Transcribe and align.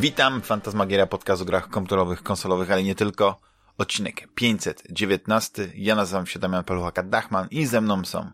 Witam, 0.00 0.40
Fantasmagieria, 0.42 1.06
podcast 1.06 1.42
o 1.42 1.44
grach 1.44 1.68
komputerowych, 1.68 2.22
konsolowych, 2.22 2.70
ale 2.70 2.82
nie 2.82 2.94
tylko. 2.94 3.40
Odcinek 3.78 4.28
519. 4.34 5.72
Ja 5.74 5.94
nazywam 5.94 6.26
się 6.26 6.38
Damian 6.38 6.64
Paluchaka-Dachman 6.64 7.46
i 7.50 7.66
ze 7.66 7.80
mną 7.80 8.04
są 8.04 8.30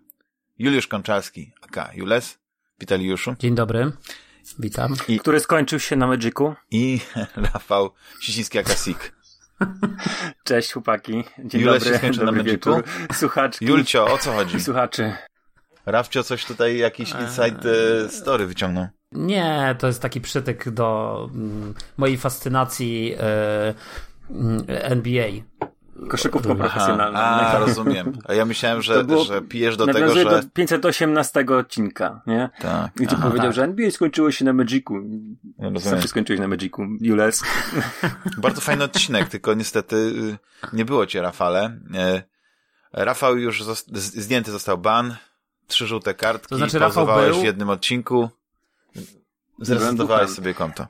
Juliusz 0.59 0.87
Konczalski, 0.87 1.53
aka 1.63 1.91
Jules. 1.95 2.39
Witaj 2.81 2.99
Juliuszu. 2.99 3.35
Dzień 3.39 3.55
dobry. 3.55 3.93
Witam. 4.59 4.95
I, 5.09 5.21
który 5.21 5.41
skończył 5.41 5.79
się 5.81 5.97
na 5.97 6.07
Magicu. 6.07 6.55
I 6.71 7.01
Rafał 7.53 7.91
Sisiński, 8.21 8.59
aka 8.59 8.75
Sik. 8.75 9.13
Cześć 10.45 10.73
chłopaki. 10.73 11.25
Dzień 11.45 11.61
Jules 11.61 11.83
dobry. 11.83 11.93
się 11.93 11.99
skończył 11.99 12.25
na 12.25 12.33
Magicu. 12.33 12.51
Wieczór. 12.51 12.85
Słuchaczki. 13.13 13.65
Julcio, 13.67 14.05
o 14.05 14.19
co 14.19 14.33
chodzi? 14.33 14.61
Słuchaczy. 14.61 15.13
Rafcio 15.87 16.23
coś 16.23 16.45
tutaj, 16.45 16.79
jakiś 16.79 17.11
inside 17.11 17.71
e, 18.05 18.09
story 18.09 18.47
wyciągnął. 18.47 18.87
Nie, 19.17 19.77
to 19.79 19.87
jest 19.87 20.03
taki 20.03 20.21
przytyk 20.21 20.71
do 20.71 21.31
mm, 21.35 21.75
mojej 21.97 22.17
fascynacji 22.17 23.15
e, 23.21 23.75
mm, 24.31 24.65
NBA. 24.69 25.29
Koszykówką 26.09 26.57
profesjonalną. 26.57 27.19
A, 27.19 27.59
rozumiem. 27.59 28.19
A 28.25 28.35
ja 28.35 28.45
myślałem, 28.45 28.83
że, 28.83 29.05
było- 29.05 29.25
że 29.25 29.43
pijesz 29.43 29.77
do 29.77 29.87
tego, 29.87 30.15
że... 30.15 30.25
do 30.25 30.41
518 30.55 31.47
odcinka, 31.59 32.23
nie? 32.27 32.51
Tak. 32.61 32.91
I 33.01 33.07
tu 33.07 33.15
aha, 33.19 33.27
powiedział, 33.29 33.47
tak. 33.47 33.55
że 33.55 33.65
NBA 33.65 33.91
skończyło 33.91 34.31
się 34.31 34.45
na 34.45 34.53
Magicu. 34.53 34.95
Ja 34.95 35.01
rozumiem. 35.71 35.81
Zawsze 35.81 36.09
skończyłeś 36.09 36.41
na 36.41 36.49
Magicu, 36.49 36.83
Jules. 37.01 37.43
Bardzo 38.39 38.61
fajny 38.61 38.85
odcinek, 38.85 39.29
tylko 39.29 39.55
niestety 39.55 39.97
y, 39.97 40.39
nie 40.73 40.85
było 40.85 41.07
cię, 41.07 41.23
Rafale. 41.23 41.79
E, 41.95 42.23
Rafał 42.93 43.39
już 43.39 43.65
zdjęty 43.93 44.51
został 44.51 44.79
ban, 44.79 45.17
trzy 45.67 45.87
żółte 45.87 46.15
kartki, 46.15 46.49
To 46.49 46.57
znaczy, 46.57 46.79
Rafał 46.79 47.07
był- 47.07 47.41
w 47.41 47.45
jednym 47.45 47.71
odcinku, 47.71 48.31
zrezygnowałeś 49.59 50.23
duchem. 50.23 50.37
sobie 50.37 50.55
konto. 50.55 50.87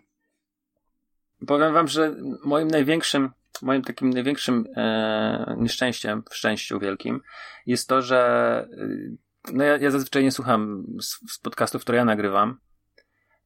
Powiem 1.46 1.72
wam, 1.74 1.88
że 1.88 2.14
moim 2.44 2.68
największym, 2.68 3.30
moim 3.62 3.82
takim 3.82 4.10
największym 4.10 4.64
e, 4.76 5.54
nieszczęściem, 5.58 6.22
w 6.30 6.34
szczęściu 6.36 6.78
wielkim, 6.80 7.20
jest 7.66 7.88
to, 7.88 8.02
że 8.02 8.68
y, 8.72 9.16
no 9.52 9.64
ja, 9.64 9.76
ja 9.76 9.90
zazwyczaj 9.90 10.22
nie 10.24 10.32
słucham 10.32 10.84
z, 11.00 11.32
z 11.32 11.38
podcastów, 11.38 11.82
które 11.82 11.98
ja 11.98 12.04
nagrywam 12.04 12.58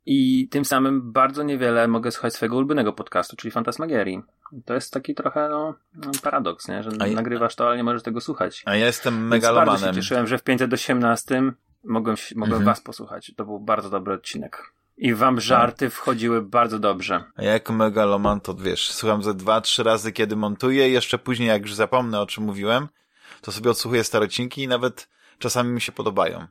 i 0.07 0.48
tym 0.48 0.65
samym 0.65 1.13
bardzo 1.13 1.43
niewiele 1.43 1.89
mogę 1.89 2.11
słuchać 2.11 2.35
swojego 2.35 2.57
ulubionego 2.57 2.93
podcastu, 2.93 3.37
czyli 3.37 3.51
Fantasmagierii. 3.51 4.23
To 4.65 4.75
jest 4.75 4.93
taki 4.93 5.15
trochę 5.15 5.48
no, 5.48 5.75
no, 5.95 6.11
paradoks, 6.23 6.69
nie? 6.69 6.83
że 6.83 6.91
ja- 7.01 7.07
nagrywasz 7.15 7.57
to, 7.57 7.67
ale 7.67 7.77
nie 7.77 7.85
możesz 7.85 8.03
tego 8.03 8.21
słuchać. 8.21 8.63
A 8.67 8.77
ja 8.77 8.87
jestem 8.87 9.15
Więc 9.15 9.31
bardzo 9.31 9.47
się 9.47 9.53
megalomanem. 9.53 9.95
cieszyłem, 9.95 10.27
że 10.27 10.39
w 10.39 10.43
518 10.43 11.43
mogłem, 11.85 12.17
mogłem 12.37 12.53
Mhm. 12.59 12.65
was 12.65 12.81
posłuchać. 12.81 13.33
To 13.37 13.45
był 13.45 13.61
bardzo 13.61 13.91
dobry 13.91 14.15
odcinek. 14.15 14.73
I 15.01 15.15
wam 15.15 15.41
żarty 15.41 15.91
wchodziły 15.91 16.43
bardzo 16.43 16.79
dobrze. 16.79 17.25
A 17.37 17.43
ja 17.43 17.53
jako 17.53 17.73
megaloman 17.73 18.41
to 18.41 18.55
wiesz, 18.55 18.91
słucham 18.91 19.23
ze 19.23 19.34
dwa, 19.34 19.61
trzy 19.61 19.83
razy, 19.83 20.12
kiedy 20.12 20.37
montuję 20.37 20.89
i 20.89 20.92
jeszcze 20.92 21.19
później, 21.19 21.48
jak 21.48 21.62
już 21.62 21.75
zapomnę, 21.75 22.20
o 22.20 22.27
czym 22.27 22.45
mówiłem, 22.45 22.89
to 23.41 23.53
sobie 23.53 23.70
odsłuchuję 23.70 24.05
starocinki 24.05 24.62
i 24.62 24.69
nawet 24.69 25.09
czasami 25.39 25.70
mi 25.70 25.81
się 25.81 25.92
podobają. 25.92 26.47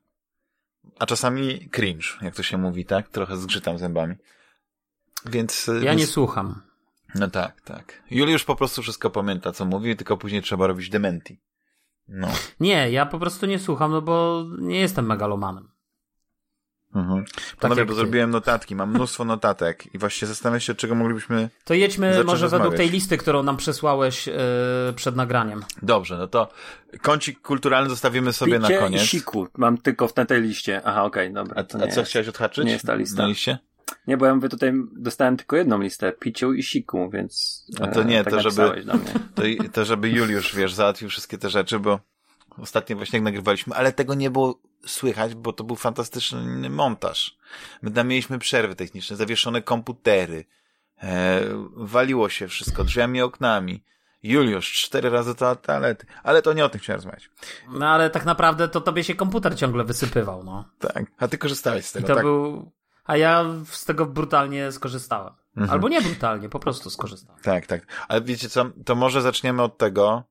A 1.00 1.06
czasami 1.06 1.70
cringe, 1.70 2.08
jak 2.22 2.36
to 2.36 2.44
się 2.44 2.58
mówi, 2.58 2.86
tak? 2.86 3.10
Trochę 3.10 3.38
zgrzytam 3.38 3.78
zębami. 3.78 4.16
Więc... 5.26 5.70
y, 5.70 5.82
Ja 5.84 5.94
nie 5.94 6.08
słucham. 6.08 6.62
No 7.16 7.30
tak, 7.30 7.62
tak. 7.62 8.04
Juliusz 8.12 8.44
po 8.44 8.56
prostu 8.56 8.82
wszystko 8.82 9.10
pamięta, 9.10 9.52
co 9.52 9.66
mówi, 9.66 9.96
tylko 9.96 10.18
później 10.18 10.42
trzeba 10.42 10.68
robić 10.68 10.90
dementi. 10.90 11.40
No. 12.08 12.28
Nie, 12.60 12.92
ja 12.92 13.06
po 13.06 13.20
prostu 13.20 13.46
nie 13.46 13.60
słucham, 13.60 13.92
no 13.92 14.02
bo 14.02 14.46
nie 14.60 14.80
jestem 14.80 15.06
megalomanem. 15.06 15.70
Mhm. 16.96 17.26
Panowie, 17.60 17.80
jak 17.82 17.88
bo 17.88 17.94
ty. 17.94 18.00
zrobiłem 18.00 18.30
notatki, 18.30 18.76
mam 18.76 18.90
mnóstwo 18.90 19.26
notatek 19.26 19.96
i 19.96 19.98
właśnie 19.98 20.28
zastanawiam 20.28 20.60
się, 20.60 20.76
czego 20.76 20.96
moglibyśmy... 20.96 21.50
To 21.64 21.74
jedźmy 21.74 22.24
może 22.24 22.46
według 22.46 22.52
rozmawiać. 22.52 22.78
tej 22.78 22.90
listy, 22.90 23.18
którą 23.18 23.44
nam 23.44 23.58
przesłałeś 23.58 24.28
e, 24.28 24.34
przed 24.96 25.16
nagraniem. 25.16 25.64
Dobrze, 25.82 26.18
no 26.18 26.28
to 26.28 26.50
kącik 27.02 27.42
kulturalny 27.42 27.90
zostawimy 27.90 28.34
sobie 28.34 28.60
Picie 28.60 28.74
na 28.74 28.80
koniec. 28.82 29.02
i 29.04 29.08
siku 29.08 29.48
mam 29.58 29.78
tylko 29.78 30.08
w 30.08 30.14
tej 30.14 30.42
liście. 30.42 30.82
Aha, 30.86 31.04
okej, 31.04 31.34
dobra. 31.34 31.54
A, 31.56 31.64
to 31.64 31.78
a 31.78 31.88
co 31.88 32.00
jest. 32.00 32.10
chciałeś 32.10 32.28
odhaczyć? 32.28 32.66
nie 32.66 32.72
jest 32.72 32.86
ta 32.86 32.96
lista. 32.96 33.22
Na 33.22 33.28
liście? 33.28 33.58
Nie, 34.08 34.18
bo 34.18 34.26
ja 34.26 34.36
mówię 34.36 34.50
tutaj, 34.50 34.74
dostałem 34.92 35.38
tylko 35.38 35.56
jedną 35.56 35.82
listę. 35.82 36.12
Piciu 36.12 36.54
i 36.54 36.64
siku, 36.64 37.10
więc... 37.10 37.66
A 37.82 37.88
to 37.88 38.04
nie, 38.04 38.20
e, 38.20 38.24
tak 38.24 38.34
to 38.34 38.42
żeby- 38.42 38.62
napisałeś 38.62 38.86
Do 38.86 38.94
mnie. 38.94 39.14
To, 39.36 39.70
to 39.74 39.86
żeby 39.86 40.10
Juliusz, 40.10 40.56
wiesz, 40.56 40.74
załatwił 40.74 41.10
wszystkie 41.10 41.38
te 41.38 41.50
rzeczy, 41.50 41.80
bo 41.80 42.00
ostatnio 42.58 42.96
właśnie 42.96 43.18
jak 43.18 43.24
nagrywaliśmy, 43.24 43.76
ale 43.76 43.94
tego 43.94 44.14
nie 44.14 44.30
było 44.30 44.60
słychać, 44.86 45.36
bo 45.36 45.54
to 45.54 45.64
był 45.64 45.76
fantastyczny 45.76 46.70
montaż. 46.70 47.38
My 47.82 47.92
tam 47.92 48.08
mieliśmy 48.08 48.40
przerwy 48.40 48.76
techniczne, 48.76 49.16
zawieszone 49.16 49.62
komputery, 49.62 50.46
e, 51.04 51.42
waliło 51.76 52.30
się 52.30 52.48
wszystko 52.48 52.84
drzwiami, 52.84 53.22
oknami. 53.22 53.84
Juliusz, 54.24 54.74
cztery 54.74 55.10
razy 55.10 55.36
to 55.36 55.56
toalety. 55.56 56.06
Ale 56.24 56.42
to 56.42 56.54
nie 56.54 56.66
o 56.66 56.70
tym 56.70 56.82
chciałem 56.82 56.98
rozmawiać. 56.98 57.30
No 57.70 57.88
ale 57.88 58.10
tak 58.10 58.26
naprawdę 58.26 58.70
to 58.70 58.82
tobie 58.82 59.04
się 59.04 59.16
komputer 59.16 59.56
ciągle 59.56 59.84
wysypywał, 59.84 60.44
no. 60.44 60.66
Tak. 60.80 61.06
A 61.18 61.28
ty 61.28 61.38
korzystałeś 61.38 61.86
z 61.86 61.92
I 61.92 61.94
tego, 61.94 62.08
to 62.08 62.16
tak? 62.16 62.24
był... 62.24 62.72
A 63.06 63.18
ja 63.18 63.46
z 63.72 63.86
tego 63.86 64.06
brutalnie 64.06 64.72
skorzystałem. 64.72 65.34
Mhm. 65.58 65.70
Albo 65.70 65.90
nie 65.90 66.02
brutalnie, 66.02 66.50
po 66.50 66.60
prostu 66.60 66.90
skorzystałem. 66.90 67.42
Tak, 67.42 67.68
tak. 67.68 67.82
Ale 68.08 68.22
wiecie 68.22 68.50
co, 68.50 68.66
to 68.86 68.96
może 68.96 69.22
zaczniemy 69.22 69.64
od 69.64 69.78
tego, 69.78 70.24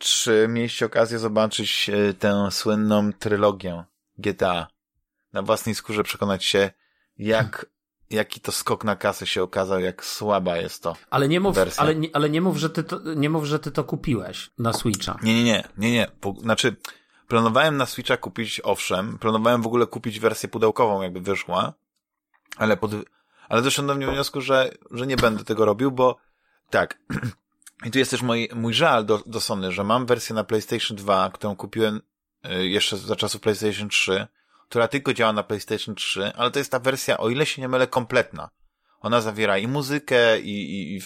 czy 0.00 0.46
mieliście 0.48 0.86
okazję 0.86 1.18
zobaczyć 1.18 1.90
e, 1.90 2.14
tę 2.14 2.48
słynną 2.50 3.12
trylogię 3.12 3.84
GTA. 4.18 4.66
Na 5.32 5.42
własnej 5.42 5.74
skórze 5.74 6.02
przekonać 6.02 6.44
się, 6.44 6.70
jak, 7.18 7.66
jaki 8.10 8.40
to 8.40 8.52
skok 8.52 8.84
na 8.84 8.96
kasę 8.96 9.26
się 9.26 9.42
okazał, 9.42 9.80
jak 9.80 10.04
słaba 10.04 10.56
jest 10.56 10.82
to. 10.82 10.96
Ale 11.10 11.28
nie 11.28 11.40
mów, 11.40 11.54
Wersja. 11.54 11.82
ale 11.82 11.94
ale 12.12 12.30
nie 12.30 12.40
mów, 12.40 12.56
że 12.56 12.70
ty 12.70 12.84
to, 12.84 13.14
nie 13.14 13.30
mów, 13.30 13.44
że 13.44 13.58
ty 13.58 13.70
to 13.70 13.84
kupiłeś 13.84 14.50
na 14.58 14.72
Switcha. 14.72 15.18
Nie, 15.22 15.34
nie, 15.34 15.44
nie, 15.44 15.64
nie, 15.78 15.92
nie. 15.92 16.06
Znaczy, 16.40 16.76
planowałem 17.28 17.76
na 17.76 17.86
Switcha 17.86 18.16
kupić, 18.16 18.60
owszem, 18.64 19.18
planowałem 19.18 19.62
w 19.62 19.66
ogóle 19.66 19.86
kupić 19.86 20.20
wersję 20.20 20.48
pudełkową, 20.48 21.02
jakby 21.02 21.20
wyszła, 21.20 21.72
ale 22.56 22.76
pod, 22.76 22.90
ale 23.48 23.62
doszedłem 23.62 24.00
do 24.00 24.12
wniosku, 24.12 24.40
że, 24.40 24.70
że 24.90 25.06
nie 25.06 25.16
będę 25.16 25.44
tego 25.44 25.64
robił, 25.64 25.90
bo 25.90 26.16
tak. 26.70 26.98
I 27.84 27.90
tu 27.90 27.98
jest 27.98 28.10
też 28.10 28.22
mój, 28.22 28.48
mój 28.54 28.74
żal 28.74 29.04
do, 29.04 29.22
do 29.26 29.40
Sony, 29.40 29.72
że 29.72 29.84
mam 29.84 30.06
wersję 30.06 30.34
na 30.34 30.44
PlayStation 30.44 30.96
2, 30.96 31.30
którą 31.30 31.56
kupiłem 31.56 32.00
y, 32.46 32.68
jeszcze 32.68 32.96
za 32.96 33.16
czasów 33.16 33.40
PlayStation 33.40 33.88
3, 33.88 34.26
która 34.68 34.88
tylko 34.88 35.14
działa 35.14 35.32
na 35.32 35.42
PlayStation 35.42 35.94
3, 35.94 36.32
ale 36.36 36.50
to 36.50 36.58
jest 36.58 36.70
ta 36.70 36.78
wersja, 36.78 37.18
o 37.18 37.28
ile 37.28 37.46
się 37.46 37.62
nie 37.62 37.68
mylę, 37.68 37.86
kompletna. 37.86 38.50
Ona 39.00 39.20
zawiera 39.20 39.58
i 39.58 39.68
muzykę, 39.68 40.40
i, 40.40 40.50
i, 40.50 40.96
i 40.96 41.00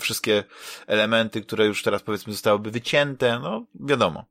wszystkie 0.00 0.44
elementy, 0.86 1.42
które 1.42 1.66
już 1.66 1.82
teraz 1.82 2.02
powiedzmy 2.02 2.32
zostałyby 2.32 2.70
wycięte, 2.70 3.38
no 3.38 3.66
wiadomo. 3.74 4.24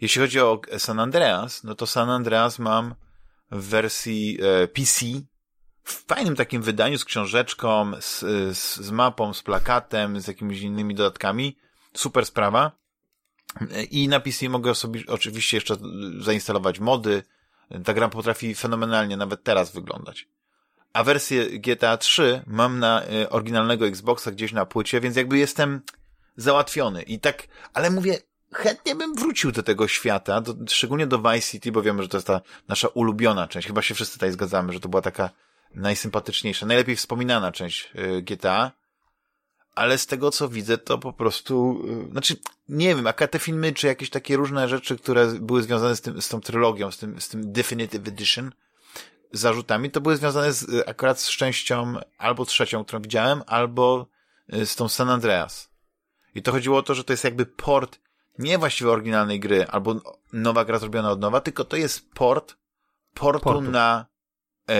Jeśli 0.00 0.20
chodzi 0.20 0.40
o 0.40 0.60
San 0.78 1.00
Andreas, 1.00 1.64
no 1.64 1.74
to 1.74 1.86
San 1.86 2.10
Andreas 2.10 2.58
mam 2.58 2.94
w 3.50 3.68
wersji 3.68 4.38
e, 4.42 4.68
PC, 4.68 5.06
w 5.84 6.06
fajnym 6.06 6.36
takim 6.36 6.62
wydaniu 6.62 6.98
z 6.98 7.04
książeczką, 7.04 7.92
z, 8.00 8.20
z, 8.58 8.76
z 8.76 8.90
mapą, 8.90 9.34
z 9.34 9.42
plakatem, 9.42 10.20
z 10.20 10.28
jakimiś 10.28 10.60
innymi 10.60 10.94
dodatkami. 10.94 11.56
Super 11.94 12.26
sprawa. 12.26 12.72
I 13.90 14.08
na 14.08 14.20
PC 14.20 14.48
mogę 14.48 14.74
sobie 14.74 15.02
oczywiście 15.08 15.56
jeszcze 15.56 15.76
zainstalować 16.18 16.80
mody. 16.80 17.22
Ta 17.84 17.94
gra 17.94 18.08
potrafi 18.08 18.54
fenomenalnie 18.54 19.16
nawet 19.16 19.44
teraz 19.44 19.72
wyglądać. 19.72 20.28
A 20.92 21.04
wersję 21.04 21.46
GTA 21.60 21.96
3 21.96 22.42
mam 22.46 22.78
na 22.78 23.02
e, 23.02 23.30
oryginalnego 23.30 23.86
Xboxa 23.86 24.30
gdzieś 24.30 24.52
na 24.52 24.66
płycie, 24.66 25.00
więc 25.00 25.16
jakby 25.16 25.38
jestem 25.38 25.80
załatwiony. 26.36 27.02
I 27.02 27.20
tak, 27.20 27.48
ale 27.74 27.90
mówię, 27.90 28.18
chętnie 28.52 28.94
bym 28.94 29.14
wrócił 29.14 29.52
do 29.52 29.62
tego 29.62 29.88
świata, 29.88 30.40
do, 30.40 30.54
szczególnie 30.68 31.06
do 31.06 31.18
Vice 31.18 31.50
City, 31.50 31.72
bo 31.72 31.82
wiemy, 31.82 32.02
że 32.02 32.08
to 32.08 32.16
jest 32.16 32.26
ta 32.26 32.40
nasza 32.68 32.88
ulubiona 32.88 33.48
część. 33.48 33.66
Chyba 33.66 33.82
się 33.82 33.94
wszyscy 33.94 34.14
tutaj 34.14 34.32
zgadzamy, 34.32 34.72
że 34.72 34.80
to 34.80 34.88
była 34.88 35.02
taka 35.02 35.30
najsympatyczniejsza, 35.74 36.66
najlepiej 36.66 36.96
wspominana 36.96 37.52
część 37.52 37.92
y, 37.94 38.22
GTA. 38.22 38.72
Ale 39.74 39.98
z 39.98 40.06
tego, 40.06 40.30
co 40.30 40.48
widzę, 40.48 40.78
to 40.78 40.98
po 40.98 41.12
prostu, 41.12 41.82
y, 42.08 42.10
znaczy, 42.10 42.36
nie 42.68 42.94
wiem, 42.94 43.06
a 43.06 43.12
te 43.12 43.38
filmy, 43.38 43.72
czy 43.72 43.86
jakieś 43.86 44.10
takie 44.10 44.36
różne 44.36 44.68
rzeczy, 44.68 44.98
które 44.98 45.26
były 45.26 45.62
związane 45.62 45.96
z, 45.96 46.00
tym, 46.00 46.22
z 46.22 46.28
tą 46.28 46.40
trylogią, 46.40 46.90
z 46.90 46.98
tym, 46.98 47.20
z 47.20 47.28
tym 47.28 47.52
Definitive 47.52 48.08
Edition, 48.08 48.52
zarzutami, 49.32 49.90
to 49.90 50.00
były 50.00 50.16
związane 50.16 50.52
z, 50.52 50.62
y, 50.62 50.86
akurat 50.86 51.20
z 51.20 51.30
częścią 51.30 51.94
albo 52.18 52.44
trzecią, 52.44 52.84
którą 52.84 53.02
widziałem, 53.02 53.42
albo 53.46 54.06
z 54.48 54.76
tą 54.76 54.88
San 54.88 55.10
Andreas. 55.10 55.70
I 56.34 56.42
to 56.42 56.52
chodziło 56.52 56.78
o 56.78 56.82
to, 56.82 56.94
że 56.94 57.04
to 57.04 57.12
jest 57.12 57.24
jakby 57.24 57.46
port 57.46 57.98
nie 58.38 58.58
właściwie 58.58 58.90
oryginalnej 58.90 59.40
gry, 59.40 59.66
albo 59.66 60.00
nowa 60.32 60.64
gra 60.64 60.78
zrobiona 60.78 61.10
od 61.10 61.20
nowa, 61.20 61.40
tylko 61.40 61.64
to 61.64 61.76
jest 61.76 62.10
port 62.10 62.56
portu, 63.14 63.44
Portu. 63.44 63.70
na 63.70 64.06
e, 64.68 64.74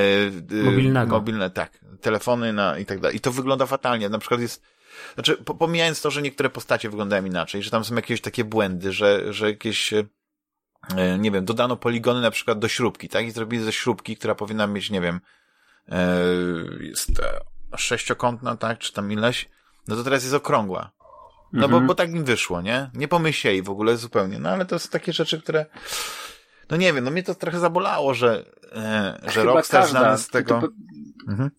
e, 0.61 0.63
Mobilnego. 0.63 1.17
mobilne, 1.17 1.51
tak, 1.51 1.79
telefony 2.01 2.53
na 2.53 2.79
i 2.79 2.87
tak 2.87 3.01
dalej. 3.01 3.17
I 3.17 3.21
to 3.21 3.33
wygląda 3.33 3.67
fatalnie. 3.67 4.09
Na 4.09 4.19
przykład 4.19 4.41
jest, 4.41 4.63
znaczy, 5.15 5.37
po, 5.37 5.55
pomijając 5.55 6.03
to, 6.03 6.11
że 6.11 6.23
niektóre 6.23 6.51
postacie 6.51 6.91
wyglądają 6.91 7.25
inaczej, 7.25 7.63
że 7.63 7.71
tam 7.71 7.85
są 7.85 7.95
jakieś 7.95 8.21
takie 8.21 8.45
błędy, 8.45 8.93
że, 8.93 9.33
że 9.33 9.51
jakieś, 9.51 9.93
e, 9.93 10.05
nie 11.19 11.31
wiem, 11.31 11.45
dodano 11.45 11.77
poligony 11.77 12.21
na 12.21 12.31
przykład 12.31 12.59
do 12.59 12.69
śrubki, 12.69 13.09
tak? 13.09 13.27
I 13.27 13.31
zrobili 13.31 13.65
ze 13.65 13.73
śrubki, 13.73 14.17
która 14.17 14.35
powinna 14.35 14.67
mieć, 14.67 14.91
nie 14.91 15.01
wiem, 15.01 15.21
e, 15.89 16.17
jest, 16.81 17.11
e, 17.21 17.41
sześciokątna, 17.79 18.57
tak, 18.57 18.79
czy 18.79 18.93
tam 18.93 19.13
ileś, 19.13 19.49
no 19.89 19.97
to 19.97 20.05
teraz 20.05 20.23
jest 20.23 20.35
okrągła. 20.35 20.91
No 21.53 21.65
Mhm. 21.65 21.83
bo, 21.83 21.87
bo 21.87 21.95
tak 21.95 22.11
im 22.11 22.25
wyszło, 22.25 22.63
nie? 22.63 22.91
Nie 22.95 23.09
pomyśleli 23.09 23.63
w 23.63 23.71
ogóle 23.71 23.97
zupełnie. 23.97 24.39
No 24.39 24.51
ale 24.51 24.67
to 24.67 24.79
są 24.79 24.89
takie 24.89 25.13
rzeczy, 25.13 25.43
które, 25.43 25.67
no 26.71 26.77
nie 26.77 26.93
wiem, 26.93 27.05
no 27.05 27.11
mnie 27.11 27.23
to 27.23 27.35
trochę 27.35 27.59
zabolało, 27.59 28.15
że, 28.15 28.45
e, 28.73 29.19
że 29.23 29.41
Chyba 29.41 29.53
Rockstar 29.53 29.83
każda, 29.83 30.01
znany 30.01 30.19
z 30.19 30.29
tego... 30.29 30.63
Mhm. 31.29 31.51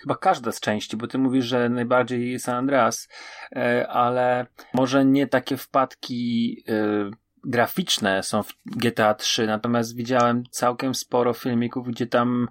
chyba 0.00 0.16
każda 0.16 0.52
z 0.52 0.60
części, 0.60 0.96
bo 0.96 1.06
ty 1.06 1.18
mówisz, 1.18 1.44
że 1.44 1.68
najbardziej 1.68 2.40
San 2.40 2.56
Andreas, 2.56 3.08
e, 3.56 3.88
ale 3.88 4.46
może 4.74 5.04
nie 5.04 5.26
takie 5.26 5.56
wpadki 5.56 6.56
e, 6.68 7.10
graficzne 7.44 8.22
są 8.22 8.42
w 8.42 8.52
GTA 8.66 9.14
3, 9.14 9.46
natomiast 9.46 9.96
widziałem 9.96 10.44
całkiem 10.50 10.94
sporo 10.94 11.34
filmików, 11.34 11.88
gdzie 11.88 12.06
tam 12.06 12.48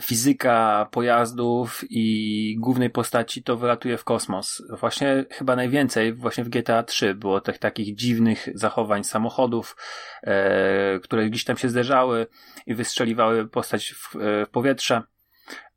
fizyka 0.00 0.88
pojazdów 0.90 1.84
i 1.90 2.56
głównej 2.58 2.90
postaci 2.90 3.42
to 3.42 3.56
wylatuje 3.56 3.98
w 3.98 4.04
kosmos. 4.04 4.62
Właśnie 4.80 5.24
chyba 5.30 5.56
najwięcej 5.56 6.12
właśnie 6.12 6.44
w 6.44 6.48
GTA 6.48 6.82
3 6.82 7.14
było 7.14 7.40
tych 7.40 7.58
takich 7.58 7.96
dziwnych 7.96 8.48
zachowań 8.54 9.04
samochodów, 9.04 9.76
e, 10.22 11.00
które 11.00 11.30
gdzieś 11.30 11.44
tam 11.44 11.56
się 11.56 11.68
zderzały 11.68 12.26
i 12.66 12.74
wystrzeliwały 12.74 13.48
postać 13.48 13.90
w, 13.90 14.16
e, 14.16 14.46
w 14.46 14.50
powietrze. 14.50 15.02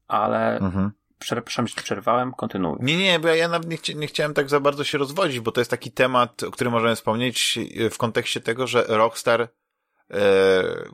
Ale 0.07 0.57
Mhm. 0.57 0.92
Przepraszam, 1.21 1.68
że 1.68 1.75
przerwałem, 1.75 2.33
kontynuuj. 2.33 2.77
Nie, 2.81 2.97
nie, 2.97 3.19
bo 3.19 3.27
ja, 3.27 3.47
nawet 3.47 3.69
nie, 3.69 3.77
chci 3.77 3.95
nie 3.95 4.07
chciałem 4.07 4.33
tak 4.33 4.50
za 4.50 4.59
bardzo 4.59 4.83
się 4.83 4.97
rozwodzić, 4.97 5.39
bo 5.39 5.51
to 5.51 5.62
jest 5.62 5.71
taki 5.71 5.91
temat, 5.91 6.44
o 6.44 6.51
którym 6.51 6.73
możemy 6.73 6.95
wspomnieć 6.95 7.59
w 7.91 7.97
kontekście 7.97 8.41
tego, 8.41 8.68
że 8.68 8.83
Rockstar 8.88 9.41
e, 9.41 9.47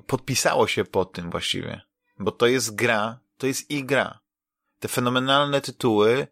podpisało 0.08 0.68
się 0.68 0.86
pod 0.86 1.12
tym 1.12 1.30
właściwie. 1.30 1.82
Bo 2.20 2.32
to 2.32 2.48
jest 2.48 2.76
gra, 2.76 3.20
to 3.38 3.48
jest 3.48 3.72
ich 3.72 3.86
gra. 3.86 4.20
Te 4.80 4.88
fenomenalne 4.88 5.62
tytuły 5.62 6.28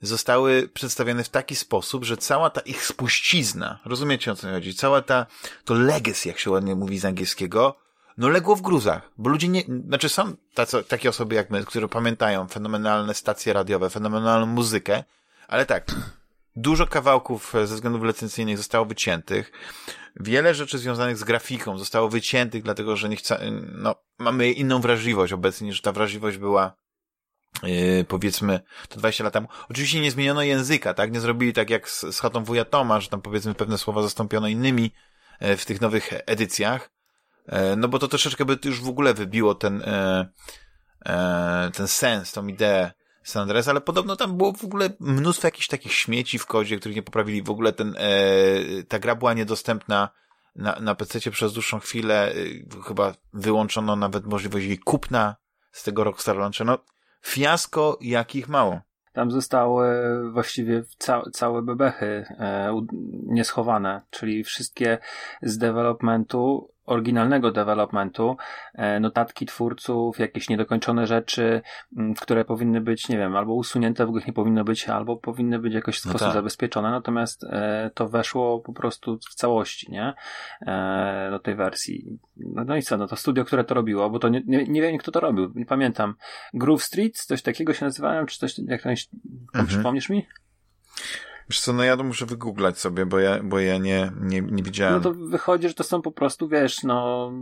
zostały 0.00 0.68
przedstawione 0.68 1.24
w 1.24 1.28
taki 1.28 1.56
sposób, 1.56 2.04
że 2.04 2.16
cała 2.16 2.50
ta 2.50 2.60
ich 2.60 2.86
spuścizna, 2.86 3.80
rozumiecie 3.84 4.32
o 4.32 4.36
co 4.36 4.46
mi 4.46 4.52
chodzi, 4.52 4.74
cała 4.74 5.02
ta, 5.02 5.26
to 5.64 5.74
legacy, 5.74 6.28
jak 6.28 6.38
się 6.38 6.50
ładnie 6.50 6.74
mówi 6.74 6.98
z 6.98 7.04
angielskiego, 7.04 7.81
no 8.16 8.28
legło 8.28 8.56
w 8.56 8.62
gruzach, 8.62 9.10
bo 9.18 9.30
ludzie 9.30 9.48
nie, 9.48 9.62
znaczy 9.86 10.08
są 10.08 10.32
tacy, 10.54 10.84
takie 10.84 11.08
osoby 11.08 11.34
jak 11.34 11.50
my, 11.50 11.64
które 11.64 11.88
pamiętają 11.88 12.48
fenomenalne 12.48 13.14
stacje 13.14 13.52
radiowe, 13.52 13.90
fenomenalną 13.90 14.46
muzykę, 14.46 15.04
ale 15.48 15.66
tak, 15.66 15.94
dużo 16.56 16.86
kawałków 16.86 17.54
e, 17.54 17.66
ze 17.66 17.74
względów 17.74 18.04
licencyjnych 18.04 18.58
zostało 18.58 18.86
wyciętych, 18.86 19.52
wiele 20.20 20.54
rzeczy 20.54 20.78
związanych 20.78 21.16
z 21.16 21.24
grafiką 21.24 21.78
zostało 21.78 22.08
wyciętych, 22.08 22.62
dlatego 22.62 22.96
że 22.96 23.08
nie 23.08 23.16
chce, 23.16 23.50
no, 23.72 23.94
mamy 24.18 24.52
inną 24.52 24.80
wrażliwość 24.80 25.32
obecnie 25.32 25.66
niż 25.66 25.80
ta 25.80 25.92
wrażliwość 25.92 26.38
była 26.38 26.82
Yy, 27.62 28.04
powiedzmy, 28.08 28.60
to 28.88 28.98
20 28.98 29.24
lat 29.24 29.32
temu. 29.32 29.48
Oczywiście 29.70 30.00
nie 30.00 30.10
zmieniono 30.10 30.42
języka, 30.42 30.94
tak? 30.94 31.12
Nie 31.12 31.20
zrobili 31.20 31.52
tak 31.52 31.70
jak 31.70 31.88
z, 31.88 32.00
z 32.00 32.20
chatą 32.20 32.44
wuja 32.44 32.64
Toma, 32.64 33.00
że 33.00 33.08
tam 33.08 33.22
powiedzmy 33.22 33.54
pewne 33.54 33.78
słowa 33.78 34.02
zastąpiono 34.02 34.48
innymi 34.48 34.90
e, 35.40 35.56
w 35.56 35.64
tych 35.64 35.80
nowych 35.80 36.10
edycjach. 36.26 36.90
E, 37.46 37.76
no 37.76 37.88
bo 37.88 37.98
to 37.98 38.08
troszeczkę 38.08 38.44
by 38.44 38.58
już 38.64 38.80
w 38.80 38.88
ogóle 38.88 39.14
wybiło 39.14 39.54
ten, 39.54 39.82
e, 39.82 40.28
e, 41.06 41.70
ten 41.74 41.88
sens, 41.88 42.32
tą 42.32 42.46
ideę 42.46 42.92
San 43.22 43.42
Andreas, 43.42 43.68
ale 43.68 43.80
podobno 43.80 44.16
tam 44.16 44.36
było 44.36 44.52
w 44.52 44.64
ogóle 44.64 44.90
mnóstwo 45.00 45.46
jakichś 45.46 45.66
takich 45.68 45.92
śmieci 45.92 46.38
w 46.38 46.46
kodzie, 46.46 46.78
których 46.78 46.96
nie 46.96 47.02
poprawili. 47.02 47.42
W 47.42 47.50
ogóle 47.50 47.72
ten, 47.72 47.94
ta 48.88 48.98
gra 48.98 49.14
była 49.14 49.34
niedostępna 49.34 50.08
na, 50.56 50.80
na 50.80 50.94
PC 50.94 51.30
przez 51.30 51.52
dłuższą 51.52 51.80
chwilę. 51.80 52.32
Chyba 52.84 53.14
wyłączono 53.32 53.96
nawet 53.96 54.26
możliwość 54.26 54.66
jej 54.66 54.78
kupna 54.78 55.36
z 55.72 55.82
tego 55.82 56.04
Rockstar 56.04 56.36
Launcher. 56.36 56.66
No, 56.66 56.78
fiasko 57.24 57.98
jakich 58.00 58.48
mało. 58.48 58.80
Tam 59.12 59.30
zostały 59.30 59.86
właściwie 60.32 60.82
ca 60.98 61.22
całe 61.32 61.62
bebechy 61.62 62.26
e, 62.38 64.06
czyli 64.10 64.44
wszystkie 64.44 64.98
z 65.42 65.58
developmentu, 65.58 66.72
oryginalnego 66.86 67.50
developmentu, 67.52 68.36
e, 68.74 69.00
notatki 69.00 69.46
twórców, 69.46 70.18
jakieś 70.18 70.48
niedokończone 70.48 71.06
rzeczy, 71.06 71.62
które 72.20 72.44
powinny 72.44 72.80
być, 72.80 73.08
nie 73.08 73.18
wiem, 73.18 73.36
albo 73.36 73.54
usunięte, 73.54 74.06
w 74.06 74.08
ogóle 74.08 74.24
nie 74.26 74.32
powinno 74.32 74.64
być, 74.64 74.88
albo 74.88 75.16
powinny 75.16 75.58
być 75.58 75.74
jakoś 75.74 76.00
w 76.00 76.04
No 76.04 76.10
sposób 76.10 76.26
tak. 76.28 76.34
zabezpieczone, 76.34 76.90
natomiast 76.90 77.44
e, 77.44 77.90
to 77.94 78.08
weszło 78.08 78.60
po 78.60 78.72
prostu 78.72 79.18
w 79.30 79.34
całości, 79.34 79.92
nie? 79.92 80.14
E, 80.66 81.28
do 81.30 81.38
tej 81.38 81.54
wersji. 81.54 82.18
No, 82.36 82.64
no 82.64 82.76
i 82.76 82.82
co, 82.82 82.96
no 82.96 83.06
to 83.06 83.16
studio, 83.16 83.44
które 83.44 83.64
to 83.64 83.74
robiło, 83.74 84.10
bo 84.10 84.18
to 84.18 84.28
nie, 84.28 84.42
nie, 84.46 84.64
nie 84.64 84.82
wiem, 84.82 84.98
kto 84.98 85.12
to 85.12 85.20
robił, 85.20 85.52
nie 85.54 85.66
pamiętam. 85.66 86.14
Groove 86.54 86.82
Street, 86.82 87.18
coś 87.18 87.42
takiego 87.42 87.74
się 87.74 87.84
nazywają, 87.84 88.26
czy 88.26 88.38
coś, 88.38 88.58
jak 88.58 88.82
to 88.82 88.88
Mhm. 88.88 89.66
przypomnisz 89.66 90.08
mi? 90.08 90.26
Wiesz 91.52 91.60
co, 91.60 91.72
no 91.72 91.84
ja 91.84 91.96
to 91.96 92.04
muszę 92.04 92.26
wygooglać 92.26 92.78
sobie, 92.78 93.06
bo 93.06 93.18
ja, 93.18 93.42
bo 93.42 93.58
ja 93.60 93.78
nie, 93.78 94.12
nie, 94.20 94.40
nie 94.40 94.62
widziałem. 94.62 94.94
No 94.94 95.00
to 95.00 95.14
wychodzi, 95.14 95.68
że 95.68 95.74
to 95.74 95.84
są 95.84 96.02
po 96.02 96.12
prostu, 96.12 96.48
wiesz, 96.48 96.82
no, 96.82 97.32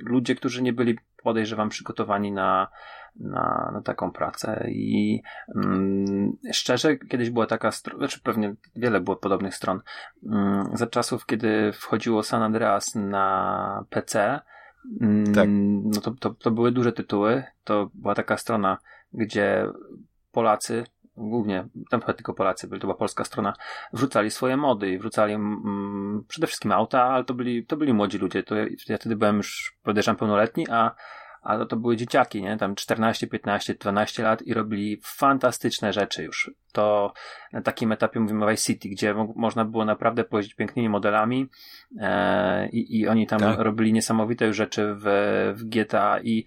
ludzie, 0.00 0.34
którzy 0.34 0.62
nie 0.62 0.72
byli, 0.72 0.98
podejrzewam, 1.22 1.68
przygotowani 1.68 2.32
na, 2.32 2.68
na, 3.16 3.70
na 3.74 3.82
taką 3.82 4.12
pracę 4.12 4.66
i 4.68 5.22
mm, 5.56 6.36
szczerze, 6.52 6.96
kiedyś 6.96 7.30
była 7.30 7.46
taka 7.46 7.70
strona, 7.70 7.98
znaczy 7.98 8.20
pewnie 8.22 8.54
wiele 8.76 9.00
było 9.00 9.16
podobnych 9.16 9.54
stron, 9.54 9.80
mm, 10.26 10.70
za 10.74 10.86
czasów, 10.86 11.26
kiedy 11.26 11.72
wchodziło 11.72 12.22
San 12.22 12.42
Andreas 12.42 12.94
na 12.94 13.84
PC, 13.90 14.40
mm, 15.00 15.34
Tak. 15.34 15.48
no 15.84 16.00
to, 16.00 16.10
to, 16.10 16.30
to 16.30 16.50
były 16.50 16.72
duże 16.72 16.92
tytuły, 16.92 17.44
to 17.64 17.90
była 17.94 18.14
taka 18.14 18.36
strona, 18.36 18.78
gdzie 19.12 19.66
Polacy, 20.32 20.84
głównie, 21.18 21.68
tam 21.90 22.00
chyba 22.00 22.12
tylko 22.12 22.34
Polacy 22.34 22.68
byli, 22.68 22.80
to 22.80 22.86
była 22.86 22.98
polska 22.98 23.24
strona, 23.24 23.52
wrzucali 23.92 24.30
swoje 24.30 24.56
mody 24.56 24.90
i 24.90 24.98
wrzucali 24.98 25.34
mm, 25.34 26.24
przede 26.28 26.46
wszystkim 26.46 26.72
auta, 26.72 27.02
ale 27.02 27.24
to 27.24 27.34
byli, 27.34 27.66
to 27.66 27.76
byli 27.76 27.92
młodzi 27.92 28.18
ludzie. 28.18 28.42
To 28.42 28.54
ja, 28.54 28.66
ja 28.88 28.98
wtedy 28.98 29.16
byłem 29.16 29.36
już, 29.36 29.76
podejrzewam, 29.82 30.16
pełnoletni, 30.16 30.66
a, 30.70 30.94
a 31.48 31.64
to 31.64 31.76
były 31.76 31.96
dzieciaki, 31.96 32.42
nie? 32.42 32.56
Tam 32.56 32.74
14, 32.74 33.26
15, 33.26 33.74
12 33.74 34.22
lat 34.22 34.42
i 34.42 34.54
robili 34.54 35.00
fantastyczne 35.02 35.92
rzeczy 35.92 36.22
już. 36.24 36.50
To 36.72 37.12
na 37.52 37.62
takim 37.62 37.92
etapie 37.92 38.20
mówimy 38.20 38.44
o 38.44 38.48
Vice 38.48 38.62
City, 38.62 38.88
gdzie 38.88 39.14
mo- 39.14 39.32
można 39.36 39.64
było 39.64 39.84
naprawdę 39.84 40.24
pojeździć 40.24 40.54
pięknymi 40.54 40.88
modelami 40.88 41.48
e, 42.00 42.68
i, 42.68 42.98
i 43.00 43.08
oni 43.08 43.26
tam 43.26 43.40
Tak. 43.40 43.58
robili 43.58 43.92
niesamowite 43.92 44.46
już 44.46 44.56
rzeczy 44.56 44.94
w, 44.94 45.02
w 45.56 45.64
GTA 45.64 46.20
i 46.20 46.44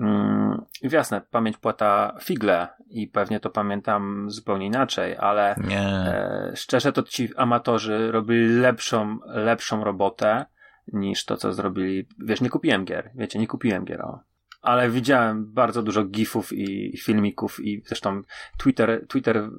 mm, 0.00 0.64
jasne, 0.82 1.20
pamięć 1.30 1.56
płata 1.56 2.16
figle 2.22 2.68
i 2.90 3.08
pewnie 3.08 3.40
to 3.40 3.50
pamiętam 3.50 4.30
zupełnie 4.30 4.66
inaczej, 4.66 5.16
ale. 5.16 5.54
E, 6.06 6.52
szczerze 6.56 6.92
to 6.92 7.02
ci 7.02 7.28
amatorzy 7.36 8.12
robili 8.12 8.48
lepszą, 8.60 9.18
lepszą 9.26 9.84
robotę 9.84 10.46
niż 10.92 11.24
to, 11.24 11.36
co 11.36 11.52
zrobili. 11.52 12.08
Wiesz, 12.18 12.40
nie 12.40 12.50
kupiłem 12.50 12.84
gier, 12.84 13.10
wiecie, 13.14 13.38
nie 13.38 13.46
kupiłem 13.46 13.84
gier, 13.84 14.02
o. 14.02 14.20
Ale 14.62 14.90
widziałem 14.90 15.52
bardzo 15.52 15.82
dużo 15.82 16.04
gifów 16.04 16.52
i 16.52 16.98
filmików 16.98 17.60
i 17.60 17.82
zresztą 17.86 18.22
Twitter, 18.58 19.06
Twitter 19.08 19.50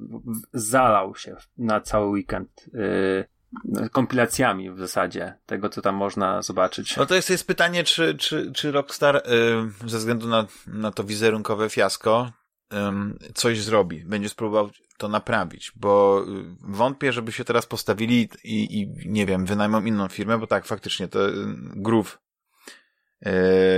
zalał 0.52 1.16
się 1.16 1.36
na 1.58 1.80
cały 1.80 2.06
weekend 2.06 2.70
yy, 2.72 3.90
kompilacjami 3.92 4.70
w 4.70 4.78
zasadzie 4.78 5.34
tego, 5.46 5.68
co 5.68 5.82
tam 5.82 5.94
można 5.94 6.42
zobaczyć. 6.42 6.96
No 6.96 7.06
to 7.06 7.14
jest, 7.14 7.30
jest 7.30 7.46
pytanie, 7.46 7.84
czy, 7.84 8.14
czy, 8.14 8.52
czy 8.52 8.72
Rockstar 8.72 9.16
y, 9.16 9.88
ze 9.88 9.98
względu 9.98 10.28
na, 10.28 10.46
na 10.66 10.90
to 10.90 11.04
wizerunkowe 11.04 11.70
fiasko 11.70 12.32
ym, 12.74 13.18
coś 13.34 13.60
zrobi, 13.60 14.04
będzie 14.04 14.28
spróbował 14.28 14.70
to 14.98 15.08
naprawić, 15.08 15.72
bo 15.76 16.24
y, 16.28 16.56
wątpię, 16.60 17.12
żeby 17.12 17.32
się 17.32 17.44
teraz 17.44 17.66
postawili 17.66 18.28
i, 18.44 18.80
i 18.80 19.08
nie 19.08 19.26
wiem, 19.26 19.46
wynajmą 19.46 19.84
inną 19.84 20.08
firmę, 20.08 20.38
bo 20.38 20.46
tak, 20.46 20.66
faktycznie 20.66 21.08
to 21.08 21.28
y, 21.28 21.32
Groove 21.76 22.18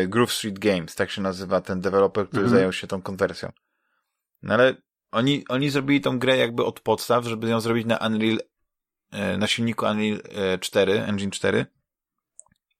Groove 0.09 0.33
Street 0.33 0.59
Games, 0.59 0.95
tak 0.95 1.11
się 1.11 1.23
nazywa 1.23 1.61
ten 1.61 1.81
deweloper, 1.81 2.29
który 2.29 2.43
Mhm. 2.43 2.59
zajął 2.59 2.73
się 2.73 2.87
tą 2.87 3.03
konwersją. 3.03 3.53
No 4.43 4.55
ale 4.55 4.75
oni, 5.13 5.45
oni 5.49 5.71
zrobili 5.71 6.01
tą 6.01 6.19
grę 6.19 6.37
jakby 6.37 6.65
od 6.65 6.81
podstaw, 6.81 7.25
żeby 7.25 7.49
ją 7.49 7.61
zrobić 7.61 7.87
na 7.87 7.97
Unreal, 7.97 8.39
y, 9.35 9.39
na 9.39 9.47
silniku 9.47 9.87
Unreal 9.87 10.21
y, 10.55 10.59
4, 10.59 10.93
Engine 10.93 11.31
4 11.31 11.67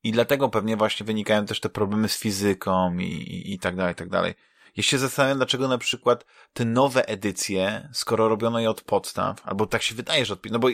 i 0.03 0.13
dlatego 0.13 0.49
pewnie 0.49 0.77
właśnie 0.77 1.07
wynikają 1.07 1.47
też 1.47 1.61
te 1.61 1.69
problemy 1.69 2.09
z 2.09 2.19
fizyką 2.19 2.99
i, 2.99 3.05
i, 3.05 3.53
i 3.55 3.59
tak 3.59 3.77
dalej, 3.77 3.93
i 3.93 3.97
tak 3.97 4.09
dalej. 4.09 4.35
Ja 4.77 4.83
się 4.83 4.99
zastanawiam, 4.99 5.39
dlaczego 5.39 5.69
na 5.69 5.79
przykład 5.79 6.25
te 6.53 6.65
nowe 6.65 7.09
edycje, 7.09 7.89
skoro 7.93 8.29
robiono 8.29 8.61
je 8.61 8.71
od 8.71 8.81
podstaw, 8.81 9.37
albo 9.45 9.67
tak 9.67 9.83
się 9.83 9.95
wydaje, 9.95 10.25
że 10.25 10.35
od, 10.35 10.51
no 10.51 10.59
bo, 10.59 10.69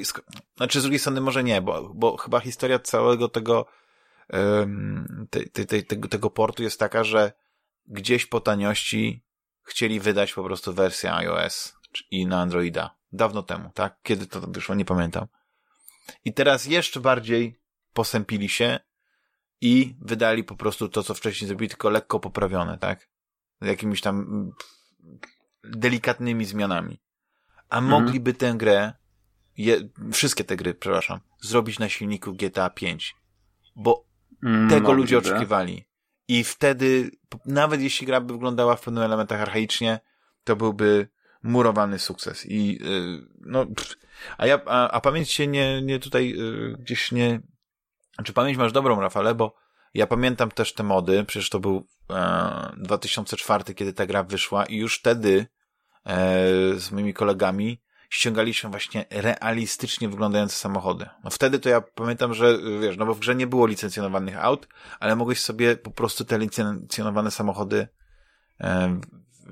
znaczy 0.57 0.81
z 0.81 0.83
drugiej 0.83 0.99
strony 0.99 1.21
może 1.21 1.45
nie, 1.45 1.63
bo, 1.63 1.93
bo 1.95 2.17
chyba 2.17 2.41
historia 2.41 2.79
całego 2.79 3.29
tego, 3.29 3.67
te, 5.31 5.47
te, 5.47 5.83
te, 5.83 5.83
tego, 5.83 6.31
portu 6.31 6.63
jest 6.63 6.81
taka, 6.81 7.05
że 7.05 7.33
gdzieś 7.87 8.27
po 8.27 8.41
taniości 8.41 9.25
chcieli 9.63 10.01
wydać 10.01 10.33
po 10.33 10.45
prostu 10.45 10.75
wersję 10.75 11.15
iOS 11.15 11.75
i 12.11 12.27
na 12.27 12.41
Androida. 12.41 12.97
Dawno 13.13 13.43
temu, 13.43 13.71
tak? 13.75 13.99
Kiedy 14.03 14.27
to 14.27 14.41
wyszło, 14.41 14.75
nie 14.75 14.85
pamiętam. 14.85 15.27
I 16.25 16.33
teraz 16.35 16.67
jeszcze 16.67 17.01
bardziej 17.01 17.61
posępili 17.93 18.49
się 18.49 18.79
i 19.61 19.97
wydali 20.01 20.45
po 20.45 20.57
prostu 20.57 20.89
to, 20.89 21.03
co 21.03 21.15
wcześniej 21.15 21.49
zrobili, 21.49 21.69
tylko 21.69 21.91
lekko 21.91 22.21
poprawione, 22.21 22.79
tak? 22.79 23.09
Z 23.61 23.67
jakimiś 23.67 24.01
tam 24.01 24.17
mm, 24.21 24.53
delikatnymi 25.65 26.45
zmianami. 26.45 27.01
A 27.69 27.79
Mhm. 27.79 28.03
mogliby 28.03 28.35
tę 28.35 28.55
grę, 28.57 28.93
je, 29.57 29.89
wszystkie 30.13 30.45
te 30.45 30.57
gry, 30.57 30.75
przepraszam, 30.75 31.21
zrobić 31.41 31.79
na 31.79 31.89
silniku 31.89 32.33
GTA 32.33 32.71
5. 32.71 33.15
Bo 33.77 34.12
Mm, 34.43 34.71
tego 34.71 34.93
ludzie 34.93 35.19
oczekiwali. 35.19 35.85
I 36.29 36.45
wtedy, 36.45 37.11
nawet 37.47 37.81
jeśli 37.81 38.07
gra 38.07 38.21
by 38.21 38.33
wyglądała 38.33 38.77
w 38.77 38.81
pewnych 38.81 39.05
elementach 39.05 39.41
archaicznie, 39.41 40.01
to 40.45 40.57
byłby 40.57 41.09
murowany 41.43 41.99
sukces. 41.99 42.47
I 42.47 42.79
y, 42.83 43.29
no, 43.41 43.67
pff, 43.67 43.97
a 44.39 44.47
ja, 44.47 44.61
a, 44.67 44.91
a 44.91 45.01
pamięć 45.01 45.31
się 45.31 45.47
nie, 45.47 45.83
nie 45.83 45.99
tutaj 45.99 46.35
y, 46.39 46.77
gdzieś 46.79 47.13
nie. 47.13 47.41
Czy 48.25 48.33
pamięć 48.33 48.59
masz 48.59 48.73
dobrą, 48.73 49.01
Rafale? 49.01 49.35
Bo 49.35 49.55
ja 49.95 50.07
pamiętam 50.07 50.51
też 50.51 50.75
te 50.75 50.83
mody. 50.83 51.25
Przecież 51.25 51.51
to 51.51 51.61
był 51.61 51.87
e, 52.11 52.73
2004, 52.77 53.75
kiedy 53.75 53.93
ta 53.93 54.07
gra 54.07 54.23
wyszła, 54.23 54.65
i 54.65 54.77
już 54.77 54.99
wtedy 54.99 55.47
e, 56.07 56.25
z 56.75 56.91
moimi 56.91 57.15
kolegami 57.15 57.83
ściągaliśmy 58.13 58.71
właśnie 58.71 59.05
realistycznie 59.11 60.09
wyglądające 60.09 60.57
samochody. 60.57 61.07
No 61.25 61.31
wtedy 61.31 61.59
to 61.59 61.69
ja 61.69 61.81
pamiętam, 61.81 62.35
że 62.35 62.59
wiesz, 62.81 62.97
no 62.97 63.07
bo 63.07 63.15
w 63.15 63.19
grze 63.21 63.35
nie 63.35 63.47
było 63.47 63.67
licencjonowanych 63.67 64.45
aut, 64.45 64.69
ale 65.01 65.17
mogłeś 65.17 65.41
sobie 65.41 65.77
po 65.77 65.91
prostu 65.91 66.25
te 66.25 66.39
licencjonowane 66.39 67.31
samochody 67.31 67.89
e, 68.61 69.01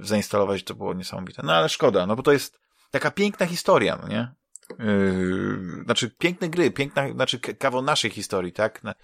zainstalować, 0.00 0.64
to 0.64 0.74
było 0.74 0.94
niesamowite. 0.94 1.42
No 1.44 1.52
ale 1.52 1.68
szkoda, 1.68 2.06
no 2.06 2.16
bo 2.16 2.22
to 2.22 2.32
jest 2.32 2.58
taka 2.90 3.10
piękna 3.10 3.46
historia, 3.46 3.98
no 4.02 4.08
nie? 4.08 4.34
Yy, 4.78 5.82
znaczy 5.84 6.10
piękne 6.10 6.48
gry, 6.48 6.70
piękna, 6.70 7.12
znaczy 7.12 7.38
kawał 7.40 7.82
naszej 7.82 8.10
historii, 8.10 8.52
tak? 8.52 8.82
Na- 8.82 8.94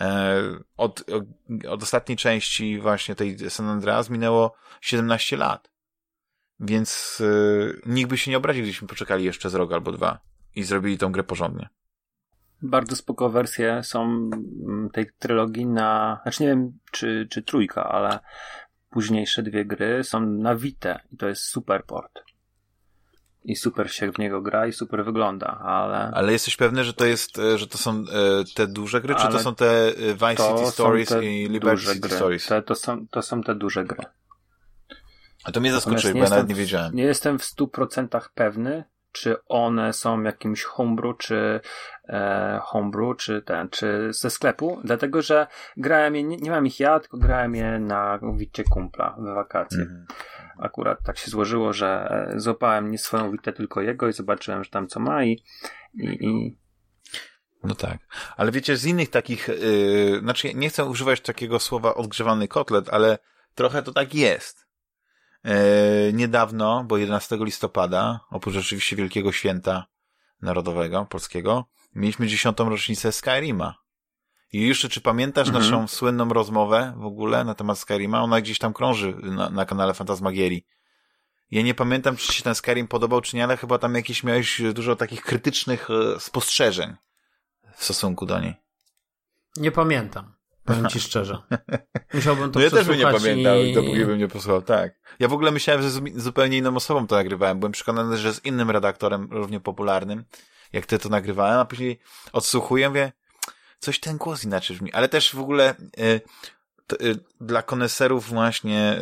E, 0.00 0.40
od, 0.76 1.10
od, 1.10 1.24
od 1.68 1.82
ostatniej 1.82 2.16
części 2.18 2.80
właśnie 2.80 3.14
tej 3.14 3.50
San 3.50 3.68
Andreas 3.68 4.10
minęło 4.10 4.54
17 4.80 5.36
lat. 5.36 5.70
Więc 6.60 7.18
yy, 7.20 7.80
nikt 7.86 8.10
by 8.10 8.18
się 8.18 8.30
nie 8.30 8.36
obraził, 8.36 8.62
gdybyśmy 8.62 8.88
poczekali 8.88 9.24
jeszcze 9.24 9.50
z 9.50 9.54
rok 9.54 9.72
albo 9.72 9.92
dwa 9.92 10.18
i 10.54 10.64
zrobili 10.64 10.98
tą 10.98 11.12
grę 11.12 11.24
porządnie. 11.24 11.68
Bardzo 12.62 12.96
spoko 12.96 13.30
wersje 13.30 13.82
są 13.82 14.02
mm, 14.02 14.90
tej 14.92 15.06
trylogii 15.18 15.66
na, 15.66 16.20
znaczy 16.22 16.42
nie 16.42 16.48
wiem 16.48 16.78
czy, 16.92 17.28
czy 17.30 17.42
trójka, 17.42 17.84
ale 17.84 18.18
późniejsze 18.90 19.42
dwie 19.42 19.64
gry 19.64 20.04
są 20.04 20.20
na 20.20 20.56
Vita 20.56 21.00
i 21.12 21.16
to 21.16 21.28
jest 21.28 21.42
super 21.42 21.84
port. 21.84 22.22
I 23.44 23.56
super 23.56 23.92
się 23.92 24.12
w 24.12 24.18
niego 24.18 24.42
gra 24.42 24.66
i 24.66 24.72
super 24.72 25.04
wygląda, 25.04 25.46
ale 25.46 25.98
Ale 25.98 26.32
jesteś 26.32 26.56
pewny, 26.56 26.84
że 26.84 26.94
to 26.94 27.04
jest, 27.04 27.38
e, 27.38 27.58
że 27.58 27.66
to 27.66 27.78
są 27.78 27.90
e, 27.90 28.04
te 28.54 28.66
duże 28.66 29.00
gry, 29.00 29.14
czy 29.14 29.22
to 29.22 29.28
Ale 29.28 29.38
są 29.38 29.54
te 29.54 29.88
e, 29.88 29.92
Vice 30.14 30.48
City 30.48 30.70
Stories 30.70 31.10
i 31.22 31.48
Liberty 31.48 31.82
City 31.82 32.00
gry. 32.00 32.16
Stories? 32.16 32.46
Te, 32.46 32.62
to, 32.62 32.74
są, 32.74 33.08
to 33.08 33.22
są 33.22 33.42
te 33.42 33.54
duże 33.54 33.84
gry. 33.84 34.04
A 35.44 35.52
to 35.52 35.60
mnie 35.60 35.72
zaskoczyło, 35.72 36.12
bo 36.14 36.18
ja 36.18 36.30
nawet 36.30 36.48
nie 36.48 36.54
w- 36.54 36.58
wiedziałem. 36.58 36.94
Nie 36.94 37.02
jestem 37.02 37.38
w 37.38 37.42
100% 37.44 38.28
pewny, 38.34 38.84
czy 39.12 39.36
one 39.46 39.92
są 39.92 40.22
jakimś 40.22 40.62
homebrew, 40.62 41.16
czy 41.18 41.60
e, 42.08 42.60
homebrew, 42.62 43.16
czy 43.16 43.42
ten, 43.42 43.68
czy 43.68 44.08
ze 44.12 44.30
sklepu, 44.30 44.80
dlatego 44.84 45.22
że 45.22 45.46
grałem 45.76 46.14
je, 46.16 46.22
nie, 46.22 46.36
nie 46.36 46.50
mam 46.50 46.66
ich 46.66 46.80
ja, 46.80 47.00
tylko 47.00 47.18
grałem 47.18 47.54
je 47.54 47.78
na 47.78 48.18
wicie 48.36 48.64
kumpla 48.64 49.16
w 49.18 49.34
wakacje. 49.34 49.82
Mhm. 49.82 50.06
Akurat 50.58 50.98
tak 51.02 51.18
się 51.18 51.30
złożyło, 51.30 51.72
że 51.72 52.08
e, 52.34 52.40
złapałem 52.40 52.90
nie 52.90 52.98
swoją 52.98 53.30
witę, 53.30 53.52
tylko 53.52 53.80
jego 53.82 54.08
i 54.08 54.12
zobaczyłem, 54.12 54.64
że 54.64 54.70
tam 54.70 54.88
co 54.88 55.00
ma 55.00 55.24
i, 55.24 55.42
i, 55.94 56.06
i 56.26 56.58
No 57.64 57.74
tak. 57.74 57.98
Ale 58.36 58.52
wiecie, 58.52 58.76
z 58.76 58.84
innych 58.84 59.10
takich, 59.10 59.48
yy, 59.48 60.20
znaczy 60.20 60.54
nie 60.54 60.68
chcę 60.68 60.84
używać 60.84 61.20
takiego 61.20 61.58
słowa 61.58 61.94
odgrzewany 61.94 62.48
kotlet, 62.48 62.88
ale 62.88 63.18
trochę 63.54 63.82
to 63.82 63.92
tak 63.92 64.14
jest. 64.14 64.63
Yy, 65.44 66.12
niedawno, 66.12 66.84
bo 66.84 66.96
11 66.96 67.36
listopada, 67.40 68.20
oprócz 68.30 68.56
oczywiście 68.56 68.96
Wielkiego 68.96 69.32
Święta 69.32 69.86
Narodowego, 70.42 71.06
polskiego, 71.06 71.64
mieliśmy 71.94 72.26
dziesiątą 72.26 72.68
rocznicę 72.68 73.12
Skyrima. 73.12 73.74
I 74.52 74.68
jeszcze, 74.68 74.88
czy 74.88 75.00
pamiętasz 75.00 75.48
Mhm. 75.48 75.64
naszą 75.64 75.88
słynną 75.88 76.28
rozmowę 76.28 76.94
w 76.96 77.04
ogóle 77.04 77.44
na 77.44 77.54
temat 77.54 77.78
Skyrima? 77.78 78.22
Ona 78.22 78.40
gdzieś 78.40 78.58
tam 78.58 78.72
krąży 78.72 79.14
na, 79.22 79.50
na 79.50 79.66
kanale 79.66 79.94
Fantasmagierii. 79.94 80.66
Ja 81.50 81.62
nie 81.62 81.74
pamiętam, 81.74 82.16
czy 82.16 82.26
ci 82.28 82.32
się 82.34 82.42
ten 82.42 82.54
Skyrim 82.54 82.88
podobał, 82.88 83.20
czy 83.20 83.36
nie, 83.36 83.44
ale 83.44 83.56
chyba 83.56 83.78
tam 83.78 83.94
jakieś 83.94 84.22
miałeś 84.24 84.62
dużo 84.74 84.96
takich 84.96 85.22
krytycznych 85.22 85.88
e, 85.90 86.20
spostrzeżeń 86.20 86.94
w 87.76 87.84
stosunku 87.84 88.26
do 88.26 88.40
niej. 88.40 88.54
Nie 89.56 89.72
pamiętam. 89.72 90.34
Powiem 90.64 90.88
ci 90.88 91.00
szczerze. 91.00 91.38
Musiałbym 92.14 92.52
to 92.52 92.58
No 92.58 92.64
ja 92.64 92.70
też 92.70 92.86
bym 92.86 92.98
nie 92.98 93.04
pamiętał, 93.04 93.62
i... 93.62 93.74
dopóki 93.74 94.04
bym 94.04 94.18
nie 94.18 94.28
posłuchał, 94.28 94.62
tak. 94.62 94.94
Ja 95.18 95.28
w 95.28 95.32
ogóle 95.32 95.50
myślałem, 95.50 95.82
że 95.82 95.90
z 95.90 96.02
zupełnie 96.16 96.58
inną 96.58 96.76
osobą 96.76 97.06
to 97.06 97.16
nagrywałem. 97.16 97.58
Byłem 97.58 97.72
przekonany, 97.72 98.16
że 98.16 98.34
z 98.34 98.44
innym 98.44 98.70
redaktorem, 98.70 99.28
równie 99.30 99.60
popularnym, 99.60 100.24
jak 100.72 100.86
ty 100.86 100.98
to 100.98 101.08
nagrywałem, 101.08 101.58
a 101.58 101.64
później 101.64 102.00
odsłuchuję, 102.32 102.88
mówię, 102.88 103.12
coś 103.78 104.00
ten 104.00 104.16
głos 104.16 104.44
inaczej 104.44 104.76
brzmi. 104.76 104.92
Ale 104.92 105.08
też 105.08 105.34
w 105.34 105.38
ogóle 105.38 105.74
y, 105.98 106.20
dla 107.40 107.62
koneserów 107.62 108.28
właśnie 108.28 109.00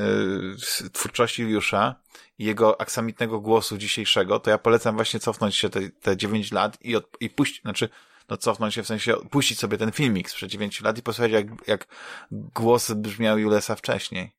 y, 0.85 0.91
twórczości 0.91 1.43
Juliusza 1.43 1.95
i 2.39 2.45
jego 2.45 2.81
aksamitnego 2.81 3.41
głosu 3.41 3.79
dzisiejszego, 3.79 4.41
to 4.41 4.51
ja 4.51 4.59
polecam 4.59 4.95
właśnie 4.95 5.21
cofnąć 5.21 5.57
się 5.57 5.71
te, 5.71 5.89
te 5.89 6.17
9 6.17 6.53
lat 6.53 6.79
i, 6.81 6.97
od, 6.97 7.09
i 7.21 7.31
puścić, 7.31 7.63
znaczy 7.63 7.89
no 8.29 8.37
cofnąć 8.37 8.75
się 8.75 8.83
w 8.83 8.87
sensie 8.87 9.15
puścić 9.31 9.59
sobie 9.59 9.79
ten 9.79 9.93
filmik 9.93 10.31
sprzed 10.31 10.51
9 10.51 10.81
lat 10.81 10.99
i 10.99 11.03
posłuchać 11.03 11.33
jak, 11.33 11.47
jak 11.67 11.87
głos 12.31 12.93
brzmiał 12.93 13.39
Julesa 13.39 13.75
wcześniej. 13.75 14.33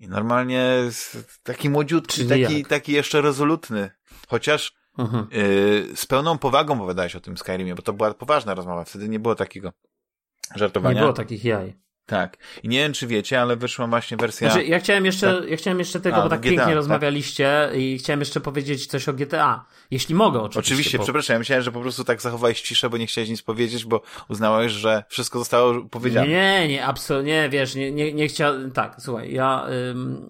I 0.00 0.08
normalnie 0.08 0.90
taki 1.42 1.70
młodziutki, 1.70 2.26
taki, 2.28 2.40
jak? 2.40 2.68
taki 2.68 2.92
jeszcze 2.92 3.20
rezolutny. 3.20 3.90
Chociaż 4.28 4.72
Mhm. 4.98 5.26
yy, 5.30 5.96
z 5.96 6.06
pełną 6.06 6.38
powagą 6.38 6.74
opowiadałeś 6.74 7.16
o 7.16 7.20
tym 7.20 7.36
Skyrimie, 7.36 7.74
bo 7.74 7.82
to 7.82 7.92
była 7.92 8.14
poważna 8.14 8.54
rozmowa. 8.54 8.84
Wtedy 8.84 9.08
nie 9.08 9.18
było 9.18 9.34
takiego 9.34 9.72
żartowania. 10.54 10.94
Nie 10.94 11.00
było 11.00 11.12
takich 11.12 11.44
jaj. 11.44 11.74
Tak. 12.06 12.36
I 12.62 12.68
nie 12.68 12.78
wiem, 12.78 12.92
czy 12.92 13.06
wiecie, 13.06 13.40
ale 13.40 13.56
wyszła 13.56 13.86
właśnie 13.86 14.16
wersja... 14.16 14.50
Znaczy, 14.50 14.66
ja 14.66 14.78
chciałem 14.78 15.06
jeszcze, 15.06 15.42
ja 15.48 15.56
chciałem 15.56 15.78
jeszcze 15.78 16.00
tego, 16.00 16.16
A, 16.16 16.22
bo 16.22 16.28
tak 16.28 16.40
GTA, 16.40 16.48
pięknie 16.50 16.66
tak? 16.66 16.74
rozmawialiście 16.74 17.70
i 17.74 17.98
chciałem 17.98 18.20
jeszcze 18.20 18.40
powiedzieć 18.40 18.86
coś 18.86 19.08
o 19.08 19.12
GTA. 19.12 19.64
Jeśli 19.90 20.14
mogę, 20.14 20.40
oczywiście. 20.40 20.72
Oczywiście, 20.72 20.98
bo- 20.98 21.04
przepraszam, 21.04 21.34
ja 21.34 21.38
myślałem, 21.38 21.62
że 21.62 21.72
po 21.72 21.80
prostu 21.80 22.04
tak 22.04 22.22
zachowałeś 22.22 22.62
ciszę, 22.62 22.90
bo 22.90 22.96
nie 22.96 23.06
chciałeś 23.06 23.30
nic 23.30 23.42
powiedzieć, 23.42 23.84
bo 23.84 24.02
uznałeś, 24.28 24.72
że 24.72 25.04
wszystko 25.08 25.38
zostało 25.38 25.84
powiedziane. 25.84 26.28
Nie, 26.28 26.60
nie, 26.60 26.68
nie, 26.68 26.86
absolutnie, 26.86 27.32
nie, 27.32 27.48
wiesz, 27.48 27.74
nie, 27.74 27.92
nie, 27.92 28.12
nie 28.12 28.28
chciałem, 28.28 28.70
tak, 28.70 28.96
słuchaj, 28.98 29.32
ja, 29.32 29.66
ym, 29.90 30.28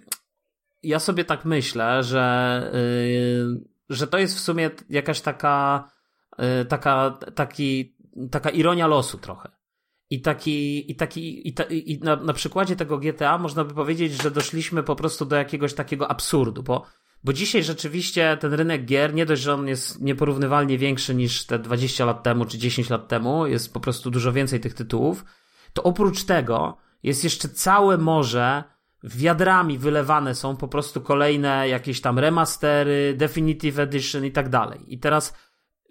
ja 0.83 0.99
sobie 0.99 1.25
tak 1.25 1.45
myślę, 1.45 2.03
że, 2.03 2.71
y, 2.75 3.61
że 3.91 4.07
to 4.07 4.19
jest 4.19 4.37
w 4.37 4.41
sumie 4.41 4.71
jakaś 4.91 5.21
taka, 5.21 5.89
y, 6.63 6.65
taka, 6.65 7.19
taki, 7.35 7.97
taka 8.31 8.51
ironia 8.51 8.87
losu 8.87 9.19
trochę. 9.19 9.49
I 10.15 10.21
taki, 10.21 10.91
i 10.93 10.95
taki, 10.95 11.49
i, 11.49 11.53
ta, 11.53 11.65
i 11.65 11.99
na, 12.03 12.17
na 12.17 12.33
przykładzie 12.33 12.77
tego 12.77 12.99
GTA 12.99 13.39
można 13.39 13.65
by 13.65 13.75
powiedzieć, 13.75 14.23
że 14.23 14.31
doszliśmy 14.31 14.83
po 14.83 14.97
prostu 14.97 15.25
do 15.25 15.37
jakiegoś 15.37 15.75
takiego 15.75 16.11
absurdu, 16.11 16.63
bo, 16.63 16.87
bo 17.25 17.33
dzisiaj 17.33 17.65
rzeczywiście 17.65 18.37
ten 18.41 18.55
rynek 18.55 18.85
gier, 18.85 19.15
nie 19.15 19.27
dość, 19.27 19.43
że 19.43 19.55
on 19.55 19.69
jest 19.69 20.01
nieporównywalnie 20.01 20.79
większy 20.79 21.15
niż 21.15 21.47
te 21.47 21.59
20 21.59 22.05
lat 22.05 22.23
temu 22.23 22.45
czy 22.45 22.59
10 22.59 22.91
lat 22.91 23.09
temu, 23.09 23.47
jest 23.47 23.73
po 23.73 23.81
prostu 23.81 24.11
dużo 24.11 24.33
więcej 24.33 24.61
tych 24.61 24.75
tytułów, 24.75 25.25
to 25.73 25.83
oprócz 25.83 26.25
tego 26.25 26.77
jest 27.03 27.25
jeszcze 27.25 27.49
całe 27.49 27.99
morze 27.99 28.65
wiadrami 29.05 29.79
wylewane 29.79 30.35
są 30.35 30.57
po 30.57 30.69
prostu 30.69 31.01
kolejne 31.01 31.69
jakieś 31.69 32.01
tam 32.01 32.19
remastery, 32.19 33.15
definitive 33.17 33.79
edition 33.79 34.25
i 34.25 34.33
tak 34.33 34.49
dalej. 34.49 34.95
I 34.95 34.99
teraz 34.99 35.35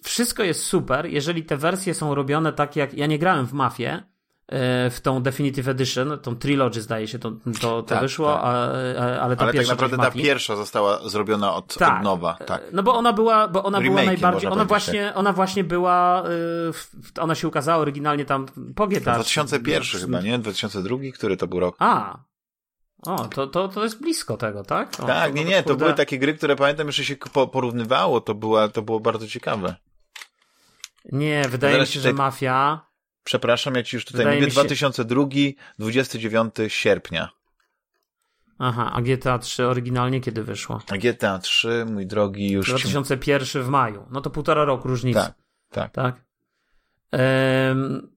wszystko 0.03 0.44
jest 0.44 0.65
super, 0.65 1.06
jeżeli 1.06 1.44
te 1.44 1.58
wersje 1.58 1.94
są 1.94 2.15
robione 2.15 2.53
tak 2.53 2.75
jak 2.75 2.94
ja 2.94 3.08
nie 3.08 3.20
grałem 3.20 3.46
w 3.46 3.53
Mafię, 3.53 4.03
w 4.91 4.97
tą 5.03 5.23
Definitive 5.23 5.67
Edition, 5.67 6.19
tą 6.19 6.35
Trilogy 6.35 6.81
zdaje 6.81 7.07
się, 7.07 7.19
to, 7.19 7.31
to, 7.31 7.41
to 7.62 7.83
Tak, 7.83 8.01
wyszło, 8.01 8.33
tak. 8.33 8.43
A, 8.43 8.47
a, 8.47 8.51
ale 8.51 9.17
ta 9.17 9.23
Ale 9.25 9.35
tak 9.38 9.51
pierwsza 9.51 9.73
naprawdę 9.73 9.97
część 9.97 10.07
ta 10.09 10.12
pierwsza 10.23 10.55
została 10.55 11.09
zrobiona 11.09 11.53
od, 11.55 11.77
Tak. 11.77 11.97
od 11.97 12.03
nowa. 12.03 12.38
Tak. 12.45 12.62
no 12.73 12.83
bo 12.83 12.95
ona 12.95 13.13
była, 13.13 13.47
bo 13.47 13.63
ona 13.63 13.81
była 13.81 14.03
najbardziej, 14.03 14.50
ona 14.51 14.65
właśnie, 14.65 15.13
ona 15.15 15.33
właśnie 15.33 15.63
była, 15.63 16.23
w- 16.73 16.89
ona 17.19 17.35
się 17.35 17.47
ukazała 17.47 17.77
oryginalnie 17.81 18.25
tam 18.25 18.45
po 18.75 18.88
GTA. 18.88 19.13
2001 19.15 20.01
chyba, 20.01 20.21
nie? 20.21 20.39
2002? 20.39 20.97
Który 21.13 21.38
to 21.38 21.47
był 21.47 21.59
rok? 21.59 21.75
A. 21.79 22.19
O, 23.05 23.27
to, 23.27 23.47
to, 23.47 23.67
to 23.67 23.83
jest 23.83 24.01
blisko 24.01 24.38
tego, 24.38 24.63
tak? 24.63 25.00
O, 25.00 25.05
tak, 25.05 25.33
nie, 25.33 25.45
nie, 25.45 25.63
to 25.63 25.75
były 25.75 25.93
takie 25.93 26.19
gry, 26.19 26.33
które 26.33 26.55
pamiętam 26.55 26.88
jeszcze 26.88 27.03
się 27.05 27.15
po, 27.33 27.47
porównywało, 27.47 28.21
to, 28.21 28.35
była, 28.35 28.67
to 28.67 28.81
było 28.81 29.00
bardzo 29.00 29.27
ciekawe. 29.27 29.75
Nie, 31.12 31.43
wydaje 31.50 31.79
mi 31.81 31.88
się, 31.88 32.00
że 32.00 32.09
tak- 32.09 32.17
Mafia. 32.17 32.81
Przepraszam, 33.24 33.75
ja 33.75 33.84
ci 33.84 33.96
już 33.96 34.06
tutaj 34.06 34.20
Wydaje 34.20 34.39
mówię, 34.42 34.51
się- 34.51 34.56
2002, 34.56 35.25
29 35.80 36.56
sierpnia. 36.68 37.30
Aha, 38.60 38.92
a 38.94 39.01
GTA 39.01 39.39
3 39.39 39.65
oryginalnie 39.68 40.22
kiedy 40.22 40.44
wyszło? 40.44 40.82
A 40.92 40.98
GTA 40.98 41.39
3, 41.39 41.86
mój 41.92 42.06
drogi, 42.08 42.51
już 42.51 42.65
ci... 42.65 42.72
2001 42.74 43.63
w 43.63 43.68
maju. 43.70 44.06
No 44.12 44.22
to 44.22 44.30
półtora 44.30 44.65
roku 44.65 44.88
różnicy. 44.88 45.20
Tak, 45.20 45.34
tak. 45.72 45.92
Tak. 45.92 46.15
Ehm, 47.12 48.08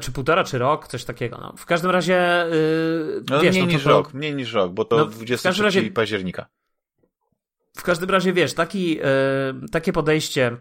czy 0.00 0.12
półtora, 0.12 0.44
czy 0.44 0.58
rok, 0.58 0.88
coś 0.88 1.04
takiego. 1.04 1.38
No. 1.38 1.54
W 1.56 1.66
każdym 1.66 1.90
razie. 1.90 2.46
Yy, 2.50 3.22
No 3.30 3.40
wiesz, 3.40 3.54
mniej 3.54 3.66
no, 3.66 3.72
niż 3.72 3.84
rok, 3.84 4.14
mniej 4.14 4.34
niż 4.34 4.52
rok, 4.52 4.72
bo 4.72 4.84
to 4.84 4.96
No, 4.96 5.06
w 5.06 5.14
23 5.14 5.48
każdym 5.48 5.64
razie- 5.64 5.90
października. 5.90 6.46
w 7.76 7.82
każdym 7.82 8.10
razie 8.10 8.32
wiesz, 8.32 8.54
taki, 8.54 8.98
e, 9.02 9.04
takie 9.72 9.92
podejście 9.92 10.56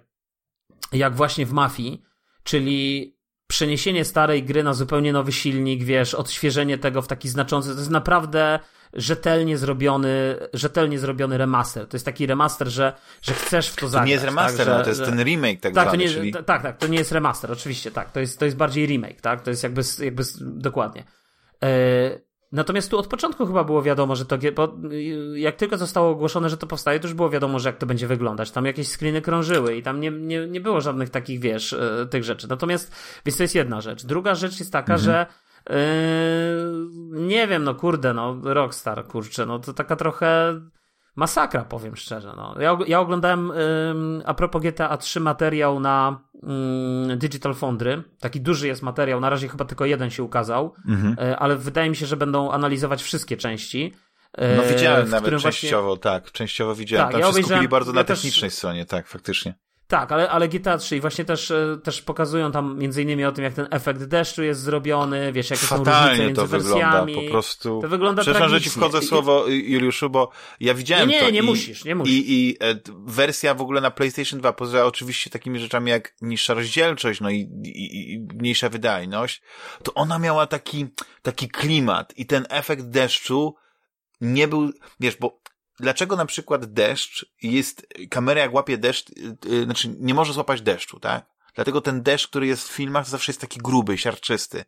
jak 0.92 1.16
właśnie 1.16 1.46
w 1.46 1.52
Mafii, 1.54 2.02
czyli 2.44 3.15
przeniesienie 3.48 4.06
starej 4.06 4.44
gry 4.44 4.64
na 4.64 4.74
zupełnie 4.74 5.14
nowy 5.14 5.32
silnik, 5.32 5.84
wiesz, 5.84 6.14
odświeżenie 6.14 6.78
tego 6.78 7.02
w 7.02 7.08
taki 7.08 7.30
znaczący, 7.30 7.74
to 7.74 7.80
jest 7.80 7.90
naprawdę 7.90 8.60
rzetelnie 8.94 9.58
zrobiony, 9.58 10.36
rzetelnie 10.54 11.00
zrobiony 11.00 11.38
remaster. 11.38 11.88
To 11.88 11.96
jest 11.96 12.06
taki 12.06 12.26
remaster, 12.26 12.68
że, 12.68 12.94
że 13.22 13.34
chcesz 13.34 13.70
w 13.70 13.76
to 13.76 13.88
zagrać. 13.88 14.04
To 14.04 14.08
nie 14.08 14.14
jest 14.14 14.26
remaster, 14.26 14.58
tak, 14.58 14.66
że, 14.66 14.78
no, 14.78 14.84
to 14.84 14.90
jest 14.90 15.00
że... 15.00 15.06
ten 15.06 15.24
remake 15.24 15.60
tak, 15.60 15.74
tak 15.74 15.88
zwany, 15.88 15.90
to 15.90 15.96
nie, 15.96 16.10
czyli... 16.10 16.32
Tak, 16.32 16.62
tak, 16.62 16.78
to 16.78 16.88
nie 16.88 16.98
jest 16.98 17.12
remaster, 17.12 17.52
oczywiście, 17.52 17.92
tak. 17.92 18.12
To 18.12 18.20
jest, 18.20 18.40
to 18.40 18.46
jest 18.46 18.58
bardziej 18.58 18.86
remake, 18.86 19.22
tak? 19.22 19.42
To 19.42 19.50
jest 19.50 19.64
jakby, 19.64 19.82
jakby 20.00 20.24
dokładnie. 20.42 21.04
E, 21.64 22.20
Natomiast 22.56 22.92
tu 22.92 22.98
od 22.98 23.08
początku 23.08 23.46
chyba 23.46 23.64
było 23.64 23.82
wiadomo, 23.82 24.16
że 24.16 24.26
to, 24.26 24.38
jak 25.36 25.56
tylko 25.56 25.78
zostało 25.78 26.10
ogłoszone, 26.10 26.50
że 26.50 26.58
to 26.58 26.68
powstaje, 26.68 27.00
to 27.00 27.08
już 27.08 27.14
było 27.14 27.30
wiadomo, 27.30 27.60
że 27.60 27.70
jak 27.70 27.78
to 27.78 27.86
będzie 27.86 28.08
wyglądać. 28.08 28.52
Tam 28.52 28.66
jakieś 28.66 28.88
screeny 28.88 29.22
krążyły 29.22 29.76
i 29.76 29.84
tam 29.84 30.00
nie, 30.00 30.12
nie, 30.12 30.48
nie 30.48 30.62
było 30.62 30.82
żadnych 30.82 31.10
takich, 31.10 31.40
wiesz, 31.40 31.74
e, 31.74 32.08
tych 32.10 32.24
rzeczy. 32.24 32.48
Natomiast, 32.48 32.96
więc 33.26 33.38
to 33.38 33.44
jest 33.44 33.56
jedna 33.56 33.82
rzecz. 33.82 34.06
Druga 34.06 34.36
rzecz 34.36 34.60
jest 34.60 34.72
taka, 34.72 34.94
mhm. 34.94 35.00
że 35.00 35.26
yy, 35.70 35.76
nie 37.28 37.48
wiem, 37.48 37.64
no 37.64 37.76
kurde, 37.76 38.14
no 38.14 38.38
Rockstar, 38.44 39.08
kurczę, 39.08 39.46
no 39.46 39.60
to 39.60 39.74
taka 39.74 39.96
trochę 39.96 40.62
masakra, 41.16 41.66
powiem 41.66 41.96
szczerze. 41.96 42.34
No. 42.38 42.56
Ja, 42.60 42.78
ja 42.88 43.00
oglądałem 43.00 43.52
ym, 43.52 44.24
a 44.26 44.34
propos 44.34 44.62
GTA 44.62 44.98
3 44.98 45.20
materiał 45.20 45.80
na 45.80 46.20
ym, 46.44 47.18
Digital 47.18 47.54
Foundry. 47.54 48.04
Taki 48.20 48.42
duży 48.42 48.68
jest 48.68 48.82
materiał, 48.82 49.20
na 49.20 49.30
razie 49.30 49.48
chyba 49.48 49.66
tylko 49.66 49.86
jeden 49.86 50.10
się 50.10 50.24
ukazał, 50.24 50.74
mhm. 50.88 51.30
y, 51.30 51.38
ale 51.38 51.56
wydaje 51.56 51.90
mi 51.90 51.96
się, 51.96 52.06
że 52.06 52.18
będą 52.18 52.52
analizować 52.52 53.04
wszystkie 53.04 53.38
części. 53.38 53.94
No 54.58 54.64
widziałem 54.64 55.10
nawet 55.10 55.42
częściowo, 55.42 55.88
właśnie... 55.88 56.02
tak, 56.02 56.32
częściowo 56.32 56.76
widziałem. 56.76 57.06
Tak, 57.06 57.12
Tam 57.12 57.22
ja 57.22 57.38
się 57.38 57.44
skupili 57.44 57.68
bardzo 57.68 57.92
ja 57.92 57.96
na 57.96 58.04
technicznej 58.04 58.50
też... 58.50 58.58
stronie, 58.58 58.86
tak, 58.86 59.08
faktycznie. 59.08 59.54
Tak, 59.88 60.12
ale, 60.12 60.30
ale 60.30 60.48
GTA 60.48 60.78
3 60.78 60.98
i 60.98 61.02
właśnie 61.02 61.26
też, 61.26 61.52
e, 61.52 61.78
też 61.84 62.02
pokazują 62.02 62.52
tam 62.52 62.78
między 62.78 63.02
innymi 63.02 63.26
o 63.26 63.32
tym, 63.32 63.44
jak 63.44 63.54
ten 63.54 63.68
efekt 63.72 64.04
deszczu 64.04 64.44
jest 64.44 64.62
zrobiony, 64.62 65.34
wiesz, 65.34 65.50
jakie 65.50 65.66
Fatalnie 65.66 65.88
są 65.88 66.02
różnice 66.02 66.26
między 66.26 66.42
to 66.42 66.48
wersjami. 66.48 67.06
wygląda, 67.06 67.22
po 67.22 67.32
prostu. 67.32 67.80
To 67.82 67.88
wygląda 67.88 68.22
Przepraszam, 68.22 68.50
że 68.50 68.62
ci 68.62 68.70
wchodzę 68.70 69.02
słowo, 69.02 69.46
Juliuszu, 69.48 70.10
bo 70.10 70.32
ja 70.60 70.74
widziałem 70.74 71.10
nie, 71.10 71.16
nie, 71.16 71.20
to. 71.20 71.26
Nie, 71.26 71.32
nie 71.32 71.40
i, 71.40 71.42
musisz, 71.42 71.86
nie 71.86 71.96
musisz. 71.96 72.14
I, 72.14 72.50
i 72.50 72.58
e, 72.62 72.76
wersja 73.06 73.54
w 73.54 73.62
ogóle 73.62 73.82
na 73.82 73.92
PlayStation 73.92 74.40
2, 74.40 74.54
poza 74.54 74.86
oczywiście 74.86 75.30
takimi 75.30 75.60
rzeczami 75.60 75.92
jak 75.92 76.14
niższa 76.22 76.54
rozdzielczość, 76.54 77.22
no 77.22 77.30
i, 77.30 77.40
i, 77.64 78.14
i 78.14 78.20
mniejsza 78.20 78.70
wydajność, 78.70 79.42
to 79.84 79.94
ona 79.94 80.20
miała 80.20 80.48
taki, 80.48 80.86
taki 81.22 81.48
klimat 81.48 82.14
i 82.18 82.26
ten 82.26 82.46
efekt 82.50 82.86
deszczu 82.86 83.56
nie 84.22 84.48
był, 84.48 84.72
wiesz, 85.00 85.18
bo 85.20 85.45
dlaczego 85.80 86.16
na 86.16 86.26
przykład 86.26 86.66
deszcz 86.66 87.26
jest, 87.42 87.88
kamera 88.10 88.42
jak 88.42 88.54
łapie 88.54 88.78
deszcz, 88.78 89.10
yy, 89.46 89.64
znaczy 89.64 89.96
nie 90.00 90.14
może 90.14 90.34
złapać 90.34 90.62
deszczu, 90.62 91.00
tak? 91.00 91.36
Dlatego 91.56 91.82
ten 91.82 92.04
deszcz, 92.04 92.28
który 92.28 92.48
jest 92.48 92.70
w 92.70 92.72
filmach, 92.72 93.08
zawsze 93.08 93.32
jest 93.32 93.42
taki 93.42 93.60
gruby, 93.60 93.98
siarczysty. 93.98 94.66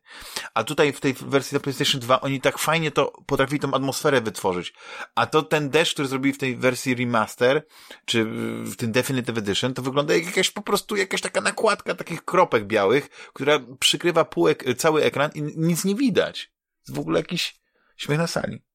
A 0.54 0.64
tutaj 0.64 0.92
w 0.92 1.00
tej 1.00 1.14
wersji 1.14 1.54
na 1.54 1.60
PlayStation 1.60 2.00
2 2.00 2.20
oni 2.20 2.40
tak 2.40 2.58
fajnie 2.58 2.90
to 2.90 3.12
potrafili 3.26 3.60
tą 3.60 3.74
atmosferę 3.74 4.20
wytworzyć. 4.20 4.74
A 5.14 5.26
to 5.26 5.42
ten 5.42 5.70
deszcz, 5.70 5.92
który 5.92 6.08
zrobili 6.08 6.32
w 6.32 6.38
tej 6.38 6.56
wersji 6.56 6.94
remaster, 6.94 7.66
czy 8.04 8.24
w 8.64 8.76
tym 8.76 8.92
Definitive 8.92 9.38
Edition, 9.38 9.74
to 9.74 9.82
wygląda 9.82 10.14
jak 10.14 10.26
jakaś 10.26 10.50
po 10.50 10.62
prostu 10.62 10.96
jakaś 10.96 11.20
taka 11.20 11.40
nakładka 11.40 11.94
takich 11.94 12.24
kropek 12.24 12.66
białych, 12.66 13.08
która 13.08 13.60
przykrywa 13.80 14.24
pół 14.24 14.48
ek 14.48 14.64
cały 14.76 15.02
ekran 15.02 15.30
i 15.34 15.42
nic 15.42 15.84
nie 15.84 15.94
widać. 15.94 16.52
Jest 16.86 16.96
w 16.96 16.98
ogóle 16.98 17.20
jakiś 17.20 17.60
śmiech 17.96 18.18
na 18.18 18.26
sali. 18.26 18.67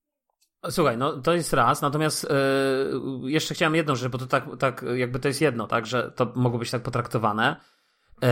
Słuchaj, 0.69 0.97
no 0.97 1.17
to 1.17 1.33
jest 1.33 1.53
raz, 1.53 1.81
natomiast 1.81 2.27
yy, 3.23 3.31
jeszcze 3.31 3.55
chciałem 3.55 3.75
jedną 3.75 3.95
rzecz, 3.95 4.11
bo 4.11 4.17
to 4.17 4.25
tak, 4.25 4.45
tak 4.59 4.85
jakby 4.95 5.19
to 5.19 5.27
jest 5.27 5.41
jedno, 5.41 5.67
tak, 5.67 5.85
że 5.85 6.11
to 6.11 6.31
mogło 6.35 6.59
być 6.59 6.71
tak 6.71 6.83
potraktowane. 6.83 7.55
Yy, 8.21 8.27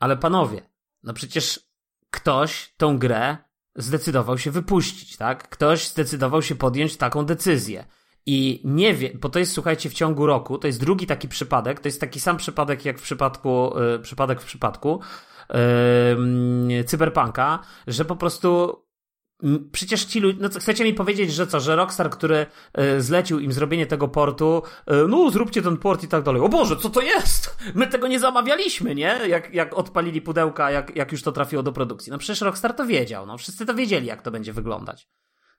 ale 0.00 0.16
panowie, 0.16 0.62
no 1.02 1.12
przecież 1.12 1.60
ktoś 2.10 2.74
tą 2.76 2.98
grę 2.98 3.36
zdecydował 3.76 4.38
się 4.38 4.50
wypuścić, 4.50 5.16
tak? 5.16 5.48
Ktoś 5.48 5.88
zdecydował 5.88 6.42
się 6.42 6.54
podjąć 6.54 6.96
taką 6.96 7.24
decyzję. 7.24 7.86
I 8.26 8.62
nie 8.64 8.94
wie, 8.94 9.10
bo 9.14 9.28
to 9.28 9.38
jest, 9.38 9.52
słuchajcie, 9.52 9.90
w 9.90 9.94
ciągu 9.94 10.26
roku, 10.26 10.58
to 10.58 10.66
jest 10.66 10.80
drugi 10.80 11.06
taki 11.06 11.28
przypadek, 11.28 11.80
to 11.80 11.88
jest 11.88 12.00
taki 12.00 12.20
sam 12.20 12.36
przypadek 12.36 12.84
jak 12.84 12.98
w 12.98 13.02
przypadku, 13.02 13.74
yy, 13.78 13.98
przypadek 13.98 14.40
w 14.40 14.44
przypadku 14.44 15.00
Cyberpunka, 16.86 17.58
że 17.86 18.04
po 18.04 18.16
prostu 18.16 18.82
Przecież 19.72 20.04
ci 20.04 20.20
ludzie, 20.20 20.38
no 20.40 20.48
chcecie 20.48 20.84
mi 20.84 20.94
powiedzieć, 20.94 21.32
że 21.32 21.46
co, 21.46 21.60
że 21.60 21.76
Rockstar, 21.76 22.10
który 22.10 22.46
y, 22.96 23.02
zlecił 23.02 23.40
im 23.40 23.52
zrobienie 23.52 23.86
tego 23.86 24.08
portu, 24.08 24.62
y, 24.90 25.08
no 25.08 25.30
zróbcie 25.30 25.62
ten 25.62 25.76
port 25.76 26.04
i 26.04 26.08
tak 26.08 26.22
dalej. 26.22 26.42
O 26.42 26.48
Boże, 26.48 26.76
co 26.76 26.90
to 26.90 27.00
jest? 27.00 27.56
My 27.74 27.86
tego 27.86 28.08
nie 28.08 28.20
zamawialiśmy, 28.20 28.94
nie? 28.94 29.20
Jak, 29.28 29.54
jak 29.54 29.74
odpalili 29.74 30.22
pudełka, 30.22 30.70
jak, 30.70 30.96
jak 30.96 31.12
już 31.12 31.22
to 31.22 31.32
trafiło 31.32 31.62
do 31.62 31.72
produkcji. 31.72 32.12
No 32.12 32.18
przecież 32.18 32.40
Rockstar 32.40 32.74
to 32.74 32.86
wiedział, 32.86 33.26
no 33.26 33.38
wszyscy 33.38 33.66
to 33.66 33.74
wiedzieli, 33.74 34.06
jak 34.06 34.22
to 34.22 34.30
będzie 34.30 34.52
wyglądać. 34.52 35.08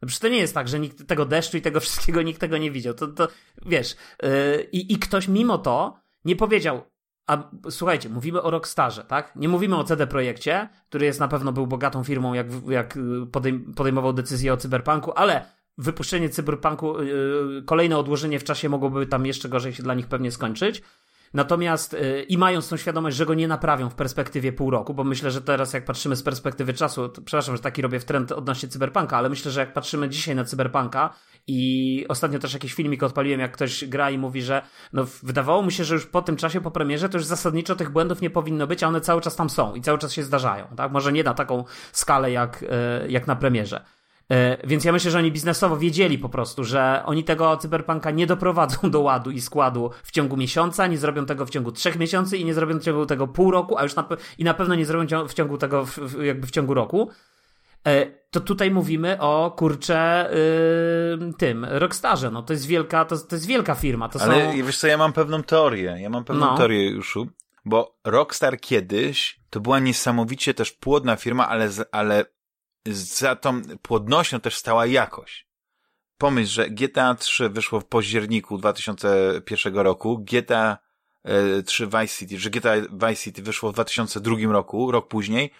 No 0.02 0.08
przecież 0.08 0.20
to 0.20 0.28
nie 0.28 0.38
jest 0.38 0.54
tak, 0.54 0.68
że 0.68 0.80
nikt 0.80 1.08
tego 1.08 1.26
deszczu 1.26 1.58
i 1.58 1.62
tego 1.62 1.80
wszystkiego 1.86 2.22
nikt 2.22 2.40
tego 2.40 2.58
nie 2.58 2.72
widział. 2.72 2.94
To, 2.94 3.08
to 3.08 3.28
wiesz, 3.66 3.96
yy, 4.24 4.68
i 4.72 5.00
ktoś 5.00 5.28
mimo 5.28 5.58
to 5.58 6.04
nie 6.26 6.36
powiedział, 6.36 6.93
a 7.28 7.50
słuchajcie, 7.70 8.10
mówimy 8.10 8.42
o 8.42 8.52
Rockstarze, 8.52 9.04
tak? 9.04 9.36
Nie 9.36 9.50
mówimy 9.50 9.78
o 9.78 9.84
CD 9.84 10.08
Projekcie, 10.08 10.70
który 10.90 11.06
jest 11.06 11.20
na 11.20 11.28
pewno 11.28 11.52
był 11.52 11.68
bogatą 11.68 12.04
firmą, 12.04 12.34
jak, 12.34 12.48
jak 12.68 13.00
podejm 13.32 13.74
podejmował 13.74 14.14
decyzję 14.14 14.54
o 14.54 14.58
cyberpunku, 14.58 15.12
ale 15.16 15.46
wypuszczenie 15.78 16.30
cyberpunku, 16.30 17.04
yy, 17.04 17.64
kolejne 17.66 17.98
odłożenie 17.98 18.40
w 18.40 18.44
czasie 18.44 18.70
mogłoby 18.70 19.08
tam 19.08 19.26
jeszcze 19.26 19.50
gorzej 19.50 19.74
się 19.74 19.84
dla 19.84 19.94
nich 19.94 20.08
pewnie 20.08 20.32
skończyć. 20.32 20.82
Natomiast 21.34 21.94
yy, 21.94 22.24
i 22.24 22.38
mając 22.38 22.70
tą 22.70 22.78
świadomość, 22.78 23.18
że 23.18 23.26
go 23.26 23.34
nie 23.34 23.48
naprawią 23.48 23.90
w 23.90 23.96
perspektywie 23.96 24.54
pół 24.54 24.72
roku, 24.72 24.94
bo 24.94 25.04
myślę, 25.04 25.32
że 25.32 25.42
teraz 25.42 25.74
jak 25.74 25.86
patrzymy 25.86 26.16
z 26.16 26.24
perspektywy 26.24 26.74
czasu, 26.74 27.10
to, 27.10 27.22
przepraszam, 27.22 27.56
że 27.56 27.62
taki 27.62 27.82
robię 27.82 28.00
w 28.00 28.06
trend 28.06 28.32
odnośnie 28.32 28.70
cyberpunka, 28.70 29.18
ale 29.18 29.30
myślę, 29.30 29.52
że 29.52 29.60
jak 29.60 29.74
patrzymy 29.74 30.10
dzisiaj 30.10 30.36
na 30.36 30.46
cyberpunka 30.46 31.14
i 31.48 32.06
ostatnio 32.10 32.40
też 32.40 32.54
jakiś 32.54 32.74
filmik 32.74 33.04
odpaliłem, 33.04 33.40
jak 33.40 33.52
ktoś 33.52 33.86
gra 33.86 34.10
i 34.12 34.18
mówi, 34.18 34.42
że 34.42 34.62
no 34.94 35.06
wydawało 35.24 35.62
mu 35.62 35.72
się, 35.72 35.84
że 35.84 35.94
już 35.94 36.06
po 36.06 36.22
tym 36.22 36.36
czasie, 36.36 36.62
po 36.62 36.72
premierze, 36.72 37.10
to 37.10 37.18
już 37.18 37.26
zasadniczo 37.26 37.76
tych 37.76 37.90
błędów 37.90 38.22
nie 38.22 38.30
powinno 38.30 38.68
być, 38.68 38.84
a 38.84 38.88
one 38.88 39.02
cały 39.02 39.22
czas 39.22 39.36
tam 39.36 39.50
są 39.50 39.76
i 39.76 39.82
cały 39.82 39.98
czas 39.98 40.14
się 40.14 40.24
zdarzają, 40.24 40.68
tak? 40.78 40.92
Może 40.92 41.12
nie 41.12 41.24
na 41.24 41.34
taką 41.34 41.64
skalę 41.92 42.32
jak, 42.32 42.66
e, 42.70 43.08
jak 43.08 43.28
na 43.28 43.36
premierze. 43.36 43.86
E, 44.32 44.68
więc 44.68 44.86
ja 44.86 44.92
myślę, 44.92 45.12
że 45.12 45.18
oni 45.18 45.32
biznesowo 45.32 45.78
wiedzieli 45.78 46.18
po 46.18 46.30
prostu, 46.30 46.64
że 46.64 47.04
oni 47.06 47.24
tego 47.24 47.58
cyberpunka 47.58 48.12
nie 48.12 48.28
doprowadzą 48.28 48.92
do 48.92 49.02
ładu 49.02 49.32
i 49.32 49.42
składu 49.42 49.92
w 50.04 50.12
ciągu 50.12 50.38
miesiąca, 50.38 50.88
nie 50.88 50.98
zrobią 50.98 51.26
tego 51.26 51.46
w 51.46 51.50
ciągu 51.50 51.72
trzech 51.72 52.00
miesięcy 52.00 52.38
i 52.38 52.46
nie 52.46 52.54
zrobią 52.54 52.80
w 52.80 52.84
ciągu 52.84 53.06
tego 53.06 53.28
pół 53.28 53.52
roku, 53.52 53.78
a 53.78 53.84
już 53.84 53.96
na, 53.96 54.08
i 54.38 54.44
na 54.44 54.54
pewno 54.54 54.76
nie 54.76 54.86
zrobią 54.86 55.28
w 55.28 55.34
ciągu 55.34 55.58
tego 55.58 55.86
w, 55.86 56.24
jakby 56.24 56.48
w 56.48 56.52
ciągu 56.52 56.74
roku. 56.74 57.10
E, 57.88 58.06
to 58.32 58.40
tutaj 58.42 58.72
mówimy 58.72 59.22
o 59.22 59.52
kurcze 59.52 60.30
yy, 61.20 61.34
tym 61.34 61.66
Rockstarze. 61.66 62.32
No 62.32 62.44
to 62.44 62.54
jest 62.54 62.66
wielka, 62.66 63.06
to, 63.06 63.18
to 63.18 63.36
jest 63.36 63.46
wielka 63.46 63.76
firma. 63.76 64.10
To 64.10 64.22
Ale 64.22 64.52
są... 64.52 64.66
wiesz 64.66 64.78
co, 64.78 64.88
ja 64.88 64.98
mam 64.98 65.14
pewną 65.14 65.44
teorię. 65.44 65.98
Ja 66.00 66.10
mam 66.10 66.24
pewną 66.24 66.46
no. 66.46 66.58
teorię, 66.58 66.90
Juszu. 66.90 67.28
Bo 67.66 67.98
Rockstar 68.04 68.60
kiedyś 68.60 69.40
to 69.50 69.60
była 69.60 69.80
niesamowicie 69.80 70.54
też 70.54 70.72
płodna 70.72 71.16
firma, 71.16 71.48
ale, 71.48 71.70
ale 71.92 72.26
za 72.86 73.36
tą 73.36 73.62
płodnością 73.82 74.40
też 74.40 74.56
stała 74.56 74.86
jakość. 74.86 75.48
Pomyśl, 76.18 76.52
że 76.52 76.70
GTA 76.70 77.16
3 77.16 77.50
wyszło 77.50 77.80
w 77.80 77.86
październiku 77.86 78.58
2001 78.58 79.76
roku, 79.76 80.20
GTA 80.20 80.78
3 81.66 81.88
Vice 81.88 82.08
City, 82.08 82.40
że 82.40 82.50
GTA 82.50 82.74
Vice 82.92 83.16
City 83.16 83.42
wyszło 83.42 83.72
w 83.72 83.74
2002 83.74 84.36
roku, 84.52 84.92
rok 84.92 85.08
później. 85.08 85.52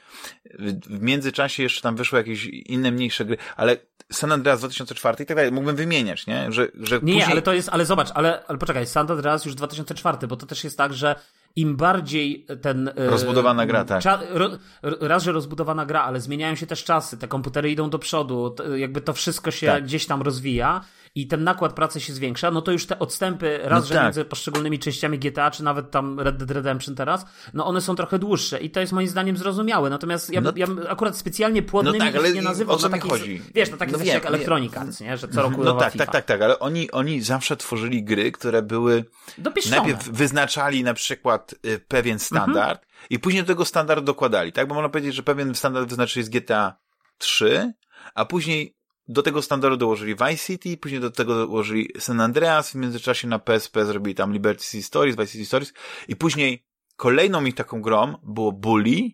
W 0.86 1.02
międzyczasie 1.02 1.64
jeszcze 1.64 1.82
tam 1.82 1.96
wyszły 1.96 2.20
jakieś 2.20 2.46
inne 2.46 2.92
mniejsze 2.92 3.26
gry, 3.26 3.38
ale 3.56 3.78
San 4.12 4.32
Andreas 4.32 4.60
2004 4.60 5.24
i 5.24 5.28
tak 5.28 5.38
dalej, 5.38 5.52
mógłbym 5.52 5.76
wymieniać, 5.76 6.28
nie? 6.28 6.52
Że, 6.52 6.68
że 6.80 6.96
nie, 6.96 7.00
później... 7.00 7.24
ale 7.24 7.42
to 7.42 7.54
jest, 7.54 7.70
ale 7.70 7.86
zobacz, 7.86 8.10
ale, 8.14 8.44
ale 8.48 8.58
poczekaj, 8.58 8.88
San 8.88 9.12
Andreas 9.12 9.46
już 9.46 9.56
2004, 9.56 10.28
bo 10.28 10.36
to 10.36 10.46
też 10.46 10.64
jest 10.64 10.78
tak, 10.78 10.94
że 10.94 11.16
im 11.56 11.76
bardziej 11.76 12.46
ten... 12.62 12.88
E, 12.88 12.94
rozbudowana 12.96 13.66
gra, 13.66 13.86
tak. 13.86 14.04
Cza, 14.04 14.20
ro, 14.30 14.50
raz, 14.82 15.24
że 15.24 15.32
rozbudowana 15.32 15.86
gra, 15.86 16.02
ale 16.02 16.22
zmieniają 16.22 16.56
się 16.56 16.68
też 16.68 16.84
czasy, 16.84 17.18
te 17.18 17.28
komputery 17.28 17.72
idą 17.72 17.90
do 17.90 18.00
przodu, 18.00 18.56
jakby 18.76 19.02
to 19.02 19.14
wszystko 19.14 19.52
się 19.52 19.68
tak. 19.68 19.84
gdzieś 19.84 20.06
tam 20.06 20.22
rozwija 20.22 20.82
i 21.16 21.28
ten 21.28 21.44
nakład 21.44 21.74
pracy 21.74 22.00
się 22.02 22.14
zwiększa, 22.14 22.52
no 22.52 22.62
to 22.62 22.72
już 22.72 22.86
te 22.86 23.00
odstępy 23.00 23.60
raz, 23.64 23.84
no 23.84 23.88
że 23.88 23.94
tak. 23.94 24.04
między 24.04 24.26
poszczególnymi 24.26 24.80
częściami 24.80 25.20
GTA, 25.20 25.52
czy 25.52 25.64
nawet 25.64 25.92
tam 25.92 26.20
Red 26.20 26.38
Dead 26.38 26.52
Redemption 26.52 26.96
teraz, 26.96 27.26
no 27.54 27.66
one 27.66 27.82
są 27.82 27.96
trochę 27.96 28.20
dłuższe 28.20 28.60
i 28.60 28.70
to 28.70 28.80
jest 28.80 28.94
moim 28.94 29.08
zdaniem 29.08 29.38
zrozumiałe. 29.38 29.90
Natomiast 29.90 30.34
ja, 30.34 30.42
no, 30.42 30.54
ja 30.56 30.68
akurat 30.90 31.18
specjalnie 31.18 31.64
płodnymi 31.64 32.00
no 32.00 32.06
tak, 32.06 32.16
ale 32.16 32.34
nie 32.34 32.42
nazywam. 32.42 32.76
O 32.76 32.80
co 32.80 32.88
mi 32.88 32.94
takich, 32.94 33.12
chodzi? 33.12 33.42
Wiesz, 33.56 33.72
na 33.72 33.78
takich 33.78 33.98
no 33.98 34.04
jak 34.04 34.26
Electronic 34.26 34.78
Arts, 34.78 35.00
nie? 35.00 35.18
Że 35.18 35.28
co 35.28 35.42
roku 35.42 35.64
No 35.64 35.74
tak, 35.74 35.94
FIFA. 35.94 36.06
tak, 36.06 36.14
tak, 36.14 36.26
tak, 36.26 36.42
ale 36.42 36.60
oni, 36.60 36.92
oni 36.92 37.22
zawsze 37.22 37.58
tworzyli 37.58 38.04
gry, 38.04 38.32
które 38.32 38.62
były 38.62 39.06
Dopieszczone. 39.38 39.78
najpierw 39.78 40.10
wyznaczali 40.10 40.84
na 40.84 40.94
przykład 40.94 41.56
y, 41.66 41.80
pewien 41.80 42.20
standard 42.20 42.82
mhm. 42.84 43.08
i 43.10 43.20
później 43.20 43.44
do 43.44 43.48
tego 43.48 43.66
standard 43.66 44.04
dokładali, 44.04 44.54
tak? 44.54 44.68
Bo 44.68 44.76
można 44.76 44.90
powiedzieć, 44.90 45.16
że 45.16 45.24
pewien 45.24 45.56
standard 45.56 45.90
wyznaczyli 45.90 46.26
z 46.26 46.30
GTA 46.30 46.76
3, 47.18 47.74
a 48.16 48.26
później 48.26 48.76
do 49.08 49.24
tego 49.24 49.42
standardu 49.42 49.78
dołożyli 49.78 50.16
Vice 50.16 50.38
City, 50.38 50.78
później 50.78 51.02
do 51.02 51.12
tego 51.12 51.36
dołożyli 51.36 51.90
San 52.00 52.22
Andreas, 52.22 52.72
w 52.72 52.76
międzyczasie 52.76 53.28
na 53.28 53.40
PSP 53.40 53.86
zrobili 53.86 54.16
tam 54.16 54.34
Liberty 54.34 54.64
City 54.64 54.84
Stories, 54.84 55.16
Vice 55.16 55.32
City 55.32 55.46
Stories 55.46 55.74
i 56.08 56.16
później 56.16 56.66
kolejną 56.96 57.46
ich 57.46 57.56
taką 57.56 57.82
grą 57.82 58.18
było 58.24 58.52
Bully 58.52 59.12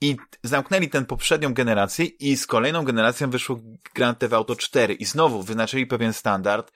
i 0.00 0.16
zamknęli 0.42 0.88
tę 0.88 1.04
poprzednią 1.04 1.54
generację 1.54 2.04
i 2.04 2.36
z 2.36 2.46
kolejną 2.46 2.84
generacją 2.84 3.30
wyszło 3.30 3.60
Grand 3.94 4.18
Theft 4.18 4.34
Auto 4.34 4.56
4 4.56 4.94
i 4.94 5.04
znowu 5.04 5.42
wyznaczyli 5.42 5.86
pewien 5.86 6.12
standard, 6.12 6.72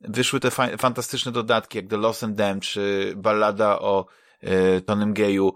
wyszły 0.00 0.40
te 0.40 0.50
fa 0.50 0.76
fantastyczne 0.76 1.32
dodatki 1.32 1.78
jak 1.78 1.86
The 1.86 1.96
Lost 1.96 2.24
and 2.24 2.36
Damned 2.36 2.64
czy 2.64 3.12
ballada 3.16 3.78
o 3.78 4.06
e, 4.40 4.80
Tonym 4.80 5.14
Geju 5.14 5.54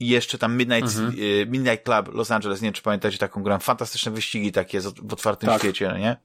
i 0.00 0.08
jeszcze 0.08 0.38
tam 0.38 0.56
Midnight, 0.56 0.96
Mhm. 0.98 1.14
e, 1.42 1.46
Midnight 1.46 1.84
Club 1.84 2.14
Los 2.14 2.30
Angeles, 2.30 2.60
nie 2.60 2.66
wiem 2.66 2.72
czy 2.74 2.82
pamiętacie 2.82 3.18
taką 3.18 3.42
grę, 3.42 3.58
fantastyczne 3.58 4.12
wyścigi 4.12 4.52
takie 4.52 4.80
z- 4.80 5.00
w 5.02 5.12
otwartym 5.12 5.48
Tak. 5.48 5.58
świecie, 5.60 5.88
no 5.88 5.98
nie? 5.98 6.16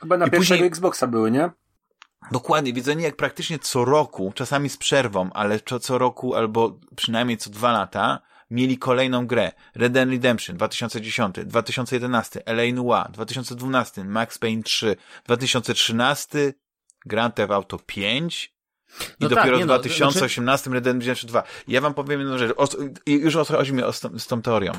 Chyba 0.00 0.16
na 0.16 0.26
I 0.26 0.30
pierwszego 0.30 0.54
później- 0.58 0.68
Xboxa 0.68 1.06
były, 1.06 1.30
nie? 1.30 1.50
Dokładnie, 2.32 2.72
widzenie 2.72 3.04
jak 3.04 3.16
praktycznie 3.16 3.58
co 3.58 3.84
roku, 3.84 4.32
czasami 4.34 4.68
z 4.68 4.76
przerwą, 4.76 5.30
ale 5.32 5.60
co, 5.60 5.80
co 5.80 5.98
roku 5.98 6.34
albo 6.34 6.78
przynajmniej 6.96 7.36
co 7.38 7.50
dwa 7.50 7.72
lata, 7.72 8.20
mieli 8.50 8.78
kolejną 8.78 9.26
grę. 9.26 9.52
Red 9.74 9.92
Dead 9.92 10.08
Redemption 10.08 10.56
2010, 10.56 11.44
2011, 11.44 12.42
LA 12.46 12.72
Noire, 12.74 13.10
2012, 13.12 14.04
Max 14.04 14.38
Payne 14.38 14.62
3, 14.62 14.96
2013, 15.26 16.52
Grand 17.06 17.34
Theft 17.34 17.50
Auto 17.52 17.78
5 17.86 18.55
i 19.00 19.04
No 19.20 19.28
tak, 19.28 19.38
dopiero 19.38 19.58
nie 19.58 19.64
w 19.64 19.66
no, 19.66 19.78
2018 19.78 20.70
Red 20.70 20.84
Dead 20.84 20.96
Redemption 20.96 21.28
2. 21.28 21.42
Ja 21.68 21.80
wam 21.80 21.94
powiem 21.94 22.20
jedną 22.20 22.38
rzecz, 22.38 22.52
o, 22.56 22.68
już 23.06 23.36
o 23.36 23.44
co 23.44 23.56
chodzi 23.56 23.72
mi 23.72 23.82
o, 23.82 23.92
z, 23.92 24.00
tą- 24.00 24.18
z 24.18 24.26
tą 24.26 24.42
teorią. 24.42 24.72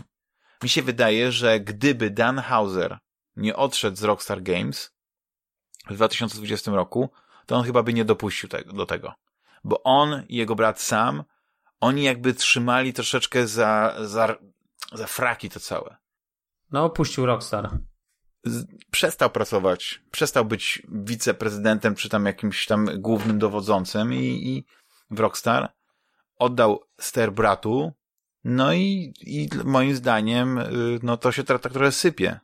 Mi 0.64 0.70
się 0.70 0.82
wydaje, 0.82 1.32
że 1.32 1.60
gdyby 1.60 2.10
Dan 2.10 2.40
Hauser 2.40 2.98
nie 3.36 3.56
odszedł 3.56 3.98
z 3.98 4.04
Rockstar 4.04 4.44
Games 4.44 4.94
w 5.90 5.94
2020 5.94 6.72
roku, 6.72 7.10
to 7.46 7.56
on 7.56 7.64
chyba 7.64 7.84
by 7.84 7.94
nie 7.94 8.06
dopuścił 8.06 8.50
tego, 8.50 8.74
do 8.74 8.86
tego. 8.86 9.14
Bo 9.64 9.84
on 9.84 10.24
i 10.30 10.36
jego 10.36 10.56
brat 10.56 10.82
Sam, 10.82 11.24
oni 11.80 12.04
jakby 12.04 12.34
trzymali 12.34 12.94
troszeczkę 12.94 13.48
za, 13.48 13.96
za, 14.02 14.36
za 14.94 15.08
fraki 15.08 15.50
to 15.50 15.60
całe. 15.60 15.98
No, 16.72 16.86
opuścił 16.86 17.26
Rockstar. 17.26 17.70
Przestał 18.92 19.30
pracować, 19.30 20.02
przestał 20.12 20.46
być 20.46 20.84
wiceprezydentem, 20.90 21.96
czy 21.96 22.10
tam 22.10 22.26
jakimś 22.26 22.66
tam 22.66 22.90
głównym 22.98 23.40
dowodzącym 23.40 24.14
i, 24.14 24.48
i 24.48 24.66
w 25.12 25.20
Rockstar 25.20 25.74
oddał 26.40 26.84
ster 27.00 27.34
bratu, 27.34 27.94
no 28.44 28.74
i, 28.74 29.14
i 29.22 29.50
moim 29.64 29.96
zdaniem, 29.96 30.58
y, 30.58 31.00
no 31.04 31.18
to 31.18 31.32
się 31.32 31.44
teraz 31.44 31.62
tak 31.62 31.74
trochę 31.74 31.92
sypie. 31.92 32.40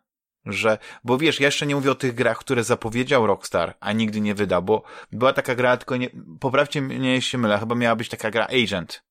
Że, 0.45 0.77
bo 1.03 1.17
wiesz, 1.17 1.39
ja 1.39 1.47
jeszcze 1.47 1.65
nie 1.65 1.75
mówię 1.75 1.91
o 1.91 1.95
tych 1.95 2.15
grach, 2.15 2.37
które 2.37 2.63
zapowiedział 2.63 3.27
Rockstar, 3.27 3.75
a 3.79 3.91
nigdy 3.91 4.21
nie 4.21 4.35
wydał, 4.35 4.63
bo 4.63 4.83
była 5.11 5.33
taka 5.33 5.55
gra, 5.55 5.77
tylko 5.77 5.97
nie, 5.97 6.09
poprawcie 6.39 6.81
mnie, 6.81 7.13
jeśli 7.13 7.39
mylę, 7.39 7.59
chyba 7.59 7.75
miała 7.75 7.95
być 7.95 8.09
taka 8.09 8.31
gra 8.31 8.47
Agent. 8.63 9.03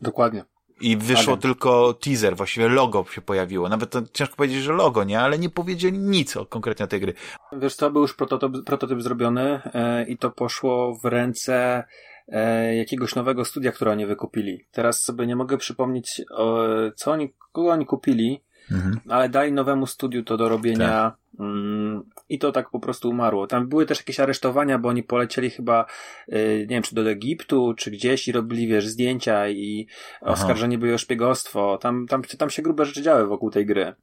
Dokładnie. 0.00 0.44
I 0.80 0.96
wyszło 0.96 1.32
Agent. 1.32 1.42
tylko 1.42 1.94
teaser, 1.94 2.36
właściwie 2.36 2.68
logo 2.68 3.04
się 3.10 3.20
pojawiło. 3.20 3.68
Nawet 3.68 3.90
to 3.90 4.02
ciężko 4.12 4.36
powiedzieć, 4.36 4.62
że 4.62 4.72
logo, 4.72 5.04
nie? 5.04 5.20
Ale 5.20 5.38
nie 5.38 5.50
powiedzieli 5.50 5.98
nic 5.98 6.36
o 6.36 6.46
konkretnie 6.46 6.86
tej 6.86 7.00
gry. 7.00 7.14
Wiesz 7.52 7.74
co, 7.74 7.90
był 7.90 8.02
już 8.02 8.14
prototyp, 8.14 8.52
prototyp 8.66 9.02
zrobiony 9.02 9.60
e, 9.74 10.04
i 10.04 10.18
to 10.18 10.30
poszło 10.30 10.94
w 10.94 11.04
ręce 11.04 11.84
e, 12.28 12.76
jakiegoś 12.76 13.14
nowego 13.14 13.44
studia, 13.44 13.72
które 13.72 13.90
oni 13.90 14.06
wykupili. 14.06 14.66
Teraz 14.70 15.02
sobie 15.02 15.26
nie 15.26 15.36
mogę 15.36 15.58
przypomnieć, 15.58 16.22
o, 16.30 16.66
co 16.96 17.12
oni, 17.12 17.34
kogo 17.52 17.70
oni 17.70 17.86
kupili, 17.86 18.42
Mhm. 18.72 19.00
ale 19.08 19.28
dali 19.28 19.52
nowemu 19.52 19.86
studiu 19.86 20.24
to 20.24 20.36
do 20.36 20.48
robienia 20.48 21.12
mm, 21.40 22.02
i 22.28 22.38
to 22.38 22.52
tak 22.52 22.70
po 22.70 22.80
prostu 22.80 23.10
umarło. 23.10 23.46
Tam 23.46 23.68
były 23.68 23.86
też 23.86 23.98
jakieś 23.98 24.20
aresztowania, 24.20 24.78
bo 24.78 24.88
oni 24.88 25.02
polecieli 25.02 25.50
chyba, 25.50 25.86
y, 26.28 26.58
nie 26.60 26.76
wiem, 26.76 26.82
czy 26.82 26.94
do 26.94 27.10
Egiptu, 27.10 27.74
czy 27.76 27.90
gdzieś 27.90 28.28
i 28.28 28.32
robili, 28.32 28.66
wiesz, 28.66 28.88
zdjęcia 28.88 29.48
i 29.48 29.86
Aha. 30.22 30.32
oskarżeni 30.32 30.78
byli 30.78 30.92
o 30.92 30.98
szpiegostwo. 30.98 31.78
Tam, 31.78 32.06
tam, 32.06 32.22
tam 32.22 32.50
się 32.50 32.62
grube 32.62 32.84
rzeczy 32.84 33.02
działy 33.02 33.26
wokół 33.26 33.50
tej 33.50 33.66
gry. 33.66 33.94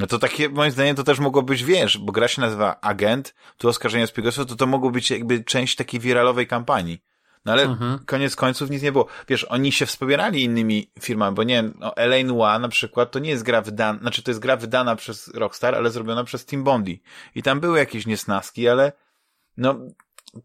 No 0.00 0.06
to 0.06 0.18
takie, 0.18 0.48
moim 0.48 0.70
zdaniem, 0.70 0.96
to 0.96 1.04
też 1.04 1.18
mogło 1.18 1.42
być, 1.42 1.64
wiesz, 1.64 1.98
bo 1.98 2.12
gra 2.12 2.28
się 2.28 2.40
nazywa 2.40 2.80
Agent, 2.80 3.34
tu 3.58 3.68
oskarżenie 3.68 4.04
o 4.04 4.06
szpiegostwo, 4.06 4.44
to 4.44 4.56
to 4.56 4.66
mogło 4.66 4.90
być 4.90 5.10
jakby 5.10 5.44
część 5.44 5.76
takiej 5.76 6.00
wiralowej 6.00 6.46
kampanii. 6.46 7.02
No 7.44 7.52
ale 7.52 7.62
Mhm. 7.62 7.98
koniec 8.06 8.36
końców 8.36 8.70
nic 8.70 8.82
nie 8.82 8.92
było. 8.92 9.06
Wiesz, 9.28 9.44
oni 9.44 9.72
się 9.72 9.86
wspomierali 9.86 10.44
innymi 10.44 10.90
firmami, 11.00 11.36
bo 11.36 11.42
nie 11.42 11.54
wiem, 11.54 11.74
no, 11.78 11.96
LA 11.96 12.24
Noire 12.24 12.60
na 12.60 12.68
przykład 12.68 13.10
to 13.10 13.18
nie 13.18 13.30
jest 13.30 13.42
gra 13.42 13.62
wydana, 13.62 13.98
znaczy 13.98 14.22
to 14.22 14.30
jest 14.30 14.40
gra 14.40 14.56
wydana 14.56 14.96
przez 14.96 15.28
Rockstar, 15.34 15.74
ale 15.74 15.90
zrobiona 15.90 16.24
przez 16.24 16.46
Team 16.46 16.64
Bondi. 16.64 17.02
I 17.34 17.42
tam 17.42 17.60
były 17.60 17.78
jakieś 17.78 18.06
niesnaski, 18.06 18.68
ale 18.68 18.92
no, 19.56 19.78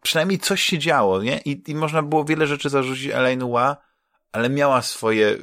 przynajmniej 0.01 0.39
coś 0.39 0.61
się 0.61 0.77
działo, 0.77 1.23
nie? 1.23 1.37
I, 1.45 1.71
i 1.71 1.75
można 1.75 2.03
było 2.03 2.25
wiele 2.25 2.47
rzeczy 2.47 2.69
zarzucić 2.69 3.11
LA 3.11 3.35
Noire, 3.35 3.75
ale 4.31 4.49
miała 4.49 4.81
swoje, 4.81 5.37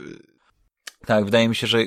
tak, 1.07 1.25
wydaje 1.25 1.49
mi 1.49 1.55
się, 1.55 1.67
że 1.67 1.79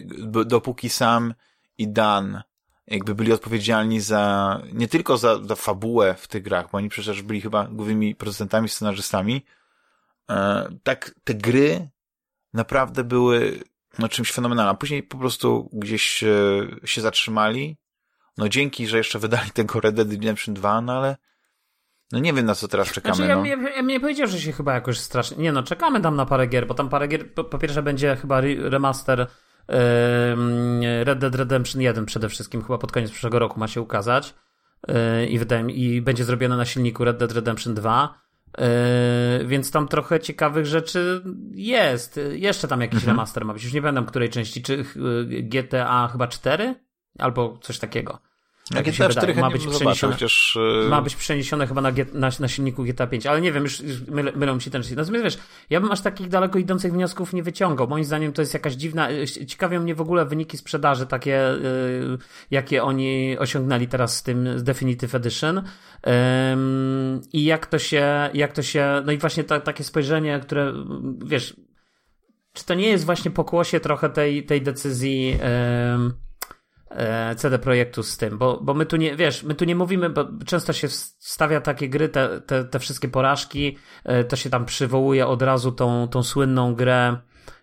dopóki 0.45 0.89
sam 0.89 1.33
i 1.77 1.87
Dan 1.87 2.41
jakby 2.87 3.15
byli 3.15 3.33
odpowiedzialni 3.33 4.01
za, 4.01 4.61
nie 4.73 4.87
tylko 4.87 5.17
za, 5.17 5.43
za 5.43 5.55
fabułę 5.55 6.15
w 6.19 6.27
tych 6.27 6.43
grach, 6.43 6.71
bo 6.71 6.77
oni 6.77 6.89
przecież 6.89 7.21
byli 7.21 7.41
chyba 7.41 7.67
głównymi 7.67 8.15
producentami, 8.15 8.69
scenarzystami, 8.69 9.45
tak 10.83 11.15
te 11.23 11.33
gry 11.33 11.89
naprawdę 12.53 13.03
były 13.03 13.59
no, 13.99 14.09
czymś 14.09 14.31
fenomenalnym. 14.31 14.75
A 14.75 14.77
później 14.77 15.03
po 15.03 15.17
prostu 15.17 15.69
gdzieś 15.73 16.23
e, 16.23 16.27
się 16.85 17.01
zatrzymali. 17.01 17.77
No 18.37 18.49
dzięki, 18.49 18.87
że 18.87 18.97
jeszcze 18.97 19.19
wydali 19.19 19.51
tego 19.59 19.79
Red 19.79 19.95
Dead 19.95 20.11
Redemption 20.11 20.53
2, 20.55 20.81
no 20.81 20.93
ale 20.93 21.17
no 22.11 22.19
nie 22.19 22.33
wiem 22.33 22.45
na 22.45 22.55
co 22.55 22.67
teraz 22.67 22.91
czekamy. 22.91 23.15
Znaczy, 23.15 23.29
ja, 23.29 23.35
no. 23.35 23.45
ja, 23.45 23.69
ja 23.69 23.77
bym 23.77 23.87
nie 23.87 23.99
powiedział, 23.99 24.27
że 24.27 24.39
się 24.39 24.51
chyba 24.51 24.73
jakoś 24.73 24.99
strasznie. 24.99 25.37
Nie 25.37 25.51
no, 25.51 25.63
czekamy 25.63 26.01
tam 26.01 26.15
na 26.15 26.25
parę 26.25 26.47
gier, 26.47 26.67
bo 26.67 26.73
tam 26.73 26.89
parę 26.89 27.07
gier. 27.07 27.33
Po, 27.33 27.43
po 27.43 27.57
pierwsze 27.57 27.83
będzie 27.83 28.15
chyba 28.15 28.37
re- 28.37 28.69
remaster 28.69 29.19
ym, 29.19 30.81
Red 31.03 31.19
Dead 31.19 31.35
Redemption 31.35 31.81
1 31.81 32.05
przede 32.05 32.29
wszystkim, 32.29 32.63
chyba 32.63 32.77
pod 32.77 32.91
koniec 32.91 33.11
przyszłego 33.11 33.39
roku 33.39 33.59
ma 33.59 33.67
się 33.67 33.81
ukazać. 33.81 34.35
Yy, 34.87 35.25
I 35.25 35.39
wydaje 35.39 35.63
mi, 35.63 35.83
i 35.83 36.01
będzie 36.01 36.23
zrobione 36.23 36.57
na 36.57 36.65
silniku 36.65 37.05
Red 37.05 37.17
Dead 37.17 37.31
Redemption 37.31 37.73
2. 37.73 38.28
Yy, 38.57 39.47
więc 39.47 39.71
tam 39.71 39.87
trochę 39.87 40.19
ciekawych 40.19 40.65
rzeczy 40.65 41.21
jest. 41.51 42.19
Jeszcze 42.31 42.67
tam 42.67 42.81
jakiś 42.81 42.97
Mhm. 42.99 43.11
remaster 43.17 43.45
ma 43.45 43.53
być. 43.53 43.63
Już 43.63 43.73
nie 43.73 43.81
pamiętam 43.81 44.05
której 44.05 44.29
części. 44.29 44.61
Czy 44.61 44.85
yy, 44.95 45.43
GTA 45.43 46.07
chyba 46.11 46.27
4? 46.27 46.75
Albo 47.19 47.57
coś 47.61 47.79
takiego. 47.79 48.19
Na 48.71 48.83
Tak 48.83 48.93
GTA 48.93 49.07
wydaje. 49.07 49.27
4 49.27 49.41
Ma 49.41 49.49
być 49.49 49.67
przeniesione. 49.67 50.13
chociaż 50.13 50.57
e, 50.85 50.89
Ma 50.89 51.01
być 51.01 51.15
przeniesione 51.15 51.67
chyba 51.67 51.81
na, 51.81 51.91
na, 52.13 52.29
na 52.39 52.47
silniku 52.47 52.83
GTA 52.83 53.07
5, 53.07 53.25
ale 53.25 53.41
nie 53.41 53.51
wiem, 53.51 53.63
już, 53.63 53.79
już 53.79 54.01
mylę, 54.01 54.31
mylą 54.35 54.55
mi 54.55 54.61
się 54.61 54.71
ten 54.71 54.81
Natomiast 54.95 55.23
wiesz, 55.23 55.37
ja 55.69 55.81
bym 55.81 55.91
aż 55.91 56.01
takich 56.01 56.27
daleko 56.29 56.59
idących 56.59 56.93
wniosków 56.93 57.33
nie 57.33 57.43
wyciągał. 57.43 57.87
Moim 57.87 58.03
zdaniem 58.03 58.33
to 58.33 58.41
jest 58.41 58.53
jakaś 58.53 58.73
dziwna. 58.73 59.11
y, 59.11 59.45
Ciekawią 59.45 59.81
mnie 59.81 59.95
w 59.95 60.01
ogóle 60.01 60.25
wyniki 60.25 60.57
sprzedaży, 60.57 61.05
takie, 61.05 61.51
y, 61.51 62.17
jakie 62.51 62.83
oni 62.83 63.37
osiągnęli 63.39 63.87
teraz 63.87 64.15
z 64.15 64.23
tym 64.23 64.59
z 64.59 64.63
Definitive 64.63 65.15
Edition. 65.15 65.61
I 67.33 67.43
jak 67.43 67.65
to 67.67 67.79
się, 67.79 68.29
jak 68.33 68.53
to 68.53 68.61
się. 68.63 69.01
No 69.05 69.11
i 69.11 69.17
właśnie 69.17 69.43
ta, 69.43 69.59
takie 69.59 69.83
spojrzenie, 69.83 70.39
które 70.39 70.73
wiesz. 71.25 71.55
Czy 72.53 72.65
to 72.65 72.73
nie 72.73 72.87
jest 72.87 73.05
właśnie 73.05 73.31
pokłosie 73.31 73.79
trochę 73.79 74.09
tej, 74.09 74.45
tej 74.45 74.61
decyzji 74.61 75.37
e, 75.41 75.97
CD 77.35 77.59
Projektu 77.59 78.03
z 78.03 78.17
tym, 78.17 78.37
bo, 78.37 78.59
bo 78.61 78.73
my 78.73 78.85
tu 78.85 78.97
nie, 78.97 79.15
wiesz, 79.15 79.43
my 79.43 79.55
tu 79.55 79.65
nie 79.65 79.75
mówimy, 79.75 80.09
bo 80.09 80.25
często 80.45 80.73
się 80.73 80.87
wstawia 80.87 81.61
takie 81.61 81.89
gry, 81.89 82.09
te, 82.09 82.41
te, 82.41 82.65
te 82.65 82.79
wszystkie 82.79 83.07
porażki, 83.07 83.77
e, 84.03 84.23
to 84.23 84.35
się 84.35 84.49
tam 84.49 84.65
przywołuje 84.65 85.27
od 85.27 85.41
razu 85.41 85.71
tą, 85.71 86.07
tą 86.07 86.23
słynną 86.23 86.75
grę, 86.75 87.17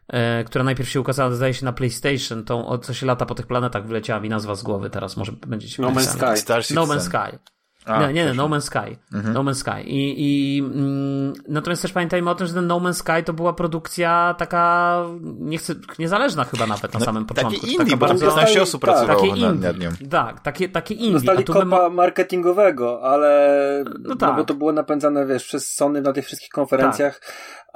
e, 0.08 0.44
która 0.44 0.64
najpierw 0.64 0.88
się 0.88 1.00
ukazała, 1.00 1.30
zdaje 1.30 1.54
się, 1.54 1.64
na 1.64 1.72
PlayStation, 1.72 2.44
tą, 2.44 2.66
o 2.66 2.78
co 2.78 2.94
się 2.94 3.06
lata 3.06 3.26
po 3.26 3.34
tych 3.34 3.46
planetach 3.46 3.86
wyleciała 3.86 4.20
mi 4.20 4.28
nazwa 4.28 4.54
z 4.54 4.62
głowy, 4.62 4.90
teraz 4.90 5.16
może 5.16 5.32
będziecie 5.32 5.82
No 5.82 5.90
Man's. 5.90 6.36
Sky. 6.36 6.74
No. 6.74 6.86
Man's 6.86 7.00
Sky. 7.00 7.55
A, 7.86 8.00
nie, 8.00 8.06
nie, 8.06 8.12
nie, 8.12 8.26
też 8.28 8.36
No 8.36 8.48
Man's 8.48 8.60
Sky. 8.60 8.96
Mhm. 9.14 9.34
No 9.34 9.44
Man's 9.44 9.54
Sky. 9.54 9.82
I, 9.84 10.14
i 10.18 10.58
mm, 10.62 11.32
natomiast 11.48 11.82
też 11.82 11.92
pamiętajmy 11.92 12.30
o 12.30 12.34
tym, 12.34 12.46
że 12.46 12.54
ten 12.54 12.66
No 12.66 12.80
Man's 12.80 12.92
Sky 12.94 13.24
to 13.24 13.32
była 13.32 13.52
produkcja 13.52 14.34
taka, 14.38 14.96
nie 15.22 15.58
chcę, 15.58 15.74
niezależna 15.98 16.44
chyba 16.44 16.66
nawet 16.66 16.94
na 16.94 17.00
No, 17.00 17.06
samym 17.06 17.26
początku. 17.26 17.60
Takie 17.60 17.66
Taka 17.72 17.82
indie, 17.82 17.96
bo 17.96 18.06
tam 18.06 18.18
bardzo- 18.18 18.26
15 18.36 18.62
osób 18.62 18.80
tak, 18.82 18.90
pracowało 18.90 19.20
takie 19.20 19.28
indie. 19.40 19.68
nad 19.68 19.78
nią. 19.78 19.90
Tak, 20.10 20.40
takie, 20.40 20.68
takie 20.68 20.94
indie. 20.94 21.12
Dostali 21.12 21.38
A 21.38 21.42
tu 21.42 21.52
my 21.54 21.60
kopa 21.60 21.88
marketingowego, 21.90 23.02
ale 23.02 23.84
No 24.00 24.08
no 24.08 24.16
tak. 24.16 24.36
bo 24.36 24.44
to 24.44 24.54
było 24.54 24.72
napędzane, 24.72 25.26
wiesz, 25.26 25.44
przez 25.44 25.74
Sony 25.74 26.00
na 26.02 26.12
tych 26.12 26.24
wszystkich 26.26 26.50
konferencjach, 26.50 27.20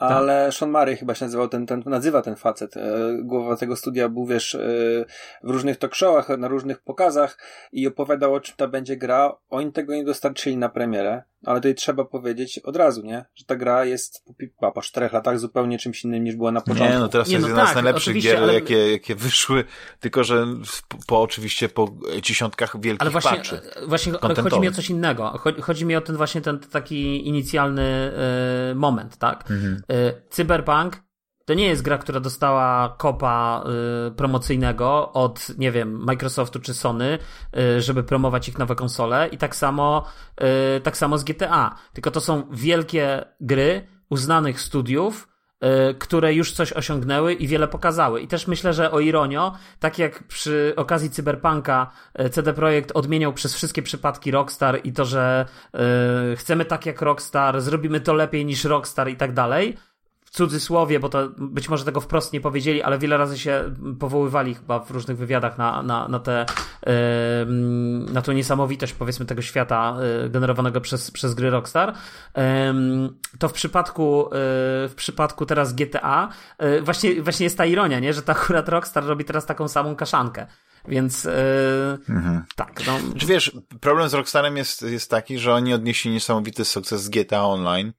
ale 0.00 0.44
tak. 0.46 0.54
Sean 0.54 0.70
Murray 0.70 0.96
chyba 0.96 1.14
się 1.14 1.24
nazywał 1.24 1.48
ten, 1.48 1.66
ten, 1.66 1.82
nazywa 1.86 2.22
ten 2.22 2.36
facet. 2.36 2.76
E, 2.76 2.82
głowa 3.22 3.56
tego 3.56 3.76
studia 3.76 4.08
był, 4.08 4.26
wiesz, 4.26 4.54
e, 4.54 4.58
w 5.42 5.50
różnych 5.50 5.76
talk 5.76 5.94
showach, 5.94 6.28
na 6.28 6.48
różnych 6.48 6.82
pokazach 6.82 7.38
i 7.72 7.86
opowiadał 7.86 8.34
o 8.34 8.40
czym 8.40 8.54
ta 8.56 8.68
będzie 8.68 8.96
gra. 8.96 9.36
Oni 9.50 9.72
tego 9.72 9.94
nie 9.94 10.04
dostarczyli 10.04 10.56
na 10.56 10.68
premierę, 10.68 11.22
ale 11.46 11.58
tutaj 11.58 11.74
trzeba 11.74 12.04
powiedzieć 12.04 12.58
od 12.58 12.76
razu, 12.76 13.02
nie? 13.02 13.24
Że 13.34 13.44
ta 13.44 13.56
gra 13.56 13.84
jest 13.84 14.24
po, 14.58 14.72
po 14.72 14.82
czterech 14.82 15.12
latach 15.12 15.38
zupełnie 15.38 15.78
czymś 15.78 16.04
innym 16.04 16.24
niż 16.24 16.36
była 16.36 16.52
na 16.52 16.60
początku. 16.60 16.94
Nie, 16.94 16.98
no 16.98 17.08
teraz 17.08 17.28
nie, 17.28 17.34
jest 17.34 17.42
no 17.42 17.48
jedna 17.48 17.64
tak, 17.64 17.72
z 17.72 17.74
najlepszych 17.74 18.16
gier, 18.20 18.42
ale... 18.42 18.54
jakie, 18.54 18.92
jakie 18.92 19.14
wyszły, 19.14 19.64
tylko 20.00 20.24
że 20.24 20.46
po 21.06 21.22
oczywiście 21.22 21.68
po 21.68 21.88
dziesiątkach 22.22 22.80
wielkich 22.80 23.02
ale 23.02 23.10
właśnie, 23.10 23.30
patchy. 23.30 23.60
Właśnie 23.86 24.12
chodzi 24.12 24.60
mi 24.60 24.68
o 24.68 24.72
coś 24.72 24.90
innego. 24.90 25.40
Chodzi 25.60 25.86
mi 25.86 25.96
o 25.96 26.00
ten 26.00 26.16
właśnie 26.16 26.40
ten 26.40 26.58
taki 26.58 27.28
inicjalny 27.28 28.12
y, 28.70 28.74
moment, 28.74 29.16
tak? 29.16 29.50
Mhm. 29.50 29.82
Y, 29.90 30.22
Cyberpunk 30.30 31.02
to 31.44 31.54
nie 31.54 31.66
jest 31.66 31.82
gra, 31.82 31.98
która 31.98 32.20
dostała 32.20 32.94
kopa 32.98 33.64
y, 34.08 34.10
promocyjnego 34.10 35.12
od, 35.12 35.58
nie 35.58 35.72
wiem, 35.72 36.04
Microsoftu 36.04 36.60
czy 36.60 36.74
Sony, 36.74 37.18
y, 37.58 37.80
żeby 37.80 38.02
promować 38.02 38.48
ich 38.48 38.58
nowe 38.58 38.74
konsole 38.74 39.28
i 39.28 39.38
tak 39.38 39.56
samo, 39.56 40.04
tak 40.82 40.96
samo 40.96 41.18
z 41.18 41.24
GTA. 41.24 41.74
Tylko 41.92 42.10
to 42.10 42.20
są 42.20 42.42
wielkie 42.50 43.24
gry 43.40 43.86
uznanych 44.10 44.60
studiów, 44.60 45.29
które 45.98 46.34
już 46.34 46.52
coś 46.52 46.72
osiągnęły 46.72 47.32
i 47.34 47.46
wiele 47.46 47.68
pokazały. 47.68 48.20
I 48.20 48.28
też 48.28 48.46
myślę, 48.46 48.72
że 48.72 48.90
o 48.90 49.00
ironio, 49.00 49.52
tak 49.80 49.98
jak 49.98 50.24
przy 50.24 50.72
okazji 50.76 51.10
Cyberpunka 51.10 51.90
y, 52.20 52.30
CD 52.30 52.52
Projekt 52.52 52.92
odmieniał 52.94 53.32
przez 53.32 53.54
wszystkie 53.54 53.82
przypadki 53.82 54.30
Rockstar 54.30 54.80
i 54.84 54.92
to, 54.92 55.04
że 55.04 55.46
y, 56.32 56.36
chcemy 56.36 56.64
tak 56.64 56.86
jak 56.86 57.02
Rockstar, 57.02 57.60
zrobimy 57.60 58.00
to 58.00 58.14
lepiej 58.14 58.44
niż 58.44 58.64
Rockstar 58.64 59.08
i 59.08 59.16
tak 59.16 59.32
dalej, 59.32 59.76
w 60.30 60.36
cudzysłowie, 60.36 61.00
bo 61.00 61.08
to 61.08 61.28
być 61.38 61.68
może 61.68 61.84
tego 61.84 62.00
wprost 62.00 62.32
nie 62.32 62.40
powiedzieli, 62.40 62.82
ale 62.82 62.98
wiele 62.98 63.16
razy 63.16 63.38
się 63.38 63.74
powoływali 64.00 64.54
chyba 64.54 64.78
w 64.78 64.90
różnych 64.90 65.16
wywiadach 65.16 65.58
na, 65.58 65.82
na, 65.82 66.08
na, 66.08 66.18
te, 66.18 66.46
na 68.12 68.22
tą 68.22 68.32
niesamowitość 68.32 68.92
powiedzmy 68.92 69.26
tego 69.26 69.42
świata 69.42 69.96
e, 70.24 70.28
generowanego 70.28 70.80
przez, 70.80 71.10
przez 71.10 71.34
gry 71.34 71.50
Rockstar. 71.50 71.94
To 73.38 73.48
w 73.48 73.52
przypadku, 73.52 74.26
e, 74.26 74.28
w 74.88 74.92
przypadku 74.96 75.46
teraz 75.46 75.72
GTA 75.72 76.28
e, 76.58 76.80
właśnie, 76.80 77.22
właśnie 77.22 77.44
jest 77.44 77.58
ta 77.58 77.66
ironia, 77.66 78.00
nie? 78.00 78.12
że 78.12 78.22
to 78.22 78.32
akurat 78.32 78.68
Rockstar 78.68 79.04
robi 79.04 79.24
teraz 79.24 79.46
taką 79.46 79.68
samą 79.68 79.96
kaszankę. 79.96 80.46
Więc 80.88 81.26
mhm. 82.08 82.44
tak. 82.56 82.86
No. 82.86 82.98
Wiesz, 83.26 83.56
problem 83.80 84.08
z 84.08 84.14
Rockstarem 84.14 84.56
jest, 84.56 84.82
jest 84.82 85.10
taki, 85.10 85.38
że 85.38 85.54
oni 85.54 85.74
odnieśli 85.74 86.10
niesamowity 86.10 86.64
sukces 86.64 87.02
z 87.02 87.08
GTA 87.08 87.44
Online 87.44 87.92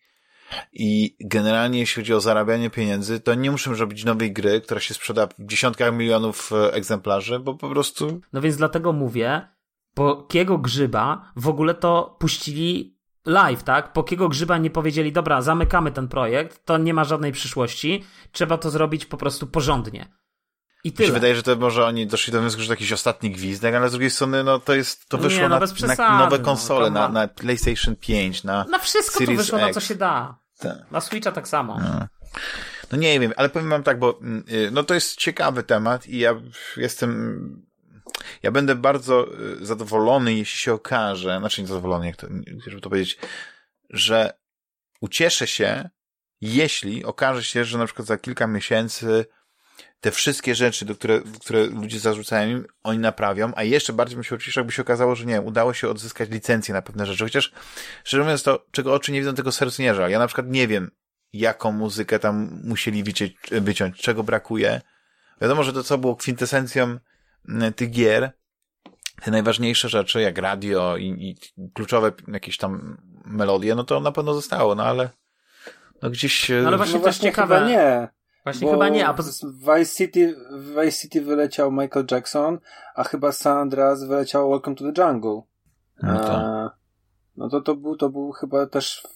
i 0.74 1.16
generalnie 1.20 1.80
jeśli 1.80 2.02
chodzi 2.02 2.14
o 2.14 2.22
zarabianie 2.22 2.70
pieniędzy, 2.70 3.20
to 3.20 3.34
nie 3.34 3.52
muszę 3.52 3.74
robić 3.74 4.06
nowej 4.06 4.34
gry, 4.34 4.62
która 4.62 4.80
się 4.80 4.94
sprzeda 4.94 5.28
w 5.28 5.34
dziesiątkach 5.40 5.94
milionów 5.94 6.52
e, 6.52 6.74
egzemplarzy, 6.74 7.40
bo 7.40 7.56
po 7.56 7.70
prostu... 7.70 8.22
No 8.34 8.42
więc 8.42 8.58
dlatego 8.58 8.94
mówię, 8.94 9.48
po 9.94 10.24
kiego 10.24 10.58
grzyba 10.58 11.32
w 11.36 11.48
ogóle 11.48 11.74
to 11.74 12.18
puścili 12.20 12.98
live, 13.26 13.64
tak? 13.64 13.94
Po 13.94 14.04
kiego 14.04 14.30
grzyba 14.30 14.58
nie 14.58 14.70
powiedzieli, 14.70 15.12
dobra, 15.12 15.42
zamykamy 15.42 15.92
ten 15.92 16.08
projekt, 16.08 16.66
to 16.66 16.78
nie 16.78 16.94
ma 16.94 17.04
żadnej 17.04 17.32
przyszłości, 17.32 18.04
trzeba 18.32 18.58
to 18.58 18.70
zrobić 18.70 19.06
po 19.06 19.18
prostu 19.18 19.48
porządnie. 19.48 20.22
I 20.84 20.92
tyle. 20.92 21.08
Mi 21.08 21.10
się 21.10 21.14
wydaje, 21.14 21.36
że 21.36 21.44
to 21.44 21.56
może 21.56 21.86
oni 21.86 22.08
doszli 22.08 22.34
do 22.34 22.42
wniosku, 22.42 22.62
że 22.62 22.68
to 22.68 22.74
jakiś 22.74 22.92
ostatni 22.92 23.32
gwizdek, 23.32 23.76
ale 23.76 23.90
z 23.90 23.92
drugiej 23.92 24.10
strony, 24.10 24.44
no 24.44 24.60
to 24.60 24.74
jest, 24.74 25.10
to 25.10 25.18
wyszło 25.18 25.42
nie, 25.42 25.50
no, 25.50 25.60
na, 25.60 25.96
na, 25.98 26.20
nowe 26.20 26.38
no, 26.38 26.46
konsole, 26.46 26.92
no, 26.92 27.00
na, 27.00 27.10
na 27.10 27.28
PlayStation 27.28 27.96
5, 27.96 28.44
na 28.44 28.64
Na 28.64 28.80
wszystko 28.80 29.20
Series 29.20 29.38
to 29.38 29.44
wyszło, 29.44 29.60
X. 29.60 29.68
na 29.68 29.74
co 29.74 29.88
się 29.88 29.96
da. 29.96 30.40
Tak. 30.62 30.91
Na 30.91 31.02
Switcha 31.02 31.32
tak 31.32 31.47
samo. 31.47 31.80
No. 31.80 32.08
no. 32.91 32.97
nie 32.97 33.19
wiem, 33.19 33.34
ale 33.38 33.50
powiem 33.50 33.69
wam 33.69 33.84
tak, 33.84 34.00
bo 34.00 34.19
mm, 34.21 34.43
y, 34.52 34.71
no 34.71 34.84
to 34.84 34.93
jest 34.93 35.15
ciekawy 35.15 35.63
temat 35.63 36.08
i 36.08 36.19
ja 36.19 36.36
jestem 36.78 37.71
ja 38.43 38.52
będę 38.52 38.76
bardzo 38.76 39.39
y, 39.39 39.65
zadowolony, 39.65 40.34
jeśli 40.34 40.60
się 40.60 40.74
okaże, 40.74 41.38
znaczy 41.39 41.62
nie 41.62 41.67
zadowolony, 41.67 42.06
jak 42.06 42.15
to, 42.15 42.28
żeby 42.67 42.82
to 42.82 42.89
powiedzieć, 42.89 43.17
że 43.89 44.34
ucieszę 45.02 45.47
się, 45.47 45.89
jeśli 46.41 47.06
okaże 47.06 47.43
się, 47.43 47.65
że 47.65 47.78
na 47.78 47.86
przykład 47.86 48.08
za 48.08 48.17
kilka 48.17 48.47
miesięcy 48.47 49.26
te 50.02 50.12
wszystkie 50.12 50.56
rzeczy, 50.56 50.86
do 50.86 50.96
które, 50.96 51.22
które 51.40 51.66
ludzie 51.66 52.00
zarzucają 52.00 52.50
im, 52.50 52.66
oni 52.84 53.00
naprawią, 53.00 53.52
a 53.56 53.64
jeszcze 53.64 53.94
bardziej 53.94 54.16
bym 54.16 54.24
się 54.24 54.36
ucieszył, 54.36 54.62
jakby 54.62 54.74
się 54.74 54.82
okazało, 54.82 55.16
że 55.16 55.26
nie, 55.26 55.42
udało 55.42 55.74
się 55.74 55.90
odzyskać 55.90 56.30
licencję 56.30 56.74
na 56.74 56.82
pewne 56.82 57.06
rzeczy, 57.06 57.24
chociaż 57.24 57.52
szczerze 58.04 58.24
mówiąc 58.24 58.44
to, 58.44 58.66
czego 58.72 58.94
oczy 58.94 59.12
nie 59.12 59.20
widzą, 59.20 59.36
tego 59.36 59.52
serce 59.52 59.84
nie 59.84 59.96
żal. 59.96 60.12
Ja 60.12 60.20
na 60.20 60.28
przykład 60.28 60.48
nie 60.48 60.68
wiem, 60.68 60.92
jaką 61.34 61.72
muzykę 61.72 62.20
tam 62.20 62.62
musieli 62.64 63.04
wyciąć, 63.04 63.34
wyciąć 63.52 64.02
czego 64.02 64.24
brakuje. 64.24 64.82
Wiadomo, 65.42 65.64
że 65.64 65.74
to, 65.74 65.84
co 65.84 65.98
było 65.98 66.16
kwintesencją 66.16 66.98
mm, 67.50 67.74
tych 67.74 67.92
gier, 67.92 68.32
te 69.22 69.32
najważniejsze 69.32 69.90
rzeczy, 69.90 70.22
jak 70.22 70.38
radio 70.38 70.98
i, 70.98 71.06
i 71.08 71.36
kluczowe 71.74 72.12
jakieś 72.28 72.58
tam 72.58 72.98
melodie, 73.26 73.76
no 73.76 73.84
to 73.84 74.00
na 74.00 74.12
pewno 74.12 74.34
zostało, 74.34 74.76
no 74.76 74.84
ale 74.84 75.10
no 76.02 76.10
gdzieś... 76.10 76.50
No 76.50 76.68
ale 76.68 76.78
właśnie 76.78 77.00
no 77.00 77.06
też 77.06 77.18
ciekawe... 77.18 77.66
nie. 77.68 78.20
Właśnie 78.43 78.67
Bo 78.67 78.73
chyba 78.73 78.89
nie, 78.89 79.08
a 79.08 79.13
poza... 79.13 79.47
Vice 79.47 79.95
City, 79.95 80.36
Vice 80.51 80.91
City 80.91 81.21
wyleciał 81.21 81.71
Michael 81.71 82.06
Jackson, 82.12 82.60
a 82.95 83.04
chyba 83.04 83.32
San 83.32 83.58
Andreas 83.58 84.04
wyleciał 84.04 84.49
Welcome 84.49 84.75
to 84.75 84.91
the 84.91 85.04
Jungle. 85.04 85.41
No 86.04 86.19
to, 86.19 86.32
a, 86.32 86.71
no 87.38 87.49
to, 87.49 87.62
to, 87.62 87.75
był, 87.75 87.95
to 87.95 88.10
był 88.10 88.32
chyba 88.32 88.67
też, 88.67 89.08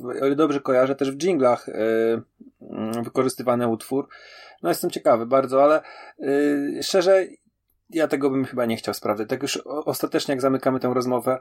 w, 0.00 0.06
o 0.06 0.26
ile 0.26 0.36
dobrze 0.36 0.60
kojarzę, 0.60 0.94
też 0.94 1.10
w 1.10 1.16
dżinglach 1.16 1.66
yy, 2.60 3.02
wykorzystywany 3.02 3.68
utwór. 3.68 4.08
No 4.62 4.68
jestem 4.68 4.90
ciekawy 4.90 5.26
bardzo, 5.26 5.62
ale 5.62 5.82
yy, 6.18 6.82
szczerze, 6.82 7.26
ja 7.90 8.08
tego 8.08 8.30
bym 8.30 8.44
chyba 8.44 8.64
nie 8.64 8.76
chciał 8.76 8.94
sprawdzać. 8.94 9.28
Tak 9.28 9.42
już 9.42 9.56
ostatecznie, 9.66 10.32
jak 10.32 10.40
zamykamy 10.40 10.80
tę 10.80 10.94
rozmowę, 10.94 11.40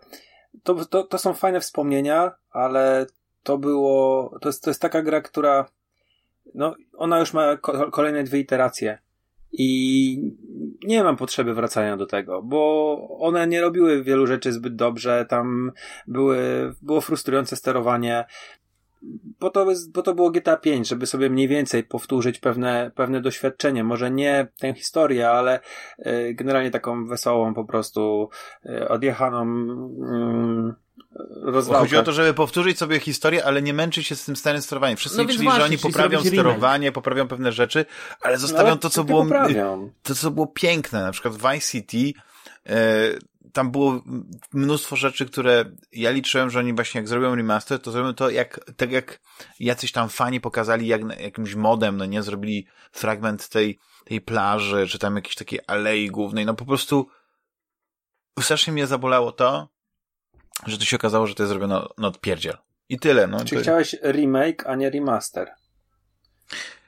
to, 0.63 0.85
to, 0.85 1.03
to 1.03 1.17
są 1.17 1.33
fajne 1.33 1.59
wspomnienia, 1.59 2.31
ale 2.51 3.05
to 3.43 3.57
było, 3.57 4.29
to 4.41 4.49
jest, 4.49 4.63
to 4.63 4.69
jest 4.69 4.81
taka 4.81 5.01
gra, 5.01 5.21
która 5.21 5.65
no, 6.55 6.75
ona 6.97 7.19
już 7.19 7.33
ma 7.33 7.57
kolejne 7.91 8.23
dwie 8.23 8.39
iteracje. 8.39 8.97
I 9.51 10.31
nie 10.83 11.03
mam 11.03 11.17
potrzeby 11.17 11.53
wracania 11.53 11.97
do 11.97 12.05
tego, 12.05 12.41
bo 12.41 13.17
one 13.19 13.47
nie 13.47 13.61
robiły 13.61 14.03
wielu 14.03 14.27
rzeczy 14.27 14.51
zbyt 14.51 14.75
dobrze, 14.75 15.25
tam 15.29 15.71
były, 16.07 16.37
było 16.81 17.01
frustrujące 17.01 17.55
sterowanie, 17.55 18.25
bo 19.39 19.49
to, 19.49 19.65
bo 19.93 20.01
to 20.01 20.15
było 20.15 20.31
GTA 20.31 20.57
5, 20.57 20.87
żeby 20.87 21.05
sobie 21.05 21.29
mniej 21.29 21.47
więcej 21.47 21.83
powtórzyć 21.83 22.39
pewne, 22.39 22.91
pewne 22.95 23.21
doświadczenie. 23.21 23.83
Może 23.83 24.11
nie 24.11 24.47
tę 24.59 24.73
historię, 24.73 25.29
ale 25.29 25.59
y, 25.99 26.33
generalnie 26.33 26.71
taką 26.71 27.07
wesołą, 27.07 27.53
po 27.53 27.65
prostu 27.65 28.29
y, 28.65 28.87
odjechaną 28.87 29.41
mm, 29.41 30.75
rozwałkę. 31.41 31.79
Chodzi 31.79 31.97
o 31.97 32.03
to, 32.03 32.11
żeby 32.11 32.33
powtórzyć 32.33 32.77
sobie 32.77 32.99
historię, 32.99 33.45
ale 33.45 33.61
nie 33.61 33.73
męczyć 33.73 34.07
się 34.07 34.15
z 34.15 34.25
tym 34.25 34.35
starym 34.35 34.61
sterowaniem. 34.61 34.97
Wszyscy 34.97 35.17
no 35.17 35.23
liczyli, 35.23 35.43
właśnie, 35.43 35.59
że 35.59 35.65
oni 35.65 35.77
poprawią 35.77 36.23
sterowanie, 36.23 36.91
poprawią 36.91 37.27
pewne 37.27 37.51
rzeczy, 37.51 37.85
ale 38.21 38.37
zostawią 38.37 38.69
no, 38.69 38.77
to, 38.77 38.89
co 38.89 39.03
było, 39.03 39.27
to, 40.03 40.15
co 40.15 40.31
było 40.31 40.47
piękne. 40.47 41.01
Na 41.01 41.11
przykład 41.11 41.33
Vice 41.35 41.71
City, 41.71 42.19
e, 42.65 42.77
tam 43.53 43.71
było 43.71 44.01
mnóstwo 44.53 44.95
rzeczy, 44.95 45.25
które 45.25 45.65
ja 45.91 46.11
liczyłem, 46.11 46.49
że 46.49 46.59
oni 46.59 46.73
właśnie 46.73 47.01
jak 47.01 47.07
zrobią 47.07 47.35
remaster, 47.35 47.79
to 47.79 47.91
zrobią 47.91 48.13
to 48.13 48.29
jak, 48.29 48.59
tak 48.77 48.91
jak 48.91 49.19
jacyś 49.59 49.91
tam 49.91 50.09
fani 50.09 50.41
pokazali 50.41 50.87
jak, 50.87 51.19
jakimś 51.19 51.55
modem, 51.55 51.97
no 51.97 52.05
nie, 52.05 52.23
zrobili 52.23 52.67
fragment 52.91 53.49
tej, 53.49 53.79
tej 54.05 54.21
plaży, 54.21 54.87
czy 54.87 54.99
tam 54.99 55.15
jakiejś 55.15 55.35
takiej 55.35 55.59
alei 55.67 56.07
głównej, 56.07 56.45
no 56.45 56.53
po 56.53 56.65
prostu 56.65 57.07
strasznie 58.39 58.73
mnie 58.73 58.87
zabolało 58.87 59.31
to, 59.31 59.69
że 60.65 60.77
to 60.77 60.85
się 60.85 60.95
okazało, 60.95 61.27
że 61.27 61.35
to 61.35 61.43
jest 61.43 61.49
zrobione 61.49 61.81
no 61.97 62.07
odpierdziel. 62.07 62.57
I 62.89 62.99
tyle. 62.99 63.27
No, 63.27 63.45
Czy 63.45 63.55
to... 63.55 63.61
chciałeś 63.61 63.95
remake, 64.03 64.67
a 64.67 64.75
nie 64.75 64.89
remaster? 64.89 65.47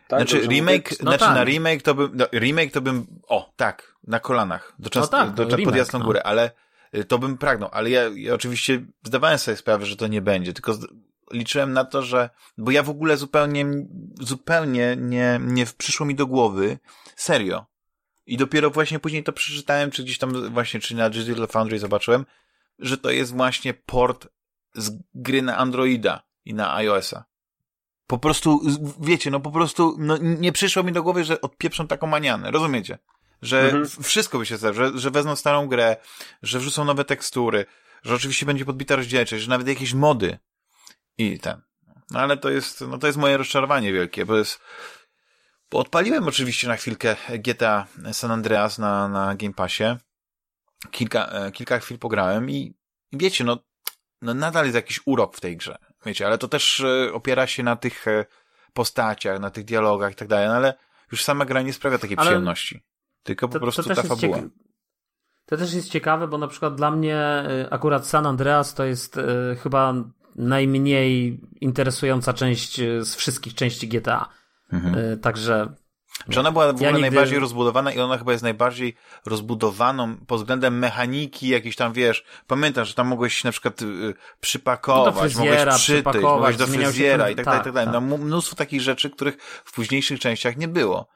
Tak, 0.07 0.19
znaczy 0.19 0.47
remake, 0.47 0.89
no 0.89 0.95
znaczy 0.95 1.19
tak. 1.19 1.35
na 1.35 1.43
remake 1.43 1.81
to 1.81 1.95
bym, 1.95 2.11
no, 2.13 2.25
remake 2.33 2.71
to 2.71 2.81
bym, 2.81 3.07
o, 3.27 3.53
tak, 3.55 3.95
na 4.07 4.19
kolanach, 4.19 4.75
do 4.79 4.89
często, 4.89 5.17
no 5.17 5.25
tak, 5.25 5.33
do, 5.33 5.43
remake, 5.43 5.65
pod 5.65 5.75
jasną 5.75 5.99
no. 5.99 6.05
górę, 6.05 6.23
ale 6.23 6.51
y, 6.95 7.03
to 7.03 7.19
bym 7.19 7.37
pragnął, 7.37 7.69
ale 7.73 7.89
ja, 7.89 8.01
ja 8.15 8.33
oczywiście 8.33 8.85
zdawałem 9.03 9.37
sobie 9.37 9.57
sprawę, 9.57 9.85
że 9.85 9.95
to 9.95 10.07
nie 10.07 10.21
będzie, 10.21 10.53
tylko 10.53 10.77
liczyłem 11.33 11.73
na 11.73 11.85
to, 11.85 12.01
że, 12.01 12.29
bo 12.57 12.71
ja 12.71 12.83
w 12.83 12.89
ogóle 12.89 13.17
zupełnie, 13.17 13.65
zupełnie 14.21 14.95
nie, 14.99 15.39
nie 15.43 15.65
przyszło 15.77 16.05
mi 16.05 16.15
do 16.15 16.27
głowy, 16.27 16.79
serio. 17.15 17.65
I 18.25 18.37
dopiero 18.37 18.69
właśnie 18.69 18.99
później 18.99 19.23
to 19.23 19.33
przeczytałem, 19.33 19.91
czy 19.91 20.03
gdzieś 20.03 20.17
tam 20.17 20.51
właśnie, 20.51 20.79
czy 20.79 20.95
na 20.95 21.09
Digital 21.09 21.47
Foundry 21.47 21.79
zobaczyłem, 21.79 22.25
że 22.79 22.97
to 22.97 23.11
jest 23.11 23.35
właśnie 23.35 23.73
port 23.73 24.27
z 24.75 24.91
gry 25.13 25.41
na 25.41 25.57
Androida 25.57 26.23
i 26.45 26.53
na 26.53 26.75
iOS-a. 26.75 27.25
Po 28.07 28.17
prostu, 28.17 28.61
wiecie, 28.99 29.31
no 29.31 29.39
po 29.39 29.51
prostu, 29.51 29.95
no 29.99 30.17
nie 30.17 30.51
przyszło 30.51 30.83
mi 30.83 30.91
do 30.91 31.03
głowy, 31.03 31.23
że 31.23 31.41
odpieprzą 31.41 31.87
taką 31.87 32.07
manianę, 32.07 32.51
rozumiecie? 32.51 32.97
Że 33.41 33.61
mhm. 33.61 34.03
wszystko 34.03 34.39
by 34.39 34.45
się 34.45 34.57
zdarzyło, 34.57 34.87
że, 34.87 34.99
że 34.99 35.11
wezmą 35.11 35.35
starą 35.35 35.67
grę, 35.67 35.97
że 36.43 36.59
wrzucą 36.59 36.85
nowe 36.85 37.05
tekstury, 37.05 37.65
że 38.03 38.15
oczywiście 38.15 38.45
będzie 38.45 38.65
podbita 38.65 38.95
rozdzielczość, 38.95 39.43
że 39.43 39.49
nawet 39.49 39.67
jakieś 39.67 39.93
mody 39.93 40.37
i 41.17 41.39
ten. 41.39 41.61
No 42.11 42.19
ale 42.19 42.37
to 42.37 42.49
jest, 42.49 42.81
no 42.81 42.97
to 42.97 43.07
jest 43.07 43.19
moje 43.19 43.37
rozczarowanie 43.37 43.93
wielkie, 43.93 44.25
bo 44.25 44.37
jest, 44.37 44.61
bo 45.71 45.79
odpaliłem 45.79 46.27
oczywiście 46.27 46.67
na 46.67 46.75
chwilkę 46.75 47.15
GTA 47.39 47.87
San 48.11 48.31
Andreas 48.31 48.77
na, 48.77 49.07
na 49.07 49.35
Game 49.35 49.53
Passie. 49.53 49.83
Kilka, 50.91 51.27
e, 51.27 51.51
kilka 51.51 51.79
chwil 51.79 51.99
pograłem 51.99 52.49
i 52.49 52.73
wiecie, 53.13 53.43
no, 53.43 53.57
no 54.21 54.33
nadal 54.33 54.65
jest 54.65 54.75
jakiś 54.75 54.99
urok 55.05 55.37
w 55.37 55.39
tej 55.39 55.57
grze. 55.57 55.77
Wiecie, 56.05 56.27
ale 56.27 56.37
to 56.37 56.47
też 56.47 56.79
e, 56.79 57.13
opiera 57.13 57.47
się 57.47 57.63
na 57.63 57.75
tych 57.75 58.07
e, 58.07 58.25
postaciach, 58.73 59.39
na 59.39 59.49
tych 59.49 59.65
dialogach 59.65 60.11
i 60.11 60.15
tak 60.15 60.27
dalej, 60.27 60.47
no 60.47 60.53
ale 60.53 60.73
już 61.11 61.23
sama 61.23 61.45
gra 61.45 61.61
nie 61.61 61.73
sprawia 61.73 61.97
takiej 61.97 62.17
ale 62.17 62.25
przyjemności. 62.25 62.83
Tylko 63.23 63.47
po 63.47 63.53
to, 63.53 63.59
prostu 63.59 63.83
to 63.83 63.95
ta 63.95 64.03
fabuła. 64.03 64.37
Cieka- 64.37 64.49
to 65.45 65.57
też 65.57 65.73
jest 65.73 65.89
ciekawe, 65.89 66.27
bo 66.27 66.37
na 66.37 66.47
przykład 66.47 66.75
dla 66.75 66.91
mnie 66.91 67.43
akurat 67.69 68.07
San 68.07 68.25
Andreas 68.25 68.73
to 68.73 68.85
jest 68.85 69.17
y, 69.17 69.23
chyba 69.63 69.93
najmniej 70.35 71.39
interesująca 71.61 72.33
część 72.33 72.81
z 73.01 73.15
wszystkich 73.15 73.55
części 73.55 73.87
GTA. 73.87 74.29
Mhm. 74.71 75.19
Także 75.19 75.73
czy 76.29 76.39
ona 76.39 76.51
była 76.51 76.67
w 76.67 76.69
ogóle 76.69 76.85
ja 76.85 76.91
nigdy... 76.91 77.01
najbardziej 77.01 77.39
rozbudowana 77.39 77.91
i 77.91 77.99
ona 77.99 78.17
chyba 78.17 78.31
jest 78.31 78.43
najbardziej 78.43 78.95
rozbudowaną 79.25 80.17
pod 80.17 80.39
względem 80.39 80.79
mechaniki, 80.79 81.47
jakiejś 81.47 81.75
tam, 81.75 81.93
wiesz, 81.93 82.25
pamiętam, 82.47 82.85
że 82.85 82.93
tam 82.93 83.07
mogłeś 83.07 83.43
na 83.43 83.51
przykład 83.51 83.81
y, 83.81 84.13
przypakować, 84.39 85.15
no 85.15 85.21
fryzjera, 85.21 85.65
mogłeś 85.65 85.81
przytyć, 85.81 86.21
mogłeś 86.21 86.57
do 86.57 86.67
fryzjera 86.67 87.29
i 87.29 87.35
tak, 87.35 87.45
dalej, 87.45 87.63
tak, 87.63 87.73
dalej. 87.73 87.93
Tak. 87.93 88.03
No, 88.09 88.17
mnóstwo 88.17 88.55
takich 88.55 88.81
rzeczy, 88.81 89.09
których 89.09 89.37
w 89.65 89.73
późniejszych 89.73 90.19
częściach 90.19 90.57
nie 90.57 90.67
było. 90.67 91.07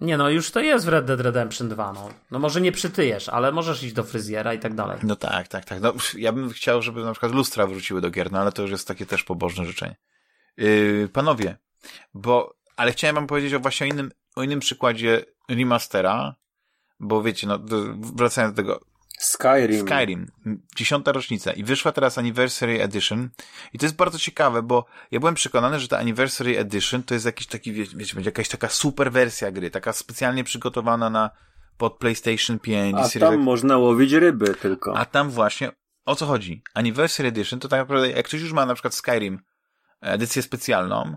Nie 0.00 0.16
no, 0.16 0.30
już 0.30 0.50
to 0.50 0.60
jest 0.60 0.86
w 0.86 0.88
Red 0.88 1.04
Dead 1.04 1.20
Redemption 1.20 1.68
2, 1.68 1.92
no. 1.92 2.10
No 2.30 2.38
może 2.38 2.60
nie 2.60 2.72
przytyjesz, 2.72 3.28
ale 3.28 3.52
możesz 3.52 3.82
iść 3.82 3.94
do 3.94 4.04
fryzjera 4.04 4.54
i 4.54 4.58
tak 4.58 4.74
dalej. 4.74 4.98
No 5.02 5.16
tak, 5.16 5.48
tak, 5.48 5.64
tak. 5.64 5.80
No, 5.80 5.92
ja 6.16 6.32
bym 6.32 6.50
chciał, 6.50 6.82
żeby 6.82 7.04
na 7.04 7.12
przykład 7.12 7.32
lustra 7.32 7.66
wróciły 7.66 8.00
do 8.00 8.10
gier, 8.10 8.32
no 8.32 8.40
ale 8.40 8.52
to 8.52 8.62
już 8.62 8.70
jest 8.70 8.88
takie 8.88 9.06
też 9.06 9.24
pobożne 9.24 9.64
życzenie. 9.64 9.96
Yy, 10.56 11.08
panowie, 11.12 11.56
bo 12.14 12.55
ale 12.76 12.92
chciałem 12.92 13.14
wam 13.14 13.26
powiedzieć 13.26 13.54
o 13.54 13.60
właśnie 13.60 13.86
o 13.86 13.90
innym, 13.90 14.10
o 14.36 14.42
innym 14.42 14.60
przykładzie 14.60 15.24
remastera, 15.48 16.34
bo 17.00 17.22
wiecie, 17.22 17.46
no, 17.46 17.58
wracając 17.98 18.54
do 18.54 18.62
tego. 18.62 18.80
Skyrim. 19.18 19.86
Skyrim. 19.86 20.26
Dziesiąta 20.76 21.12
rocznica. 21.12 21.52
I 21.52 21.64
wyszła 21.64 21.92
teraz 21.92 22.18
Anniversary 22.18 22.82
Edition. 22.82 23.28
I 23.72 23.78
to 23.78 23.86
jest 23.86 23.96
bardzo 23.96 24.18
ciekawe, 24.18 24.62
bo 24.62 24.86
ja 25.10 25.20
byłem 25.20 25.34
przekonany, 25.34 25.80
że 25.80 25.88
ta 25.88 25.98
Anniversary 25.98 26.58
Edition 26.58 27.02
to 27.02 27.14
jest 27.14 27.26
jakiś 27.26 27.46
taki, 27.46 27.72
wiecie, 27.72 27.96
będzie 27.96 28.28
jakaś 28.28 28.48
taka 28.48 28.68
super 28.68 29.12
wersja 29.12 29.50
gry, 29.50 29.70
taka 29.70 29.92
specjalnie 29.92 30.44
przygotowana 30.44 31.10
na, 31.10 31.30
pod 31.76 31.98
PlayStation 31.98 32.58
5. 32.58 32.96
A 32.96 33.18
tam 33.18 33.38
można 33.38 33.78
łowić 33.78 34.12
ryby 34.12 34.54
tylko. 34.54 34.96
A 34.96 35.04
tam 35.04 35.30
właśnie, 35.30 35.72
o 36.04 36.16
co 36.16 36.26
chodzi? 36.26 36.62
Anniversary 36.74 37.28
Edition 37.28 37.60
to 37.60 37.68
tak 37.68 37.80
naprawdę, 37.80 38.10
jak 38.10 38.26
ktoś 38.26 38.40
już 38.40 38.52
ma 38.52 38.66
na 38.66 38.74
przykład 38.74 38.94
Skyrim 38.94 39.38
edycję 40.00 40.42
specjalną, 40.42 41.16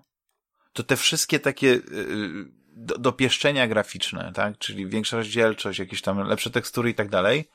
to 0.73 0.83
te 0.83 0.97
wszystkie 0.97 1.39
takie 1.39 1.67
y, 1.67 1.77
y, 1.77 2.45
do, 2.67 2.97
dopieszczenia 2.97 3.67
graficzne, 3.67 4.31
tak, 4.35 4.57
czyli 4.57 4.87
większa 4.87 5.17
rozdzielczość, 5.17 5.79
jakieś 5.79 6.01
tam 6.01 6.19
lepsze 6.19 6.49
tekstury 6.49 6.89
i 6.89 6.93
tak 6.93 7.09
dalej, 7.09 7.49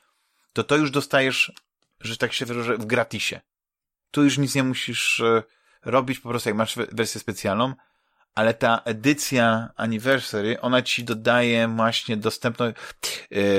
to 0.53 0.63
to 0.63 0.77
już 0.77 0.91
dostajesz, 0.91 1.51
że 1.99 2.17
tak 2.17 2.33
się 2.33 2.45
wyrażę, 2.45 2.77
w 2.77 2.85
gratisie. 2.85 3.41
Tu 4.11 4.23
już 4.23 4.37
nic 4.37 4.55
nie 4.55 4.63
musisz 4.63 5.19
y, 5.19 5.43
robić, 5.85 6.19
po 6.19 6.29
prostu 6.29 6.49
jak 6.49 6.57
masz 6.57 6.75
wersję 6.75 7.21
specjalną, 7.21 7.73
ale 8.35 8.53
ta 8.53 8.81
edycja 8.85 9.69
Anniversary, 9.75 10.61
ona 10.61 10.81
ci 10.81 11.03
dodaje 11.03 11.67
właśnie 11.67 12.17
dostępność 12.17 12.77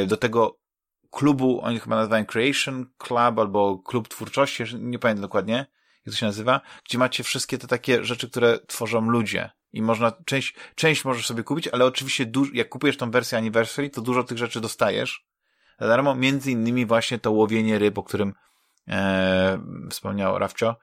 do 0.07 0.17
tego 0.17 0.59
klubu, 1.11 1.61
oni 1.63 1.81
chyba 1.81 1.97
nazywają 1.97 2.25
Creation 2.27 2.87
Club 2.99 3.39
albo 3.39 3.79
Klub 3.79 4.09
Twórczości, 4.09 4.63
nie 4.79 4.99
pamiętam 4.99 5.23
dokładnie, 5.23 5.67
jak 6.07 6.15
to 6.15 6.19
się 6.19 6.27
nazywa, 6.27 6.61
gdzie 6.85 6.99
macie 6.99 7.25
wszystkie 7.25 7.59
te 7.59 7.67
takie 7.67 8.05
rzeczy, 8.05 8.31
które 8.31 8.59
tworzą 8.67 9.01
ludzie. 9.01 9.51
I 9.73 9.83
można, 9.83 10.13
część, 10.27 10.55
część 10.75 11.05
możesz 11.05 11.27
sobie 11.27 11.43
kupić, 11.43 11.69
ale 11.69 11.85
oczywiście 11.85 12.33
jak 12.53 12.69
kupujesz 12.69 12.97
tą 12.97 13.11
wersję 13.11 13.39
Anniversary, 13.39 13.91
to 13.91 14.01
dużo 14.01 14.25
tych 14.25 14.39
rzeczy 14.39 14.61
dostajesz 14.61 15.27
za 15.81 15.87
darmo, 15.89 16.15
między 16.15 16.51
innymi 16.51 16.87
właśnie 16.87 17.19
to 17.19 17.33
łowienie 17.33 17.79
ryb, 17.79 17.99
o 17.99 18.03
którym 18.03 18.35
e, 18.89 19.59
wspomniał 19.91 20.39
Rafcio 20.39 20.77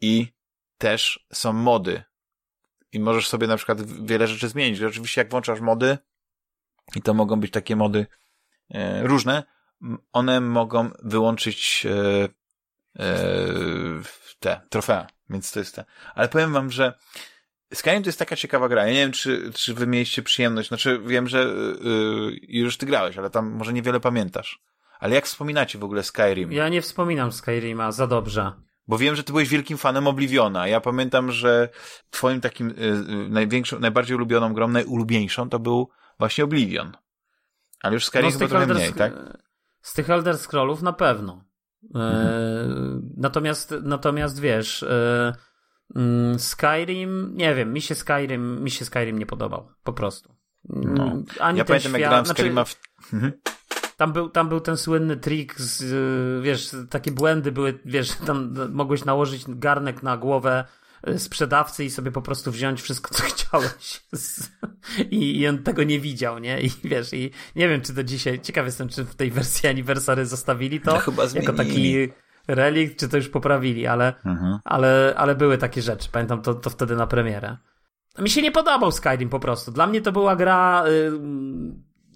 i 0.00 0.26
też 0.78 1.26
są 1.32 1.52
mody. 1.52 2.02
I 2.92 3.00
możesz 3.00 3.28
sobie 3.28 3.46
na 3.46 3.56
przykład 3.56 4.06
wiele 4.06 4.26
rzeczy 4.26 4.48
zmienić. 4.48 4.82
Oczywiście 4.82 5.20
jak 5.20 5.30
włączasz 5.30 5.60
mody, 5.60 5.98
i 6.96 7.02
to 7.02 7.14
mogą 7.14 7.40
być 7.40 7.50
takie 7.50 7.76
mody 7.76 8.06
e, 8.70 9.02
różne, 9.02 9.42
one 10.12 10.40
mogą 10.40 10.90
wyłączyć 11.02 11.86
e, 11.86 12.28
te 14.40 14.60
trofea, 14.68 15.06
więc 15.30 15.52
to 15.52 15.58
jest 15.58 15.74
te. 15.74 15.84
Ale 16.14 16.28
powiem 16.28 16.52
wam, 16.52 16.70
że 16.70 16.94
Skyrim 17.74 18.02
to 18.02 18.08
jest 18.08 18.18
taka 18.18 18.36
ciekawa 18.36 18.68
gra. 18.68 18.86
Ja 18.86 18.92
nie 18.92 18.98
wiem, 18.98 19.12
czy, 19.12 19.52
czy 19.54 19.74
wy 19.74 19.86
mieliście 19.86 20.22
przyjemność. 20.22 20.68
Znaczy, 20.68 21.00
wiem, 21.06 21.28
że 21.28 21.38
yy, 21.38 22.38
już 22.48 22.76
ty 22.76 22.86
grałeś, 22.86 23.18
ale 23.18 23.30
tam 23.30 23.50
może 23.50 23.72
niewiele 23.72 24.00
pamiętasz. 24.00 24.62
Ale 25.00 25.14
jak 25.14 25.26
wspominacie 25.26 25.78
w 25.78 25.84
ogóle 25.84 26.02
Skyrim? 26.02 26.52
Ja 26.52 26.68
nie 26.68 26.82
wspominam 26.82 27.32
Skyrima 27.32 27.92
za 27.92 28.06
dobrze. 28.06 28.52
Bo 28.86 28.98
wiem, 28.98 29.16
że 29.16 29.24
ty 29.24 29.32
byłeś 29.32 29.48
wielkim 29.48 29.78
fanem 29.78 30.06
Obliviona. 30.06 30.68
Ja 30.68 30.80
pamiętam, 30.80 31.32
że 31.32 31.68
twoim 32.10 32.40
takim 32.40 32.68
yy, 32.68 33.28
największą, 33.28 33.80
najbardziej 33.80 34.16
ulubioną 34.16 34.54
grą, 34.54 34.68
najulubieńszą 34.68 35.48
to 35.48 35.58
był 35.58 35.90
właśnie 36.18 36.44
Oblivion. 36.44 36.96
Ale 37.82 37.94
już 37.94 38.04
Skyrim 38.04 38.30
no, 38.32 38.38
chyba 38.38 38.48
trochę 38.48 38.66
mniej, 38.66 38.92
tak? 38.92 39.12
Z 39.82 39.92
tych 39.92 40.10
Elder 40.10 40.38
Scrollów 40.38 40.82
na 40.82 40.92
pewno. 40.92 41.47
Mhm. 41.94 43.12
Natomiast, 43.16 43.74
natomiast 43.82 44.40
wiesz, 44.40 44.82
e, 44.82 45.32
mm, 45.94 46.38
Skyrim, 46.38 47.30
nie 47.34 47.54
wiem, 47.54 47.72
mi 47.72 47.80
się 47.80 47.94
Skyrim, 47.94 48.62
mi 48.62 48.70
się 48.70 48.84
Skyrim 48.84 49.18
nie 49.18 49.26
podobał, 49.26 49.68
po 49.82 49.92
prostu. 49.92 50.34
No. 50.64 51.04
Mm, 51.04 51.24
ani 51.40 51.58
ja 51.58 51.64
pamiętam, 51.64 51.90
świat, 51.90 52.00
jak 52.00 52.26
znaczy, 52.26 52.42
Skyrima 52.42 52.64
w... 52.64 52.76
Mhm. 53.12 53.32
Tam 53.96 54.12
był, 54.12 54.28
tam 54.28 54.48
był 54.48 54.60
ten 54.60 54.76
słynny 54.76 55.16
trik, 55.16 55.60
z, 55.60 55.84
wiesz, 56.44 56.70
takie 56.90 57.10
błędy 57.10 57.52
były, 57.52 57.78
wiesz, 57.84 58.16
tam 58.26 58.54
mogłeś 58.72 59.04
nałożyć 59.04 59.44
garnek 59.48 60.02
na 60.02 60.16
głowę 60.16 60.64
sprzedawcy 61.16 61.84
i 61.84 61.90
sobie 61.90 62.10
po 62.10 62.22
prostu 62.22 62.52
wziąć 62.52 62.82
wszystko, 62.82 63.14
co 63.14 63.22
chciałeś. 63.34 64.02
I, 65.10 65.40
I, 65.40 65.48
on 65.48 65.62
tego 65.62 65.82
nie 65.82 66.00
widział, 66.00 66.38
nie? 66.38 66.60
I 66.60 66.70
wiesz, 66.84 67.12
i 67.12 67.30
nie 67.56 67.68
wiem, 67.68 67.80
czy 67.80 67.94
to 67.94 68.04
dzisiaj, 68.04 68.40
ciekaw 68.40 68.66
jestem, 68.66 68.88
czy 68.88 69.04
w 69.04 69.14
tej 69.14 69.30
wersji 69.30 69.68
Anniversary 69.68 70.26
zostawili 70.26 70.80
to, 70.80 70.98
chyba 70.98 71.22
jako 71.34 71.52
taki 71.52 72.08
relikt, 72.48 73.00
czy 73.00 73.08
to 73.08 73.16
już 73.16 73.28
poprawili, 73.28 73.86
ale, 73.86 74.14
mhm. 74.24 74.58
ale, 74.64 75.14
ale 75.16 75.34
były 75.34 75.58
takie 75.58 75.82
rzeczy. 75.82 76.08
Pamiętam 76.12 76.42
to, 76.42 76.54
to 76.54 76.70
wtedy 76.70 76.96
na 76.96 77.06
premierę. 77.06 77.56
Mi 78.18 78.30
się 78.30 78.42
nie 78.42 78.52
podobał 78.52 78.92
Skyrim 78.92 79.28
po 79.28 79.40
prostu. 79.40 79.72
Dla 79.72 79.86
mnie 79.86 80.00
to 80.00 80.12
była 80.12 80.36
gra... 80.36 80.84
Yy, 80.86 81.18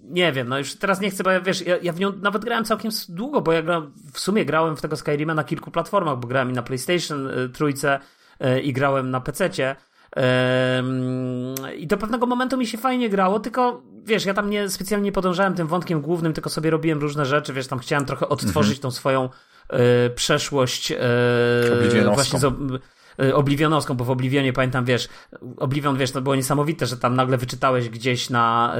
nie 0.03 0.31
wiem, 0.31 0.49
no 0.49 0.57
już 0.57 0.75
teraz 0.75 1.01
nie 1.01 1.09
chcę, 1.09 1.23
bo 1.23 1.31
ja, 1.31 1.41
wiesz, 1.41 1.61
ja, 1.61 1.77
ja 1.77 1.93
w 1.93 1.99
nią 1.99 2.13
nawet 2.21 2.45
grałem 2.45 2.65
całkiem 2.65 2.91
długo, 3.09 3.41
bo 3.41 3.53
ja 3.53 3.61
gra, 3.61 3.81
w 4.13 4.19
sumie 4.19 4.45
grałem 4.45 4.77
w 4.77 4.81
tego 4.81 4.95
Skyrima 4.95 5.33
na 5.33 5.43
kilku 5.43 5.71
platformach, 5.71 6.19
bo 6.19 6.27
grałem 6.27 6.49
i 6.49 6.53
na 6.53 6.63
PlayStation 6.63 7.27
y, 7.27 7.49
trójce, 7.49 7.99
i 8.63 8.73
grałem 8.73 9.11
na 9.11 9.21
pececie. 9.21 9.75
I 11.77 11.87
do 11.87 11.97
pewnego 11.97 12.25
momentu 12.25 12.57
mi 12.57 12.67
się 12.67 12.77
fajnie 12.77 13.09
grało, 13.09 13.39
tylko 13.39 13.81
wiesz, 14.05 14.25
ja 14.25 14.33
tam 14.33 14.49
nie 14.49 14.69
specjalnie 14.69 15.11
podążałem 15.11 15.55
tym 15.55 15.67
wątkiem 15.67 16.01
głównym, 16.01 16.33
tylko 16.33 16.49
sobie 16.49 16.69
robiłem 16.69 16.99
różne 16.99 17.25
rzeczy, 17.25 17.53
wiesz, 17.53 17.67
tam 17.67 17.79
chciałem 17.79 18.05
trochę 18.05 18.29
odtworzyć 18.29 18.77
mhm. 18.77 18.81
tą 18.81 18.91
swoją 18.91 19.29
e, 19.69 20.09
przeszłość 20.09 20.91
e, 20.91 20.97
właśnie 22.13 22.39
z, 22.39 22.43
Y, 22.43 22.79
Oblivionowską, 23.33 23.93
bo 23.93 24.05
w 24.05 24.09
Oblivionie 24.09 24.53
pamiętam, 24.53 24.85
wiesz, 24.85 25.09
Oblivion, 25.57 25.97
wiesz, 25.97 26.11
to 26.11 26.21
było 26.21 26.35
niesamowite, 26.35 26.85
że 26.85 26.97
tam 26.97 27.15
nagle 27.15 27.37
wyczytałeś 27.37 27.89
gdzieś 27.89 28.29
na 28.29 28.75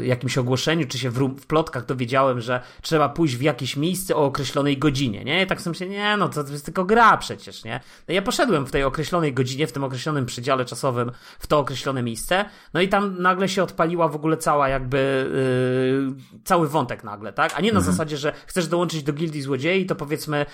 y, 0.00 0.06
jakimś 0.06 0.38
ogłoszeniu, 0.38 0.86
czy 0.86 0.98
się 0.98 1.10
w, 1.10 1.18
w 1.18 1.46
plotkach 1.46 1.86
dowiedziałem, 1.86 2.40
że 2.40 2.60
trzeba 2.82 3.08
pójść 3.08 3.36
w 3.36 3.42
jakieś 3.42 3.76
miejsce 3.76 4.16
o 4.16 4.24
określonej 4.24 4.78
godzinie, 4.78 5.24
nie? 5.24 5.42
I 5.42 5.46
tak 5.46 5.60
sobie 5.60 5.88
nie, 5.88 6.16
no 6.16 6.28
to, 6.28 6.44
to 6.44 6.52
jest 6.52 6.64
tylko 6.64 6.84
gra 6.84 7.16
przecież, 7.16 7.64
nie? 7.64 7.80
No 8.08 8.14
ja 8.14 8.22
poszedłem 8.22 8.66
w 8.66 8.70
tej 8.70 8.84
określonej 8.84 9.34
godzinie, 9.34 9.66
w 9.66 9.72
tym 9.72 9.84
określonym 9.84 10.26
przedziale 10.26 10.64
czasowym, 10.64 11.12
w 11.38 11.46
to 11.46 11.58
określone 11.58 12.02
miejsce, 12.02 12.44
no 12.74 12.80
i 12.80 12.88
tam 12.88 13.22
nagle 13.22 13.48
się 13.48 13.62
odpaliła 13.62 14.08
w 14.08 14.16
ogóle 14.16 14.36
cała 14.36 14.68
jakby, 14.68 14.98
y, 14.98 16.40
cały 16.44 16.68
wątek 16.68 17.04
nagle, 17.04 17.32
tak? 17.32 17.52
A 17.56 17.60
nie 17.60 17.72
na 17.72 17.78
mhm. 17.78 17.92
zasadzie, 17.96 18.16
że 18.16 18.32
chcesz 18.46 18.66
dołączyć 18.66 19.02
do 19.02 19.12
gildii 19.12 19.42
złodziei, 19.42 19.86
to 19.86 19.94
powiedzmy, 19.94 20.46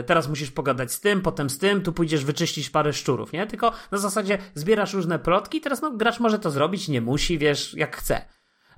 y, 0.00 0.02
teraz 0.02 0.28
musisz 0.28 0.50
pogadać 0.50 0.92
z 0.92 1.00
tym, 1.00 1.20
potem 1.20 1.50
z 1.50 1.58
tym, 1.58 1.82
tu 1.82 1.92
pójdziesz 1.92 2.24
wyczyścić 2.24 2.51
czyścisz 2.52 2.70
parę 2.70 2.92
szczurów, 2.92 3.32
nie? 3.32 3.46
Tylko 3.46 3.72
na 3.90 3.98
zasadzie 3.98 4.38
zbierasz 4.54 4.94
różne 4.94 5.18
plotki, 5.18 5.60
teraz 5.60 5.82
no 5.82 5.90
gracz 5.90 6.20
może 6.20 6.38
to 6.38 6.50
zrobić, 6.50 6.88
nie 6.88 7.00
musi, 7.00 7.38
wiesz, 7.38 7.74
jak 7.74 7.96
chce. 7.96 8.24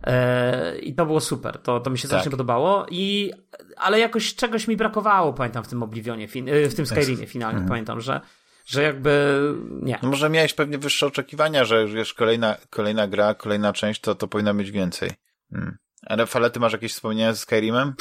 Eee, 0.03 0.89
I 0.89 0.95
to 0.95 1.07
było 1.07 1.21
super, 1.21 1.59
to, 1.59 1.81
to 1.81 1.91
mi 1.91 1.99
się 1.99 2.03
tak. 2.03 2.09
strasznie 2.09 2.31
podobało. 2.31 2.87
I, 2.91 3.33
ale 3.77 3.99
jakoś 3.99 4.35
czegoś 4.35 4.69
mi 4.69 4.77
brakowało, 4.77 5.33
pamiętam, 5.33 5.65
w 5.65 5.69
tym 5.69 5.83
Oblivionie, 5.83 6.25
e, 6.25 6.69
w 6.69 6.75
tym 6.75 6.87
Skyrimie 6.87 7.27
finalnie, 7.27 7.59
mhm. 7.59 7.69
pamiętam, 7.69 8.01
że, 8.01 8.21
że 8.67 8.83
jakby 8.83 9.41
nie. 9.83 9.99
No 10.03 10.09
może 10.09 10.31
miałeś 10.31 10.55
pewnie 10.55 10.79
wyższe 10.79 11.07
oczekiwania, 11.07 11.65
że 11.65 11.87
wiesz, 11.87 12.15
kolejna, 12.15 12.57
kolejna 12.71 13.09
gra, 13.09 13.35
kolejna 13.35 13.73
część, 13.73 14.01
to, 14.01 14.15
to 14.15 14.29
powinna 14.29 14.55
być 14.55 14.71
więcej. 14.71 15.11
Hmm. 15.51 15.77
Rafale, 16.11 16.51
ty 16.51 16.61
masz 16.61 16.73
jakieś 16.73 16.93
wspomnienia 16.93 17.35
z 17.35 17.39
Skyrimem? 17.39 17.95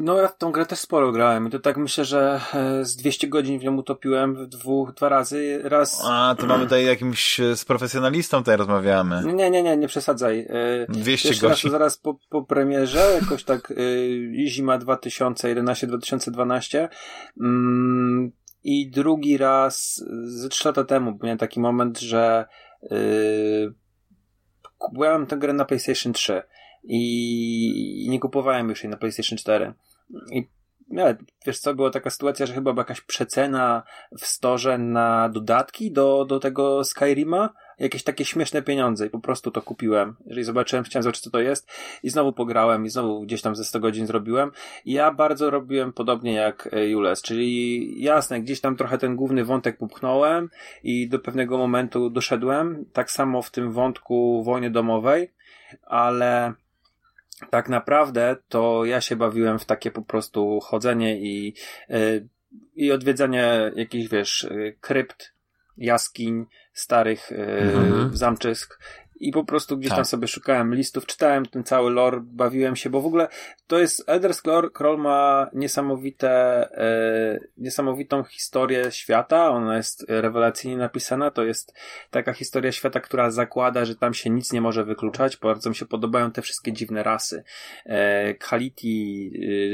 No 0.00 0.16
ja 0.16 0.28
w 0.28 0.38
tą 0.38 0.52
grę 0.52 0.66
też 0.66 0.78
sporo 0.78 1.12
grałem 1.12 1.48
i 1.48 1.50
to 1.50 1.58
tak 1.58 1.76
myślę, 1.76 2.04
że 2.04 2.40
e, 2.54 2.84
z 2.84 2.96
200 2.96 3.28
godzin 3.28 3.58
w 3.58 3.64
nią 3.64 3.76
utopiłem 3.76 4.36
w 4.36 4.46
dwóch, 4.46 4.94
dwa 4.94 5.08
razy. 5.08 5.60
Raz... 5.64 6.02
A, 6.04 6.34
to 6.38 6.46
mamy 6.46 6.64
tutaj 6.64 6.84
jakimś 6.84 7.40
e, 7.40 7.56
z 7.56 7.64
profesjonalistą 7.64 8.38
tutaj 8.38 8.56
rozmawiamy. 8.56 9.22
Nie, 9.34 9.50
nie, 9.50 9.62
nie, 9.62 9.76
nie 9.76 9.88
przesadzaj. 9.88 10.48
200 10.88 11.28
Jeszcze 11.28 11.48
godzin. 11.48 11.70
raz 11.70 11.72
zaraz 11.72 11.98
po, 11.98 12.18
po 12.30 12.42
premierze, 12.42 13.18
jakoś 13.22 13.44
tak 13.44 13.72
zima 14.46 14.78
2011-2012. 14.78 16.88
Mm, 17.40 18.32
I 18.64 18.90
drugi 18.90 19.38
raz 19.38 20.04
ze 20.24 20.48
trzy 20.48 20.68
lata 20.68 20.84
temu 20.84 21.18
miałem 21.22 21.38
taki 21.38 21.60
moment, 21.60 22.00
że 22.00 22.44
yy, 22.82 23.74
kupowałem 24.78 25.26
tę 25.26 25.36
grę 25.36 25.52
na 25.52 25.64
PlayStation 25.64 26.12
3 26.12 26.42
i, 26.84 28.06
nie 28.08 28.20
kupowałem 28.20 28.68
już 28.68 28.82
jej 28.82 28.90
na 28.90 28.96
PlayStation 28.96 29.38
4. 29.38 29.72
I 30.32 30.48
nie, 30.92 31.16
wiesz 31.46 31.58
co, 31.58 31.74
była 31.74 31.90
taka 31.90 32.10
sytuacja, 32.10 32.46
że 32.46 32.54
chyba 32.54 32.72
była 32.72 32.80
jakaś 32.80 33.00
przecena 33.00 33.82
w 34.18 34.26
storze 34.26 34.78
na 34.78 35.28
dodatki 35.28 35.92
do, 35.92 36.24
do 36.24 36.40
tego 36.40 36.84
Skyrima, 36.84 37.50
jakieś 37.78 38.02
takie 38.02 38.24
śmieszne 38.24 38.62
pieniądze 38.62 39.06
i 39.06 39.10
po 39.10 39.20
prostu 39.20 39.50
to 39.50 39.62
kupiłem. 39.62 40.16
Jeżeli 40.26 40.44
zobaczyłem, 40.44 40.84
chciałem 40.84 41.02
zobaczyć 41.02 41.22
co 41.22 41.30
to 41.30 41.40
jest 41.40 41.68
i 42.02 42.10
znowu 42.10 42.32
pograłem 42.32 42.86
i 42.86 42.88
znowu 42.88 43.20
gdzieś 43.20 43.42
tam 43.42 43.56
ze 43.56 43.64
100 43.64 43.80
godzin 43.80 44.06
zrobiłem. 44.06 44.50
I 44.84 44.92
ja 44.92 45.10
bardzo 45.10 45.50
robiłem 45.50 45.92
podobnie 45.92 46.32
jak 46.32 46.68
e, 46.72 46.88
Jules, 46.88 47.22
czyli 47.22 48.02
jasne, 48.02 48.40
gdzieś 48.40 48.60
tam 48.60 48.76
trochę 48.76 48.98
ten 48.98 49.16
główny 49.16 49.44
wątek 49.44 49.78
popchnąłem 49.78 50.50
i 50.82 51.08
do 51.08 51.18
pewnego 51.18 51.58
momentu 51.58 52.10
doszedłem. 52.10 52.84
Tak 52.92 53.10
samo 53.10 53.42
w 53.42 53.50
tym 53.50 53.72
wątku 53.72 54.42
wojny 54.44 54.70
domowej, 54.70 55.32
ale 55.86 56.52
tak 57.50 57.68
naprawdę 57.68 58.36
to 58.48 58.84
ja 58.84 59.00
się 59.00 59.16
bawiłem 59.16 59.58
w 59.58 59.64
takie 59.64 59.90
po 59.90 60.02
prostu 60.02 60.60
chodzenie 60.60 61.20
i, 61.20 61.54
yy, 61.88 62.28
i 62.74 62.92
odwiedzanie 62.92 63.72
jakichś, 63.76 64.08
wiesz, 64.08 64.48
krypt, 64.80 65.32
jaskiń, 65.76 66.46
starych 66.72 67.30
yy, 67.30 67.72
mhm. 67.72 68.16
zamczysk 68.16 68.78
i 69.22 69.32
po 69.32 69.44
prostu 69.44 69.78
gdzieś 69.78 69.88
tak. 69.88 69.96
tam 69.96 70.04
sobie 70.04 70.28
szukałem 70.28 70.74
listów, 70.74 71.06
czytałem 71.06 71.46
ten 71.46 71.64
cały 71.64 71.90
lore, 71.90 72.20
bawiłem 72.24 72.76
się, 72.76 72.90
bo 72.90 73.00
w 73.00 73.06
ogóle 73.06 73.28
to 73.66 73.78
jest 73.78 74.04
Elder 74.06 74.34
Scroll 74.34 74.98
ma 74.98 75.50
niesamowite, 75.52 76.30
e, 76.78 77.40
niesamowitą 77.56 78.24
historię 78.24 78.90
świata, 78.90 79.50
ona 79.50 79.76
jest 79.76 80.04
rewelacyjnie 80.08 80.76
napisana, 80.76 81.30
to 81.30 81.44
jest 81.44 81.74
taka 82.10 82.32
historia 82.32 82.72
świata, 82.72 83.00
która 83.00 83.30
zakłada, 83.30 83.84
że 83.84 83.96
tam 83.96 84.14
się 84.14 84.30
nic 84.30 84.52
nie 84.52 84.60
może 84.60 84.84
wykluczać, 84.84 85.36
bardzo 85.36 85.70
mi 85.70 85.76
się 85.76 85.86
podobają 85.86 86.32
te 86.32 86.42
wszystkie 86.42 86.72
dziwne 86.72 87.02
rasy. 87.02 87.44
E, 87.86 88.34
Kaliti, 88.34 89.30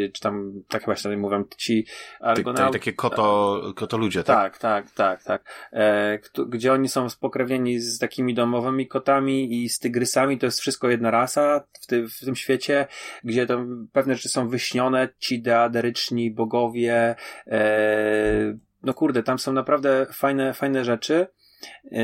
e, 0.07 0.09
czy 0.09 0.21
tam, 0.21 0.63
tak 0.69 0.85
chyba 0.85 0.97
się 0.97 1.17
mówią, 1.17 1.45
ci 1.57 1.87
Argonauty. 2.21 2.79
Takie 2.79 2.93
koto, 2.93 3.61
koto 3.77 3.99
ludzie, 3.99 4.25
tak? 4.25 4.59
Tak, 4.59 4.87
tak, 4.89 4.91
tak, 4.91 5.25
tak. 5.25 5.69
E, 5.73 6.19
gdzie 6.49 6.73
oni 6.73 6.89
są 6.89 7.09
spokrewnieni 7.09 7.81
z 7.81 7.99
takimi 7.99 8.35
domowymi 8.35 8.89
kotami, 8.89 9.38
i 9.45 9.69
z 9.69 9.79
tygrysami 9.79 10.39
to 10.39 10.47
jest 10.47 10.61
wszystko 10.61 10.91
jedna 10.91 11.11
rasa 11.11 11.65
w, 11.81 11.87
ty, 11.87 12.09
w 12.09 12.25
tym 12.25 12.37
świecie, 12.37 12.87
gdzie 13.25 13.47
tam 13.47 13.89
pewne 13.93 14.15
rzeczy 14.15 14.29
są 14.29 14.49
wyśnione, 14.49 15.09
ci 15.19 15.43
deaderyczni 15.43 16.31
bogowie, 16.31 17.15
e, 17.47 18.59
no 18.83 18.95
kurde, 18.95 19.23
tam 19.23 19.39
są 19.39 19.53
naprawdę 19.53 20.07
fajne, 20.13 20.55
fajne 20.55 20.85
rzeczy. 20.85 21.27
Yy, 21.85 22.01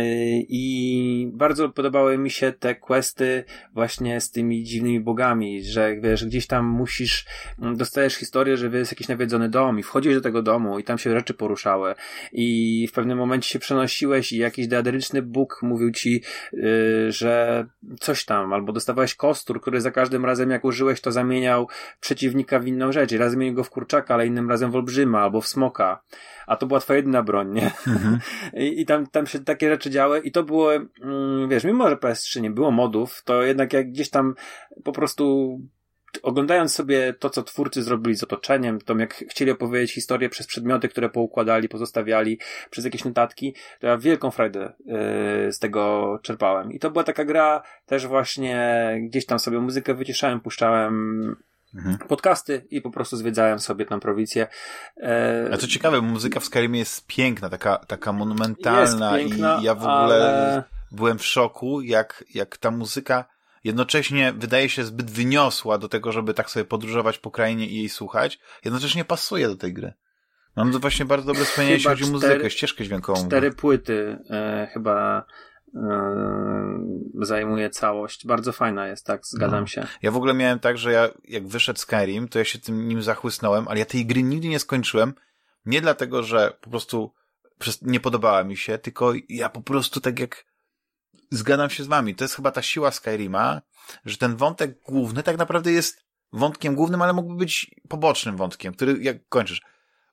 I 0.49 1.31
bardzo 1.33 1.69
podobały 1.69 2.19
mi 2.19 2.31
się 2.31 2.53
te 2.53 2.75
questy 2.75 3.45
właśnie 3.73 4.21
z 4.21 4.31
tymi 4.31 4.65
dziwnymi 4.65 5.01
bogami, 5.01 5.63
że 5.63 5.97
wiesz, 6.01 6.25
gdzieś 6.25 6.47
tam 6.47 6.67
musisz, 6.67 7.27
mm, 7.59 7.77
dostajesz 7.77 8.15
historię, 8.15 8.57
że 8.57 8.69
jest 8.69 8.93
jakiś 8.93 9.09
nawiedzony 9.09 9.49
dom 9.49 9.79
i 9.79 9.83
wchodzisz 9.83 10.15
do 10.15 10.21
tego 10.21 10.43
domu 10.43 10.79
i 10.79 10.85
tam 10.85 10.99
się 10.99 11.11
rzeczy 11.11 11.35
poruszały. 11.35 11.95
I 12.33 12.89
w 12.89 12.93
pewnym 12.93 13.19
momencie 13.19 13.49
się 13.49 13.59
przenosiłeś 13.59 14.33
i 14.33 14.39
jakiś 14.39 14.69
deaderyczny 14.69 15.23
bóg 15.23 15.59
mówił 15.63 15.91
ci, 15.91 16.23
yy, 16.53 17.13
że 17.13 17.67
coś 18.01 18.25
tam, 18.25 18.53
albo 18.53 18.73
dostawałeś 18.73 19.15
kostur, 19.15 19.61
który 19.61 19.81
za 19.81 19.91
każdym 19.91 20.25
razem 20.25 20.51
jak 20.51 20.65
użyłeś, 20.65 21.01
to 21.01 21.13
zamieniał 21.13 21.69
przeciwnika 22.01 22.59
w 22.59 22.67
inną 22.67 22.93
rzecz. 22.93 23.13
I 23.13 23.19
raz 23.19 23.33
zmienił 23.33 23.55
go 23.55 23.65
w 23.65 23.71
kurczaka, 23.71 24.15
ale 24.15 24.27
innym 24.27 24.51
razem 24.51 24.71
w 24.71 24.77
olbrzyma 24.77 25.23
albo 25.23 25.41
w 25.41 25.49
smoka 25.49 26.03
a 26.47 26.57
to 26.57 26.67
była 26.67 26.81
twoja 26.81 26.97
jedyna 26.97 27.23
broń, 27.23 27.53
nie? 27.53 27.71
Mhm. 27.87 28.19
I, 28.65 28.81
I, 28.81 28.87
tam, 28.87 29.07
tam 29.07 29.27
się 29.27 29.41
takie 29.41 29.71
rzeczy 29.71 29.91
działy 29.91 30.19
i 30.19 30.33
to 30.33 30.43
było, 30.43 30.75
mm, 30.75 31.49
wiesz, 31.49 31.65
mimo 31.65 31.89
że 31.89 31.97
PS3 31.97 32.41
nie 32.41 32.51
było 32.51 32.71
modów, 32.71 33.23
to 33.25 33.43
jednak 33.43 33.73
jak 33.73 33.91
gdzieś 33.91 34.11
tam 34.11 34.35
po 34.85 34.93
prostu 34.93 35.59
oglądając 36.23 36.75
sobie 36.75 37.15
to, 37.19 37.31
co 37.31 37.43
twórcy 37.43 37.83
zrobili 37.83 38.17
z 38.17 38.23
otoczeniem, 38.23 38.81
to 38.81 38.97
jak 38.99 39.15
chcieli 39.15 39.51
opowiedzieć 39.51 39.95
historię 39.95 40.29
przez 40.29 40.47
przedmioty, 40.47 40.89
które 40.89 41.09
poukładali, 41.09 41.69
pozostawiali, 41.69 42.39
przez 42.71 42.85
jakieś 42.85 43.05
notatki, 43.05 43.55
to 43.81 43.87
ja 43.87 43.99
wielką 43.99 44.31
frajdę 44.31 44.73
yy, 44.87 45.53
z 45.53 45.59
tego 45.59 46.19
czerpałem. 46.23 46.73
I 46.73 46.79
to 46.79 46.91
była 46.91 47.05
taka 47.05 47.25
gra 47.25 47.63
też 47.87 48.07
właśnie, 48.07 48.89
gdzieś 49.03 49.27
tam 49.27 49.39
sobie 49.39 49.59
muzykę 49.59 49.95
wyciszałem, 49.95 50.41
puszczałem 50.41 51.37
mhm. 51.75 51.99
podcasty 51.99 52.67
i 52.71 52.81
po 52.81 52.91
prostu 52.91 53.17
zwiedzałem 53.17 53.59
sobie 53.59 53.87
tam 53.87 54.01
prowincję. 54.01 54.47
E... 54.97 55.49
A 55.53 55.57
co 55.57 55.67
ciekawe, 55.67 56.01
muzyka 56.01 56.41
w 56.41 56.45
Skyrimie 56.45 56.79
jest 56.79 57.07
piękna, 57.07 57.49
taka, 57.49 57.77
taka 57.77 58.13
monumentalna 58.13 59.17
piękna, 59.17 59.59
i 59.61 59.65
ja 59.65 59.75
w 59.75 59.79
ogóle 59.79 60.15
ale... 60.15 60.65
byłem 60.91 61.19
w 61.19 61.25
szoku, 61.25 61.81
jak, 61.81 62.25
jak 62.35 62.57
ta 62.57 62.71
muzyka 62.71 63.35
jednocześnie 63.65 64.33
wydaje 64.33 64.69
się 64.69 64.85
zbyt 64.85 65.11
wyniosła 65.11 65.79
do 65.79 65.89
tego, 65.89 66.13
żeby 66.13 66.35
tak 66.35 66.51
sobie 66.51 66.65
podróżować 66.65 67.19
po 67.19 67.31
krainie 67.31 67.67
i 67.67 67.77
jej 67.77 67.89
słuchać, 67.89 68.39
jednocześnie 68.65 69.05
pasuje 69.05 69.49
do 69.49 69.57
tej 69.57 69.73
gry. 69.73 69.93
Mam 70.57 70.73
to 70.73 70.79
właśnie 70.79 71.05
bardzo 71.05 71.27
dobre 71.27 71.45
wspomnienie, 71.45 71.75
jeśli 71.75 71.89
chodzi 71.91 72.05
o 72.05 72.09
muzykę, 72.09 72.51
ścieżkę 72.51 72.85
dźwiękową. 72.85 73.27
Cztery 73.27 73.53
płyty 73.53 74.19
e, 74.31 74.69
chyba 74.73 75.25
zajmuje 77.23 77.71
całość. 77.71 78.27
Bardzo 78.27 78.53
fajna 78.53 78.87
jest, 78.87 79.07
tak, 79.07 79.27
zgadzam 79.27 79.61
no. 79.61 79.67
się. 79.67 79.87
Ja 80.03 80.11
w 80.11 80.17
ogóle 80.17 80.35
miałem 80.35 80.59
tak, 80.59 80.79
że 80.79 80.93
ja 80.93 81.09
jak 81.25 81.49
wyszedł 81.49 81.79
Skyrim, 81.79 82.29
to 82.29 82.39
ja 82.39 82.45
się 82.45 82.59
tym 82.59 82.89
nim 82.89 83.03
zachłysnąłem, 83.03 83.69
ale 83.69 83.79
ja 83.79 83.85
tej 83.85 84.07
gry 84.07 84.23
nigdy 84.23 84.49
nie 84.49 84.59
skończyłem. 84.59 85.15
Nie 85.67 85.81
dlatego, 85.81 86.23
że 86.23 86.53
po 86.61 86.71
prostu 86.71 87.13
nie 87.83 88.01
podobała 88.01 88.45
mi 88.45 88.57
się, 88.57 88.79
tylko 88.79 89.13
ja 89.29 89.49
po 89.49 89.63
prostu 89.63 90.01
tak 90.01 90.19
jak 90.19 90.45
zgadzam 91.31 91.71
się 91.71 91.85
z 91.85 91.87
wami. 91.87 92.15
To 92.15 92.25
jest 92.25 92.35
chyba 92.35 92.51
ta 92.51 92.63
siła 92.63 92.91
Skyrima, 92.91 93.63
że 94.05 94.17
ten 94.17 94.37
wątek 94.37 94.81
główny 94.81 95.23
tak 95.23 95.39
naprawdę 95.39 95.73
jest 95.73 96.05
wątkiem 96.33 96.75
głównym, 96.75 97.03
ale 97.03 97.13
mógłby 97.13 97.37
być 97.37 97.75
pobocznym 97.89 98.37
wątkiem, 98.37 98.75
który 98.75 99.03
jak 99.03 99.29
kończysz. 99.29 99.63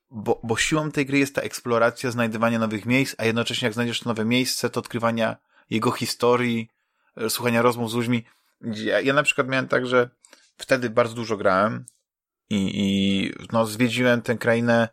Bo, 0.09 0.41
bo 0.43 0.57
siłą 0.57 0.91
tej 0.91 1.05
gry 1.05 1.17
jest 1.17 1.35
ta 1.35 1.41
eksploracja, 1.41 2.11
znajdywanie 2.11 2.59
nowych 2.59 2.85
miejsc, 2.85 3.15
a 3.17 3.25
jednocześnie 3.25 3.65
jak 3.65 3.73
znajdziesz 3.73 4.05
nowe 4.05 4.25
miejsce, 4.25 4.69
to 4.69 4.79
odkrywania 4.79 5.37
jego 5.71 5.91
historii, 5.91 6.69
e, 7.17 7.29
słuchania 7.29 7.61
rozmów 7.61 7.91
z 7.91 7.93
ludźmi. 7.93 8.23
Ja, 8.61 9.01
ja 9.01 9.13
na 9.13 9.23
przykład 9.23 9.47
miałem 9.47 9.67
tak, 9.67 9.87
że 9.87 10.09
wtedy 10.57 10.89
bardzo 10.89 11.15
dużo 11.15 11.37
grałem 11.37 11.85
i, 12.49 12.71
i 12.73 13.33
no, 13.51 13.65
zwiedziłem 13.65 14.21
tę 14.21 14.37
krainę. 14.37 14.89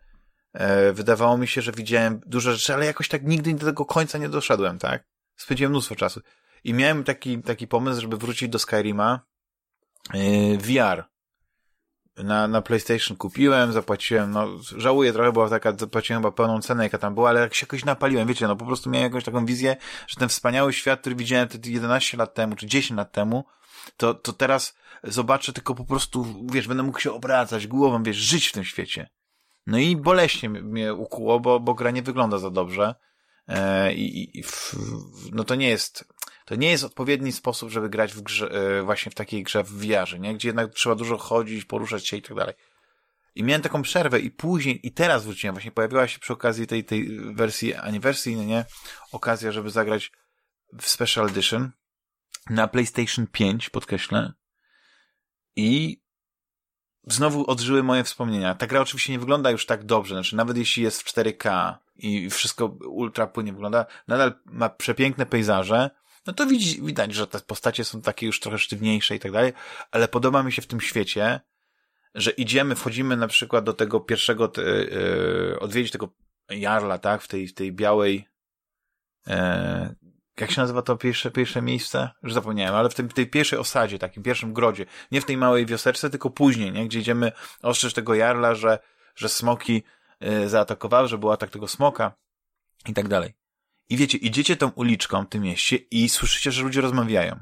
E, 0.52 0.92
wydawało 0.92 1.38
mi 1.38 1.48
się, 1.48 1.62
że 1.62 1.72
widziałem 1.72 2.20
dużo 2.26 2.52
rzeczy, 2.52 2.74
ale 2.74 2.86
jakoś 2.86 3.08
tak 3.08 3.22
nigdy 3.24 3.54
do 3.54 3.66
tego 3.66 3.84
końca 3.84 4.18
nie 4.18 4.28
doszedłem, 4.28 4.78
tak? 4.78 5.04
Spędziłem 5.36 5.72
mnóstwo 5.72 5.96
czasu. 5.96 6.20
I 6.64 6.74
miałem 6.74 7.04
taki, 7.04 7.42
taki 7.42 7.68
pomysł, 7.68 8.00
żeby 8.00 8.16
wrócić 8.16 8.48
do 8.48 8.58
Skyrima 8.58 9.20
e, 10.14 10.58
VR 10.58 11.04
na, 12.24 12.48
na 12.48 12.62
PlayStation 12.62 13.16
kupiłem, 13.16 13.72
zapłaciłem, 13.72 14.30
no 14.30 14.48
żałuję 14.76 15.12
trochę, 15.12 15.32
bo 15.32 15.48
taka, 15.48 15.72
zapłaciłem 15.76 16.22
chyba 16.22 16.32
pełną 16.32 16.60
cenę, 16.60 16.84
jaka 16.84 16.98
tam 16.98 17.14
była, 17.14 17.28
ale 17.28 17.40
jak 17.40 17.54
się 17.54 17.64
jakoś 17.64 17.84
napaliłem, 17.84 18.28
wiecie, 18.28 18.48
no 18.48 18.56
po 18.56 18.66
prostu 18.66 18.90
miałem 18.90 19.04
jakąś 19.04 19.24
taką 19.24 19.46
wizję, 19.46 19.76
że 20.06 20.16
ten 20.16 20.28
wspaniały 20.28 20.72
świat, 20.72 21.00
który 21.00 21.14
widziałem 21.16 21.48
te 21.48 21.70
11 21.70 22.16
lat 22.16 22.34
temu, 22.34 22.56
czy 22.56 22.66
10 22.66 22.98
lat 22.98 23.12
temu, 23.12 23.44
to, 23.96 24.14
to 24.14 24.32
teraz 24.32 24.76
zobaczę 25.04 25.52
tylko 25.52 25.74
po 25.74 25.84
prostu, 25.84 26.26
wiesz, 26.52 26.68
będę 26.68 26.82
mógł 26.82 27.00
się 27.00 27.12
obracać 27.12 27.66
głową, 27.66 28.02
wiesz, 28.02 28.16
żyć 28.16 28.46
w 28.48 28.52
tym 28.52 28.64
świecie. 28.64 29.10
No 29.66 29.78
i 29.78 29.96
boleśnie 29.96 30.48
mnie 30.48 30.94
ukuło, 30.94 31.40
bo, 31.40 31.60
bo 31.60 31.74
gra 31.74 31.90
nie 31.90 32.02
wygląda 32.02 32.38
za 32.38 32.50
dobrze. 32.50 32.94
E, 33.48 33.94
I, 33.94 34.38
i 34.38 34.42
w, 34.42 34.74
no 35.32 35.44
to 35.44 35.54
nie 35.54 35.68
jest, 35.68 36.04
to 36.48 36.54
nie 36.54 36.70
jest 36.70 36.84
odpowiedni 36.84 37.32
sposób, 37.32 37.70
żeby 37.70 37.88
grać 37.88 38.12
w 38.12 38.20
grze, 38.22 38.50
e, 38.50 38.82
właśnie 38.82 39.12
w 39.12 39.14
takiej 39.14 39.42
grze 39.42 39.64
w 39.64 39.70
VR, 39.70 40.20
nie? 40.20 40.34
Gdzie 40.34 40.48
jednak 40.48 40.74
trzeba 40.74 40.94
dużo 40.94 41.18
chodzić, 41.18 41.64
poruszać 41.64 42.06
się 42.06 42.16
i 42.16 42.22
tak 42.22 42.36
dalej. 42.36 42.54
I 43.34 43.42
miałem 43.42 43.62
taką 43.62 43.82
przerwę 43.82 44.20
i 44.20 44.30
później, 44.30 44.86
i 44.86 44.92
teraz 44.92 45.24
wróciłem, 45.24 45.54
właśnie 45.54 45.70
pojawiła 45.70 46.08
się 46.08 46.18
przy 46.18 46.32
okazji 46.32 46.66
tej, 46.66 46.84
tej 46.84 47.18
wersji 47.34 47.74
aniwersyjnej, 47.74 48.46
nie? 48.46 48.64
Okazja, 49.12 49.52
żeby 49.52 49.70
zagrać 49.70 50.12
w 50.80 50.88
Special 50.88 51.26
Edition 51.26 51.70
na 52.50 52.68
PlayStation 52.68 53.26
5, 53.26 53.70
podkreślę. 53.70 54.32
I 55.56 56.00
znowu 57.06 57.50
odżyły 57.50 57.82
moje 57.82 58.04
wspomnienia. 58.04 58.54
Ta 58.54 58.66
gra 58.66 58.80
oczywiście 58.80 59.12
nie 59.12 59.18
wygląda 59.18 59.50
już 59.50 59.66
tak 59.66 59.84
dobrze, 59.84 60.14
znaczy 60.14 60.36
nawet 60.36 60.56
jeśli 60.56 60.82
jest 60.82 61.02
w 61.02 61.14
4K 61.14 61.74
i 61.96 62.30
wszystko 62.30 62.66
ultra 62.86 63.26
płynnie 63.26 63.52
wygląda, 63.52 63.86
nadal 64.06 64.34
ma 64.44 64.68
przepiękne 64.68 65.26
pejzaże, 65.26 65.90
no 66.26 66.32
to 66.32 66.46
widzi, 66.46 66.82
widać, 66.82 67.14
że 67.14 67.26
te 67.26 67.40
postacie 67.40 67.84
są 67.84 68.02
takie 68.02 68.26
już 68.26 68.40
trochę 68.40 68.58
sztywniejsze 68.58 69.16
i 69.16 69.18
tak 69.18 69.32
dalej, 69.32 69.52
ale 69.90 70.08
podoba 70.08 70.42
mi 70.42 70.52
się 70.52 70.62
w 70.62 70.66
tym 70.66 70.80
świecie, 70.80 71.40
że 72.14 72.30
idziemy, 72.30 72.74
wchodzimy 72.74 73.16
na 73.16 73.28
przykład 73.28 73.64
do 73.64 73.72
tego 73.72 74.00
pierwszego, 74.00 74.52
yy, 74.56 75.58
odwiedzić 75.60 75.92
tego 75.92 76.08
Jarla, 76.50 76.98
tak, 76.98 77.22
w 77.22 77.28
tej, 77.28 77.48
w 77.48 77.54
tej 77.54 77.72
białej, 77.72 78.28
yy, 79.26 79.34
jak 80.40 80.50
się 80.50 80.60
nazywa 80.60 80.82
to 80.82 80.96
pierwsze, 80.96 81.30
pierwsze 81.30 81.62
miejsce? 81.62 82.10
Już 82.22 82.34
zapomniałem, 82.34 82.74
ale 82.74 82.88
w 82.88 82.94
tej, 82.94 83.08
tej 83.08 83.26
pierwszej 83.26 83.58
osadzie, 83.58 83.98
takim 83.98 84.22
pierwszym 84.22 84.52
grodzie. 84.52 84.86
Nie 85.10 85.20
w 85.20 85.24
tej 85.24 85.36
małej 85.36 85.66
wioseczce, 85.66 86.10
tylko 86.10 86.30
później, 86.30 86.72
nie? 86.72 86.84
Gdzie 86.84 86.98
idziemy 86.98 87.32
ostrzec 87.62 87.94
tego 87.94 88.14
Jarla, 88.14 88.54
że, 88.54 88.78
że 89.16 89.28
smoki 89.28 89.82
yy, 90.20 90.48
zaatakowały, 90.48 91.08
że 91.08 91.18
był 91.18 91.32
atak 91.32 91.50
tego 91.50 91.68
smoka 91.68 92.12
i 92.88 92.94
tak 92.94 93.08
dalej. 93.08 93.34
I 93.88 93.96
wiecie, 93.96 94.18
idziecie 94.18 94.56
tą 94.56 94.68
uliczką 94.68 95.24
w 95.24 95.28
tym 95.28 95.42
mieście 95.42 95.76
i 95.76 96.08
słyszycie, 96.08 96.52
że 96.52 96.62
ludzie 96.62 96.80
rozmawiają. 96.80 97.40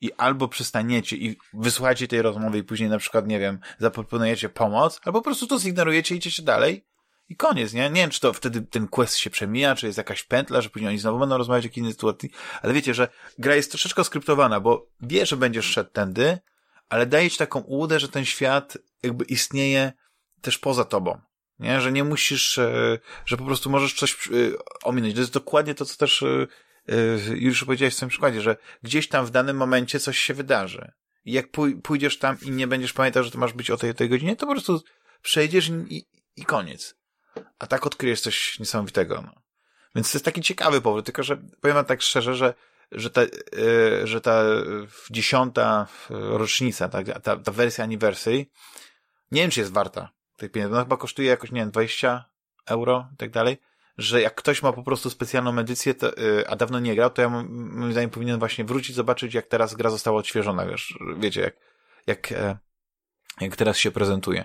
I 0.00 0.12
albo 0.12 0.48
przystaniecie 0.48 1.16
i 1.16 1.36
wysłuchacie 1.54 2.08
tej 2.08 2.22
rozmowy 2.22 2.58
i 2.58 2.62
później 2.62 2.88
na 2.88 2.98
przykład, 2.98 3.26
nie 3.26 3.38
wiem, 3.38 3.58
zaproponujecie 3.78 4.48
pomoc, 4.48 5.00
albo 5.04 5.20
po 5.20 5.24
prostu 5.24 5.46
to 5.46 5.58
zignorujecie 5.58 6.14
i 6.14 6.18
idziecie 6.18 6.42
dalej 6.42 6.86
i 7.28 7.36
koniec, 7.36 7.72
nie? 7.72 7.90
Nie 7.90 8.00
wiem, 8.00 8.10
czy 8.10 8.20
to 8.20 8.32
wtedy 8.32 8.62
ten 8.62 8.88
quest 8.88 9.16
się 9.16 9.30
przemija, 9.30 9.74
czy 9.74 9.86
jest 9.86 9.98
jakaś 9.98 10.22
pętla, 10.22 10.60
że 10.60 10.70
później 10.70 10.88
oni 10.88 10.98
znowu 10.98 11.18
będą 11.18 11.38
rozmawiać 11.38 11.64
o 11.64 11.66
jakiejś 11.66 11.78
innej 11.78 11.92
sytuacji, 11.92 12.30
ale 12.62 12.72
wiecie, 12.72 12.94
że 12.94 13.08
gra 13.38 13.54
jest 13.54 13.70
troszeczkę 13.70 14.04
skryptowana, 14.04 14.60
bo 14.60 14.86
wie, 15.00 15.26
że 15.26 15.36
będziesz 15.36 15.66
szedł 15.66 15.90
tędy, 15.90 16.38
ale 16.88 17.06
daje 17.06 17.30
ci 17.30 17.38
taką 17.38 17.60
ułudę, 17.60 18.00
że 18.00 18.08
ten 18.08 18.24
świat 18.24 18.78
jakby 19.02 19.24
istnieje 19.24 19.92
też 20.40 20.58
poza 20.58 20.84
tobą. 20.84 21.20
Nie? 21.58 21.80
Że 21.80 21.92
nie 21.92 22.04
musisz, 22.04 22.58
e, 22.58 22.98
że 23.26 23.36
po 23.36 23.44
prostu 23.44 23.70
możesz 23.70 23.94
coś 23.94 24.28
e, 24.28 24.30
ominąć. 24.82 25.14
To 25.14 25.20
jest 25.20 25.32
dokładnie 25.32 25.74
to, 25.74 25.84
co 25.84 25.96
też 25.96 26.22
e, 26.22 26.46
już 27.34 27.64
powiedziałeś 27.64 27.94
w 27.94 27.96
swoim 27.96 28.10
przykładzie, 28.10 28.40
że 28.40 28.56
gdzieś 28.82 29.08
tam 29.08 29.26
w 29.26 29.30
danym 29.30 29.56
momencie 29.56 30.00
coś 30.00 30.18
się 30.18 30.34
wydarzy. 30.34 30.92
I 31.24 31.32
jak 31.32 31.46
pójdziesz 31.82 32.18
tam 32.18 32.36
i 32.42 32.50
nie 32.50 32.66
będziesz 32.66 32.92
pamiętał, 32.92 33.24
że 33.24 33.30
to 33.30 33.38
masz 33.38 33.52
być 33.52 33.70
o 33.70 33.76
tej, 33.76 33.94
tej 33.94 34.08
godzinie, 34.08 34.36
to 34.36 34.46
po 34.46 34.52
prostu 34.52 34.82
przejdziesz 35.22 35.70
i, 35.88 36.06
i 36.36 36.44
koniec. 36.44 36.96
A 37.58 37.66
tak 37.66 37.86
odkryjesz 37.86 38.20
coś 38.20 38.58
niesamowitego. 38.58 39.22
No. 39.22 39.42
Więc 39.94 40.12
to 40.12 40.18
jest 40.18 40.24
taki 40.24 40.40
ciekawy 40.40 40.80
powód, 40.80 41.04
tylko 41.04 41.22
że 41.22 41.36
powiem 41.60 41.84
tak 41.84 42.02
szczerze, 42.02 42.34
że 42.34 42.54
że 42.92 43.10
ta, 43.10 43.20
że 44.04 44.20
ta 44.20 44.44
dziesiąta 45.10 45.86
rocznica, 46.10 46.88
ta, 46.88 47.04
ta, 47.04 47.36
ta 47.36 47.52
wersja 47.52 47.84
anniversary, 47.84 48.46
nie 49.30 49.42
wiem, 49.42 49.50
czy 49.50 49.60
jest 49.60 49.72
warta 49.72 50.15
tych 50.36 50.52
pieniędzy. 50.52 50.74
No 50.74 50.80
chyba 50.80 50.96
kosztuje 50.96 51.28
jakoś, 51.28 51.52
nie 51.52 51.60
wiem, 51.60 51.70
20 51.70 52.24
euro 52.66 53.08
i 53.14 53.16
tak 53.16 53.30
dalej, 53.30 53.58
że 53.98 54.20
jak 54.20 54.34
ktoś 54.34 54.62
ma 54.62 54.72
po 54.72 54.82
prostu 54.82 55.10
specjalną 55.10 55.58
edycję, 55.58 55.94
to, 55.94 56.06
yy, 56.06 56.48
a 56.48 56.56
dawno 56.56 56.80
nie 56.80 56.94
grał, 56.94 57.10
to 57.10 57.22
ja 57.22 57.28
moim 57.28 57.92
zdaniem 57.92 58.10
powinien 58.10 58.38
właśnie 58.38 58.64
wrócić, 58.64 58.96
zobaczyć, 58.96 59.34
jak 59.34 59.46
teraz 59.46 59.74
gra 59.74 59.90
została 59.90 60.18
odświeżona, 60.18 60.66
wiesz, 60.66 60.98
wiecie, 61.18 61.40
jak, 61.40 61.56
jak, 62.06 62.32
e, 62.32 62.58
jak 63.40 63.56
teraz 63.56 63.76
się 63.76 63.90
prezentuje. 63.90 64.44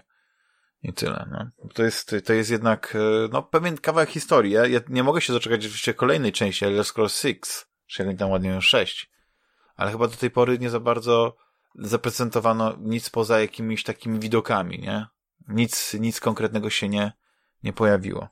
I 0.84 0.94
tyle, 0.94 1.28
no. 1.32 1.70
To 1.74 1.84
jest, 1.84 2.16
to 2.26 2.34
jest 2.34 2.52
jednak, 2.52 2.96
e, 2.96 3.30
no, 3.32 3.44
pewien 3.44 3.78
kawałek 3.78 4.10
historii. 4.10 4.52
Ja, 4.52 4.68
ja 4.68 4.80
nie 4.90 5.04
mogę 5.04 5.22
się 5.22 5.34
doczekać 5.34 5.66
oczywiście 5.66 5.94
kolejnej 5.94 6.32
części 6.32 6.66
Elder 6.66 6.86
Scrolls 6.86 7.22
6, 7.22 7.42
czy 7.88 8.16
tam 8.16 8.30
ładnie 8.30 8.62
6. 8.62 9.12
Ale 9.76 9.92
chyba 9.92 10.08
do 10.08 10.16
tej 10.16 10.32
pory 10.32 10.60
nie 10.60 10.70
za 10.70 10.80
bardzo 10.80 11.38
zaprezentowano 11.76 12.78
nic 12.80 13.10
poza 13.10 13.42
jakimiś 13.42 13.84
takimi 13.84 14.20
widokami, 14.20 14.80
nie? 14.80 15.08
Nic, 15.48 15.94
nic 15.94 16.20
konkretnego 16.20 16.70
się 16.70 16.90
nie, 16.90 17.12
nie 17.64 17.74
pojawiło. 17.74 18.30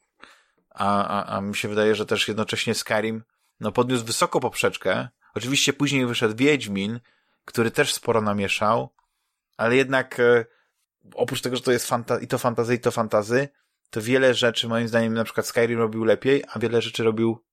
A, 0.70 1.08
a, 1.08 1.38
a 1.38 1.42
mi 1.42 1.56
się 1.56 1.68
wydaje, 1.68 1.96
że 1.96 2.06
też 2.06 2.28
jednocześnie 2.28 2.76
Skyrim 2.76 3.24
no, 3.60 3.72
podniósł 3.72 4.06
wysoko 4.06 4.40
poprzeczkę. 4.40 5.08
Oczywiście 5.34 5.74
później 5.74 6.06
wyszedł 6.06 6.36
Wiedźmin, 6.36 7.00
który 7.46 7.72
też 7.72 7.94
sporo 7.94 8.22
namieszał, 8.22 8.90
ale 9.58 9.76
jednak 9.76 10.20
e, 10.20 10.46
oprócz 11.16 11.42
tego, 11.42 11.56
że 11.56 11.62
to 11.62 11.72
jest 11.72 11.90
fanta- 11.90 12.24
i 12.24 12.28
to 12.28 12.38
fantazy, 12.38 12.76
i 12.76 12.80
to 12.80 12.92
fantazy, 12.92 13.50
to 13.90 14.02
wiele 14.02 14.34
rzeczy 14.34 14.68
moim 14.68 14.88
zdaniem 14.88 15.14
na 15.14 15.24
przykład 15.24 15.46
Skyrim 15.46 15.80
robił 15.80 16.04
lepiej, 16.04 16.44
a 16.54 16.60
wiele 16.60 16.82
rzeczy 16.82 17.04
robił 17.04 17.44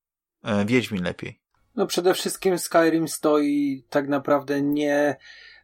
e, 0.43 0.65
Wiedźmin 0.65 1.03
lepiej. 1.03 1.39
No 1.75 1.87
przede 1.87 2.13
wszystkim 2.13 2.59
Skyrim 2.59 3.07
stoi 3.07 3.85
tak 3.89 4.07
naprawdę 4.07 4.61
nie... 4.61 5.17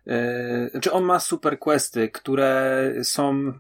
Yy, 0.06 0.70
znaczy 0.72 0.92
on 0.92 1.04
ma 1.04 1.20
super 1.20 1.60
questy, 1.60 2.10
które 2.10 2.92
są 3.04 3.54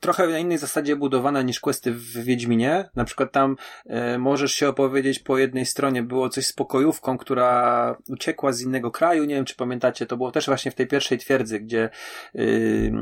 trochę 0.00 0.26
na 0.26 0.38
innej 0.38 0.58
zasadzie 0.58 0.96
budowane 0.96 1.44
niż 1.44 1.60
questy 1.60 1.92
w 1.92 2.24
Wiedźminie. 2.24 2.88
Na 2.96 3.04
przykład 3.04 3.32
tam 3.32 3.56
e, 3.86 4.18
możesz 4.18 4.52
się 4.52 4.68
opowiedzieć 4.68 5.18
po 5.18 5.38
jednej 5.38 5.66
stronie, 5.66 6.02
było 6.02 6.28
coś 6.28 6.46
z 6.46 6.52
pokojówką, 6.52 7.18
która 7.18 7.96
uciekła 8.08 8.52
z 8.52 8.60
innego 8.60 8.90
kraju, 8.90 9.24
nie 9.24 9.34
wiem 9.34 9.44
czy 9.44 9.56
pamiętacie, 9.56 10.06
to 10.06 10.16
było 10.16 10.32
też 10.32 10.46
właśnie 10.46 10.70
w 10.70 10.74
tej 10.74 10.86
pierwszej 10.86 11.18
twierdzy, 11.18 11.60
gdzie 11.60 11.90
yy, 12.34 12.92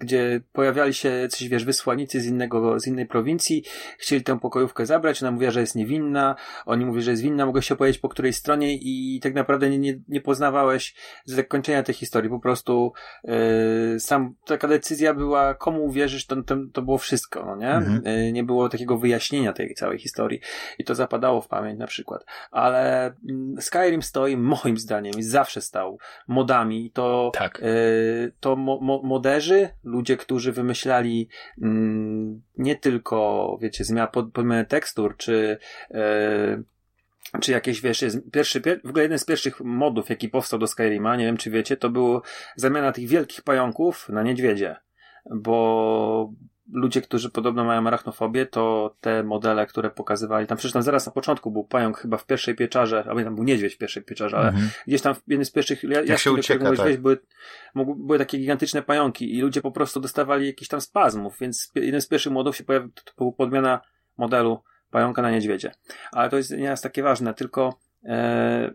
gdzie 0.00 0.40
pojawiali 0.52 0.94
się 0.94 1.08
jacyś, 1.08 1.48
wiesz, 1.48 1.64
wysłannicy 1.64 2.20
z 2.20 2.26
innego, 2.26 2.80
z 2.80 2.86
innej 2.86 3.06
prowincji, 3.06 3.64
chcieli 3.98 4.22
tę 4.22 4.38
pokojówkę 4.38 4.86
zabrać, 4.86 5.22
ona 5.22 5.32
mówiła, 5.32 5.50
że 5.50 5.60
jest 5.60 5.74
niewinna, 5.74 6.36
oni 6.66 6.86
mówią, 6.86 7.00
że 7.00 7.10
jest 7.10 7.22
winna, 7.22 7.46
mogę 7.46 7.62
się 7.62 7.74
opowiedzieć 7.74 8.00
po 8.00 8.08
której 8.08 8.32
stronie 8.32 8.74
i 8.74 9.20
tak 9.22 9.34
naprawdę 9.34 9.70
nie, 9.70 9.78
nie, 9.78 10.00
nie 10.08 10.20
poznawałeś 10.20 10.94
zakończenia 11.24 11.82
tej 11.82 11.94
historii, 11.94 12.30
po 12.30 12.40
prostu 12.40 12.92
yy, 13.24 14.00
sam, 14.00 14.34
taka 14.44 14.68
decyzja 14.68 15.14
była, 15.14 15.54
komu 15.54 15.84
uwierzysz, 15.84 16.26
to, 16.26 16.42
to, 16.42 16.56
to 16.72 16.82
było 16.82 16.98
wszystko, 16.98 17.44
no 17.44 17.56
nie? 17.56 17.72
Mhm. 17.72 18.02
Yy, 18.04 18.32
nie 18.32 18.44
było 18.44 18.68
takiego 18.68 18.98
wyjaśnienia 18.98 19.52
tej 19.52 19.74
całej 19.74 19.98
historii 19.98 20.40
i 20.78 20.84
to 20.84 20.94
zapadało 20.94 21.40
w 21.40 21.48
pamięć 21.48 21.78
na 21.78 21.86
przykład, 21.86 22.24
ale 22.50 23.12
yy, 23.22 23.62
Skyrim 23.62 24.02
stoi, 24.02 24.36
moim 24.36 24.76
zdaniem, 24.76 25.14
i 25.18 25.22
zawsze 25.22 25.60
stał 25.60 25.98
modami, 26.28 26.90
to, 26.94 27.30
tak. 27.34 27.60
yy, 27.62 28.32
to 28.40 28.56
mo, 28.56 28.80
mo, 28.80 29.00
moderzy, 29.02 29.68
ludzie, 29.90 30.16
którzy 30.16 30.52
wymyślali 30.52 31.28
mm, 31.62 32.42
nie 32.58 32.76
tylko, 32.76 33.58
wiecie, 33.62 33.84
zmiana 33.84 34.06
pod, 34.06 34.32
podmiany 34.32 34.64
tekstur, 34.64 35.16
czy 35.16 35.58
e, 35.90 36.62
czy 37.40 37.52
jakieś, 37.52 37.80
wiesz, 37.80 38.02
jest 38.02 38.30
pierwszy, 38.32 38.60
pier, 38.60 38.80
w 38.84 38.88
ogóle 38.88 39.02
jeden 39.02 39.18
z 39.18 39.24
pierwszych 39.24 39.60
modów, 39.60 40.10
jaki 40.10 40.28
powstał 40.28 40.58
do 40.58 40.66
Skyrima, 40.66 41.16
nie 41.16 41.24
wiem 41.24 41.36
czy 41.36 41.50
wiecie, 41.50 41.76
to 41.76 41.90
było 41.90 42.22
zamiana 42.56 42.92
tych 42.92 43.08
wielkich 43.08 43.42
pająków 43.42 44.08
na 44.08 44.22
niedźwiedzie. 44.22 44.76
Bo 45.34 46.32
ludzie, 46.72 47.00
którzy 47.00 47.30
podobno 47.30 47.64
mają 47.64 47.86
arachnofobię, 47.86 48.46
to 48.46 48.94
te 49.00 49.22
modele, 49.22 49.66
które 49.66 49.90
pokazywali, 49.90 50.46
tam 50.46 50.58
przecież 50.58 50.72
tam 50.72 50.82
zaraz 50.82 51.06
na 51.06 51.12
początku 51.12 51.50
był 51.50 51.64
pająk 51.64 51.98
chyba 51.98 52.16
w 52.16 52.26
pierwszej 52.26 52.54
pieczarze, 52.54 53.04
albo 53.08 53.24
tam 53.24 53.34
był 53.34 53.44
niedźwiedź 53.44 53.74
w 53.74 53.78
pierwszej 53.78 54.02
pieczarze, 54.02 54.36
ale 54.36 54.48
mhm. 54.48 54.70
gdzieś 54.86 55.02
tam 55.02 55.14
w 55.14 55.22
jednym 55.26 55.44
z 55.44 55.50
pierwszych 55.50 55.82
jaskiń, 55.82 56.36
do 56.36 56.72
których 56.72 56.78
tak. 56.78 57.00
były, 57.00 57.18
były 57.74 58.18
takie 58.18 58.38
gigantyczne 58.38 58.82
pająki 58.82 59.36
i 59.36 59.40
ludzie 59.40 59.60
po 59.60 59.72
prostu 59.72 60.00
dostawali 60.00 60.46
jakiś 60.46 60.68
tam 60.68 60.80
spazmów, 60.80 61.38
więc 61.40 61.72
jeden 61.74 62.00
z 62.00 62.08
pierwszych 62.08 62.32
modów 62.32 62.56
się 62.56 62.64
pojawił, 62.64 62.90
to 63.04 63.12
była 63.18 63.32
podmiana 63.32 63.80
modelu 64.16 64.62
pająka 64.90 65.22
na 65.22 65.30
niedźwiedzie. 65.30 65.72
Ale 66.12 66.30
to 66.30 66.36
jest 66.36 66.50
nie 66.50 66.64
jest 66.64 66.82
takie 66.82 67.02
ważne, 67.02 67.34
tylko 67.34 67.78
e, 68.04 68.74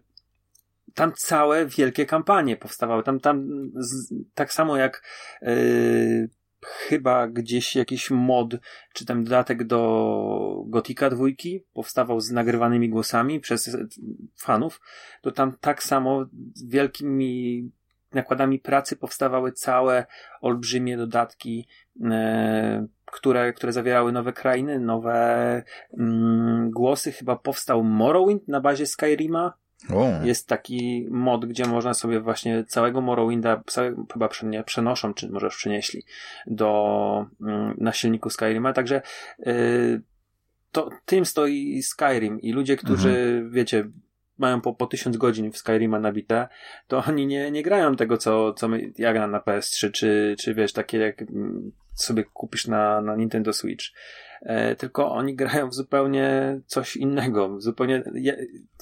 tam 0.93 1.13
całe 1.13 1.65
wielkie 1.65 2.05
kampanie 2.05 2.57
powstawały. 2.57 3.03
Tam, 3.03 3.19
tam 3.19 3.47
z, 3.75 4.13
tak 4.33 4.53
samo 4.53 4.77
jak 4.77 5.03
e, 5.41 5.55
chyba 6.65 7.27
gdzieś 7.27 7.75
jakiś 7.75 8.11
mod, 8.11 8.55
czy 8.93 9.05
tam 9.05 9.23
dodatek 9.23 9.63
do 9.63 10.63
Gotika 10.67 11.09
dwójki 11.09 11.63
powstawał 11.73 12.19
z 12.19 12.31
nagrywanymi 12.31 12.89
głosami 12.89 13.39
przez 13.39 13.77
fanów, 14.35 14.81
to 15.21 15.31
tam 15.31 15.57
tak 15.61 15.83
samo 15.83 16.25
wielkimi 16.67 17.71
nakładami 18.13 18.59
pracy 18.59 18.95
powstawały 18.95 19.51
całe 19.51 20.05
olbrzymie 20.41 20.97
dodatki, 20.97 21.67
e, 22.03 22.87
które, 23.05 23.53
które 23.53 23.73
zawierały 23.73 24.11
nowe 24.11 24.33
krainy, 24.33 24.79
nowe 24.79 25.63
mm, 25.99 26.71
głosy. 26.71 27.11
Chyba 27.11 27.35
powstał 27.35 27.83
Morrowind 27.83 28.47
na 28.47 28.61
bazie 28.61 28.85
Skyrima, 28.85 29.53
o. 29.93 30.09
Jest 30.23 30.47
taki 30.47 31.07
mod, 31.09 31.45
gdzie 31.45 31.65
można 31.65 31.93
sobie 31.93 32.19
właśnie 32.19 32.63
całego 32.67 33.01
Morrowinda, 33.01 33.63
chyba 34.13 34.29
przenoszą, 34.65 35.13
czy 35.13 35.29
może 35.29 35.45
już 35.45 35.57
przynieśli 35.57 36.03
do, 36.47 37.25
mm, 37.41 37.75
na 37.77 37.93
silniku 37.93 38.29
Skyrima, 38.29 38.73
także 38.73 39.01
yy, 39.39 40.01
to 40.71 40.89
tym 41.05 41.25
stoi 41.25 41.83
Skyrim 41.83 42.41
i 42.41 42.51
ludzie, 42.51 42.77
którzy, 42.77 43.09
mhm. 43.09 43.51
wiecie, 43.51 43.89
mają 44.37 44.61
po, 44.61 44.73
po 44.73 44.87
tysiąc 44.87 45.17
godzin 45.17 45.51
w 45.51 45.57
Skyrima 45.57 45.99
nabite, 45.99 46.47
to 46.87 47.03
oni 47.07 47.27
nie, 47.27 47.51
nie 47.51 47.63
grają 47.63 47.95
tego, 47.95 48.17
co, 48.17 48.53
co 48.53 48.67
my, 48.67 48.91
ja 48.97 49.13
gram 49.13 49.31
na 49.31 49.39
PS3, 49.39 49.91
czy, 49.91 50.35
czy 50.39 50.53
wiesz, 50.53 50.73
takie 50.73 50.97
jak 50.97 51.21
mm, 51.21 51.71
sobie 51.95 52.23
kupisz 52.23 52.67
na, 52.67 53.01
na 53.01 53.15
Nintendo 53.15 53.53
Switch. 53.53 53.85
E, 54.41 54.75
tylko 54.75 55.11
oni 55.11 55.35
grają 55.41 55.69
w 55.69 55.73
zupełnie 55.73 56.59
coś 56.65 56.95
innego, 56.95 57.61
zupełnie 57.61 58.03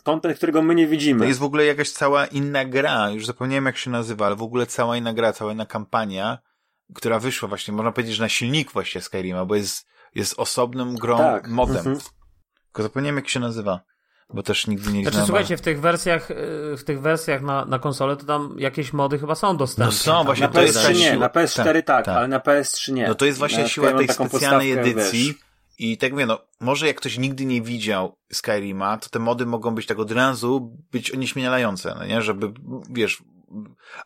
kontent, 0.04 0.38
którego 0.38 0.62
my 0.62 0.76
nie 0.76 0.88
widzimy. 0.88 1.20
To 1.20 1.26
jest 1.26 1.40
w 1.40 1.44
ogóle 1.44 1.66
jakaś 1.66 1.90
cała 1.90 2.26
inna 2.26 2.66
gra, 2.66 3.10
już 3.10 3.26
zapomniałem 3.26 3.66
jak 3.66 3.78
się 3.78 3.90
nazywa, 3.90 4.26
ale 4.26 4.36
w 4.36 4.42
ogóle 4.42 4.66
cała 4.66 4.98
inna 4.98 5.14
gra, 5.14 5.34
cała 5.34 5.52
inna 5.52 5.66
kampania, 5.66 6.38
która 6.94 7.20
wyszła 7.20 7.50
właśnie, 7.50 7.74
można 7.74 7.92
powiedzieć, 7.92 8.16
że 8.16 8.24
na 8.24 8.30
silnik 8.30 8.72
właśnie 8.72 9.02
Skyrima, 9.02 9.46
bo 9.46 9.56
jest, 9.56 9.88
jest 10.16 10.40
osobnym 10.40 10.96
grą, 10.96 11.18
tak. 11.18 11.48
modem. 11.48 11.78
Mhm. 11.78 12.00
Tylko 12.66 12.84
zapomniałem 12.84 13.16
jak 13.16 13.30
się 13.30 13.40
nazywa. 13.40 13.80
Bo 14.34 14.44
też 14.44 14.68
nigdy 14.68 14.92
nie 14.94 15.02
Znaczy, 15.02 15.12
znałem. 15.16 15.28
słuchajcie, 15.28 15.58
w 15.58 15.62
tych 15.62 15.82
wersjach, 15.82 16.32
y, 16.32 16.36
w 16.78 16.84
tych 16.86 17.02
wersjach 17.02 17.42
na, 17.42 17.66
na 17.66 17.80
konsolę 17.80 18.18
to 18.18 18.26
tam 18.26 18.56
jakieś 18.58 18.94
mody 18.94 19.20
chyba 19.20 19.36
są 19.36 19.58
dostępne. 19.58 19.86
No 19.86 19.92
są, 19.92 20.24
właśnie 20.24 20.48
Na 20.48 20.54
to 20.54 20.62
jest 20.62 20.74
ta 20.84 20.90
PS3 20.90 20.96
nie, 21.00 21.12
siła- 21.12 21.20
na 21.20 21.28
PS4 21.30 21.64
tak, 21.74 21.86
tak, 21.86 22.06
tak. 22.06 22.18
ale 22.18 22.28
na 22.28 22.40
PS3 22.40 22.94
nie. 22.94 23.08
No 23.08 23.16
to 23.16 23.26
jest 23.26 23.40
właśnie 23.40 23.60
Ja 23.62 23.68
siła 23.68 23.92
tej 23.94 24.08
specjalnej 24.08 24.30
podstawkę, 24.76 24.92
edycji. 24.92 25.26
wiesz. 25.28 25.36
I 25.80 25.98
tak 25.98 26.12
mówię, 26.12 26.26
no, 26.26 26.40
może 26.60 26.88
jak 26.88 26.98
ktoś 26.98 27.18
nigdy 27.18 27.46
nie 27.46 27.62
widział 27.62 28.18
Skyrima, 28.32 28.98
to 28.98 29.10
te 29.10 29.20
mody 29.20 29.46
mogą 29.46 29.76
być 29.76 29.86
tak 29.86 30.00
od 30.00 30.12
razu 30.12 30.78
być 30.92 31.12
onieśmielające, 31.12 31.96
no 32.00 32.06
nie? 32.06 32.22
Żeby, 32.22 32.52
wiesz, 32.90 33.24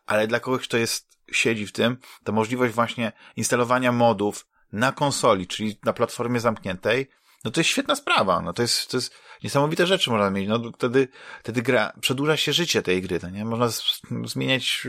ale 0.05 0.27
dla 0.27 0.39
kogoś, 0.39 0.67
kto 0.67 0.77
jest, 0.77 1.17
siedzi 1.31 1.67
w 1.67 1.71
tym, 1.71 1.97
to 2.23 2.31
możliwość 2.31 2.73
właśnie 2.73 3.11
instalowania 3.35 3.91
modów 3.91 4.47
na 4.71 4.91
konsoli, 4.91 5.47
czyli 5.47 5.79
na 5.85 5.93
platformie 5.93 6.39
zamkniętej, 6.39 7.07
no 7.45 7.51
to 7.51 7.59
jest 7.59 7.69
świetna 7.69 7.95
sprawa, 7.95 8.41
no 8.41 8.53
to 8.53 8.61
jest, 8.61 8.91
to 8.91 8.97
jest 8.97 9.13
niesamowite 9.43 9.87
rzeczy 9.87 10.09
można 10.09 10.29
mieć, 10.29 10.47
no 10.47 10.71
wtedy, 10.75 11.07
wtedy 11.43 11.61
gra, 11.61 11.93
przedłuża 12.01 12.37
się 12.37 12.53
życie 12.53 12.81
tej 12.81 13.01
gry, 13.01 13.19
no 13.23 13.29
nie? 13.29 13.45
Można 13.45 13.69
z, 13.69 14.01
zmieniać, 14.25 14.87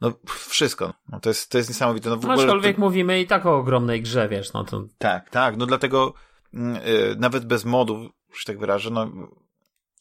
no, 0.00 0.12
wszystko, 0.26 0.94
no 1.08 1.20
to 1.20 1.30
jest, 1.30 1.50
to 1.50 1.58
jest 1.58 1.70
niesamowite, 1.70 2.10
no 2.10 2.16
w 2.16 2.22
No, 2.22 2.28
ogóle... 2.28 2.44
aczkolwiek 2.46 2.76
to- 2.76 2.80
mówimy 2.80 3.20
i 3.20 3.26
tak 3.26 3.46
o 3.46 3.56
ogromnej 3.56 4.02
grze, 4.02 4.28
wiesz, 4.28 4.52
no 4.52 4.64
to 4.64 4.84
tak, 4.98 5.30
tak, 5.30 5.56
no 5.56 5.66
dlatego 5.66 6.14
mm, 6.54 6.76
y, 6.76 7.16
nawet 7.18 7.44
bez 7.44 7.64
modów, 7.64 8.10
że 8.32 8.38
się 8.38 8.44
tak 8.44 8.58
wyrażę, 8.58 8.90
no, 8.90 9.10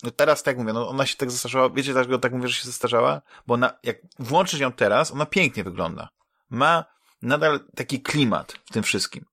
no 0.03 0.11
teraz 0.11 0.43
tak 0.43 0.57
mówię, 0.57 0.73
no 0.73 0.89
ona 0.89 1.05
się 1.05 1.17
tak 1.17 1.31
zestarzała, 1.31 1.69
wiecie 1.69 1.93
dlaczego 1.93 2.19
tak 2.19 2.33
mówię, 2.33 2.47
że 2.47 2.53
się 2.53 2.65
zestarzała? 2.65 3.21
Bo 3.47 3.53
ona, 3.53 3.73
jak 3.83 3.97
włączysz 4.19 4.59
ją 4.59 4.71
teraz, 4.71 5.11
ona 5.11 5.25
pięknie 5.25 5.63
wygląda. 5.63 6.09
Ma 6.49 6.85
nadal 7.21 7.59
taki 7.75 8.01
klimat 8.01 8.53
w 8.65 8.73
tym 8.73 8.83
wszystkim. 8.83 9.25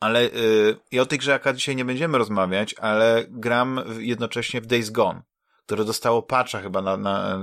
Ale 0.00 0.24
y, 0.24 0.76
i 0.90 1.00
o 1.00 1.06
tej 1.06 1.18
grze 1.18 1.34
akurat 1.34 1.56
dzisiaj 1.56 1.76
nie 1.76 1.84
będziemy 1.84 2.18
rozmawiać, 2.18 2.74
ale 2.74 3.24
gram 3.28 3.80
jednocześnie 3.98 4.60
w 4.60 4.66
Days 4.66 4.90
Gone, 4.90 5.22
które 5.66 5.84
dostało 5.84 6.22
patcha 6.22 6.60
chyba 6.60 6.82
na, 6.82 6.96
na 6.96 7.40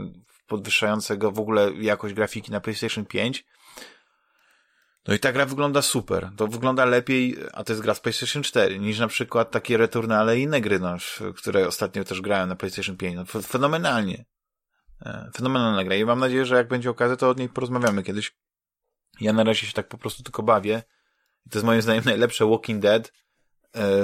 podwyższającego 0.48 1.32
w 1.32 1.40
ogóle 1.40 1.72
jakość 1.74 2.14
grafiki 2.14 2.52
na 2.52 2.60
PlayStation 2.60 3.06
5 3.06 3.46
no 5.08 5.14
i 5.14 5.20
ta 5.20 5.32
gra 5.32 5.46
wygląda 5.46 5.82
super. 5.82 6.30
To 6.38 6.48
wygląda 6.48 6.86
lepiej, 6.86 7.38
a 7.54 7.64
to 7.64 7.74
jest 7.74 7.84
gra 7.84 7.94
z 7.94 8.00
PlayStation 8.00 8.44
4, 8.44 8.80
niż 8.80 9.00
na 9.00 9.08
przykład 9.08 9.52
takie 9.52 9.78
Returnale 9.78 10.40
i 10.40 10.42
inne 10.42 10.62
gry, 10.62 10.80
no, 10.80 10.98
które 11.36 11.68
ostatnio 11.68 12.04
też 12.04 12.22
grałem 12.22 12.50
na 12.50 12.56
PlayStation 12.56 12.98
5. 12.98 13.16
No, 13.16 13.42
fenomenalnie. 13.42 14.26
E, 15.02 15.30
Fenomenalna 15.36 15.84
gra 15.84 15.96
i 15.96 16.06
mam 16.06 16.20
nadzieję, 16.20 16.46
że 16.46 16.56
jak 16.56 16.68
będzie 16.68 16.90
okazja, 16.90 17.16
to 17.16 17.30
od 17.30 17.40
niej 17.40 17.50
porozmawiamy 17.50 18.04
kiedyś. 18.04 18.36
Ja 19.22 19.34
na 19.34 19.44
razie 19.44 19.68
się 19.68 19.74
tak 19.74 19.88
po 19.88 19.98
prostu 19.98 20.24
tylko 20.24 20.44
bawię. 20.44 20.84
I 21.46 21.50
to 21.50 21.58
jest 21.58 21.66
moim 21.66 21.82
zdaniem 21.82 22.04
najlepsze 22.06 22.46
Walking 22.46 22.82
Dead 22.82 23.08
e, 23.08 23.12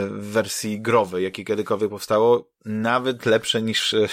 w 0.07 0.31
wersji 0.31 0.81
growej, 0.81 1.23
jakie 1.23 1.45
kiedykolwiek 1.45 1.89
powstało. 1.89 2.51
Nawet 2.65 3.25
lepsze 3.25 3.61
niż, 3.61 3.93
e, 3.93 4.07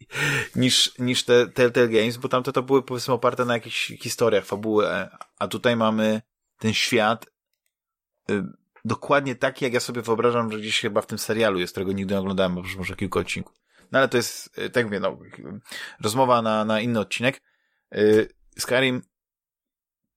niż, 0.56 0.98
niż 0.98 1.24
te 1.24 1.46
Telltale 1.46 1.88
Games, 1.88 2.16
bo 2.16 2.28
tamte 2.28 2.52
to 2.52 2.62
były 2.62 2.82
powiedzmy 2.82 3.14
oparte 3.14 3.44
na 3.44 3.54
jakichś 3.54 3.86
historiach, 3.86 4.44
fabuły, 4.44 4.88
e, 4.88 5.16
a 5.38 5.48
tutaj 5.48 5.76
mamy 5.76 6.22
ten 6.58 6.74
świat 6.74 7.26
dokładnie 8.84 9.34
taki, 9.34 9.64
jak 9.64 9.74
ja 9.74 9.80
sobie 9.80 10.02
wyobrażam, 10.02 10.52
że 10.52 10.58
gdzieś 10.58 10.80
chyba 10.80 11.02
w 11.02 11.06
tym 11.06 11.18
serialu 11.18 11.58
jest, 11.58 11.72
którego 11.72 11.92
nigdy 11.92 12.14
nie 12.14 12.20
oglądałem, 12.20 12.54
bo 12.54 12.60
już 12.60 12.76
może 12.76 12.96
kilka 12.96 13.20
odcinków. 13.20 13.56
No 13.92 13.98
ale 13.98 14.08
to 14.08 14.16
jest, 14.16 14.60
tak 14.72 14.84
mówię, 14.84 15.00
no, 15.00 15.18
rozmowa 16.00 16.42
na, 16.42 16.64
na 16.64 16.80
inny 16.80 17.00
odcinek. 17.00 17.42
Skyrim, 18.58 19.02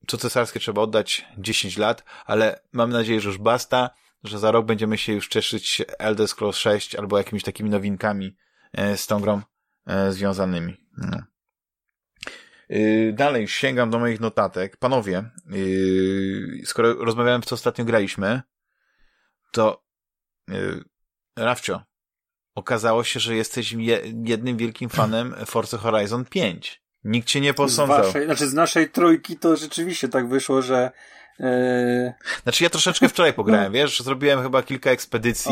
co 0.08 0.18
cesarskie 0.18 0.60
trzeba 0.60 0.82
oddać 0.82 1.26
10 1.38 1.78
lat, 1.78 2.04
ale 2.26 2.62
mam 2.74 2.90
nadzieję, 2.90 3.22
że 3.22 3.30
już 3.30 3.38
basta, 3.38 3.90
że 4.24 4.40
za 4.40 4.52
rok 4.52 4.66
będziemy 4.66 4.98
się 4.98 5.14
już 5.14 5.28
cieszyć 5.28 5.82
Elder 6.00 6.28
Scrolls 6.28 6.58
6 6.58 6.96
albo 6.96 7.18
jakimiś 7.18 7.44
takimi 7.44 7.70
nowinkami 7.70 8.38
e, 8.74 8.98
z 8.98 9.08
tą 9.08 9.20
grą 9.20 9.42
e, 9.88 10.12
związanymi. 10.12 10.78
No. 10.98 11.24
Yy, 12.70 13.14
Dalej 13.14 13.48
sięgam 13.48 13.90
do 13.90 14.00
moich 14.00 14.20
notatek. 14.20 14.78
Panowie, 14.78 15.30
yy, 15.50 16.62
skoro 16.66 16.94
rozmawiałem 16.94 17.42
w 17.42 17.46
co 17.46 17.56
ostatnio 17.56 17.86
graliśmy, 17.86 18.42
to 19.52 19.84
yy, 20.48 20.84
Rafcio, 21.38 21.82
okazało 22.56 23.04
się, 23.04 23.20
że 23.20 23.36
jesteś 23.36 23.72
je, 23.72 24.02
jednym 24.26 24.58
wielkim 24.58 24.90
fanem 24.90 25.36
Forza 25.46 25.78
Horizon 25.78 26.26
5. 26.26 26.87
Nikt 27.04 27.28
cię 27.28 27.42
nie 27.42 27.54
Z 27.54 27.56
posądzał. 27.56 28.04
waszej, 28.04 28.26
znaczy 28.26 28.48
z 28.48 28.54
naszej 28.54 28.90
trójki 28.90 29.38
to 29.38 29.56
rzeczywiście 29.56 30.10
tak 30.10 30.30
wyszło, 30.30 30.62
że 30.62 30.92
e, 31.40 32.14
Znaczy 32.44 32.64
ja 32.64 32.70
troszeczkę 32.70 33.10
wczoraj 33.10 33.34
pograłem, 33.44 33.74
wiesz, 33.74 34.04
zrobiłem 34.04 34.44
chyba 34.44 34.64
kilka 34.64 34.92
ekspedycji 34.92 35.52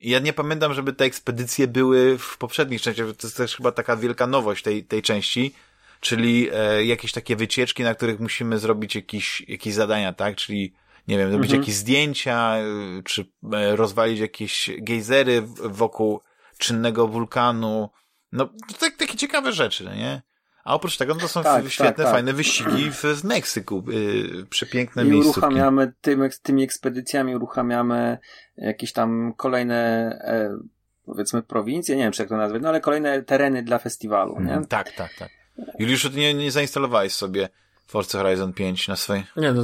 i 0.00 0.10
ja 0.10 0.18
nie 0.18 0.32
pamiętam, 0.32 0.74
żeby 0.74 0.92
te 0.92 1.04
ekspedycje 1.04 1.66
były 1.68 2.18
w 2.18 2.38
poprzednich 2.38 2.82
częściach. 2.82 3.06
To 3.16 3.26
jest 3.26 3.36
też 3.36 3.56
chyba 3.56 3.72
taka 3.72 3.96
wielka 3.96 4.26
nowość 4.26 4.62
tej, 4.64 4.84
tej 4.84 5.02
części, 5.02 5.54
czyli 6.00 6.48
e, 6.52 6.84
jakieś 6.84 7.12
takie 7.12 7.36
wycieczki, 7.36 7.82
na 7.82 7.94
których 7.94 8.20
musimy 8.20 8.58
zrobić 8.58 8.94
jakieś, 8.94 9.40
jakieś 9.48 9.74
zadania, 9.74 10.12
tak? 10.12 10.36
Czyli, 10.36 10.74
nie 11.08 11.18
wiem, 11.18 11.30
zrobić 11.30 11.50
Mhm. 11.50 11.62
jakieś 11.62 11.74
zdjęcia, 11.74 12.56
y, 12.98 13.02
czy 13.02 13.26
e, 13.52 13.76
rozwalić 13.76 14.20
jakieś 14.20 14.70
gejzery 14.78 15.42
wokół 15.64 16.20
czynnego 16.58 17.08
wulkanu. 17.08 17.90
No, 18.32 18.46
to 18.46 18.74
tak, 18.80 18.96
takie 18.96 19.16
ciekawe 19.16 19.52
rzeczy, 19.52 19.84
no 19.84 19.94
nie? 19.94 20.22
A 20.64 20.74
oprócz 20.74 20.96
tego, 20.96 21.14
no 21.14 21.20
to 21.20 21.28
są 21.28 21.42
Tak, 21.42 21.68
świetne, 21.68 21.86
tak, 21.92 21.96
tak. 22.04 22.14
fajne 22.14 22.32
wyścigi 22.32 22.90
w, 22.90 23.02
w 23.02 23.24
Meksyku. 23.24 23.84
Y, 23.88 24.46
przepiękne 24.50 25.04
I 25.04 25.08
miejscówki. 25.08 25.38
uruchamiamy 25.40 25.92
tym, 26.00 26.20
eks- 26.20 26.40
tymi 26.42 26.62
ekspedycjami 26.62 27.36
uruchamiamy 27.36 28.18
jakieś 28.56 28.92
tam 28.92 29.34
kolejne 29.36 29.76
e, 30.24 30.58
powiedzmy 31.06 31.42
prowincje, 31.42 31.96
nie 31.96 32.02
wiem 32.02 32.12
czy 32.12 32.22
jak 32.22 32.28
to 32.28 32.36
nazwać, 32.36 32.62
no 32.62 32.68
ale 32.68 32.80
kolejne 32.80 33.22
tereny 33.22 33.62
dla 33.62 33.78
festiwalu, 33.78 34.32
nie? 34.34 34.40
Mhm, 34.40 34.66
Tak, 34.66 34.92
tak, 34.92 35.14
tak. 35.18 35.28
Juliuszu, 35.78 36.10
ty 36.10 36.16
nie, 36.16 36.34
nie 36.34 36.50
zainstalowałeś 36.50 37.12
sobie 37.12 37.48
Forza 37.86 38.18
Horizon 38.22 38.52
5 38.52 38.88
na 38.88 38.96
swojej... 38.96 39.24
nie 39.36 39.52
no, 39.52 39.62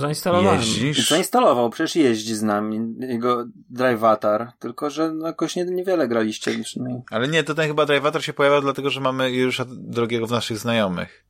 zainstalowałem. 0.00 0.60
Jeździsz? 0.60 1.08
Zainstalował, 1.08 1.70
przecież 1.70 1.96
jeździ 1.96 2.34
z 2.34 2.42
nami 2.42 2.94
jego 3.00 3.44
Drivatar, 3.70 4.52
tylko 4.58 4.90
że 4.90 5.12
no, 5.12 5.26
jakoś 5.26 5.56
nie, 5.56 5.64
niewiele 5.64 6.08
graliście. 6.08 6.52
No. 6.76 7.02
Ale 7.10 7.28
nie, 7.28 7.44
to 7.44 7.54
ten 7.54 7.66
chyba 7.66 7.86
Drivator 7.86 8.24
się 8.24 8.32
pojawia 8.32 8.60
dlatego, 8.60 8.90
że 8.90 9.00
mamy 9.00 9.30
Juliusza 9.30 9.64
drogiego 9.68 10.26
w 10.26 10.30
naszych 10.30 10.58
znajomych. 10.58 11.24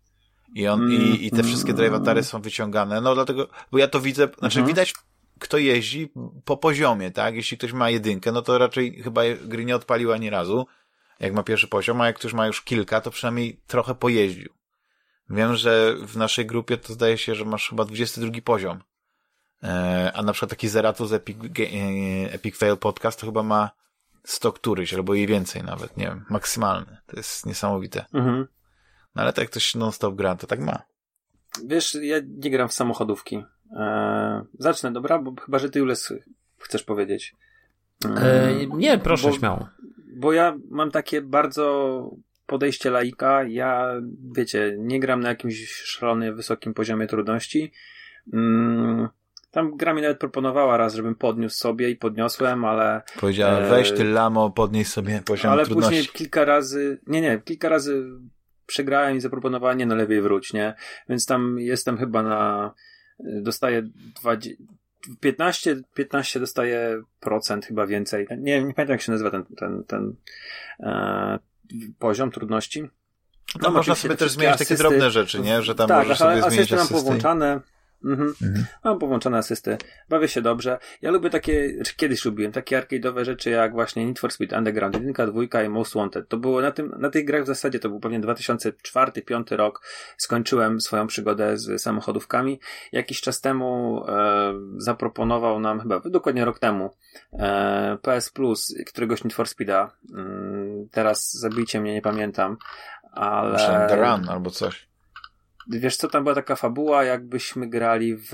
I 0.54 0.68
on, 0.68 0.80
Mm, 0.80 0.92
i, 0.92 1.26
i 1.26 1.30
te 1.30 1.42
wszystkie 1.42 1.72
mm. 1.72 1.76
Drivatory 1.76 2.22
są 2.24 2.40
wyciągane. 2.42 3.00
No 3.00 3.14
dlatego, 3.14 3.48
bo 3.72 3.78
ja 3.78 3.88
to 3.88 4.00
widzę, 4.00 4.28
znaczy 4.38 4.58
Mhm. 4.58 4.66
widać, 4.66 4.94
kto 5.38 5.58
jeździ 5.58 6.12
po 6.44 6.56
poziomie, 6.56 7.10
tak? 7.10 7.34
Jeśli 7.34 7.58
ktoś 7.58 7.72
ma 7.72 7.90
jedynkę, 7.90 8.32
no 8.32 8.42
to 8.42 8.58
raczej 8.58 9.02
chyba 9.02 9.22
gry 9.44 9.64
nie 9.64 9.76
odpalił 9.76 10.12
ani 10.12 10.30
razu, 10.30 10.66
jak 11.20 11.34
ma 11.34 11.42
pierwszy 11.42 11.68
poziom, 11.68 12.00
a 12.00 12.06
jak 12.06 12.16
ktoś 12.16 12.32
ma 12.32 12.46
już 12.46 12.62
kilka, 12.62 13.00
to 13.00 13.10
przynajmniej 13.10 13.60
trochę 13.66 13.94
pojeździł. 13.94 14.52
Wiem, 15.30 15.56
że 15.56 15.94
w 16.06 16.16
naszej 16.16 16.46
grupie 16.46 16.76
to 16.76 16.92
zdaje 16.92 17.18
się, 17.18 17.34
że 17.34 17.44
masz 17.44 17.68
chyba 17.68 17.84
22 17.84 18.40
poziom. 18.44 18.80
E, 19.62 20.12
a 20.14 20.22
na 20.22 20.32
przykład 20.32 20.50
taki 20.50 20.68
Zeratus 20.68 21.12
Epic, 21.12 21.38
e, 21.38 22.32
Epic 22.32 22.56
Fail 22.56 22.76
Podcast 22.76 23.20
to 23.20 23.26
chyba 23.26 23.42
ma 23.42 23.70
100 24.24 24.52
któryś, 24.52 24.94
albo 24.94 25.14
i 25.14 25.26
więcej 25.26 25.62
nawet, 25.62 25.96
nie 25.96 26.04
wiem, 26.04 26.24
maksymalny. 26.30 26.96
To 27.06 27.16
jest 27.16 27.46
niesamowite. 27.46 28.04
Mhm. 28.12 28.46
No 29.14 29.22
ale 29.22 29.32
tak 29.32 29.42
jak 29.42 29.50
ktoś 29.50 29.74
non-stop 29.74 30.14
gra, 30.14 30.36
to 30.36 30.46
tak 30.46 30.60
ma. 30.60 30.82
Wiesz, 31.66 31.96
ja 32.02 32.16
nie 32.28 32.50
gram 32.50 32.68
w 32.68 32.72
samochodówki. 32.72 33.44
E, 33.76 34.44
zacznę, 34.58 34.92
dobra? 34.92 35.18
Bo 35.18 35.34
chyba, 35.44 35.58
że 35.58 35.70
ty 35.70 35.78
Jules 35.78 36.12
chcesz 36.58 36.82
powiedzieć. 36.82 37.36
E, 38.04 38.66
nie, 38.66 38.98
proszę, 38.98 39.28
bo, 39.28 39.34
śmiało. 39.34 39.68
Bo 40.16 40.32
ja 40.32 40.56
mam 40.70 40.90
takie 40.90 41.22
bardzo 41.22 42.10
podejście 42.50 42.90
laika. 42.90 43.44
Ja, 43.44 43.94
wiecie, 44.32 44.76
nie 44.78 45.00
gram 45.00 45.20
na 45.20 45.28
jakimś 45.28 45.72
szalonie 45.72 46.32
wysokim 46.32 46.74
poziomie 46.74 47.06
trudności. 47.06 47.72
Mm, 48.32 49.08
tam 49.50 49.76
gra 49.76 49.94
mi 49.94 50.02
nawet 50.02 50.18
proponowała 50.18 50.76
raz, 50.76 50.94
żebym 50.94 51.14
podniósł 51.14 51.56
sobie 51.56 51.90
i 51.90 51.96
podniosłem, 51.96 52.64
ale 52.64 53.02
Powiedziała, 53.20 53.58
E, 53.58 53.70
weź 53.70 53.92
ty 53.92 54.04
lamo, 54.04 54.50
podnieś 54.50 54.88
sobie 54.88 55.22
poziom 55.24 55.52
ale 55.52 55.64
trudności. 55.64 55.96
później 55.96 56.06
kilka 56.14 56.44
razy, 56.44 57.00
nie, 57.06 57.20
nie, 57.20 57.40
kilka 57.44 57.68
razy 57.68 58.04
przegrałem 58.66 59.16
i 59.16 59.20
zaproponowała, 59.20 59.74
nie 59.74 59.86
no 59.86 59.94
lepiej 59.94 60.22
wróć, 60.22 60.52
nie? 60.52 60.74
Więc 61.08 61.26
tam 61.26 61.56
jestem 61.58 61.98
chyba 61.98 62.22
na, 62.22 62.74
dostaję 63.18 63.82
20, 64.22 64.50
15, 65.20 65.76
15 65.94 66.40
dostaję 66.40 67.02
procent 67.20 67.66
chyba 67.66 67.86
więcej. 67.86 68.26
Nie, 68.30 68.64
nie 68.64 68.74
pamiętam 68.74 68.94
jak 68.94 69.02
się 69.02 69.12
nazywa 69.12 69.30
ten, 69.30 69.44
ten, 69.44 69.84
ten 69.84 70.14
e, 70.80 71.38
poziom 71.98 72.30
trudności. 72.30 72.82
No, 72.82 73.60
Tam 73.62 73.72
można 73.74 73.94
sobie 73.94 74.14
te 74.14 74.18
też 74.24 74.32
zmieniać 74.32 74.58
takie 74.58 74.74
asysty- 74.74 74.78
drobne 74.78 75.10
rzeczy, 75.10 75.40
nie? 75.40 75.62
Że 75.62 75.74
tam 75.74 75.88
tak, 75.88 75.98
możesz 75.98 76.18
sobie 76.18 76.36
zmienić 76.42 76.58
asysty 76.58 76.74
mam 76.74 76.84
asysty. 76.84 76.94
powłączane. 76.94 77.60
Mhm. 78.04 78.34
Mhm. 78.42 78.66
Mam 78.84 78.98
powłączone 78.98 79.38
asysty, 79.38 79.78
bawię 80.08 80.28
się 80.28 80.42
dobrze. 80.42 80.78
Ja 81.02 81.10
lubię 81.10 81.30
takie, 81.30 81.82
czy 81.84 81.96
kiedyś 81.96 82.24
lubiłem, 82.24 82.52
takie 82.52 82.82
arcade'owe 82.82 83.24
rzeczy 83.24 83.50
jak 83.50 83.72
właśnie 83.72 84.06
Need 84.06 84.18
for 84.18 84.32
Speed 84.32 84.58
Underground 84.58 84.94
1, 84.94 85.32
2 85.32 85.62
i 85.62 85.68
Most 85.68 85.94
Wanted. 85.94 86.28
To 86.28 86.36
było 86.36 86.60
na 86.60 86.70
tym, 86.70 86.94
na 86.98 87.10
tych 87.10 87.24
grach 87.24 87.42
w 87.42 87.46
zasadzie, 87.46 87.78
to 87.78 87.88
był 87.88 88.00
pewnie 88.00 88.20
2004-2005 88.20 89.56
rok. 89.56 89.82
Skończyłem 90.16 90.80
swoją 90.80 91.06
przygodę 91.06 91.58
z 91.58 91.82
samochodówkami. 91.82 92.60
Jakiś 92.92 93.20
czas 93.20 93.40
temu 93.40 94.02
e, 94.08 94.54
zaproponował 94.76 95.60
nam, 95.60 95.80
chyba 95.80 96.00
dokładnie 96.00 96.44
rok 96.44 96.58
temu, 96.58 96.90
e, 97.32 97.98
PS 98.02 98.30
Plus 98.30 98.74
któregoś 98.86 99.24
Need 99.24 99.34
for 99.34 99.48
Speeda. 99.48 99.90
Mm, 100.14 100.88
teraz 100.90 101.32
zabijcie 101.32 101.80
mnie, 101.80 101.94
nie 101.94 102.02
pamiętam, 102.02 102.56
ale... 103.12 103.86
The 103.88 103.96
Run 103.96 104.28
albo 104.28 104.50
coś. 104.50 104.89
Wiesz 105.70 105.96
co, 105.96 106.08
tam 106.08 106.22
była 106.22 106.34
taka 106.34 106.56
fabuła, 106.56 107.04
jakbyśmy 107.04 107.68
grali 107.68 108.16
w 108.16 108.32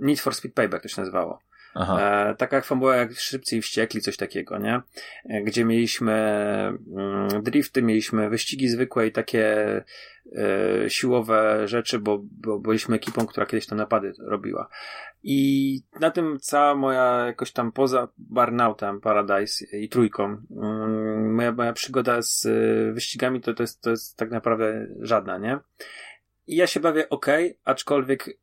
Need 0.00 0.20
for 0.20 0.34
Speed 0.34 0.54
Payback, 0.54 0.82
to 0.82 0.88
się 0.88 1.00
nazywało. 1.00 1.38
E, 2.00 2.34
taka 2.34 2.60
fabuła 2.60 2.96
jak 2.96 3.12
Szybcy 3.12 3.56
i 3.56 3.62
Wściekli, 3.62 4.00
coś 4.00 4.16
takiego, 4.16 4.58
nie? 4.58 4.80
E, 5.28 5.42
gdzie 5.42 5.64
mieliśmy 5.64 6.12
mm, 6.96 7.42
drifty, 7.42 7.82
mieliśmy 7.82 8.30
wyścigi 8.30 8.68
zwykłe 8.68 9.06
i 9.06 9.12
takie 9.12 9.56
e, 10.36 10.90
siłowe 10.90 11.68
rzeczy, 11.68 11.98
bo, 11.98 12.18
bo 12.22 12.58
byliśmy 12.58 12.96
ekipą, 12.96 13.26
która 13.26 13.46
kiedyś 13.46 13.66
te 13.66 13.74
napady 13.74 14.12
robiła. 14.18 14.68
I 15.22 15.80
na 16.00 16.10
tym 16.10 16.38
cała 16.40 16.74
moja 16.74 17.26
jakoś 17.26 17.52
tam 17.52 17.72
poza 17.72 18.08
Burnoutem 18.18 19.00
Paradise 19.00 19.76
i 19.76 19.88
trójką, 19.88 20.24
mm, 20.50 21.34
moja, 21.34 21.52
moja 21.52 21.72
przygoda 21.72 22.22
z 22.22 22.46
e, 22.46 22.92
wyścigami 22.92 23.40
to, 23.40 23.54
to, 23.54 23.62
jest, 23.62 23.82
to 23.82 23.90
jest 23.90 24.16
tak 24.16 24.30
naprawdę 24.30 24.86
żadna, 25.00 25.38
nie? 25.38 25.58
Ja 26.48 26.66
się 26.66 26.80
bawię 26.80 27.08
ok, 27.08 27.26
aczkolwiek 27.64 28.28
y, 28.28 28.34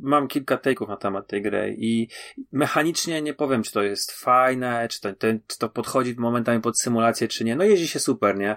mam 0.00 0.28
kilka 0.28 0.56
take'ów 0.56 0.88
na 0.88 0.96
temat 0.96 1.26
tej 1.26 1.42
gry 1.42 1.76
i 1.78 2.08
mechanicznie 2.52 3.22
nie 3.22 3.34
powiem, 3.34 3.62
czy 3.62 3.72
to 3.72 3.82
jest 3.82 4.12
fajne, 4.12 4.88
czy 4.90 5.00
to, 5.00 5.08
czy 5.46 5.58
to 5.58 5.68
podchodzi 5.68 6.14
momentami 6.18 6.60
pod 6.60 6.80
symulację, 6.80 7.28
czy 7.28 7.44
nie. 7.44 7.56
No 7.56 7.64
jeździ 7.64 7.88
się 7.88 7.98
super, 7.98 8.36
nie? 8.38 8.56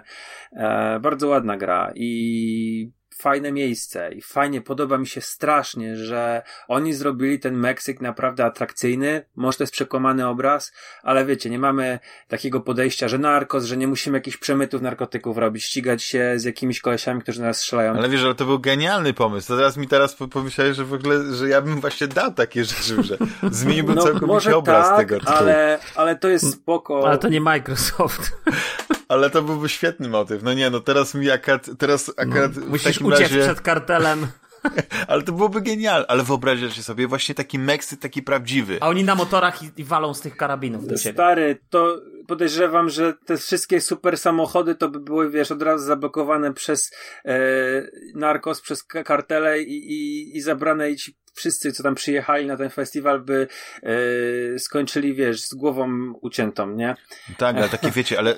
E, 0.52 1.00
bardzo 1.00 1.28
ładna 1.28 1.56
gra 1.56 1.92
i 1.94 2.90
fajne 3.14 3.52
miejsce 3.52 4.12
i 4.12 4.22
fajnie, 4.22 4.60
podoba 4.60 4.98
mi 4.98 5.06
się 5.06 5.20
strasznie, 5.20 5.96
że 5.96 6.42
oni 6.68 6.94
zrobili 6.94 7.38
ten 7.38 7.54
Meksyk 7.54 8.00
naprawdę 8.00 8.44
atrakcyjny. 8.44 9.24
Może 9.36 9.58
to 9.58 9.62
jest 9.62 9.72
przekłamany 9.72 10.28
obraz, 10.28 10.72
ale 11.02 11.26
wiecie, 11.26 11.50
nie 11.50 11.58
mamy 11.58 11.98
takiego 12.28 12.60
podejścia, 12.60 13.08
że 13.08 13.18
narkos, 13.18 13.64
że 13.64 13.76
nie 13.76 13.86
musimy 13.86 14.18
jakichś 14.18 14.36
przemytów 14.36 14.82
narkotyków 14.82 15.38
robić, 15.38 15.64
ścigać 15.64 16.02
się 16.02 16.32
z 16.36 16.44
jakimiś 16.44 16.80
kolesiami, 16.80 17.22
którzy 17.22 17.42
nas 17.42 17.56
strzelają. 17.56 17.94
Ale 17.94 18.08
wiesz, 18.08 18.20
że 18.20 18.34
to 18.34 18.44
był 18.44 18.58
genialny 18.58 19.12
pomysł. 19.12 19.48
To 19.48 19.56
teraz 19.56 19.76
mi 19.76 19.88
teraz 19.88 20.16
pomyślałeś, 20.30 20.76
że 20.76 20.84
w 20.84 20.92
ogóle, 20.92 21.34
że 21.34 21.48
ja 21.48 21.62
bym 21.62 21.80
właśnie 21.80 22.06
dał 22.06 22.32
takie 22.32 22.64
rzeczy, 22.70 23.02
że 23.02 23.16
zmieniłbym 23.50 23.94
no, 23.94 24.02
całkowicie 24.02 24.56
obraz 24.56 24.88
tak, 24.88 24.98
tego 24.98 25.20
tytułu. 25.20 25.38
Ale, 25.38 25.78
ale 25.94 26.16
to 26.16 26.28
jest 26.28 26.52
spoko. 26.52 27.08
Ale 27.08 27.18
to 27.18 27.28
nie 27.28 27.40
Microsoft. 27.40 28.32
ale 29.12 29.30
to 29.30 29.42
byłby 29.42 29.68
świetny 29.68 30.08
motyw. 30.08 30.42
No 30.42 30.54
nie, 30.54 30.70
no 30.70 30.80
teraz 30.80 31.14
mi 31.14 31.30
akurat, 31.30 31.70
teraz 31.78 32.12
akurat 32.16 32.56
no, 32.56 32.66
Musisz 32.66 33.00
uciec 33.00 33.20
razie... 33.20 33.40
przed 33.40 33.60
kartelem. 33.60 34.26
ale 35.08 35.22
to 35.22 35.32
byłoby 35.32 35.60
genialne. 35.60 36.06
Ale 36.06 36.22
wyobraźcie 36.22 36.82
sobie 36.82 37.06
właśnie 37.06 37.34
taki 37.34 37.58
Meksyk, 37.58 38.00
taki 38.00 38.22
prawdziwy. 38.22 38.78
A 38.80 38.88
oni 38.88 39.04
na 39.04 39.14
motorach 39.14 39.62
i, 39.62 39.70
i 39.76 39.84
walą 39.84 40.14
z 40.14 40.20
tych 40.20 40.36
karabinów 40.36 40.86
do 40.86 40.98
ciebie. 40.98 41.14
Stary, 41.14 41.58
to 41.70 42.00
podejrzewam, 42.26 42.88
że 42.88 43.14
te 43.26 43.36
wszystkie 43.36 43.80
super 43.80 44.18
samochody 44.18 44.74
to 44.74 44.88
by 44.88 45.00
były, 45.00 45.30
wiesz, 45.30 45.52
od 45.52 45.62
razu 45.62 45.84
zablokowane 45.84 46.54
przez 46.54 46.90
e, 47.24 47.36
narkos, 48.14 48.60
przez 48.60 48.84
kartele 48.84 49.62
i, 49.62 49.92
i, 49.92 50.36
i 50.36 50.40
zabrane 50.40 50.90
i 50.90 50.96
ci 50.96 51.21
wszyscy, 51.32 51.72
co 51.72 51.82
tam 51.82 51.94
przyjechali 51.94 52.46
na 52.46 52.56
ten 52.56 52.70
festiwal, 52.70 53.20
by 53.20 53.48
e, 53.82 54.58
skończyli, 54.58 55.14
wiesz, 55.14 55.42
z 55.42 55.54
głową 55.54 56.12
uciętą, 56.20 56.70
nie? 56.70 56.94
Tak, 57.36 57.56
ale 57.56 57.68
takie 57.68 57.90
wiecie, 57.90 58.18
ale 58.18 58.34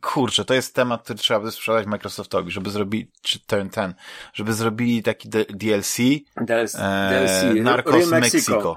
kurczę, 0.00 0.44
to 0.44 0.54
jest 0.54 0.74
temat, 0.74 1.02
który 1.02 1.18
trzeba 1.18 1.40
by 1.40 1.50
sprzedać 1.50 1.86
Microsoftowi, 1.86 2.50
żeby 2.50 2.70
zrobili, 2.70 3.10
czy 3.22 3.46
ten, 3.46 3.70
ten, 3.70 3.94
żeby 4.32 4.52
zrobili 4.52 5.02
taki 5.02 5.28
DLC, 5.28 5.96
DLC, 6.36 6.74
e, 6.78 7.10
DLC 7.10 7.64
Narcos 7.64 8.10
Mexico. 8.10 8.76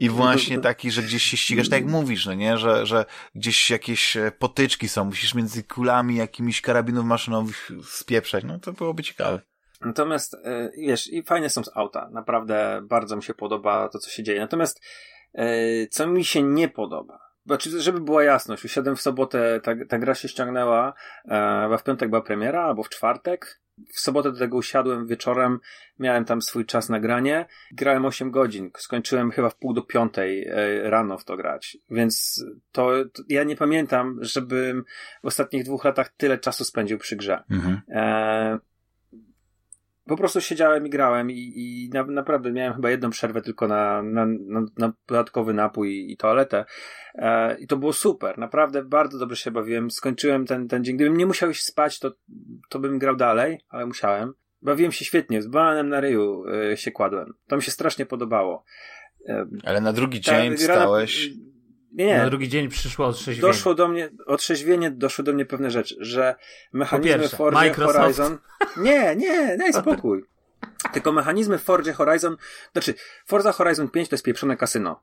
I 0.00 0.10
właśnie 0.20 0.58
taki, 0.58 0.90
że 0.90 1.02
gdzieś 1.02 1.22
się 1.22 1.36
ścigasz, 1.36 1.68
tak 1.68 1.80
jak 1.80 1.90
mówisz, 1.90 2.26
no 2.26 2.34
nie, 2.34 2.58
że, 2.58 2.86
że 2.86 3.04
gdzieś 3.34 3.70
jakieś 3.70 4.16
e, 4.16 4.32
potyczki 4.38 4.88
są, 4.88 5.04
musisz 5.04 5.34
między 5.34 5.62
kulami 5.62 6.16
jakimiś 6.16 6.60
karabinów 6.60 7.04
maszynowych 7.04 7.70
spieprzać, 7.84 8.44
no 8.44 8.58
to 8.58 8.72
byłoby 8.72 9.02
ciekawe. 9.02 9.49
Natomiast, 9.80 10.34
e, 10.34 10.70
wiesz, 10.78 11.12
i 11.12 11.22
fajne 11.22 11.50
są 11.50 11.64
z 11.64 11.76
auta. 11.76 12.08
Naprawdę 12.12 12.80
bardzo 12.82 13.16
mi 13.16 13.22
się 13.22 13.34
podoba 13.34 13.88
to, 13.88 13.98
co 13.98 14.10
się 14.10 14.22
dzieje. 14.22 14.40
Natomiast, 14.40 14.80
e, 15.34 15.86
co 15.86 16.06
mi 16.06 16.24
się 16.24 16.42
nie 16.42 16.68
podoba, 16.68 17.18
znaczy, 17.46 17.80
żeby 17.80 18.00
była 18.00 18.24
jasność, 18.24 18.64
usiadłem 18.64 18.96
w 18.96 19.00
sobotę, 19.00 19.60
ta, 19.62 19.72
ta 19.88 19.98
gra 19.98 20.14
się 20.14 20.28
ściągnęła, 20.28 20.94
e, 21.24 21.62
chyba 21.62 21.78
w 21.78 21.84
piątek 21.84 22.08
była 22.10 22.22
premiera, 22.22 22.64
albo 22.64 22.82
w 22.82 22.88
czwartek. 22.88 23.60
W 23.94 24.00
sobotę 24.00 24.32
do 24.32 24.38
tego 24.38 24.56
usiadłem 24.56 25.06
wieczorem, 25.06 25.58
miałem 25.98 26.24
tam 26.24 26.42
swój 26.42 26.66
czas 26.66 26.88
na 26.88 27.00
granie. 27.00 27.46
Grałem 27.72 28.04
8 28.04 28.30
godzin, 28.30 28.70
skończyłem 28.78 29.30
chyba 29.30 29.50
w 29.50 29.56
pół 29.56 29.74
do 29.74 29.82
piątej 29.82 30.48
rano 30.82 31.18
w 31.18 31.24
to 31.24 31.36
grać. 31.36 31.78
Więc 31.90 32.44
to, 32.72 32.90
to 33.12 33.22
ja 33.28 33.44
nie 33.44 33.56
pamiętam, 33.56 34.18
żebym 34.20 34.84
w 35.22 35.26
ostatnich 35.26 35.64
dwóch 35.64 35.84
latach 35.84 36.08
tyle 36.08 36.38
czasu 36.38 36.64
spędził 36.64 36.98
przy 36.98 37.16
grze. 37.16 37.44
Mhm. 37.50 37.80
E, 37.88 38.58
po 40.10 40.16
prostu 40.16 40.40
siedziałem 40.40 40.86
i 40.86 40.90
grałem 40.90 41.30
i, 41.30 41.52
i 41.56 41.90
na, 41.92 42.04
naprawdę 42.04 42.52
miałem 42.52 42.74
chyba 42.74 42.90
jedną 42.90 43.10
przerwę 43.10 43.42
tylko 43.42 43.68
na, 43.68 44.02
na, 44.02 44.26
na, 44.26 44.60
na 44.78 44.92
dodatkowy 45.08 45.54
napój 45.54 46.12
i 46.12 46.16
toaletę. 46.16 46.64
E, 47.14 47.56
I 47.58 47.66
to 47.66 47.76
było 47.76 47.92
super. 47.92 48.38
Naprawdę 48.38 48.84
bardzo 48.84 49.18
dobrze 49.18 49.36
się 49.36 49.50
bawiłem. 49.50 49.90
Skończyłem 49.90 50.46
ten, 50.46 50.68
ten 50.68 50.84
dzień. 50.84 50.96
Gdybym 50.96 51.16
nie 51.16 51.26
musiał 51.26 51.50
iść 51.50 51.62
spać, 51.62 51.98
to, 51.98 52.12
to 52.68 52.78
bym 52.78 52.98
grał 52.98 53.16
dalej, 53.16 53.60
ale 53.68 53.86
musiałem. 53.86 54.32
Bawiłem 54.62 54.92
się 54.92 55.04
świetnie. 55.04 55.42
Z 55.42 55.46
bananem 55.46 55.88
na 55.88 56.00
ryju 56.00 56.44
e, 56.72 56.76
się 56.76 56.90
kładłem. 56.90 57.34
To 57.46 57.56
mi 57.56 57.62
się 57.62 57.70
strasznie 57.70 58.06
podobało. 58.06 58.64
E, 59.28 59.46
ale 59.64 59.80
na 59.80 59.92
drugi 59.92 60.20
dzień 60.20 60.56
wstałeś... 60.56 61.30
Nie, 61.92 62.06
nie. 62.06 62.18
Na 62.18 62.26
drugi 62.26 62.48
dzień 62.48 62.68
przyszło 62.68 63.06
otrzeźwienie. 63.06 63.52
Doszło 63.52 63.74
do 63.74 63.88
mnie, 63.88 64.10
otrzeźwienie, 64.26 64.90
doszło 64.90 65.24
do 65.24 65.32
mnie 65.32 65.46
pewne 65.46 65.70
rzeczy, 65.70 65.96
że 66.00 66.34
mechanizmy 66.72 67.28
Forza 67.28 67.74
Horizon... 67.74 68.38
Nie, 68.76 69.16
nie, 69.16 69.56
daj 69.58 69.72
spokój. 69.72 70.24
Tylko 70.92 71.12
mechanizmy 71.12 71.58
w 71.58 71.66
Horizon, 71.96 72.36
znaczy 72.72 72.94
Forza 73.26 73.52
Horizon 73.52 73.88
5 73.88 74.08
to 74.08 74.14
jest 74.14 74.24
pieprzone 74.24 74.56
kasyno. 74.56 75.02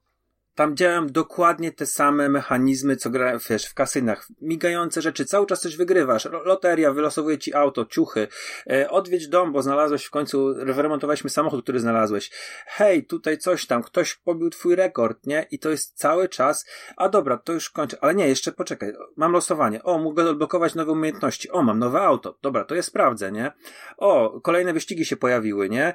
Tam 0.58 0.76
działają 0.76 1.08
dokładnie 1.08 1.72
te 1.72 1.86
same 1.86 2.30
mechanizmy, 2.30 2.96
co 2.96 3.10
gra, 3.10 3.40
wiesz, 3.50 3.66
w 3.66 3.74
kasynach. 3.74 4.28
Migające 4.42 5.02
rzeczy, 5.02 5.26
cały 5.26 5.46
czas 5.46 5.62
coś 5.62 5.78
wygrywasz. 5.78 6.28
Loteria, 6.46 6.94
wylosowuje 6.94 7.38
ci 7.38 7.54
auto, 7.54 7.86
ciuchy. 7.86 8.28
E, 8.70 8.90
odwiedź 8.90 9.28
dom, 9.28 9.54
bo 9.54 9.62
znalazłeś 9.62 10.06
w 10.06 10.10
końcu, 10.10 10.56
wyremontowaliśmy 10.56 11.30
samochód, 11.30 11.64
który 11.64 11.80
znalazłeś. 11.80 12.32
Hej, 12.66 13.06
tutaj 13.06 13.38
coś 13.38 13.66
tam, 13.66 13.84
ktoś 13.84 14.16
pobił 14.16 14.50
twój 14.50 14.76
rekord, 14.76 15.26
nie? 15.26 15.46
I 15.52 15.60
to 15.60 15.70
jest 15.70 15.98
cały 15.98 16.30
czas. 16.30 16.66
A 16.96 17.10
dobra, 17.10 17.38
to 17.38 17.54
już 17.54 17.70
kończę. 17.70 17.98
Ale 18.02 18.16
nie, 18.16 18.28
jeszcze 18.28 18.52
poczekaj. 18.52 18.94
Mam 19.16 19.32
losowanie. 19.32 19.84
O, 19.84 19.98
mogę 19.98 20.30
odblokować 20.30 20.76
nowe 20.76 20.92
umiejętności. 20.92 21.52
O, 21.52 21.64
mam 21.64 21.80
nowe 21.80 22.02
auto. 22.02 22.38
Dobra, 22.42 22.64
to 22.64 22.76
je 22.76 22.84
sprawdzę, 22.84 23.32
nie? 23.32 23.52
O, 23.98 24.42
kolejne 24.42 24.74
wyścigi 24.74 25.06
się 25.06 25.18
pojawiły, 25.18 25.70
nie? 25.70 25.94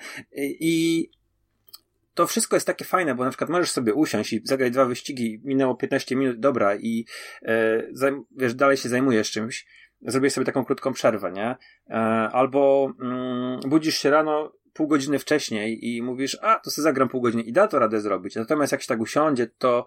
I 0.61 1.11
to 2.15 2.27
wszystko 2.27 2.57
jest 2.57 2.67
takie 2.67 2.85
fajne, 2.85 3.15
bo 3.15 3.25
na 3.25 3.31
przykład 3.31 3.51
możesz 3.51 3.71
sobie 3.71 3.95
usiąść 3.95 4.33
i 4.33 4.41
zagrać 4.45 4.73
dwa 4.73 4.85
wyścigi, 4.85 5.41
minęło 5.45 5.75
15 5.75 6.17
minut, 6.17 6.41
dobra, 6.41 6.77
i 6.77 7.07
e, 7.43 7.83
wiesz, 8.37 8.55
dalej 8.55 8.77
się 8.77 8.89
zajmujesz 8.89 9.31
czymś, 9.31 9.67
zrobisz 10.01 10.33
sobie 10.33 10.45
taką 10.45 10.65
krótką 10.65 10.93
przerwę, 10.93 11.33
nie? 11.33 11.57
E, 11.91 11.95
albo 12.33 12.93
mm, 13.01 13.61
budzisz 13.61 13.99
się 13.99 14.11
rano 14.11 14.53
pół 14.73 14.89
godziny 14.89 15.19
wcześniej 15.19 15.89
i 15.89 16.03
mówisz, 16.03 16.39
a, 16.43 16.59
to 16.59 16.71
sobie 16.71 16.83
zagram 16.83 17.09
pół 17.09 17.21
godziny 17.21 17.43
i 17.43 17.53
da 17.53 17.69
to 17.69 17.79
radę 17.79 18.01
zrobić. 18.01 18.37
Natomiast 18.37 18.73
jak 18.73 18.83
się 18.83 18.89
tak 18.89 19.01
usiądzie, 19.01 19.47
to, 19.59 19.85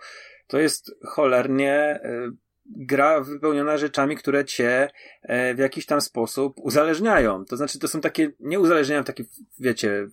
to 0.47 0.59
jest 0.59 0.91
cholernie 1.05 1.73
e, 1.73 2.31
gra 2.65 3.21
wypełniona 3.21 3.77
rzeczami, 3.77 4.15
które 4.15 4.45
cię 4.45 4.89
e, 5.21 5.55
w 5.55 5.57
jakiś 5.57 5.85
tam 5.85 6.01
sposób 6.01 6.59
uzależniają. 6.59 7.45
To 7.45 7.57
znaczy, 7.57 7.79
to 7.79 7.87
są 7.87 8.01
takie, 8.01 8.31
nie 8.39 8.59
uzależniają 8.59 9.03
takie, 9.03 9.23
wiecie, 9.59 10.07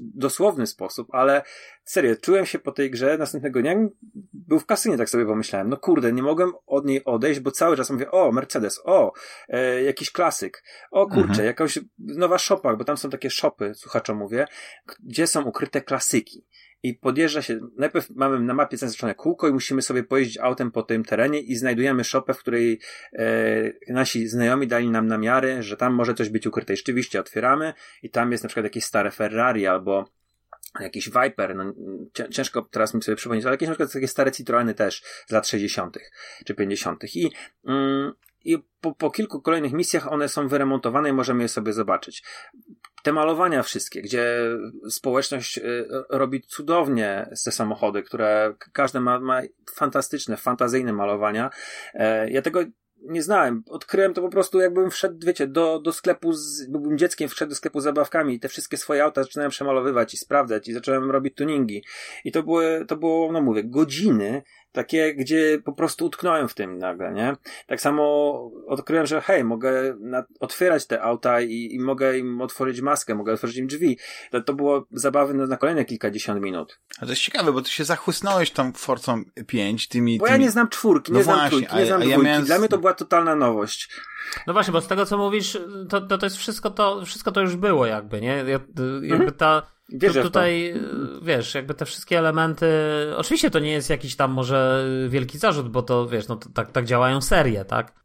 dosłowny 0.00 0.66
sposób, 0.66 1.08
ale 1.10 1.42
serio, 1.84 2.16
czułem 2.16 2.46
się 2.46 2.58
po 2.58 2.72
tej 2.72 2.90
grze 2.90 3.18
następnego 3.18 3.60
dnia, 3.60 3.74
był 4.32 4.58
w 4.58 4.66
kasynie, 4.66 4.98
tak 4.98 5.10
sobie 5.10 5.26
pomyślałem, 5.26 5.68
no 5.68 5.76
kurde, 5.76 6.12
nie 6.12 6.22
mogłem 6.22 6.52
od 6.66 6.86
niej 6.86 7.04
odejść, 7.04 7.40
bo 7.40 7.50
cały 7.50 7.76
czas 7.76 7.90
mówię, 7.90 8.10
o, 8.10 8.32
Mercedes, 8.32 8.80
o, 8.84 9.12
e, 9.48 9.82
jakiś 9.82 10.10
klasyk, 10.12 10.64
o 10.90 11.06
kurczę, 11.06 11.28
mhm. 11.28 11.46
jakaś 11.46 11.78
nowa 11.98 12.38
szopa, 12.38 12.76
bo 12.76 12.84
tam 12.84 12.96
są 12.96 13.10
takie 13.10 13.30
szopy, 13.30 13.74
słuchaczom 13.74 14.16
mówię, 14.16 14.46
gdzie 15.00 15.26
są 15.26 15.42
ukryte 15.42 15.80
klasyki 15.80 16.46
i 16.82 16.94
podjeżdża 16.94 17.42
się, 17.42 17.60
najpierw 17.76 18.10
mamy 18.10 18.40
na 18.40 18.54
mapie 18.54 18.76
zaznaczone 18.76 19.14
kółko 19.14 19.48
i 19.48 19.52
musimy 19.52 19.82
sobie 19.82 20.04
pojeździć 20.04 20.38
autem 20.38 20.70
po 20.70 20.82
tym 20.82 21.04
terenie 21.04 21.40
i 21.40 21.56
znajdujemy 21.56 22.04
szopę, 22.04 22.34
w 22.34 22.38
której 22.38 22.80
e, 23.12 23.92
nasi 23.92 24.28
znajomi 24.28 24.66
dali 24.66 24.90
nam 24.90 25.06
namiary, 25.06 25.62
że 25.62 25.76
tam 25.76 25.94
może 25.94 26.14
coś 26.14 26.28
być 26.28 26.46
ukryte. 26.46 26.74
I 26.74 26.76
rzeczywiście 26.76 27.20
otwieramy 27.20 27.74
i 28.02 28.10
tam 28.10 28.32
jest 28.32 28.44
na 28.44 28.48
przykład 28.48 28.64
jakieś 28.64 28.84
stare 28.84 29.10
Ferrari 29.10 29.66
albo 29.66 30.04
jakiś 30.80 31.10
Viper, 31.10 31.56
no, 31.56 31.72
ciężko 32.30 32.62
teraz 32.62 32.94
mi 32.94 33.02
sobie 33.02 33.16
przypomnieć, 33.16 33.44
ale 33.44 33.54
jakieś 33.54 33.68
na 33.68 33.74
przykład 33.74 33.92
takie 33.92 34.08
stare 34.08 34.32
Citroeny 34.32 34.74
też 34.74 35.02
z 35.26 35.32
lat 35.32 35.48
60. 35.48 35.98
czy 36.46 36.54
50. 36.54 37.16
I, 37.16 37.30
mm, 37.64 38.12
i 38.44 38.58
po, 38.80 38.94
po 38.94 39.10
kilku 39.10 39.42
kolejnych 39.42 39.72
misjach 39.72 40.12
one 40.12 40.28
są 40.28 40.48
wyremontowane 40.48 41.08
i 41.08 41.12
możemy 41.12 41.42
je 41.42 41.48
sobie 41.48 41.72
zobaczyć. 41.72 42.22
Te 43.02 43.12
malowania 43.12 43.62
wszystkie, 43.62 44.02
gdzie 44.02 44.36
społeczność 44.88 45.58
y, 45.58 45.88
robi 46.10 46.42
cudownie 46.42 47.30
te 47.44 47.52
samochody, 47.52 48.02
które 48.02 48.54
każde 48.72 49.00
ma, 49.00 49.20
ma 49.20 49.40
fantastyczne, 49.74 50.36
fantazyjne 50.36 50.92
malowania. 50.92 51.50
E, 51.94 52.30
ja 52.30 52.42
tego 52.42 52.60
nie 53.02 53.22
znałem. 53.22 53.62
Odkryłem 53.68 54.14
to 54.14 54.22
po 54.22 54.28
prostu, 54.28 54.60
jakbym 54.60 54.90
wszedł, 54.90 55.26
wiecie, 55.26 55.46
do, 55.46 55.80
do 55.80 55.92
sklepu, 55.92 56.32
z, 56.32 56.66
byłbym 56.66 56.98
dzieckiem, 56.98 57.28
wszedł 57.28 57.50
do 57.50 57.56
sklepu 57.56 57.80
z 57.80 57.84
zabawkami 57.84 58.34
i 58.34 58.40
te 58.40 58.48
wszystkie 58.48 58.76
swoje 58.76 59.04
auta 59.04 59.22
zaczynałem 59.22 59.50
przemalowywać 59.50 60.14
i 60.14 60.16
sprawdzać 60.16 60.68
i 60.68 60.72
zacząłem 60.72 61.10
robić 61.10 61.34
tuningi. 61.34 61.84
I 62.24 62.32
to 62.32 62.42
były, 62.42 62.84
to 62.88 62.96
było, 62.96 63.32
no 63.32 63.40
mówię, 63.40 63.64
godziny 63.64 64.42
takie, 64.72 65.14
gdzie 65.14 65.58
po 65.64 65.72
prostu 65.72 66.06
utknąłem 66.06 66.48
w 66.48 66.54
tym 66.54 66.78
nagle, 66.78 67.12
nie? 67.12 67.36
Tak 67.66 67.80
samo 67.80 68.02
odkryłem, 68.66 69.06
że 69.06 69.20
hej, 69.20 69.44
mogę 69.44 69.96
na, 70.00 70.24
otwierać 70.40 70.86
te 70.86 71.02
auta 71.02 71.40
i, 71.40 71.68
i, 71.74 71.80
mogę 71.80 72.18
im 72.18 72.40
otworzyć 72.40 72.80
maskę, 72.80 73.14
mogę 73.14 73.32
otworzyć 73.32 73.56
im 73.56 73.66
drzwi. 73.66 73.98
To, 74.30 74.40
to 74.40 74.54
było 74.54 74.86
zabawy 74.90 75.34
na, 75.34 75.46
na 75.46 75.56
kolejne 75.56 75.84
kilkadziesiąt 75.84 76.42
minut. 76.42 76.78
A 76.98 77.00
to 77.00 77.12
jest 77.12 77.22
ciekawe, 77.22 77.52
bo 77.52 77.62
ty 77.62 77.70
się 77.70 77.84
zachłysnąłeś 77.84 78.50
tam 78.50 78.72
Forcą 78.72 79.24
5, 79.46 79.88
tymi... 79.88 80.18
Bo 80.18 80.24
tymi... 80.24 80.38
ja 80.38 80.44
nie 80.44 80.50
znam 80.50 80.68
czwórki, 80.68 81.12
nie 81.12 81.18
no 81.18 81.24
znam 81.24 81.36
właśnie, 81.36 81.50
trójki, 81.50 81.76
nie 81.76 81.86
znam 81.86 82.02
a, 82.02 82.04
a 82.04 82.08
ja 82.08 82.18
miałem... 82.18 82.44
Dla 82.44 82.58
mnie 82.58 82.68
to 82.68 82.78
była 82.78 82.94
totalna 82.94 83.36
nowość. 83.36 83.88
No 84.46 84.52
właśnie, 84.52 84.72
bo 84.72 84.80
z 84.80 84.86
tego 84.86 85.06
co 85.06 85.18
mówisz, 85.18 85.58
to, 85.88 86.00
to, 86.00 86.18
to 86.18 86.26
jest 86.26 86.36
wszystko 86.36 86.70
to, 86.70 87.04
wszystko 87.04 87.32
to 87.32 87.40
już 87.40 87.56
było 87.56 87.86
jakby, 87.86 88.20
nie? 88.20 88.44
Jakby 88.48 88.82
mhm. 89.14 89.32
ta 89.32 89.62
Wierzę 89.92 90.20
to 90.20 90.28
tutaj, 90.28 90.74
wiesz, 91.22 91.54
jakby 91.54 91.74
te 91.74 91.84
wszystkie 91.84 92.18
elementy. 92.18 92.66
Oczywiście 93.16 93.50
to 93.50 93.58
nie 93.58 93.72
jest 93.72 93.90
jakiś 93.90 94.16
tam 94.16 94.30
może 94.30 94.88
wielki 95.08 95.38
zarzut, 95.38 95.68
bo 95.68 95.82
to 95.82 96.08
wiesz, 96.08 96.28
no 96.28 96.36
to, 96.36 96.48
tak, 96.54 96.72
tak 96.72 96.84
działają 96.84 97.20
serie, 97.20 97.64
tak? 97.64 98.02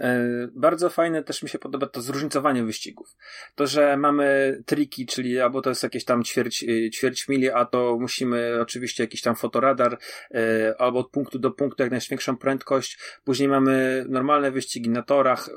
E, 0.00 0.48
bardzo 0.54 0.90
fajne 0.90 1.24
też 1.24 1.42
mi 1.42 1.48
się 1.48 1.58
podoba 1.58 1.86
to 1.86 2.02
zróżnicowanie 2.02 2.64
wyścigów. 2.64 3.16
To, 3.54 3.66
że 3.66 3.96
mamy 3.96 4.58
triki, 4.66 5.06
czyli 5.06 5.40
albo 5.40 5.62
to 5.62 5.70
jest 5.70 5.82
jakieś 5.82 6.04
tam 6.04 6.24
ćwierć, 6.24 6.64
e, 6.64 6.90
ćwierć 6.90 7.28
mili, 7.28 7.50
a 7.50 7.64
to 7.64 7.96
musimy 8.00 8.58
oczywiście 8.60 9.02
jakiś 9.02 9.22
tam 9.22 9.36
fotoradar, 9.36 9.98
e, 10.34 10.74
albo 10.78 10.98
od 10.98 11.10
punktu 11.10 11.38
do 11.38 11.50
punktu 11.50 11.82
jak 11.82 11.92
największą 11.92 12.36
prędkość. 12.36 12.98
Później 13.24 13.48
mamy 13.48 14.04
normalne 14.08 14.50
wyścigi 14.50 14.90
na 14.90 15.02
torach 15.02 15.50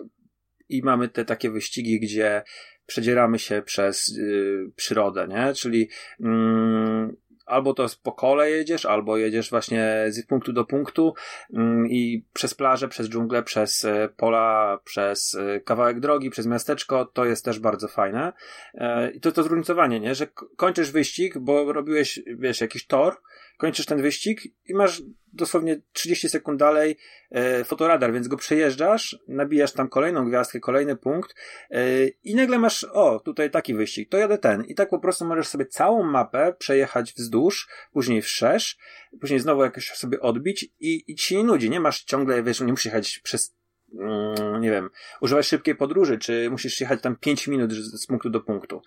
i 0.70 0.82
mamy 0.84 1.10
te 1.10 1.26
takie 1.26 1.52
wyścigi, 1.52 2.00
gdzie 2.00 2.44
przedzieramy 2.86 3.40
się 3.40 3.62
przez 3.62 4.18
y, 4.18 4.72
przyrodę, 4.76 5.28
nie? 5.28 5.54
Czyli 5.54 5.90
mm, 6.20 7.16
albo 7.46 7.74
to 7.74 7.88
po 8.04 8.12
kole 8.12 8.50
jedziesz, 8.50 8.86
albo 8.86 9.18
jedziesz 9.18 9.50
właśnie 9.50 10.06
z 10.10 10.26
punktu 10.26 10.54
do 10.54 10.66
punktu 10.66 11.14
mm, 11.54 11.88
i 11.88 12.26
przez 12.34 12.54
plażę, 12.54 12.88
przez 12.88 13.10
dżunglę, 13.10 13.44
przez 13.44 13.84
y, 13.84 14.10
pola, 14.18 14.80
przez 14.84 15.34
y, 15.34 15.62
kawałek 15.66 16.00
drogi, 16.00 16.30
przez 16.30 16.46
miasteczko, 16.46 17.06
to 17.06 17.26
jest 17.26 17.46
też 17.46 17.60
bardzo 17.60 17.88
fajne. 17.88 18.34
E, 18.74 19.12
I 19.12 19.20
to 19.20 19.32
to 19.32 19.44
zróżnicowanie, 19.44 20.00
nie? 20.00 20.16
Że 20.16 20.28
kończysz 20.58 20.92
wyścig, 20.92 21.38
bo 21.38 21.74
robiłeś, 21.74 22.20
wiesz, 22.28 22.62
jakiś 22.62 22.88
tor, 22.88 23.16
kończysz 23.58 23.86
ten 23.86 24.02
wyścig 24.02 24.42
i 24.66 24.74
masz 24.74 25.02
dosłownie 25.34 25.82
30 25.94 26.30
sekund 26.30 26.60
dalej 26.60 26.98
e, 27.32 27.64
fotoradar, 27.64 28.14
więc 28.14 28.28
go 28.28 28.38
przejeżdżasz, 28.38 29.20
nabijasz 29.28 29.72
tam 29.72 29.90
kolejną 29.90 30.26
gwiazdkę, 30.26 30.60
kolejny 30.60 30.96
punkt 30.96 31.36
e, 31.72 32.08
i 32.08 32.36
nagle 32.36 32.60
masz, 32.60 32.84
o, 32.84 33.20
tutaj 33.20 33.52
taki 33.52 33.74
wyścig, 33.74 34.10
to 34.10 34.18
jadę 34.18 34.38
ten. 34.38 34.66
I 34.66 34.76
tak 34.76 34.90
po 34.90 35.00
prostu 35.00 35.26
możesz 35.26 35.48
sobie 35.48 35.66
całą 35.66 36.04
mapę 36.04 36.54
przejechać 36.60 37.14
wzdłuż, 37.14 37.68
później 37.94 38.22
wszerz, 38.22 38.78
później 39.22 39.40
znowu 39.40 39.64
jakoś 39.64 39.90
sobie 39.90 40.20
odbić 40.20 40.64
i, 40.80 41.04
i 41.08 41.16
ci 41.16 41.26
się 41.26 41.36
nie 41.38 41.44
nudzi, 41.44 41.70
nie 41.70 41.80
masz 41.80 42.04
ciągle, 42.04 42.44
wiesz, 42.44 42.62
nie 42.62 42.72
musisz 42.72 42.86
jechać 42.86 43.20
przez 43.24 43.56
mm, 44.00 44.62
nie 44.62 44.72
wiem, 44.72 44.90
używać 45.22 45.48
szybkiej 45.48 45.76
podróży, 45.76 46.18
czy 46.18 46.50
musisz 46.50 46.82
jechać 46.82 47.02
tam 47.02 47.16
5 47.16 47.48
minut 47.48 47.72
z 47.72 48.08
punktu 48.08 48.30
do 48.30 48.42
punktu 48.42 48.82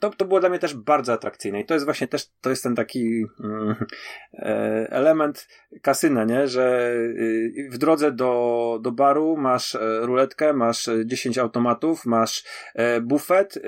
to, 0.00 0.10
to 0.10 0.24
było 0.24 0.40
dla 0.40 0.48
mnie 0.48 0.58
też 0.58 0.74
bardzo 0.74 1.12
atrakcyjne 1.12 1.60
i 1.60 1.64
to 1.64 1.74
jest 1.74 1.86
właśnie 1.86 2.08
też, 2.08 2.26
to 2.40 2.50
jest 2.50 2.62
ten 2.62 2.74
taki 2.74 3.24
mm, 3.44 3.74
e, 4.32 4.86
element 4.90 5.48
kasyna, 5.82 6.24
nie, 6.24 6.48
że 6.48 6.92
y, 6.94 7.68
w 7.72 7.78
drodze 7.78 8.12
do, 8.12 8.78
do 8.82 8.92
baru 8.92 9.36
masz 9.36 9.74
e, 9.74 10.00
ruletkę, 10.00 10.52
masz 10.52 10.88
10 11.04 11.38
automatów, 11.38 12.06
masz 12.06 12.44
e, 12.74 13.00
bufet, 13.00 13.62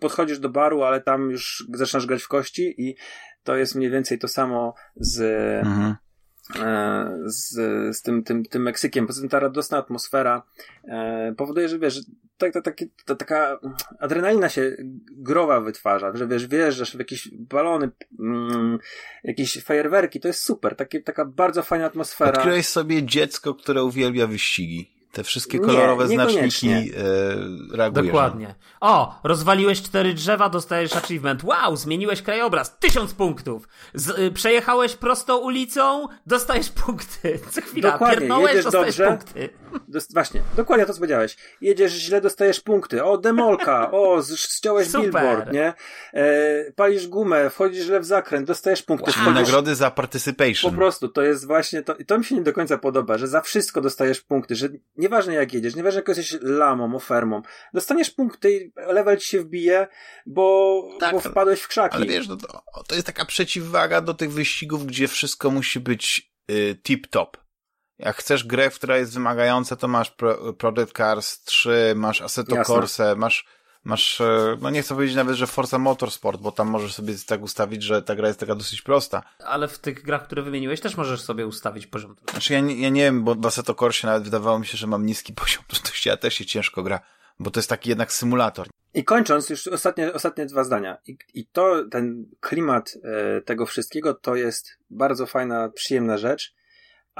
podchodzisz 0.00 0.38
do 0.38 0.48
baru, 0.48 0.82
ale 0.82 1.00
tam 1.00 1.30
już 1.30 1.66
zaczynasz 1.74 2.06
grać 2.06 2.22
w 2.22 2.28
kości 2.28 2.74
i 2.78 2.96
to 3.42 3.56
jest 3.56 3.74
mniej 3.74 3.90
więcej 3.90 4.18
to 4.18 4.28
samo 4.28 4.74
z 4.96 5.20
mhm. 5.66 5.90
E, 5.90 6.09
z, 7.24 7.52
z 7.96 8.02
tym, 8.02 8.22
tym, 8.24 8.44
tym 8.44 8.62
Meksykiem. 8.62 9.06
Poza 9.06 9.20
tym 9.20 9.30
ta 9.30 9.40
radosna 9.40 9.78
atmosfera 9.78 10.42
e, 10.84 11.34
powoduje, 11.36 11.68
że 11.68 11.78
wiesz, 11.78 12.00
tak, 12.38 12.52
tak, 12.64 12.76
ta, 13.04 13.14
taka 13.14 13.60
adrenalina 14.00 14.48
się 14.48 14.76
growa 15.12 15.60
wytwarza, 15.60 16.16
że 16.16 16.26
wiesz, 16.26 16.46
wjeżdżasz 16.46 16.96
w 16.96 16.98
jakieś 16.98 17.28
balony, 17.32 17.90
mm, 18.20 18.78
jakieś 19.24 19.62
fajerwerki, 19.62 20.20
to 20.20 20.28
jest 20.28 20.44
super, 20.44 20.76
takie, 20.76 21.00
taka 21.00 21.24
bardzo 21.24 21.62
fajna 21.62 21.86
atmosfera. 21.86 22.32
Odkryłeś 22.32 22.66
sobie 22.66 23.02
dziecko, 23.02 23.54
które 23.54 23.84
uwielbia 23.84 24.26
wyścigi 24.26 24.99
te 25.12 25.24
wszystkie 25.24 25.58
kolorowe 25.58 26.08
nie, 26.08 26.14
znaczniki 26.14 26.68
e, 26.70 26.86
reagują. 27.76 28.04
Dokładnie. 28.06 28.54
O, 28.80 29.20
rozwaliłeś 29.22 29.82
cztery 29.82 30.14
drzewa, 30.14 30.48
dostajesz 30.48 30.96
achievement. 30.96 31.44
Wow, 31.44 31.76
zmieniłeś 31.76 32.22
krajobraz. 32.22 32.78
Tysiąc 32.78 33.14
punktów. 33.14 33.68
Z, 33.94 34.18
y, 34.18 34.30
przejechałeś 34.30 34.96
prostą 34.96 35.36
ulicą, 35.36 36.08
dostajesz 36.26 36.68
punkty. 36.68 37.40
Co 37.50 37.60
chwila, 37.60 37.92
dokładnie. 37.92 38.16
pierdnąłeś, 38.16 38.64
dostajesz 38.64 38.96
dobrze. 38.96 39.06
punkty. 39.10 39.48
Dost, 39.88 40.14
właśnie, 40.14 40.42
dokładnie 40.56 40.86
to 40.86 40.92
co 40.92 40.98
powiedziałeś. 40.98 41.36
Jedziesz 41.60 41.92
źle, 41.92 42.20
dostajesz 42.20 42.60
punkty. 42.60 43.04
O, 43.04 43.18
demolka. 43.18 43.90
O, 43.90 44.22
ściąłeś 44.36 44.86
Super. 44.86 45.02
billboard, 45.02 45.52
nie? 45.52 45.72
E, 46.14 46.72
palisz 46.72 47.08
gumę, 47.08 47.50
wchodzisz 47.50 47.84
źle 47.84 48.00
w 48.00 48.04
zakręt, 48.04 48.46
dostajesz 48.46 48.82
punkty. 48.82 49.12
Wow. 49.24 49.34
Nagrody 49.34 49.74
za 49.74 49.90
participation. 49.90 50.70
Po 50.70 50.76
prostu, 50.76 51.08
to 51.08 51.22
jest 51.22 51.46
właśnie 51.46 51.82
to. 51.82 51.94
I 51.96 52.04
to 52.04 52.18
mi 52.18 52.24
się 52.24 52.34
nie 52.34 52.42
do 52.42 52.52
końca 52.52 52.78
podoba, 52.78 53.18
że 53.18 53.28
za 53.28 53.40
wszystko 53.40 53.80
dostajesz 53.80 54.20
punkty, 54.20 54.56
że 54.56 54.68
Nieważne 55.00 55.34
jak 55.34 55.52
jedziesz, 55.52 55.74
nieważne 55.74 55.98
jak 55.98 56.08
jesteś 56.08 56.38
lamą, 56.42 56.94
ofermą, 56.94 57.42
dostaniesz 57.74 58.10
punkty, 58.10 58.72
level 58.76 59.18
ci 59.18 59.28
się 59.28 59.40
wbije, 59.40 59.88
bo, 60.26 60.88
tak, 61.00 61.12
bo 61.12 61.20
wpadłeś 61.20 61.60
w 61.60 61.68
krzaki. 61.68 61.96
Ale 61.96 62.06
wiesz, 62.06 62.28
no 62.28 62.36
to, 62.36 62.62
to 62.88 62.94
jest 62.94 63.06
taka 63.06 63.24
przeciwwaga 63.24 64.00
do 64.00 64.14
tych 64.14 64.32
wyścigów, 64.32 64.86
gdzie 64.86 65.08
wszystko 65.08 65.50
musi 65.50 65.80
być 65.80 66.32
y, 66.50 66.78
tip-top. 66.88 67.26
Jak 68.00 68.16
chcesz 68.16 68.44
grę, 68.44 68.70
która 68.70 68.96
jest 68.96 69.14
wymagająca, 69.14 69.76
to 69.76 69.88
masz 69.88 70.10
Pro, 70.10 70.52
Project 70.52 70.92
Cars 70.96 71.40
3, 71.44 71.92
masz 71.96 72.22
Assetto 72.22 72.64
Corsa, 72.64 73.14
masz 73.14 73.46
masz, 73.84 74.20
e, 74.20 74.56
no 74.60 74.70
nie 74.70 74.82
chcę 74.82 74.94
powiedzieć 74.94 75.16
nawet, 75.16 75.36
że 75.36 75.46
Forza 75.46 75.78
Motorsport, 75.78 76.40
bo 76.40 76.52
tam 76.52 76.68
możesz 76.68 76.94
sobie 76.94 77.14
tak 77.26 77.42
ustawić, 77.42 77.82
że 77.82 78.02
ta 78.02 78.16
gra 78.16 78.28
jest 78.28 78.40
taka 78.40 78.54
dosyć 78.54 78.82
prosta. 78.82 79.22
Ale 79.38 79.68
w 79.68 79.78
tych 79.78 80.02
grach, 80.02 80.24
które 80.24 80.42
wymieniłeś, 80.42 80.80
też 80.80 80.96
możesz 80.96 81.20
sobie 81.20 81.46
ustawić 81.46 81.86
poziom 81.86 82.16
trudności. 82.16 82.48
Znaczy 82.48 82.52
ja, 82.52 82.82
ja 82.82 82.88
nie 82.88 83.02
wiem, 83.02 83.24
bo 83.24 83.34
w 83.34 83.46
Assetto 83.46 83.74
Corsie 83.74 84.06
nawet 84.06 84.22
wydawało 84.22 84.58
mi 84.58 84.66
się, 84.66 84.78
że 84.78 84.86
mam 84.86 85.06
niski 85.06 85.32
poziom 85.42 85.64
trudności, 85.68 86.10
a 86.10 86.16
też 86.16 86.34
się 86.34 86.46
ciężko 86.46 86.82
gra, 86.82 87.00
bo 87.38 87.50
to 87.50 87.60
jest 87.60 87.68
taki 87.68 87.88
jednak 87.88 88.12
symulator. 88.12 88.66
I 88.94 89.04
kończąc, 89.04 89.50
już 89.50 89.66
ostatnie, 89.66 90.12
ostatnie 90.12 90.46
dwa 90.46 90.64
zdania. 90.64 90.98
I, 91.06 91.18
i 91.34 91.46
to, 91.46 91.84
ten 91.90 92.26
klimat 92.40 92.94
e, 93.04 93.40
tego 93.40 93.66
wszystkiego, 93.66 94.14
to 94.14 94.34
jest 94.34 94.78
bardzo 94.90 95.26
fajna, 95.26 95.68
przyjemna 95.68 96.18
rzecz, 96.18 96.54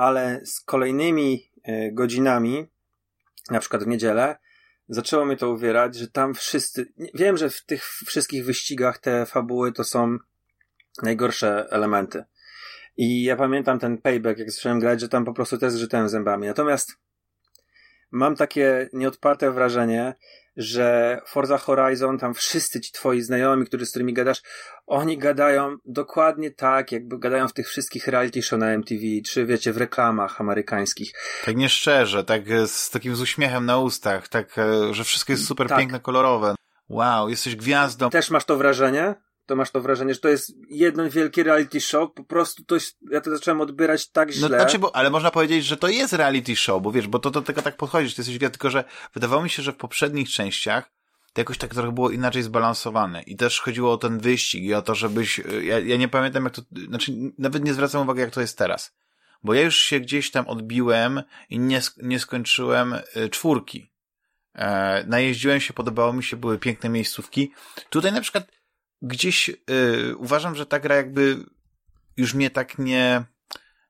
ale 0.00 0.40
z 0.44 0.60
kolejnymi 0.60 1.50
e, 1.62 1.92
godzinami, 1.92 2.66
na 3.50 3.60
przykład 3.60 3.84
w 3.84 3.86
niedzielę, 3.86 4.36
zaczęło 4.88 5.24
mnie 5.24 5.36
to 5.36 5.50
uwierać, 5.50 5.94
że 5.94 6.08
tam 6.08 6.34
wszyscy, 6.34 6.92
wiem, 7.14 7.36
że 7.36 7.50
w 7.50 7.64
tych 7.64 7.84
wszystkich 7.84 8.44
wyścigach 8.44 8.98
te 8.98 9.26
fabuły 9.26 9.72
to 9.72 9.84
są 9.84 10.18
najgorsze 11.02 11.66
elementy. 11.70 12.24
I 12.96 13.22
ja 13.22 13.36
pamiętam 13.36 13.78
ten 13.78 13.98
payback, 13.98 14.38
jak 14.38 14.50
zacząłem 14.50 14.80
grać, 14.80 15.00
że 15.00 15.08
tam 15.08 15.24
po 15.24 15.32
prostu 15.32 15.58
też 15.58 15.72
zżytałem 15.72 16.08
zębami. 16.08 16.46
Natomiast 16.46 16.96
mam 18.10 18.36
takie 18.36 18.88
nieodparte 18.92 19.50
wrażenie, 19.50 20.14
że 20.56 21.20
Forza 21.26 21.58
Horizon, 21.58 22.18
tam 22.18 22.34
wszyscy 22.34 22.80
ci 22.80 22.92
twoi 22.92 23.22
znajomi, 23.22 23.66
którzy, 23.66 23.86
z 23.86 23.90
którymi 23.90 24.12
gadasz, 24.12 24.42
oni 24.86 25.18
gadają 25.18 25.76
dokładnie 25.84 26.50
tak, 26.50 26.92
jakby 26.92 27.18
gadają 27.18 27.48
w 27.48 27.52
tych 27.52 27.68
wszystkich 27.68 28.06
reality 28.06 28.42
show 28.42 28.58
na 28.58 28.70
MTV, 28.70 29.02
czy 29.26 29.46
wiecie, 29.46 29.72
w 29.72 29.76
reklamach 29.76 30.40
amerykańskich. 30.40 31.12
Tak 31.44 31.56
nieszczerze, 31.56 32.24
tak 32.24 32.42
z 32.66 32.90
takim 32.90 33.16
z 33.16 33.20
uśmiechem 33.20 33.66
na 33.66 33.78
ustach, 33.78 34.28
tak, 34.28 34.58
e, 34.58 34.94
że 34.94 35.04
wszystko 35.04 35.32
jest 35.32 35.46
super 35.46 35.68
tak. 35.68 35.78
piękne, 35.78 36.00
kolorowe. 36.00 36.54
Wow, 36.88 37.28
jesteś 37.28 37.56
gwiazdą. 37.56 38.10
Też 38.10 38.30
masz 38.30 38.44
to 38.44 38.56
wrażenie? 38.56 39.14
To 39.50 39.56
masz 39.56 39.70
to 39.70 39.80
wrażenie, 39.80 40.14
że 40.14 40.20
to 40.20 40.28
jest 40.28 40.52
jeden 40.68 41.08
wielki 41.08 41.42
reality 41.42 41.80
show, 41.80 42.12
po 42.14 42.24
prostu 42.24 42.64
to 42.64 42.74
jest, 42.74 42.98
ja 43.10 43.20
to 43.20 43.30
zacząłem 43.30 43.60
odbierać 43.60 44.10
tak 44.10 44.28
no, 44.28 44.34
źle. 44.34 44.48
No, 44.48 44.56
znaczy, 44.56 44.78
bo, 44.78 44.96
ale 44.96 45.10
można 45.10 45.30
powiedzieć, 45.30 45.64
że 45.64 45.76
to 45.76 45.88
jest 45.88 46.12
reality 46.12 46.56
show, 46.56 46.82
bo 46.82 46.92
wiesz, 46.92 47.06
bo 47.06 47.18
to 47.18 47.30
do 47.30 47.42
tego 47.42 47.62
tak 47.62 47.76
podchodzisz, 47.76 48.14
ty 48.14 48.20
jesteś 48.20 48.38
tylko 48.38 48.70
że 48.70 48.84
wydawało 49.14 49.42
mi 49.42 49.50
się, 49.50 49.62
że 49.62 49.72
w 49.72 49.76
poprzednich 49.76 50.28
częściach 50.28 50.90
to 51.32 51.40
jakoś 51.40 51.58
tak 51.58 51.74
trochę 51.74 51.92
było 51.92 52.10
inaczej 52.10 52.42
zbalansowane. 52.42 53.22
I 53.22 53.36
też 53.36 53.60
chodziło 53.60 53.92
o 53.92 53.96
ten 53.96 54.18
wyścig 54.18 54.62
i 54.62 54.74
o 54.74 54.82
to, 54.82 54.94
żebyś, 54.94 55.40
ja, 55.62 55.78
ja 55.78 55.96
nie 55.96 56.08
pamiętam 56.08 56.44
jak 56.44 56.54
to, 56.54 56.62
znaczy 56.88 57.12
nawet 57.38 57.64
nie 57.64 57.74
zwracam 57.74 58.02
uwagi 58.02 58.20
jak 58.20 58.30
to 58.30 58.40
jest 58.40 58.58
teraz. 58.58 58.94
Bo 59.42 59.54
ja 59.54 59.62
już 59.62 59.76
się 59.76 60.00
gdzieś 60.00 60.30
tam 60.30 60.48
odbiłem 60.48 61.22
i 61.50 61.58
nie, 61.58 61.80
nie 62.02 62.18
skończyłem 62.18 62.94
y, 63.16 63.28
czwórki. 63.28 63.90
E, 64.54 65.04
najeździłem 65.06 65.60
się, 65.60 65.72
podobało 65.72 66.12
mi 66.12 66.22
się, 66.22 66.36
były 66.36 66.58
piękne 66.58 66.88
miejscówki. 66.88 67.52
Tutaj 67.90 68.12
na 68.12 68.20
przykład 68.20 68.59
gdzieś 69.02 69.48
y, 69.48 70.16
uważam, 70.16 70.54
że 70.54 70.66
ta 70.66 70.80
gra 70.80 70.96
jakby 70.96 71.36
już 72.16 72.34
mnie 72.34 72.50
tak 72.50 72.78
nie, 72.78 73.24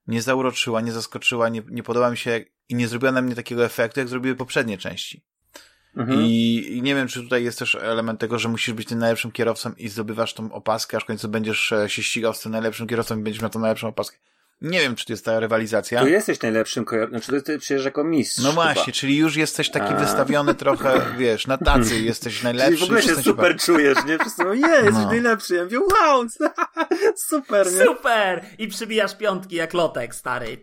nie 0.07 0.23
zauroczyła, 0.23 0.81
nie 0.81 0.93
zaskoczyła, 0.93 1.49
nie, 1.49 1.63
nie 1.71 1.83
podoba 1.83 2.11
mi 2.11 2.17
się 2.17 2.45
i 2.69 2.75
nie 2.75 2.89
zrobiła 2.89 3.13
na 3.13 3.23
mnie 3.23 3.35
takiego 3.35 3.65
efektu, 3.65 4.01
jak 4.01 4.09
zrobiły 4.09 4.37
poprzednie 4.37 4.79
części. 4.79 5.25
Mhm. 5.97 6.21
I, 6.23 6.67
I, 6.71 6.83
nie 6.83 6.95
wiem, 6.95 7.09
czy 7.09 7.23
tutaj 7.23 7.45
jest 7.45 7.59
też 7.59 7.75
element 7.75 8.21
tego, 8.21 8.39
że 8.39 8.49
musisz 8.49 8.75
być 8.75 8.89
tym 8.89 8.99
najlepszym 8.99 9.33
kierowcą 9.33 9.73
i 9.73 9.89
zdobywasz 9.89 10.35
tą 10.35 10.53
opaskę, 10.53 10.97
aż 10.97 11.03
w 11.03 11.07
końcu 11.07 11.29
będziesz 11.29 11.73
e, 11.73 11.89
się 11.89 12.03
ścigał 12.03 12.35
z 12.35 12.41
tym 12.41 12.53
najlepszym 12.53 12.87
kierowcą 12.87 13.19
i 13.19 13.23
będziesz 13.23 13.43
miał 13.43 13.51
tą 13.51 13.61
najlepszą 13.61 13.89
opaskę. 13.89 14.19
Nie 14.63 14.81
wiem, 14.81 14.97
czy 14.97 15.07
to 15.07 15.13
jest 15.13 15.25
ta 15.25 15.41
rywalizacja. 15.41 16.01
Tu 16.01 16.09
jesteś 16.09 16.41
najlepszym 16.41 16.85
kierowcą, 16.85 17.19
znaczy 17.19 17.43
ty 17.43 17.59
przecież 17.59 17.85
jako 17.85 18.05
mistrz. 18.05 18.39
No 18.39 18.53
właśnie, 18.53 18.85
chyba. 18.85 18.95
czyli 18.95 19.17
już 19.17 19.37
jesteś 19.37 19.71
taki 19.71 19.95
A. 19.95 19.97
wystawiony 19.97 20.55
trochę, 20.55 21.01
wiesz, 21.19 21.47
na 21.47 21.59
tacy, 21.59 22.01
jesteś 22.11 22.43
najlepszy. 22.43 22.73
Czyli 22.73 22.81
w 22.81 22.85
ogóle 22.85 23.03
się 23.03 23.23
super 23.23 23.57
czujesz, 23.57 23.99
nie? 24.07 24.19
Wszyscy 24.19 24.45
mówią, 24.45 24.69
nie, 24.69 24.75
jesteś 24.75 24.93
no. 24.95 25.07
najlepszy. 25.07 25.55
Ja 25.55 25.65
mówię, 25.65 25.81
wow, 25.81 26.27
super, 27.29 27.73
nie? 27.73 27.85
Super! 27.85 28.45
I 28.59 28.69
przybijasz 28.69 29.17
piątki 29.17 29.57
jak 29.57 29.75
lotek, 29.75 30.15
stary. 30.15 30.63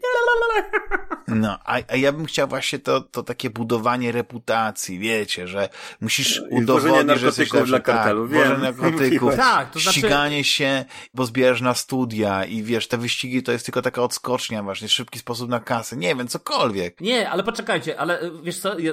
No, 1.27 1.59
a, 1.65 1.79
a 1.87 1.95
ja 1.95 2.11
bym 2.11 2.25
chciał 2.25 2.47
właśnie 2.47 2.79
to, 2.79 3.01
to 3.01 3.23
takie 3.23 3.49
budowanie 3.49 4.11
reputacji, 4.11 4.99
wiecie, 4.99 5.47
że 5.47 5.69
musisz 6.01 6.41
udowodnić, 6.51 7.19
że 7.19 7.25
jesteś 7.25 7.53
lepszy. 7.53 7.67
dla 7.67 7.79
kartelu, 7.79 8.27
tak, 8.27 8.37
wiem. 8.37 8.61
narkotyków, 8.61 9.35
tak, 9.35 9.71
to 9.71 9.79
znaczy... 9.79 9.99
ściganie 9.99 10.43
się, 10.43 10.85
bo 11.13 11.25
zbierasz 11.25 11.61
na 11.61 11.73
studia 11.73 12.45
i 12.45 12.63
wiesz, 12.63 12.87
te 12.87 12.97
wyścigi 12.97 13.43
to 13.43 13.51
jest 13.51 13.65
tylko 13.65 13.81
taka 13.81 14.01
odskocznia 14.01 14.63
właśnie, 14.63 14.89
szybki 14.89 15.19
sposób 15.19 15.49
na 15.49 15.59
kasę, 15.59 15.97
nie 15.97 16.15
wiem, 16.15 16.27
cokolwiek. 16.27 17.01
Nie, 17.01 17.29
ale 17.29 17.43
poczekajcie, 17.43 17.99
ale 17.99 18.21
y, 18.21 18.31
wiesz 18.43 18.59
co, 18.59 18.79
ja, 18.79 18.91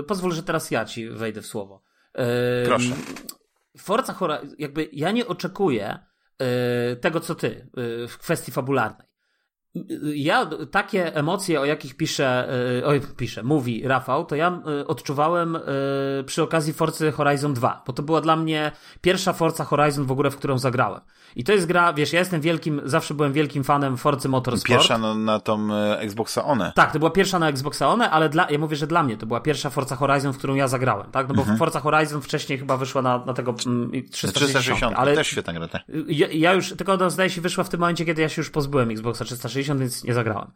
y, 0.00 0.02
pozwól, 0.02 0.32
że 0.32 0.42
teraz 0.42 0.70
ja 0.70 0.84
ci 0.84 1.08
wejdę 1.08 1.42
w 1.42 1.46
słowo. 1.46 1.82
Proszę. 2.64 2.94
Forza 3.78 4.12
Horizon, 4.12 4.54
jakby 4.58 4.88
ja 4.92 5.10
nie 5.10 5.26
oczekuję 5.26 5.98
tego, 7.00 7.20
co 7.20 7.34
ty 7.34 7.70
w 8.08 8.18
kwestii 8.18 8.52
fabularnej 8.52 9.11
ja 10.14 10.46
takie 10.70 11.14
emocje, 11.14 11.60
o 11.60 11.64
jakich 11.64 11.96
pisze, 11.96 12.48
e, 12.78 12.86
oj, 12.86 13.00
pisze, 13.16 13.42
mówi 13.42 13.88
Rafał, 13.88 14.24
to 14.24 14.36
ja 14.36 14.62
e, 14.80 14.86
odczuwałem 14.86 15.56
e, 15.56 15.60
przy 16.26 16.42
okazji 16.42 16.72
Forcy 16.72 17.12
Horizon 17.12 17.54
2, 17.54 17.82
bo 17.86 17.92
to 17.92 18.02
była 18.02 18.20
dla 18.20 18.36
mnie 18.36 18.72
pierwsza 19.00 19.32
Forza 19.32 19.64
Horizon 19.64 20.06
w 20.06 20.12
ogóle, 20.12 20.30
w 20.30 20.36
którą 20.36 20.58
zagrałem. 20.58 21.00
I 21.36 21.44
to 21.44 21.52
jest 21.52 21.66
gra, 21.66 21.92
wiesz, 21.92 22.12
ja 22.12 22.18
jestem 22.18 22.40
wielkim, 22.40 22.80
zawsze 22.84 23.14
byłem 23.14 23.32
wielkim 23.32 23.64
fanem 23.64 23.96
Forcy 23.96 24.28
Motorsport. 24.28 24.68
Pierwsza 24.68 24.98
no, 24.98 25.14
na 25.14 25.40
tą 25.40 25.68
Xboxa 25.98 26.44
One. 26.44 26.72
Tak, 26.74 26.92
to 26.92 26.98
była 26.98 27.10
pierwsza 27.10 27.38
na 27.38 27.48
Xboxa 27.48 27.88
One, 27.88 28.10
ale 28.10 28.28
dla, 28.28 28.50
ja 28.50 28.58
mówię, 28.58 28.76
że 28.76 28.86
dla 28.86 29.02
mnie 29.02 29.16
to 29.16 29.26
była 29.26 29.40
pierwsza 29.40 29.70
Forza 29.70 29.96
Horizon, 29.96 30.32
w 30.32 30.38
którą 30.38 30.54
ja 30.54 30.68
zagrałem, 30.68 31.10
tak? 31.10 31.28
No 31.28 31.34
bo 31.34 31.40
mhm. 31.40 31.58
Forza 31.58 31.80
Horizon 31.80 32.20
wcześniej 32.20 32.58
chyba 32.58 32.76
wyszła 32.76 33.02
na, 33.02 33.24
na 33.24 33.34
tego 33.34 33.52
360. 33.52 34.34
360 34.34 34.96
ale 34.96 35.14
też 35.14 35.28
świetna 35.28 35.52
gra, 35.52 35.68
tak? 35.68 35.82
Ja, 36.08 36.26
ja 36.30 36.52
już, 36.52 36.74
tylko 36.76 36.92
ona 36.92 37.10
zdaje 37.10 37.30
się 37.30 37.40
wyszła 37.40 37.64
w 37.64 37.68
tym 37.68 37.80
momencie, 37.80 38.04
kiedy 38.04 38.22
ja 38.22 38.28
się 38.28 38.40
już 38.40 38.50
pozbyłem 38.50 38.90
Xboxa 38.90 39.24
360, 39.24 39.61
więc 39.68 40.04
nie 40.04 40.14
zagrałem. 40.14 40.52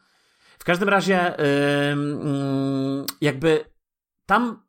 W 0.58 0.64
każdym 0.64 0.88
razie, 0.88 1.34
jakby 3.20 3.64
tam 4.26 4.65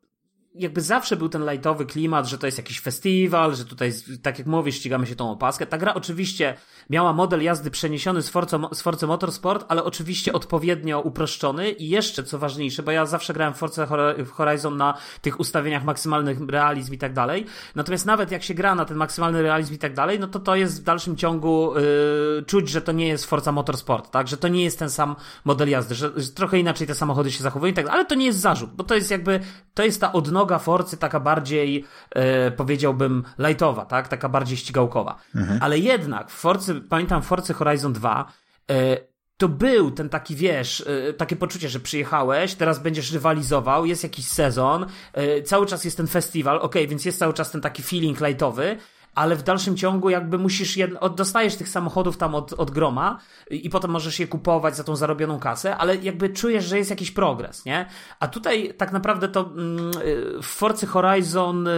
jakby 0.58 0.80
zawsze 0.80 1.16
był 1.16 1.28
ten 1.28 1.50
lightowy 1.50 1.86
klimat, 1.86 2.26
że 2.26 2.38
to 2.38 2.46
jest 2.46 2.58
jakiś 2.58 2.80
festiwal, 2.80 3.54
że 3.54 3.64
tutaj, 3.64 3.92
tak 4.22 4.38
jak 4.38 4.46
mówisz, 4.46 4.74
ścigamy 4.74 5.06
się 5.06 5.16
tą 5.16 5.30
opaskę. 5.30 5.66
Ta 5.66 5.78
gra 5.78 5.94
oczywiście 5.94 6.54
miała 6.90 7.12
model 7.12 7.42
jazdy 7.42 7.70
przeniesiony 7.70 8.22
z 8.22 8.28
Forza, 8.28 8.58
z 8.72 8.82
Forza 8.82 9.06
Motorsport, 9.06 9.64
ale 9.68 9.84
oczywiście 9.84 10.32
odpowiednio 10.32 11.00
uproszczony 11.00 11.70
i 11.70 11.88
jeszcze, 11.88 12.24
co 12.24 12.38
ważniejsze, 12.38 12.82
bo 12.82 12.90
ja 12.90 13.06
zawsze 13.06 13.32
grałem 13.34 13.54
w 13.54 13.56
Forza 13.56 13.88
Horizon 14.32 14.76
na 14.76 14.94
tych 15.22 15.40
ustawieniach 15.40 15.84
maksymalnych 15.84 16.38
realizm 16.48 16.94
i 16.94 16.98
tak 16.98 17.12
dalej. 17.12 17.46
Natomiast 17.74 18.06
nawet 18.06 18.30
jak 18.30 18.42
się 18.42 18.54
gra 18.54 18.74
na 18.74 18.84
ten 18.84 18.96
maksymalny 18.96 19.42
realizm 19.42 19.74
i 19.74 19.78
tak 19.78 19.94
dalej, 19.94 20.20
no 20.20 20.26
to 20.26 20.38
to 20.38 20.56
jest 20.56 20.80
w 20.80 20.84
dalszym 20.84 21.16
ciągu 21.16 21.72
yy, 21.74 22.42
czuć, 22.46 22.68
że 22.68 22.82
to 22.82 22.92
nie 22.92 23.08
jest 23.08 23.26
Forza 23.26 23.52
Motorsport, 23.52 24.10
tak? 24.10 24.28
Że 24.28 24.36
to 24.36 24.48
nie 24.48 24.64
jest 24.64 24.78
ten 24.78 24.90
sam 24.90 25.16
model 25.44 25.68
jazdy, 25.68 25.94
że, 25.94 26.10
że 26.16 26.28
trochę 26.28 26.58
inaczej 26.58 26.86
te 26.86 26.94
samochody 26.94 27.32
się 27.32 27.42
zachowują 27.42 27.72
i 27.72 27.74
tak 27.74 27.84
dalej, 27.84 27.98
ale 27.98 28.06
to 28.06 28.14
nie 28.14 28.26
jest 28.26 28.38
zarzut, 28.38 28.70
bo 28.74 28.84
to 28.84 28.94
jest 28.94 29.10
jakby, 29.10 29.40
to 29.74 29.84
jest 29.84 30.00
ta 30.00 30.12
odnoga 30.12 30.47
Forcy 30.58 30.96
taka 30.96 31.20
bardziej, 31.20 31.84
yy, 32.14 32.22
powiedziałbym, 32.56 33.24
lightowa, 33.38 33.84
tak? 33.84 34.08
Taka 34.08 34.28
bardziej 34.28 34.56
ścigałkowa. 34.56 35.16
Mhm. 35.34 35.58
Ale 35.62 35.78
jednak 35.78 36.30
w 36.30 36.34
Forcy 36.34 36.74
pamiętam 36.74 37.22
Forcy 37.22 37.54
Horizon 37.54 37.92
2, 37.92 38.32
e, 38.70 38.96
to 39.36 39.48
był 39.48 39.90
ten 39.90 40.08
taki, 40.08 40.36
wiesz, 40.36 40.84
e, 41.08 41.12
takie 41.12 41.36
poczucie, 41.36 41.68
że 41.68 41.80
przyjechałeś, 41.80 42.54
teraz 42.54 42.78
będziesz 42.78 43.12
rywalizował, 43.12 43.86
jest 43.86 44.02
jakiś 44.02 44.26
sezon, 44.26 44.86
e, 45.12 45.42
cały 45.42 45.66
czas 45.66 45.84
jest 45.84 45.96
ten 45.96 46.06
festiwal, 46.06 46.58
ok, 46.62 46.74
więc 46.88 47.04
jest 47.04 47.18
cały 47.18 47.34
czas 47.34 47.50
ten 47.50 47.60
taki 47.60 47.82
feeling 47.82 48.20
lightowy, 48.20 48.76
ale 49.14 49.36
w 49.36 49.42
dalszym 49.42 49.76
ciągu 49.76 50.10
jakby 50.10 50.38
musisz, 50.38 50.76
jed... 50.76 50.90
dostajesz 51.16 51.56
tych 51.56 51.68
samochodów 51.68 52.16
tam 52.16 52.34
od, 52.34 52.52
od 52.52 52.70
groma 52.70 53.18
i 53.50 53.70
potem 53.70 53.90
możesz 53.90 54.20
je 54.20 54.26
kupować 54.26 54.76
za 54.76 54.84
tą 54.84 54.96
zarobioną 54.96 55.38
kasę, 55.38 55.76
ale 55.76 55.96
jakby 55.96 56.28
czujesz, 56.28 56.64
że 56.64 56.78
jest 56.78 56.90
jakiś 56.90 57.10
progres, 57.10 57.64
nie? 57.64 57.86
A 58.20 58.28
tutaj 58.28 58.74
tak 58.76 58.92
naprawdę 58.92 59.28
to 59.28 59.40
mm, 59.40 59.90
w 60.42 60.46
Forcy 60.46 60.86
Horizon 60.86 61.68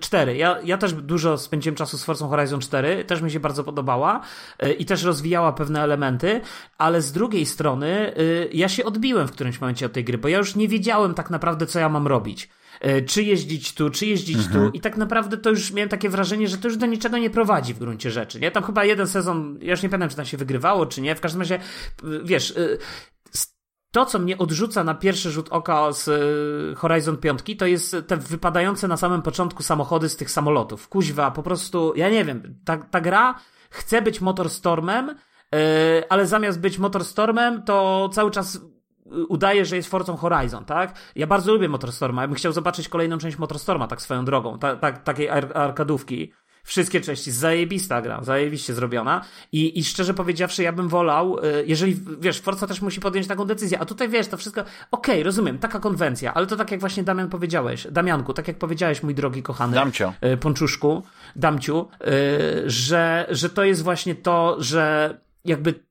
4, 0.00 0.32
y, 0.32 0.36
ja, 0.36 0.58
ja 0.64 0.78
też 0.78 0.92
dużo 0.92 1.38
spędziłem 1.38 1.76
czasu 1.76 1.98
z 1.98 2.04
Forcą 2.04 2.28
Horizon 2.28 2.60
4, 2.60 3.04
też 3.04 3.22
mi 3.22 3.30
się 3.30 3.40
bardzo 3.40 3.64
podobała 3.64 4.20
y, 4.62 4.72
i 4.72 4.84
też 4.84 5.02
rozwijała 5.02 5.52
pewne 5.52 5.82
elementy, 5.82 6.40
ale 6.78 7.02
z 7.02 7.12
drugiej 7.12 7.46
strony 7.46 8.18
y, 8.18 8.50
ja 8.52 8.68
się 8.68 8.84
odbiłem 8.84 9.28
w 9.28 9.32
którymś 9.32 9.60
momencie 9.60 9.86
od 9.86 9.92
tej 9.92 10.04
gry, 10.04 10.18
bo 10.18 10.28
ja 10.28 10.38
już 10.38 10.56
nie 10.56 10.68
wiedziałem 10.68 11.14
tak 11.14 11.30
naprawdę, 11.30 11.66
co 11.66 11.78
ja 11.78 11.88
mam 11.88 12.06
robić. 12.06 12.48
E, 12.80 13.02
czy 13.02 13.22
jeździć 13.22 13.74
tu, 13.74 13.90
czy 13.90 14.06
jeździć 14.06 14.36
mhm. 14.36 14.54
tu 14.70 14.76
i 14.76 14.80
tak 14.80 14.96
naprawdę 14.96 15.36
to 15.36 15.50
już 15.50 15.72
miałem 15.72 15.88
takie 15.88 16.08
wrażenie, 16.08 16.48
że 16.48 16.58
to 16.58 16.68
już 16.68 16.76
do 16.76 16.86
niczego 16.86 17.18
nie 17.18 17.30
prowadzi 17.30 17.74
w 17.74 17.78
gruncie 17.78 18.10
rzeczy, 18.10 18.40
nie? 18.40 18.50
Tam 18.50 18.62
chyba 18.62 18.84
jeden 18.84 19.06
sezon, 19.06 19.58
ja 19.62 19.70
już 19.70 19.82
nie 19.82 19.88
pamiętam, 19.88 20.10
czy 20.10 20.16
tam 20.16 20.24
się 20.24 20.36
wygrywało, 20.36 20.86
czy 20.86 21.00
nie, 21.00 21.14
w 21.14 21.20
każdym 21.20 21.40
razie, 21.40 21.58
wiesz, 22.24 22.50
y, 22.50 22.78
to, 23.90 24.06
co 24.06 24.18
mnie 24.18 24.38
odrzuca 24.38 24.84
na 24.84 24.94
pierwszy 24.94 25.30
rzut 25.30 25.48
oka 25.48 25.92
z 25.92 26.08
Horizon 26.78 27.16
5, 27.16 27.40
to 27.58 27.66
jest 27.66 27.96
te 28.06 28.16
wypadające 28.16 28.88
na 28.88 28.96
samym 28.96 29.22
początku 29.22 29.62
samochody 29.62 30.08
z 30.08 30.16
tych 30.16 30.30
samolotów. 30.30 30.88
Kuźwa, 30.88 31.30
po 31.30 31.42
prostu, 31.42 31.92
ja 31.96 32.10
nie 32.10 32.24
wiem, 32.24 32.58
ta, 32.64 32.76
ta 32.76 33.00
gra 33.00 33.34
chce 33.70 34.02
być 34.02 34.20
Motorstormem, 34.20 35.14
ale 36.08 36.26
zamiast 36.26 36.60
być 36.60 36.78
Motorstormem, 36.78 37.62
to 37.62 38.08
cały 38.12 38.30
czas 38.30 38.60
udaje, 39.28 39.64
że 39.64 39.76
jest 39.76 39.88
Forzą 39.88 40.16
Horizon, 40.16 40.64
tak? 40.64 40.98
Ja 41.16 41.26
bardzo 41.26 41.52
lubię 41.52 41.68
Motorstorma, 41.68 42.22
ja 42.22 42.28
bym 42.28 42.36
chciał 42.36 42.52
zobaczyć 42.52 42.88
kolejną 42.88 43.18
część 43.18 43.38
Motorstorma, 43.38 43.86
tak 43.86 44.02
swoją 44.02 44.24
drogą, 44.24 44.58
ta, 44.58 44.76
ta, 44.76 44.92
takiej 44.92 45.28
ar 45.28 45.52
arkadówki. 45.54 46.32
Wszystkie 46.64 47.00
części, 47.00 47.30
zajebista 47.30 48.02
gra, 48.02 48.24
zajebiście 48.24 48.74
zrobiona 48.74 49.24
I, 49.52 49.78
i 49.78 49.84
szczerze 49.84 50.14
powiedziawszy, 50.14 50.62
ja 50.62 50.72
bym 50.72 50.88
wolał, 50.88 51.38
y, 51.38 51.64
jeżeli, 51.66 51.96
wiesz, 52.20 52.40
Forza 52.40 52.66
też 52.66 52.82
musi 52.82 53.00
podjąć 53.00 53.26
taką 53.26 53.44
decyzję, 53.44 53.78
a 53.78 53.84
tutaj 53.84 54.08
wiesz, 54.08 54.26
to 54.26 54.36
wszystko, 54.36 54.60
okej, 54.60 54.74
okay, 54.90 55.22
rozumiem, 55.22 55.58
taka 55.58 55.80
konwencja, 55.80 56.34
ale 56.34 56.46
to 56.46 56.56
tak 56.56 56.70
jak 56.70 56.80
właśnie 56.80 57.02
Damian 57.02 57.28
powiedziałeś, 57.28 57.86
Damianku, 57.90 58.34
tak 58.34 58.48
jak 58.48 58.58
powiedziałeś, 58.58 59.02
mój 59.02 59.14
drogi 59.14 59.42
kochany 59.42 59.74
Damcio. 59.74 60.14
Y, 60.24 60.36
Ponczuszku, 60.36 61.02
Damciu, 61.36 61.88
y, 62.00 62.70
że, 62.70 63.26
że 63.30 63.50
to 63.50 63.64
jest 63.64 63.82
właśnie 63.82 64.14
to, 64.14 64.56
że 64.58 65.14
jakby 65.44 65.87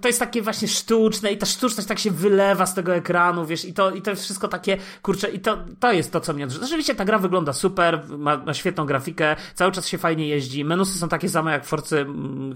to 0.00 0.08
jest 0.08 0.18
takie 0.18 0.42
właśnie 0.42 0.68
sztuczne 0.68 1.32
i 1.32 1.38
ta 1.38 1.46
sztuczność 1.46 1.88
tak 1.88 1.98
się 1.98 2.10
wylewa 2.10 2.66
z 2.66 2.74
tego 2.74 2.94
ekranu, 2.94 3.46
wiesz, 3.46 3.64
i 3.64 3.72
to, 3.72 3.90
i 3.90 4.02
to 4.02 4.10
jest 4.10 4.22
wszystko 4.22 4.48
takie, 4.48 4.76
kurczę, 5.02 5.30
i 5.30 5.40
to, 5.40 5.58
to 5.80 5.92
jest 5.92 6.12
to, 6.12 6.20
co 6.20 6.32
mnie 6.32 6.44
odrzuca. 6.44 6.64
Rzeczywiście 6.64 6.94
ta 6.94 7.04
gra 7.04 7.18
wygląda 7.18 7.52
super, 7.52 8.02
ma, 8.08 8.36
ma, 8.36 8.54
świetną 8.54 8.86
grafikę, 8.86 9.36
cały 9.54 9.72
czas 9.72 9.88
się 9.88 9.98
fajnie 9.98 10.28
jeździ, 10.28 10.64
menusy 10.64 10.98
są 10.98 11.08
takie 11.08 11.28
same 11.28 11.52
jak 11.52 11.64
w 11.64 11.68
Forcy 11.68 12.06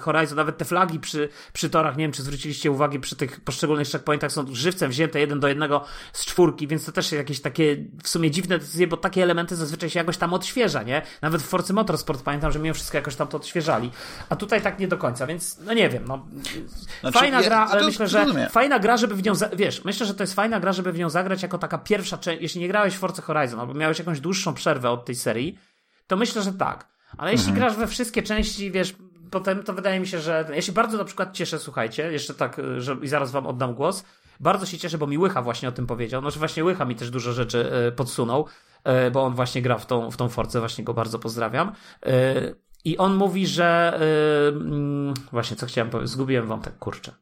Horizon, 0.01 0.37
nawet 0.37 0.59
te 0.59 0.65
flagi 0.65 1.01
przy, 1.01 1.29
przy 1.53 1.71
torach, 1.71 1.97
nie 1.97 2.05
wiem, 2.05 2.13
czy 2.13 2.23
zwróciliście 2.23 2.71
uwagę, 2.71 3.01
przy 3.01 3.17
tych 3.17 3.41
poszczególnych 3.41 3.89
checkpointach 3.89 4.33
są 4.33 4.47
żywcem 4.53 4.91
wzięte 4.91 5.21
jeden 5.21 5.41
do 5.41 5.49
jednego 5.49 5.85
z 6.13 6.27
czwórki, 6.27 6.67
więc 6.67 6.85
to 6.85 6.93
też 6.93 7.05
jest 7.05 7.19
jakieś 7.19 7.41
takie 7.41 7.77
w 8.03 8.09
sumie 8.09 8.31
dziwne 8.31 8.59
decyzje, 8.59 8.87
bo 8.87 8.97
takie 8.97 9.23
elementy 9.23 9.57
zazwyczaj 9.57 9.91
się 9.91 9.99
jakoś 9.99 10.17
tam 10.17 10.35
odświeża, 10.35 10.83
nie? 10.83 11.03
Nawet 11.23 11.43
w 11.43 11.47
Forcy 11.47 11.73
Motorsport 11.73 12.23
pamiętam, 12.23 12.53
że 12.53 12.59
mimo 12.59 12.75
wszystko 12.75 12.99
jakoś 12.99 13.17
tam 13.17 13.29
to 13.29 13.37
odświeżali, 13.37 13.91
a 14.29 14.37
tutaj 14.37 14.63
tak 14.63 14.79
nie 14.79 14.89
do 14.89 14.99
końca, 14.99 15.27
więc 15.27 15.59
no 15.59 15.75
nie 15.75 15.92
wiem, 15.93 16.05
no. 16.09 16.27
Znaczy, 17.01 17.19
fajna 17.19 17.43
gra, 17.43 17.67
ale 17.71 17.85
myślę, 17.85 18.09
że 18.09 18.25
rozumiem. 18.25 18.51
fajna 18.51 18.79
gra, 18.79 18.97
żeby 18.97 19.15
w 19.15 19.23
nią, 19.23 19.33
wiesz, 19.57 19.85
myślę, 19.85 20.07
że 20.07 20.15
to 20.15 20.23
jest 20.23 20.35
fajna 20.35 20.61
gra, 20.61 20.73
żeby 20.73 20.93
w 20.93 20.99
nią 20.99 21.11
zagrać 21.11 21.43
jako 21.43 21.59
taka 21.59 21.79
pierwsza 21.79 22.19
część, 22.19 22.43
jeśli 22.43 22.61
nie 22.61 22.69
grałeś 22.69 22.95
w 22.95 22.99
Forza 22.99 23.23
Horizon, 23.23 23.61
albo 23.61 23.75
miałeś 23.75 23.99
jakąś 23.99 24.21
dłuższą 24.21 24.55
przerwę 24.55 24.91
od 24.91 25.05
tej 25.05 25.15
serii, 25.15 25.59
to 26.07 26.17
myślę, 26.17 26.43
że 26.43 26.53
tak. 26.53 26.89
Ale 27.19 27.33
jeśli 27.33 27.49
mhm. 27.49 27.67
grasz 27.67 27.79
we 27.79 27.87
wszystkie 27.87 28.23
części, 28.23 28.71
wiesz, 28.71 28.95
potem 29.31 29.63
to 29.63 29.73
wydaje 29.73 30.01
mi 30.01 30.07
się, 30.07 30.21
że 30.21 30.51
ja 30.55 30.63
się 30.63 30.73
bardzo 30.73 30.99
na 30.99 31.05
przykład 31.05 31.33
cieszę, 31.33 31.59
słuchajcie, 31.59 32.13
jeszcze 32.13 32.35
tak, 32.35 32.57
że 32.79 32.97
i 33.03 33.09
zaraz 33.09 33.31
wam 33.31 33.47
oddam 33.47 33.75
głos, 33.75 34.05
Bardzo 34.41 34.67
się 34.67 34.79
cieszę, 34.79 34.99
bo 34.99 35.07
mi 35.07 35.19
Łycha 35.19 35.43
właśnie 35.43 35.69
o 35.69 35.73
tym 35.73 35.87
powiedział. 35.87 36.23
No, 36.23 36.31
że 36.31 36.39
właśnie 36.39 36.65
Łycha 36.65 36.85
mi 36.85 36.97
też 36.97 37.11
dużo 37.11 37.33
rzeczy 37.33 37.73
e, 37.73 37.93
podsunął, 37.93 38.47
e, 38.85 39.11
bo 39.11 39.23
on 39.23 39.35
właśnie 39.35 39.63
gra 39.63 39.79
w 39.79 39.87
tą, 39.87 40.11
w 40.11 40.17
tą 40.17 40.29
Force, 40.29 40.61
właśnie 40.61 40.85
go 40.85 40.95
bardzo 40.95 41.19
pozdrawiam. 41.19 41.73
I 42.85 42.99
on 42.99 43.15
mówi, 43.15 43.47
że 43.47 43.99
mm, 44.49 45.15
właśnie 45.33 45.57
co 45.57 45.67
chciałem 45.67 45.91
powiedzieć, 45.91 46.13
zgubiłem 46.13 46.47
wątek, 46.47 46.79
kurczę. 46.79 47.13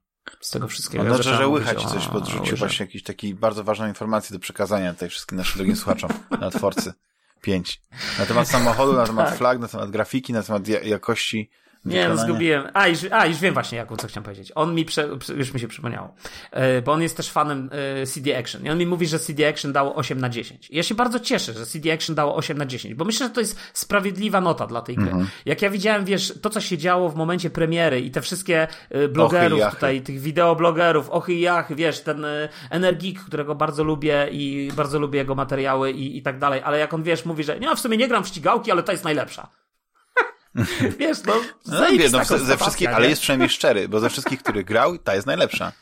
Z 0.41 0.51
tego 0.51 0.69
wszystkiego. 0.69 1.05
No 1.05 1.11
dobrze, 1.11 1.37
że 1.37 1.49
Łycha 1.49 1.75
ci 1.75 1.87
coś 1.87 2.07
podrzucił, 2.07 2.57
właśnie 2.57 2.87
jakiś 2.87 3.03
taki 3.03 3.35
bardzo 3.35 3.65
ważną 3.65 3.87
informację 3.87 4.35
do 4.35 4.41
przekazania 4.41 4.93
tutaj 4.93 5.09
wszystkim 5.09 5.39
naszym 5.39 5.57
drogim 5.57 5.77
słuchaczom 5.77 6.11
na 6.41 6.51
Forcy 6.51 6.93
5. 7.41 7.83
Na 8.19 8.27
temat 8.27 8.49
samochodu, 8.49 8.93
na 8.93 9.07
temat 9.07 9.29
tak. 9.29 9.39
flag, 9.39 9.59
na 9.59 9.69
temat 9.69 9.91
grafiki, 9.91 10.33
na 10.33 10.43
temat 10.43 10.69
jakości 10.69 11.51
nie, 11.85 12.09
no 12.09 12.17
zgubiłem. 12.17 12.69
A 12.75 12.89
już, 12.89 12.99
a, 13.11 13.27
już 13.27 13.39
wiem 13.39 13.55
właśnie, 13.55 13.79
jaką 13.79 13.97
co 13.97 14.09
chciałem 14.09 14.25
powiedzieć. 14.25 14.53
On 14.55 14.75
mi, 14.75 14.85
prze, 14.85 15.09
już 15.37 15.55
mi 15.55 15.61
się 15.61 15.69
przypomniało. 15.69 16.15
E, 16.51 16.83
bo 16.83 16.93
on 16.93 17.03
jest 17.03 17.17
też 17.17 17.31
fanem 17.31 17.71
e, 18.03 18.07
CD 18.07 18.39
Action. 18.39 18.65
I 18.65 18.71
on 18.71 18.79
mi 18.79 18.87
mówi, 18.87 19.07
że 19.07 19.19
CD 19.19 19.49
Action 19.49 19.73
dało 19.73 19.95
8 19.95 20.21
na 20.21 20.29
10. 20.29 20.71
I 20.71 20.77
ja 20.77 20.83
się 20.83 20.95
bardzo 20.95 21.21
cieszę, 21.21 21.53
że 21.53 21.67
CD 21.67 21.93
Action 21.93 22.15
dało 22.15 22.37
8 22.37 22.59
na 22.59 22.67
10, 22.67 22.95
bo 22.95 23.05
myślę, 23.05 23.27
że 23.27 23.33
to 23.33 23.41
jest 23.41 23.59
sprawiedliwa 23.73 24.41
nota 24.41 24.67
dla 24.67 24.83
tej 24.83 24.97
gry. 24.97 25.11
-hmm. 25.11 25.25
Jak 25.45 25.63
ja 25.63 25.71
widziałem, 25.71 26.05
wiesz, 26.05 26.35
to 26.43 26.51
co 26.51 26.61
się 26.61 26.79
działo 26.79 27.09
w 27.09 27.17
momencie 27.17 27.51
premiery 27.51 28.01
i 28.01 28.11
te 28.11 28.21
wszystkie 28.21 28.69
e, 28.91 29.09
blogerów 29.09 29.61
tutaj, 29.71 30.01
tych 30.01 30.21
wideoblogerów, 30.21 31.11
ochy 31.11 31.33
i 31.33 31.41
jach, 31.41 31.75
wiesz, 31.75 32.01
ten 32.01 32.27
Energik, 32.71 33.21
którego 33.25 33.55
bardzo 33.55 33.85
lubię 33.85 34.29
i 34.33 34.73
bardzo 34.77 34.99
lubię 34.99 35.19
jego 35.19 35.35
materiały 35.35 35.91
i, 35.91 36.17
i 36.17 36.23
tak 36.23 36.39
dalej, 36.39 36.61
ale 36.65 36.79
jak 36.79 36.95
on, 36.95 37.03
wiesz, 37.03 37.25
mówi, 37.25 37.45
że 37.45 37.61
nie, 37.61 37.77
w 37.77 37.81
sumie 37.81 37.97
nie 37.97 38.09
gram 38.09 38.25
w 38.25 38.29
ścigałki, 38.29 38.71
ale 38.71 38.83
ta 38.83 38.93
jest 38.93 39.05
najlepsza. 39.05 39.49
Wiesz, 40.99 41.19
no, 41.27 41.35
no, 41.67 41.91
wie, 41.99 42.11
no 42.11 42.25
ze 42.25 42.57
wszystkich, 42.57 42.89
ale 42.89 43.09
jest 43.09 43.23
przynajmniej 43.23 43.49
szczery, 43.49 43.89
bo 43.89 44.01
ze 44.01 44.11
wszystkich, 44.11 44.43
których 44.43 44.65
grał, 44.65 44.99
ta 44.99 45.15
jest 45.15 45.27
najlepsza. 45.27 45.73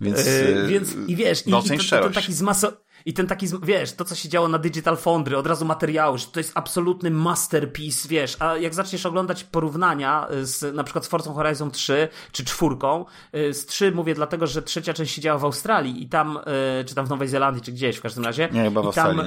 Więc, 0.00 0.26
yy, 0.26 0.66
więc 0.68 0.94
i 1.06 1.16
wiesz, 1.16 1.46
i, 1.46 1.50
i 1.50 1.52
to, 1.52 1.62
to, 1.90 2.00
to 2.00 2.10
taki 2.10 2.32
zmaso 2.32 2.72
i 3.06 3.12
ten 3.12 3.26
taki, 3.26 3.46
wiesz, 3.62 3.92
to 3.92 4.04
co 4.04 4.14
się 4.14 4.28
działo 4.28 4.48
na 4.48 4.58
Digital 4.58 4.96
Foundry, 4.96 5.36
od 5.36 5.46
razu 5.46 5.64
materiały, 5.64 6.18
że 6.18 6.26
to 6.26 6.40
jest 6.40 6.52
absolutny 6.54 7.10
masterpiece, 7.10 8.08
wiesz, 8.08 8.36
a 8.38 8.56
jak 8.56 8.74
zaczniesz 8.74 9.06
oglądać 9.06 9.44
porównania 9.44 10.28
y, 10.32 10.46
z 10.46 10.74
na 10.74 10.84
przykład 10.84 11.04
z 11.04 11.08
Forza 11.08 11.32
Horizon 11.32 11.70
3 11.70 12.08
czy 12.32 12.44
czwórką, 12.44 13.04
y, 13.34 13.54
z 13.54 13.66
3 13.66 13.92
mówię 13.92 14.14
dlatego, 14.14 14.46
że 14.46 14.62
trzecia 14.62 14.94
część 14.94 15.14
się 15.14 15.20
działa 15.20 15.38
w 15.38 15.44
Australii 15.44 16.02
i 16.02 16.08
tam, 16.08 16.38
y, 16.80 16.84
czy 16.84 16.94
tam 16.94 17.06
w 17.06 17.10
Nowej 17.10 17.28
Zelandii, 17.28 17.62
czy 17.62 17.72
gdzieś 17.72 17.96
w 17.96 18.02
każdym 18.02 18.24
razie. 18.24 18.48
Nie, 18.52 18.64
chyba 18.64 18.82
w 18.82 18.90
I 18.90 18.92
tam. 18.92 19.20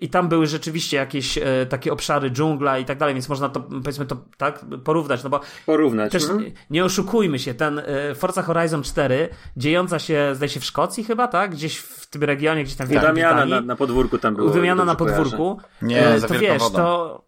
I 0.00 0.08
tam 0.08 0.28
były 0.28 0.46
rzeczywiście 0.46 0.96
jakieś 0.96 1.38
takie 1.68 1.92
obszary 1.92 2.30
dżungla 2.30 2.78
i 2.78 2.84
tak 2.84 2.98
dalej, 2.98 3.14
więc 3.14 3.28
można 3.28 3.48
to, 3.48 3.60
powiedzmy 3.60 4.06
to, 4.06 4.16
tak, 4.36 4.64
porównać, 4.84 5.24
no 5.24 5.30
bo 5.30 5.40
porównać. 5.66 6.12
Też 6.12 6.22
mhm. 6.22 6.52
nie 6.70 6.84
oszukujmy 6.84 7.38
się, 7.38 7.54
ten 7.54 7.82
Forza 8.14 8.42
Horizon 8.42 8.82
4 8.82 9.28
dziejąca 9.56 9.98
się, 9.98 10.30
zdaje 10.34 10.48
się 10.48 10.60
w 10.60 10.64
Szkocji 10.64 11.04
chyba, 11.04 11.28
tak, 11.28 11.50
gdzieś 11.50 11.78
w 11.78 12.03
tym 12.14 12.24
regionie, 12.24 12.64
gdzieś 12.64 12.76
tam 12.76 12.86
w 12.86 12.90
Damiana 12.90 13.46
na, 13.46 13.60
na 13.60 13.76
podwórku 13.76 14.18
tam 14.18 14.34
było. 14.34 14.50
Damiana 14.50 14.84
na 14.84 14.94
podwórku. 14.94 15.60
Nie, 15.82 16.08
e, 16.08 16.20
to 16.20 16.38
wiesz, 16.38 16.62
wodą. 16.62 16.76
to 16.76 17.24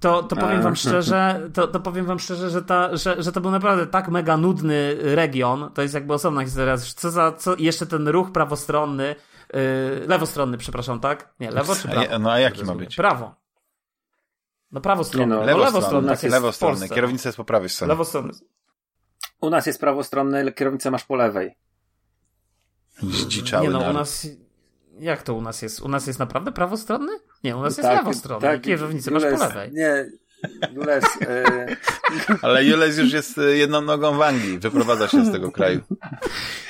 to, 0.00 0.22
to 0.22 0.36
powiem 0.36 0.62
wam 0.62 0.76
szczerze, 0.76 1.50
to, 1.54 1.66
to 1.68 1.80
powiem 1.80 2.06
wam 2.06 2.18
szczerze, 2.18 2.50
że, 2.50 2.62
ta, 2.62 2.96
że, 2.96 3.22
że 3.22 3.32
to 3.32 3.40
był 3.40 3.50
naprawdę 3.50 3.86
tak 3.86 4.08
mega 4.08 4.36
nudny 4.36 4.96
region, 5.00 5.70
to 5.74 5.82
jest 5.82 5.94
jakby 5.94 6.14
osobna 6.14 6.44
historia, 6.44 6.76
co 6.76 7.10
za, 7.10 7.32
co, 7.32 7.56
jeszcze 7.58 7.86
ten 7.86 8.08
ruch 8.08 8.32
prawostronny, 8.32 9.14
yy, 9.52 9.60
lewostronny, 10.06 10.58
przepraszam, 10.58 11.00
tak? 11.00 11.34
Nie, 11.40 11.50
lewo 11.50 11.74
czy 11.74 11.88
prawo? 11.88 12.18
No 12.18 12.32
a 12.32 12.38
jaki 12.38 12.64
ma 12.64 12.74
być? 12.74 12.96
Prawo. 12.96 13.34
No 14.72 14.80
prawostronny. 14.80 15.36
No, 15.36 15.46
lewostronny, 15.46 16.06
no, 16.06 16.14
tak 16.14 16.22
jest 16.22 16.34
lewostronny. 16.34 16.88
Kierownica 16.88 17.28
jest 17.28 17.36
po 17.36 17.44
prawej 17.44 17.68
stronie. 17.68 17.88
Lewostronny. 17.88 18.32
U 19.40 19.50
nas 19.50 19.66
jest 19.66 19.80
prawostronny, 19.80 20.52
kierownicę 20.52 20.90
masz 20.90 21.04
po 21.04 21.16
lewej. 21.16 21.54
Zdziczały 23.02 23.66
Nie 23.66 23.72
no, 23.72 23.90
u 23.90 23.92
nas 23.92 24.26
jak 25.00 25.22
to 25.22 25.34
u 25.34 25.42
nas 25.42 25.62
jest? 25.62 25.80
U 25.80 25.88
nas 25.88 26.06
jest 26.06 26.18
naprawdę 26.18 26.52
prawostronny? 26.52 27.12
Nie, 27.44 27.56
u 27.56 27.62
nas 27.62 27.76
jest 27.76 27.88
tak, 27.88 27.98
lewostronny. 27.98 28.48
Tak, 28.48 28.60
Kierownicę 28.60 29.10
masz 29.10 29.22
po 29.22 29.28
lewej. 29.28 29.72
Nie, 29.72 30.06
Jules. 30.72 31.04
E... 31.20 31.76
Ale 32.42 32.64
Jules 32.64 32.98
już 32.98 33.12
jest 33.12 33.38
e, 33.38 33.56
jedną 33.56 33.80
nogą 33.80 34.16
w 34.16 34.22
Anglii. 34.22 34.58
Wyprowadza 34.58 35.08
się 35.08 35.24
z 35.24 35.32
tego 35.32 35.52
kraju. 35.52 35.80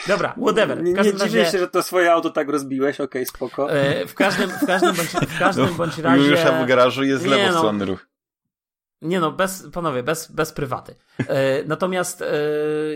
Dobra, 0.09 0.35
whatever. 0.43 0.83
Nie, 0.83 0.93
nie 0.93 1.15
dziwię 1.15 1.47
się, 1.47 1.59
że 1.59 1.69
to 1.69 1.83
swoje 1.83 2.13
auto 2.13 2.31
tak 2.31 2.49
rozbiłeś, 2.49 3.01
okej, 3.01 3.23
okay, 3.23 3.27
spoko. 3.27 3.73
E, 3.73 4.07
w 4.07 4.15
każdym, 4.15 4.51
w 4.51 4.67
każdym 4.67 4.95
bądź, 4.95 5.09
w 5.09 5.39
każdym 5.39 5.67
no, 5.67 5.73
bądź 5.73 5.99
razie... 5.99 6.25
Już 6.25 6.41
w 6.41 6.67
garażu 6.67 7.05
jest 7.05 7.25
no. 7.25 7.31
lewostronny 7.31 7.87
no, 7.87 7.93
ruch. 7.93 8.07
Nie 9.03 9.21
no, 9.21 9.33
bez, 9.33 9.67
panowie, 9.73 10.03
bez, 10.03 10.33
bez 10.33 10.53
prywaty. 10.53 10.95
E, 11.19 11.65
natomiast 11.65 12.23
e, 12.23 12.27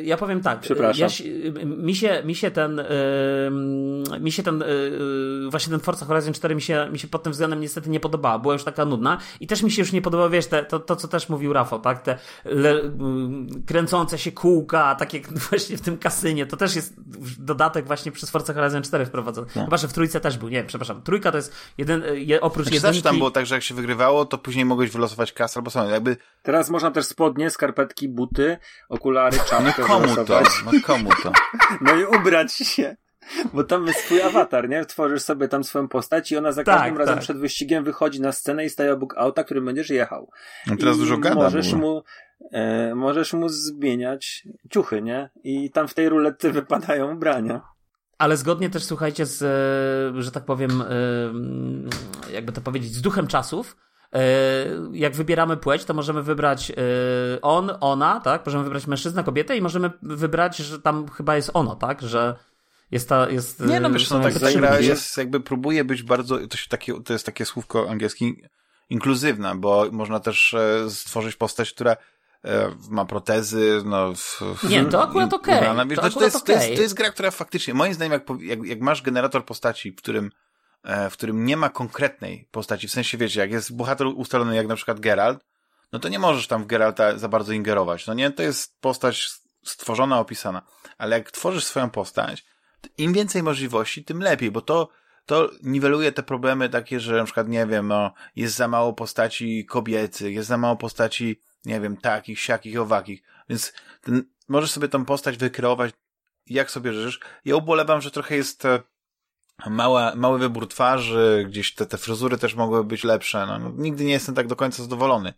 ja 0.02 0.16
powiem 0.16 0.40
tak. 0.40 0.61
Przepraszam. 0.61 1.00
Ja, 1.00 1.64
mi, 1.64 1.94
się, 1.94 2.22
mi 2.24 2.34
się 2.34 2.50
ten, 2.50 2.80
e, 2.80 2.86
mi 4.20 4.32
się 4.32 4.42
ten, 4.42 4.62
e, 4.62 4.66
właśnie 5.50 5.70
ten 5.70 5.80
Forza 5.80 6.07
Horizon 6.07 6.34
4 6.34 6.54
mi 6.54 6.62
się, 6.62 6.88
mi 6.92 6.98
się 6.98 7.09
pod 7.09 7.22
tym 7.22 7.32
względem 7.32 7.61
niestety 7.61 7.90
nie 7.90 8.00
podobała. 8.00 8.38
Była 8.38 8.54
już 8.54 8.64
taka 8.64 8.84
nudna 8.84 9.18
i 9.40 9.46
też 9.46 9.62
mi 9.62 9.70
się 9.70 9.82
już 9.82 9.92
nie 9.92 10.02
podobało, 10.02 10.30
wiesz, 10.30 10.46
te, 10.46 10.64
to, 10.64 10.80
to 10.80 10.96
co 10.96 11.09
też 11.09 11.28
mówił 11.28 11.52
Rafał, 11.52 11.80
tak? 11.80 12.02
Te 12.02 12.18
le, 12.44 12.74
kręcące 13.66 14.18
się 14.18 14.32
kółka, 14.32 14.94
takie 14.94 15.20
właśnie 15.50 15.76
w 15.76 15.80
tym 15.80 15.98
kasynie, 15.98 16.46
to 16.46 16.57
też 16.57 16.76
jest 16.76 16.94
dodatek 17.38 17.86
właśnie 17.86 18.12
przez 18.12 18.30
Forza 18.30 18.54
Horizon 18.54 18.82
4 18.82 19.07
wprowadzony. 19.07 19.46
No. 19.57 19.64
Chyba, 19.64 19.76
że 19.76 19.88
w 19.88 19.92
trójce 19.92 20.20
też 20.20 20.38
był, 20.38 20.48
nie, 20.48 20.64
przepraszam. 20.64 21.02
Trójka 21.02 21.30
to 21.30 21.36
jest 21.36 21.52
jeden, 21.78 22.02
je, 22.14 22.40
oprócz 22.40 22.66
znaczy, 22.66 22.86
jedynki... 22.86 23.02
tam 23.02 23.18
było 23.18 23.30
tak, 23.30 23.46
że 23.46 23.54
jak 23.54 23.64
się 23.64 23.74
wygrywało, 23.74 24.24
to 24.24 24.38
później 24.38 24.64
mogłeś 24.64 24.90
wylosować 24.90 25.32
kasę 25.32 25.61
albo 25.61 25.70
samo 25.70 25.95
jakby... 25.97 26.16
Teraz 26.42 26.70
można 26.70 26.90
też 26.90 27.07
spodnie, 27.07 27.51
skarpetki, 27.51 28.09
buty, 28.09 28.59
okulary, 28.88 29.38
czapkę 29.49 29.82
No 29.82 29.86
komu 29.86 30.24
to? 30.24 30.42
No 30.64 30.72
komu 30.84 31.11
to? 31.22 31.32
No 31.80 31.94
i 31.94 32.05
ubrać 32.05 32.53
się. 32.53 32.97
Bo 33.53 33.64
tam 33.64 33.86
jest 33.86 34.05
twój 34.05 34.22
awatar, 34.22 34.68
nie? 34.68 34.84
Tworzysz 34.84 35.22
sobie 35.22 35.49
tam 35.49 35.64
swoją 35.64 35.88
postać 35.88 36.32
i 36.32 36.36
ona 36.36 36.53
za 36.53 36.64
tak, 36.64 36.78
każdym 36.78 36.99
razem 36.99 37.14
tak. 37.14 37.22
przed 37.22 37.38
wyścigiem 37.38 37.84
wychodzi 37.84 38.20
na 38.20 38.32
scenę 38.32 38.64
i 38.64 38.70
staje 38.70 38.92
obok 38.92 39.14
auta, 39.18 39.44
którym 39.44 39.64
będziesz 39.64 39.90
jechał. 39.90 40.30
No 40.66 40.76
teraz 40.76 40.97
I 40.97 40.99
dużo 40.99 41.18
gada. 41.18 41.34
Możesz 41.34 41.72
mu, 41.72 42.03
e, 42.53 42.94
możesz 42.94 43.32
mu 43.32 43.49
zmieniać 43.49 44.49
ciuchy, 44.70 45.03
nie? 45.03 45.30
I 45.44 45.70
tam 45.70 45.88
w 45.88 45.94
tej 45.94 46.09
ruletce 46.09 46.51
wypadają 46.51 47.14
ubrania. 47.14 47.61
Ale 48.18 48.36
zgodnie 48.36 48.70
też, 48.70 48.84
słuchajcie, 48.84 49.26
z, 49.26 49.42
e, 49.42 50.22
że 50.22 50.30
tak 50.30 50.44
powiem, 50.44 50.82
e, 50.82 52.32
jakby 52.32 52.53
to 52.53 52.61
powiedzieć, 52.61 52.92
z 52.92 53.01
duchem 53.01 53.26
czasów, 53.26 53.76
jak 54.92 55.14
wybieramy 55.14 55.57
płeć, 55.57 55.84
to 55.84 55.94
możemy 55.94 56.22
wybrać 56.22 56.70
e, 56.70 56.74
on, 57.42 57.70
ona, 57.80 58.20
tak? 58.20 58.46
Możemy 58.46 58.64
wybrać 58.64 58.86
mężczyznę, 58.86 59.24
kobietę 59.24 59.57
i 59.57 59.62
możemy 59.62 59.90
wybrać, 60.02 60.57
że 60.57 60.78
tam 60.78 61.09
chyba 61.09 61.36
jest 61.36 61.50
ono, 61.54 61.76
tak? 61.76 62.02
Że 62.02 62.36
jest 62.90 63.09
ta, 63.09 63.30
jest... 63.30 63.61
Nie 63.61 63.80
no, 63.80 63.90
wiesz, 63.90 64.11
no, 64.11 64.20
tak, 64.20 64.38
ta 64.38 64.52
gra 64.52 64.80
jest, 64.80 65.16
jakby 65.16 65.40
próbuje 65.40 65.84
być 65.84 66.02
bardzo, 66.02 66.48
to, 66.48 66.57
się 66.57 66.68
takie, 66.68 67.02
to 67.02 67.12
jest 67.12 67.26
takie 67.26 67.44
słówko 67.44 67.90
angielskie, 67.90 68.26
inkluzywna, 68.90 69.54
bo 69.54 69.86
można 69.92 70.20
też 70.20 70.54
e, 70.54 70.90
stworzyć 70.90 71.36
postać, 71.36 71.72
która 71.72 71.96
ma 72.90 73.04
protezy, 73.04 73.82
no... 73.84 74.14
W, 74.14 74.42
nie, 74.68 74.84
to 74.84 75.02
akurat 75.02 75.34
okej. 75.34 75.68
Okay. 75.68 75.96
To, 75.96 76.02
to, 76.02 76.11
to, 76.11 76.24
jest, 76.24 76.36
okay. 76.36 76.54
to, 76.54 76.62
jest, 76.62 76.76
to 76.76 76.82
jest 76.82 76.94
gra, 76.94 77.11
która 77.11 77.30
faktycznie, 77.30 77.74
moim 77.74 77.94
zdaniem, 77.94 78.12
jak, 78.12 78.40
jak, 78.40 78.64
jak 78.64 78.80
masz 78.80 79.02
generator 79.02 79.44
postaci, 79.44 79.92
w 79.92 79.96
którym 79.96 80.24
E, 80.26 80.45
w 81.11 81.12
którym 81.12 81.45
nie 81.45 81.57
ma 81.57 81.68
konkretnej 81.68 82.49
postaci, 82.51 82.89
w 82.89 82.93
sensie 82.93 83.18
wiecie, 83.18 83.41
jak 83.41 83.51
jest 83.51 83.76
bohater 83.76 84.07
ustalony 84.07 84.57
jak 84.57 84.66
na 84.66 84.76
przykład 84.76 85.01
Geralt, 85.01 85.45
no 85.93 85.99
to 85.99 86.09
nie 86.09 86.18
możesz 86.18 86.47
tam 86.47 86.62
w 86.62 86.66
Geralta 86.66 87.18
za 87.18 87.28
bardzo 87.28 87.53
ingerować, 87.53 88.07
no 88.07 88.14
nie? 88.14 88.30
To 88.30 88.43
jest 88.43 88.80
postać 88.80 89.30
stworzona, 89.64 90.20
opisana. 90.20 90.62
Ale 90.99 91.18
jak 91.18 91.30
tworzysz 91.30 91.64
swoją 91.64 91.91
postać, 91.91 92.45
im 92.99 93.12
więcej 93.12 93.43
możliwości, 93.43 94.05
tym 94.05 94.20
lepiej, 94.20 94.51
bo 94.51 94.61
to, 94.61 94.89
to 95.26 95.51
niweluje 95.62 96.12
te 96.12 96.22
problemy 96.22 96.68
takie, 96.68 97.01
że 97.01 97.16
na 97.16 97.24
przykład, 97.24 97.49
nie 97.49 97.66
wiem, 97.66 97.89
no, 97.89 98.14
jest 98.37 98.55
za 98.55 98.68
mało 98.68 98.93
postaci 98.93 99.66
kobiecych, 99.66 100.34
jest 100.34 100.49
za 100.49 100.57
mało 100.57 100.76
postaci, 100.76 101.41
nie 101.64 101.80
wiem, 101.80 101.97
takich, 101.97 102.41
siakich, 102.41 102.80
owakich, 102.80 103.22
więc 103.49 103.72
ten, 104.01 104.24
możesz 104.49 104.71
sobie 104.71 104.88
tą 104.88 105.04
postać 105.04 105.37
wykreować 105.37 105.92
jak 106.46 106.71
sobie 106.71 106.92
życzysz. 106.92 107.21
Ja 107.45 107.57
ubolewam, 107.57 108.00
że 108.00 108.11
trochę 108.11 108.37
jest 108.37 108.67
mała, 109.66 110.12
mały 110.16 110.38
wybór 110.38 110.68
twarzy, 110.68 111.45
gdzieś 111.49 111.74
te, 111.74 111.87
te 111.87 111.99
fryzury 111.99 112.38
też 112.38 112.54
mogły 112.54 112.84
być 112.84 113.04
lepsze. 113.04 113.46
No, 113.46 113.58
no, 113.58 113.72
nigdy 113.76 114.04
nie 114.04 114.12
jestem 114.12 114.34
tak 114.34 114.46
do 114.46 114.57
końca 114.57 114.83
zadowolony, 114.83 115.34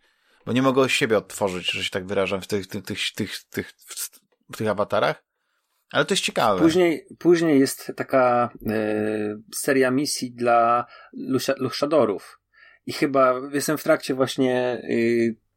bo 0.46 0.52
nie 0.52 0.62
mogę 0.62 0.88
siebie 0.88 1.18
odtworzyć, 1.18 1.70
że 1.70 1.84
się 1.84 1.90
tak 1.90 2.06
wyrażam 2.06 2.40
w 2.40 2.46
tych, 2.46 2.66
tych, 2.66 2.84
tych, 2.84 3.12
tych, 3.14 3.42
tych, 3.42 3.72
w 4.52 4.56
tych 4.56 4.68
awatarach. 4.68 5.24
Ale 5.90 6.04
to 6.04 6.14
jest 6.14 6.24
ciekawe. 6.24 6.60
Później, 6.60 7.06
później 7.18 7.60
jest 7.60 7.92
taka 7.96 8.50
e, 8.66 9.38
seria 9.54 9.90
misji 9.90 10.32
dla 10.32 10.86
luchadorów. 11.58 12.40
I 12.86 12.92
chyba 12.92 13.34
jestem 13.52 13.78
w 13.78 13.82
trakcie 13.82 14.14
właśnie 14.14 14.56
e, 14.56 15.47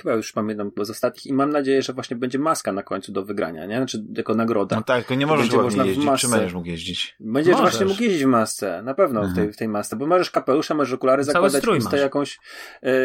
chyba 0.00 0.14
już 0.14 0.32
pamiętam 0.32 0.70
z 0.82 0.90
ostatnich 0.90 1.26
i 1.26 1.32
mam 1.32 1.50
nadzieję, 1.50 1.82
że 1.82 1.92
właśnie 1.92 2.16
będzie 2.16 2.38
maska 2.38 2.72
na 2.72 2.82
końcu 2.82 3.12
do 3.12 3.24
wygrania, 3.24 3.66
nie? 3.66 3.76
Znaczy 3.76 4.04
jako 4.16 4.34
nagroda. 4.34 4.76
No 4.76 4.82
tak, 4.82 4.98
tylko 4.98 5.14
nie 5.14 5.26
możesz 5.26 5.52
ładnie 5.52 5.86
jeździć. 5.86 6.20
Czy 6.20 6.28
będziesz 6.28 6.52
mógł 6.52 6.66
jeździć? 6.66 7.16
Będziesz 7.20 7.54
możesz. 7.54 7.70
właśnie 7.70 7.86
mógł 7.86 8.02
jeździć 8.02 8.24
w 8.24 8.26
masce, 8.26 8.82
na 8.82 8.94
pewno 8.94 9.20
mhm. 9.20 9.34
w, 9.34 9.36
tej, 9.36 9.52
w 9.52 9.56
tej 9.56 9.68
masce, 9.68 9.96
bo 9.96 10.06
możesz 10.06 10.30
kapelusza, 10.30 10.74
możesz 10.74 10.94
okulary 10.94 11.24
Cały 11.24 11.50
zakładać, 11.50 11.82
puste 11.82 11.98
jakąś 11.98 12.38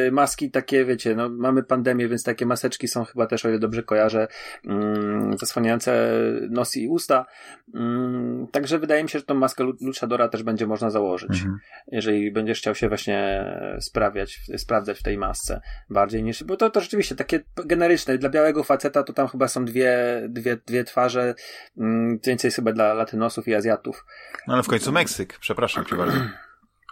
y, 0.07 0.11
maski 0.11 0.51
takie, 0.51 0.85
wiecie, 0.85 1.15
no 1.15 1.29
mamy 1.29 1.63
pandemię, 1.63 2.07
więc 2.07 2.23
takie 2.23 2.45
maseczki 2.45 2.87
są 2.87 3.05
chyba 3.05 3.27
też, 3.27 3.45
o 3.45 3.49
ile 3.49 3.59
dobrze 3.59 3.83
kojarzę, 3.83 4.27
mm, 4.65 5.37
zasłaniające 5.37 6.11
nos 6.49 6.75
i 6.75 6.87
usta. 6.87 7.25
Mm, 7.73 8.47
także 8.51 8.79
wydaje 8.79 9.03
mi 9.03 9.09
się, 9.09 9.19
że 9.19 9.25
tą 9.25 9.33
maskę 9.33 9.63
luchadora 9.81 10.29
też 10.29 10.43
będzie 10.43 10.67
można 10.67 10.89
założyć, 10.89 11.31
mhm. 11.31 11.57
jeżeli 11.87 12.31
będziesz 12.31 12.59
chciał 12.59 12.75
się 12.75 12.87
właśnie 12.87 13.45
sprawiać, 13.79 14.39
sprawdzać 14.57 14.99
w 14.99 15.03
tej 15.03 15.17
masce 15.17 15.61
bardziej 15.89 16.23
niż, 16.23 16.43
bo 16.47 16.57
to, 16.57 16.69
to 16.69 16.81
rzeczywiście 16.81 17.15
takie 17.15 17.39
generyczne, 17.55 18.17
dla 18.17 18.29
białego 18.29 18.63
faceta 18.63 19.03
to 19.03 19.13
tam 19.13 19.27
chyba 19.27 19.47
są 19.47 19.65
dwie, 19.65 20.21
dwie, 20.29 20.57
dwie 20.65 20.83
twarze, 20.83 21.35
mm, 21.77 22.19
więcej 22.25 22.51
chyba 22.51 22.71
dla 22.71 22.93
latynosów 22.93 23.47
i 23.47 23.55
Azjatów. 23.55 24.05
No 24.47 24.53
ale 24.53 24.63
w 24.63 24.67
końcu 24.67 24.91
Meksyk, 24.91 25.37
przepraszam 25.39 25.85
cię 25.85 25.95
bardzo. 25.95 26.17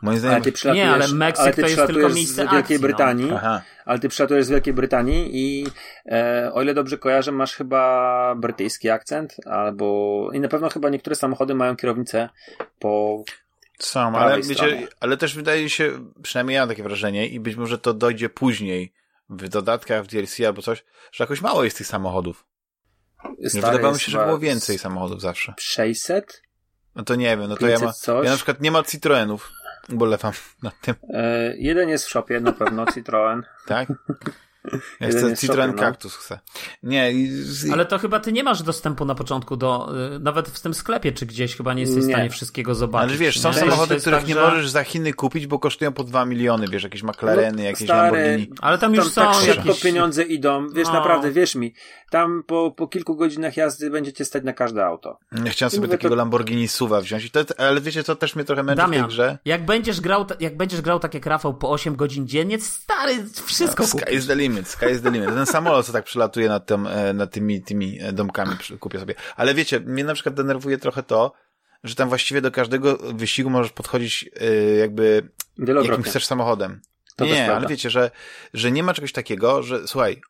Moim 0.02 0.19
zdaniem... 0.19 0.41
Ale 0.44 0.52
ty 0.52 0.72
nie, 0.72 0.91
ale 0.91 1.07
Meksyk 1.07 1.44
ale 1.44 1.53
ty 1.53 1.61
to 1.61 1.68
jest 1.68 1.86
tylko 1.88 2.10
miejsce 2.10 2.34
z 2.34 2.38
Wielkiej 2.38 2.60
akcji, 2.60 2.76
no. 2.76 2.82
Brytanii, 2.82 3.32
no. 3.32 3.61
ale 3.86 3.99
ty 3.99 4.10
przylatujesz 4.10 4.45
z 4.45 4.49
Wielkiej 4.49 4.73
Brytanii 4.73 5.30
i 5.34 5.68
e, 6.06 6.52
o 6.53 6.61
ile 6.61 6.73
dobrze 6.73 6.98
kojarzę, 6.98 7.32
masz 7.32 7.53
chyba 7.53 8.36
brytyjski 8.36 8.90
akcent, 8.90 9.36
albo 9.45 10.30
i 10.34 10.40
na 10.40 10.48
pewno 10.48 10.69
chyba 10.69 10.90
niektóre 10.90 11.15
samochody 11.15 11.56
mają 11.56 11.76
kierownicę 11.76 12.30
po 12.80 13.23
są, 13.80 14.15
ale 14.15 14.41
wiecie, 14.41 14.88
ale 14.99 15.18
też 15.18 15.36
wydaje 15.36 15.69
się, 15.69 15.91
przynajmniej 16.22 16.56
ja 16.56 16.61
mam 16.61 16.69
takie 16.69 16.84
wrażenie 16.84 17.27
i 17.27 17.40
być 17.40 17.56
może 17.56 17.77
to 17.77 17.94
dojdzie 17.94 18.30
później 18.30 18.94
w 19.30 19.49
dodatkach, 19.49 20.03
w 20.03 20.07
DLC 20.07 20.39
albo 20.47 20.61
coś, 20.61 20.85
że 21.11 21.23
jakoś 21.23 21.41
mało 21.41 21.64
jest 21.64 21.77
tych 21.77 21.88
samochodów. 21.88 22.45
Wydawało 23.53 23.93
mi 23.93 23.99
się, 23.99 24.11
że 24.11 24.26
było 24.26 24.39
więcej 24.39 24.80
samochodów 24.80 25.22
zawsze. 25.22 25.53
600? 25.60 26.41
No 26.95 27.03
to 27.03 27.15
nie 27.15 27.38
wiem, 27.38 27.49
no 27.49 27.57
to 27.57 27.68
ja, 27.68 27.80
ma, 27.80 27.91
ja 28.23 28.30
na 28.30 28.35
przykład 28.35 28.61
nie 28.61 28.72
ma 28.72 28.84
Citroenów, 28.84 29.52
bolewam 29.89 30.34
nad 30.64 30.81
tym. 30.81 30.95
E, 31.14 31.53
jeden 31.57 31.89
jest 31.89 32.06
w 32.06 32.10
shopie, 32.10 32.39
na 32.39 32.52
pewno 32.52 32.85
Citroen. 32.93 33.43
tak? 33.65 33.89
Ja 35.00 35.10
chcę 35.10 35.38
Citroen 35.38 35.72
no. 35.76 35.78
Cactus 35.78 36.16
chcę. 36.16 36.40
Nie. 36.84 37.14
Ale 37.74 37.86
to 37.86 37.98
chyba 37.98 38.20
ty 38.20 38.32
nie 38.32 38.44
masz 38.44 38.64
dostępu 38.64 39.06
na 39.06 39.16
początku 39.16 39.58
do, 39.58 39.90
y, 40.16 40.20
nawet 40.20 40.48
w 40.48 40.60
tym 40.62 40.74
sklepie, 40.74 41.12
czy 41.12 41.26
gdzieś 41.26 41.56
chyba 41.56 41.74
nie 41.74 41.82
jesteś 41.82 42.04
nie. 42.04 42.10
w 42.10 42.14
stanie 42.14 42.30
wszystkiego 42.30 42.76
zobaczyć. 42.76 43.10
Ale 43.10 43.20
wiesz, 43.20 43.40
są 43.40 43.50
nie? 43.50 43.56
samochody, 43.56 43.96
których 43.96 44.20
tak, 44.20 44.28
nie 44.28 44.34
że... 44.34 44.42
możesz 44.42 44.70
za 44.70 44.84
Chiny 44.84 45.14
kupić, 45.14 45.48
bo 45.48 45.60
kosztują 45.60 45.94
po 45.94 46.04
2 46.04 46.26
miliony, 46.26 46.68
wiesz, 46.68 46.84
jakieś 46.84 47.04
McLareny, 47.04 47.58
no, 47.58 47.64
jakieś 47.64 47.88
stary, 47.88 48.18
Lamborghini. 48.18 48.58
Ale 48.62 48.78
tam 48.78 48.96
już 48.96 49.14
tam 49.14 49.34
są 49.34 49.40
tak 49.40 49.50
szybko 49.50 49.68
jakieś... 49.68 49.84
pieniądze 49.84 50.24
idą, 50.24 50.70
wiesz, 50.70 50.88
no. 50.88 50.94
naprawdę, 50.94 51.32
wierz 51.32 51.56
mi, 51.56 51.74
tam 52.10 52.44
po, 52.48 52.72
po 52.72 52.88
kilku 52.88 53.16
godzinach 53.16 53.58
jazdy 53.58 53.90
będziecie 53.90 54.26
stać 54.26 54.44
na 54.44 54.54
każde 54.54 54.86
auto. 54.86 55.20
Ja 55.46 55.52
chciałem 55.52 55.72
sobie 55.72 55.88
takiego 55.88 56.10
to... 56.10 56.16
Lamborghini 56.16 56.68
Suva 56.68 57.02
wziąć, 57.02 57.32
to, 57.32 57.40
ale 57.58 57.82
wiecie, 57.82 58.04
co 58.04 58.16
też 58.16 58.36
mnie 58.36 58.46
trochę 58.46 58.64
męczy 58.64 58.82
Damian, 58.82 59.02
w 59.02 59.06
tej 59.06 59.10
grze? 59.10 59.38
Jak 59.46 59.66
będziesz 59.66 60.02
grał, 60.02 60.26
jak 60.40 60.58
będziesz 60.58 60.82
grał 60.82 61.00
tak 61.00 61.14
jak 61.14 61.26
Rafał 61.26 61.54
po 61.54 61.72
8 61.72 61.96
godzin 61.96 62.28
dziennie, 62.28 62.60
stary, 62.60 63.26
wszystko 63.46 63.84
no, 63.84 63.90
Sky 63.90 64.16
is 64.16 64.28
the 64.28 64.36
limit, 64.36 64.55
sky 64.64 64.86
is 64.91 65.02
the 65.02 65.11
limit 65.11 65.30
ten 65.30 65.45
samolot, 65.45 65.86
co 65.86 65.94
tak 65.94 66.06
przelatuje 66.06 66.49
nad, 66.49 66.65
tym, 66.65 66.88
e, 66.88 67.14
nad 67.14 67.32
tymi, 67.32 67.61
tymi 67.61 67.99
e, 68.02 68.14
domkami, 68.14 68.52
kupię 68.80 68.99
sobie. 68.99 69.15
Ale 69.36 69.53
wiecie, 69.53 69.80
mnie 69.80 70.03
na 70.03 70.14
przykład 70.14 70.36
denerwuje 70.36 70.77
trochę 70.77 71.03
to, 71.03 71.34
że 71.84 71.95
tam 71.95 72.10
właściwie 72.10 72.41
do 72.41 72.52
każdego 72.52 72.98
wyścigu 72.98 73.49
możesz 73.49 73.72
podchodzić 73.72 74.23
yy, 74.23 74.76
jakby 74.76 75.30
jakim 75.57 76.03
chcesz 76.03 76.26
samochodem. 76.26 76.82
To 77.15 77.26
nie, 77.26 77.56
ale 77.56 77.68
wiecie, 77.68 77.90
że, 77.90 78.11
że 78.53 78.72
nie 78.72 78.84
ma 78.84 78.94
czegoś 78.94 79.11
takiego, 79.11 79.64
że 79.64 79.88
słuchaj, 79.88 80.22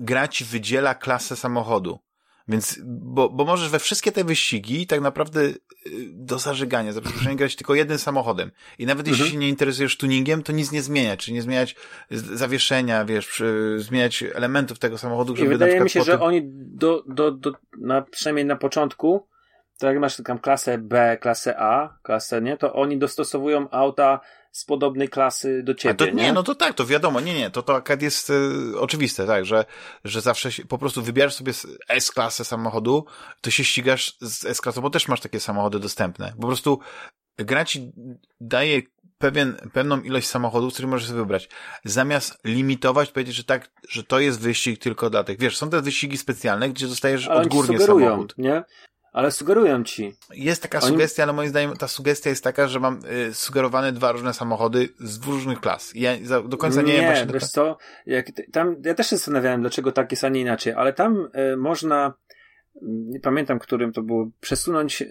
gra 0.00 0.28
ci 0.28 0.44
wydziela 0.44 0.94
klasę 0.94 1.36
samochodu. 1.36 1.98
Więc, 2.50 2.80
bo, 2.84 3.28
bo 3.28 3.44
możesz 3.44 3.68
we 3.68 3.78
wszystkie 3.78 4.12
te 4.12 4.24
wyścigi 4.24 4.86
tak 4.86 5.00
naprawdę 5.00 5.40
y, 5.40 5.56
do 6.12 6.38
zażygania, 6.38 6.92
za 6.92 7.00
przeproszeniem, 7.00 7.36
grać 7.36 7.56
tylko 7.56 7.74
jednym 7.74 7.98
samochodem. 7.98 8.50
I 8.78 8.86
nawet 8.86 9.08
mhm. 9.08 9.16
jeśli 9.16 9.32
się 9.32 9.38
nie 9.38 9.48
interesujesz 9.48 9.96
tuningiem, 9.96 10.42
to 10.42 10.52
nic 10.52 10.72
nie 10.72 10.82
zmieniać, 10.82 11.24
czyli 11.24 11.34
nie 11.34 11.42
zmieniać 11.42 11.76
zawieszenia, 12.10 13.04
wiesz, 13.04 13.26
przy, 13.26 13.76
zmieniać 13.78 14.24
elementów 14.34 14.78
tego 14.78 14.98
samochodu, 14.98 15.36
żeby 15.36 15.46
I 15.46 15.52
wydaje 15.52 15.80
mi 15.80 15.90
się, 15.90 16.02
że 16.02 16.20
oni 16.20 16.40
do, 16.54 17.04
do, 17.06 17.30
do, 17.30 17.52
na, 17.78 18.02
przynajmniej 18.02 18.44
na 18.44 18.56
początku, 18.56 19.26
to 19.78 19.86
jak 19.86 19.98
masz 19.98 20.16
tam 20.16 20.38
klasę 20.38 20.78
B, 20.78 21.18
klasę 21.20 21.54
A, 21.58 21.98
klasę, 22.02 22.42
nie, 22.42 22.56
to 22.56 22.72
oni 22.72 22.98
dostosowują 22.98 23.70
auta 23.70 24.20
z 24.50 24.64
podobnej 24.64 25.08
klasy 25.08 25.62
do 25.62 25.74
ciebie. 25.74 25.92
A 25.92 25.94
to, 25.94 26.04
nie? 26.06 26.12
nie, 26.12 26.32
no 26.32 26.42
to 26.42 26.54
tak, 26.54 26.74
to 26.74 26.86
wiadomo, 26.86 27.20
nie, 27.20 27.34
nie, 27.34 27.50
to 27.50 27.62
to 27.62 27.74
akad 27.74 28.02
jest 28.02 28.30
y, 28.30 28.78
oczywiste, 28.78 29.26
tak, 29.26 29.44
że, 29.44 29.64
że 30.04 30.20
zawsze 30.20 30.52
się, 30.52 30.64
po 30.64 30.78
prostu 30.78 31.02
wybierasz 31.02 31.34
sobie 31.34 31.52
S-klasę 31.88 32.44
samochodu, 32.44 33.04
to 33.40 33.50
się 33.50 33.64
ścigasz 33.64 34.16
z 34.20 34.44
S-klasą, 34.44 34.80
bo 34.80 34.90
też 34.90 35.08
masz 35.08 35.20
takie 35.20 35.40
samochody 35.40 35.78
dostępne. 35.78 36.32
Po 36.40 36.46
prostu 36.46 36.78
gra 37.38 37.64
ci 37.64 37.92
daje 38.40 38.82
pewien, 39.18 39.56
pewną 39.72 40.00
ilość 40.00 40.28
samochodów, 40.28 40.72
który 40.72 40.88
możesz 40.88 41.08
sobie 41.08 41.20
wybrać. 41.20 41.48
Zamiast 41.84 42.38
limitować, 42.44 43.10
powiedzieć, 43.10 43.34
że 43.34 43.44
tak, 43.44 43.70
że 43.88 44.04
to 44.04 44.20
jest 44.20 44.40
wyścig 44.40 44.78
tylko 44.78 45.10
dla 45.10 45.24
tych. 45.24 45.38
Wiesz, 45.38 45.56
są 45.56 45.70
te 45.70 45.82
wyścigi 45.82 46.18
specjalne, 46.18 46.68
gdzie 46.70 46.86
dostajesz 46.86 47.28
Ale 47.28 47.40
odgórnie 47.40 47.78
samochód. 47.80 48.34
Nie? 48.38 48.64
Ale 49.12 49.30
sugerują 49.30 49.84
ci. 49.84 50.16
Jest 50.34 50.62
taka 50.62 50.80
Oni... 50.80 50.88
sugestia, 50.88 51.22
ale 51.22 51.32
moim 51.32 51.48
zdaniem 51.48 51.76
ta 51.76 51.88
sugestia 51.88 52.30
jest 52.30 52.44
taka, 52.44 52.68
że 52.68 52.80
mam 52.80 53.00
y, 53.28 53.34
sugerowane 53.34 53.92
dwa 53.92 54.12
różne 54.12 54.34
samochody 54.34 54.88
z 54.98 55.26
różnych 55.26 55.60
klas. 55.60 55.92
Ja 55.94 56.10
za, 56.22 56.42
do 56.42 56.56
końca 56.56 56.82
nie, 56.82 56.92
nie 56.92 57.00
wiem 57.00 57.06
właśnie... 57.06 57.32
wiesz 57.32 57.48
co, 57.48 57.76
jak, 58.06 58.26
tam, 58.52 58.76
ja 58.84 58.94
też 58.94 59.10
się 59.10 59.16
zastanawiałem, 59.16 59.60
dlaczego 59.60 59.92
tak 59.92 60.10
jest, 60.10 60.24
a 60.24 60.28
nie 60.28 60.40
inaczej, 60.40 60.72
ale 60.72 60.92
tam 60.92 61.28
y, 61.52 61.56
można, 61.56 62.14
nie 62.82 63.20
pamiętam, 63.20 63.58
którym 63.58 63.92
to 63.92 64.02
było, 64.02 64.30
przesunąć 64.40 65.02
y, 65.02 65.08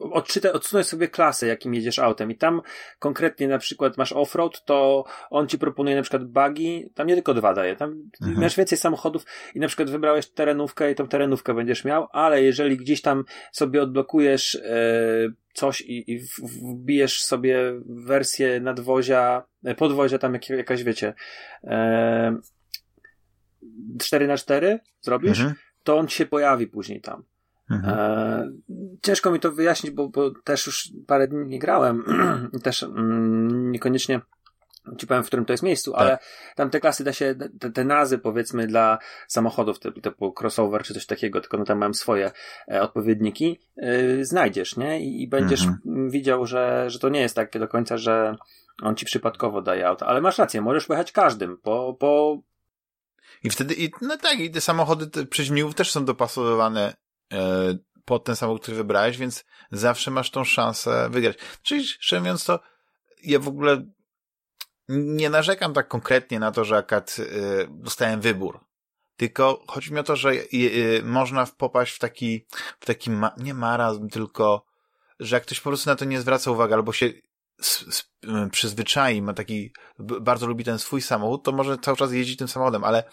odczyta, 0.00 0.52
odsunąć 0.52 0.86
sobie 0.86 1.08
klasę, 1.08 1.46
jakim 1.46 1.74
jedziesz 1.74 1.98
autem 1.98 2.30
i 2.30 2.36
tam 2.36 2.62
konkretnie 2.98 3.48
na 3.48 3.58
przykład 3.58 3.98
masz 3.98 4.12
offroad, 4.12 4.64
to 4.64 5.04
on 5.30 5.48
ci 5.48 5.58
proponuje 5.58 5.96
na 5.96 6.02
przykład 6.02 6.24
buggy, 6.24 6.90
tam 6.94 7.06
nie 7.06 7.14
tylko 7.14 7.34
dwa 7.34 7.54
daje, 7.54 7.76
tam 7.76 8.10
mhm. 8.20 8.40
masz 8.40 8.56
więcej 8.56 8.78
samochodów 8.78 9.26
i 9.54 9.60
na 9.60 9.68
przykład 9.68 9.90
wybrałeś 9.90 10.26
terenówkę 10.26 10.90
i 10.90 10.94
tą 10.94 11.08
terenówkę 11.08 11.54
będziesz 11.54 11.84
miał, 11.84 12.06
ale 12.12 12.42
jeżeli 12.42 12.76
gdzieś 12.76 13.02
tam 13.02 13.24
sobie 13.52 13.82
odblokujesz 13.82 14.54
e, 14.54 15.32
coś 15.54 15.80
i, 15.80 16.12
i 16.12 16.20
wbijesz 16.74 17.22
sobie 17.22 17.80
wersję 17.86 18.60
nadwozia, 18.60 19.42
e, 19.64 19.74
podwozia 19.74 20.18
tam 20.18 20.34
jak, 20.34 20.48
jakaś 20.48 20.84
wiecie 20.84 21.14
e, 21.64 22.36
4 24.00 24.26
na 24.26 24.36
4 24.36 24.78
zrobisz, 25.00 25.38
mhm. 25.40 25.54
to 25.82 25.98
on 25.98 26.08
się 26.08 26.26
pojawi 26.26 26.66
później 26.66 27.00
tam. 27.00 27.24
Mhm. 27.70 27.98
E, 27.98 28.50
ciężko 29.02 29.30
mi 29.30 29.40
to 29.40 29.52
wyjaśnić, 29.52 29.92
bo, 29.92 30.08
bo 30.08 30.30
też 30.44 30.66
już 30.66 30.92
parę 31.06 31.28
dni 31.28 31.46
nie 31.46 31.58
grałem 31.58 32.04
i 32.52 32.60
też 32.66 32.82
mm, 32.82 33.72
niekoniecznie 33.72 34.20
ci 34.98 35.06
powiem, 35.06 35.24
w 35.24 35.26
którym 35.26 35.44
to 35.44 35.52
jest 35.52 35.62
miejscu, 35.62 35.92
tak. 35.92 36.00
ale 36.00 36.18
tam 36.56 36.70
te 36.70 36.80
klasy 36.80 37.04
da 37.04 37.12
się, 37.12 37.34
te, 37.60 37.70
te 37.70 37.84
nazwy 37.84 38.18
powiedzmy 38.18 38.66
dla 38.66 38.98
samochodów 39.28 39.78
typu, 39.78 40.00
typu 40.00 40.34
crossover 40.40 40.82
czy 40.82 40.94
coś 40.94 41.06
takiego, 41.06 41.40
tylko 41.40 41.56
no 41.56 41.64
tam 41.64 41.78
mam 41.78 41.94
swoje 41.94 42.30
e, 42.72 42.82
odpowiedniki, 42.82 43.60
e, 43.76 44.24
znajdziesz, 44.24 44.76
nie? 44.76 45.00
I, 45.00 45.22
i 45.22 45.28
będziesz 45.28 45.64
mhm. 45.64 46.10
widział, 46.10 46.46
że, 46.46 46.84
że 46.90 46.98
to 46.98 47.08
nie 47.08 47.20
jest 47.20 47.36
takie 47.36 47.58
do 47.58 47.68
końca, 47.68 47.96
że 47.96 48.36
on 48.82 48.96
ci 48.96 49.06
przypadkowo 49.06 49.62
daje 49.62 49.88
auto, 49.88 50.06
ale 50.06 50.20
masz 50.20 50.38
rację, 50.38 50.60
możesz 50.60 50.86
pojechać 50.86 51.12
każdym, 51.12 51.58
po, 51.58 51.96
po 52.00 52.38
i 53.42 53.50
wtedy, 53.50 53.74
i, 53.74 53.90
no 54.00 54.16
tak, 54.16 54.40
i 54.40 54.50
te 54.50 54.60
samochody 54.60 55.06
te, 55.06 55.26
też 55.76 55.90
są 55.90 56.04
dopasowane 56.04 56.92
E, 56.92 57.03
pod 58.04 58.24
ten 58.24 58.36
samochód, 58.36 58.62
który 58.62 58.76
wybrałeś, 58.76 59.18
więc 59.18 59.44
zawsze 59.72 60.10
masz 60.10 60.30
tą 60.30 60.44
szansę 60.44 61.08
wygrać. 61.10 61.36
Czyli, 61.62 61.84
szczerze 61.86 62.20
mówiąc, 62.20 62.44
to 62.44 62.60
ja 63.22 63.38
w 63.38 63.48
ogóle 63.48 63.84
nie 64.88 65.30
narzekam 65.30 65.74
tak 65.74 65.88
konkretnie 65.88 66.38
na 66.38 66.52
to, 66.52 66.64
że 66.64 66.76
akad 66.76 67.16
y, 67.18 67.68
dostałem 67.70 68.20
wybór. 68.20 68.60
Tylko 69.16 69.64
chodzi 69.68 69.92
mi 69.92 69.98
o 69.98 70.02
to, 70.02 70.16
że 70.16 70.32
można 71.02 71.46
popaść 71.46 71.94
w 71.94 71.98
taki, 71.98 72.46
w 72.80 72.86
taki 72.86 73.10
ma, 73.10 73.34
nie 73.38 73.54
marazm, 73.54 74.08
tylko 74.08 74.66
że 75.20 75.36
jak 75.36 75.42
ktoś 75.42 75.60
po 75.60 75.70
prostu 75.70 75.90
na 75.90 75.96
to 75.96 76.04
nie 76.04 76.20
zwraca 76.20 76.50
uwagi, 76.50 76.74
albo 76.74 76.92
się 76.92 77.12
przyzwyczai, 78.50 79.22
ma 79.22 79.34
taki, 79.34 79.72
bardzo 79.98 80.46
lubi 80.46 80.64
ten 80.64 80.78
swój 80.78 81.02
samochód, 81.02 81.44
to 81.44 81.52
może 81.52 81.78
cały 81.78 81.96
czas 81.96 82.12
jeździć 82.12 82.38
tym 82.38 82.48
samochodem, 82.48 82.84
ale 82.84 83.04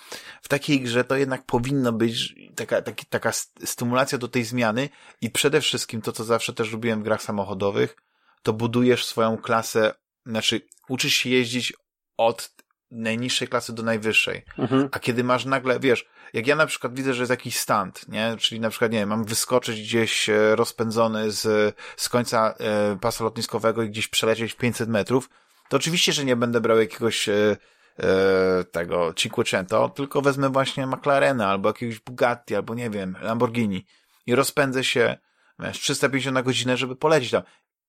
w 0.41 0.47
takiej 0.47 0.81
grze 0.81 1.03
to 1.03 1.15
jednak 1.15 1.45
powinno 1.45 1.93
być 1.93 2.35
taka, 2.55 2.81
taki, 2.81 3.05
taka 3.05 3.31
stymulacja 3.65 4.18
do 4.18 4.27
tej 4.27 4.43
zmiany 4.43 4.89
i 5.22 5.30
przede 5.30 5.61
wszystkim 5.61 6.01
to, 6.01 6.11
co 6.11 6.23
zawsze 6.23 6.53
też 6.53 6.72
lubiłem 6.72 6.99
w 6.99 7.03
grach 7.03 7.22
samochodowych, 7.22 7.95
to 8.43 8.53
budujesz 8.53 9.05
swoją 9.05 9.38
klasę, 9.38 9.93
znaczy 10.26 10.61
uczysz 10.89 11.13
się 11.13 11.30
jeździć 11.30 11.73
od 12.18 12.53
najniższej 12.91 13.47
klasy 13.47 13.73
do 13.73 13.84
najwyższej. 13.84 14.45
Mhm. 14.57 14.89
A 14.91 14.99
kiedy 14.99 15.23
masz 15.23 15.45
nagle, 15.45 15.80
wiesz, 15.80 16.05
jak 16.34 16.47
ja 16.47 16.55
na 16.55 16.65
przykład 16.65 16.95
widzę, 16.95 17.13
że 17.13 17.22
jest 17.22 17.30
jakiś 17.30 17.59
stand, 17.59 18.07
nie? 18.07 18.35
Czyli 18.39 18.61
na 18.61 18.69
przykład, 18.69 18.91
nie 18.91 18.99
wiem, 18.99 19.09
mam 19.09 19.26
wyskoczyć 19.26 19.81
gdzieś 19.81 20.30
e, 20.30 20.55
rozpędzony 20.55 21.31
z, 21.31 21.76
z 21.97 22.09
końca 22.09 22.53
e, 22.59 22.97
pasa 23.01 23.23
lotniskowego 23.23 23.84
i 23.84 23.89
gdzieś 23.89 24.07
przelecieć 24.07 24.53
500 24.53 24.89
metrów, 24.89 25.30
to 25.69 25.77
oczywiście, 25.77 26.13
że 26.13 26.26
nie 26.26 26.35
będę 26.35 26.61
brał 26.61 26.80
jakiegoś 26.80 27.30
e, 27.30 27.57
e, 27.99 28.63
tego 28.63 29.13
Cinquecento, 29.13 29.89
tylko 29.89 30.22
wezmę 30.22 30.49
właśnie 30.49 30.88
McLarena 30.88 31.47
albo 31.47 31.69
jakiegoś 31.69 31.99
Bugatti, 31.99 32.55
albo 32.55 32.76
nie 32.76 32.89
wiem, 32.89 33.15
Lamborghini 33.22 33.85
i 34.26 34.35
rozpędzę 34.35 34.84
się 34.84 35.18
wiesz, 35.59 35.80
350 35.80 36.34
na 36.34 36.43
godzinę, 36.43 36.77
żeby 36.77 36.95
polecieć 36.95 37.31
tam. 37.31 37.43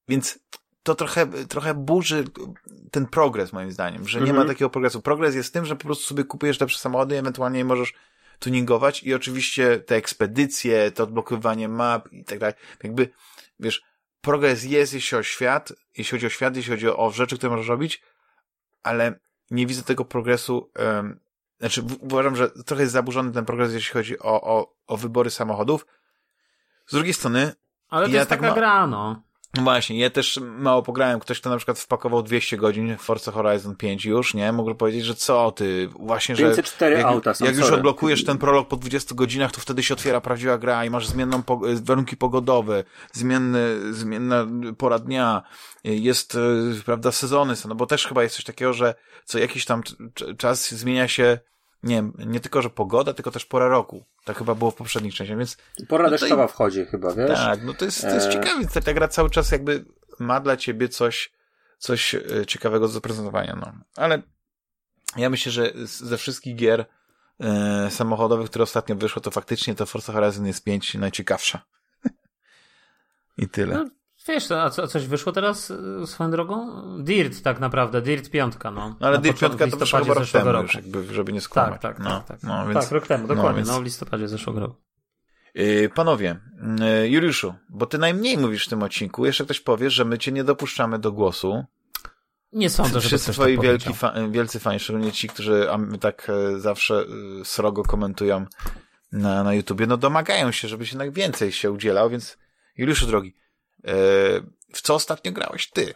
Więc 0.08 0.38
to 0.82 0.94
trochę, 0.94 1.26
trochę 1.26 1.74
burzy 1.74 2.24
ten 2.90 3.06
progres, 3.06 3.52
moim 3.52 3.72
zdaniem, 3.72 4.08
że 4.08 4.18
nie 4.20 4.26
Mhm. 4.30 4.46
ma 4.46 4.52
takiego 4.52 4.70
progresu. 4.70 5.02
Progres 5.02 5.34
jest 5.34 5.52
tym, 5.52 5.64
że 5.66 5.76
po 5.76 5.84
prostu 5.84 6.04
sobie 6.04 6.24
kupujesz 6.24 6.60
lepsze 6.60 6.78
samochody, 6.78 7.18
ewentualnie 7.18 7.64
możesz 7.64 7.92
tuningować 8.38 9.02
i 9.02 9.14
oczywiście 9.14 9.78
te 9.78 9.96
ekspedycje, 9.96 10.90
to 10.90 11.02
odblokowywanie 11.02 11.68
map 11.68 12.12
i 12.12 12.24
tak 12.24 12.38
dalej. 12.38 12.54
Jakby, 12.82 13.08
wiesz, 13.60 13.82
progres 14.20 14.64
jest, 14.64 14.94
jeśli 14.94 15.18
o 15.18 15.22
świat, 15.22 15.72
jeśli 15.98 16.10
chodzi 16.18 16.26
o 16.26 16.30
świat, 16.30 16.56
jeśli 16.56 16.72
chodzi 16.72 16.88
o 16.88 17.10
rzeczy, 17.10 17.36
które 17.38 17.50
możesz 17.50 17.68
robić, 17.68 18.02
ale 18.82 19.18
nie 19.50 19.66
widzę 19.66 19.82
tego 19.82 20.04
progresu, 20.04 20.70
um, 20.78 21.20
znaczy 21.60 21.82
uważam, 22.00 22.36
że 22.36 22.50
trochę 22.50 22.82
jest 22.82 22.92
zaburzony 22.92 23.32
ten 23.32 23.44
progres, 23.44 23.72
jeśli 23.72 23.92
chodzi 23.92 24.18
o, 24.18 24.42
o, 24.42 24.74
o 24.86 24.96
wybory 24.96 25.30
samochodów. 25.30 25.86
Z 26.86 26.92
drugiej 26.94 27.14
strony, 27.14 27.52
Ale 27.88 28.06
to 28.06 28.12
Ja 28.12 28.18
jest 28.18 28.30
tak 28.30 28.38
taka 28.40 28.50
ma- 28.50 28.56
gra, 28.56 28.86
no. 28.86 29.22
No 29.56 29.62
właśnie, 29.62 29.98
ja 29.98 30.10
też 30.10 30.40
mało 30.42 30.82
pograłem. 30.82 31.20
Ktoś, 31.20 31.40
kto 31.40 31.50
na 31.50 31.56
przykład 31.56 31.78
wpakował 31.78 32.22
200 32.22 32.56
godzin 32.56 32.96
w 32.96 33.00
Forza 33.00 33.32
Horizon 33.32 33.76
5 33.76 34.04
już, 34.04 34.34
nie? 34.34 34.52
Mógł 34.52 34.74
powiedzieć, 34.74 35.04
że 35.04 35.14
co 35.14 35.52
ty, 35.52 35.88
właśnie, 36.00 36.36
że 36.36 36.42
504 36.42 36.96
jak, 36.96 37.06
auta 37.06 37.34
są, 37.34 37.44
jak 37.44 37.54
już 37.54 37.64
sorry. 37.64 37.76
odblokujesz 37.76 38.24
ten 38.24 38.38
prolog 38.38 38.68
po 38.68 38.76
20 38.76 39.14
godzinach, 39.14 39.52
to 39.52 39.60
wtedy 39.60 39.82
się 39.82 39.94
otwiera 39.94 40.20
prawdziwa 40.20 40.58
gra 40.58 40.84
i 40.84 40.90
masz 40.90 41.06
zmienną 41.06 41.42
po, 41.42 41.60
warunki 41.82 42.16
pogodowe, 42.16 42.84
zmienny, 43.12 43.94
zmienna 43.94 44.46
pora 44.78 44.98
dnia, 44.98 45.42
jest, 45.84 46.34
e, 46.34 46.38
prawda, 46.84 47.12
sezony 47.12 47.56
są, 47.56 47.68
no 47.68 47.74
bo 47.74 47.86
też 47.86 48.06
chyba 48.06 48.22
jest 48.22 48.34
coś 48.36 48.44
takiego, 48.44 48.72
że 48.72 48.94
co 49.24 49.38
jakiś 49.38 49.64
tam 49.64 49.82
czas 50.38 50.74
zmienia 50.74 51.08
się, 51.08 51.38
nie 51.82 51.94
wiem, 51.94 52.12
nie 52.26 52.40
tylko, 52.40 52.62
że 52.62 52.70
pogoda, 52.70 53.12
tylko 53.14 53.30
też 53.30 53.44
pora 53.46 53.68
roku. 53.68 54.04
Tak 54.24 54.38
chyba 54.38 54.54
było 54.54 54.70
w 54.70 54.74
poprzednich 54.74 55.14
częściach, 55.14 55.38
więc 55.38 55.56
Pora 55.88 56.04
No 56.04 56.10
to 56.10 56.18
deszczowa 56.18 56.44
i- 56.44 56.48
wchodzi 56.48 56.86
chyba, 56.86 57.14
wiesz? 57.14 57.38
tak, 57.38 57.62
no 57.64 57.74
to 57.74 57.84
jest, 57.84 58.00
to 58.00 58.08
jest 58.14 58.26
E. 58.26 58.32
ciekawe. 58.32 58.66
Ta, 58.66 58.80
ta 58.80 58.92
gra 58.94 59.08
cały 59.08 59.30
czas 59.30 59.52
jakby 59.52 59.84
ma 60.18 60.40
dla 60.40 60.56
ciebie 60.56 60.88
coś, 60.88 61.32
coś 61.78 62.14
e, 62.14 62.20
ciekawego 62.46 62.86
do 62.86 62.92
zaprezentowania, 62.92 63.56
no. 63.60 63.72
Ale 63.96 64.22
ja 65.16 65.30
myślę, 65.30 65.52
że 65.52 65.72
ze 65.84 66.18
wszystkich 66.18 66.56
gier 66.56 66.84
e, 67.40 67.90
samochodowych, 67.90 68.50
które 68.50 68.62
ostatnio 68.62 68.96
wyszło, 68.96 69.22
to 69.22 69.30
faktycznie 69.30 69.74
to 69.74 69.86
Forza 69.86 70.12
Horizon 70.12 70.46
jest 70.46 70.64
5 70.64 70.94
najciekawsza. 70.94 71.62
I 73.38 73.48
tyle. 73.48 73.74
no 73.74 73.90
wiesz, 74.28 74.50
a, 74.50 74.70
co, 74.70 74.82
a 74.82 74.86
coś 74.86 75.06
wyszło 75.06 75.32
teraz 75.32 75.70
y, 75.70 76.06
swoją 76.06 76.30
drogą? 76.30 76.82
Dirt 77.02 77.42
tak 77.42 77.60
naprawdę, 77.60 78.02
Dirt 78.02 78.30
piątka, 78.30 78.70
no. 78.70 78.96
No 79.00 79.06
ale 79.06 79.18
Dirt 79.18 79.36
początku- 79.36 79.58
5 79.58 79.70
w 79.70 79.72
to 79.74 79.78
wyszło 79.80 79.98
chyba 79.98 80.14
rok 80.14 80.28
temu 80.28 80.52
roku. 80.52 80.62
już, 80.62 80.74
jakby, 80.74 81.14
żeby 81.14 81.32
nie 81.32 81.40
skłamać. 81.40 81.80
Tak, 81.80 81.96
tak, 81.96 82.04
no, 82.04 82.10
tak, 82.10 82.26
tak. 82.26 82.42
No, 82.42 82.68
więc, 82.68 82.80
tak, 82.80 82.90
rok 82.92 83.06
temu, 83.06 83.26
no, 83.28 83.34
dokładnie, 83.34 83.56
więc- 83.56 83.68
no, 83.68 83.80
w 83.80 83.84
listopadzie 83.84 84.28
zeszłego 84.28 84.60
roku. 84.60 84.76
Yy, 85.54 85.88
Panowie, 85.94 86.36
yy, 87.00 87.08
Juliuszu, 87.08 87.54
bo 87.68 87.86
ty 87.86 87.98
najmniej 87.98 88.38
mówisz 88.38 88.66
w 88.66 88.70
tym 88.70 88.82
odcinku, 88.82 89.26
jeszcze 89.26 89.44
ktoś 89.44 89.60
powie, 89.60 89.90
że 89.90 90.04
my 90.04 90.18
cię 90.18 90.32
nie 90.32 90.44
dopuszczamy 90.44 90.98
do 90.98 91.12
głosu. 91.12 91.64
Nie 92.52 92.70
sądzę, 92.70 92.92
żeby 92.92 93.06
Wszyscy 93.06 93.32
twoi 93.32 93.56
tak 93.56 93.64
wielki 93.64 93.94
fa- 93.94 94.14
wielcy 94.30 94.60
fani, 94.60 94.80
szczególnie 94.80 95.12
ci, 95.12 95.28
którzy 95.28 95.66
tak 96.00 96.30
e, 96.30 96.60
zawsze 96.60 97.04
e, 97.40 97.44
srogo 97.44 97.82
komentują 97.82 98.46
na, 99.12 99.42
na 99.44 99.54
YouTubie, 99.54 99.86
no 99.86 99.96
domagają 99.96 100.52
się, 100.52 100.68
żebyś 100.68 100.88
jednak 100.92 101.12
więcej 101.12 101.52
się 101.52 101.70
udzielał, 101.70 102.10
więc 102.10 102.38
Juliuszu 102.76 103.06
drogi, 103.06 103.34
w 104.72 104.80
co 104.82 104.94
ostatnio 104.94 105.32
grałeś 105.32 105.70
ty? 105.70 105.94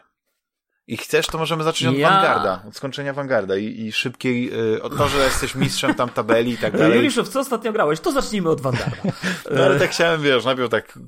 I 0.89 0.97
chcesz, 0.97 1.27
to 1.27 1.39
możemy 1.39 1.65
zacząć 1.65 1.87
od 1.95 1.99
Ja- 1.99 2.11
Vanguarda, 2.11 2.63
od 2.69 2.77
skończenia 2.77 3.13
Vanguarda 3.13 3.57
i, 3.57 3.81
i 3.81 3.93
szybkiej, 3.93 4.51
e, 4.77 4.83
od 4.83 4.97
to, 4.97 5.09
że 5.09 5.19
jesteś 5.19 5.55
mistrzem 5.55 5.95
tam 5.95 6.09
tabeli 6.09 6.53
i 6.53 6.59
tak 6.59 6.77
dalej. 6.79 6.97
Juliuszu, 6.97 7.25
w 7.25 7.29
co 7.29 7.41
ostatnio 7.41 7.73
grałeś? 7.73 8.01
To 8.01 8.13
zacznijmy 8.13 8.51
od 8.51 8.61
Vanguarda. 8.61 8.97
No 9.51 9.65
ale 9.65 9.79
tak 9.79 9.91
chciałem, 9.91 10.23
wiesz, 10.23 10.45
najpierw 10.45 10.71
tak 10.71 10.99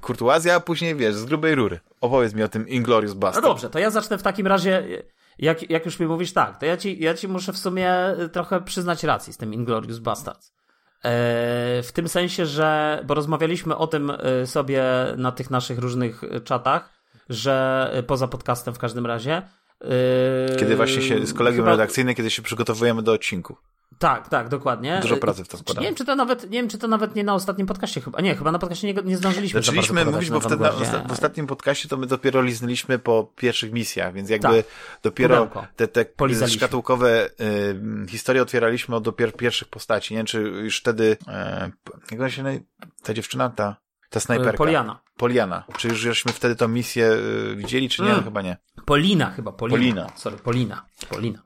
kurtuazja, 0.00 0.54
a 0.54 0.60
później, 0.60 0.96
wiesz, 0.96 1.14
z 1.14 1.24
grubej 1.24 1.54
rury. 1.54 1.80
Opowiedz 2.00 2.34
mi 2.34 2.42
o 2.42 2.48
tym 2.48 2.68
Inglorious 2.68 3.14
No 3.14 3.20
Bastard. 3.20 3.46
dobrze, 3.46 3.70
to 3.70 3.78
ja 3.78 3.90
zacznę 3.90 4.18
w 4.18 4.22
takim 4.22 4.46
razie, 4.46 5.02
jak, 5.38 5.70
jak 5.70 5.84
już 5.84 6.00
mi 6.00 6.06
mówisz 6.06 6.32
tak, 6.32 6.58
to 6.60 6.66
ja 6.66 6.76
ci, 6.76 7.02
ja 7.02 7.14
ci 7.14 7.28
muszę 7.28 7.52
w 7.52 7.58
sumie 7.58 7.92
trochę 8.32 8.60
przyznać 8.60 9.02
racji 9.04 9.32
z 9.32 9.36
tym 9.36 9.54
Inglorious 9.54 9.98
Bastards. 9.98 10.52
E, 11.06 11.82
w 11.82 11.92
tym 11.92 12.08
sensie, 12.08 12.46
że, 12.46 13.00
bo 13.06 13.14
rozmawialiśmy 13.14 13.76
o 13.76 13.86
tym 13.86 14.10
e, 14.10 14.46
sobie 14.46 14.84
na 15.16 15.32
tych 15.32 15.50
naszych 15.50 15.78
różnych 15.78 16.22
czatach, 16.44 16.90
że 17.28 17.88
e, 17.92 18.02
poza 18.02 18.28
podcastem 18.28 18.74
w 18.74 18.78
każdym 18.78 19.06
razie. 19.06 19.42
E, 19.80 20.56
Kiedy 20.56 20.76
właśnie 20.76 21.02
się, 21.02 21.26
z 21.26 21.34
kolegium 21.34 21.64
chyba- 21.64 21.70
redakcyjnym, 21.70 22.14
kiedy 22.14 22.30
się 22.30 22.42
przygotowujemy 22.42 23.02
do 23.02 23.12
odcinku. 23.12 23.56
Tak, 23.98 24.28
tak, 24.28 24.48
dokładnie. 24.48 24.98
Dużo 25.02 25.16
pracy 25.16 25.44
w 25.44 25.48
to 25.48 25.56
Czy 25.56 25.62
wkładamy. 25.62 25.82
Nie 25.84 25.88
wiem, 25.88 25.96
czy 25.96 26.04
to 26.04 26.16
nawet, 26.16 26.42
nie 26.42 26.58
wiem, 26.58 26.68
czy 26.68 26.78
to 26.78 26.88
nawet 26.88 27.14
nie 27.14 27.24
na 27.24 27.34
ostatnim 27.34 27.66
podcaście 27.66 28.00
chyba. 28.00 28.20
Nie, 28.20 28.34
chyba 28.34 28.52
na 28.52 28.58
podcaście 28.58 28.86
nie, 28.94 29.02
nie 29.02 29.16
zdążyliśmy 29.16 29.60
za 29.62 29.66
Zaczęliśmy 29.66 30.04
mówić, 30.04 30.30
bo 30.30 30.40
wtedy 30.40 30.62
na, 30.62 30.72
w 31.08 31.12
ostatnim 31.12 31.46
podcaście 31.46 31.88
to 31.88 31.96
my 31.96 32.06
dopiero 32.06 32.42
liznęliśmy 32.42 32.98
po 32.98 33.32
pierwszych 33.36 33.72
misjach, 33.72 34.14
więc 34.14 34.30
jakby 34.30 34.48
Tak. 34.62 34.66
dopiero 35.02 35.34
Pudełko. 35.46 35.66
te, 35.76 35.88
te 35.88 36.04
Polizaliśmy. 36.04 36.58
szkatułkowe 36.58 37.30
y, 38.06 38.06
historie 38.08 38.42
otwieraliśmy 38.42 38.96
od 38.96 39.04
dopiero 39.04 39.32
pierwszych 39.32 39.68
postaci. 39.68 40.14
Nie 40.14 40.18
wiem, 40.18 40.26
czy 40.26 40.38
już 40.40 40.78
wtedy, 40.80 41.16
e, 41.28 41.70
jak 42.10 42.20
ona 42.20 42.30
się 42.30 42.60
ta 43.02 43.14
dziewczyna, 43.14 43.48
ta, 43.50 43.76
ta 44.10 44.20
snajperka. 44.20 44.58
Poliana. 44.58 45.00
Poliana. 45.16 45.64
Czy 45.76 45.88
już 45.88 45.98
żeśmy 45.98 46.32
wtedy 46.32 46.56
tą 46.56 46.68
misję 46.68 47.10
y, 47.52 47.56
widzieli, 47.56 47.88
czy 47.88 48.02
nie? 48.02 48.08
Mm. 48.08 48.18
No, 48.18 48.24
chyba 48.24 48.42
nie. 48.42 48.56
Polina 48.84 49.30
chyba, 49.30 49.52
Polina. 49.52 49.78
Polina. 49.78 50.06
Sorry, 50.16 50.36
Polina. 50.36 50.86
Polina. 51.08 51.42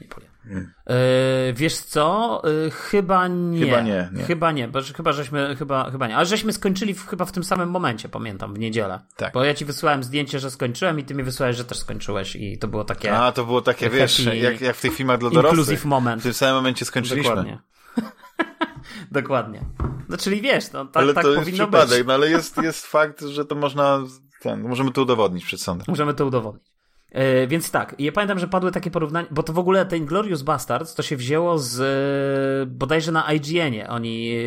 Nie 0.00 0.08
Polina. 0.08 0.32
Hmm. 0.48 0.72
E, 0.86 1.52
wiesz 1.52 1.76
co? 1.76 2.42
E, 2.66 2.70
chyba 2.70 3.28
nie. 3.28 3.64
Chyba 3.66 3.80
nie, 3.80 4.10
nie. 4.12 4.22
Chyba 4.24 4.52
nie, 4.52 4.68
bo, 4.68 4.80
chyba 4.96 5.12
żeśmy, 5.12 5.56
chyba, 5.56 5.90
chyba 5.90 6.08
nie. 6.08 6.16
Ale 6.16 6.26
żeśmy 6.26 6.52
skończyli 6.52 6.94
w, 6.94 7.06
chyba 7.06 7.24
w 7.24 7.32
tym 7.32 7.44
samym 7.44 7.70
momencie, 7.70 8.08
pamiętam, 8.08 8.54
w 8.54 8.58
niedzielę. 8.58 9.00
Tak. 9.16 9.32
Bo 9.32 9.44
ja 9.44 9.54
ci 9.54 9.64
wysłałem 9.64 10.04
zdjęcie, 10.04 10.38
że 10.38 10.50
skończyłem 10.50 10.98
i 10.98 11.04
ty 11.04 11.14
mi 11.14 11.22
wysłałeś, 11.22 11.56
że 11.56 11.64
też 11.64 11.78
skończyłeś 11.78 12.36
i 12.36 12.58
to 12.58 12.68
było 12.68 12.84
takie 12.84 13.16
A, 13.16 13.32
to 13.32 13.44
było 13.44 13.62
takie, 13.62 13.90
wiesz, 13.90 14.18
jak, 14.18 14.60
jak 14.60 14.76
w 14.76 14.80
tych 14.80 14.94
filmach 14.94 15.18
dla 15.18 15.30
dorosłych. 15.30 15.58
inclusive 15.58 15.84
moment. 15.84 16.22
W 16.22 16.24
tym 16.24 16.34
samym 16.34 16.54
momencie 16.54 16.84
skończyliśmy. 16.84 17.30
Dokładnie. 17.30 17.58
Dokładnie. 19.10 19.60
No 20.08 20.16
czyli 20.16 20.40
wiesz, 20.40 20.72
no, 20.72 20.84
tak, 20.84 21.02
ale 21.02 21.14
tak 21.14 21.24
to 21.24 21.30
jest 21.30 21.40
powinno 21.40 21.64
przypadek, 21.64 21.98
być. 21.98 22.06
no 22.06 22.14
ale 22.14 22.30
jest, 22.30 22.56
jest 22.62 22.86
fakt, 22.96 23.20
że 23.20 23.44
to 23.44 23.54
można, 23.54 24.04
ten, 24.40 24.68
możemy 24.68 24.92
to 24.92 25.02
udowodnić 25.02 25.44
przed 25.44 25.60
sądem. 25.60 25.84
Możemy 25.88 26.14
to 26.14 26.26
udowodnić. 26.26 26.76
E, 27.10 27.46
więc 27.46 27.70
tak, 27.70 27.94
ja 27.98 28.12
pamiętam, 28.12 28.38
że 28.38 28.48
padły 28.48 28.72
takie 28.72 28.90
porównania, 28.90 29.28
bo 29.30 29.42
to 29.42 29.52
w 29.52 29.58
ogóle 29.58 29.86
ten 29.86 30.06
Glorious 30.06 30.42
Bastards 30.42 30.94
to 30.94 31.02
się 31.02 31.16
wzięło 31.16 31.58
z 31.58 31.80
e, 31.80 32.66
bodajże 32.66 33.12
na 33.12 33.32
IGN-ie. 33.32 33.88
Oni 33.88 34.36
e, 34.36 34.42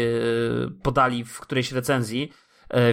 podali 0.84 1.26
w 1.26 1.40
którejś 1.40 1.72
recenzji, 1.72 2.32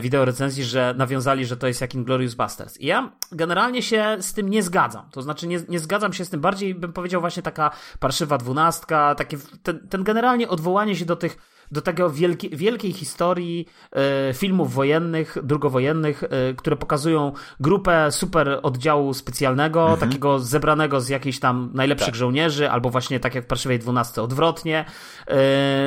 wideo 0.00 0.24
recenzji, 0.24 0.64
że 0.64 0.94
nawiązali, 0.98 1.46
że 1.46 1.56
to 1.56 1.66
jest 1.66 1.80
jak 1.80 1.90
Glorious 1.90 2.34
Bastards. 2.34 2.80
I 2.80 2.86
ja 2.86 3.12
generalnie 3.32 3.82
się 3.82 4.16
z 4.20 4.32
tym 4.32 4.48
nie 4.48 4.62
zgadzam. 4.62 5.10
To 5.10 5.22
znaczy 5.22 5.46
nie, 5.46 5.60
nie 5.68 5.78
zgadzam 5.78 6.12
się 6.12 6.24
z 6.24 6.30
tym, 6.30 6.40
bardziej 6.40 6.74
bym 6.74 6.92
powiedział 6.92 7.20
właśnie 7.20 7.42
taka 7.42 7.70
parszywa 8.00 8.38
dwunastka, 8.38 9.14
takie, 9.14 9.38
ten, 9.62 9.88
ten 9.88 10.04
generalnie 10.04 10.48
odwołanie 10.48 10.96
się 10.96 11.04
do 11.04 11.16
tych 11.16 11.55
do 11.70 11.82
tego 11.82 12.10
wielki, 12.10 12.50
wielkiej 12.50 12.92
historii 12.92 13.66
e, 13.92 14.34
filmów 14.34 14.74
wojennych, 14.74 15.38
drugowojennych, 15.42 16.24
e, 16.24 16.54
które 16.54 16.76
pokazują 16.76 17.32
grupę 17.60 18.12
super 18.12 18.60
oddziału 18.62 19.14
specjalnego, 19.14 19.96
takiego 20.00 20.38
zebranego 20.38 21.00
z 21.00 21.08
jakichś 21.08 21.38
tam 21.38 21.70
najlepszych 21.74 22.06
Tak. 22.06 22.14
żołnierzy, 22.14 22.70
albo 22.70 22.90
właśnie 22.90 23.20
tak 23.20 23.34
jak 23.34 23.44
w 23.44 23.46
Parszywej 23.46 23.78
Dwunastce 23.78 24.22
odwrotnie, 24.22 24.84
e, 25.26 25.32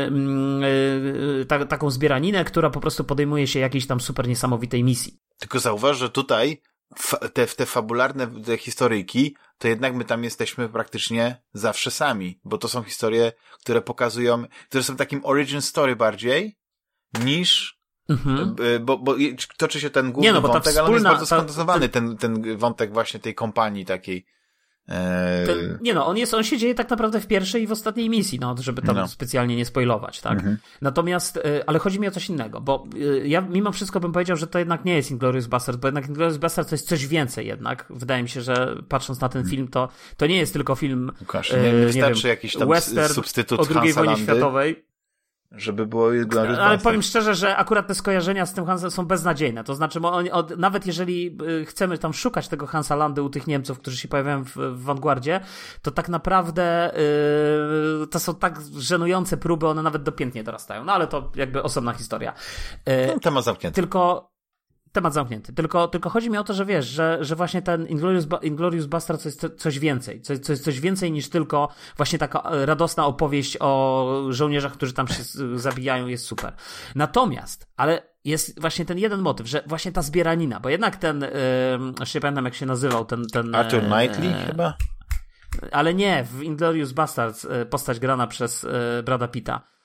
mm, 0.07 0.63
e, 1.41 1.45
ta, 1.45 1.65
taką 1.65 1.91
zbieraninę, 1.91 2.45
która 2.45 2.69
po 2.69 2.79
prostu 2.79 3.03
podejmuje 3.03 3.47
się 3.47 3.59
jakiejś 3.59 3.87
tam 3.87 4.01
super 4.01 4.27
niesamowitej 4.27 4.83
misji. 4.83 5.19
Tylko 5.39 5.59
zauważ, 5.59 5.97
że 5.97 6.09
tutaj 6.09 6.61
te, 7.33 7.47
te 7.47 7.65
fabularne 7.65 8.43
te 8.43 8.57
historyjki, 8.57 9.35
to 9.57 9.67
jednak 9.67 9.93
my 9.95 10.05
tam 10.05 10.23
jesteśmy 10.23 10.69
praktycznie 10.69 11.41
zawsze 11.53 11.91
sami, 11.91 12.39
bo 12.43 12.57
to 12.57 12.67
są 12.67 12.83
historie, 12.83 13.31
które 13.59 13.81
pokazują, 13.81 14.43
które 14.69 14.83
są 14.83 14.95
takim 14.95 15.21
origin 15.23 15.61
story 15.61 15.95
bardziej 15.95 16.57
niż 17.23 17.79
Mhm. 18.09 18.55
y, 18.75 18.79
bo, 18.79 18.97
bo 18.97 19.15
toczy 19.57 19.79
się 19.81 19.89
ten 19.89 20.11
główny 20.11 20.27
Nie, 20.29 20.33
no, 20.33 20.41
bo 20.41 20.47
ta 20.47 20.53
wątek, 20.53 20.77
ale 20.77 20.83
on 20.83 20.91
jest 20.93 21.05
wspólna- 21.05 21.09
bardzo 21.09 21.25
ta- 21.25 21.35
skondensowany, 21.35 21.89
ten, 21.89 22.17
ten 22.17 22.57
wątek 22.57 22.93
właśnie 22.93 23.19
tej 23.19 23.35
kompanii 23.35 23.85
takiej. 23.85 24.25
E, 24.89 25.43
Ten, 25.45 25.77
nie 25.81 25.93
no, 25.93 26.05
on 26.07 26.17
jest, 26.17 26.33
on 26.33 26.43
się 26.43 26.57
dzieje 26.57 26.75
tak 26.75 26.89
naprawdę 26.89 27.19
w 27.19 27.27
pierwszej 27.27 27.63
i 27.63 27.67
w 27.67 27.71
ostatniej 27.71 28.09
misji, 28.09 28.39
no, 28.39 28.55
żeby 28.59 28.81
tam 28.81 28.95
No. 28.95 29.07
specjalnie 29.07 29.55
nie 29.55 29.65
spoilować, 29.65 30.21
tak? 30.21 30.33
Mhm. 30.33 30.57
Natomiast, 30.81 31.37
y, 31.37 31.65
ale 31.65 31.79
chodzi 31.79 31.99
mi 31.99 32.07
o 32.07 32.11
coś 32.11 32.29
innego, 32.29 32.61
bo 32.61 32.85
y, 32.95 33.27
ja 33.27 33.41
mimo 33.41 33.71
wszystko 33.71 33.99
bym 33.99 34.11
powiedział, 34.11 34.37
że 34.37 34.47
to 34.47 34.59
jednak 34.59 34.85
nie 34.85 34.95
jest 34.95 35.11
Inglourious 35.11 35.47
Basterds, 35.47 35.79
bo 35.81 35.87
jednak 35.87 36.07
Inglourious 36.07 36.37
Basterds 36.37 36.69
to 36.69 36.75
jest 36.75 36.87
coś 36.87 37.07
więcej 37.07 37.47
jednak. 37.47 37.85
Wydaje 37.89 38.23
mi 38.23 38.29
się, 38.29 38.41
że 38.41 38.75
patrząc 38.89 39.21
na 39.21 39.29
ten 39.29 39.45
film, 39.45 39.67
to, 39.67 39.89
to 40.17 40.27
nie 40.27 40.37
jest 40.37 40.53
tylko 40.53 40.75
film 40.75 41.11
Łukasz, 41.21 41.51
e, 41.51 41.61
nie, 41.61 41.71
nie 41.71 41.79
nie 41.79 41.85
wystarczy 41.85 42.23
wiem, 42.23 42.29
jakiś 42.29 42.53
tam 42.53 42.69
western 42.69 43.13
substytut 43.13 43.59
o 43.59 43.81
II 43.81 43.93
wojnie 43.93 44.17
światowej. 44.17 44.88
Żeby 45.51 45.85
było 45.85 46.13
Inglourious 46.13 46.59
Ale 46.59 46.77
powiem 46.77 47.01
szczerze, 47.01 47.35
że 47.35 47.57
akurat 47.57 47.87
te 47.87 47.95
skojarzenia 47.95 48.45
z 48.45 48.53
tym 48.53 48.65
Hansem 48.65 48.91
są 48.91 49.05
beznadziejne. 49.05 49.63
To 49.63 49.75
znaczy, 49.75 49.99
oni, 49.99 50.31
od, 50.31 50.57
nawet 50.57 50.85
jeżeli 50.85 51.37
y, 51.61 51.65
chcemy 51.65 51.97
tam 51.97 52.13
szukać 52.13 52.47
tego 52.47 52.67
Hansa 52.67 52.95
Landy 52.95 53.21
u 53.21 53.29
tych 53.29 53.47
Niemców, 53.47 53.79
którzy 53.79 53.97
się 53.97 54.07
pojawiają 54.07 54.43
w, 54.45 54.55
w 54.55 54.83
Vanguardzie, 54.83 55.39
to 55.81 55.91
tak 55.91 56.09
naprawdę 56.09 56.91
yy, 57.99 58.07
to 58.07 58.19
są 58.19 58.35
tak 58.35 58.59
żenujące 58.77 59.37
próby, 59.37 59.67
one 59.67 59.83
nawet 59.83 60.03
do 60.03 60.11
pięt 60.11 60.35
nie 60.35 60.43
dorastają. 60.43 60.83
No 60.83 60.93
ale 60.93 61.07
to 61.07 61.31
jakby 61.35 61.63
osobna 61.63 61.93
historia. 61.93 62.33
Yy, 62.85 62.93
no, 63.07 63.19
temat 63.19 63.43
zamknięty. 63.43 63.75
Tylko 63.75 64.29
temat 64.91 65.13
zamknięty. 65.13 65.53
Tylko, 65.53 65.87
tylko 65.87 66.09
chodzi 66.09 66.29
mi 66.29 66.37
o 66.37 66.43
to, 66.43 66.53
że 66.53 66.65
wiesz, 66.65 66.85
że, 66.87 67.17
że 67.21 67.35
właśnie 67.35 67.61
ten 67.61 67.87
Inglorious, 67.87 68.27
Inglorious 68.41 68.85
Bastard 68.85 69.23
to 69.23 69.29
jest 69.29 69.47
coś 69.57 69.79
więcej. 69.79 70.21
To 70.21 70.51
jest 70.51 70.63
coś 70.63 70.79
więcej 70.79 71.11
niż 71.11 71.29
tylko 71.29 71.69
właśnie 71.97 72.19
taka 72.19 72.41
e, 72.41 72.65
radosna 72.65 73.05
opowieść 73.05 73.57
o 73.59 74.23
żołnierzach, 74.29 74.73
którzy 74.73 74.93
tam 74.93 75.07
się 75.07 75.23
zabijają, 75.55 76.07
jest 76.07 76.25
super. 76.25 76.53
Natomiast, 76.95 77.67
ale 77.77 78.01
jest 78.25 78.61
właśnie 78.61 78.85
ten 78.85 78.97
jeden 78.97 79.21
motyw, 79.21 79.47
że 79.47 79.63
właśnie 79.67 79.91
ta 79.91 80.01
zbieranina, 80.01 80.59
bo 80.59 80.69
jednak 80.69 80.95
ten, 80.95 81.21
yy, 81.21 81.29
jeszcze 81.99 82.17
nie 82.19 82.21
pamiętam 82.21 82.45
jak 82.45 82.55
się 82.55 82.65
nazywał, 82.65 83.05
ten... 83.05 83.27
ten 83.27 83.55
Arthur 83.55 83.81
Knightley 83.81 84.29
yy, 84.29 84.45
chyba? 84.47 84.73
Ale 85.71 85.93
nie, 85.93 86.23
w 86.23 86.43
Inglorious 86.43 86.91
Bastards 86.91 87.47
postać 87.69 87.99
grana 87.99 88.27
przez 88.27 88.63
yy, 88.63 89.03
Brada 89.03 89.27
Pitta 89.27 89.61
E, 89.61 89.78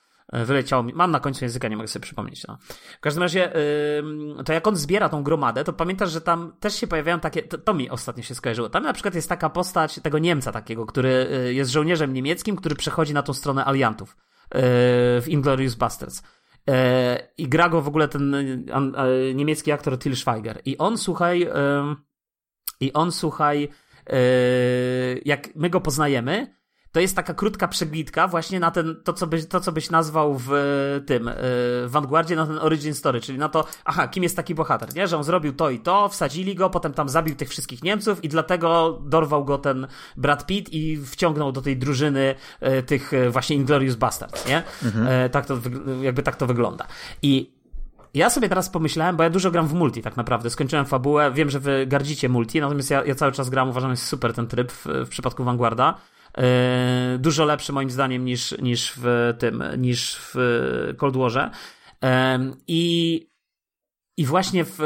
wyleciało 0.44 0.82
mi, 0.82 0.92
mam 0.92 1.10
na 1.10 1.20
końcu 1.20 1.44
języka, 1.44 1.68
nie 1.68 1.76
mogę 1.76 1.88
sobie 1.88 2.02
przypomnieć. 2.02 2.46
No. 2.48 2.58
W 2.96 3.00
każdym 3.00 3.22
razie, 3.22 3.52
to 4.44 4.52
jak 4.52 4.66
on 4.66 4.76
zbiera 4.76 5.08
tą 5.08 5.22
gromadę, 5.22 5.64
to 5.64 5.72
pamiętasz, 5.72 6.10
że 6.10 6.20
tam 6.20 6.52
też 6.60 6.74
się 6.74 6.86
pojawiają 6.86 7.20
takie, 7.20 7.42
to, 7.42 7.58
to, 7.58 7.74
mi 7.74 7.90
ostatnio 7.90 8.22
się 8.22 8.34
skojarzyło. 8.34 8.68
Tam 8.68 8.82
na 8.82 8.92
przykład 8.92 9.14
jest 9.14 9.28
taka 9.28 9.50
postać 9.50 10.00
tego 10.02 10.18
Niemca 10.18 10.52
takiego, 10.52 10.86
który 10.86 11.26
y, 11.48 11.54
jest 11.54 11.70
żołnierzem 11.70 12.12
niemieckim, 12.12 12.56
który 12.56 12.74
przechodzi 12.74 13.14
na 13.14 13.22
tą 13.22 13.32
stronę 13.32 13.64
aliantów 13.64 14.10
y, 14.12 14.16
w 15.20 15.24
Inglourious 15.28 15.74
Basterds. 15.74 16.22
E, 16.70 17.28
I 17.38 17.48
gra 17.48 17.68
go 17.68 17.82
w 17.82 17.88
ogóle 17.88 18.08
ten 18.08 18.36
niemiecki 19.34 19.72
aktor 19.72 19.98
Till 19.98 20.16
Schweiger. 20.16 20.60
I 20.64 20.78
on, 20.78 20.98
słuchaj, 20.98 21.48
i 22.80 22.92
on, 22.92 23.12
słuchaj, 23.12 23.68
e, 24.06 24.18
jak 25.24 25.56
my 25.56 25.70
go 25.70 25.80
poznajemy, 25.80 26.54
to 26.94 27.00
jest 27.00 27.16
taka 27.16 27.34
krótka 27.34 27.68
przeglitka 27.68 28.28
właśnie 28.28 28.60
na 28.60 28.70
ten, 28.70 28.96
to 29.04 29.12
co 29.12 29.26
byś, 29.26 29.46
to, 29.46 29.60
co 29.60 29.72
byś 29.72 29.90
nazwał 29.90 30.38
w 30.38 30.50
tym, 31.06 31.28
e, 31.28 31.34
w 31.36 31.86
Vanguardzie 31.86 32.36
na 32.36 32.46
ten 32.46 32.58
origin 32.58 32.94
story, 32.94 33.20
czyli 33.20 33.38
na 33.38 33.48
to, 33.48 33.64
aha, 33.84 34.08
kim 34.08 34.22
jest 34.22 34.36
taki 34.36 34.54
bohater, 34.54 34.94
nie? 34.94 35.08
Że 35.08 35.16
on 35.16 35.24
zrobił 35.24 35.52
to 35.52 35.70
i 35.70 35.80
to, 35.80 36.08
wsadzili 36.08 36.54
go, 36.54 36.70
potem 36.70 36.92
tam 36.92 37.08
zabił 37.08 37.34
tych 37.34 37.48
wszystkich 37.48 37.82
Niemców 37.82 38.24
i 38.24 38.28
dlatego 38.28 39.00
dorwał 39.06 39.44
go 39.44 39.58
ten 39.58 39.86
Brad 40.16 40.46
Pitt 40.46 40.72
i 40.72 40.96
wciągnął 40.96 41.52
do 41.52 41.62
tej 41.62 41.76
drużyny 41.76 42.34
e, 42.60 42.82
tych 42.82 43.14
e, 43.14 43.30
właśnie 43.30 43.56
Inglorious 43.56 43.96
Bastards, 43.96 44.48
nie? 44.48 44.62
Mhm. 44.84 45.30
Tak 45.30 45.46
to, 45.46 45.58
jakby 46.02 46.22
tak 46.22 46.36
to 46.36 46.46
wygląda. 46.46 46.86
I 47.22 47.54
ja 48.14 48.30
sobie 48.30 48.48
teraz 48.48 48.70
pomyślałem, 48.70 49.16
bo 49.16 49.22
ja 49.22 49.30
dużo 49.30 49.50
gram 49.50 49.68
w 49.68 49.74
multi 49.74 50.02
tak 50.02 50.16
naprawdę. 50.16 50.50
Skończyłem 50.50 50.86
fabułę, 50.86 51.32
wiem, 51.32 51.50
że 51.50 51.60
wy 51.60 51.86
gardzicie 51.86 52.28
multi, 52.28 52.60
natomiast 52.60 52.90
ja, 52.90 53.04
ja 53.04 53.14
cały 53.14 53.32
czas 53.32 53.50
gram, 53.50 53.68
uważam, 53.70 53.90
że 53.90 53.92
jest 53.92 54.06
super 54.06 54.34
ten 54.34 54.46
tryb 54.46 54.72
w, 54.72 54.86
w 54.86 55.08
przypadku 55.08 55.44
Vanguarda. 55.44 55.94
E, 56.38 57.18
dużo 57.18 57.44
lepszy 57.44 57.72
moim 57.72 57.90
zdaniem 57.90 58.24
niż, 58.24 58.58
niż 58.58 58.92
w 58.96 59.34
tym, 59.38 59.64
niż 59.78 60.16
w 60.20 60.34
Cold 60.96 61.16
Warze. 61.16 61.50
E, 62.04 62.38
I 62.66 63.34
i 64.16 64.26
właśnie 64.26 64.64
w, 64.64 64.78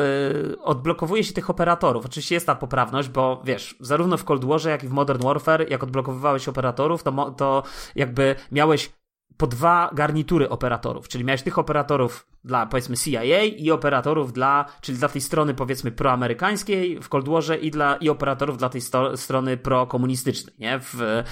odblokowuje 0.63 1.25
się 1.25 1.33
tych 1.33 1.51
operatorów. 1.51 2.07
Oczywiście 2.07 2.35
jest 2.35 2.47
ta 2.47 2.55
poprawność, 2.55 3.09
bo 3.09 3.43
wiesz, 3.45 3.77
zarówno 3.81 4.17
w 4.17 4.25
Cold 4.25 4.45
Warze, 4.45 4.71
jak 4.71 4.85
i 4.85 4.89
w 4.89 4.91
Modern 4.91 5.23
Warfare, 5.23 5.71
jak 5.71 5.83
odblokowywałeś 5.83 6.49
operatorów, 6.49 7.03
to, 7.03 7.31
to 7.31 7.63
jakby 7.95 8.37
miałeś 8.53 8.91
po 9.39 9.47
dwa 9.47 9.91
garnitury 9.95 10.49
operatorów, 10.49 11.09
czyli 11.09 11.25
miałeś 11.25 11.43
tych 11.43 11.59
operatorów 11.59 12.27
dla 12.45 12.67
powiedzmy 12.67 12.97
CIA 12.97 13.45
i 13.45 13.71
operatorów 13.71 14.33
dla, 14.33 14.65
czyli 14.81 14.99
dla 14.99 15.09
tej 15.09 15.21
strony 15.21 15.55
powiedzmy 15.55 15.93
proamerykańskiej 15.93 17.01
w 17.03 17.09
Cold 17.09 17.29
Warze 17.29 17.57
i 17.57 17.71
dla 17.71 17.97
i 17.97 18.09
operatorów 18.09 18.59
dla 18.59 18.69
tej 18.69 18.81
sto, 18.81 19.17
strony 19.17 19.57
prokomunistycznej, 19.57 20.55
nie? 20.59 20.79
W, 20.79 21.03
e, 21.03 21.25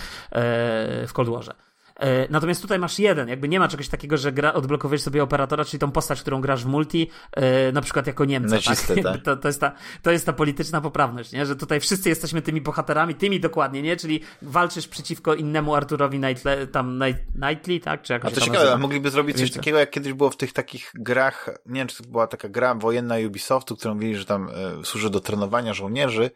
w 1.07 1.13
Cold 1.13 1.29
Warze. 1.29 1.66
E, 2.01 2.29
natomiast 2.31 2.63
tutaj 2.63 2.79
masz 2.79 2.99
jeden, 2.99 3.29
jakby 3.29 3.49
nie 3.49 3.59
ma 3.59 3.69
czegoś 3.69 3.89
takiego, 3.89 4.17
że 4.17 4.33
gra, 4.33 4.53
odblokowujesz 4.53 5.03
sobie 5.03 5.23
operatora, 5.23 5.65
czyli 5.65 5.79
tą 5.79 5.91
postać, 5.91 6.21
którą 6.21 6.41
grasz 6.41 6.65
w 6.65 6.67
multi, 6.67 7.11
e, 7.33 7.73
na 7.73 7.81
przykład 7.81 8.07
jako 8.07 8.25
Niemca. 8.25 8.55
Nacistę, 8.55 8.95
tak? 8.95 9.05
tak? 9.13 9.23
To, 9.23 9.37
to, 9.37 9.49
jest 9.49 9.61
ta, 9.61 9.73
to 10.03 10.11
jest 10.11 10.27
ta 10.27 10.33
polityczna 10.33 10.81
poprawność, 10.81 11.33
nie? 11.33 11.47
że 11.47 11.57
tutaj 11.57 11.81
wszyscy 11.81 12.09
jesteśmy 12.09 12.43
tymi 12.43 12.61
bohaterami, 12.61 13.15
tymi 13.15 13.41
dokładnie, 13.41 13.83
nie? 13.83 13.97
czyli 13.97 14.21
walczysz 14.43 14.89
przeciwko 14.89 15.35
innemu 15.35 15.75
Arturowi 15.75 16.19
Knightley, 16.19 16.69
tam 16.69 17.01
Knightley, 17.35 17.81
tak? 17.81 18.03
Czy 18.03 18.13
jakoś 18.13 18.33
a 18.33 18.35
to 18.35 18.41
ciekawe, 18.41 18.79
mogliby 18.79 19.11
zrobić 19.11 19.39
coś 19.39 19.51
takiego, 19.51 19.79
jak 19.79 19.91
kiedyś 19.91 20.13
było 20.13 20.31
w 20.31 20.37
tych 20.37 20.53
takich 20.53 20.93
grach, 20.95 21.51
nie 21.67 21.81
wiem, 21.81 21.89
czy 21.89 22.03
to 22.03 22.09
była 22.09 22.27
taka 22.27 22.49
gra 22.49 22.75
wojenna 22.75 23.15
Ubisoftu, 23.27 23.77
którą 23.77 23.95
mówili, 23.95 24.17
że 24.17 24.25
tam 24.25 24.49
e, 24.49 24.85
służy 24.85 25.11
do 25.11 25.21
trenowania 25.21 25.75
żołnierzy 25.75 26.31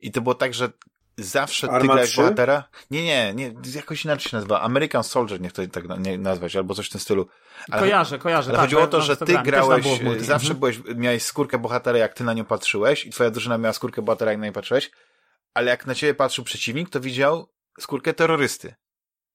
i 0.00 0.12
to 0.12 0.20
było 0.20 0.34
tak, 0.34 0.54
że 0.54 0.68
zawsze 1.18 1.66
Arma 1.66 1.80
ty 1.80 1.86
grałeś 1.86 2.16
bohatera. 2.16 2.64
Nie, 2.90 3.04
nie, 3.04 3.34
nie, 3.34 3.54
jakoś 3.74 4.04
inaczej 4.04 4.30
się 4.30 4.36
nazywa. 4.36 4.60
American 4.60 5.04
Soldier, 5.04 5.40
niech 5.40 5.52
to 5.52 5.62
tak 5.66 5.84
nie 5.98 6.18
nazwać, 6.18 6.56
albo 6.56 6.74
coś 6.74 6.86
w 6.86 6.90
tym 6.90 7.00
stylu. 7.00 7.28
Ale, 7.70 7.82
kojarzę, 7.82 8.18
kojarzę. 8.18 8.50
Ale 8.50 8.56
tak, 8.56 8.64
chodziło 8.64 8.82
o 8.82 8.86
to, 8.86 9.02
że 9.02 9.16
ty 9.16 9.38
grałeś, 9.44 9.86
zawsze 10.18 10.52
mhm. 10.52 10.60
byłeś, 10.60 10.78
miałeś 10.96 11.22
skórkę 11.22 11.58
bohatera, 11.58 11.98
jak 11.98 12.14
ty 12.14 12.24
na 12.24 12.32
nią 12.32 12.44
patrzyłeś 12.44 13.06
i 13.06 13.10
twoja 13.10 13.30
drużyna 13.30 13.58
miała 13.58 13.72
skórkę 13.72 14.02
bohatera, 14.02 14.30
jak 14.30 14.40
na 14.40 14.46
nią 14.46 14.52
patrzyłeś, 14.52 14.90
ale 15.54 15.70
jak 15.70 15.86
na 15.86 15.94
ciebie 15.94 16.14
patrzył 16.14 16.44
przeciwnik, 16.44 16.90
to 16.90 17.00
widział 17.00 17.48
skórkę 17.80 18.14
terrorysty. 18.14 18.74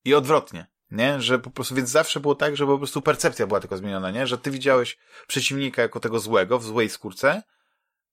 I 0.06 0.14
odwrotnie. 0.14 0.68
Nie? 0.92 1.22
Że 1.22 1.40
po 1.40 1.50
prostu, 1.50 1.76
więc 1.76 1.90
zawsze 1.90 2.20
było 2.20 2.36
tak, 2.36 2.58
że 2.58 2.66
po 2.66 2.78
prostu 2.78 3.02
percepcja 3.02 3.48
była 3.48 3.60
tylko 3.60 3.78
zmieniona, 3.78 4.12
nie? 4.12 4.28
Że 4.28 4.38
ty 4.38 4.52
widziałeś 4.52 4.98
przeciwnika 5.28 5.82
jako 5.82 6.00
tego 6.00 6.20
złego 6.20 6.60
w 6.60 6.64
złej 6.64 6.90
skórce, 6.90 7.44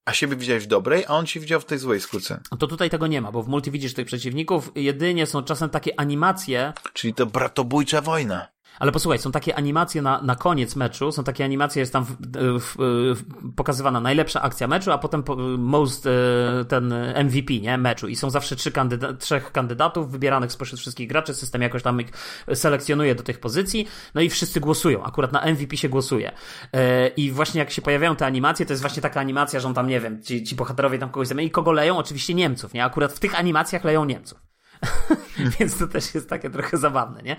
a 0.06 0.12
siebie 0.12 0.36
widziałeś 0.36 0.64
w 0.64 0.66
dobrej, 0.66 1.04
a 1.04 1.08
on 1.08 1.26
ci 1.26 1.40
widział 1.40 1.60
w 1.60 1.64
tej 1.64 1.78
złej 1.78 2.00
skórce. 2.00 2.40
To 2.58 2.66
tutaj 2.66 2.90
tego 2.90 3.06
nie 3.06 3.20
ma, 3.20 3.32
bo 3.32 3.42
w 3.42 3.48
multi 3.48 3.70
widzisz 3.70 3.94
tych 3.94 4.06
przeciwników, 4.06 4.72
jedynie 4.74 5.26
są 5.26 5.42
czasem 5.42 5.70
takie 5.70 6.00
animacje. 6.00 6.72
Czyli 6.92 7.14
to 7.14 7.26
bratobójcza 7.26 8.00
wojna. 8.00 8.55
Ale 8.78 8.92
posłuchaj, 8.92 9.18
są 9.18 9.32
takie 9.32 9.56
animacje 9.56 10.02
na, 10.02 10.22
na 10.22 10.36
koniec 10.36 10.76
meczu, 10.76 11.12
są 11.12 11.24
takie 11.24 11.44
animacje, 11.44 11.80
jest 11.80 11.92
tam 11.92 12.04
w, 12.04 12.16
w, 12.60 12.76
w, 13.14 13.22
pokazywana 13.56 14.00
najlepsza 14.00 14.42
akcja 14.42 14.68
meczu, 14.68 14.92
a 14.92 14.98
potem 14.98 15.24
most, 15.58 16.06
e, 16.06 16.64
ten 16.68 16.94
MVP, 17.24 17.54
nie, 17.54 17.78
meczu. 17.78 18.08
I 18.08 18.16
są 18.16 18.30
zawsze 18.30 18.56
trzy 18.56 18.72
kandyda 18.72 19.12
trzech 19.12 19.52
kandydatów 19.52 20.10
wybieranych 20.10 20.52
spośród 20.52 20.80
wszystkich 20.80 21.08
graczy, 21.08 21.34
system 21.34 21.62
jakoś 21.62 21.82
tam 21.82 22.00
ich 22.00 22.08
selekcjonuje 22.54 23.14
do 23.14 23.22
tych 23.22 23.40
pozycji, 23.40 23.86
no 24.14 24.20
i 24.20 24.28
wszyscy 24.28 24.60
głosują, 24.60 25.04
akurat 25.04 25.32
na 25.32 25.46
MVP 25.46 25.76
się 25.76 25.88
głosuje. 25.88 26.32
E, 26.72 27.08
I 27.08 27.30
właśnie 27.30 27.58
jak 27.58 27.70
się 27.70 27.82
pojawiają 27.82 28.16
te 28.16 28.26
animacje, 28.26 28.66
to 28.66 28.72
jest 28.72 28.82
właśnie 28.82 29.02
taka 29.02 29.20
animacja, 29.20 29.60
że 29.60 29.68
on 29.68 29.74
tam, 29.74 29.86
nie 29.86 30.00
wiem, 30.00 30.22
ci, 30.22 30.44
ci 30.44 30.54
bohaterowie 30.56 30.98
tam 30.98 31.10
kogoś 31.10 31.28
zamienią 31.28 31.48
i 31.48 31.50
kogo 31.50 31.72
leją? 31.72 31.98
Oczywiście 31.98 32.34
Niemców, 32.34 32.74
nie? 32.74 32.84
Akurat 32.84 33.12
w 33.12 33.18
tych 33.18 33.38
animacjach 33.38 33.84
leją 33.84 34.04
Niemców. 34.04 34.55
Więc 35.58 35.78
to 35.78 35.86
też 35.86 36.14
jest 36.14 36.28
takie 36.28 36.50
trochę 36.50 36.78
zabawne, 36.78 37.22
nie? 37.22 37.36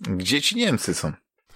Gdzie 0.00 0.42
ci 0.42 0.56
Niemcy 0.56 0.94
są? 0.94 1.12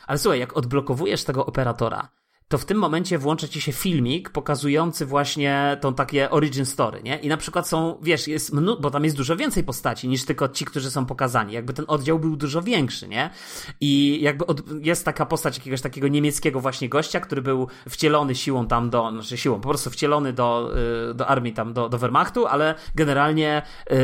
Ale 0.06 0.18
słuchaj, 0.18 0.40
jak 0.40 0.56
odblokowujesz 0.56 1.24
tego 1.24 1.46
operatora, 1.46 2.08
to 2.48 2.58
w 2.58 2.64
tym 2.64 2.78
momencie 2.78 3.18
włącza 3.18 3.48
ci 3.48 3.60
się 3.60 3.72
filmik 3.72 4.30
pokazujący 4.30 5.06
właśnie 5.06 5.78
tą 5.80 5.94
takie 5.94 6.30
origin 6.30 6.66
story, 6.66 7.02
nie? 7.02 7.18
I 7.18 7.28
na 7.28 7.36
przykład 7.36 7.68
są, 7.68 7.98
wiesz, 8.02 8.28
jest 8.28 8.52
mnóstwo, 8.52 8.82
bo 8.82 8.90
tam 8.90 9.04
jest 9.04 9.16
dużo 9.16 9.36
więcej 9.36 9.64
postaci 9.64 10.08
niż 10.08 10.24
tylko 10.24 10.48
ci, 10.48 10.64
którzy 10.64 10.90
są 10.90 11.06
pokazani. 11.06 11.52
Jakby 11.52 11.72
ten 11.72 11.84
oddział 11.88 12.18
był 12.18 12.36
dużo 12.36 12.62
większy, 12.62 13.08
nie? 13.08 13.30
I 13.80 14.18
jakby 14.22 14.46
od, 14.46 14.84
jest 14.84 15.04
taka 15.04 15.26
postać 15.26 15.58
jakiegoś 15.58 15.80
takiego 15.80 16.08
niemieckiego 16.08 16.60
właśnie 16.60 16.88
gościa, 16.88 17.20
który 17.20 17.42
był 17.42 17.68
wcielony 17.88 18.34
siłą 18.34 18.66
tam 18.66 18.90
do, 18.90 19.10
znaczy 19.10 19.36
siłą, 19.38 19.60
po 19.60 19.68
prostu 19.68 19.90
wcielony 19.90 20.32
do, 20.32 20.72
y, 21.10 21.14
do 21.14 21.26
armii 21.26 21.52
tam, 21.52 21.72
do, 21.72 21.88
do 21.88 21.98
Wehrmachtu, 21.98 22.46
ale 22.46 22.74
generalnie 22.94 23.62
yy, 23.90 23.96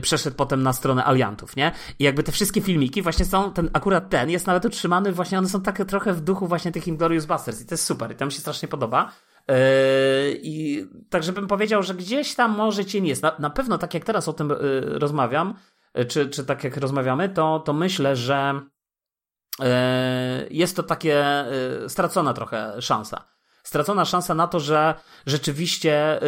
przeszedł 0.00 0.36
potem 0.36 0.62
na 0.62 0.72
stronę 0.72 1.04
aliantów, 1.04 1.56
nie? 1.56 1.72
I 1.98 2.04
jakby 2.04 2.22
te 2.22 2.32
wszystkie 2.32 2.60
filmiki 2.60 3.02
właśnie 3.02 3.24
są, 3.24 3.52
ten, 3.52 3.70
akurat 3.72 4.10
ten 4.10 4.30
jest 4.30 4.46
nawet 4.46 4.64
utrzymany, 4.64 5.12
właśnie 5.12 5.38
one 5.38 5.48
są 5.48 5.62
takie 5.62 5.84
trochę 5.84 6.12
w 6.12 6.20
duchu 6.20 6.46
właśnie 6.46 6.72
tych 6.72 6.88
Inglorious 6.88 7.26
Busters 7.26 7.60
i 7.60 7.66
to 7.66 7.74
jest 7.74 7.83
super 7.84 8.12
i 8.12 8.16
tam 8.16 8.30
się 8.30 8.40
strasznie 8.40 8.68
podoba. 8.68 9.12
Yy, 9.48 9.54
I 10.42 10.86
tak, 11.10 11.22
żebym 11.22 11.46
powiedział, 11.46 11.82
że 11.82 11.94
gdzieś 11.94 12.34
tam 12.34 12.56
może 12.56 12.84
cień 12.84 13.06
jest. 13.06 13.22
Na, 13.22 13.36
na 13.38 13.50
pewno, 13.50 13.78
tak 13.78 13.94
jak 13.94 14.04
teraz 14.04 14.28
o 14.28 14.32
tym 14.32 14.48
yy, 14.48 14.98
rozmawiam, 14.98 15.54
yy, 15.94 16.04
czy, 16.04 16.28
czy 16.28 16.44
tak 16.44 16.64
jak 16.64 16.76
rozmawiamy, 16.76 17.28
to, 17.28 17.60
to 17.60 17.72
myślę, 17.72 18.16
że 18.16 18.60
jest 20.50 20.76
to 20.76 20.82
takie 20.82 21.24
stracona 21.88 22.32
trochę 22.32 22.82
szansa. 22.82 23.28
Stracona 23.62 24.04
szansa 24.04 24.34
na 24.34 24.46
to, 24.46 24.60
że 24.60 24.94
rzeczywiście 25.26 26.20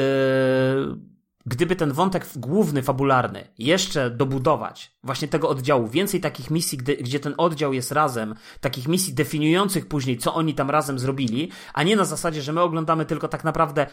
gdyby 1.46 1.76
ten 1.76 1.92
wątek 1.92 2.26
główny, 2.36 2.82
fabularny 2.82 3.48
jeszcze 3.58 4.10
dobudować, 4.10 4.96
właśnie 5.02 5.28
tego 5.28 5.48
oddziału, 5.48 5.88
więcej 5.88 6.20
takich 6.20 6.50
misji, 6.50 6.78
gdy, 6.78 6.96
gdzie 6.96 7.20
ten 7.20 7.34
oddział 7.36 7.72
jest 7.72 7.92
razem, 7.92 8.34
takich 8.60 8.88
misji 8.88 9.14
definiujących 9.14 9.88
później, 9.88 10.18
co 10.18 10.34
oni 10.34 10.54
tam 10.54 10.70
razem 10.70 10.98
zrobili, 10.98 11.50
a 11.74 11.82
nie 11.82 11.96
na 11.96 12.04
zasadzie, 12.04 12.42
że 12.42 12.52
my 12.52 12.60
oglądamy 12.60 13.04
tylko 13.04 13.28
tak 13.28 13.44
naprawdę. 13.44 13.86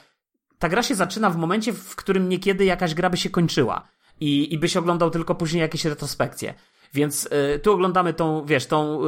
Ta 0.59 0.69
gra 0.69 0.83
się 0.83 0.95
zaczyna 0.95 1.29
w 1.29 1.37
momencie, 1.37 1.73
w 1.73 1.95
którym 1.95 2.29
niekiedy 2.29 2.65
jakaś 2.65 2.93
gra 2.93 3.09
by 3.09 3.17
się 3.17 3.29
kończyła 3.29 3.87
i, 4.19 4.53
i 4.53 4.59
by 4.59 4.69
się 4.69 4.79
oglądał 4.79 5.09
tylko 5.09 5.35
później 5.35 5.61
jakieś 5.61 5.85
retrospekcje. 5.85 6.53
Więc 6.93 7.25
y, 7.55 7.59
tu 7.59 7.71
oglądamy 7.73 8.13
tą, 8.13 8.45
wiesz, 8.45 8.65
tą 8.65 9.07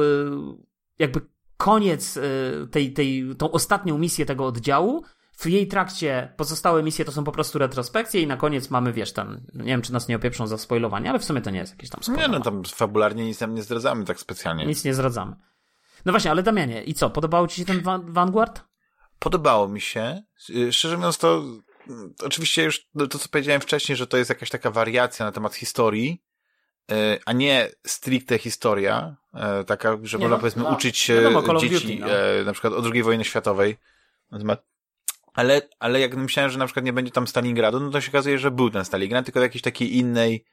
jakby 0.98 1.20
koniec 1.56 2.16
y, 2.16 2.22
tej, 2.70 2.92
tej, 2.92 3.24
tą 3.38 3.50
ostatnią 3.50 3.98
misję 3.98 4.26
tego 4.26 4.46
oddziału. 4.46 5.04
W 5.36 5.46
jej 5.46 5.66
trakcie 5.68 6.32
pozostałe 6.36 6.82
misje 6.82 7.04
to 7.04 7.12
są 7.12 7.24
po 7.24 7.32
prostu 7.32 7.58
retrospekcje 7.58 8.22
i 8.22 8.26
na 8.26 8.36
koniec 8.36 8.70
mamy, 8.70 8.92
wiesz, 8.92 9.12
tam, 9.12 9.40
nie 9.54 9.64
wiem, 9.64 9.82
czy 9.82 9.92
nas 9.92 10.08
nie 10.08 10.16
opieprzą 10.16 10.46
za 10.46 10.58
spoilowanie, 10.58 11.10
ale 11.10 11.18
w 11.18 11.24
sumie 11.24 11.40
to 11.40 11.50
nie 11.50 11.58
jest 11.58 11.72
jakieś 11.72 11.90
tam 11.90 12.02
spoilowanie. 12.02 12.32
Nie, 12.32 12.38
no 12.38 12.44
tam 12.44 12.64
fabularnie 12.64 13.24
nic 13.24 13.38
tam 13.38 13.54
nie 13.54 13.62
zdradzamy 13.62 14.04
tak 14.04 14.20
specjalnie. 14.20 14.66
Nic 14.66 14.84
nie 14.84 14.94
zdradzamy. 14.94 15.36
No 16.04 16.12
właśnie, 16.12 16.30
ale 16.30 16.42
Damianie, 16.42 16.84
i 16.84 16.94
co, 16.94 17.10
podobało 17.10 17.48
ci 17.48 17.56
się 17.56 17.64
ten 17.64 17.82
Vanguard? 18.12 18.62
Podobało 19.18 19.68
mi 19.68 19.80
się. 19.80 20.22
Y, 20.50 20.72
szczerze 20.72 20.96
mówiąc, 20.96 21.18
to 21.18 21.44
mm, 21.88 22.14
oczywiście 22.24 22.64
już 22.64 22.86
to, 23.10 23.18
co 23.18 23.28
powiedziałem 23.28 23.60
wcześniej, 23.60 23.96
że 23.96 24.06
to 24.06 24.16
jest 24.16 24.30
jakaś 24.30 24.50
taka 24.50 24.70
wariacja 24.70 25.26
na 25.26 25.32
temat 25.32 25.54
historii, 25.54 26.22
y, 26.92 26.94
a 27.26 27.32
nie 27.32 27.70
stricte 27.86 28.38
historia, 28.38 29.16
y, 29.60 29.64
taka, 29.64 29.96
że 30.02 30.18
można 30.18 30.36
no, 30.36 30.40
powiedzmy 30.40 30.62
no, 30.62 30.70
uczyć 30.70 31.08
wiadomo, 31.08 31.58
dzieci 31.58 31.98
Duty, 31.98 31.98
no. 32.00 32.44
na 32.44 32.52
przykład 32.52 32.72
o 32.72 32.82
II 32.92 33.02
wojny 33.02 33.24
światowej 33.24 33.76
na 34.30 34.38
temat 34.38 34.75
ale, 35.36 35.62
ale 35.78 36.00
jak 36.00 36.16
myślałem, 36.16 36.50
że 36.50 36.58
na 36.58 36.66
przykład 36.66 36.84
nie 36.84 36.92
będzie 36.92 37.12
tam 37.12 37.26
Stalingradu, 37.26 37.80
no 37.80 37.90
to 37.90 38.00
się 38.00 38.10
okazuje, 38.10 38.38
że 38.38 38.50
był 38.50 38.70
ten 38.70 38.84
Stalingrad, 38.84 39.24
tylko 39.24 39.40
w 39.40 39.42
jakiejś 39.42 39.62
takiej 39.62 39.96
innej, 39.96 40.44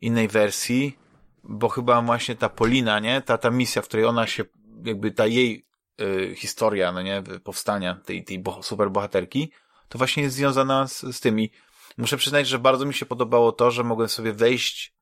innej 0.00 0.28
wersji, 0.28 0.98
bo 1.44 1.68
chyba 1.68 2.02
właśnie 2.02 2.36
ta 2.36 2.48
Polina, 2.48 2.98
nie? 2.98 3.22
Ta, 3.22 3.38
ta 3.38 3.50
misja, 3.50 3.82
w 3.82 3.84
której 3.88 4.06
ona 4.06 4.26
się, 4.26 4.44
jakby 4.84 5.10
ta 5.10 5.26
jej 5.26 5.66
y, 6.00 6.34
historia, 6.36 6.92
no 6.92 7.02
nie? 7.02 7.22
Powstania 7.44 7.94
tej, 7.94 8.24
tej 8.24 8.38
boh 8.38 8.64
superbohaterki, 8.64 9.52
to 9.88 9.98
właśnie 9.98 10.22
jest 10.22 10.36
związana 10.36 10.88
z, 10.88 11.00
z 11.00 11.20
tymi. 11.20 11.52
Muszę 11.98 12.16
przyznać, 12.16 12.48
że 12.48 12.58
bardzo 12.58 12.86
mi 12.86 12.94
się 12.94 13.06
podobało 13.06 13.52
to, 13.52 13.70
że 13.70 13.84
mogłem 13.84 14.08
sobie 14.08 14.32
wejść 14.32 14.94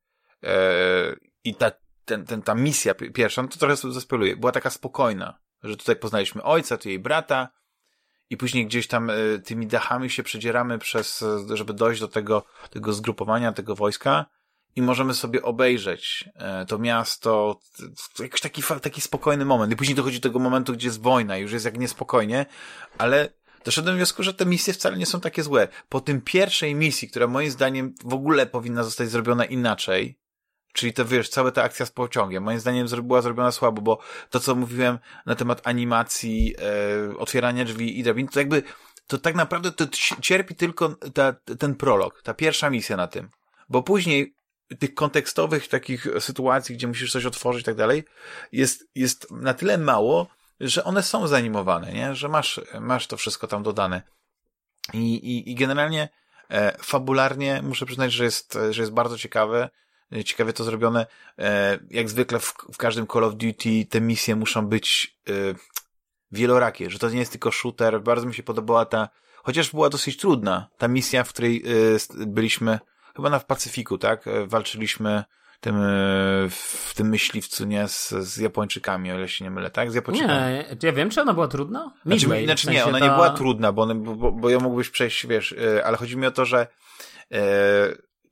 e, 0.44 1.16
i 1.44 1.54
ta, 1.54 1.70
ten, 2.04 2.26
ten, 2.26 2.42
ta 2.42 2.54
misja 2.54 2.94
pierwsza, 2.94 3.42
no 3.42 3.48
to 3.48 3.58
trochę 3.58 3.76
zespeluję, 3.76 4.36
była 4.36 4.52
taka 4.52 4.70
spokojna, 4.70 5.38
że 5.62 5.76
tutaj 5.76 5.96
poznaliśmy 5.96 6.42
ojca, 6.42 6.76
tu 6.76 6.88
jej 6.88 6.98
brata, 6.98 7.57
i 8.30 8.36
później 8.36 8.66
gdzieś 8.66 8.86
tam 8.86 9.10
y, 9.10 9.42
tymi 9.44 9.66
dachami 9.66 10.10
się 10.10 10.22
przedzieramy 10.22 10.78
przez, 10.78 11.24
żeby 11.54 11.74
dojść 11.74 12.00
do 12.00 12.08
tego, 12.08 12.44
tego 12.70 12.92
zgrupowania, 12.92 13.52
tego 13.52 13.74
wojska 13.74 14.26
i 14.76 14.82
możemy 14.82 15.14
sobie 15.14 15.42
obejrzeć 15.42 16.24
e, 16.34 16.66
to 16.66 16.78
miasto, 16.78 17.60
jakiś 18.18 18.40
taki, 18.40 18.62
taki 18.82 19.00
spokojny 19.00 19.44
moment. 19.44 19.72
I 19.72 19.76
później 19.76 19.94
dochodzi 19.94 20.20
do 20.20 20.28
tego 20.28 20.38
momentu, 20.38 20.72
gdzie 20.72 20.88
jest 20.88 21.02
wojna 21.02 21.36
już 21.36 21.52
jest 21.52 21.64
jak 21.64 21.78
niespokojnie, 21.78 22.46
ale 22.98 23.28
doszedłem 23.64 23.94
do 23.94 23.96
wniosku, 23.96 24.22
że 24.22 24.34
te 24.34 24.46
misje 24.46 24.72
wcale 24.72 24.96
nie 24.96 25.06
są 25.06 25.20
takie 25.20 25.42
złe. 25.42 25.68
Po 25.88 26.00
tym 26.00 26.20
pierwszej 26.20 26.74
misji, 26.74 27.08
która 27.08 27.26
moim 27.26 27.50
zdaniem 27.50 27.94
w 28.04 28.14
ogóle 28.14 28.46
powinna 28.46 28.84
zostać 28.84 29.10
zrobiona 29.10 29.44
inaczej, 29.44 30.18
Czyli 30.72 30.92
to 30.92 31.04
wiesz, 31.04 31.28
cała 31.28 31.50
ta 31.50 31.62
akcja 31.62 31.86
z 31.86 31.90
pociągiem, 31.90 32.42
moim 32.42 32.60
zdaniem 32.60 32.86
była 33.02 33.22
zrobiona 33.22 33.52
słabo, 33.52 33.82
bo 33.82 33.98
to, 34.30 34.40
co 34.40 34.54
mówiłem 34.54 34.98
na 35.26 35.34
temat 35.34 35.66
animacji, 35.66 36.54
e, 36.58 37.18
otwierania 37.18 37.64
drzwi 37.64 37.98
i 37.98 38.02
drabin, 38.02 38.28
to 38.28 38.38
jakby, 38.38 38.62
to 39.06 39.18
tak 39.18 39.34
naprawdę 39.34 39.72
to 39.72 39.84
cierpi 40.20 40.54
tylko 40.54 40.88
ta, 41.14 41.32
ten 41.58 41.74
prolog, 41.74 42.22
ta 42.22 42.34
pierwsza 42.34 42.70
misja 42.70 42.96
na 42.96 43.06
tym. 43.06 43.30
Bo 43.68 43.82
później 43.82 44.34
tych 44.78 44.94
kontekstowych 44.94 45.68
takich 45.68 46.06
sytuacji, 46.18 46.74
gdzie 46.74 46.86
musisz 46.86 47.12
coś 47.12 47.26
otworzyć 47.26 47.62
i 47.62 47.64
tak 47.64 47.74
dalej, 47.74 48.04
jest, 48.52 48.88
jest 48.94 49.30
na 49.30 49.54
tyle 49.54 49.78
mało, 49.78 50.26
że 50.60 50.84
one 50.84 51.02
są 51.02 51.26
zanimowane, 51.26 51.92
nie? 51.92 52.14
Że 52.14 52.28
masz, 52.28 52.60
masz 52.80 53.06
to 53.06 53.16
wszystko 53.16 53.46
tam 53.46 53.62
dodane. 53.62 54.02
I, 54.92 55.14
i, 55.14 55.50
i 55.50 55.54
generalnie 55.54 56.08
e, 56.50 56.76
fabularnie 56.82 57.62
muszę 57.62 57.86
przyznać, 57.86 58.12
że 58.12 58.24
jest, 58.24 58.58
że 58.70 58.82
jest 58.82 58.92
bardzo 58.92 59.18
ciekawe 59.18 59.70
ciekawie 60.24 60.52
to 60.52 60.64
zrobione. 60.64 61.06
E, 61.38 61.78
jak 61.90 62.08
zwykle 62.08 62.38
w, 62.38 62.54
w 62.72 62.76
każdym 62.76 63.06
Call 63.06 63.24
of 63.24 63.34
Duty 63.34 63.86
te 63.90 64.00
misje 64.00 64.36
muszą 64.36 64.66
być 64.66 65.16
e, 65.28 65.32
wielorakie, 66.32 66.90
że 66.90 66.98
to 66.98 67.10
nie 67.10 67.18
jest 67.18 67.32
tylko 67.32 67.50
shooter. 67.50 68.02
Bardzo 68.02 68.26
mi 68.26 68.34
się 68.34 68.42
podobała 68.42 68.84
ta, 68.84 69.08
chociaż 69.42 69.70
była 69.70 69.88
dosyć 69.88 70.16
trudna, 70.16 70.68
ta 70.78 70.88
misja, 70.88 71.24
w 71.24 71.28
której 71.28 71.64
e, 72.16 72.26
byliśmy 72.26 72.78
chyba 73.16 73.30
na 73.30 73.38
w 73.38 73.44
Pacyfiku, 73.44 73.98
tak? 73.98 74.24
Walczyliśmy 74.46 75.24
tym, 75.60 75.74
w 76.50 76.92
tym 76.94 77.08
myśliwcu, 77.08 77.64
nie? 77.64 77.88
Z, 77.88 78.08
z 78.08 78.36
Japończykami, 78.36 79.12
o 79.12 79.18
ile 79.18 79.28
się 79.28 79.44
nie 79.44 79.50
mylę, 79.50 79.70
tak? 79.70 79.92
Z 79.92 79.94
Japończykami. 79.94 80.52
Nie, 80.52 80.76
ja 80.82 80.92
wiem, 80.92 81.10
czy 81.10 81.22
ona 81.22 81.34
była 81.34 81.48
trudna? 81.48 81.92
Midway, 82.04 82.44
znaczy, 82.44 82.44
znaczy 82.44 82.62
w 82.62 82.64
sensie 82.64 82.78
nie, 82.78 82.84
ona 82.84 82.98
ta... 82.98 83.04
nie 83.06 83.10
była 83.10 83.30
trudna, 83.30 83.72
bo, 83.72 83.94
bo, 83.94 84.14
bo, 84.14 84.32
bo 84.32 84.50
ją 84.50 84.60
mógłbyś 84.60 84.90
przejść, 84.90 85.26
wiesz, 85.26 85.54
ale 85.84 85.96
chodzi 85.96 86.16
mi 86.16 86.26
o 86.26 86.30
to, 86.30 86.44
że 86.44 86.66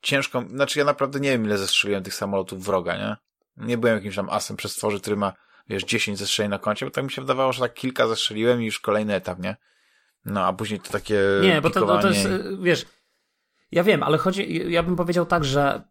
ciężką, 0.01 0.47
znaczy 0.49 0.79
ja 0.79 0.85
naprawdę 0.85 1.19
nie 1.19 1.29
wiem, 1.29 1.45
ile 1.45 1.57
zestrzeliłem 1.57 2.03
tych 2.03 2.13
samolotów 2.13 2.65
wroga, 2.65 2.97
nie? 2.97 3.15
Nie 3.57 3.77
byłem 3.77 3.95
jakimś 3.95 4.15
tam 4.15 4.29
asem 4.29 4.57
przez 4.57 4.75
tworzy, 4.75 4.99
który 4.99 5.15
ma, 5.15 5.33
wiesz, 5.69 5.83
10 5.83 6.19
zestrzeli 6.19 6.49
na 6.49 6.59
koncie, 6.59 6.85
bo 6.85 6.91
tak 6.91 7.03
mi 7.03 7.11
się 7.11 7.21
wydawało, 7.21 7.53
że 7.53 7.61
tak 7.61 7.73
kilka 7.73 8.07
zestrzeliłem 8.07 8.61
i 8.61 8.65
już 8.65 8.79
kolejny 8.79 9.13
etap, 9.13 9.39
nie? 9.39 9.55
No, 10.25 10.45
a 10.45 10.53
później 10.53 10.79
to 10.79 10.91
takie 10.91 11.19
Nie, 11.41 11.61
bo 11.61 11.69
to, 11.69 11.85
no, 11.85 12.01
to 12.01 12.09
jest, 12.09 12.29
wiesz, 12.61 12.85
ja 13.71 13.83
wiem, 13.83 14.03
ale 14.03 14.17
chodzi, 14.17 14.71
ja 14.71 14.83
bym 14.83 14.95
powiedział 14.95 15.25
tak, 15.25 15.45
że 15.45 15.81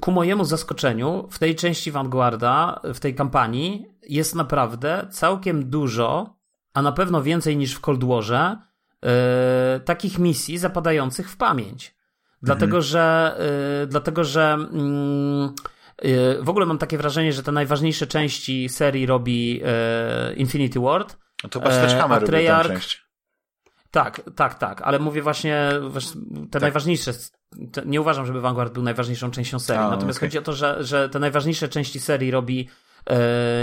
ku 0.00 0.12
mojemu 0.12 0.44
zaskoczeniu 0.44 1.28
w 1.30 1.38
tej 1.38 1.54
części 1.54 1.90
Vanguarda, 1.90 2.80
w 2.84 3.00
tej 3.00 3.14
kampanii 3.14 3.86
jest 4.02 4.34
naprawdę 4.34 5.06
całkiem 5.10 5.70
dużo, 5.70 6.36
a 6.74 6.82
na 6.82 6.92
pewno 6.92 7.22
więcej 7.22 7.56
niż 7.56 7.74
w 7.74 7.80
Cold 7.80 8.04
Warze, 8.04 8.56
yy, 9.02 9.10
takich 9.84 10.18
misji 10.18 10.58
zapadających 10.58 11.30
w 11.30 11.36
pamięć. 11.36 11.95
Dlatego, 12.42 12.76
mhm. 12.76 12.82
że, 12.82 13.36
y, 13.82 13.86
dlatego, 13.86 14.24
że 14.24 14.58
y, 16.02 16.08
y, 16.08 16.42
w 16.42 16.48
ogóle 16.48 16.66
mam 16.66 16.78
takie 16.78 16.98
wrażenie, 16.98 17.32
że 17.32 17.42
te 17.42 17.52
najważniejsze 17.52 18.06
części 18.06 18.68
serii 18.68 19.06
robi 19.06 19.62
y, 20.32 20.34
Infinity 20.34 20.80
Ward. 20.80 21.16
No 21.44 21.50
to 21.50 21.60
chyba 21.60 21.72
Sledgehammer 21.72 22.20
robi 22.20 22.32
tę 22.32 22.64
część. 22.64 23.06
Tak, 23.90 24.20
tak, 24.36 24.54
tak, 24.54 24.82
ale 24.82 24.98
mówię 24.98 25.22
właśnie 25.22 25.70
te 26.44 26.50
tak. 26.50 26.62
najważniejsze. 26.62 27.12
Nie 27.86 28.00
uważam, 28.00 28.26
żeby 28.26 28.40
Vanguard 28.40 28.72
był 28.72 28.82
najważniejszą 28.82 29.30
częścią 29.30 29.58
serii. 29.58 29.82
A, 29.82 29.90
Natomiast 29.90 30.18
okay. 30.18 30.28
chodzi 30.28 30.38
o 30.38 30.42
to, 30.42 30.52
że, 30.52 30.84
że 30.84 31.08
te 31.08 31.18
najważniejsze 31.18 31.68
części 31.68 32.00
serii 32.00 32.30
robi 32.30 32.68
E, 32.68 32.85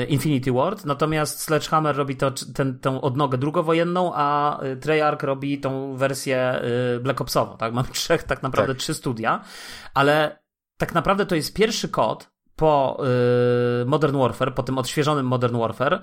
Infinity 0.08 0.52
Ward, 0.52 0.86
natomiast 0.86 1.42
Sledgehammer 1.42 1.96
robi 1.96 2.16
to, 2.16 2.32
ten, 2.32 2.80
tę 2.80 3.02
odnogę 3.02 3.38
drugowojenną, 3.38 4.12
a 4.16 4.60
e, 4.60 4.76
Treyarch 4.76 5.24
robi 5.24 5.60
tą 5.60 5.96
wersję 5.96 6.38
e, 6.38 6.62
Black 7.00 7.22
Opsową, 7.22 7.58
tak? 7.58 7.74
Mamy 7.74 7.88
trzech, 7.88 8.24
tak 8.24 8.44
naprawdę 8.44 8.74
tak. 8.74 8.82
trzy 8.82 8.94
studia, 8.94 9.44
ale 9.94 10.40
tak 10.78 10.94
naprawdę 10.94 11.26
to 11.26 11.36
jest 11.36 11.54
pierwszy 11.54 11.90
kod 11.90 12.34
po 12.56 12.98
Modern 13.86 14.18
Warfare, 14.18 14.54
po 14.54 14.64
tym 14.64 14.78
odświeżonym 14.78 15.26
Modern 15.26 15.58
Warfare, 15.58 16.02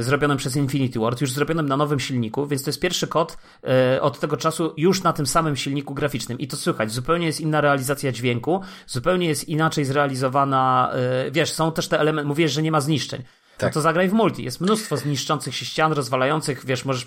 zrobionym 0.00 0.36
przez 0.36 0.56
Infinity 0.56 0.98
Ward, 0.98 1.20
już 1.20 1.32
zrobionym 1.32 1.68
na 1.68 1.76
nowym 1.76 2.00
silniku, 2.00 2.46
więc 2.46 2.62
to 2.62 2.68
jest 2.68 2.80
pierwszy 2.80 3.06
kod 3.06 3.38
e, 3.64 4.02
od 4.02 4.20
tego 4.20 4.36
czasu 4.36 4.74
już 4.76 5.02
na 5.02 5.12
tym 5.12 5.26
samym 5.26 5.56
silniku 5.56 5.94
graficznym. 5.94 6.38
I 6.38 6.48
to 6.48 6.56
słychać, 6.56 6.92
zupełnie 6.92 7.26
jest 7.26 7.40
inna 7.40 7.60
realizacja 7.60 8.12
dźwięku, 8.12 8.60
zupełnie 8.86 9.28
jest 9.28 9.48
inaczej 9.48 9.84
zrealizowana, 9.84 10.90
e, 10.92 11.30
wiesz, 11.30 11.52
są 11.52 11.72
też 11.72 11.88
te 11.88 12.00
elementy, 12.00 12.28
mówisz, 12.28 12.52
że 12.52 12.62
nie 12.62 12.72
ma 12.72 12.80
zniszczeń. 12.80 13.22
Tak. 13.58 13.70
No 13.70 13.74
to 13.74 13.80
zagraj 13.80 14.08
w 14.08 14.12
multi. 14.12 14.44
Jest 14.44 14.60
mnóstwo 14.60 14.96
zniszczących 14.96 15.54
się 15.54 15.64
ścian, 15.64 15.92
rozwalających, 15.92 16.66
wiesz, 16.66 16.84
możesz 16.84 17.06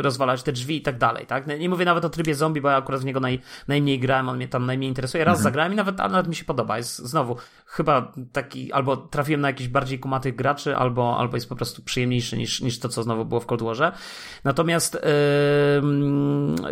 rozwalać 0.00 0.42
te 0.42 0.52
drzwi 0.52 0.76
i 0.76 0.82
tak 0.82 0.98
dalej, 0.98 1.26
tak? 1.26 1.46
Nie 1.46 1.68
mówię 1.68 1.84
nawet 1.84 2.04
o 2.04 2.08
trybie 2.08 2.34
zombie, 2.34 2.60
bo 2.60 2.68
ja 2.68 2.76
akurat 2.76 3.00
w 3.00 3.04
niego 3.04 3.20
naj, 3.20 3.40
najmniej 3.68 3.98
grałem, 3.98 4.28
on 4.28 4.36
mnie 4.36 4.48
tam 4.48 4.66
najmniej 4.66 4.88
interesuje. 4.88 5.24
Raz 5.24 5.38
mhm. 5.38 5.42
zagrałem 5.42 5.72
i 5.72 5.76
nawet, 5.76 5.98
nawet 5.98 6.28
mi 6.28 6.34
się 6.34 6.44
podoba. 6.44 6.76
Jest 6.76 6.98
znowu 6.98 7.36
chyba 7.66 8.12
taki, 8.32 8.72
albo 8.72 8.96
trafiłem 8.96 9.40
na 9.40 9.48
jakichś 9.48 9.68
bardziej 9.68 9.98
kumatych 9.98 10.36
graczy, 10.36 10.76
albo, 10.76 11.18
albo 11.18 11.36
jest 11.36 11.48
po 11.48 11.56
prostu 11.56 11.82
przyjemniejszy 11.82 12.38
niż, 12.38 12.60
niż 12.60 12.78
to, 12.78 12.88
co 12.88 13.02
znowu 13.02 13.24
było 13.24 13.40
w 13.40 13.46
Cold 13.46 13.62
Warze. 13.62 13.92
Natomiast 14.44 14.94
yy, 14.94 15.00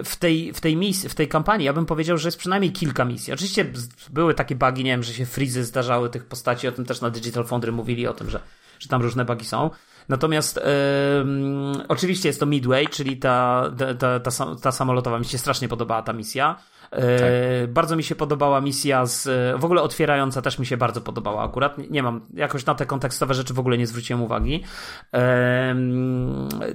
w 0.05 0.16
tej, 0.19 0.53
w 0.53 0.61
tej 0.61 0.77
misji, 0.77 1.09
w 1.09 1.15
tej 1.15 1.28
kampanii, 1.28 1.66
ja 1.66 1.73
bym 1.73 1.86
powiedział, 1.86 2.19
że 2.19 2.28
jest 2.28 2.39
przynajmniej 2.39 2.73
kilka 2.73 3.05
misji. 3.05 3.32
Oczywiście 3.32 3.66
były 4.11 4.35
takie 4.35 4.55
bugi, 4.55 4.85
nie 4.85 4.90
wiem, 4.90 5.03
że 5.03 5.12
się 5.12 5.27
frizy 5.27 5.65
zdarzały 5.65 6.11
tych 6.11 6.24
postaci, 6.24 6.69
o 6.69 6.73
tym 6.73 6.85
też 6.85 7.01
na 7.01 7.11
Digital 7.11 7.44
Foundry 7.44 7.73
mówili, 7.73 8.07
o 8.07 8.15
tym, 8.15 8.31
że 8.31 8.40
że 8.83 8.89
tam 8.89 9.03
różne 9.03 9.25
bugi 9.25 9.45
są. 9.45 9.71
Natomiast 10.09 10.57
yy, 10.57 10.63
oczywiście 11.89 12.29
jest 12.29 12.41
to 12.41 12.47
Midway, 12.47 12.89
czyli 12.89 13.17
ta, 13.17 13.65
ta, 13.99 14.21
ta, 14.21 14.31
ta 14.63 14.73
samolotowa. 14.73 15.19
Mi 15.19 15.25
się 15.25 15.39
strasznie 15.39 15.69
podobała 15.69 16.03
ta 16.03 16.13
misja. 16.13 16.57
Yy, 16.93 16.99
tak. 16.99 17.73
Bardzo 17.73 17.97
mi 17.97 18.03
się 18.03 18.15
podobała 18.15 18.61
misja 18.61 19.07
z. 19.07 19.29
W 19.61 19.65
ogóle 19.65 19.83
otwierająca 19.83 20.43
też 20.43 20.59
mi 20.59 20.67
się 20.67 20.77
bardzo 20.77 21.01
podobała 21.01 21.45
akurat. 21.45 21.79
Nie, 21.79 21.87
nie 21.91 22.03
mam, 22.03 22.27
jakoś 22.35 22.67
na 22.67 22.75
te 22.75 22.87
kontekstowe 22.87 23.35
rzeczy 23.35 23.55
w 23.55 23.59
ogóle 23.59 23.79
nie 23.79 23.87
zwróciłem 23.87 24.23
uwagi. 24.23 24.65
Yy, 25.13 25.21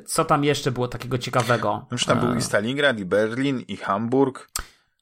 co 0.06 0.26
tam 0.26 0.44
jeszcze 0.44 0.72
było 0.72 0.88
takiego 0.88 1.18
ciekawego? 1.18 1.86
Już 1.92 2.06
tam 2.06 2.20
był 2.20 2.36
i 2.36 2.42
Stalingrad, 2.42 3.00
i 3.00 3.06
Berlin, 3.06 3.64
i 3.68 3.78
Hamburg. 3.78 4.50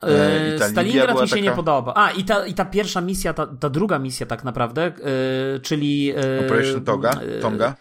Yy, 0.05 0.69
Stalingrad 0.69 1.21
mi 1.21 1.27
się 1.27 1.35
taka... 1.35 1.41
nie 1.41 1.51
podoba. 1.51 1.93
A, 1.95 2.11
i 2.11 2.23
ta, 2.23 2.45
i 2.45 2.53
ta 2.53 2.65
pierwsza 2.65 3.01
misja, 3.01 3.33
ta, 3.33 3.47
ta 3.47 3.69
druga 3.69 3.99
misja 3.99 4.25
tak 4.25 4.43
naprawdę, 4.43 4.91
yy, 5.53 5.59
czyli... 5.59 6.05
Yy, 6.05 6.15
Operation 6.45 6.83
Tonga? 6.83 7.19
Tonga? 7.41 7.75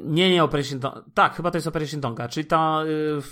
Nie, 0.00 0.30
nie 0.30 0.44
Operation 0.44 0.80
Tonga. 0.80 1.04
Tak, 1.14 1.36
chyba 1.36 1.50
to 1.50 1.56
jest 1.56 1.66
Operation 1.66 2.00
Tonga, 2.00 2.28
czyli 2.28 2.46
ta 2.46 2.82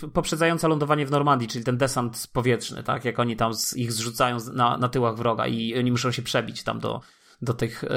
y, 0.05 0.09
poprzedzająca 0.09 0.69
lądowanie 0.69 1.07
w 1.07 1.11
Normandii, 1.11 1.49
czyli 1.49 1.65
ten 1.65 1.77
desant 1.77 2.27
powietrzny, 2.33 2.83
tak? 2.83 3.05
Jak 3.05 3.19
oni 3.19 3.37
tam 3.37 3.55
z, 3.55 3.77
ich 3.77 3.93
zrzucają 3.93 4.39
na, 4.53 4.77
na 4.77 4.89
tyłach 4.89 5.17
wroga 5.17 5.47
i 5.47 5.79
oni 5.79 5.91
muszą 5.91 6.13
się 6.13 6.23
przebić 6.23 6.63
tam 6.63 6.81
do, 6.81 7.01
do, 7.43 7.55
tych, 7.55 7.85
y, 7.85 7.89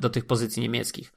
do 0.00 0.10
tych 0.10 0.26
pozycji 0.26 0.62
niemieckich. 0.62 1.12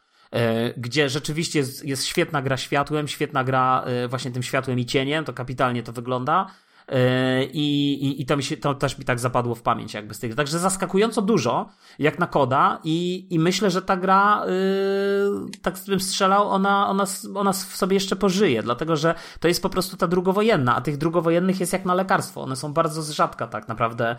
gdzie 0.78 1.10
rzeczywiście 1.10 1.60
jest, 1.60 1.86
jest 1.86 2.06
świetna 2.06 2.42
gra 2.42 2.58
światłem, 2.58 3.08
świetna 3.08 3.44
gra 3.44 3.86
właśnie 4.10 4.32
tym 4.32 4.44
światłem 4.44 4.80
i 4.80 4.86
cieniem, 4.86 5.26
to 5.26 5.34
kapitalnie 5.34 5.84
to 5.84 5.92
wygląda. 5.92 6.48
E, 6.92 7.44
I, 7.44 7.94
i, 8.06 8.22
i 8.22 8.26
to, 8.26 8.38
mi 8.38 8.44
się, 8.44 8.58
to 8.58 8.74
też 8.74 8.98
mi 8.98 9.06
tak 9.06 9.20
zapadło 9.20 9.56
w 9.56 9.62
pamięć 9.62 9.94
jakby 9.94 10.14
z 10.14 10.20
tych. 10.20 10.36
Także 10.36 10.60
zaskakująco 10.60 11.22
dużo, 11.22 11.70
jak 12.00 12.20
na 12.20 12.28
koda 12.28 12.80
i, 12.84 13.28
i 13.30 13.40
myślę, 13.40 13.72
że 13.72 13.82
ta 13.82 13.98
gra, 13.98 14.46
yy, 14.46 15.60
tak 15.62 15.76
bym 15.88 16.00
strzelał, 16.00 16.50
ona, 16.50 16.90
ona, 16.90 17.04
ona 17.36 17.54
w 17.54 17.56
sobie 17.56 17.94
jeszcze 17.94 18.16
pożyje, 18.16 18.64
dlatego 18.64 18.96
że 18.96 19.16
to 19.40 19.48
jest 19.48 19.62
po 19.62 19.70
prostu 19.70 19.98
ta 19.98 20.08
drugowojenna, 20.08 20.76
a 20.76 20.82
tych 20.82 20.98
drugowojennych 20.98 21.60
jest 21.60 21.74
jak 21.74 21.86
na 21.86 21.94
lekarstwo. 21.94 22.42
One 22.42 22.56
są 22.56 22.74
bardzo 22.74 23.02
z 23.02 23.10
rzadka 23.10 23.48
tak 23.48 23.68
naprawdę 23.68 24.16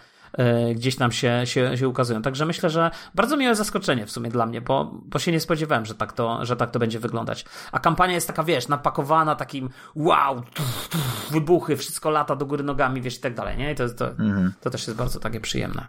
gdzieś 0.75 0.97
tam 0.97 1.13
się, 1.13 1.41
się, 1.45 1.77
się 1.77 1.89
ukazują. 1.89 2.23
Także 2.23 2.47
myślę, 2.47 2.71
że 2.71 2.91
bardzo 3.15 3.37
miłe 3.37 3.55
zaskoczenie 3.55 4.07
w 4.07 4.11
sumie 4.11 4.31
dla 4.31 4.47
mnie, 4.47 4.61
bo, 4.61 4.91
bo 5.05 5.19
się 5.19 5.33
nie 5.33 5.41
spodziewałem, 5.41 5.87
że 5.87 5.95
tak, 5.95 6.13
to, 6.13 6.45
że 6.45 6.57
tak 6.57 6.71
to 6.71 6.79
będzie 6.79 6.99
wyglądać. 6.99 7.45
A 7.73 7.79
kampania 7.79 8.15
jest 8.15 8.27
taka, 8.27 8.45
wiesz, 8.45 8.69
napakowana 8.69 9.37
takim 9.37 9.71
wow, 9.95 10.43
wybuchy, 11.31 11.77
wszystko 11.77 12.11
lata 12.11 12.37
do 12.37 12.47
góry 12.47 12.65
nogami, 12.65 13.03
wiesz, 13.03 13.17
i 13.17 13.21
tak 13.21 13.35
dalej, 13.35 13.59
nie? 13.59 13.73
I 13.73 13.75
to, 13.75 13.89
to, 13.89 14.09
mhm. 14.09 14.53
to 14.61 14.71
też 14.71 14.87
jest 14.87 14.99
bardzo 14.99 15.21
takie 15.21 15.41
przyjemne. 15.41 15.87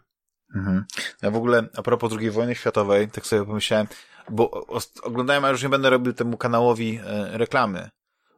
Mhm. 0.55 0.85
Ja 1.21 1.31
w 1.31 1.35
ogóle, 1.35 1.69
a 1.77 1.81
propos 1.81 2.13
II 2.19 2.31
wojny 2.31 2.55
światowej, 2.55 3.09
tak 3.09 3.25
sobie 3.25 3.45
pomyślałem, 3.45 3.87
bo 4.29 4.67
oglądałem, 5.03 5.45
a 5.45 5.49
już 5.49 5.63
nie 5.63 5.69
będę 5.69 5.89
robił 5.89 6.13
temu 6.13 6.37
kanałowi 6.37 6.99
e, 7.05 7.37
reklamy, 7.37 7.89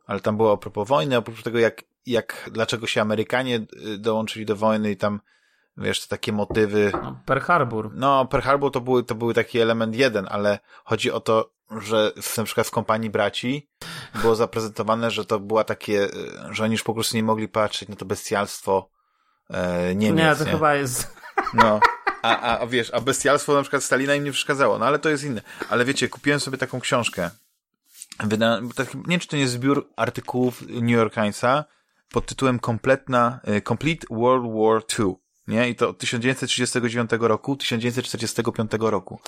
ale 0.05 0.19
tam 0.19 0.37
było 0.37 0.53
a 0.53 0.57
propos 0.57 0.87
wojny, 0.87 1.17
oprócz 1.17 1.43
tego, 1.43 1.59
jak, 1.59 1.83
jak, 2.05 2.49
dlaczego 2.51 2.87
się 2.87 3.01
Amerykanie 3.01 3.55
e, 3.55 3.97
dołączyli 3.97 4.45
do 4.45 4.55
wojny 4.55 4.91
i 4.91 4.97
tam 4.97 5.19
wiesz, 5.77 6.01
te 6.01 6.07
takie 6.07 6.33
motywy. 6.33 6.91
No, 6.93 7.19
Pearl 7.25 7.39
Harbor. 7.39 7.89
No, 7.93 8.25
Pearl 8.25 8.43
Harbor 8.43 8.71
to 8.71 8.81
był, 8.81 9.03
to 9.03 9.15
był 9.15 9.33
taki 9.33 9.59
element 9.59 9.95
jeden, 9.95 10.27
ale 10.29 10.59
chodzi 10.83 11.11
o 11.11 11.19
to, 11.19 11.51
że 11.81 12.11
w, 12.21 12.37
na 12.37 12.43
przykład 12.43 12.67
w 12.67 12.71
kompanii 12.71 13.09
braci 13.09 13.69
było 14.21 14.35
zaprezentowane, 14.35 15.11
że 15.11 15.25
to 15.25 15.39
była 15.39 15.63
takie, 15.63 16.07
że 16.49 16.63
oni 16.63 16.71
już 16.71 16.83
po 16.83 16.93
prostu 16.93 17.15
nie 17.17 17.23
mogli 17.23 17.47
patrzeć 17.47 17.89
na 17.89 17.95
to 17.95 18.05
bestialstwo 18.05 18.89
e, 19.49 19.95
Niemiec. 19.95 20.25
Nie, 20.25 20.35
to 20.35 20.45
nie? 20.45 20.51
chyba 20.51 20.75
jest... 20.75 21.15
No, 21.53 21.79
a, 22.21 22.59
a, 22.59 22.67
wiesz, 22.67 22.93
a 22.93 23.01
bestialstwo 23.01 23.53
na 23.53 23.61
przykład 23.61 23.83
Stalina 23.83 24.15
im 24.15 24.23
nie 24.23 24.31
przeszkadzało, 24.31 24.77
no 24.77 24.85
ale 24.85 24.99
to 24.99 25.09
jest 25.09 25.23
inne. 25.23 25.41
Ale 25.69 25.85
wiecie, 25.85 26.09
kupiłem 26.09 26.39
sobie 26.39 26.57
taką 26.57 26.79
książkę, 26.79 27.29
Wyda, 28.23 28.59
nie 28.59 28.69
wiem, 29.07 29.19
czy 29.19 29.27
to 29.27 29.37
nie 29.37 29.47
zbiór 29.47 29.89
artykułów 29.95 30.61
New 30.61 30.89
York 30.89 31.13
Timesa 31.13 31.65
pod 32.09 32.25
tytułem 32.25 32.59
Kompletna, 32.59 33.39
e, 33.43 33.61
Complete 33.61 34.07
World 34.09 34.45
War 34.53 34.81
II 34.99 35.15
nie? 35.47 35.69
I 35.69 35.75
to 35.75 35.89
od 35.89 35.97
1939 35.97 37.11
roku, 37.19 37.55
1945 37.55 38.71
roku. 38.79 39.19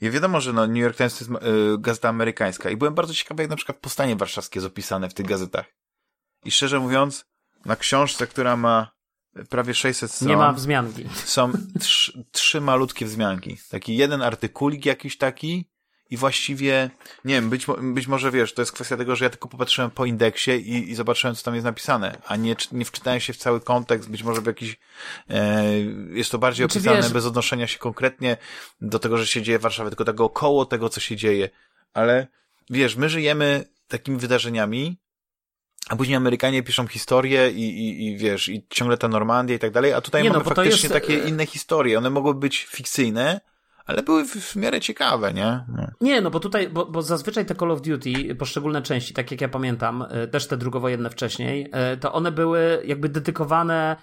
I 0.00 0.10
wiadomo, 0.10 0.40
że 0.40 0.52
no, 0.52 0.66
New 0.66 0.76
York 0.76 0.96
Times 0.96 1.18
to 1.18 1.24
jest 1.24 1.44
y, 1.44 1.78
gazeta 1.78 2.08
amerykańska. 2.08 2.70
I 2.70 2.76
byłem 2.76 2.94
bardzo 2.94 3.14
ciekawy, 3.14 3.42
jak 3.42 3.50
na 3.50 3.56
przykład 3.56 3.78
powstanie 3.78 4.16
warszawskie 4.16 4.58
jest 4.58 4.66
opisane 4.66 5.08
w 5.08 5.14
tych 5.14 5.26
gazetach. 5.26 5.66
I 6.44 6.50
szczerze 6.50 6.80
mówiąc, 6.80 7.24
na 7.64 7.76
książce, 7.76 8.26
która 8.26 8.56
ma 8.56 8.96
prawie 9.50 9.74
600 9.74 10.10
stron. 10.10 10.28
Nie 10.28 10.36
ma 10.36 10.52
wzmianki. 10.52 11.04
Są 11.24 11.52
trzy, 11.80 12.24
trzy 12.32 12.60
malutkie 12.60 13.06
wzmianki. 13.06 13.56
Taki 13.70 13.96
jeden 13.96 14.22
artykulik 14.22 14.86
jakiś 14.86 15.18
taki 15.18 15.70
i 16.10 16.16
właściwie, 16.16 16.90
nie 17.24 17.34
wiem, 17.34 17.50
być, 17.50 17.66
być 17.82 18.06
może 18.06 18.30
wiesz, 18.30 18.54
to 18.54 18.62
jest 18.62 18.72
kwestia 18.72 18.96
tego, 18.96 19.16
że 19.16 19.24
ja 19.24 19.30
tylko 19.30 19.48
popatrzyłem 19.48 19.90
po 19.90 20.04
indeksie 20.04 20.50
i, 20.50 20.90
i 20.90 20.94
zobaczyłem, 20.94 21.36
co 21.36 21.42
tam 21.42 21.54
jest 21.54 21.64
napisane, 21.64 22.18
a 22.26 22.36
nie, 22.36 22.56
nie 22.72 22.84
wczytałem 22.84 23.20
się 23.20 23.32
w 23.32 23.36
cały 23.36 23.60
kontekst, 23.60 24.10
być 24.10 24.22
może 24.22 24.40
w 24.40 24.46
jakiś, 24.46 24.78
e, 25.30 25.64
jest 26.10 26.30
to 26.30 26.38
bardziej 26.38 26.66
znaczy, 26.66 26.78
opisane 26.78 27.02
wiesz... 27.02 27.12
bez 27.12 27.26
odnoszenia 27.26 27.66
się 27.66 27.78
konkretnie 27.78 28.36
do 28.80 28.98
tego, 28.98 29.18
że 29.18 29.26
się 29.26 29.42
dzieje 29.42 29.58
w 29.58 29.62
Warszawie, 29.62 29.90
tylko 29.90 30.04
tego 30.04 30.24
około 30.24 30.66
tego, 30.66 30.88
co 30.88 31.00
się 31.00 31.16
dzieje. 31.16 31.50
Ale 31.94 32.26
wiesz, 32.70 32.96
my 32.96 33.08
żyjemy 33.08 33.64
takimi 33.88 34.18
wydarzeniami, 34.18 34.98
a 35.88 35.96
później 35.96 36.16
Amerykanie 36.16 36.62
piszą 36.62 36.86
historię 36.86 37.50
i, 37.50 37.62
i, 37.62 38.06
i 38.06 38.16
wiesz, 38.16 38.48
i 38.48 38.66
ciągle 38.70 38.96
ta 38.96 39.08
Normandia 39.08 39.56
i 39.56 39.58
tak 39.58 39.70
dalej, 39.70 39.92
a 39.92 40.00
tutaj 40.00 40.22
nie 40.22 40.30
mamy 40.30 40.44
no, 40.44 40.54
faktycznie 40.54 40.88
jest... 40.88 40.92
takie 40.92 41.24
e, 41.24 41.28
inne 41.28 41.46
historie. 41.46 41.98
One 41.98 42.10
mogą 42.10 42.32
być 42.32 42.64
fikcyjne, 42.64 43.40
ale 43.86 44.02
były 44.02 44.24
w, 44.24 44.30
w 44.30 44.56
miarę 44.56 44.80
ciekawe, 44.80 45.32
nie? 45.32 45.64
No. 45.68 45.86
Nie, 46.00 46.20
no 46.20 46.30
bo 46.30 46.40
tutaj, 46.40 46.68
bo, 46.68 46.86
bo 46.86 47.02
zazwyczaj 47.02 47.46
te 47.46 47.54
Call 47.54 47.70
of 47.70 47.82
Duty, 47.82 48.34
poszczególne 48.34 48.82
części, 48.82 49.14
tak 49.14 49.30
jak 49.30 49.40
ja 49.40 49.48
pamiętam, 49.48 50.04
e, 50.10 50.26
też 50.26 50.46
te 50.46 50.56
drugowojenne 50.56 51.10
wcześniej, 51.10 51.68
e, 51.72 51.96
to 51.96 52.12
one 52.12 52.32
były 52.32 52.82
jakby 52.84 53.08
dedykowane 53.08 53.96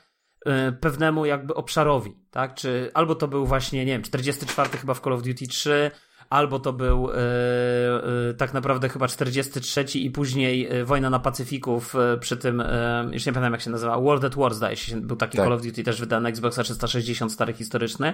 e, 0.45 0.71
pewnemu 0.71 1.25
jakby 1.25 1.53
obszarowi, 1.53 2.15
tak? 2.31 2.55
Czy 2.55 2.91
albo 2.93 3.15
to 3.15 3.27
był 3.27 3.45
właśnie, 3.45 3.85
nie 3.85 3.91
wiem, 3.91 4.01
44 4.01 4.69
chyba 4.69 4.93
w 4.93 5.01
Call 5.01 5.13
of 5.13 5.23
Duty 5.23 5.47
3, 5.47 5.91
albo 6.33 6.59
to 6.59 6.73
był 6.73 7.09
e, 7.09 7.13
e, 7.15 8.33
tak 8.33 8.53
naprawdę 8.53 8.89
chyba 8.89 9.07
43 9.07 9.85
i 9.99 10.11
później 10.11 10.67
e, 10.67 10.85
Wojna 10.85 11.09
na 11.09 11.19
Pacyfiku 11.19 11.81
przy 12.19 12.37
tym, 12.37 12.63
już 13.11 13.25
nie 13.25 13.33
pamiętam 13.33 13.53
jak 13.53 13.61
się 13.61 13.69
nazywa, 13.69 14.01
World 14.01 14.23
at 14.23 14.35
War 14.35 14.53
zdaje 14.53 14.75
się, 14.75 15.01
był 15.01 15.17
taki 15.17 15.37
tak. 15.37 15.45
Call 15.45 15.53
of 15.53 15.61
Duty 15.61 15.83
też 15.83 15.99
wydany 15.99 16.23
na 16.23 16.29
Xboxa 16.29 16.63
360 16.63 17.31
stary 17.31 17.53
historyczny, 17.53 18.13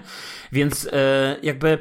więc 0.51 0.89
jakby 1.43 1.77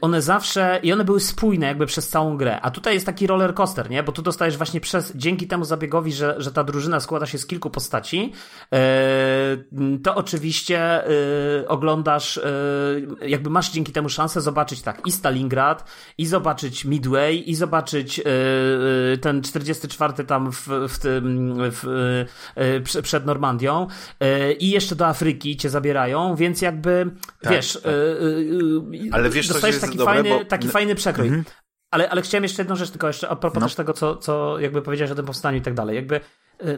one 0.00 0.22
zawsze, 0.22 0.80
i 0.82 0.92
one 0.92 1.04
były 1.04 1.20
spójne 1.20 1.66
jakby 1.66 1.86
przez 1.86 2.08
całą 2.08 2.36
grę, 2.36 2.60
a 2.60 2.70
tutaj 2.70 2.94
jest 2.94 3.06
taki 3.06 3.26
roller 3.26 3.54
coaster, 3.54 3.90
nie, 3.90 4.02
bo 4.02 4.12
tu 4.12 4.22
dostajesz 4.22 4.56
właśnie 4.56 4.80
przez, 4.80 5.12
dzięki 5.16 5.46
temu 5.46 5.64
zabiegowi, 5.64 6.12
że, 6.12 6.34
że 6.38 6.52
ta 6.52 6.64
drużyna 6.64 7.00
składa 7.00 7.26
się 7.26 7.38
z 7.38 7.46
kilku 7.46 7.70
postaci, 7.70 8.32
to 10.02 10.14
oczywiście 10.14 11.04
oglądasz, 11.66 12.40
jakby 13.26 13.50
masz 13.50 13.70
dzięki 13.70 13.92
temu 13.92 14.08
szansę 14.08 14.40
zobaczyć 14.40 14.82
tak, 14.82 15.06
i 15.06 15.12
Stalingrad 15.12 15.90
i 16.18 16.26
zobaczyć 16.26 16.84
Midway 16.84 17.50
i 17.50 17.54
zobaczyć 17.54 18.20
ten 19.20 19.42
44 19.42 20.24
tam 20.24 20.52
w, 20.52 20.68
w 20.88 20.98
tym 20.98 21.54
w, 21.70 21.84
przed 23.02 23.26
Normandią. 23.26 23.86
I 24.58 24.70
jeszcze 24.70 24.96
do 24.96 25.06
Afryki 25.06 25.56
cię 25.56 25.70
zabierają, 25.70 26.36
więc 26.36 26.62
jakby 26.62 27.10
tak, 27.40 27.52
wiesz, 27.52 27.72
tak. 27.82 27.92
ale 29.12 29.30
wiesz 29.30 29.41
dostajesz 29.48 29.80
taki, 29.80 29.98
dobre, 29.98 30.14
fajny, 30.14 30.28
bo... 30.30 30.44
taki 30.44 30.68
fajny 30.68 30.94
przekrój. 30.94 31.26
Mhm. 31.26 31.44
Ale, 31.90 32.10
ale 32.10 32.22
chciałem 32.22 32.42
jeszcze 32.42 32.62
jedną 32.62 32.76
rzecz 32.76 32.90
tylko 32.90 33.06
jeszcze 33.06 33.28
a 33.28 33.36
propos 33.36 33.60
no. 33.60 33.66
też 33.66 33.74
tego, 33.74 33.92
co, 33.92 34.16
co 34.16 34.58
jakby 34.58 34.82
powiedziałeś 34.82 35.12
o 35.12 35.14
tym 35.14 35.26
powstaniu 35.26 35.58
i 35.58 35.62
tak 35.62 35.74
dalej. 35.74 35.96
Jakby 35.96 36.20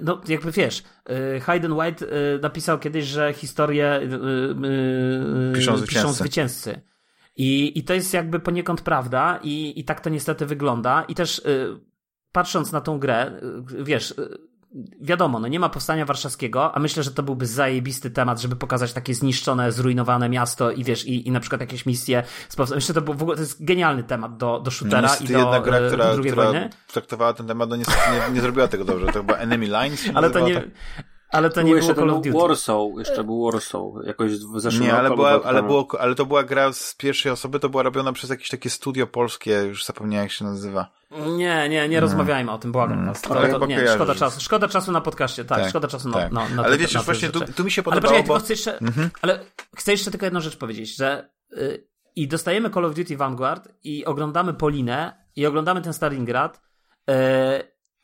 no, 0.03 0.21
jakby 0.29 0.53
wiesz, 0.53 0.83
Hayden 1.43 1.73
White 1.73 2.07
napisał 2.43 2.79
kiedyś, 2.79 3.05
że 3.05 3.33
historię 3.33 4.01
piszą 5.55 5.77
zwycięzcy. 5.77 5.87
Piszą 5.87 6.13
zwycięzcy. 6.13 6.81
I, 7.37 7.79
I 7.79 7.85
to 7.85 7.95
jest 7.95 8.15
jakby 8.15 8.41
poniekąd 8.41 8.81
prawda 8.81 9.41
i, 9.43 9.81
i 9.81 9.85
tak 9.85 10.01
to 10.01 10.11
niestety 10.11 10.47
wygląda. 10.47 11.05
I 11.09 11.15
też 11.15 11.39
y, 11.39 11.81
patrząc 12.33 12.73
na 12.73 12.81
tą 12.81 12.99
grę, 12.99 13.41
y, 13.73 13.85
wiesz, 13.85 14.11
y, 14.11 14.39
wiadomo, 15.01 15.41
no 15.41 15.49
nie 15.49 15.61
ma 15.61 15.69
powstania 15.69 16.05
warszawskiego, 16.05 16.75
a 16.75 16.79
myślę, 16.79 17.03
że 17.03 17.11
to 17.11 17.23
byłby 17.23 17.47
zajebisty 17.47 18.11
temat, 18.11 18.41
żeby 18.41 18.57
pokazać 18.57 18.93
takie 18.93 19.15
zniszczone, 19.15 19.73
zrujnowane 19.73 20.29
miasto 20.29 20.71
i 20.71 20.85
wiesz, 20.85 21.07
i, 21.07 21.29
i 21.29 21.31
na 21.31 21.41
przykład 21.41 21.61
jakieś 21.61 21.87
misje. 21.87 22.23
Myślę, 22.59 22.81
że 22.81 22.95
to, 22.95 23.01
był 23.01 23.15
w 23.15 23.23
ogóle, 23.23 23.37
to 23.37 23.43
jest 23.43 23.65
genialny 23.65 24.03
temat 24.03 24.37
do, 24.37 24.61
do 24.61 24.71
shootera 24.71 25.09
no 25.09 25.27
i 25.27 25.29
do 25.33 25.39
jedna 25.39 25.61
gra, 25.61 25.81
która, 25.87 26.13
drugiej 26.15 26.33
która 26.33 26.45
wojny. 26.45 26.71
traktowała 26.93 27.33
ten 27.33 27.47
temat, 27.47 27.71
no 27.71 27.77
niestety 27.77 28.01
nie, 28.11 28.35
nie 28.35 28.41
zrobiła 28.41 28.69
tego 28.69 28.85
dobrze. 28.85 29.07
To 29.07 29.13
chyba 29.13 29.35
Enemy 29.35 29.67
Lines. 29.67 30.05
Ale 30.15 30.31
to 30.31 30.41
nie... 30.41 30.55
Tak? 30.55 30.65
Ale 31.31 31.51
to 31.51 31.63
nie 31.63 31.75
było 31.75 31.95
Call 31.95 32.11
of 32.11 32.23
Duty. 32.23 32.39
Warsaw, 32.39 32.79
jeszcze 32.99 33.25
był 33.25 33.45
Warsaw, 33.45 33.83
jakoś 34.07 34.33
w 34.33 34.61
zeszłym 34.61 34.83
Nie, 34.83 34.95
ale, 34.95 35.11
była, 35.11 35.43
ale, 35.45 35.63
było, 35.63 35.89
ale 35.99 36.15
to 36.15 36.27
była 36.27 36.43
gra 36.43 36.73
z 36.73 36.95
pierwszej 36.95 37.33
osoby, 37.33 37.61
to 37.61 37.69
była 37.69 37.83
robiona 37.83 38.13
przez 38.13 38.31
jakieś 38.31 38.49
takie 38.49 38.71
studio 38.71 39.07
polskie, 39.07 39.51
już 39.53 39.85
zapomniałem 39.85 40.25
jak 40.25 40.33
się 40.33 40.45
nazywa. 40.45 40.91
Nie, 41.37 41.69
nie, 41.69 41.89
nie 41.89 42.01
rozmawiajmy 42.01 42.53
o 42.53 42.59
tym, 42.59 42.73
błagam 42.73 42.93
mm. 42.93 43.07
nas. 43.07 43.23
To, 43.23 43.35
to, 43.35 43.59
to, 43.59 43.67
nie, 43.67 43.89
szkoda 43.89 44.15
czasu, 44.15 44.41
szkoda 44.41 44.69
czasu 44.69 44.93
na 44.93 45.01
podcaście, 45.01 45.45
tak, 45.45 45.59
tak 45.59 45.69
szkoda 45.69 45.89
czasu 45.89 46.13
tak. 46.13 46.33
na, 46.33 46.49
na, 46.49 46.55
na 46.55 46.65
Ale 46.65 46.79
wiesz, 46.79 47.05
właśnie 47.05 47.29
tu, 47.29 47.41
tu, 47.41 47.65
mi 47.65 47.71
się 47.71 47.83
podobało, 47.83 48.15
ale 48.15 48.23
poczekaj, 48.23 48.41
bo... 48.41 48.45
chcę 48.45 48.53
jeszcze, 48.53 48.79
mhm. 48.79 49.11
ale 49.23 49.41
chcę 49.77 49.93
jeszcze 49.93 50.11
tylko 50.11 50.27
jedną 50.27 50.41
rzecz 50.41 50.57
powiedzieć, 50.57 50.97
że 50.97 51.29
y, 51.53 51.87
i 52.17 52.29
dostajemy 52.29 52.71
Call 52.71 52.85
of 52.85 52.95
Duty 52.95 53.17
Vanguard 53.17 53.69
i 53.85 54.05
oglądamy 54.05 54.55
Polinę 54.55 55.25
i 55.37 55.47
oglądamy 55.47 55.83
ten 55.83 55.93
Stalingrad 55.93 56.61
y, 57.11 57.15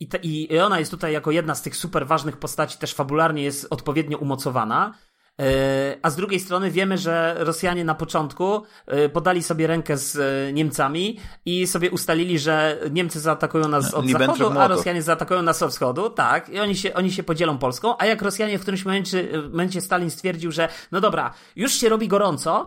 i, 0.00 0.08
te, 0.08 0.18
I 0.18 0.58
ona 0.58 0.78
jest 0.78 0.90
tutaj 0.90 1.12
jako 1.12 1.30
jedna 1.30 1.54
z 1.54 1.62
tych 1.62 1.76
super 1.76 2.06
ważnych 2.06 2.36
postaci, 2.36 2.78
też 2.78 2.94
fabularnie 2.94 3.42
jest 3.42 3.66
odpowiednio 3.70 4.18
umocowana. 4.18 4.94
E, 5.40 5.96
a 6.02 6.10
z 6.10 6.16
drugiej 6.16 6.40
strony 6.40 6.70
wiemy, 6.70 6.98
że 6.98 7.36
Rosjanie 7.38 7.84
na 7.84 7.94
początku 7.94 8.62
e, 8.86 9.08
podali 9.08 9.42
sobie 9.42 9.66
rękę 9.66 9.96
z 9.96 10.16
e, 10.16 10.52
Niemcami 10.52 11.18
i 11.44 11.66
sobie 11.66 11.90
ustalili, 11.90 12.38
że 12.38 12.78
Niemcy 12.90 13.20
zaatakują 13.20 13.68
nas 13.68 13.94
od 13.94 14.08
zachodu, 14.08 14.58
a 14.58 14.68
Rosjanie 14.68 15.02
zaatakują 15.02 15.42
nas 15.42 15.62
od 15.62 15.70
wschodu. 15.70 16.10
Tak, 16.10 16.48
i 16.48 16.60
oni 16.60 16.76
się, 16.76 16.94
oni 16.94 17.12
się 17.12 17.22
podzielą 17.22 17.58
Polską. 17.58 17.94
A 17.98 18.06
jak 18.06 18.22
Rosjanie 18.22 18.58
w 18.58 18.62
którymś 18.62 18.84
momencie, 18.84 19.28
momencie 19.50 19.80
Stalin 19.80 20.10
stwierdził, 20.10 20.52
że 20.52 20.68
no 20.92 21.00
dobra, 21.00 21.34
już 21.56 21.72
się 21.72 21.88
robi 21.88 22.08
gorąco, 22.08 22.66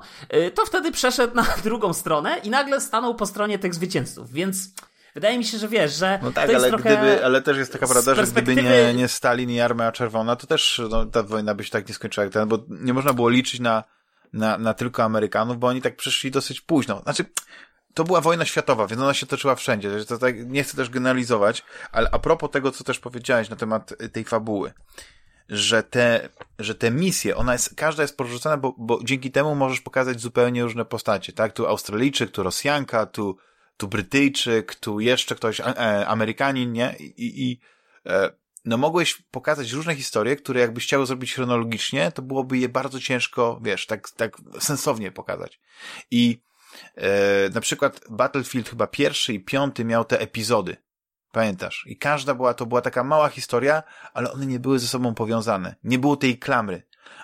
to 0.54 0.66
wtedy 0.66 0.92
przeszedł 0.92 1.36
na 1.36 1.46
drugą 1.64 1.94
stronę 1.94 2.38
i 2.44 2.50
nagle 2.50 2.82
stanął 2.82 3.16
po 3.16 3.26
stronie 3.26 3.60
tych 3.60 3.74
zwycięzców. 3.74 4.32
Więc 4.32 4.70
Wydaje 5.16 5.38
mi 5.38 5.46
się, 5.46 5.58
że 5.58 5.68
wiesz, 5.68 5.94
że. 5.94 6.20
No 6.24 6.32
tak, 6.32 6.50
ale, 6.50 6.72
gdyby, 6.72 7.26
ale 7.26 7.42
też 7.42 7.58
jest 7.58 7.74
taka 7.74 7.88
prawda, 7.88 8.16
że 8.16 8.24
gdyby 8.24 8.56
nie, 8.56 8.94
nie 8.94 9.08
Stalin 9.08 9.50
i 9.50 9.60
Armia 9.60 9.92
Czerwona, 9.92 10.36
to 10.36 10.48
też 10.48 10.82
no, 10.90 11.06
ta 11.06 11.24
wojna 11.24 11.56
by 11.56 11.64
się 11.64 11.70
tak 11.70 11.88
nie 11.88 11.94
skończyła 11.94 12.24
jak 12.24 12.34
ten, 12.34 12.48
bo 12.48 12.60
nie 12.70 12.94
można 12.94 13.14
było 13.14 13.30
liczyć 13.30 13.60
na, 13.60 13.84
na, 14.34 14.58
na 14.58 14.74
tylko 14.74 15.04
Amerykanów, 15.04 15.58
bo 15.58 15.68
oni 15.68 15.82
tak 15.82 15.96
przyszli 15.96 16.32
dosyć 16.32 16.62
późno. 16.62 17.02
Znaczy, 17.02 17.26
to 17.94 18.04
była 18.04 18.22
wojna 18.22 18.46
światowa, 18.46 18.88
więc 18.88 19.02
ona 19.02 19.14
się 19.14 19.26
toczyła 19.26 19.56
wszędzie. 19.56 20.06
To 20.06 20.18
tak, 20.18 20.50
nie 20.50 20.64
chcę 20.64 20.78
też 20.78 20.90
generalizować, 20.90 21.64
ale 21.92 22.10
a 22.12 22.20
propos 22.20 22.52
tego, 22.52 22.72
co 22.72 22.84
też 22.84 23.00
powiedziałeś 23.00 23.50
na 23.50 23.56
temat 23.56 23.94
tej 24.12 24.24
fabuły, 24.24 24.74
że 25.50 25.84
te, 25.84 26.30
że 26.60 26.76
te 26.76 26.92
misje, 26.92 27.36
ona 27.36 27.54
jest, 27.54 27.76
każda 27.76 28.04
jest 28.04 28.18
porzucona, 28.18 28.58
bo, 28.58 28.76
bo 28.78 29.00
dzięki 29.04 29.32
temu 29.32 29.56
możesz 29.56 29.82
pokazać 29.82 30.22
zupełnie 30.22 30.64
różne 30.64 30.86
postacie, 30.86 31.34
tak? 31.34 31.54
Tu 31.54 31.68
Australijczyk, 31.68 32.32
tu 32.32 32.44
Rosjanka, 32.44 33.06
tu, 33.06 33.38
tu 33.78 33.88
Brytyjczyk, 33.88 34.76
tu 34.76 35.00
jeszcze 35.00 35.36
ktoś, 35.36 35.60
e, 35.60 36.08
Amerykanin, 36.08 36.72
nie? 36.72 36.96
I, 37.00 37.44
i 37.44 37.60
e, 38.06 38.30
no 38.66 38.78
mogłeś 38.78 39.24
pokazać 39.32 39.72
różne 39.72 39.96
historie, 39.96 40.36
które 40.36 40.60
jakbyś 40.60 40.84
chciał 40.84 41.06
zrobić 41.06 41.34
chronologicznie, 41.34 42.12
to 42.12 42.22
byłoby 42.22 42.58
je 42.58 42.70
bardzo 42.70 43.00
ciężko, 43.00 43.60
wiesz, 43.64 43.86
tak, 43.86 44.10
tak 44.10 44.38
sensownie 44.60 45.12
pokazać. 45.12 45.60
I 46.12 46.42
e, 46.96 47.50
na 47.50 47.62
przykład 47.62 48.02
Battlefield 48.10 48.70
chyba 48.70 48.88
pierwszy 48.88 49.34
i 49.34 49.40
piąty 49.40 49.86
miał 49.86 50.06
te 50.06 50.20
epizody. 50.20 50.78
Pamiętasz? 51.32 51.86
I 51.88 51.98
każda 51.98 52.36
była, 52.36 52.54
to 52.54 52.66
była 52.66 52.82
taka 52.82 53.04
mała 53.04 53.30
historia, 53.30 53.84
ale 54.14 54.32
one 54.32 54.46
nie 54.46 54.60
były 54.60 54.80
ze 54.80 54.88
sobą 54.88 55.14
powiązane. 55.14 55.76
Nie 55.84 56.00
było 56.00 56.18
tej 56.18 56.40
klamry. 56.40 56.84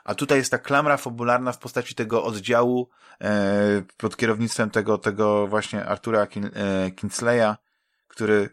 A 0.10 0.16
tutaj 0.16 0.38
jest 0.38 0.52
ta 0.52 0.58
klamra 0.58 0.98
fabularna 0.98 1.52
w 1.52 1.58
postaci 1.58 1.96
tego 1.96 2.24
oddziału 2.24 2.90
e, 3.22 3.82
pod 3.98 4.18
kierownictwem 4.18 4.70
tego, 4.70 4.98
tego 4.98 5.48
właśnie 5.48 5.86
Artura 5.86 6.28
Kin, 6.28 6.46
e, 6.54 6.92
Kinsleya, 6.92 7.56
który, 8.08 8.50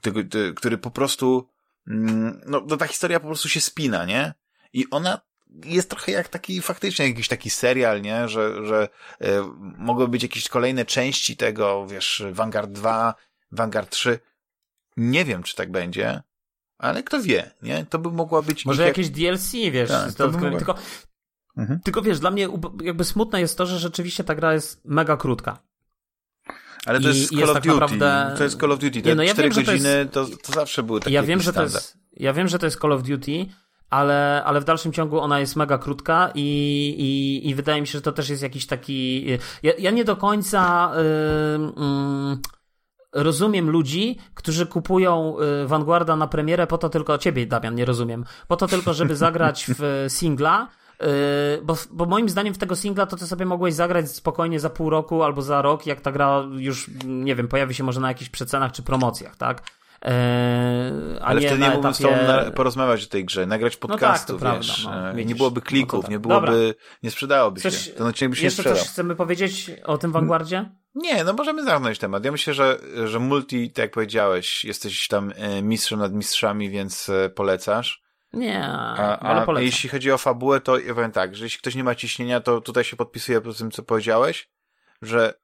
tego, 0.00 0.20
te, 0.24 0.52
który 0.52 0.78
po 0.78 0.90
prostu 0.90 1.48
mm, 1.86 2.40
no, 2.46 2.62
no 2.66 2.76
ta 2.76 2.86
historia 2.86 3.20
po 3.20 3.26
prostu 3.26 3.48
się 3.48 3.60
spina, 3.60 4.04
nie? 4.04 4.34
I 4.72 4.90
ona 4.90 5.20
jest 5.64 5.90
trochę 5.90 6.12
jak 6.12 6.28
taki 6.28 6.62
faktycznie 6.62 7.08
jakiś 7.08 7.28
taki 7.28 7.50
serial, 7.50 8.02
nie? 8.02 8.28
Że, 8.28 8.66
że 8.66 8.88
e, 9.20 9.28
mogły 9.78 10.08
być 10.08 10.22
jakieś 10.22 10.48
kolejne 10.48 10.84
części 10.84 11.36
tego, 11.36 11.86
wiesz, 11.86 12.22
Vanguard 12.32 12.70
2, 12.70 13.14
Vanguard 13.52 13.90
3. 13.90 14.18
Nie 14.96 15.24
wiem, 15.24 15.42
czy 15.42 15.56
tak 15.56 15.70
będzie, 15.70 16.22
ale 16.80 17.02
kto 17.02 17.22
wie, 17.22 17.50
nie? 17.62 17.86
To 17.90 17.98
by 17.98 18.10
mogła 18.10 18.42
być... 18.42 18.66
Może 18.66 18.86
jakieś 18.86 19.06
jak... 19.06 19.14
DLC, 19.14 19.52
wiesz, 19.52 19.88
tak, 19.88 20.12
to 20.12 20.28
by 20.28 20.38
mogła... 20.38 20.58
tylko, 20.58 20.74
mhm. 21.56 21.80
tylko 21.80 22.02
wiesz, 22.02 22.20
dla 22.20 22.30
mnie 22.30 22.48
jakby 22.82 23.04
smutne 23.04 23.40
jest 23.40 23.58
to, 23.58 23.66
że 23.66 23.78
rzeczywiście 23.78 24.24
ta 24.24 24.34
gra 24.34 24.54
jest 24.54 24.84
mega 24.84 25.16
krótka. 25.16 25.58
Ale 26.86 27.00
to 27.00 27.10
I 27.10 27.18
jest 27.18 27.30
Call 27.30 27.38
jest 27.38 27.50
of 27.50 27.54
tak 27.54 27.62
Duty. 27.62 27.80
Naprawdę... 27.80 28.34
To 28.38 28.44
jest 28.44 28.60
Call 28.60 28.72
of 28.72 28.78
Duty. 28.78 29.02
Te 29.02 29.08
nie, 29.08 29.14
no 29.14 29.22
ja 29.22 29.32
4 29.32 29.50
wiem, 29.50 29.64
godziny 29.64 30.06
to, 30.12 30.20
jest... 30.20 30.32
to, 30.32 30.46
to 30.46 30.52
zawsze 30.52 30.82
były 30.82 31.00
takie 31.00 31.14
ja 31.14 31.22
wiem, 31.22 31.40
że 31.40 31.52
to 31.52 31.62
jest, 31.62 31.98
Ja 32.12 32.32
wiem, 32.32 32.48
że 32.48 32.58
to 32.58 32.66
jest 32.66 32.80
Call 32.80 32.92
of 32.92 33.02
Duty, 33.02 33.46
ale, 33.90 34.42
ale 34.44 34.60
w 34.60 34.64
dalszym 34.64 34.92
ciągu 34.92 35.20
ona 35.20 35.40
jest 35.40 35.56
mega 35.56 35.78
krótka 35.78 36.30
i, 36.34 36.40
i, 36.98 37.48
i 37.48 37.54
wydaje 37.54 37.80
mi 37.80 37.86
się, 37.86 37.92
że 37.92 38.02
to 38.02 38.12
też 38.12 38.28
jest 38.28 38.42
jakiś 38.42 38.66
taki... 38.66 39.26
Ja, 39.62 39.72
ja 39.78 39.90
nie 39.90 40.04
do 40.04 40.16
końca... 40.16 40.92
Yy, 40.96 41.02
yy, 42.30 42.59
rozumiem 43.12 43.70
ludzi, 43.70 44.18
którzy 44.34 44.66
kupują 44.66 45.36
y, 45.64 45.66
Vanguarda 45.66 46.16
na 46.16 46.26
premierę 46.26 46.66
po 46.66 46.78
to 46.78 46.88
tylko, 46.88 47.18
ciebie 47.18 47.46
Damian 47.46 47.74
nie 47.74 47.84
rozumiem, 47.84 48.24
po 48.48 48.56
to 48.56 48.66
tylko, 48.66 48.94
żeby 48.94 49.16
zagrać 49.26 49.66
w 49.68 50.06
singla, 50.08 50.68
y, 51.02 51.06
bo, 51.62 51.76
bo 51.90 52.06
moim 52.06 52.28
zdaniem 52.28 52.54
w 52.54 52.58
tego 52.58 52.76
singla 52.76 53.06
to 53.06 53.16
ty 53.16 53.26
sobie 53.26 53.46
mogłeś 53.46 53.74
zagrać 53.74 54.10
spokojnie 54.10 54.60
za 54.60 54.70
pół 54.70 54.90
roku 54.90 55.22
albo 55.22 55.42
za 55.42 55.62
rok, 55.62 55.86
jak 55.86 56.00
ta 56.00 56.12
gra 56.12 56.44
już, 56.56 56.90
nie 57.04 57.34
wiem, 57.34 57.48
pojawi 57.48 57.74
się 57.74 57.84
może 57.84 58.00
na 58.00 58.08
jakichś 58.08 58.30
przecenach 58.30 58.72
czy 58.72 58.82
promocjach, 58.82 59.36
tak? 59.36 59.62
Eee, 60.02 61.18
Ale 61.20 61.40
wtedy 61.40 61.58
nie 61.58 61.70
mógłbym 61.70 61.90
etapie... 61.90 61.94
z 61.94 61.98
tobą 61.98 62.52
podrozmawiać 62.52 63.04
o 63.04 63.06
tej 63.06 63.24
grze, 63.24 63.46
nagrać 63.46 63.76
podcastu, 63.76 64.32
no 64.32 64.38
tak, 64.38 64.56
wiesz, 64.56 64.82
prawda, 64.82 65.12
no, 65.12 65.20
nie 65.20 65.34
byłoby 65.34 65.60
klików, 65.60 66.04
no 66.04 66.10
nie 66.10 66.18
byłoby, 66.18 66.46
Dobra. 66.46 66.82
nie 67.02 67.10
sprzedałoby 67.10 67.60
Coś, 67.60 67.76
się. 67.76 67.90
Ten 67.90 68.06
odcinek 68.06 68.30
by 68.30 68.36
się 68.36 68.44
jeszcze 68.44 68.62
coś 68.62 68.80
chcemy 68.80 69.16
powiedzieć 69.16 69.70
o 69.84 69.98
tym 69.98 70.12
Vanguardzie? 70.12 70.70
Nie, 70.94 71.24
no 71.24 71.32
możemy 71.32 71.64
zamknąć 71.64 71.98
temat. 71.98 72.24
Ja 72.24 72.32
myślę, 72.32 72.54
że, 72.54 72.78
że 73.04 73.18
multi, 73.18 73.70
tak 73.70 73.82
jak 73.82 73.90
powiedziałeś, 73.90 74.64
jesteś 74.64 75.08
tam 75.08 75.32
e, 75.36 75.62
mistrzem 75.62 75.98
nad 75.98 76.12
mistrzami, 76.12 76.70
więc 76.70 77.08
e, 77.08 77.30
polecasz. 77.30 78.02
Nie, 78.32 78.64
a, 78.66 79.18
ale 79.18 79.46
polecam. 79.46 79.66
jeśli 79.66 79.88
chodzi 79.88 80.12
o 80.12 80.18
fabułę, 80.18 80.60
to 80.60 80.78
ja 80.78 80.94
powiem 80.94 81.12
tak, 81.12 81.36
że 81.36 81.44
jeśli 81.44 81.58
ktoś 81.58 81.74
nie 81.74 81.84
ma 81.84 81.94
ciśnienia, 81.94 82.40
to 82.40 82.60
tutaj 82.60 82.84
się 82.84 82.96
podpisuje 82.96 83.40
po 83.40 83.52
tym, 83.52 83.70
co 83.70 83.82
powiedziałeś, 83.82 84.50
że 85.02 85.34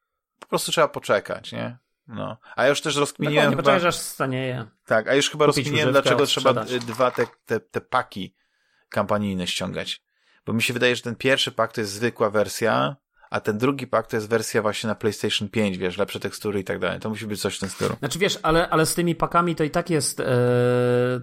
po 0.41 0.47
prostu 0.47 0.73
trzeba 0.73 0.89
poczekać, 0.89 1.53
nie? 1.53 1.79
No. 2.09 2.37
A 2.57 2.63
ja 2.63 2.69
już 2.69 2.81
też 2.81 2.97
rozkminiłem. 2.97 3.51
Nie 3.51 3.57
poczekaj, 3.57 3.89
aż 3.89 3.97
stanieje. 3.97 4.67
Tak, 4.87 5.09
a 5.09 5.15
już 5.15 5.31
chyba 5.31 5.47
Kupić 5.47 5.57
rozkminiłem, 5.57 5.93
dlaczego 5.93 6.27
trzeba 6.27 6.55
dwa 6.65 7.11
te, 7.11 7.27
te, 7.47 7.61
te 7.61 7.81
paki 7.81 8.35
kampanijne 8.89 9.47
ściągać. 9.47 10.03
Bo 10.47 10.53
mi 10.53 10.63
się 10.63 10.73
wydaje, 10.73 10.97
że 10.97 11.03
ten 11.03 11.17
pierwszy 11.17 11.53
pak 11.53 11.73
to 11.73 11.81
jest 11.81 11.93
zwykła 11.93 12.31
wersja, 12.31 12.97
a 13.31 13.41
ten 13.41 13.59
drugi 13.59 13.87
pak 13.87 14.07
to 14.07 14.17
jest 14.17 14.29
wersja 14.29 14.63
właśnie 14.63 14.89
na 14.89 14.95
PlayStation 14.95 15.49
5, 15.49 15.79
wiesz, 15.79 15.99
lepsze 15.99 16.21
tekstury 16.21 16.61
i 16.61 16.65
tak 16.65 16.79
dalej. 16.79 17.01
To 17.01 17.09
musi 17.09 17.27
być 17.27 17.41
coś 17.41 17.57
w 17.57 17.61
tym 17.61 17.69
stylu. 17.69 17.97
Znaczy 17.99 18.19
wiesz, 18.19 18.39
ale, 18.43 18.69
ale 18.69 18.87
z 18.87 18.95
tymi 18.95 19.15
pakami 19.15 19.55
to 19.55 19.65
i 19.65 19.71
tak 19.71 19.91
jest 19.91 20.21
e, 20.21 20.27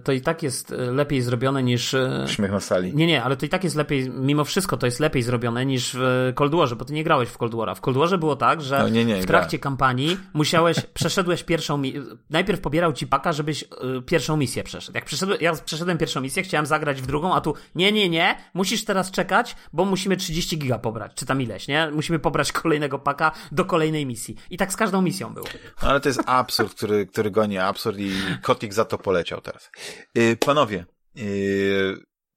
to 0.04 0.12
i 0.12 0.20
tak 0.20 0.42
jest 0.42 0.72
e, 0.72 0.76
lepiej 0.76 1.22
zrobione 1.22 1.62
niż... 1.62 1.94
E, 1.94 2.24
Śmiech 2.28 2.50
na 2.50 2.60
sali. 2.60 2.94
Nie, 2.94 3.06
nie, 3.06 3.22
ale 3.22 3.36
to 3.36 3.46
i 3.46 3.48
tak 3.48 3.64
jest 3.64 3.76
lepiej, 3.76 4.10
mimo 4.10 4.44
wszystko 4.44 4.76
to 4.76 4.86
jest 4.86 5.00
lepiej 5.00 5.22
zrobione 5.22 5.66
niż 5.66 5.96
w 5.98 6.32
Cold 6.34 6.54
Warze, 6.54 6.76
bo 6.76 6.84
ty 6.84 6.92
nie 6.92 7.04
grałeś 7.04 7.28
w 7.28 7.38
Cold 7.38 7.52
War'a. 7.52 7.74
W 7.74 7.80
Cold 7.80 7.96
Warze 7.96 8.18
było 8.18 8.36
tak, 8.36 8.62
że 8.62 8.78
no, 8.78 8.88
nie, 8.88 9.04
nie, 9.04 9.22
w 9.22 9.26
trakcie 9.26 9.58
gra. 9.58 9.62
kampanii 9.62 10.18
musiałeś, 10.32 10.80
przeszedłeś 10.94 11.44
pierwszą, 11.44 11.82
najpierw 12.30 12.60
pobierał 12.60 12.92
ci 12.92 13.06
paka, 13.06 13.32
żebyś 13.32 13.62
y, 13.62 13.66
pierwszą 14.06 14.36
misję 14.36 14.64
przeszedł. 14.64 14.96
Jak 14.96 15.04
przeszedłem, 15.04 15.38
ja 15.40 15.52
przeszedłem 15.64 15.98
pierwszą 15.98 16.20
misję, 16.20 16.42
chciałem 16.42 16.66
zagrać 16.66 17.02
w 17.02 17.06
drugą, 17.06 17.34
a 17.34 17.40
tu 17.40 17.54
nie, 17.74 17.92
nie, 17.92 18.08
nie, 18.08 18.36
musisz 18.54 18.84
teraz 18.84 19.10
czekać, 19.10 19.56
bo 19.72 19.84
musimy 19.84 20.16
30 20.16 20.58
giga 20.58 20.78
pobrać, 20.78 21.12
czy 21.14 21.26
tam 21.26 21.42
ileś, 21.42 21.68
nie? 21.68 21.90
Musimy 21.94 22.18
pobrać 22.18 22.52
kolejne 22.52 22.74
kolejnego 22.74 22.98
paka 22.98 23.32
do 23.52 23.64
kolejnej 23.64 24.06
misji. 24.06 24.36
I 24.50 24.56
tak 24.56 24.72
z 24.72 24.76
każdą 24.76 25.02
misją 25.02 25.34
było. 25.34 25.46
No, 25.82 25.88
ale 25.88 26.00
to 26.00 26.08
jest 26.08 26.20
absurd, 26.26 26.74
który, 26.74 27.06
który 27.06 27.30
goni 27.30 27.58
absurd 27.58 27.98
i 27.98 28.12
Kotik 28.42 28.74
za 28.74 28.84
to 28.84 28.98
poleciał 28.98 29.40
teraz. 29.40 29.70
Yy, 30.14 30.36
panowie, 30.36 30.84
yy, 31.14 31.24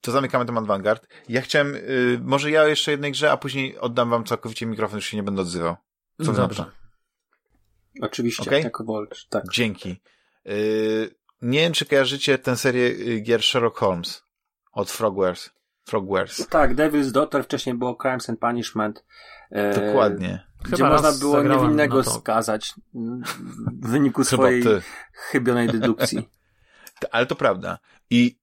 to 0.00 0.12
zamykamy 0.12 0.46
temat 0.46 0.66
Vanguard. 0.66 1.06
Ja 1.28 1.40
chciałem, 1.40 1.74
yy, 1.74 2.20
może 2.22 2.50
ja 2.50 2.68
jeszcze 2.68 2.90
jednej 2.90 3.12
grze, 3.12 3.32
a 3.32 3.36
później 3.36 3.78
oddam 3.78 4.10
wam 4.10 4.24
całkowicie 4.24 4.66
mikrofon, 4.66 4.96
już 4.96 5.06
się 5.06 5.16
nie 5.16 5.22
będę 5.22 5.42
odzywał. 5.42 5.76
Co 6.24 6.32
Dobrze. 6.32 6.64
Oczywiście, 8.00 8.42
okay? 8.42 8.60
jako 8.60 8.84
Volcz, 8.84 9.26
tak. 9.28 9.44
Dzięki. 9.52 10.00
Yy, 10.44 11.14
nie 11.42 11.60
wiem, 11.60 11.72
czy 11.72 11.86
kojarzycie 11.86 12.38
tę 12.38 12.56
serię 12.56 12.86
y, 12.86 13.20
gier 13.20 13.42
Sherlock 13.42 13.78
Holmes 13.78 14.22
od 14.72 14.90
Frogwares. 14.90 15.50
Frogwares. 15.88 16.46
Tak, 16.48 16.74
Devil's 16.74 17.12
Daughter, 17.12 17.44
wcześniej 17.44 17.74
było 17.74 17.96
Crimes 17.96 18.30
and 18.30 18.40
Punishment. 18.40 19.04
E, 19.50 19.86
Dokładnie. 19.86 20.48
Gdzie 20.64 20.76
Chyba 20.76 20.90
można 20.90 21.12
było 21.12 21.42
niewinnego 21.42 22.04
skazać 22.04 22.74
w 23.82 23.88
wyniku 23.88 24.24
swojej 24.24 24.62
chybionej 25.12 25.68
dedukcji. 25.68 26.28
Ale 27.12 27.26
to 27.26 27.36
prawda. 27.36 27.78
I 28.10 28.38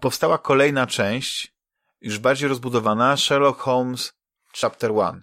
powstała 0.00 0.38
kolejna 0.38 0.86
część, 0.86 1.54
już 2.00 2.18
bardziej 2.18 2.48
rozbudowana, 2.48 3.16
Sherlock 3.16 3.60
Holmes 3.60 4.12
Chapter 4.60 4.92
One. 4.92 5.22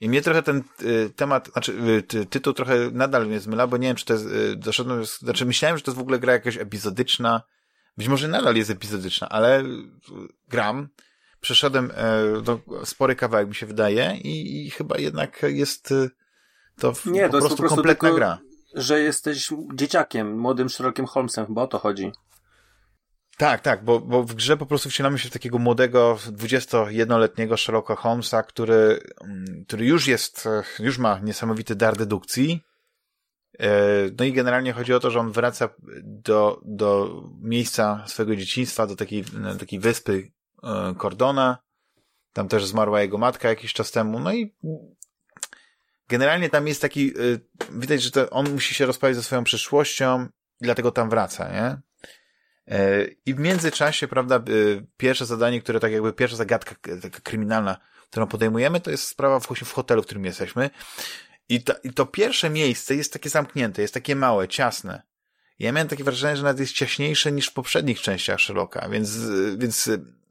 I 0.00 0.08
mnie 0.08 0.22
trochę 0.22 0.42
ten 0.42 0.62
y, 0.82 1.10
temat, 1.16 1.48
znaczy 1.52 1.72
y, 1.72 2.02
ty, 2.02 2.26
tytuł 2.26 2.52
trochę 2.52 2.90
nadal 2.92 3.26
mnie 3.26 3.40
zmyla, 3.40 3.66
bo 3.66 3.76
nie 3.76 3.88
wiem, 3.88 3.96
czy 3.96 4.04
to 4.04 4.12
jest, 4.12 4.26
y, 4.26 4.56
doszedłem, 4.56 5.04
znaczy 5.04 5.46
myślałem, 5.46 5.78
że 5.78 5.84
to 5.84 5.90
jest 5.90 5.98
w 5.98 6.02
ogóle 6.02 6.18
gra 6.18 6.32
jakaś 6.32 6.56
epizodyczna, 6.56 7.42
być 7.96 8.08
może 8.08 8.28
nadal 8.28 8.56
jest 8.56 8.70
epizodyczna, 8.70 9.28
ale 9.28 9.62
y, 9.62 9.64
gram, 10.48 10.88
przeszedłem 11.40 11.90
e, 11.94 12.22
no, 12.46 12.84
spory 12.84 13.16
kawałek, 13.16 13.48
mi 13.48 13.54
się 13.54 13.66
wydaje, 13.66 14.16
i, 14.16 14.66
i 14.66 14.70
chyba 14.70 14.98
jednak 14.98 15.42
jest 15.42 15.92
y, 15.92 16.10
to 16.76 16.94
w, 16.94 17.06
Nie, 17.06 17.26
po, 17.26 17.32
to 17.32 17.38
prostu 17.38 17.56
po 17.56 17.56
prostu 17.56 17.76
kompletna 17.76 18.08
tylko, 18.08 18.16
gra. 18.16 18.38
Że 18.74 19.00
jesteś 19.00 19.50
dzieciakiem, 19.74 20.38
młodym 20.38 20.68
Sherlockiem 20.68 21.06
Holmesem, 21.06 21.46
bo 21.48 21.62
o 21.62 21.66
to 21.66 21.78
chodzi. 21.78 22.12
Tak, 23.36 23.60
tak, 23.60 23.84
bo, 23.84 24.00
bo 24.00 24.22
w 24.22 24.34
grze 24.34 24.56
po 24.56 24.66
prostu 24.66 24.90
wcielamy 24.90 25.18
się 25.18 25.28
w 25.28 25.32
takiego 25.32 25.58
młodego, 25.58 26.18
21-letniego 26.26 27.56
Sherlocka 27.56 27.96
Holmesa, 27.96 28.42
który, 28.42 29.00
mm, 29.20 29.64
który 29.66 29.86
już 29.86 30.06
jest, 30.06 30.46
e, 30.46 30.62
już 30.82 30.98
ma 30.98 31.18
niesamowity 31.18 31.74
dar 31.74 31.96
dedukcji. 31.96 32.62
E, 33.58 33.68
no 34.18 34.24
i 34.24 34.32
generalnie 34.32 34.72
chodzi 34.72 34.94
o 34.94 35.00
to, 35.00 35.10
że 35.10 35.20
on 35.20 35.32
wraca 35.32 35.68
do, 36.02 36.60
do 36.64 37.22
miejsca 37.40 38.04
swojego 38.06 38.36
dzieciństwa, 38.36 38.86
do 38.86 38.96
takiej, 38.96 39.24
takiej 39.58 39.78
wyspy 39.78 40.32
Cordona. 40.98 41.58
E, 41.60 41.72
tam 42.32 42.48
też 42.48 42.66
zmarła 42.66 43.00
jego 43.02 43.18
matka 43.18 43.48
jakiś 43.48 43.72
czas 43.72 43.90
temu. 43.90 44.20
No 44.20 44.32
i 44.32 44.54
generalnie 46.08 46.50
tam 46.50 46.68
jest 46.68 46.82
taki, 46.82 47.10
e, 47.10 47.12
widać, 47.70 48.02
że 48.02 48.30
on 48.30 48.52
musi 48.52 48.74
się 48.74 48.86
rozprawić 48.86 49.16
ze 49.16 49.22
swoją 49.22 49.44
przyszłością 49.44 50.28
dlatego 50.60 50.90
tam 50.90 51.10
wraca, 51.10 51.52
nie? 51.52 51.80
I 53.26 53.34
w 53.34 53.38
międzyczasie, 53.38 54.08
prawda, 54.08 54.42
pierwsze 54.96 55.26
zadanie, 55.26 55.60
które 55.60 55.80
tak 55.80 55.92
jakby 55.92 56.12
pierwsza 56.12 56.36
zagadka 56.36 56.74
taka 57.02 57.20
kryminalna, 57.20 57.76
którą 58.10 58.26
podejmujemy, 58.26 58.80
to 58.80 58.90
jest 58.90 59.08
sprawa 59.08 59.40
w, 59.40 59.46
w 59.46 59.72
hotelu, 59.72 60.02
w 60.02 60.06
którym 60.06 60.24
jesteśmy. 60.24 60.70
I 61.48 61.62
to, 61.62 61.74
I 61.84 61.92
to 61.92 62.06
pierwsze 62.06 62.50
miejsce 62.50 62.94
jest 62.94 63.12
takie 63.12 63.30
zamknięte, 63.30 63.82
jest 63.82 63.94
takie 63.94 64.16
małe, 64.16 64.48
ciasne. 64.48 65.02
Ja 65.58 65.72
miałem 65.72 65.88
takie 65.88 66.04
wrażenie, 66.04 66.36
że 66.36 66.42
nawet 66.42 66.60
jest 66.60 66.72
ciaśniejsze 66.72 67.32
niż 67.32 67.46
w 67.46 67.52
poprzednich 67.52 68.00
częściach 68.00 68.40
Sherlocka, 68.40 68.88
więc, 68.88 69.18
więc 69.56 69.90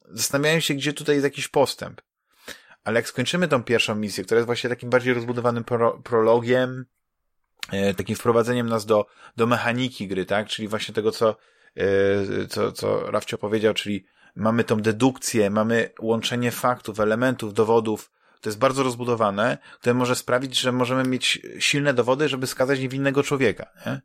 zastanawiałem 0.10 0.62
się, 0.62 0.74
gdzie 0.74 0.94
tutaj 0.94 1.16
jest 1.16 1.24
jakiś 1.24 1.48
postęp. 1.48 2.02
ale 2.84 3.00
jak 3.00 3.08
skończymy 3.08 3.48
tą 3.48 3.64
pierwszą 3.64 3.96
misję, 3.96 4.24
która 4.24 4.38
jest 4.38 4.46
właśnie 4.46 4.70
takim 4.70 4.90
bardziej 4.90 5.14
rozbudowanym 5.14 5.64
pro, 5.64 6.00
prologiem, 6.04 6.86
e, 7.72 7.94
takim 7.94 8.16
wprowadzeniem 8.16 8.70
nas 8.70 8.86
do, 8.86 9.06
do 9.38 9.48
mechaniki 9.48 10.08
gry, 10.08 10.26
tak? 10.26 10.48
Czyli 10.48 10.68
właśnie 10.68 10.94
tego, 10.94 11.12
co, 11.12 11.36
e, 11.78 12.48
co, 12.48 12.72
co 12.72 13.12
Rafcio 13.12 13.38
powiedział, 13.38 13.74
czyli 13.74 14.06
mamy 14.36 14.64
tą 14.64 14.78
dedukcję, 14.78 15.50
mamy 15.50 15.90
łączenie 16.00 16.52
faktów, 16.52 17.00
elementów, 17.00 17.54
dowodów, 17.54 18.12
to 18.42 18.50
jest 18.50 18.60
bardzo 18.60 18.84
rozbudowane, 18.84 19.58
które 19.80 19.94
może 19.94 20.16
sprawić, 20.16 20.60
że 20.60 20.72
możemy 20.72 21.04
mieć 21.04 21.42
silne 21.60 21.94
dowody, 21.94 22.30
żeby 22.30 22.48
skazać 22.48 22.80
niewinnego 22.80 23.24
człowieka, 23.24 23.68
nie? 23.86 24.02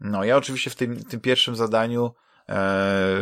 No, 0.00 0.24
ja 0.24 0.36
oczywiście 0.36 0.70
w 0.70 0.74
tym, 0.74 1.04
tym 1.04 1.20
pierwszym 1.20 1.56
zadaniu, 1.56 2.14
e, 2.48 3.20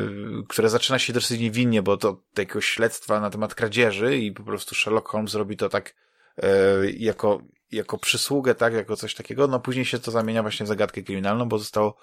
które 0.48 0.68
zaczyna 0.68 0.98
się 0.98 1.12
dosyć 1.12 1.40
niewinnie, 1.40 1.82
bo 1.82 1.96
to 1.96 2.22
jakiegoś 2.38 2.66
śledztwa 2.66 3.20
na 3.20 3.30
temat 3.30 3.54
kradzieży 3.54 4.18
i 4.18 4.32
po 4.32 4.42
prostu 4.42 4.74
Sherlock 4.74 5.08
Holmes 5.08 5.34
robi 5.34 5.56
to 5.56 5.68
tak 5.68 5.94
e, 6.36 6.46
jako, 6.90 7.42
jako 7.72 7.98
przysługę, 7.98 8.54
tak, 8.54 8.74
jako 8.74 8.96
coś 8.96 9.14
takiego, 9.14 9.46
no 9.46 9.60
później 9.60 9.84
się 9.84 9.98
to 9.98 10.10
zamienia 10.10 10.42
właśnie 10.42 10.64
w 10.66 10.68
zagadkę 10.68 11.02
kryminalną, 11.02 11.48
bo 11.48 11.58
zostało, 11.58 11.96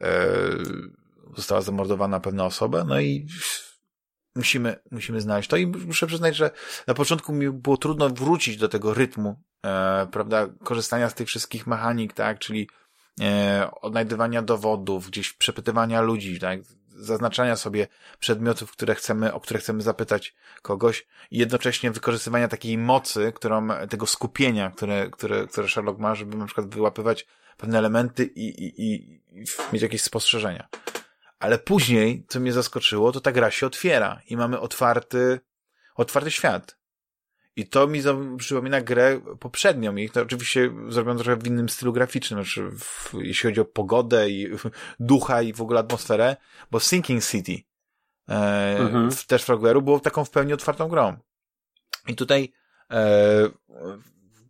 e, 0.00 0.26
została 1.36 1.60
zamordowana 1.60 2.20
pewna 2.20 2.44
osoba, 2.44 2.84
no 2.84 3.00
i 3.00 3.26
musimy, 4.34 4.76
musimy 4.90 5.20
znaleźć 5.20 5.48
to 5.48 5.56
i 5.56 5.66
muszę 5.66 6.06
przyznać, 6.06 6.36
że 6.36 6.50
na 6.86 6.94
początku 6.94 7.32
mi 7.32 7.50
było 7.50 7.76
trudno 7.76 8.10
wrócić 8.10 8.56
do 8.56 8.68
tego 8.68 8.94
rytmu, 8.94 9.40
e, 9.66 10.06
prawda, 10.12 10.46
korzystania 10.64 11.10
z 11.10 11.14
tych 11.14 11.28
wszystkich 11.28 11.66
mechanik, 11.66 12.12
tak, 12.12 12.38
czyli 12.38 12.68
e, 13.20 13.70
odnajdywania 13.80 14.42
dowodów, 14.42 15.10
gdzieś 15.10 15.32
przepytywania 15.32 16.00
ludzi, 16.00 16.40
tak, 16.40 16.60
zaznaczania 16.96 17.56
sobie 17.56 17.86
przedmiotów, 18.18 18.72
które 18.72 18.94
chcemy, 18.94 19.32
o 19.32 19.40
które 19.40 19.60
chcemy 19.60 19.82
zapytać 19.82 20.34
kogoś 20.62 21.06
i 21.30 21.38
jednocześnie 21.38 21.90
wykorzystywania 21.90 22.48
takiej 22.48 22.78
mocy, 22.78 23.32
którą, 23.34 23.68
tego 23.90 24.06
skupienia, 24.06 24.70
które, 24.70 25.10
które, 25.10 25.46
które 25.46 25.68
Sherlock 25.68 25.98
ma, 25.98 26.14
żeby 26.14 26.36
na 26.36 26.46
przykład 26.46 26.74
wyłapywać 26.74 27.26
pewne 27.56 27.78
elementy 27.78 28.24
i, 28.24 28.48
i, 28.64 28.92
i, 28.92 29.20
mieć 29.72 29.82
jakieś 29.82 30.02
spostrzeżenia. 30.02 30.68
Ale 31.44 31.58
później, 31.58 32.24
co 32.28 32.40
mnie 32.40 32.52
zaskoczyło, 32.52 33.12
to 33.12 33.20
ta 33.20 33.32
gra 33.32 33.50
się 33.50 33.66
otwiera 33.66 34.20
i 34.28 34.36
mamy 34.36 34.60
otwarty, 34.60 35.40
otwarty 35.94 36.30
świat. 36.30 36.78
I 37.56 37.66
to 37.66 37.86
mi 37.86 38.02
przypomina 38.38 38.80
grę 38.80 39.20
poprzednią 39.40 39.96
i 39.96 40.10
to 40.10 40.22
oczywiście 40.22 40.70
zrobiono 40.88 41.20
trochę 41.20 41.36
w 41.36 41.46
innym 41.46 41.68
stylu 41.68 41.92
graficznym, 41.92 42.44
znaczy 42.44 42.70
w, 42.78 43.14
jeśli 43.18 43.48
chodzi 43.48 43.60
o 43.60 43.64
pogodę 43.64 44.30
i 44.30 44.50
ducha 45.00 45.42
i 45.42 45.52
w 45.52 45.60
ogóle 45.60 45.80
atmosferę, 45.80 46.36
bo 46.70 46.80
Sinking 46.80 47.24
City 47.24 47.62
e, 48.28 48.78
mhm. 48.78 49.10
w, 49.10 49.26
też 49.26 49.44
Frogware'u 49.44 49.82
było 49.82 50.00
taką 50.00 50.24
w 50.24 50.30
pełni 50.30 50.52
otwartą 50.52 50.88
grą. 50.88 51.16
I 52.08 52.14
tutaj 52.14 52.52
e, 52.90 53.48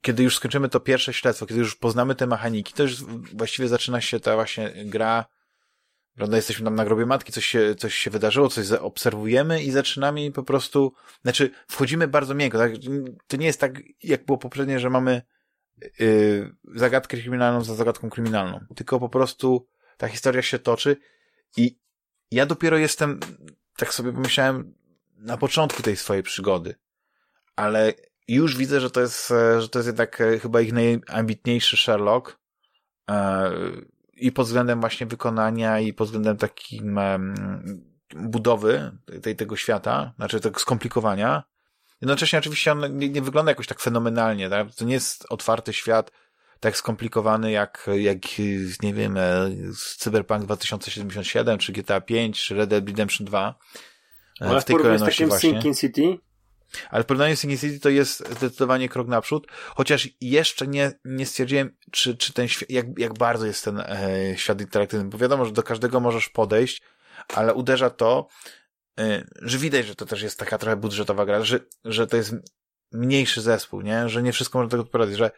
kiedy 0.00 0.22
już 0.22 0.36
skończymy 0.36 0.68
to 0.68 0.80
pierwsze 0.80 1.12
śledztwo, 1.12 1.46
kiedy 1.46 1.60
już 1.60 1.76
poznamy 1.76 2.14
te 2.14 2.26
mechaniki, 2.26 2.72
to 2.72 2.82
już 2.82 3.02
właściwie 3.34 3.68
zaczyna 3.68 4.00
się 4.00 4.20
ta 4.20 4.34
właśnie 4.34 4.72
gra 4.84 5.24
Prawda, 6.14 6.36
jesteśmy 6.36 6.64
tam 6.64 6.74
na 6.74 6.84
grobie 6.84 7.06
matki, 7.06 7.32
coś 7.32 7.46
się, 7.46 7.74
coś 7.74 7.94
się 7.94 8.10
wydarzyło, 8.10 8.48
coś 8.48 8.72
obserwujemy 8.72 9.62
i 9.62 9.70
zaczynamy 9.70 10.32
po 10.32 10.42
prostu, 10.42 10.92
znaczy 11.22 11.50
wchodzimy 11.68 12.08
bardzo 12.08 12.34
miękko, 12.34 12.58
tak? 12.58 12.72
To 13.26 13.36
nie 13.36 13.46
jest 13.46 13.60
tak, 13.60 13.82
jak 14.02 14.26
było 14.26 14.38
poprzednie, 14.38 14.80
że 14.80 14.90
mamy 14.90 15.22
yy, 15.98 16.54
zagadkę 16.74 17.16
kryminalną 17.16 17.64
za 17.64 17.74
zagadką 17.74 18.10
kryminalną, 18.10 18.60
tylko 18.76 19.00
po 19.00 19.08
prostu 19.08 19.66
ta 19.96 20.08
historia 20.08 20.42
się 20.42 20.58
toczy 20.58 20.96
i 21.56 21.78
ja 22.30 22.46
dopiero 22.46 22.78
jestem, 22.78 23.20
tak 23.76 23.94
sobie 23.94 24.12
pomyślałem, 24.12 24.74
na 25.16 25.36
początku 25.36 25.82
tej 25.82 25.96
swojej 25.96 26.22
przygody, 26.22 26.74
ale 27.56 27.92
już 28.28 28.56
widzę, 28.56 28.80
że 28.80 28.90
to 28.90 29.00
jest, 29.00 29.28
że 29.58 29.68
to 29.68 29.78
jest 29.78 29.86
jednak 29.86 30.22
chyba 30.42 30.60
ich 30.60 30.72
najambitniejszy 30.72 31.76
Sherlock, 31.76 32.38
e, 33.10 33.50
i 34.16 34.32
pod 34.32 34.46
względem 34.46 34.80
właśnie 34.80 35.06
wykonania 35.06 35.80
i 35.80 35.92
pod 35.92 36.06
względem 36.06 36.36
takim 36.36 36.98
budowy 38.16 38.98
tej, 39.22 39.36
tego 39.36 39.56
świata, 39.56 40.12
znaczy 40.16 40.40
tego 40.40 40.60
skomplikowania. 40.60 41.42
Jednocześnie 42.00 42.38
oczywiście 42.38 42.72
on 42.72 42.98
nie, 42.98 43.08
nie 43.08 43.22
wygląda 43.22 43.50
jakoś 43.50 43.66
tak 43.66 43.80
fenomenalnie, 43.80 44.50
tak? 44.50 44.74
To 44.74 44.84
nie 44.84 44.94
jest 44.94 45.26
otwarty 45.28 45.72
świat 45.72 46.10
tak 46.60 46.76
skomplikowany 46.76 47.50
jak, 47.50 47.90
jak 47.96 48.18
nie 48.82 48.94
wiem, 48.94 49.16
e, 49.16 49.50
Cyberpunk 49.98 50.44
2077, 50.44 51.58
czy 51.58 51.72
GTA 51.72 52.00
5, 52.00 52.42
czy 52.42 52.54
Red 52.54 52.70
Dead 52.70 52.86
Redemption 52.86 53.26
2. 53.26 53.54
E, 54.40 54.48
Ale 54.48 54.60
w 54.60 54.64
tej 54.64 54.76
kolejności 54.76 55.14
z 55.14 55.16
takim 55.16 55.28
właśnie. 55.28 55.50
Sinking 55.50 55.76
City 55.76 56.18
ale 56.90 57.04
w 57.04 57.06
porównaniu 57.06 57.36
z 57.36 57.40
Sinking 57.40 57.60
City 57.60 57.80
to 57.80 57.88
jest 57.88 58.28
zdecydowanie 58.36 58.88
krok 58.88 59.08
naprzód, 59.08 59.46
chociaż 59.74 60.08
jeszcze 60.20 60.66
nie, 60.66 60.92
nie 61.04 61.26
stwierdziłem, 61.26 61.76
czy, 61.90 62.16
czy 62.16 62.32
ten 62.32 62.46
jak, 62.68 62.86
jak 62.98 63.18
bardzo 63.18 63.46
jest 63.46 63.64
ten 63.64 63.80
e, 63.80 64.34
świat 64.36 64.60
interaktywny, 64.60 65.08
bo 65.08 65.18
wiadomo, 65.18 65.44
że 65.44 65.52
do 65.52 65.62
każdego 65.62 66.00
możesz 66.00 66.28
podejść, 66.28 66.82
ale 67.34 67.54
uderza 67.54 67.90
to, 67.90 68.28
e, 68.98 69.24
że 69.42 69.58
widać, 69.58 69.86
że 69.86 69.94
to 69.94 70.06
też 70.06 70.22
jest 70.22 70.38
taka 70.38 70.58
trochę 70.58 70.76
budżetowa 70.76 71.26
gra, 71.26 71.42
że, 71.42 71.60
że 71.84 72.06
to 72.06 72.16
jest 72.16 72.34
mniejszy 72.92 73.40
zespół, 73.40 73.80
nie? 73.80 74.08
Że 74.08 74.22
nie 74.22 74.32
wszystko 74.32 74.58
można 74.58 74.70
tego 74.70 74.82
odpowiadać, 74.82 75.16
że 75.16 75.30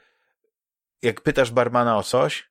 jak 1.03 1.21
pytasz 1.21 1.51
barmana 1.51 1.99
o 1.99 2.03
coś, 2.03 2.51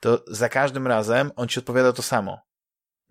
to 0.00 0.24
za 0.26 0.48
każdym 0.48 0.86
razem 0.86 1.30
on 1.36 1.48
ci 1.48 1.58
odpowiada 1.58 1.92
to 1.92 2.02
samo 2.02 2.51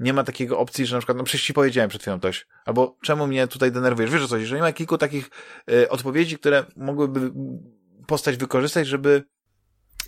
nie 0.01 0.13
ma 0.13 0.23
takiego 0.23 0.59
opcji, 0.59 0.85
że 0.85 0.95
na 0.95 0.99
przykład, 0.99 1.17
no 1.17 1.23
przecież 1.23 1.45
ci 1.45 1.53
powiedziałem 1.53 1.89
przed 1.89 2.01
chwilą 2.01 2.19
coś, 2.19 2.47
albo 2.65 2.97
czemu 3.03 3.27
mnie 3.27 3.47
tutaj 3.47 3.71
denerwujesz, 3.71 4.11
wiesz 4.11 4.23
o 4.23 4.27
coś, 4.27 4.43
że 4.43 4.55
nie 4.55 4.61
ma 4.61 4.73
kilku 4.73 4.97
takich 4.97 5.29
y, 5.71 5.89
odpowiedzi, 5.89 6.37
które 6.37 6.65
mogłyby 6.75 7.31
postać 8.07 8.37
wykorzystać, 8.37 8.87
żeby 8.87 9.23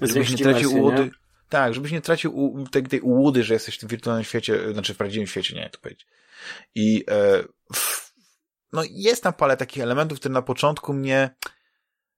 żebyś 0.02 0.32
nie 0.32 0.38
tracił 0.38 0.76
ułudy. 0.76 1.04
Nie? 1.04 1.12
Tak, 1.50 1.74
żebyś 1.74 1.92
nie 1.92 2.02
tracił 2.02 2.38
u, 2.38 2.68
tej, 2.68 2.84
tej 2.84 3.02
ułudy, 3.02 3.44
że 3.44 3.54
jesteś 3.54 3.76
w 3.76 3.80
tym 3.80 3.90
wirtualnym 3.90 4.24
świecie, 4.24 4.74
znaczy 4.74 4.94
w 4.94 4.98
prawdziwym 4.98 5.28
świecie, 5.28 5.56
nie, 5.56 5.62
jak 5.62 5.72
to 5.72 5.80
powiedzieć. 5.80 6.08
I 6.76 7.04
e, 7.10 7.44
w, 7.74 8.14
no 8.74 8.84
jest 8.90 9.24
tam 9.24 9.34
parę 9.34 9.58
takich 9.58 9.84
elementów, 9.84 10.20
które 10.20 10.34
na 10.34 10.42
początku 10.42 10.94
mnie 10.94 11.36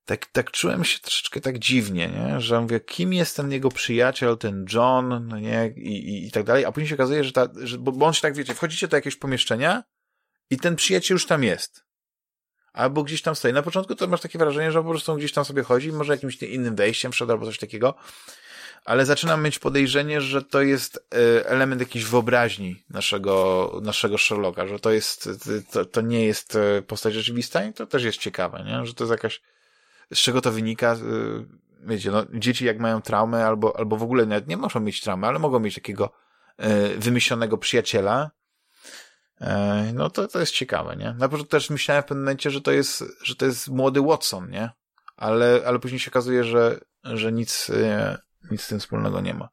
tak, 0.05 0.25
tak 0.25 0.51
czułem 0.51 0.85
się 0.85 0.99
troszeczkę 0.99 1.41
tak 1.41 1.59
dziwnie, 1.59 2.07
nie? 2.07 2.41
że 2.41 2.61
mówię, 2.61 2.79
kim 2.79 3.13
jest 3.13 3.35
ten 3.35 3.51
jego 3.51 3.69
przyjaciel, 3.69 4.37
ten 4.37 4.65
John, 4.73 5.27
no 5.27 5.39
nie, 5.39 5.73
i, 5.77 6.09
i, 6.09 6.27
i 6.27 6.31
tak 6.31 6.43
dalej, 6.43 6.65
a 6.65 6.71
później 6.71 6.89
się 6.89 6.95
okazuje, 6.95 7.23
że 7.23 7.31
ta, 7.31 7.47
że, 7.63 7.77
bo, 7.77 7.91
bo 7.91 8.05
on 8.05 8.13
się 8.13 8.21
tak, 8.21 8.35
wiecie, 8.35 8.53
wchodzicie 8.53 8.87
do 8.87 8.97
jakiegoś 8.97 9.15
pomieszczenia 9.15 9.83
i 10.49 10.57
ten 10.57 10.75
przyjaciel 10.75 11.15
już 11.15 11.25
tam 11.25 11.43
jest. 11.43 11.85
Albo 12.73 13.03
gdzieś 13.03 13.21
tam 13.21 13.35
stoi. 13.35 13.53
Na 13.53 13.61
początku 13.61 13.95
to 13.95 14.07
masz 14.07 14.21
takie 14.21 14.39
wrażenie, 14.39 14.71
że 14.71 14.83
po 14.83 14.89
prostu 14.89 15.15
gdzieś 15.15 15.31
tam 15.31 15.45
sobie 15.45 15.63
chodzi, 15.63 15.91
może 15.91 16.13
jakimś 16.13 16.43
innym 16.43 16.75
wejściem 16.75 17.11
wszedł 17.11 17.31
albo 17.31 17.45
coś 17.45 17.59
takiego, 17.59 17.95
ale 18.85 19.05
zaczynam 19.05 19.43
mieć 19.43 19.59
podejrzenie, 19.59 20.21
że 20.21 20.41
to 20.41 20.61
jest 20.61 20.97
e, 20.97 21.49
element 21.49 21.81
jakiejś 21.81 22.05
wyobraźni 22.05 22.83
naszego, 22.89 23.79
naszego 23.83 24.17
Sherlocka, 24.17 24.67
że 24.67 24.79
to 24.79 24.91
jest, 24.91 25.29
to, 25.71 25.85
to 25.85 26.01
nie 26.01 26.25
jest 26.25 26.55
e, 26.55 26.81
postać 26.81 27.13
rzeczywista 27.13 27.65
i 27.65 27.73
to 27.73 27.87
też 27.87 28.03
jest 28.03 28.17
ciekawe, 28.17 28.63
nie? 28.67 28.85
że 28.85 28.93
to 28.93 29.03
jest 29.03 29.11
jakaś 29.11 29.41
z 30.13 30.17
czego 30.17 30.41
to 30.41 30.51
wynika? 30.51 30.93
Y, 30.93 31.45
wiecie, 31.85 32.11
no, 32.11 32.25
dzieci 32.33 32.65
jak 32.65 32.79
mają 32.79 33.01
traumę 33.01 33.45
albo, 33.45 33.77
albo 33.77 33.97
w 33.97 34.03
ogóle 34.03 34.25
nawet 34.25 34.47
nie 34.47 34.57
muszą 34.57 34.79
mieć 34.79 35.01
traumy, 35.01 35.27
ale 35.27 35.39
mogą 35.39 35.59
mieć 35.59 35.75
takiego 35.75 36.11
y, 36.63 36.99
wymyślonego 36.99 37.57
przyjaciela, 37.57 38.31
y, 39.41 39.45
no 39.93 40.09
to, 40.09 40.27
to 40.27 40.39
jest 40.39 40.53
ciekawe, 40.53 40.95
nie? 40.95 41.13
Na 41.13 41.29
początku 41.29 41.51
też 41.51 41.69
myślałem 41.69 42.03
w 42.03 42.05
pewnym 42.05 42.23
momencie, 42.23 42.51
że 42.51 42.61
to 42.61 42.71
jest, 42.71 43.03
że 43.23 43.35
to 43.35 43.45
jest 43.45 43.67
młody 43.67 44.01
Watson, 44.01 44.49
nie? 44.49 44.69
Ale, 45.17 45.61
ale 45.65 45.79
później 45.79 45.99
się 45.99 46.11
okazuje, 46.11 46.43
że, 46.43 46.79
że 47.03 47.31
nic, 47.31 47.71
nic 48.51 48.61
z 48.61 48.67
tym 48.67 48.79
wspólnego 48.79 49.21
nie 49.21 49.33
ma. 49.33 49.49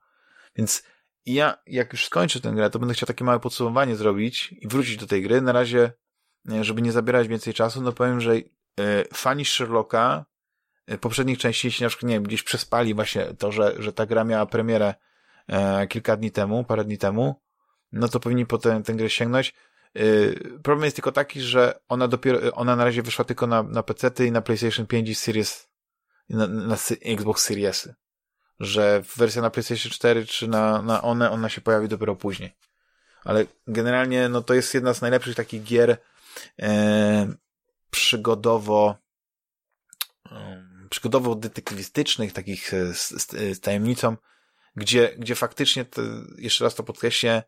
Więc 0.56 0.82
ja, 1.26 1.54
jak 1.66 1.92
już 1.92 2.06
skończę 2.06 2.40
tę 2.40 2.52
grę, 2.52 2.70
to 2.70 2.78
będę 2.78 2.94
chciał 2.94 3.06
takie 3.06 3.24
małe 3.24 3.40
podsumowanie 3.40 3.96
zrobić 3.96 4.52
i 4.52 4.68
wrócić 4.68 4.96
do 4.96 5.06
tej 5.06 5.22
gry. 5.22 5.40
Na 5.40 5.52
razie, 5.52 5.92
żeby 6.60 6.82
nie 6.82 6.92
zabierać 6.92 7.28
więcej 7.28 7.54
czasu, 7.54 7.82
no 7.82 7.92
powiem, 7.92 8.20
że 8.20 8.32
fani 9.14 9.44
Sherlocka 9.44 10.24
E, 10.24 10.31
poprzednich 11.01 11.39
części, 11.39 11.66
jeśli 11.66 11.82
na 11.85 11.89
przykład, 11.89 12.09
nie 12.09 12.14
wiem, 12.14 12.23
gdzieś 12.23 12.43
przespali 12.43 12.94
właśnie 12.94 13.24
to, 13.24 13.52
że, 13.52 13.74
że 13.78 13.93
ta 13.93 14.06
gra 14.06 14.24
miała 14.24 14.47
premierę 14.47 14.94
e, 15.48 15.86
kilka 15.86 16.16
dni 16.16 16.31
temu, 16.31 16.64
parę 16.64 16.85
dni 16.85 16.98
temu, 16.98 17.40
no 17.93 18.09
to 18.09 18.20
powinni 18.20 18.47
potem 18.47 18.82
tę 18.82 18.94
grę 18.94 19.10
sięgnąć. 19.10 19.55
E, 19.94 20.02
problem 20.62 20.85
jest 20.85 20.97
tylko 20.97 21.12
taki, 21.12 21.40
że 21.40 21.81
ona 21.89 22.09
dopiero, 22.09 22.52
ona 22.52 22.77
na 22.77 22.85
razie 22.85 23.02
wyszła 23.02 23.24
tylko 23.24 23.47
na, 23.47 23.62
na 23.62 23.82
PC 23.82 24.27
i 24.27 24.32
na 24.32 24.43
PlayStation 24.43 24.86
5 24.86 25.09
i 25.09 25.14
Series, 25.14 25.69
na, 26.28 26.47
na 26.47 26.77
Xbox 27.05 27.44
Seriesy. 27.44 27.94
Że 28.60 29.02
wersja 29.16 29.43
na 29.43 29.51
PlayStation 29.51 29.93
4 29.93 30.27
czy 30.27 30.48
na, 30.48 30.82
na 30.82 31.02
one, 31.02 31.31
ona 31.31 31.48
się 31.48 31.60
pojawi 31.60 31.89
dopiero 31.89 32.16
później. 32.16 32.56
Ale 33.24 33.47
generalnie, 33.66 34.28
no 34.28 34.43
to 34.43 34.55
jest 34.55 34.74
jedna 34.74 34.94
z 34.94 35.02
najlepszych 35.02 35.35
takich 35.36 35.62
gier 35.62 35.97
e, 36.62 37.32
przygodowo 37.90 38.97
przygodowo-detektywistycznych, 40.93 42.32
takich 42.32 42.74
e, 42.74 42.94
z, 42.94 43.09
z, 43.09 43.31
z, 43.31 43.60
tajemnicą, 43.60 44.16
gdzie, 44.77 45.14
gdzie 45.19 45.35
faktycznie, 45.35 45.85
to, 45.85 46.02
jeszcze 46.39 46.64
raz 46.64 46.74
to 46.74 46.82
podkreślę, 46.82 47.43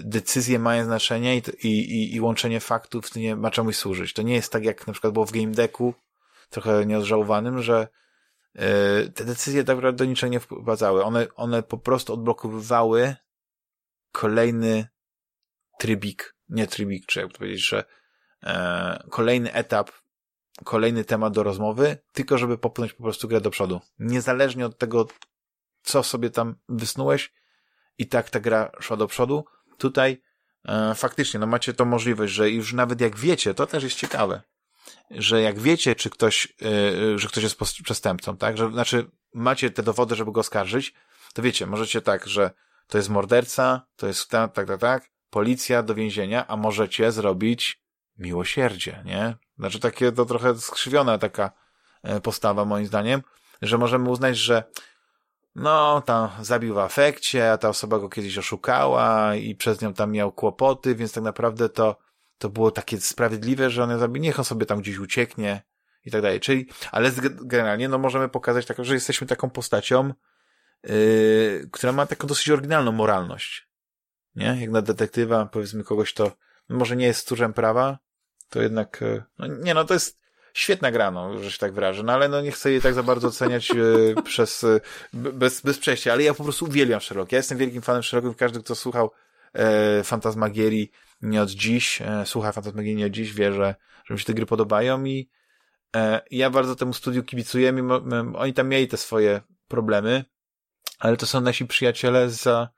decyzje 0.00 0.58
mają 0.58 0.84
znaczenie 0.84 1.36
i, 1.36 1.68
i, 1.68 2.14
i 2.14 2.20
łączenie 2.20 2.60
faktów 2.60 3.14
nie 3.14 3.36
ma 3.36 3.50
czemuś 3.50 3.76
służyć. 3.76 4.12
To 4.12 4.22
nie 4.22 4.34
jest 4.34 4.52
tak, 4.52 4.64
jak 4.64 4.86
na 4.86 4.92
przykład 4.92 5.12
było 5.12 5.26
w 5.26 5.32
Game 5.32 5.52
Decku, 5.52 5.94
trochę 6.50 6.86
nieodżałowanym, 6.86 7.62
że 7.62 7.88
te 9.14 9.24
decyzje 9.24 9.64
tak 9.64 9.76
naprawdę 9.76 9.98
do 9.98 10.04
niczego 10.04 10.32
nie 10.32 10.40
wprowadzały. 10.40 11.04
One, 11.04 11.26
one 11.36 11.62
po 11.62 11.78
prostu 11.78 12.12
odblokowywały 12.12 13.16
kolejny 14.12 14.88
trybik, 15.78 16.36
nie 16.48 16.66
trybik, 16.66 17.06
czy 17.06 17.20
jak 17.20 17.32
powiedzieć, 17.32 17.68
że 17.68 17.84
e, 18.42 19.04
kolejny 19.10 19.52
etap, 19.52 19.90
kolejny 20.64 21.04
temat 21.04 21.32
do 21.32 21.42
rozmowy, 21.42 21.98
tylko 22.12 22.38
żeby 22.38 22.58
popchnąć 22.58 22.92
po 22.92 23.02
prostu 23.02 23.28
grę 23.28 23.40
do 23.40 23.50
przodu. 23.50 23.80
Niezależnie 23.98 24.66
od 24.66 24.78
tego, 24.78 25.06
co 25.82 26.02
sobie 26.02 26.30
tam 26.30 26.54
wysnułeś, 26.68 27.32
i 28.00 28.06
tak 28.06 28.30
ta 28.30 28.40
gra 28.40 28.70
szła 28.80 28.96
do 28.96 29.06
przodu. 29.06 29.44
Tutaj 29.78 30.22
e, 30.64 30.94
faktycznie, 30.94 31.40
no 31.40 31.46
macie 31.46 31.74
to 31.74 31.84
możliwość, 31.84 32.32
że 32.32 32.50
już 32.50 32.72
nawet 32.72 33.00
jak 33.00 33.16
wiecie, 33.16 33.54
to 33.54 33.66
też 33.66 33.84
jest 33.84 33.96
ciekawe, 33.96 34.42
że 35.10 35.42
jak 35.42 35.58
wiecie, 35.58 35.94
czy 35.94 36.10
ktoś, 36.10 36.56
e, 36.62 37.18
że 37.18 37.28
ktoś 37.28 37.44
jest 37.44 37.56
przestępcą, 37.84 38.36
tak, 38.36 38.58
że, 38.58 38.70
znaczy 38.70 39.10
macie 39.34 39.70
te 39.70 39.82
dowody, 39.82 40.14
żeby 40.14 40.32
go 40.32 40.40
oskarżyć, 40.40 40.94
to 41.34 41.42
wiecie, 41.42 41.66
możecie 41.66 42.00
tak, 42.00 42.26
że 42.26 42.50
to 42.86 42.98
jest 42.98 43.08
morderca, 43.08 43.86
to 43.96 44.06
jest 44.06 44.28
tak, 44.28 44.52
tak, 44.52 44.66
tak, 44.66 44.80
tak, 44.80 45.10
policja 45.30 45.82
do 45.82 45.94
więzienia, 45.94 46.46
a 46.46 46.56
możecie 46.56 47.12
zrobić 47.12 47.82
miłosierdzie, 48.20 49.02
nie? 49.04 49.34
Znaczy 49.58 49.80
takie 49.80 50.12
to 50.12 50.24
trochę 50.24 50.58
skrzywiona 50.58 51.18
taka 51.18 51.52
e, 52.02 52.20
postawa 52.20 52.64
moim 52.64 52.86
zdaniem, 52.86 53.22
że 53.62 53.78
możemy 53.78 54.10
uznać, 54.10 54.38
że 54.38 54.64
no, 55.54 56.02
tam 56.06 56.28
zabił 56.40 56.74
w 56.74 56.78
afekcie, 56.78 57.52
a 57.52 57.58
ta 57.58 57.68
osoba 57.68 57.98
go 57.98 58.08
kiedyś 58.08 58.38
oszukała 58.38 59.34
i 59.34 59.54
przez 59.54 59.80
nią 59.80 59.94
tam 59.94 60.12
miał 60.12 60.32
kłopoty, 60.32 60.94
więc 60.94 61.12
tak 61.12 61.24
naprawdę 61.24 61.68
to, 61.68 61.96
to 62.38 62.48
było 62.48 62.70
takie 62.70 63.00
sprawiedliwe, 63.00 63.70
że 63.70 63.84
on 63.84 63.90
ją 63.90 63.98
zabił, 63.98 64.22
niech 64.22 64.38
on 64.38 64.44
sobie 64.44 64.66
tam 64.66 64.80
gdzieś 64.80 64.98
ucieknie 64.98 65.62
i 66.04 66.10
tak 66.10 66.22
dalej. 66.22 66.40
Czyli, 66.40 66.68
ale 66.92 67.10
generalnie, 67.40 67.88
no 67.88 67.98
możemy 67.98 68.28
pokazać 68.28 68.66
tak, 68.66 68.84
że 68.84 68.94
jesteśmy 68.94 69.26
taką 69.26 69.50
postacią, 69.50 70.12
yy, 70.84 71.68
która 71.72 71.92
ma 71.92 72.06
taką 72.06 72.26
dosyć 72.26 72.50
oryginalną 72.50 72.92
moralność. 72.92 73.68
Nie? 74.34 74.56
Jak 74.60 74.70
na 74.70 74.82
detektywa, 74.82 75.46
powiedzmy 75.46 75.84
kogoś, 75.84 76.14
to 76.14 76.32
może 76.68 76.96
nie 76.96 77.06
jest 77.06 77.20
stróżem 77.20 77.52
prawa, 77.52 77.98
to 78.50 78.62
jednak, 78.62 79.00
yy, 79.00 79.22
no 79.38 79.46
nie 79.46 79.74
no, 79.74 79.84
to 79.84 79.94
jest 79.94 80.20
świetna 80.54 80.90
gra, 80.90 81.10
no, 81.10 81.42
że 81.42 81.50
się 81.52 81.58
tak 81.58 81.72
wyrażę, 81.72 82.02
no 82.02 82.12
ale 82.12 82.28
no 82.28 82.40
nie 82.40 82.52
chcę 82.52 82.70
jej 82.70 82.80
tak 82.80 82.94
za 82.94 83.02
bardzo 83.02 83.28
oceniać 83.28 83.70
yy, 83.70 84.14
przez, 84.24 84.62
yy, 84.62 84.80
bez, 85.12 85.60
bez 85.60 85.78
przejścia, 85.78 86.12
ale 86.12 86.22
ja 86.22 86.34
po 86.34 86.44
prostu 86.44 86.64
uwielbiam 86.64 87.00
Sherlock. 87.00 87.32
Ja 87.32 87.38
jestem 87.38 87.58
wielkim 87.58 87.82
fanem 87.82 88.02
Sherlocków, 88.02 88.36
każdy, 88.36 88.60
kto 88.62 88.74
słuchał 88.74 89.10
e, 89.52 90.04
Fantasmagierii 90.04 90.90
nie 91.22 91.42
od 91.42 91.50
dziś, 91.50 92.02
e, 92.02 92.26
słucha 92.26 92.52
Fantasmagierii 92.52 92.96
nie 92.96 93.06
od 93.06 93.12
dziś, 93.12 93.32
wie, 93.32 93.52
że, 93.52 93.74
że 94.04 94.14
mi 94.14 94.20
się 94.20 94.26
te 94.26 94.34
gry 94.34 94.46
podobają 94.46 95.04
i 95.04 95.30
e, 95.96 96.20
ja 96.30 96.50
bardzo 96.50 96.76
temu 96.76 96.92
studiu 96.92 97.22
kibicuję, 97.22 97.72
mimo, 97.72 98.00
oni 98.34 98.54
tam 98.54 98.68
mieli 98.68 98.88
te 98.88 98.96
swoje 98.96 99.40
problemy, 99.68 100.24
ale 100.98 101.16
to 101.16 101.26
są 101.26 101.40
nasi 101.40 101.66
przyjaciele 101.66 102.30
za, 102.30 102.68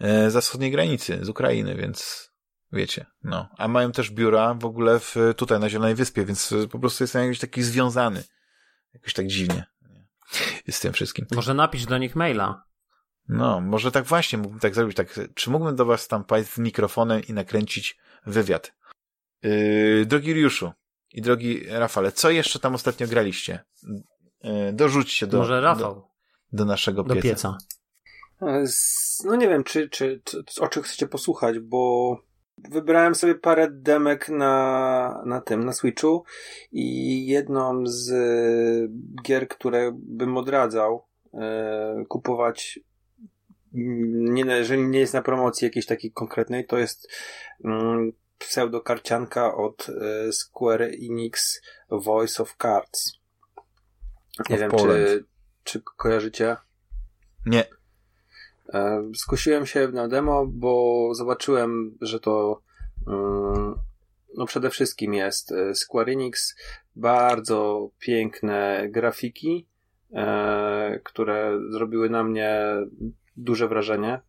e, 0.00 0.30
za 0.30 0.40
wschodniej 0.40 0.70
granicy, 0.70 1.18
z 1.22 1.28
Ukrainy, 1.28 1.74
więc 1.74 2.31
wiecie, 2.72 3.06
no. 3.24 3.48
A 3.58 3.68
mają 3.68 3.92
też 3.92 4.10
biura 4.10 4.54
w 4.54 4.64
ogóle 4.64 5.00
w, 5.00 5.16
tutaj 5.36 5.60
na 5.60 5.70
Zielonej 5.70 5.94
Wyspie, 5.94 6.24
więc 6.24 6.54
po 6.70 6.78
prostu 6.78 7.04
jestem 7.04 7.24
jakiś 7.24 7.38
taki 7.38 7.62
związany. 7.62 8.24
Jakoś 8.94 9.12
tak 9.12 9.26
dziwnie. 9.26 9.64
Z 10.70 10.80
tym 10.80 10.92
wszystkim. 10.92 11.26
Może 11.34 11.54
napisz 11.54 11.86
do 11.86 11.98
nich 11.98 12.16
maila. 12.16 12.64
No, 13.28 13.60
może 13.60 13.92
tak 13.92 14.04
właśnie 14.04 14.38
mógłbym 14.38 14.60
tak 14.60 14.74
zrobić. 14.74 14.96
Tak, 14.96 15.20
czy 15.34 15.50
mógłbym 15.50 15.76
do 15.76 15.84
was 15.84 16.08
tam 16.08 16.24
paść 16.24 16.48
z 16.48 16.58
mikrofonem 16.58 17.22
i 17.28 17.32
nakręcić 17.32 17.98
wywiad? 18.26 18.72
Yy, 19.42 20.06
drogi 20.06 20.32
Riuszu 20.32 20.72
i 21.12 21.22
drogi 21.22 21.66
Rafale, 21.68 22.12
co 22.12 22.30
jeszcze 22.30 22.58
tam 22.58 22.74
ostatnio 22.74 23.06
graliście? 23.06 23.64
Yy, 24.44 24.72
dorzućcie 24.72 25.26
do, 25.26 25.38
może 25.38 25.60
Rafał. 25.60 25.94
do, 25.94 26.08
do 26.52 26.64
naszego 26.64 27.02
do 27.02 27.14
pieca. 27.14 27.28
pieca. 27.28 27.58
No 29.24 29.36
nie 29.36 29.48
wiem, 29.48 29.64
czy, 29.64 29.88
czy, 29.88 30.20
czy, 30.24 30.44
o 30.60 30.68
czym 30.68 30.82
chcecie 30.82 31.06
posłuchać, 31.06 31.58
bo 31.58 32.16
wybrałem 32.70 33.14
sobie 33.14 33.34
parę 33.34 33.68
demek 33.70 34.28
na, 34.28 35.22
na 35.26 35.40
tym, 35.40 35.64
na 35.64 35.72
Switchu 35.72 36.24
i 36.72 37.26
jedną 37.26 37.86
z 37.86 38.10
e, 38.12 39.22
gier, 39.22 39.48
które 39.48 39.92
bym 39.94 40.36
odradzał 40.36 41.06
e, 41.34 42.04
kupować 42.08 42.80
nie, 43.74 44.44
jeżeli 44.44 44.82
nie 44.82 44.98
jest 44.98 45.14
na 45.14 45.22
promocji 45.22 45.64
jakiejś 45.64 45.86
takiej 45.86 46.12
konkretnej, 46.12 46.66
to 46.66 46.78
jest 46.78 47.08
mm, 47.64 48.12
pseudokarcianka 48.38 49.54
od 49.54 49.88
e, 49.88 50.32
Square 50.32 50.82
Enix 50.82 51.62
Voice 51.90 52.42
of 52.42 52.56
Cards. 52.62 53.12
Nie 54.50 54.56
of 54.56 54.60
wiem, 54.60 54.70
czy, 54.70 55.24
czy 55.64 55.82
kojarzycie? 55.96 56.56
Nie. 57.46 57.64
E, 58.72 59.10
skusiłem 59.14 59.66
się 59.66 59.88
na 59.88 60.08
demo, 60.08 60.46
bo 60.46 61.08
zobaczyłem, 61.14 61.98
że 62.00 62.20
to 62.20 62.62
mm, 63.06 63.74
no 64.36 64.46
przede 64.46 64.70
wszystkim 64.70 65.14
jest 65.14 65.52
e, 65.52 65.74
Square 65.74 66.08
Enix, 66.08 66.56
bardzo 66.96 67.90
piękne 67.98 68.88
grafiki, 68.90 69.66
e, 70.14 71.00
które 71.04 71.58
zrobiły 71.70 72.10
na 72.10 72.24
mnie 72.24 72.60
duże 73.36 73.68
wrażenie. 73.68 74.20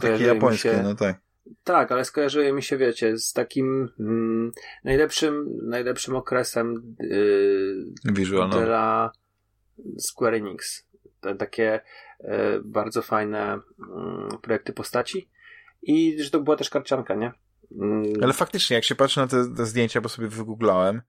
Takie 0.00 0.24
japońskie, 0.24 0.70
się, 0.70 0.82
no 0.82 0.94
tak. 0.94 1.20
Tak, 1.64 1.92
ale 1.92 2.04
skojarzyły 2.04 2.52
mi 2.52 2.62
się, 2.62 2.76
wiecie, 2.76 3.18
z 3.18 3.32
takim 3.32 3.88
mm, 4.00 4.52
najlepszym, 4.84 5.58
najlepszym 5.62 6.16
okresem 6.16 6.96
yy, 7.00 7.84
dla 8.50 9.10
Square 9.98 10.34
Enix. 10.34 10.86
Takie 11.34 11.80
E, 12.20 12.60
bardzo 12.64 13.02
fajne 13.02 13.60
mm, 13.78 14.28
projekty 14.42 14.72
postaci 14.72 15.30
i 15.82 16.22
że 16.22 16.30
to 16.30 16.40
była 16.40 16.56
też 16.56 16.70
karcianka, 16.70 17.14
nie? 17.14 17.32
Mm. 17.80 18.12
Ale 18.22 18.32
faktycznie, 18.32 18.74
jak 18.74 18.84
się 18.84 18.94
patrzy 18.94 19.20
na 19.20 19.26
te, 19.26 19.54
te 19.56 19.66
zdjęcia, 19.66 20.00
bo 20.00 20.08
sobie 20.08 20.28
wygooglałem, 20.28 21.02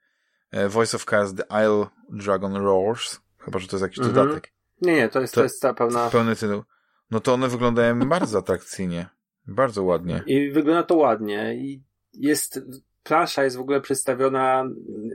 e, 0.52 0.70
Voice 0.70 0.98
of 0.98 1.06
Cars 1.06 1.34
The 1.34 1.44
Isle 1.44 1.88
Dragon 2.10 2.56
Roars, 2.56 3.20
chyba, 3.40 3.60
że 3.60 3.68
to 3.68 3.76
jest 3.76 3.82
jakiś 3.82 4.00
-hmm. 4.00 4.14
dodatek. 4.14 4.52
Nie, 4.82 4.96
nie, 4.96 5.10
to 5.10 5.22
jest, 5.22 5.34
to, 5.34 5.42
to 5.42 5.44
jest 5.44 5.62
ta 5.62 5.74
pełna... 5.74 6.10
Pełny 6.10 6.36
tytuł. 6.36 6.64
No 7.12 7.20
to 7.20 7.34
one 7.34 7.48
wyglądają 7.48 8.00
bardzo 8.10 8.40
atrakcyjnie. 8.40 9.10
Bardzo 9.48 9.84
ładnie. 9.84 10.24
I 10.26 10.52
wygląda 10.52 10.84
to 10.84 10.96
ładnie. 10.96 11.56
I 11.56 11.84
jest 12.14 12.60
plansza 13.04 13.44
jest 13.44 13.58
w 13.58 13.60
ogóle 13.60 13.82
przedstawiona 13.82 14.70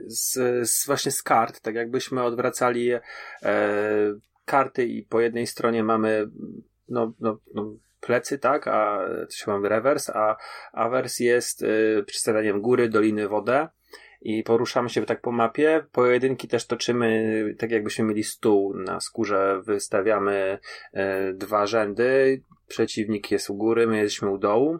z, 0.05 0.33
z, 0.69 0.85
właśnie 0.85 1.11
z 1.11 1.23
kart, 1.23 1.59
tak 1.59 1.75
jakbyśmy 1.75 2.23
odwracali 2.23 2.91
e, 2.91 3.01
karty 4.45 4.85
i 4.85 5.03
po 5.03 5.21
jednej 5.21 5.47
stronie 5.47 5.83
mamy 5.83 6.29
no, 6.89 7.13
no, 7.19 7.37
no 7.53 7.75
plecy, 7.99 8.39
tak, 8.39 8.67
a 8.67 8.99
się 9.29 9.51
mamy 9.51 9.69
rewers, 9.69 10.09
a 10.09 10.37
awers 10.73 11.19
jest 11.19 11.61
y, 11.61 12.03
przedstawianiem 12.07 12.61
góry, 12.61 12.89
doliny, 12.89 13.27
wodę 13.27 13.67
i 14.21 14.43
poruszamy 14.43 14.89
się 14.89 15.05
tak 15.05 15.21
po 15.21 15.31
mapie. 15.31 15.85
Pojedynki 15.91 16.47
też 16.47 16.67
toczymy 16.67 17.55
tak 17.59 17.71
jakbyśmy 17.71 18.05
mieli 18.05 18.23
stół 18.23 18.73
na 18.73 18.99
skórze, 18.99 19.61
wystawiamy 19.65 20.59
y, 20.93 20.99
dwa 21.33 21.67
rzędy, 21.67 22.41
przeciwnik 22.67 23.31
jest 23.31 23.49
u 23.49 23.55
góry, 23.55 23.87
my 23.87 23.97
jesteśmy 23.97 24.29
u 24.29 24.37
dołu. 24.37 24.77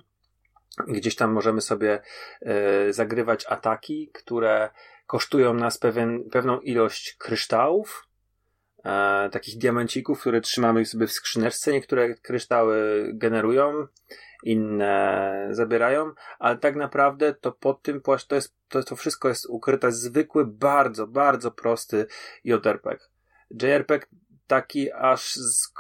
Gdzieś 0.88 1.16
tam 1.16 1.32
możemy 1.32 1.62
sobie 1.62 2.02
y, 2.88 2.94
zagrywać 2.94 3.46
ataki, 3.50 4.10
które 4.14 4.70
kosztują 5.08 5.54
nas 5.54 5.78
pewien, 5.78 6.30
pewną 6.30 6.60
ilość 6.60 7.16
kryształów, 7.20 8.08
e, 8.86 9.30
takich 9.30 9.58
diamencików, 9.58 10.22
które 10.22 10.42
trzymamy 10.42 10.86
sobie 10.86 11.08
w 11.08 11.12
skrzyneczce. 11.12 11.72
Niektóre 11.72 12.16
kryształy 12.16 13.10
generują, 13.14 13.88
inne 14.44 15.48
zabierają, 15.52 16.12
ale 16.40 16.58
tak 16.58 16.76
naprawdę 16.76 17.34
to 17.34 17.52
pod 17.52 17.82
tym 17.82 18.02
płaszcz, 18.02 18.28
to, 18.28 18.36
jest, 18.36 18.56
to, 18.70 18.84
to 18.84 18.96
wszystko 18.96 19.30
jest 19.30 19.46
ukryte 19.50 19.92
zwykły, 19.92 20.46
bardzo, 20.46 21.08
bardzo 21.08 21.52
prosty 21.52 22.06
JRPG. 22.44 23.00
JRPG 23.62 24.08
taki 24.48 24.92
aż, 24.92 25.34
z, 25.34 25.74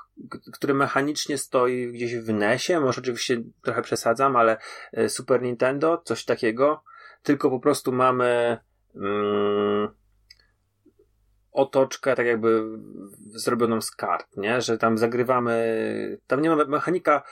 który 0.53 0.73
mechanicznie 0.73 1.37
stoi 1.37 1.91
gdzieś 1.91 2.15
w 2.15 2.33
NESie, 2.33 2.79
może 2.79 3.01
oczywiście 3.01 3.43
trochę 3.61 3.81
przesadzam, 3.81 4.35
ale 4.35 4.57
e, 4.93 5.09
Super 5.09 5.41
Nintendo, 5.41 6.01
coś 6.05 6.25
takiego, 6.25 6.83
tylko 7.23 7.49
po 7.49 7.59
prostu 7.59 7.91
mamy 7.91 8.57
mm, 8.95 9.89
otoczkę 11.53 12.15
tak 12.15 12.25
jakby 12.25 12.63
zrobioną 13.29 13.81
z 13.81 13.91
kart, 13.91 14.37
nie? 14.37 14.61
Że 14.61 14.77
tam 14.77 14.97
zagrywamy, 14.97 16.17
tam 16.27 16.41
nie 16.41 16.49
ma 16.49 16.65
mechanika 16.65 17.23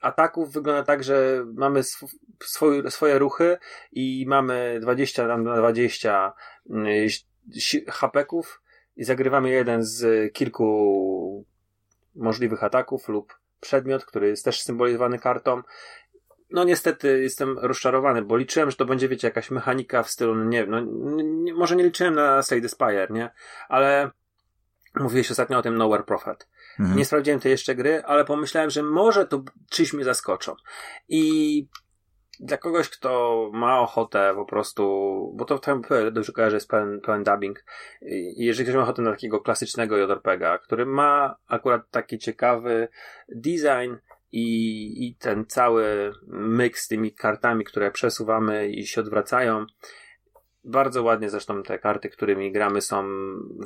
ataków, 0.00 0.52
wygląda 0.52 0.82
tak, 0.82 1.04
że 1.04 1.44
mamy 1.54 1.78
sw 1.80 2.08
swoje, 2.44 2.90
swoje 2.90 3.18
ruchy 3.18 3.58
i 3.92 4.24
mamy 4.28 4.78
20 4.82 5.26
tam 5.26 5.44
na 5.44 5.56
20 5.56 6.32
mm, 6.70 7.08
hapeków 7.88 8.62
i 8.96 9.04
zagrywamy 9.04 9.50
jeden 9.50 9.84
z 9.84 10.32
kilku 10.32 11.44
możliwych 12.14 12.64
ataków 12.64 13.08
lub 13.08 13.38
przedmiot, 13.60 14.04
który 14.04 14.28
jest 14.28 14.44
też 14.44 14.62
symbolizowany 14.62 15.18
kartą. 15.18 15.62
No 16.50 16.64
niestety 16.64 17.22
jestem 17.22 17.58
rozczarowany, 17.58 18.22
bo 18.22 18.36
liczyłem, 18.36 18.70
że 18.70 18.76
to 18.76 18.84
będzie, 18.84 19.08
wiecie, 19.08 19.28
jakaś 19.28 19.50
mechanika 19.50 20.02
w 20.02 20.10
stylu, 20.10 20.34
no 20.34 20.44
nie 20.44 20.66
wiem, 20.66 20.70
no, 20.70 20.80
nie, 21.22 21.54
może 21.54 21.76
nie 21.76 21.84
liczyłem 21.84 22.14
na 22.14 22.42
Slade 22.42 22.68
Spire, 22.68 23.06
nie? 23.10 23.30
Ale 23.68 24.10
mówiłeś 25.00 25.30
ostatnio 25.30 25.58
o 25.58 25.62
tym 25.62 25.76
Nowhere 25.76 26.04
Prophet. 26.04 26.48
Mhm. 26.80 26.98
Nie 26.98 27.04
sprawdziłem 27.04 27.40
tej 27.40 27.50
jeszcze 27.50 27.74
gry, 27.74 28.02
ale 28.04 28.24
pomyślałem, 28.24 28.70
że 28.70 28.82
może 28.82 29.26
to 29.26 29.42
czyś 29.70 29.92
mnie 29.92 30.04
zaskoczą. 30.04 30.54
I 31.08 31.66
dla 32.40 32.56
kogoś, 32.56 32.88
kto 32.88 33.50
ma 33.52 33.80
ochotę 33.80 34.32
po 34.34 34.44
prostu, 34.44 34.82
bo 35.36 35.44
to 35.44 35.58
tam 35.58 35.82
dobrze 36.12 36.32
kojarzę, 36.32 36.56
jest 36.56 36.68
pełen, 36.68 37.00
pełen 37.00 37.24
dubbing. 37.24 37.64
I 38.36 38.44
jeżeli 38.44 38.64
ktoś 38.64 38.76
ma 38.76 38.82
ochotę 38.82 39.02
na 39.02 39.10
takiego 39.10 39.40
klasycznego 39.40 39.96
JRPGa, 39.96 40.58
który 40.58 40.86
ma 40.86 41.36
akurat 41.46 41.90
taki 41.90 42.18
ciekawy 42.18 42.88
design 43.28 43.94
i, 44.36 45.06
i 45.06 45.14
ten 45.14 45.46
cały 45.46 46.12
mix 46.28 46.82
z 46.82 46.88
tymi 46.88 47.12
kartami, 47.12 47.64
które 47.64 47.90
przesuwamy 47.90 48.68
i 48.68 48.86
się 48.86 49.00
odwracają, 49.00 49.66
bardzo 50.64 51.02
ładnie 51.02 51.30
zresztą 51.30 51.62
te 51.62 51.78
karty, 51.78 52.08
którymi 52.08 52.52
gramy 52.52 52.80
są 52.80 53.04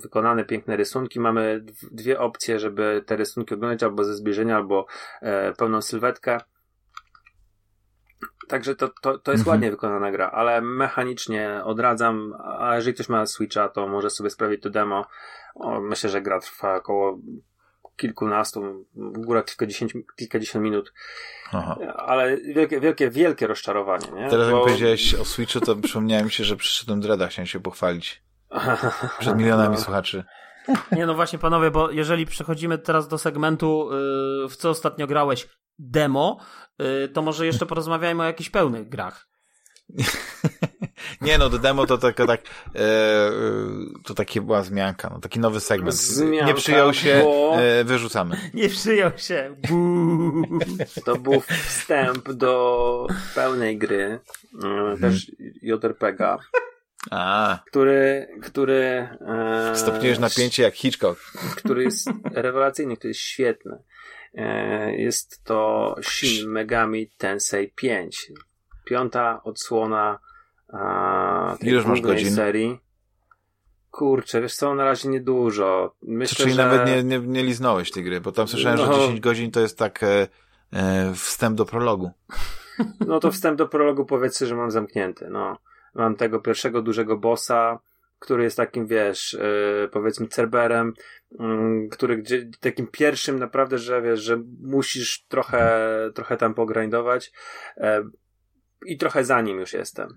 wykonane, 0.02 0.44
piękne 0.44 0.76
rysunki. 0.76 1.20
Mamy 1.20 1.64
dwie 1.90 2.20
opcje, 2.20 2.58
żeby 2.58 3.04
te 3.06 3.16
rysunki 3.16 3.54
oglądać 3.54 3.82
albo 3.82 4.04
ze 4.04 4.14
zbliżenia, 4.14 4.56
albo 4.56 4.86
e, 5.22 5.52
pełną 5.52 5.82
sylwetkę. 5.82 6.40
Także 8.48 8.76
to, 8.76 8.88
to, 8.88 9.18
to 9.18 9.32
jest 9.32 9.40
mhm. 9.40 9.54
ładnie 9.54 9.70
wykonana 9.70 10.10
gra, 10.10 10.30
ale 10.30 10.60
mechanicznie 10.60 11.60
odradzam, 11.64 12.34
a 12.58 12.76
jeżeli 12.76 12.94
ktoś 12.94 13.08
ma 13.08 13.26
Switcha, 13.26 13.68
to 13.68 13.88
może 13.88 14.10
sobie 14.10 14.30
sprawić 14.30 14.62
to 14.62 14.70
demo. 14.70 15.06
O, 15.54 15.80
myślę, 15.80 16.10
że 16.10 16.22
gra 16.22 16.40
trwa 16.40 16.76
około 16.76 17.18
kilkunastu, 18.00 18.86
w 18.94 19.18
górę 19.18 19.42
kilkadziesiąt, 19.42 19.92
kilkadziesiąt 20.16 20.64
minut. 20.64 20.92
Aha. 21.52 21.76
Ale 21.96 22.36
wielkie, 22.36 22.80
wielkie, 22.80 23.10
wielkie 23.10 23.46
rozczarowanie. 23.46 24.06
Nie? 24.14 24.30
Teraz 24.30 24.50
Bo... 24.50 24.56
jak 24.56 24.66
powiedziałeś 24.66 25.14
o 25.14 25.24
Switchu, 25.24 25.60
to 25.60 25.76
przypomniałem 25.76 26.24
mi 26.24 26.32
się, 26.32 26.44
że 26.44 26.56
przyszedłem 26.56 27.00
Dreada, 27.00 27.26
chciałem 27.26 27.46
się 27.46 27.60
pochwalić. 27.60 28.22
Przed 29.20 29.36
milionami 29.36 29.74
no. 29.74 29.80
słuchaczy. 29.80 30.24
Nie 30.92 31.06
no 31.06 31.14
właśnie 31.14 31.38
panowie, 31.38 31.70
bo 31.70 31.90
jeżeli 31.90 32.26
przechodzimy 32.26 32.78
teraz 32.78 33.08
do 33.08 33.18
segmentu, 33.18 33.88
yy, 34.42 34.48
w 34.48 34.56
co 34.56 34.70
ostatnio 34.70 35.06
grałeś, 35.06 35.48
demo, 35.78 36.40
yy, 36.78 37.08
to 37.08 37.22
może 37.22 37.46
jeszcze 37.46 37.66
porozmawiajmy 37.66 38.22
o 38.22 38.26
jakichś 38.26 38.50
pełnych 38.50 38.88
grach. 38.88 39.28
Nie 41.20 41.38
no, 41.38 41.48
do 41.48 41.58
demo 41.58 41.86
to 41.86 41.98
tylko 41.98 42.26
tak, 42.26 42.40
e, 42.40 42.78
e, 42.78 43.32
to 44.04 44.14
takie 44.14 44.40
była 44.40 44.62
zmianka, 44.62 45.10
no, 45.14 45.20
taki 45.20 45.40
nowy 45.40 45.60
segment. 45.60 45.94
Zmianka, 45.94 46.46
nie 46.46 46.54
przyjął 46.54 46.94
się, 46.94 47.20
bo... 47.24 47.56
e, 47.60 47.84
wyrzucamy. 47.84 48.36
Nie 48.54 48.68
przyjął 48.68 49.10
się. 49.16 49.56
To 51.04 51.16
był 51.16 51.40
wstęp 51.40 52.32
do 52.32 53.06
pełnej 53.34 53.78
gry, 53.78 54.20
hmm. 54.62 54.98
też 55.00 55.32
JRPG'a. 55.62 56.38
A. 57.10 57.58
Który, 57.66 58.28
który... 58.42 59.08
E, 59.28 59.72
Stopniujesz 59.76 60.18
napięcie 60.18 60.62
jak 60.62 60.74
Hitchcock. 60.74 61.20
Który 61.56 61.84
jest 61.84 62.10
rewelacyjny, 62.32 62.96
który 62.96 63.10
jest 63.10 63.20
świetny. 63.20 63.78
E, 64.34 64.96
jest 64.96 65.44
to 65.44 65.94
Shin 66.02 66.50
Megami 66.50 67.10
Tensei 67.18 67.72
5. 67.76 68.32
Piąta 68.84 69.40
odsłona 69.44 70.18
a, 70.72 71.56
tej 71.60 71.68
Ileż 71.68 71.86
masz 71.86 72.00
godzin? 72.00 72.34
serii. 72.34 72.78
Kurczę, 73.90 74.40
wiesz 74.40 74.54
co, 74.54 74.74
na 74.74 74.84
razie 74.84 75.08
niedużo. 75.08 75.94
Myślę, 76.02 76.36
Czyli 76.36 76.52
że... 76.52 76.64
nawet 76.64 76.86
nie, 76.86 77.02
nie, 77.02 77.18
nie 77.26 77.42
liznąłeś 77.42 77.90
tej 77.90 78.04
gry, 78.04 78.20
bo 78.20 78.32
tam 78.32 78.48
słyszałem, 78.48 78.78
no... 78.78 78.92
że 78.92 79.00
10 79.00 79.20
godzin 79.20 79.50
to 79.50 79.60
jest 79.60 79.78
tak 79.78 80.02
e, 80.02 80.28
e, 80.72 81.12
wstęp 81.14 81.56
do 81.56 81.64
prologu. 81.64 82.10
No 83.06 83.20
to 83.20 83.30
wstęp 83.30 83.58
do 83.58 83.68
prologu 83.68 84.04
powiedzmy, 84.04 84.46
że 84.46 84.56
mam 84.56 84.70
zamknięty, 84.70 85.30
no. 85.30 85.58
Mam 85.94 86.16
tego 86.16 86.40
pierwszego 86.40 86.82
dużego 86.82 87.16
bossa, 87.16 87.78
który 88.18 88.44
jest 88.44 88.56
takim, 88.56 88.86
wiesz, 88.86 89.34
e, 89.34 89.88
powiedzmy 89.88 90.28
Cerberem, 90.28 90.92
mm, 91.38 91.88
który 91.88 92.16
gdzie, 92.16 92.50
takim 92.60 92.86
pierwszym 92.86 93.38
naprawdę, 93.38 93.78
że 93.78 94.02
wiesz, 94.02 94.20
że 94.20 94.42
musisz 94.62 95.24
trochę, 95.28 95.88
trochę 96.14 96.36
tam 96.36 96.54
pogrindować. 96.54 97.32
E, 97.76 98.02
i 98.86 98.96
trochę 98.96 99.24
za 99.24 99.40
nim 99.40 99.60
już 99.60 99.72
jestem. 99.72 100.08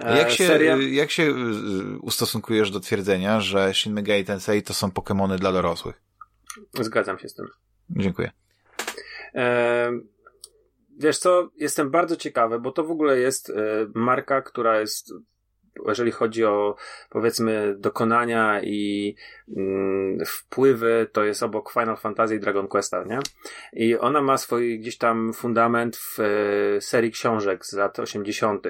E, 0.00 0.18
jak 0.18 0.30
się, 0.30 0.46
Seria... 0.46 0.76
jak 0.76 1.10
się 1.10 1.22
y, 1.22 1.98
ustosunkujesz 1.98 2.70
do 2.70 2.80
twierdzenia, 2.80 3.40
że 3.40 3.74
Shin 3.74 3.92
Megami 3.92 4.24
Tensei 4.24 4.62
to 4.62 4.74
są 4.74 4.88
Pokémony 4.88 5.38
dla 5.38 5.52
dorosłych? 5.52 6.02
Zgadzam 6.80 7.18
się 7.18 7.28
z 7.28 7.34
tym. 7.34 7.46
Dziękuję. 7.90 8.30
E, 9.34 9.90
wiesz 10.98 11.18
co, 11.18 11.50
jestem 11.56 11.90
bardzo 11.90 12.16
ciekawy, 12.16 12.60
bo 12.60 12.72
to 12.72 12.84
w 12.84 12.90
ogóle 12.90 13.18
jest 13.18 13.50
e, 13.50 13.54
marka, 13.94 14.42
która 14.42 14.80
jest 14.80 15.12
jeżeli 15.88 16.12
chodzi 16.12 16.44
o 16.44 16.76
powiedzmy 17.10 17.74
dokonania 17.78 18.60
i 18.62 19.14
mm, 19.56 20.18
wpływy, 20.26 21.08
to 21.12 21.24
jest 21.24 21.42
obok 21.42 21.72
Final 21.72 21.96
Fantasy 21.96 22.34
i 22.34 22.40
Dragon 22.40 22.68
Questa, 22.68 23.04
nie? 23.04 23.18
I 23.72 23.98
ona 23.98 24.22
ma 24.22 24.38
swój 24.38 24.78
gdzieś 24.78 24.98
tam 24.98 25.32
fundament 25.32 25.96
w 25.96 26.18
e, 26.20 26.80
serii 26.80 27.10
książek 27.10 27.66
z 27.66 27.72
lat 27.72 27.98
80. 27.98 28.66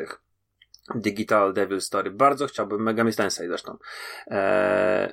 Digital 0.94 1.52
Devil 1.52 1.80
Story. 1.80 2.10
Bardzo 2.10 2.46
chciałbym, 2.46 2.82
Megami 2.82 3.12
Tensei 3.12 3.48
zresztą. 3.48 3.78
E, 4.26 5.12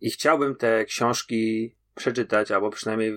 I 0.00 0.10
chciałbym 0.10 0.56
te 0.56 0.84
książki 0.84 1.74
przeczytać, 1.98 2.50
albo 2.50 2.70
przynajmniej 2.70 3.12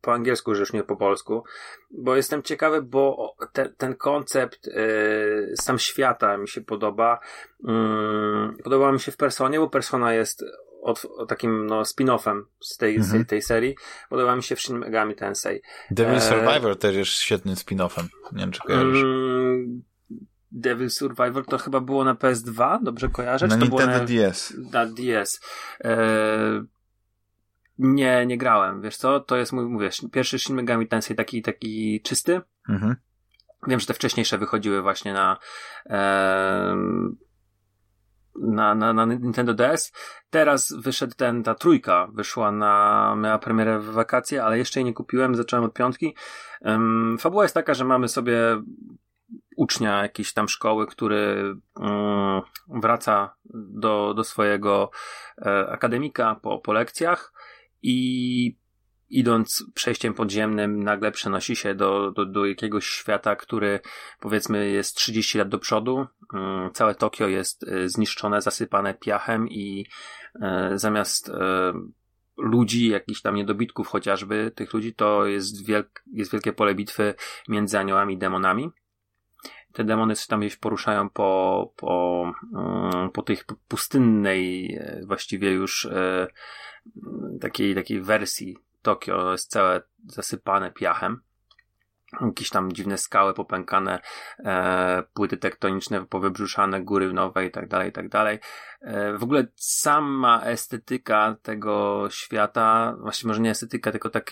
po 0.00 0.12
angielsku, 0.12 0.50
już 0.50 0.72
nie 0.72 0.82
po 0.82 0.96
polsku, 0.96 1.44
bo 1.90 2.16
jestem 2.16 2.42
ciekawy, 2.42 2.82
bo 2.82 3.34
ten, 3.52 3.74
ten 3.76 3.94
koncept 3.94 4.66
yy, 4.66 5.54
sam 5.56 5.78
świata 5.78 6.36
mi 6.36 6.48
się 6.48 6.60
podoba. 6.60 7.20
Yy, 7.64 8.62
podoba 8.64 8.92
mi 8.92 9.00
się 9.00 9.12
w 9.12 9.16
Personie, 9.16 9.58
bo 9.58 9.68
Persona 9.68 10.14
jest 10.14 10.44
od, 10.82 11.04
od 11.04 11.28
takim 11.28 11.66
no, 11.66 11.82
spin-offem 11.82 12.42
z 12.60 12.76
tej, 12.76 12.96
mhm. 12.96 13.12
tej, 13.12 13.26
tej 13.26 13.42
serii. 13.42 13.76
Podoba 14.08 14.36
mi 14.36 14.42
się 14.42 14.56
w 14.56 14.60
Shin 14.60 14.78
Megami 14.78 15.14
Tensei. 15.14 15.60
Devil 15.90 16.14
e... 16.14 16.20
Survivor 16.20 16.78
też 16.78 16.96
jest 16.96 17.12
świetnym 17.12 17.54
spin-offem. 17.54 18.04
Nie 18.32 18.40
wiem, 18.40 18.50
czy 18.50 18.60
kojarzysz. 18.60 19.02
Mm, 19.02 19.82
Devil 20.52 20.90
Survivor 20.90 21.46
to 21.46 21.58
chyba 21.58 21.80
było 21.80 22.04
na 22.04 22.14
PS2, 22.14 22.82
dobrze 22.82 23.08
kojarzę? 23.08 23.46
Na 23.46 23.56
Nintendo 23.56 23.86
na, 23.86 24.04
DS. 24.04 24.54
Na 24.72 24.86
DS. 24.86 25.40
E, 25.84 26.64
nie, 27.78 28.26
nie 28.26 28.38
grałem, 28.38 28.82
wiesz 28.82 28.96
co? 28.96 29.20
To 29.20 29.36
jest 29.36 29.52
mój, 29.52 29.64
mówię, 29.64 29.90
pierwszy 30.12 30.38
Shin 30.38 30.56
Megami 30.56 30.88
Tensei 30.88 31.16
taki, 31.16 31.42
taki 31.42 32.00
czysty. 32.02 32.40
Mhm. 32.68 32.96
Wiem, 33.66 33.80
że 33.80 33.86
te 33.86 33.94
wcześniejsze 33.94 34.38
wychodziły 34.38 34.82
właśnie 34.82 35.12
na, 35.12 35.38
e, 35.86 36.76
na, 38.40 38.74
na, 38.74 38.92
na 38.92 39.04
Nintendo 39.04 39.54
DS. 39.54 39.92
Teraz 40.30 40.74
wyszedł 40.78 41.14
ten, 41.16 41.42
ta 41.42 41.54
trójka 41.54 42.08
wyszła 42.12 42.52
na, 42.52 43.14
miała 43.18 43.38
premierę 43.38 43.78
w 43.78 43.84
wakacje, 43.84 44.44
ale 44.44 44.58
jeszcze 44.58 44.80
jej 44.80 44.84
nie 44.84 44.94
kupiłem, 44.94 45.34
zacząłem 45.34 45.64
od 45.64 45.74
piątki. 45.74 46.14
Um, 46.60 47.16
fabuła 47.20 47.42
jest 47.42 47.54
taka, 47.54 47.74
że 47.74 47.84
mamy 47.84 48.08
sobie 48.08 48.62
ucznia 49.56 50.02
jakiejś 50.02 50.32
tam 50.32 50.48
szkoły, 50.48 50.86
który 50.86 51.54
um, 51.76 52.42
wraca 52.68 53.34
do, 53.54 54.14
do 54.14 54.24
swojego 54.24 54.90
e, 55.46 55.68
akademika 55.70 56.34
po, 56.34 56.58
po 56.58 56.72
lekcjach 56.72 57.32
i 57.86 58.56
idąc 59.10 59.64
przejściem 59.74 60.14
podziemnym 60.14 60.82
nagle 60.82 61.12
przenosi 61.12 61.56
się 61.56 61.74
do, 61.74 62.10
do, 62.10 62.26
do 62.26 62.46
jakiegoś 62.46 62.86
świata, 62.86 63.36
który 63.36 63.80
powiedzmy 64.20 64.70
jest 64.70 64.96
30 64.96 65.38
lat 65.38 65.48
do 65.48 65.58
przodu. 65.58 66.06
Mm, 66.34 66.72
całe 66.72 66.94
Tokio 66.94 67.28
jest 67.28 67.62
y, 67.62 67.88
zniszczone, 67.88 68.42
zasypane 68.42 68.94
piachem 68.94 69.48
i 69.48 69.86
e, 70.42 70.70
zamiast 70.74 71.28
e, 71.28 71.72
ludzi, 72.36 72.88
jakichś 72.88 73.20
tam 73.20 73.34
niedobitków 73.34 73.88
chociażby, 73.88 74.52
tych 74.54 74.72
ludzi, 74.72 74.94
to 74.94 75.26
jest, 75.26 75.66
wielk, 75.66 76.02
jest 76.12 76.32
wielkie 76.32 76.52
pole 76.52 76.74
bitwy 76.74 77.14
między 77.48 77.78
aniołami 77.78 78.14
i 78.14 78.18
demonami. 78.18 78.70
Te 79.72 79.84
demony 79.84 80.16
się 80.16 80.26
tam 80.28 80.40
gdzieś 80.40 80.56
poruszają 80.56 81.10
po, 81.10 81.72
po, 81.76 82.24
mm, 82.54 83.10
po 83.10 83.22
tej 83.22 83.38
pustynnej 83.68 84.74
e, 84.74 85.00
właściwie 85.06 85.50
już 85.50 85.88
takiej, 87.40 87.74
takiej 87.74 88.02
wersji 88.02 88.58
Tokio 88.82 89.32
jest 89.32 89.50
całe 89.50 89.82
zasypane 90.06 90.70
piachem. 90.70 91.20
Jakieś 92.20 92.50
tam 92.50 92.72
dziwne 92.72 92.98
skały 92.98 93.34
popękane, 93.34 94.00
e, 94.38 95.02
płyty 95.14 95.36
tektoniczne 95.36 96.06
powybrzuszane, 96.06 96.82
góry 96.82 97.12
nowe 97.12 97.46
i 97.46 97.50
tak 97.50 97.68
dalej, 97.68 97.88
i 97.88 97.92
tak 97.92 98.08
dalej. 98.08 98.38
E, 98.80 99.18
w 99.18 99.22
ogóle 99.22 99.46
sama 99.56 100.42
estetyka 100.42 101.36
tego 101.42 102.06
świata, 102.10 102.96
właściwie 103.00 103.28
może 103.28 103.40
nie 103.40 103.50
estetyka, 103.50 103.90
tylko 103.90 104.10
tak, 104.10 104.30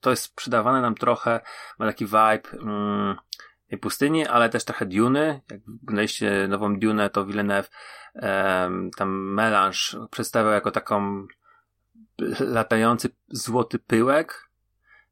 to 0.00 0.10
jest 0.10 0.22
sprzedawane 0.22 0.80
nam 0.80 0.94
trochę, 0.94 1.40
ma 1.78 1.86
taki 1.86 2.04
vibe, 2.04 2.50
mm, 2.62 3.16
tej 3.68 3.78
pustyni, 3.78 4.26
ale 4.26 4.48
też 4.48 4.64
trochę 4.64 4.86
Duny. 4.86 5.40
Jak 5.50 5.60
oglądaliście 5.82 6.48
nową 6.48 6.78
Dunę, 6.78 7.10
to 7.10 7.26
Villeneuve 7.26 7.70
tam 8.96 9.34
melanż 9.34 9.96
przedstawiał 10.10 10.52
jako 10.52 10.70
taką 10.70 11.26
latający 12.40 13.08
złoty 13.28 13.78
pyłek, 13.78 14.48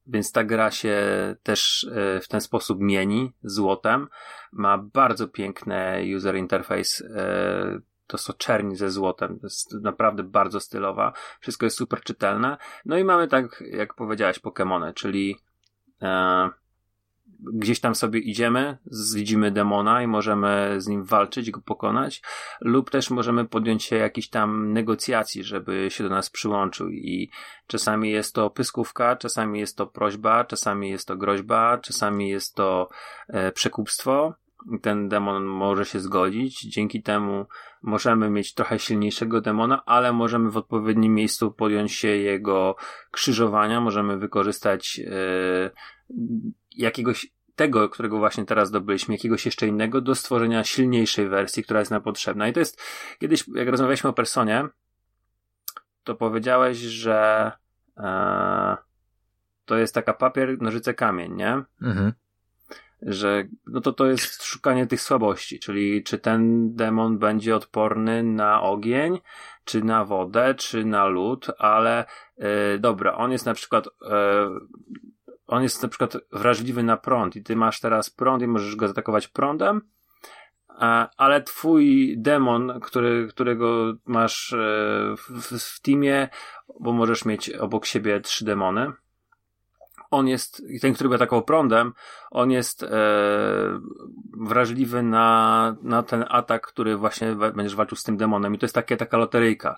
więc 0.06 0.32
ta 0.32 0.44
gra 0.44 0.70
się 0.70 0.97
też 1.43 1.86
e, 1.93 2.20
w 2.20 2.28
ten 2.28 2.40
sposób 2.40 2.81
mieni 2.81 3.32
złotem. 3.43 4.09
Ma 4.52 4.78
bardzo 4.78 5.28
piękne 5.28 6.02
user 6.16 6.36
interface. 6.36 7.05
E, 7.16 7.81
to 8.06 8.18
są 8.18 8.32
czerni 8.32 8.76
ze 8.76 8.90
złotem. 8.90 9.39
To 9.40 9.47
jest 9.47 9.74
naprawdę 9.82 10.22
bardzo 10.22 10.60
stylowa. 10.60 11.12
Wszystko 11.40 11.66
jest 11.66 11.76
super 11.76 12.01
czytelne. 12.01 12.56
No 12.85 12.98
i 12.98 13.05
mamy 13.05 13.28
tak, 13.28 13.64
jak 13.70 13.94
powiedziałeś, 13.94 14.40
Pokémony, 14.40 14.94
czyli 14.94 15.36
e, 16.02 16.48
gdzieś 17.40 17.81
tam 17.81 17.94
sobie 17.94 18.20
idziemy, 18.20 18.78
widzimy 19.15 19.51
demona 19.51 20.02
i 20.02 20.06
możemy 20.06 20.74
z 20.78 20.86
nim 20.86 21.05
walczyć, 21.05 21.51
go 21.51 21.61
pokonać, 21.61 22.23
lub 22.61 22.90
też 22.90 23.11
możemy 23.11 23.44
podjąć 23.44 23.85
się 23.85 23.97
jakichś 23.97 24.28
tam 24.28 24.73
negocjacji, 24.73 25.44
żeby 25.44 25.90
się 25.90 26.05
do 26.05 26.11
nas 26.11 26.31
przyłączył 26.31 26.89
i 26.90 27.31
czasami 27.66 28.11
jest 28.11 28.35
to 28.35 28.51
pyskówka, 28.51 29.16
czasami 29.16 29.61
jest 29.61 29.77
to 29.77 29.86
prośba, 29.86 30.44
czasami 30.44 30.90
jest 30.90 31.09
to 31.09 31.16
groźba, 31.16 31.78
czasami 31.78 32.28
jest 32.28 32.55
to 32.55 32.89
e, 33.28 33.52
przekupstwo. 33.52 34.35
Ten 34.82 35.09
demon 35.09 35.44
może 35.44 35.85
się 35.85 36.01
zgodzić, 36.01 36.61
dzięki 36.61 37.02
temu 37.02 37.47
możemy 37.82 38.31
mieć 38.31 38.55
trochę 38.55 38.78
silniejszego 38.78 39.40
demona, 39.40 39.85
ale 39.86 40.12
możemy 40.12 40.51
w 40.51 40.56
odpowiednim 40.56 41.15
miejscu 41.15 41.51
podjąć 41.51 41.93
się 41.93 42.09
jego 42.09 42.77
krzyżowania, 43.11 43.81
możemy 43.81 44.19
wykorzystać 44.19 45.01
e, 45.01 45.70
jakiegoś 46.76 47.35
tego, 47.56 47.89
którego 47.89 48.18
właśnie 48.18 48.44
teraz 48.44 48.68
zdobyliśmy, 48.68 49.14
jakiegoś 49.14 49.44
jeszcze 49.44 49.66
innego, 49.66 50.01
do 50.01 50.14
stworzenia 50.14 50.64
silniejszej 50.64 51.28
wersji, 51.28 51.64
która 51.64 51.81
jest 51.81 51.90
nam 51.90 52.02
potrzebna. 52.02 52.48
I 52.48 52.52
to 52.52 52.60
jest, 52.60 52.82
kiedyś, 53.18 53.44
jak 53.55 53.68
rozmawialiśmy 53.68 54.10
o 54.10 54.12
personie, 54.12 54.68
to 56.05 56.14
powiedziałeś, 56.14 56.78
że 56.78 57.52
e, 57.97 58.76
to 59.64 59.76
jest 59.76 59.94
taka 59.94 60.12
papier, 60.12 60.62
nożyce, 60.62 60.94
kamień, 60.94 61.32
nie? 61.32 61.62
Mhm. 61.82 62.12
Że 63.02 63.44
no 63.66 63.81
to 63.81 63.93
to 63.93 64.06
jest 64.06 64.44
szukanie 64.44 64.86
tych 64.86 65.01
słabości, 65.01 65.59
czyli 65.59 66.02
czy 66.02 66.18
ten 66.18 66.74
demon 66.74 67.18
będzie 67.18 67.56
odporny 67.56 68.22
na 68.22 68.62
ogień, 68.62 69.20
czy 69.64 69.85
na 69.85 70.05
wodę, 70.05 70.55
czy 70.55 70.85
na 70.85 71.06
lód, 71.06 71.47
ale 71.59 72.05
e, 72.36 72.78
dobra, 72.78 73.14
on 73.14 73.32
jest 73.32 73.47
na 73.47 73.55
przykład 73.55 73.86
e, 73.86 73.90
on 75.47 75.62
jest 75.62 75.83
na 75.83 75.89
przykład 75.89 76.16
wrażliwy 76.33 76.83
na 76.83 76.97
prąd 76.97 77.37
i 77.37 77.43
ty 77.43 77.57
masz 77.57 77.81
teraz 77.81 78.11
prąd 78.11 78.43
i 78.43 78.47
możesz 78.47 78.77
go 78.77 78.87
zaatakować 78.87 79.29
prądem, 79.29 79.81
ale 81.16 81.43
twój 81.43 82.15
demon, 82.19 82.81
który, 82.81 83.29
którego 83.29 83.95
masz 84.05 84.53
e, 84.53 84.57
w, 85.16 85.59
w 85.59 85.81
teamie, 85.81 86.29
bo 86.81 86.93
możesz 86.93 87.25
mieć 87.25 87.51
obok 87.51 87.87
siebie 87.87 88.21
trzy 88.21 88.45
demony, 88.45 88.93
on 90.10 90.28
jest, 90.28 90.62
ten, 90.81 90.94
który 90.94 91.09
by 91.09 91.14
atakował 91.14 91.44
prądem, 91.44 91.93
on 92.31 92.51
jest 92.51 92.82
e, 92.82 92.89
wrażliwy 94.40 95.02
na, 95.02 95.76
na 95.82 96.02
ten 96.02 96.24
atak, 96.28 96.66
który 96.66 96.97
właśnie 96.97 97.35
będziesz 97.35 97.74
walczył 97.74 97.97
z 97.97 98.02
tym 98.02 98.16
demonem. 98.16 98.55
I 98.55 98.59
to 98.59 98.64
jest 98.64 98.74
takie, 98.74 98.97
taka 98.97 99.16
loteryjka. 99.16 99.76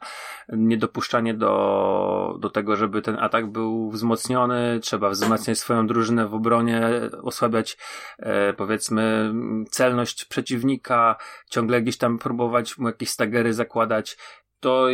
Niedopuszczanie 0.48 1.34
do, 1.34 2.36
do 2.40 2.50
tego, 2.50 2.76
żeby 2.76 3.02
ten 3.02 3.18
atak 3.18 3.46
był 3.52 3.90
wzmocniony, 3.90 4.80
trzeba 4.82 5.10
wzmacniać 5.10 5.58
swoją 5.58 5.86
drużynę 5.86 6.28
w 6.28 6.34
obronie, 6.34 6.90
osłabiać 7.22 7.78
e, 8.18 8.52
powiedzmy 8.52 9.34
celność 9.70 10.24
przeciwnika, 10.24 11.16
ciągle 11.50 11.82
gdzieś 11.82 11.98
tam 11.98 12.18
próbować 12.18 12.78
mu 12.78 12.86
jakieś 12.86 13.10
stagery 13.10 13.54
zakładać 13.54 14.16
to 14.60 14.86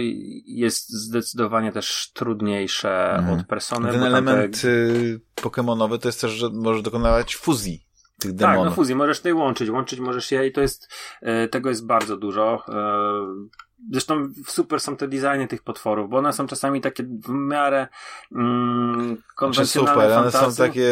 jest 0.46 0.90
zdecydowanie 0.90 1.72
też 1.72 2.10
trudniejsze 2.14 3.14
mhm. 3.14 3.40
od 3.40 3.46
persony. 3.46 3.92
Ten 3.92 4.02
element 4.02 4.62
te... 4.62 4.68
pokemonowy 5.42 5.98
to 5.98 6.08
jest 6.08 6.20
też, 6.20 6.30
że 6.30 6.50
możesz 6.52 6.82
dokonywać 6.82 7.36
fuzji 7.36 7.86
tych 8.18 8.32
demonów. 8.32 8.62
Tak, 8.62 8.70
no 8.70 8.74
fuzji, 8.74 8.94
możesz 8.94 9.18
tutaj 9.18 9.32
łączyć, 9.32 9.70
łączyć 9.70 10.00
możesz 10.00 10.32
je 10.32 10.46
i 10.46 10.52
to 10.52 10.60
jest, 10.60 10.88
e, 11.22 11.48
tego 11.48 11.68
jest 11.68 11.86
bardzo 11.86 12.16
dużo. 12.16 12.64
Zresztą 13.90 14.32
super 14.46 14.80
są 14.80 14.96
te 14.96 15.08
designy 15.08 15.48
tych 15.48 15.62
potworów, 15.62 16.10
bo 16.10 16.18
one 16.18 16.32
są 16.32 16.46
czasami 16.46 16.80
takie 16.80 17.02
w 17.02 17.28
miarę 17.28 17.88
mm, 18.32 19.16
konwencjonalne 19.36 20.02
Super, 20.02 20.14
fantasy. 20.14 20.38
one 20.38 20.52
są 20.52 20.64
takie, 20.64 20.88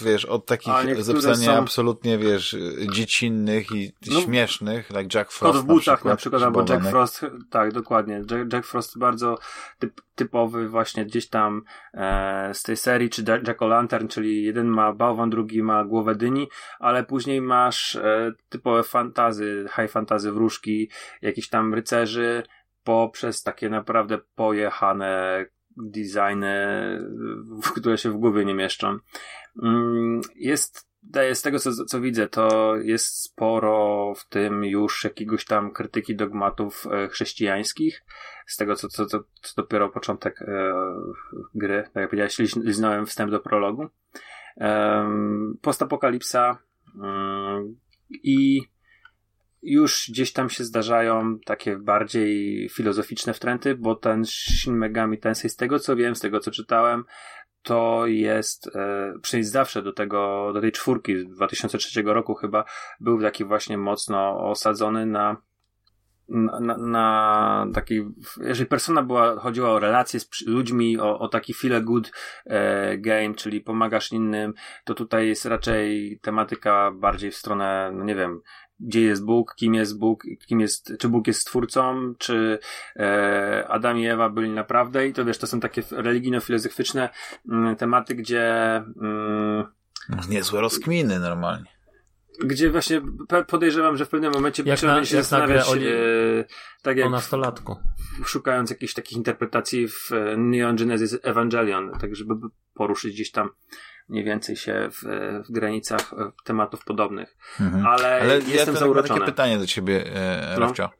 wiesz, 0.00 0.24
od 0.24 0.46
takich 0.46 1.04
zapisania 1.04 1.46
są... 1.46 1.58
absolutnie, 1.58 2.18
wiesz, 2.18 2.56
dziecinnych 2.92 3.70
i 3.72 3.92
no, 4.10 4.20
śmiesznych, 4.20 4.90
jak 4.90 5.14
Jack 5.14 5.32
Frost 5.32 5.56
Kot 5.56 5.64
w 5.64 5.66
butach 5.66 6.04
na 6.04 6.16
przykład, 6.16 6.42
na 6.42 6.50
przykład 6.50 6.70
albo 6.70 6.72
Jack 6.72 6.90
Frost, 6.90 7.26
tak, 7.50 7.72
dokładnie. 7.72 8.14
Jack, 8.14 8.52
Jack 8.52 8.66
Frost 8.66 8.98
bardzo 8.98 9.38
typ, 9.78 10.00
typowy 10.14 10.68
właśnie 10.68 11.06
gdzieś 11.06 11.28
tam 11.28 11.62
e, 11.94 12.50
z 12.54 12.62
tej 12.62 12.76
serii, 12.76 13.10
czy 13.10 13.24
Jack 13.46 13.60
O'Lantern, 13.60 14.08
czyli 14.08 14.44
jeden 14.44 14.66
ma 14.66 14.92
bałwan, 14.92 15.30
drugi 15.30 15.62
ma 15.62 15.84
głowę 15.84 16.14
dyni, 16.14 16.48
ale 16.78 17.04
później 17.04 17.40
masz 17.40 17.96
e, 17.96 18.32
typowe 18.48 18.82
fantazy, 18.82 19.66
high 19.76 19.90
fantazy 19.90 20.32
wróżki, 20.32 20.90
jakiś 21.22 21.48
tam 21.48 21.74
rycerzy, 21.74 22.29
poprzez 22.84 23.42
takie 23.42 23.68
naprawdę 23.68 24.18
pojechane 24.34 25.44
designy, 25.76 26.56
które 27.76 27.98
się 27.98 28.10
w 28.10 28.16
głowie 28.16 28.44
nie 28.44 28.54
mieszczą. 28.54 28.98
Mm, 29.62 30.20
jest 30.36 30.90
z 31.34 31.42
tego, 31.42 31.58
co, 31.58 31.84
co 31.84 32.00
widzę, 32.00 32.28
to 32.28 32.76
jest 32.76 33.22
sporo 33.22 34.14
w 34.16 34.28
tym 34.28 34.64
już 34.64 35.04
jakiegoś 35.04 35.44
tam 35.44 35.70
krytyki 35.70 36.16
dogmatów 36.16 36.86
e, 36.90 37.08
chrześcijańskich. 37.08 38.04
Z 38.46 38.56
tego, 38.56 38.76
co, 38.76 38.88
co, 38.88 39.06
co, 39.06 39.18
co 39.42 39.52
dopiero 39.56 39.88
początek 39.88 40.42
e, 40.42 40.72
gry, 41.54 41.82
tak 41.82 42.00
jak 42.00 42.10
powiedziałeś, 42.10 42.38
liznąłem 42.56 43.06
wstęp 43.06 43.30
do 43.30 43.40
prologu. 43.40 43.86
E, 44.60 45.10
postapokalipsa 45.62 46.58
e, 47.02 47.64
i 48.10 48.60
już 49.62 50.10
gdzieś 50.10 50.32
tam 50.32 50.50
się 50.50 50.64
zdarzają 50.64 51.38
takie 51.46 51.76
bardziej 51.76 52.68
filozoficzne 52.68 53.34
wtręty, 53.34 53.74
bo 53.74 53.94
ten 53.94 54.24
Shin 54.24 54.76
Megami 54.76 55.18
Tensei, 55.18 55.50
z 55.50 55.56
tego 55.56 55.78
co 55.78 55.96
wiem, 55.96 56.14
z 56.14 56.20
tego 56.20 56.40
co 56.40 56.50
czytałem, 56.50 57.04
to 57.62 58.06
jest, 58.06 58.76
e, 58.76 59.12
przynajmniej 59.22 59.50
zawsze 59.50 59.82
do 59.82 59.92
tego, 59.92 60.50
do 60.54 60.60
tej 60.60 60.72
czwórki 60.72 61.18
z 61.18 61.26
2003 61.28 62.02
roku 62.12 62.34
chyba, 62.34 62.64
był 63.00 63.20
taki 63.22 63.44
właśnie 63.44 63.78
mocno 63.78 64.50
osadzony 64.50 65.06
na 65.06 65.36
na, 66.30 66.60
na, 66.60 66.76
na 66.76 67.66
takiej, 67.74 68.06
jeżeli 68.40 68.68
persona 68.68 69.02
była, 69.02 69.40
chodziła 69.40 69.70
o 69.70 69.78
relacje 69.78 70.20
z 70.20 70.28
ludźmi, 70.46 70.98
o, 70.98 71.18
o 71.18 71.28
taki 71.28 71.54
feel 71.54 71.84
good 71.84 72.12
e, 72.46 72.98
game, 72.98 73.34
czyli 73.34 73.60
pomagasz 73.60 74.12
innym, 74.12 74.54
to 74.84 74.94
tutaj 74.94 75.28
jest 75.28 75.44
raczej 75.44 76.18
tematyka 76.22 76.92
bardziej 76.94 77.30
w 77.30 77.36
stronę, 77.36 77.92
no 77.94 78.04
nie 78.04 78.14
wiem, 78.14 78.40
gdzie 78.80 79.00
jest 79.00 79.24
Bóg, 79.24 79.54
kim 79.54 79.74
jest 79.74 79.98
Bóg, 79.98 80.24
kim 80.46 80.60
jest, 80.60 80.92
czy 80.98 81.08
Bóg 81.08 81.26
jest 81.26 81.40
stwórcą, 81.40 82.14
czy 82.18 82.58
e, 82.96 83.64
Adam 83.68 83.98
i 83.98 84.06
Ewa 84.06 84.28
byli 84.28 84.50
naprawdę 84.50 85.08
i 85.08 85.12
to 85.12 85.24
wiesz, 85.24 85.38
to 85.38 85.46
są 85.46 85.60
takie 85.60 85.82
religijno-filozoficzne 85.90 87.08
mm, 87.48 87.76
tematy, 87.76 88.14
gdzie 88.14 88.76
mm, 88.76 89.66
niezłe 90.28 90.60
rozkminy 90.60 91.18
normalnie. 91.18 91.80
Gdzie 92.44 92.70
właśnie 92.70 93.02
podejrzewam, 93.46 93.96
że 93.96 94.04
w 94.04 94.08
pewnym 94.08 94.32
momencie 94.32 94.62
jak 94.66 94.78
trzeba 94.78 94.94
na, 94.94 95.04
się 95.04 95.16
jak 95.16 95.24
zastanawiać, 95.24 95.68
o, 95.68 95.76
e, 95.76 96.44
tak 96.82 96.96
jak 96.96 97.06
o 97.06 97.10
nastolatku. 97.10 97.76
szukając 98.24 98.70
jakichś 98.70 98.94
takich 98.94 99.16
interpretacji 99.16 99.88
w 99.88 100.12
e, 100.12 100.36
Neon 100.36 100.76
Genesis 100.76 101.18
Evangelion, 101.22 101.92
tak 102.00 102.16
żeby 102.16 102.34
poruszyć 102.74 103.14
gdzieś 103.14 103.30
tam 103.30 103.50
mniej 104.10 104.24
więcej 104.24 104.56
się 104.56 104.88
w, 104.90 105.02
w 105.48 105.52
granicach 105.52 106.12
e, 106.12 106.32
tematów 106.44 106.84
podobnych. 106.84 107.36
Mhm. 107.60 107.86
Ale, 107.86 108.20
Ale 108.20 108.34
jestem 108.38 108.74
ja 108.74 108.80
mam 108.80 109.04
takie 109.04 109.20
pytanie 109.20 109.58
do 109.58 109.66
ciebie, 109.66 110.14
e, 110.14 110.56
no. 110.60 110.90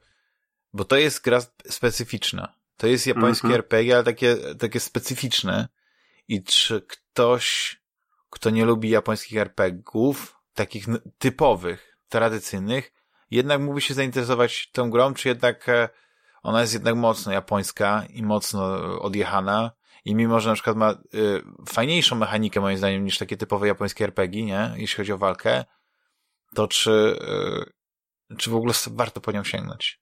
Bo 0.73 0.85
to 0.85 0.97
jest 0.97 1.25
gra 1.25 1.41
specyficzna. 1.69 2.55
To 2.77 2.87
jest 2.87 3.07
japońskie 3.07 3.47
mhm. 3.47 3.59
RPG, 3.59 3.95
ale 3.95 4.05
takie, 4.05 4.37
takie 4.59 4.81
specyficzne. 4.81 5.69
I 6.29 6.43
czy 6.43 6.83
ktoś, 6.83 7.81
kto 8.31 8.51
nie 8.51 8.65
lubi 8.65 8.91
japońskich 8.91 9.39
RPGów, 9.39 10.41
takich 10.55 10.87
typowych, 11.19 11.97
tradycyjnych, 12.09 12.93
jednak 13.31 13.61
mógłby 13.61 13.81
się 13.81 13.95
zainteresować 13.95 14.71
tą 14.73 14.91
grą, 14.91 15.15
czy 15.15 15.29
jednak 15.29 15.69
e, 15.69 15.89
ona 16.43 16.61
jest 16.61 16.75
jednak 16.75 16.95
mocno 16.95 17.33
japońska 17.33 18.05
i 18.11 18.23
mocno 18.23 18.75
odjechana 19.01 19.71
i 20.05 20.15
mimo, 20.15 20.41
że 20.41 20.49
na 20.49 20.55
przykład 20.55 20.77
ma 20.77 20.93
y, 20.93 21.43
fajniejszą 21.69 22.17
mechanikę 22.17 22.61
moim 22.61 22.77
zdaniem 22.77 23.05
niż 23.05 23.19
takie 23.19 23.37
typowe 23.37 23.67
japońskie 23.67 24.05
RPG, 24.05 24.45
nie? 24.45 24.75
Jeśli 24.77 24.97
chodzi 24.97 25.13
o 25.13 25.19
walkę, 25.19 25.65
to 26.55 26.69
czy, 26.69 27.17
y, 28.31 28.37
czy 28.37 28.51
w 28.51 28.55
ogóle 28.55 28.75
warto 28.91 29.21
po 29.21 29.33
nią 29.33 29.45
sięgnąć? 29.45 30.01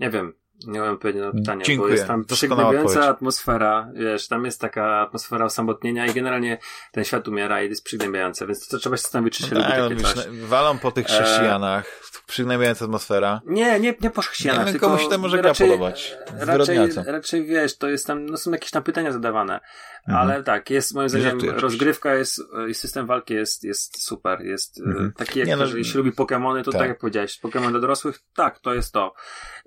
Nie 0.00 0.10
wiem. 0.10 0.39
Nie 0.66 0.80
mam 0.80 0.98
na 1.14 1.32
pytanie, 1.32 1.64
Dziękuję. 1.64 1.88
bo 1.88 1.94
jest 1.94 2.06
tam 2.06 2.24
przygnębiająca 2.24 3.08
atmosfera, 3.08 3.88
wiesz, 3.94 4.28
tam 4.28 4.44
jest 4.44 4.60
taka 4.60 5.00
atmosfera 5.00 5.44
osamotnienia 5.44 6.06
i 6.06 6.14
generalnie 6.14 6.58
ten 6.92 7.04
świat 7.04 7.28
umiera 7.28 7.62
i 7.62 7.68
jest 7.68 7.84
przygnębiające, 7.84 8.46
więc 8.46 8.68
to 8.68 8.78
trzeba 8.78 8.96
się 8.96 9.02
zastanowić, 9.02 9.36
czy 9.36 9.42
się 9.42 9.54
No 9.54 9.60
lubi 9.60 10.02
tak, 10.02 10.14
takie 10.14 10.22
coś. 10.24 10.28
walą 10.28 10.78
po 10.78 10.92
tych 10.92 11.06
E, 11.06 11.08
chrześcijanach, 11.08 11.84
przygnębiająca 12.26 12.84
atmosfera. 12.84 13.40
Nie, 13.46 13.80
nie, 13.80 13.94
nie 14.00 14.10
po 14.10 14.22
chrześcijanach, 14.22 14.66
Nie, 14.66 14.72
tylko 14.72 14.86
komuś 14.86 15.08
to 15.08 15.18
może 15.18 15.36
gra 15.38 15.48
raczej, 15.48 15.68
podobać. 15.68 16.16
Raczej, 16.38 16.78
raczej 17.06 17.44
wiesz, 17.44 17.76
to 17.78 17.88
jest 17.88 18.06
tam, 18.06 18.26
no 18.26 18.36
są 18.36 18.50
jakieś 18.50 18.70
tam 18.70 18.82
pytania 18.82 19.12
zadawane, 19.12 19.60
Mhm. 20.08 20.28
ale 20.30 20.42
tak, 20.42 20.70
jest 20.70 20.94
moim 20.94 21.04
Nie 21.04 21.08
zdaniem 21.08 21.50
rozgrywka 21.50 22.14
jest, 22.14 22.40
i 22.68 22.74
system 22.74 23.06
walki 23.06 23.34
jest, 23.34 23.64
jest 23.64 24.02
super, 24.02 24.40
jest 24.40 24.80
Mhm. 24.80 25.06
e, 25.06 25.12
taki 25.18 25.38
jak 25.38 25.48
Nie, 25.48 25.56
no, 25.56 25.64
jeżeli 25.64 25.84
się 25.84 25.98
lubi 25.98 26.12
Pokémony, 26.12 26.64
to 26.64 26.72
tak. 26.72 26.80
tak. 26.80 26.88
jak 26.88 26.98
powiedziałeś, 26.98 27.40
Pokémon 27.42 27.70
dla 27.70 27.80
dorosłych, 27.80 28.18
tak, 28.34 28.58
to 28.58 28.74
jest 28.74 28.92
to. 28.92 29.14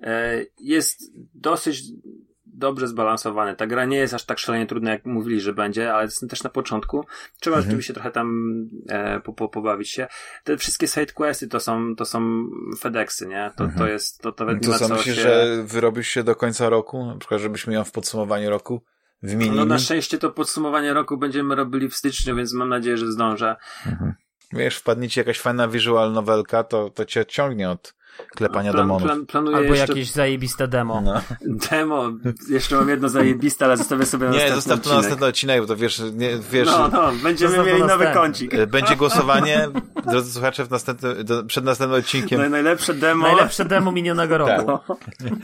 E, 0.02 0.44
Jest 0.58 0.83
dosyć 1.34 1.82
dobrze 2.46 2.88
zbalansowany. 2.88 3.56
Ta 3.56 3.66
gra 3.66 3.84
nie 3.84 3.96
jest 3.96 4.14
aż 4.14 4.24
tak 4.24 4.38
szalenie 4.38 4.66
trudna, 4.66 4.90
jak 4.90 5.04
mówili, 5.06 5.40
że 5.40 5.52
będzie, 5.52 5.94
ale 5.94 6.04
jest 6.04 6.30
też 6.30 6.42
na 6.42 6.50
początku. 6.50 7.04
Trzeba 7.40 7.56
Mhm. 7.56 7.70
rzeczywiście 7.70 7.94
trochę 7.94 8.10
tam 8.10 8.46
e, 8.88 9.20
po, 9.20 9.32
po, 9.32 9.48
pobawić 9.48 9.90
się. 9.90 10.06
Te 10.44 10.56
wszystkie 10.56 10.88
side 10.88 11.06
questy 11.12 11.48
to 11.48 11.60
są, 11.60 11.96
to 11.96 12.04
są 12.04 12.46
FedExy, 12.78 13.26
nie? 13.26 13.50
To, 13.56 13.64
Mhm. 13.64 13.78
to 13.78 13.92
jest, 13.92 14.22
to, 14.22 14.34
nawet 14.38 14.56
nie 14.56 14.66
To 14.66 14.70
ma 14.70 14.78
co, 14.78 14.94
myślisz, 14.94 15.16
się... 15.16 15.22
że 15.22 15.62
wyrobisz 15.66 16.08
się 16.08 16.22
do 16.24 16.36
końca 16.36 16.68
roku? 16.68 17.06
Na 17.06 17.16
przykład, 17.18 17.40
żebyśmy 17.40 17.74
ją 17.74 17.84
w 17.84 17.92
podsumowaniu 17.92 18.50
roku 18.50 18.82
wymienili? 19.22 19.56
No 19.56 19.64
na 19.64 19.78
szczęście 19.78 20.18
to 20.18 20.30
podsumowanie 20.30 20.92
roku 20.94 21.16
będziemy 21.16 21.54
robili 21.54 21.88
w 21.88 21.96
styczniu, 21.96 22.36
więc 22.36 22.52
mam 22.52 22.68
nadzieję, 22.68 22.96
że 22.96 23.12
zdążę. 23.12 23.56
Wiesz, 24.52 24.76
wpadnie 24.76 25.08
ci 25.08 25.20
jakaś 25.20 25.40
fajna 25.40 25.68
visual 25.68 26.12
novelka, 26.12 26.64
to, 26.64 26.90
to 26.90 27.04
cię 27.04 27.20
odciągnie 27.20 27.70
od 27.70 27.94
klepania 28.36 28.72
Plan, 28.72 28.84
demonów. 28.86 29.02
plan, 29.08 29.26
planuję 29.26 29.56
Albo 29.56 29.74
jeszcze 29.74 29.92
jakieś 29.92 30.10
zajebiste 30.10 30.68
demo. 30.68 31.00
No. 31.00 31.20
demo. 31.70 32.10
Jeszcze 32.50 32.76
mam 32.76 32.88
jedno 32.88 33.08
zajebiste, 33.08 33.64
ale 33.64 33.76
zostawię 33.76 34.06
sobie 34.06 34.26
na 34.26 34.32
Nie, 34.32 34.38
następny 34.50 34.56
zostaw 34.60 34.80
to 34.80 34.88
na 34.90 34.94
odcinek. 34.96 35.02
następny 35.10 35.26
odcinek, 35.26 35.60
bo 35.60 35.66
to 35.66 35.76
wiesz, 35.76 36.02
nie, 36.12 36.38
wiesz 36.50 36.66
No, 36.68 36.88
no, 36.88 37.12
będziemy 37.22 37.50
Zostaw 37.50 37.66
mieli 37.66 37.80
nowy 37.80 37.92
następny. 38.04 38.20
kącik. 38.20 38.54
e, 38.54 38.66
będzie 38.66 38.96
głosowanie, 38.96 39.68
drodzy 40.10 40.32
słuchacze, 40.32 40.64
w 40.64 40.70
następnym, 40.70 41.24
do, 41.24 41.44
przed 41.44 41.64
następnym 41.64 42.00
odcinkiem. 42.00 42.40
Naj- 42.40 42.50
Najlepsze 42.50 42.94
demo. 42.94 43.26
Najlepsze 43.26 43.64
demo 43.64 43.92
minionego 43.92 44.38
roku. 44.38 44.66
Tak. 44.66 44.66
No. 44.66 44.84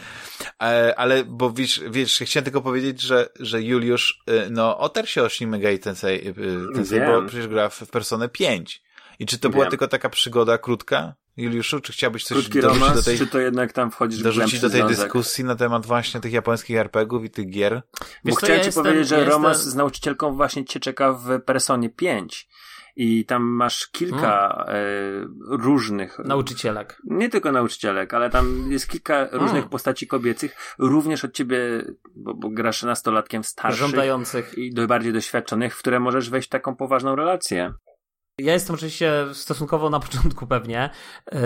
E, 0.62 0.94
ale, 0.98 1.24
bo 1.24 1.50
wiesz, 1.52 1.82
wiesz, 1.90 2.18
chciałem 2.24 2.44
tylko 2.44 2.60
powiedzieć, 2.62 3.00
że, 3.00 3.28
że 3.40 3.62
Juliusz, 3.62 4.22
e, 4.26 4.50
no, 4.50 4.78
otarł 4.78 5.06
się 5.06 5.22
o 5.22 5.28
Shin 5.28 5.48
Megami 5.50 5.78
Tensei, 5.78 6.28
e, 6.28 6.32
Tensei 6.74 7.00
bo 7.00 7.22
przecież 7.22 7.48
gra 7.48 7.68
w, 7.68 7.86
Personę 7.90 8.28
5. 8.28 8.82
I 9.18 9.26
czy 9.26 9.38
to 9.38 9.50
była 9.50 9.64
Wiem. 9.64 9.70
tylko 9.70 9.88
taka 9.88 10.08
przygoda 10.08 10.58
krótka, 10.58 11.14
Juliuszu, 11.40 11.80
czy 11.80 11.92
chciałbyś 11.92 12.24
coś 12.24 12.38
Krótki 12.38 12.60
dorzucić 12.60 12.80
romans, 12.82 12.98
do 12.98 13.02
tej, 13.10 13.18
czy 13.18 13.26
to 13.26 13.38
jednak 13.40 13.72
tam 13.72 13.90
wchodzisz 13.90 14.22
dorzucić 14.22 14.60
do 14.60 14.70
tej 14.70 14.80
związek? 14.80 14.96
dyskusji 14.98 15.44
na 15.44 15.56
temat 15.56 15.86
właśnie 15.86 16.20
tych 16.20 16.32
japońskich 16.32 16.76
RPGów 16.76 17.24
i 17.24 17.30
tych 17.30 17.50
gier? 17.50 17.82
Bo 18.00 18.06
Wiesz 18.24 18.36
chciałem 18.36 18.56
ja 18.56 18.60
ci 18.60 18.66
jestem- 18.66 18.84
powiedzieć, 18.84 19.08
że 19.08 19.18
ja 19.18 19.24
romans 19.24 19.56
jestem- 19.56 19.72
z 19.72 19.74
nauczycielką 19.74 20.36
właśnie 20.36 20.64
cię 20.64 20.80
czeka 20.80 21.12
w 21.12 21.40
Personie 21.42 21.88
5. 21.90 22.48
I 22.96 23.24
tam 23.24 23.42
masz 23.42 23.86
kilka 23.88 24.64
Hmm. 24.66 24.74
e, 24.76 25.56
różnych, 25.56 26.18
Nauczycielek. 26.18 26.98
nie 27.04 27.28
tylko 27.28 27.52
nauczycielek, 27.52 28.14
ale 28.14 28.30
tam 28.30 28.70
jest 28.72 28.88
kilka 28.88 29.24
różnych 29.24 29.50
Hmm. 29.50 29.68
postaci 29.68 30.06
kobiecych, 30.06 30.74
również 30.78 31.24
od 31.24 31.32
ciebie, 31.32 31.58
bo, 32.16 32.34
bo 32.34 32.50
grasz 32.50 32.82
nastolatkiem 32.82 33.44
starszych 33.44 33.80
Żądających. 33.80 34.58
i 34.58 34.74
do 34.74 34.86
bardziej 34.86 35.12
doświadczonych, 35.12 35.76
w 35.76 35.78
które 35.78 36.00
możesz 36.00 36.30
wejść 36.30 36.48
w 36.48 36.50
taką 36.50 36.76
poważną 36.76 37.16
relację. 37.16 37.74
Ja 38.42 38.52
jestem 38.52 38.74
oczywiście 38.74 39.12
stosunkowo 39.32 39.90
na 39.90 40.00
początku 40.00 40.46
pewnie 40.46 40.90
yy, 41.32 41.40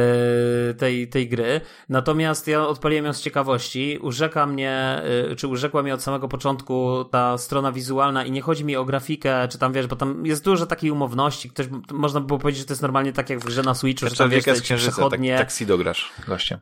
tej, 0.75 1.09
tej 1.09 1.29
gry, 1.29 1.61
natomiast 1.89 2.49
ja 2.49 2.66
odpaliłem 2.66 3.05
ją 3.05 3.12
z 3.12 3.21
ciekawości. 3.21 3.99
Urzeka 4.03 4.47
mnie, 4.47 5.03
yy, 5.29 5.37
czy 5.37 5.49
urzekła 5.49 5.83
mnie 5.83 5.95
od 5.95 6.03
samego 6.03 6.29
początku 6.29 7.05
ta 7.05 7.39
strona 7.39 7.73
wizualna 7.73 8.25
i 8.25 8.31
nie 8.31 8.43
chodzi 8.43 8.65
mi 8.65 8.77
o 8.77 8.85
grafikę, 8.85 9.49
czy 9.49 9.59
tam 9.59 9.73
wiesz, 9.73 9.87
bo 9.87 9.97
tam 9.97 10.27
jest 10.27 10.45
dużo 10.45 10.66
takiej 10.66 10.91
umowności. 10.91 11.51
Ktoś, 11.51 11.66
można 11.93 12.21
by 12.21 12.27
było 12.27 12.39
powiedzieć, 12.39 12.61
że 12.61 12.66
to 12.66 12.73
jest 12.73 12.83
normalnie 12.83 13.12
tak 13.12 13.31
jak 13.31 13.39
w 13.39 13.45
grze 13.45 13.62
na 13.62 13.75
Switchu, 13.75 14.09
że 14.09 14.16
tam 14.16 14.31
wiesz, 14.31 14.45
te 14.45 14.55
tak, 14.55 14.62
przechodnie, 14.62 15.39
taksido 15.39 15.79
grasz, 15.79 16.12
goście. 16.27 16.61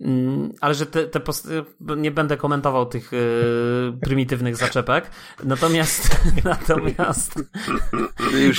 Mm, 0.00 0.52
Ale 0.60 0.74
że 0.74 0.86
te, 0.86 1.06
te 1.06 1.20
post... 1.20 1.48
nie 1.96 2.10
będę 2.10 2.36
komentował 2.36 2.86
tych 2.86 3.12
yy, 3.12 3.98
prymitywnych 4.02 4.56
zaczepek. 4.56 5.10
Natomiast 5.44 6.20
natomiast 6.44 7.34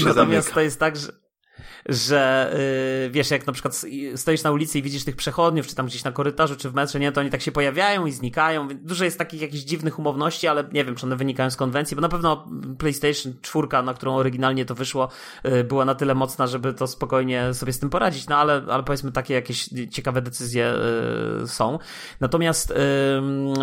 natomiast 0.06 0.53
to 0.53 0.61
jest 0.61 0.80
tak, 0.80 0.98
że 0.98 1.11
że 1.89 2.51
yy, 3.03 3.09
wiesz, 3.09 3.31
jak 3.31 3.47
na 3.47 3.53
przykład 3.53 3.81
stoisz 4.15 4.43
na 4.43 4.51
ulicy 4.51 4.79
i 4.79 4.81
widzisz 4.81 5.03
tych 5.03 5.15
przechodniów, 5.15 5.67
czy 5.67 5.75
tam 5.75 5.85
gdzieś 5.85 6.03
na 6.03 6.11
korytarzu, 6.11 6.55
czy 6.55 6.69
w 6.69 6.73
metrze, 6.73 6.99
nie, 6.99 7.11
to 7.11 7.21
oni 7.21 7.29
tak 7.29 7.41
się 7.41 7.51
pojawiają 7.51 8.05
i 8.05 8.11
znikają. 8.11 8.67
Dużo 8.67 9.05
jest 9.05 9.17
takich 9.17 9.41
jakichś 9.41 9.63
dziwnych 9.63 9.99
umowności, 9.99 10.47
ale 10.47 10.63
nie 10.73 10.85
wiem, 10.85 10.95
czy 10.95 11.05
one 11.05 11.15
wynikają 11.15 11.49
z 11.49 11.55
konwencji, 11.55 11.95
bo 11.95 12.01
na 12.01 12.09
pewno 12.09 12.47
PlayStation 12.77 13.33
4, 13.41 13.83
na 13.83 13.93
którą 13.93 14.15
oryginalnie 14.15 14.65
to 14.65 14.75
wyszło, 14.75 15.09
yy, 15.43 15.63
była 15.63 15.85
na 15.85 15.95
tyle 15.95 16.15
mocna, 16.15 16.47
żeby 16.47 16.73
to 16.73 16.87
spokojnie 16.87 17.53
sobie 17.53 17.73
z 17.73 17.79
tym 17.79 17.89
poradzić, 17.89 18.27
no 18.27 18.37
ale, 18.37 18.61
ale 18.69 18.83
powiedzmy 18.83 19.11
takie 19.11 19.33
jakieś 19.33 19.69
ciekawe 19.91 20.21
decyzje 20.21 20.73
yy, 21.39 21.47
są. 21.47 21.79
Natomiast 22.19 22.73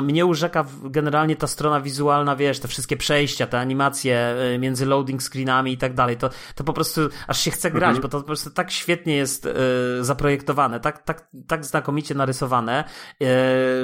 mnie 0.03 0.27
urzeka 0.27 0.65
generalnie 0.85 1.37
ta 1.37 1.47
strona 1.47 1.81
wizualna, 1.81 2.37
wiesz, 2.37 2.59
te 2.59 2.69
wszystkie 2.69 2.97
przejścia, 2.97 3.47
te 3.47 3.59
animacje 3.59 4.35
między 4.59 4.87
loading 4.87 5.23
screenami 5.23 5.73
i 5.73 5.79
tak 5.79 5.95
dalej, 5.95 6.17
to, 6.17 6.31
to 6.55 6.65
po 6.65 6.73
prostu 6.73 7.01
aż 7.27 7.41
się 7.41 7.51
chce 7.51 7.71
grać, 7.71 8.01
bo 8.01 8.08
to 8.09 8.19
po 8.21 8.27
prostu 8.27 8.51
tak 8.51 8.71
świetnie 8.71 9.17
jest 9.17 9.45
yy, 9.45 9.53
zaprojektowane, 10.01 10.81
tak, 10.81 11.03
tak, 11.03 11.29
tak 11.47 11.65
znakomicie 11.65 12.15
narysowane, 12.15 12.85
yy, 13.21 13.29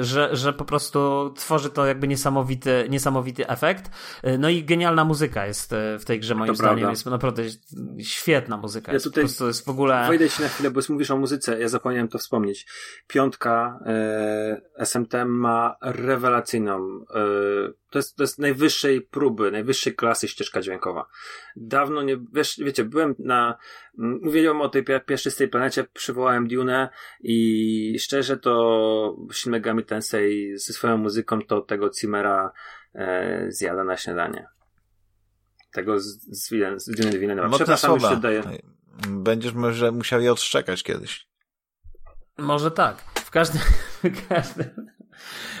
że, 0.01 0.35
że 0.35 0.53
po 0.53 0.65
prostu 0.65 1.33
tworzy 1.35 1.69
to 1.69 1.85
jakby 1.85 2.07
niesamowity, 2.07 2.87
niesamowity 2.89 3.47
efekt. 3.47 3.91
Yy, 4.23 4.37
no 4.37 4.49
i 4.49 4.63
genialna 4.63 5.05
muzyka 5.05 5.45
jest 5.45 5.75
w 5.99 6.05
tej 6.05 6.19
grze, 6.19 6.35
moim 6.35 6.47
To 6.47 6.55
zdaniem. 6.55 6.75
prawda. 6.75 6.89
Jest 6.89 7.05
naprawdę 7.05 7.43
świetna 7.99 8.57
muzyka. 8.57 8.91
Ja 8.91 8.93
jest, 8.93 9.03
tutaj 9.05 9.23
po 9.23 9.27
prostu 9.27 9.47
jest 9.47 9.65
w 9.65 9.69
ogóle... 9.69 10.07
Wejdę 10.07 10.29
ci 10.29 10.41
na 10.41 10.47
chwilę, 10.47 10.71
bo 10.71 10.81
mówisz 10.89 11.11
o 11.11 11.17
muzyce, 11.17 11.59
ja 11.59 11.67
zapomniałem 11.67 12.07
to 12.07 12.17
wspomnieć. 12.17 12.65
Piątka 13.07 13.79
e, 13.85 14.85
SMT 14.85 15.13
ma 15.25 15.75
rewelacyjną, 15.81 17.05
e, 17.15 17.19
to, 17.95 17.99
jest, 17.99 18.15
to 18.15 18.23
jest 18.23 18.39
najwyższej 18.39 19.01
próby, 19.01 19.51
najwyższej 19.51 19.95
klasy 19.95 20.27
ścieżka 20.27 20.61
dźwiękowa. 20.61 21.05
Dawno 21.55 22.01
nie, 22.01 22.17
wiesz, 22.33 22.57
wiecie, 22.57 22.83
byłem 22.83 23.15
na, 23.19 23.57
mówiłem 23.97 24.61
o 24.61 24.69
tej 24.69 24.83
piaszczystej 25.05 25.47
planecie, 25.47 25.83
przywołałem 25.83 26.47
Dune 26.47 26.89
i 27.19 27.97
szczerze 27.99 28.37
to 28.37 29.15
Shin 29.33 29.51
Megami 29.51 29.83
Tensei 29.83 30.57
ze 30.57 30.73
swoją 30.73 30.97
muzyką 30.97 31.41
to 31.41 31.61
tego 31.61 31.89
Cimera 31.89 32.51
e, 32.95 33.45
zjada 33.49 33.83
na 33.83 33.97
śniadanie. 33.97 34.47
Tego 35.71 35.99
z, 35.99 36.05
z, 36.27 36.49
z 36.75 36.85
Dune 36.85 37.11
Villeneuve'a. 37.11 37.49
Mocne 37.49 37.57
Przepraszam, 37.57 37.93
już 37.93 38.03
się 38.03 38.17
daję. 38.21 38.43
Będziesz 39.09 39.53
może 39.53 39.91
musiał 39.91 40.21
je 40.21 40.31
odszczekać 40.31 40.83
kiedyś. 40.83 41.27
Może 42.37 42.71
tak. 42.71 42.97
W 43.15 43.31
każdym, 43.31 43.61
w 44.03 44.27
każdym, 44.27 44.94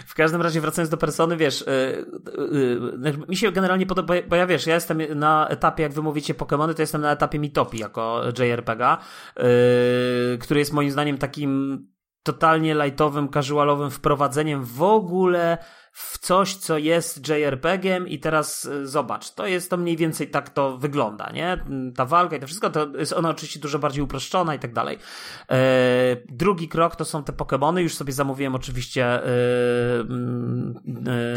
w 0.05 0.13
każdym 0.13 0.41
razie 0.41 0.61
wracając 0.61 0.89
do 0.89 0.97
persony, 0.97 1.37
wiesz, 1.37 1.65
yy, 1.67 2.05
yy, 3.03 3.27
mi 3.27 3.35
się 3.35 3.51
generalnie 3.51 3.85
podoba, 3.85 4.13
bo 4.27 4.35
ja 4.35 4.47
wiesz, 4.47 4.67
ja 4.67 4.75
jestem 4.75 5.01
na 5.15 5.47
etapie, 5.47 5.83
jak 5.83 5.93
wy 5.93 6.01
mówicie 6.01 6.33
Pokémony, 6.33 6.73
to 6.73 6.81
jestem 6.81 7.01
na 7.01 7.11
etapie 7.11 7.39
Mitopii 7.39 7.79
jako 7.79 8.21
JRPG, 8.39 8.97
yy, 9.37 9.43
który 10.37 10.59
jest 10.59 10.73
moim 10.73 10.91
zdaniem 10.91 11.17
takim 11.17 11.79
totalnie 12.23 12.75
lightowym, 12.75 13.29
casualowym 13.29 13.91
wprowadzeniem 13.91 14.63
w 14.63 14.81
ogóle 14.81 15.57
w 15.95 16.17
coś, 16.17 16.55
co 16.55 16.77
jest 16.77 17.29
JRPG-iem 17.29 18.07
i 18.07 18.19
teraz 18.19 18.65
y, 18.65 18.87
zobacz, 18.87 19.31
to 19.31 19.47
jest 19.47 19.69
to 19.69 19.77
mniej 19.77 19.97
więcej 19.97 20.29
tak 20.29 20.49
to 20.49 20.77
wygląda, 20.77 21.31
nie? 21.33 21.65
Ta 21.95 22.05
walka 22.05 22.35
i 22.35 22.39
to 22.39 22.47
wszystko, 22.47 22.69
to 22.69 22.87
jest 22.97 23.13
ona 23.13 23.29
oczywiście 23.29 23.59
dużo 23.59 23.79
bardziej 23.79 24.03
uproszczona 24.03 24.55
i 24.55 24.59
tak 24.59 24.73
dalej. 24.73 24.97
E, 25.51 25.57
drugi 26.29 26.67
krok 26.67 26.95
to 26.95 27.05
są 27.05 27.23
te 27.23 27.33
Pokémony, 27.33 27.77
już 27.77 27.95
sobie 27.95 28.13
zamówiłem 28.13 28.55
oczywiście 28.55 29.05
e, 29.05 29.21
mm, 29.99 30.75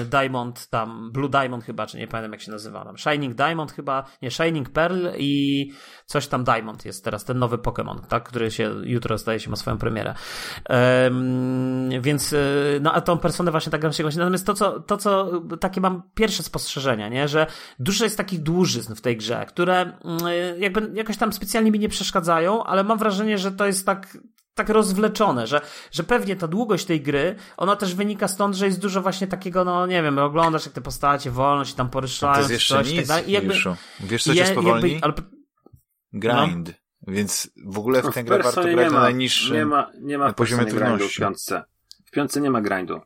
e, 0.01 0.05
Diamond, 0.05 0.67
tam 0.67 1.11
Blue 1.13 1.29
Diamond 1.29 1.65
chyba, 1.65 1.87
czy 1.87 1.97
nie 1.97 2.09
pamiętam 2.09 2.33
jak 2.33 2.41
się 2.41 2.51
nazywa, 2.51 2.85
tam 2.85 2.99
Shining 2.99 3.35
Diamond 3.35 3.73
chyba, 3.73 4.05
nie, 4.23 4.31
Shining 4.31 4.71
Pearl 4.71 5.07
i 5.19 5.73
coś 6.07 6.27
tam 6.27 6.45
Diamond 6.45 6.85
jest 6.85 7.05
teraz, 7.05 7.25
ten 7.25 7.39
nowy 7.39 7.59
Pokémon, 7.59 8.01
tak, 8.01 8.25
który 8.25 8.51
się 8.51 8.75
jutro 8.83 9.19
zdaje 9.19 9.41
się 9.41 9.51
ma 9.51 9.57
swoją 9.57 9.79
premierę. 9.79 10.15
Em, 10.65 11.91
więc, 12.01 12.33
e, 12.33 12.37
no 12.81 12.93
a 12.93 13.01
tą 13.01 13.19
personę 13.19 13.51
właśnie 13.51 13.73
tak 13.73 13.81
gram 13.81 13.93
się 13.93 14.03
gości. 14.03 14.19
Natomiast 14.19 14.48
to 14.49 14.55
co, 14.55 14.81
to, 14.81 14.97
co 14.97 15.41
takie 15.61 15.81
mam 15.81 16.03
pierwsze 16.15 16.43
spostrzeżenia, 16.43 17.09
nie, 17.09 17.29
że 17.29 17.47
dużo 17.79 18.05
jest 18.05 18.17
takich 18.17 18.43
dłużyzn 18.43 18.95
w 18.95 19.01
tej 19.01 19.17
grze, 19.17 19.47
które 19.49 19.81
mm, 19.81 20.19
jakby 20.59 20.91
jakoś 20.95 21.17
tam 21.17 21.33
specjalnie 21.33 21.71
mi 21.71 21.79
nie 21.79 21.89
przeszkadzają, 21.89 22.65
ale 22.65 22.85
mam 22.85 22.99
wrażenie, 22.99 23.39
że 23.39 23.53
to 23.53 23.67
jest 23.67 23.87
tak 23.87 24.19
tak 24.55 24.69
rozwleczone, 24.69 25.47
że, 25.47 25.61
że 25.91 26.05
pewnie 26.05 26.37
ta 26.37 26.49
długość 26.49 26.85
tej 26.85 27.01
gry, 27.01 27.37
ona 27.57 27.77
też 27.77 27.95
wynika 27.95 28.29
stąd, 28.29 28.55
że 28.57 28.67
jest 28.67 28.81
dużo 28.81 29.03
właśnie 29.03 29.27
takiego, 29.27 29.65
no 29.65 29.87
nie 29.87 30.03
wiem, 30.03 30.19
oglądasz 30.19 30.65
jak 30.65 30.75
te 30.75 30.81
postacie 30.81 31.31
wolno 31.31 31.65
się 31.65 31.75
tam 31.75 31.87
To 31.87 31.93
poruszają, 31.93 32.39
jest 32.39 32.51
jeszcze 32.51 32.75
coś 32.75 32.87
i 32.87 32.91
tak 32.91 32.99
nic, 32.99 33.09
dalej. 33.09 33.29
I 33.29 33.33
jakby, 33.33 33.55
Juszu. 33.55 33.77
Wiesz, 34.01 34.25
co 34.25 34.33
i 34.33 34.37
cię 34.37 34.47
spowolni? 34.47 34.93
jakby, 34.93 35.05
ale, 35.05 35.15
Grind. 36.13 36.75
Więc 37.07 37.51
w 37.67 37.79
ogóle 37.79 38.03
w 38.03 38.05
No, 38.05 38.13
tę 38.13 38.25
grę 38.25 38.39
warto 38.39 38.63
grać 38.63 38.77
nie 38.77 38.85
na 38.85 38.91
ma, 38.91 39.01
najniższym. 39.01 39.57
Nie 39.57 39.67
ma, 39.67 39.91
nie 40.01 40.19
ma 40.19 40.25
na 40.25 40.33
w 40.33 40.35
poziomie 40.35 40.65
grindu 40.65 40.85
w 40.85 40.89
trudności. 40.89 41.21
piątce. 41.21 41.65
W 42.07 42.11
piątce 42.11 42.41
nie 42.41 42.51
ma 42.51 42.61
grindu. 42.61 43.01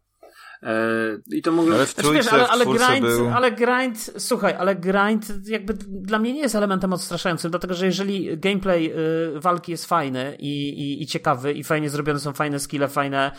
I 1.30 1.42
to 1.42 1.52
mówię... 1.52 1.74
Ale 1.74 1.86
w 1.86 1.90
Znaczy, 1.90 2.12
wiesz, 2.12 2.26
trójce, 2.26 2.32
ale, 2.32 2.48
ale, 2.48 2.64
czwórce 2.64 2.86
grind, 2.86 3.06
był... 3.06 3.30
ale 3.34 3.52
grind, 3.52 4.10
słuchaj, 4.18 4.54
ale 4.58 4.76
grind 4.76 5.48
jakby 5.48 5.74
dla 5.88 6.18
mnie 6.18 6.32
nie 6.32 6.40
jest 6.40 6.54
elementem 6.54 6.92
odstraszającym, 6.92 7.50
dlatego 7.50 7.74
że 7.74 7.86
jeżeli 7.86 8.38
gameplay 8.38 8.92
y, 9.36 9.40
walki 9.40 9.72
jest 9.72 9.86
fajny 9.86 10.36
i, 10.38 10.68
i, 10.68 11.02
i 11.02 11.06
ciekawy 11.06 11.52
i 11.52 11.64
fajnie 11.64 11.90
zrobione 11.90 12.20
są 12.20 12.32
fajne 12.32 12.58
skille, 12.58 12.88
fajne, 12.88 13.30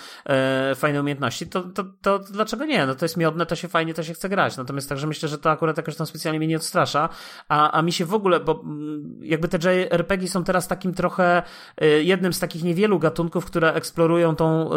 y, 0.71 0.75
fajne 0.75 1.01
umiejętności, 1.01 1.47
to, 1.47 1.61
to, 1.61 1.83
to 2.01 2.19
dlaczego 2.19 2.65
nie? 2.65 2.85
No 2.85 2.95
to 2.95 3.05
jest 3.05 3.17
miodne, 3.17 3.45
to 3.45 3.55
się 3.55 3.67
fajnie, 3.67 3.93
to 3.93 4.03
się 4.03 4.13
chce 4.13 4.29
grać. 4.29 4.57
Natomiast 4.57 4.89
także 4.89 5.07
myślę, 5.07 5.29
że 5.29 5.37
to 5.37 5.51
akurat 5.51 5.77
jakoś 5.77 5.95
tam 5.95 6.07
specjalnie 6.07 6.39
mnie 6.39 6.47
nie 6.47 6.57
odstrasza, 6.57 7.09
a, 7.49 7.71
a 7.71 7.81
mi 7.81 7.91
się 7.91 8.05
w 8.05 8.13
ogóle, 8.13 8.39
bo 8.39 8.61
mm, 8.63 9.19
jakby 9.21 9.47
te 9.47 9.57
JRPG 9.57 10.27
są 10.27 10.43
teraz 10.43 10.67
takim 10.67 10.93
trochę 10.93 11.43
y, 11.83 12.03
jednym 12.03 12.33
z 12.33 12.39
takich 12.39 12.63
niewielu 12.63 12.99
gatunków, 12.99 13.45
które 13.45 13.73
eksplorują 13.73 14.35
tą, 14.35 14.69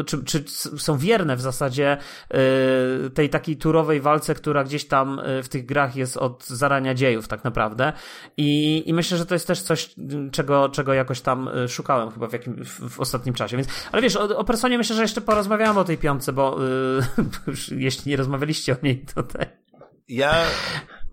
y, 0.00 0.04
czy, 0.04 0.24
czy 0.24 0.44
są 0.78 0.98
wierne 0.98 1.36
w 1.36 1.40
zasadzie 1.40 1.93
y, 3.06 3.10
tej 3.10 3.30
takiej 3.30 3.56
turowej 3.56 4.00
walce, 4.00 4.34
która 4.34 4.64
gdzieś 4.64 4.86
tam 4.86 5.18
y, 5.18 5.42
w 5.42 5.48
tych 5.48 5.66
grach 5.66 5.96
jest 5.96 6.16
od 6.16 6.46
zarania 6.46 6.94
dziejów 6.94 7.28
tak 7.28 7.44
naprawdę. 7.44 7.92
I, 8.36 8.82
i 8.86 8.94
myślę, 8.94 9.18
że 9.18 9.26
to 9.26 9.34
jest 9.34 9.46
też 9.46 9.62
coś, 9.62 9.94
czego, 10.32 10.68
czego 10.68 10.94
jakoś 10.94 11.20
tam 11.20 11.48
y, 11.48 11.68
szukałem 11.68 12.10
chyba 12.10 12.26
w, 12.26 12.32
jakim, 12.32 12.64
w, 12.64 13.00
ostatnim 13.00 13.34
czasie. 13.34 13.56
Więc, 13.56 13.68
ale 13.92 14.02
wiesz, 14.02 14.16
o, 14.16 14.38
o 14.38 14.44
Personie 14.44 14.78
myślę, 14.78 14.96
że 14.96 15.02
jeszcze 15.02 15.20
porozmawiamy 15.20 15.80
o 15.80 15.84
tej 15.84 15.98
piątce, 15.98 16.32
bo 16.32 16.58
jeśli 17.70 18.10
nie 18.10 18.16
rozmawialiście 18.16 18.72
o 18.72 18.76
niej 18.82 19.06
tutaj. 19.14 19.46
Ja 20.08 20.44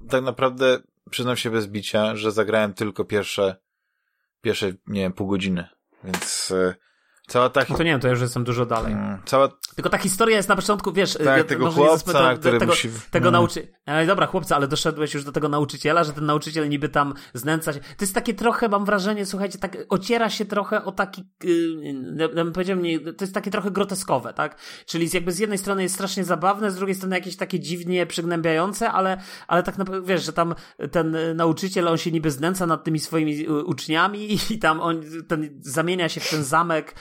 tak 0.09 0.23
naprawdę 0.23 0.79
przyznam 1.09 1.37
się 1.37 1.49
bez 1.49 1.67
bicia, 1.67 2.15
że 2.15 2.31
zagrałem 2.31 2.73
tylko 2.73 3.05
pierwsze, 3.05 3.55
pierwsze, 4.41 4.73
nie 4.87 5.01
wiem, 5.01 5.13
pół 5.13 5.27
godziny. 5.27 5.67
Więc 6.03 6.53
cała 7.31 7.49
ta... 7.49 7.61
No 7.69 7.77
to 7.77 7.83
nie 7.83 7.91
wiem, 7.91 7.99
to 7.99 8.07
ja 8.07 8.11
już 8.11 8.21
jestem 8.21 8.43
dużo 8.43 8.65
dalej. 8.65 8.93
Mm, 8.93 9.17
Cała... 9.25 9.49
Tylko 9.75 9.89
ta 9.89 9.97
historia 9.97 10.37
jest 10.37 10.49
na 10.49 10.55
początku, 10.55 10.91
wiesz, 10.91 11.17
Tak, 11.23 11.43
tego 11.47 11.67
nie 11.67 11.71
chłopca, 11.73 12.35
który 12.37 12.59
tego, 12.59 12.73
musi- 12.73 12.89
tego 13.11 13.29
mm. 13.29 13.41
nauczy... 13.41 13.67
Ale 13.85 14.05
dobra, 14.05 14.25
chłopca, 14.27 14.55
ale 14.55 14.67
doszedłeś 14.67 15.13
już 15.13 15.23
do 15.23 15.31
tego 15.31 15.49
nauczyciela, 15.49 16.03
że 16.03 16.13
ten 16.13 16.25
nauczyciel 16.25 16.69
niby 16.69 16.89
tam 16.89 17.13
znęca 17.33 17.73
się. 17.73 17.79
To 17.79 17.85
jest 18.01 18.15
takie 18.15 18.33
trochę, 18.33 18.69
mam 18.69 18.85
wrażenie, 18.85 19.25
słuchajcie, 19.25 19.59
tak 19.59 19.77
ociera 19.89 20.29
się 20.29 20.45
trochę 20.45 20.85
o 20.85 20.91
taki, 20.91 21.23
yy, 21.43 22.17
ja 22.17 22.27
bym 22.29 22.51
powiedział, 22.53 22.77
nie, 22.77 22.99
to 22.99 23.23
jest 23.23 23.33
takie 23.33 23.51
trochę 23.51 23.71
groteskowe, 23.71 24.33
tak? 24.33 24.57
Czyli 24.85 25.07
z- 25.07 25.13
jakby 25.13 25.31
z 25.31 25.39
jednej 25.39 25.57
strony 25.57 25.83
jest 25.83 25.95
strasznie 25.95 26.23
zabawne, 26.23 26.71
z 26.71 26.75
drugiej 26.75 26.95
strony 26.95 27.15
jakieś 27.15 27.35
takie 27.35 27.59
dziwnie 27.59 28.05
przygnębiające, 28.05 28.91
ale, 28.91 29.17
ale 29.47 29.63
tak 29.63 29.77
naprawdę, 29.77 30.07
wiesz, 30.07 30.23
że 30.25 30.33
tam 30.33 30.55
ten 30.91 31.17
nauczyciel, 31.35 31.87
on 31.87 31.97
się 31.97 32.11
niby 32.11 32.31
znęca 32.31 32.65
nad 32.65 32.83
tymi 32.83 32.99
swoimi 32.99 33.47
y, 33.47 33.63
uczniami 33.63 34.37
i 34.49 34.59
tam 34.59 34.81
on 34.81 35.01
ten, 35.27 35.59
zamienia 35.61 36.09
się 36.09 36.21
w 36.21 36.29
ten 36.29 36.43
zamek, 36.43 36.95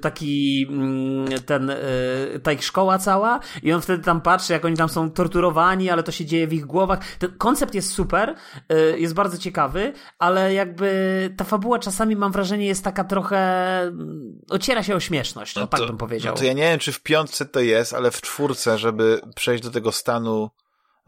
taki 0.00 0.66
mm, 0.70 1.26
ten, 1.46 1.70
y, 1.70 2.40
ta 2.42 2.52
ich 2.52 2.64
szkoła 2.64 2.98
cała 2.98 3.40
i 3.62 3.72
on 3.72 3.80
wtedy 3.80 4.04
tam 4.04 4.20
patrzy, 4.20 4.52
jak 4.52 4.64
oni 4.64 4.76
tam 4.76 4.88
są 4.88 5.10
torturowani, 5.10 5.90
ale 5.90 6.02
to 6.02 6.12
się 6.12 6.24
dzieje 6.24 6.46
w 6.46 6.52
ich 6.52 6.66
głowach. 6.66 6.98
Ten 7.18 7.32
koncept 7.38 7.74
jest 7.74 7.90
super, 7.90 8.34
y, 8.72 8.98
jest 8.98 9.14
bardzo 9.14 9.38
ciekawy, 9.38 9.92
ale 10.18 10.54
jakby 10.54 10.94
ta 11.36 11.44
fabuła 11.44 11.78
czasami 11.78 12.16
mam 12.16 12.32
wrażenie 12.32 12.66
jest 12.66 12.84
taka 12.84 13.04
trochę 13.04 13.36
mm, 13.82 14.40
ociera 14.50 14.82
się 14.82 14.94
o 14.94 15.00
śmieszność, 15.00 15.56
no, 15.56 15.66
tak 15.66 15.80
bym 15.86 15.96
powiedział. 15.96 16.34
No 16.34 16.38
to 16.38 16.44
ja 16.44 16.52
nie 16.52 16.62
wiem, 16.62 16.78
czy 16.78 16.92
w 16.92 17.02
piątce 17.02 17.46
to 17.46 17.60
jest, 17.60 17.92
ale 17.94 18.10
w 18.10 18.20
czwórce, 18.20 18.78
żeby 18.78 19.20
przejść 19.36 19.64
do 19.64 19.70
tego 19.70 19.92
stanu, 19.92 20.50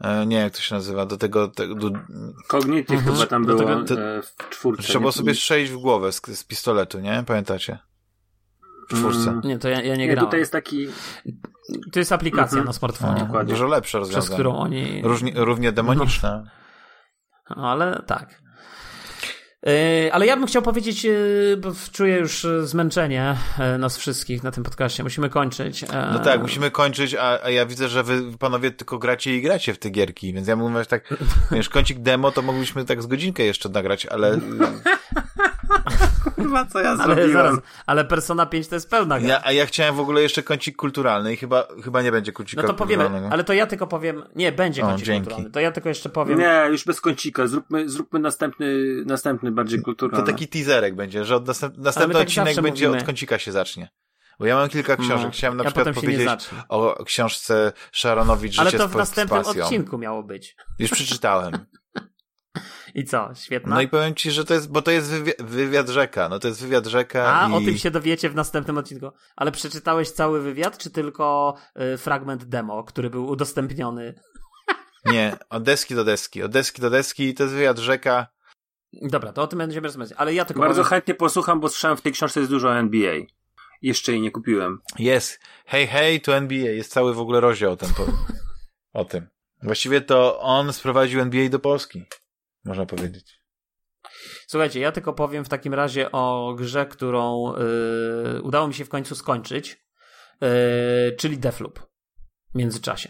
e, 0.01 0.25
nie 0.25 0.35
wiem 0.35 0.43
jak 0.43 0.53
to 0.55 0.61
się 0.61 0.75
nazywa, 0.75 1.05
do 1.05 1.17
tego, 1.17 1.47
te, 1.47 1.67
do, 1.67 1.87
Mhm. 1.87 3.05
chyba 3.05 3.25
tam 3.27 3.45
Do 3.45 3.55
było 3.55 3.69
tego- 3.69 3.83
to- 3.85 4.01
e, 4.01 4.21
w 4.21 4.49
czwórce. 4.49 4.83
trzeba 4.83 4.99
było 4.99 5.09
nie? 5.11 5.17
sobie 5.17 5.35
strzelić 5.35 5.69
w 5.69 5.77
głowę 5.77 6.11
z, 6.11 6.21
z 6.25 6.43
pistoletu, 6.43 6.99
nie? 6.99 7.23
Pamiętacie? 7.27 7.79
W 8.87 8.93
czwórce. 8.97 9.29
Mm. 9.29 9.41
Nie, 9.43 9.57
to 9.59 9.69
ja, 9.69 9.81
ja 9.81 9.95
nie 9.95 10.07
Nie, 10.07 10.13
grałem. 10.13 10.25
tutaj 10.25 10.39
jest 10.39 10.51
taki... 10.51 10.87
To 11.91 11.99
jest 11.99 12.11
aplikacja 12.11 12.57
Mhm. 12.57 12.65
na 12.65 12.73
smartfonie, 12.73 13.13
No, 13.19 13.25
dokładnie. 13.25 13.53
dużo 13.53 13.67
lepsze 13.67 13.97
przez 13.97 14.07
rozwiązanie. 14.09 14.33
którą 14.35 14.55
oni... 14.55 15.01
Różnie, 15.03 15.31
równie 15.35 15.71
demoniczne. 15.71 16.43
No, 17.57 17.71
ale 17.71 18.03
tak. 18.07 18.41
Yy, 19.67 20.13
Ale 20.13 20.25
ja 20.25 20.37
bym 20.37 20.45
chciał 20.47 20.61
powiedzieć, 20.61 21.03
yy, 21.03 21.57
bo 21.61 21.71
czuję 21.91 22.17
już 22.17 22.43
yy, 22.43 22.67
zmęczenie 22.67 23.37
nas 23.79 23.97
wszystkich 23.97 24.43
na 24.43 24.51
tym 24.51 24.63
podcaście. 24.63 25.03
Musimy 25.03 25.29
kończyć. 25.29 25.85
No 26.13 26.19
tak, 26.19 26.41
musimy 26.41 26.71
kończyć, 26.71 27.15
a, 27.15 27.43
a 27.43 27.49
ja 27.49 27.65
widzę, 27.65 27.89
że 27.89 28.03
wy 28.03 28.21
panowie 28.39 28.71
tylko 28.71 28.97
gracie 28.99 29.35
i 29.35 29.41
gracie 29.41 29.73
w 29.73 29.79
te 29.79 29.89
gierki, 29.89 30.33
więc 30.33 30.47
ja 30.47 30.55
mówię, 30.55 30.79
że 30.79 30.85
tak, 30.85 31.13
wiesz, 31.51 31.69
kącik 31.69 31.99
demo 31.99 32.31
to 32.31 32.41
moglibyśmy 32.41 32.85
tak 32.85 33.01
z 33.01 33.07
godzinkę 33.07 33.43
jeszcze 33.43 33.69
nagrać, 33.69 34.05
ale 34.05 34.39
Chyba 36.35 36.65
co 36.65 36.79
ja 36.81 36.95
Ale, 36.99 37.29
zaraz, 37.29 37.55
ale 37.85 38.05
Persona 38.05 38.45
5 38.45 38.67
to 38.67 38.75
jest 38.75 38.89
pełna 38.89 39.19
gra. 39.19 39.29
ja, 39.29 39.41
a 39.43 39.51
ja 39.51 39.65
chciałem 39.65 39.95
w 39.95 39.99
ogóle 39.99 40.21
jeszcze 40.21 40.43
kącik 40.43 40.75
kulturalny 40.75 41.33
i 41.33 41.37
chyba, 41.37 41.67
chyba 41.83 42.01
nie 42.01 42.11
będzie 42.11 42.31
kącika 42.31 42.61
No 42.61 42.67
to 42.67 42.73
powiemy, 42.73 43.03
kulturalnego. 43.03 43.33
ale 43.33 43.43
to 43.43 43.53
ja 43.53 43.67
tylko 43.67 43.87
powiem. 43.87 44.23
Nie, 44.35 44.51
będzie 44.51 44.83
O, 44.83 44.87
kącik 44.87 45.05
dzięki. 45.05 45.21
kulturalny. 45.23 45.51
To 45.51 45.59
ja 45.59 45.71
tylko 45.71 45.89
jeszcze 45.89 46.09
powiem. 46.09 46.39
Nie, 46.39 46.63
już 46.69 46.85
bez 46.85 47.01
kącika. 47.01 47.47
Zróbmy, 47.47 47.89
zróbmy 47.89 48.19
następny, 48.19 48.67
następny 49.05 49.51
bardziej 49.57 49.79
To 49.79 49.85
kulturalny. 49.85 50.27
taki 50.27 50.47
teaserek 50.47 50.95
będzie, 50.95 51.25
że 51.25 51.35
od 51.35 51.47
następ, 51.47 51.77
następny 51.77 52.13
tak 52.13 52.23
odcinek 52.27 52.61
będzie 52.61 52.85
mówimy. 52.85 53.01
od 53.01 53.05
kącika 53.05 53.39
się 53.39 53.51
zacznie. 53.51 53.89
Bo 54.39 54.45
ja 54.45 54.55
mam 54.55 54.69
kilka 54.69 54.95
książek. 54.97 55.25
No, 55.25 55.31
Chciałem 55.31 55.57
na 55.57 55.63
ja 55.63 55.71
przykład 55.71 55.95
powiedzieć 55.95 56.29
o 56.69 57.03
książce 57.05 57.73
Sharonowicz 57.91 58.59
Ale 58.59 58.69
Życie 58.69 58.83
to 58.83 58.89
z, 58.89 58.91
w 58.91 58.95
następnym 58.95 59.39
odcinku 59.39 59.97
miało 59.97 60.23
być. 60.23 60.55
Już 60.79 60.91
przeczytałem. 60.91 61.53
I 62.95 63.05
co? 63.05 63.29
Świetna. 63.35 63.75
No 63.75 63.81
i 63.81 63.87
powiem 63.87 64.15
ci, 64.15 64.31
że 64.31 64.45
to 64.45 64.53
jest, 64.53 64.71
bo 64.71 64.81
to 64.81 64.91
jest 64.91 65.09
wywiad, 65.11 65.35
wywiad 65.39 65.89
rzeka. 65.89 66.29
No 66.29 66.39
to 66.39 66.47
jest 66.47 66.61
wywiad 66.61 66.85
rzeka 66.87 67.41
A, 67.41 67.49
i... 67.49 67.53
o 67.53 67.59
tym 67.59 67.77
się 67.77 67.91
dowiecie 67.91 68.29
w 68.29 68.35
następnym 68.35 68.77
odcinku. 68.77 69.11
Ale 69.35 69.51
przeczytałeś 69.51 70.11
cały 70.11 70.41
wywiad, 70.41 70.77
czy 70.77 70.89
tylko 70.91 71.55
y, 71.93 71.97
fragment 71.97 72.43
demo, 72.43 72.83
który 72.83 73.09
był 73.09 73.27
udostępniony? 73.27 74.13
Nie, 75.05 75.37
od 75.49 75.63
deski 75.63 75.95
do 75.95 76.03
deski. 76.03 76.43
Od 76.43 76.51
deski 76.51 76.81
do 76.81 76.89
deski 76.89 77.33
to 77.33 77.43
jest 77.43 77.55
wywiad 77.55 77.77
rzeka. 77.77 78.27
Dobra, 78.93 79.33
to 79.33 79.41
o 79.41 79.47
tym 79.47 79.59
będziemy 79.59 79.87
rozmawiać. 79.87 80.13
Ale 80.17 80.33
ja 80.33 80.45
tylko 80.45 80.61
Bardzo 80.61 80.83
powiem, 80.83 80.89
chętnie 80.89 81.13
posłucham, 81.13 81.59
bo 81.59 81.69
słyszałem 81.69 81.97
w 81.97 82.01
tej 82.01 82.11
książce 82.11 82.39
jest 82.39 82.51
dużo 82.51 82.67
o 82.67 82.75
NBA. 82.75 83.15
Jeszcze 83.81 84.11
jej 84.11 84.21
nie 84.21 84.31
kupiłem. 84.31 84.81
Jest. 84.99 85.39
Hej, 85.65 85.87
hej, 85.87 86.21
to 86.21 86.35
NBA. 86.35 86.71
Jest 86.71 86.91
cały 86.91 87.13
w 87.13 87.19
ogóle 87.19 87.39
rozdział 87.39 87.71
o 87.71 87.77
tym. 87.77 87.89
Po, 87.93 88.05
o 88.93 89.05
tym. 89.05 89.27
Właściwie 89.63 90.01
to 90.01 90.39
on 90.39 90.73
sprowadził 90.73 91.21
NBA 91.21 91.49
do 91.49 91.59
Polski. 91.59 92.05
Można 92.65 92.85
powiedzieć. 92.85 93.41
Słuchajcie, 94.47 94.79
ja 94.79 94.91
tylko 94.91 95.13
powiem 95.13 95.45
w 95.45 95.49
takim 95.49 95.73
razie 95.73 96.11
o 96.11 96.55
grze, 96.57 96.85
którą 96.85 97.53
y, 98.37 98.41
udało 98.41 98.67
mi 98.67 98.73
się 98.73 98.85
w 98.85 98.89
końcu 98.89 99.15
skończyć, 99.15 99.83
y, 100.43 101.15
czyli 101.15 101.37
Deathloop. 101.37 101.79
W 102.53 102.57
międzyczasie. 102.57 103.09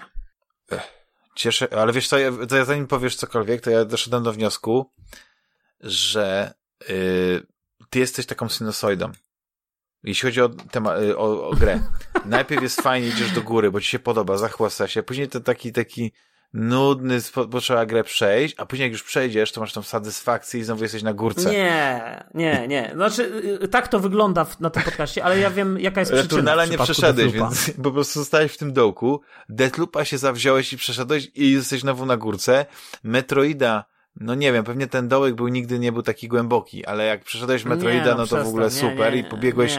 Cieszę, 1.36 1.68
ale 1.78 1.94
wiesz 1.94 2.08
co, 2.08 2.18
ja, 2.18 2.32
to 2.50 2.56
ja 2.56 2.66
zanim 2.66 2.88
powiesz 2.88 3.16
cokolwiek, 3.16 3.62
to 3.62 3.70
ja 3.70 3.86
doszedłem 3.86 4.24
do 4.24 4.34
wniosku, 4.34 4.92
że 5.80 6.54
y, 6.90 7.48
ty 7.90 8.00
jesteś 8.00 8.26
taką 8.26 8.50
sinusoidą. 8.50 9.12
Jeśli 10.04 10.28
chodzi 10.28 10.42
o, 10.42 10.50
tema, 10.50 10.98
y, 10.98 11.18
o, 11.18 11.50
o 11.50 11.56
grę. 11.56 11.80
Najpierw 12.26 12.64
jest 12.64 12.82
fajnie, 12.82 13.08
idziesz 13.08 13.32
do 13.32 13.42
góry, 13.42 13.72
bo 13.72 13.82
ci 13.82 13.88
się 13.88 14.00
podoba, 14.00 14.38
zachłasa 14.38 14.88
się, 14.88 15.04
później 15.04 15.28
to 15.28 15.40
taki, 15.40 15.72
taki 15.72 16.12
nudny, 16.54 17.20
bo 17.48 17.62
trzeba 17.62 17.86
grę 17.86 18.04
przejść, 18.04 18.56
a 18.58 18.66
później 18.66 18.86
jak 18.86 18.92
już 18.92 19.04
przejdziesz, 19.04 19.52
to 19.52 19.62
masz 19.62 19.74
tą 19.74 19.84
satysfakcję 19.84 20.60
i 20.60 20.64
znowu 20.64 20.84
jesteś 20.84 21.04
na 21.04 21.14
górce. 21.14 21.52
Nie, 21.52 22.24
nie, 22.34 22.68
nie. 22.68 22.92
Znaczy, 22.94 23.42
y, 23.64 23.68
tak 23.68 23.88
to 23.88 24.00
wygląda 24.00 24.46
na 24.60 24.70
tym 24.70 24.84
podcaście, 24.84 25.24
ale 25.24 25.40
ja 25.40 25.50
wiem, 25.50 25.80
jaka 25.80 26.00
jest 26.00 26.12
przyczyna. 26.12 26.38
Returnala 26.38 26.66
w 26.66 26.72
nie 26.72 26.78
przeszedłeś, 26.78 27.32
więc 27.32 27.72
po 27.84 27.92
prostu 27.92 28.20
zostałeś 28.20 28.52
w 28.52 28.58
tym 28.58 28.74
dołku. 28.74 29.22
Deathloopa 29.50 30.06
się 30.06 30.18
zawziąłeś 30.18 30.74
i 30.74 30.78
przeszedłeś 30.78 31.32
i 31.36 31.52
jesteś 31.52 31.82
znowu 31.82 32.06
na 32.06 32.18
górce. 32.18 32.66
Metroida, 33.04 33.86
no 34.20 34.36
nie 34.36 34.54
wiem, 34.54 34.64
pewnie 34.64 34.88
ten 34.88 35.08
dołek 35.08 35.36
był 35.36 35.48
nigdy 35.48 35.80
nie 35.80 35.92
był 35.92 36.02
taki 36.02 36.28
głęboki, 36.28 36.86
ale 36.86 37.06
jak 37.06 37.24
przeszedłeś 37.24 37.66
Metroida, 37.66 38.06
Nie, 38.06 38.12
no, 38.12 38.18
to 38.18 38.24
przestań, 38.26 38.46
w 38.46 38.48
ogóle 38.48 38.66
nie, 38.66 38.72
super 38.72 39.14
nie, 39.14 39.20
i 39.20 39.24
pobiegłeś 39.24 39.78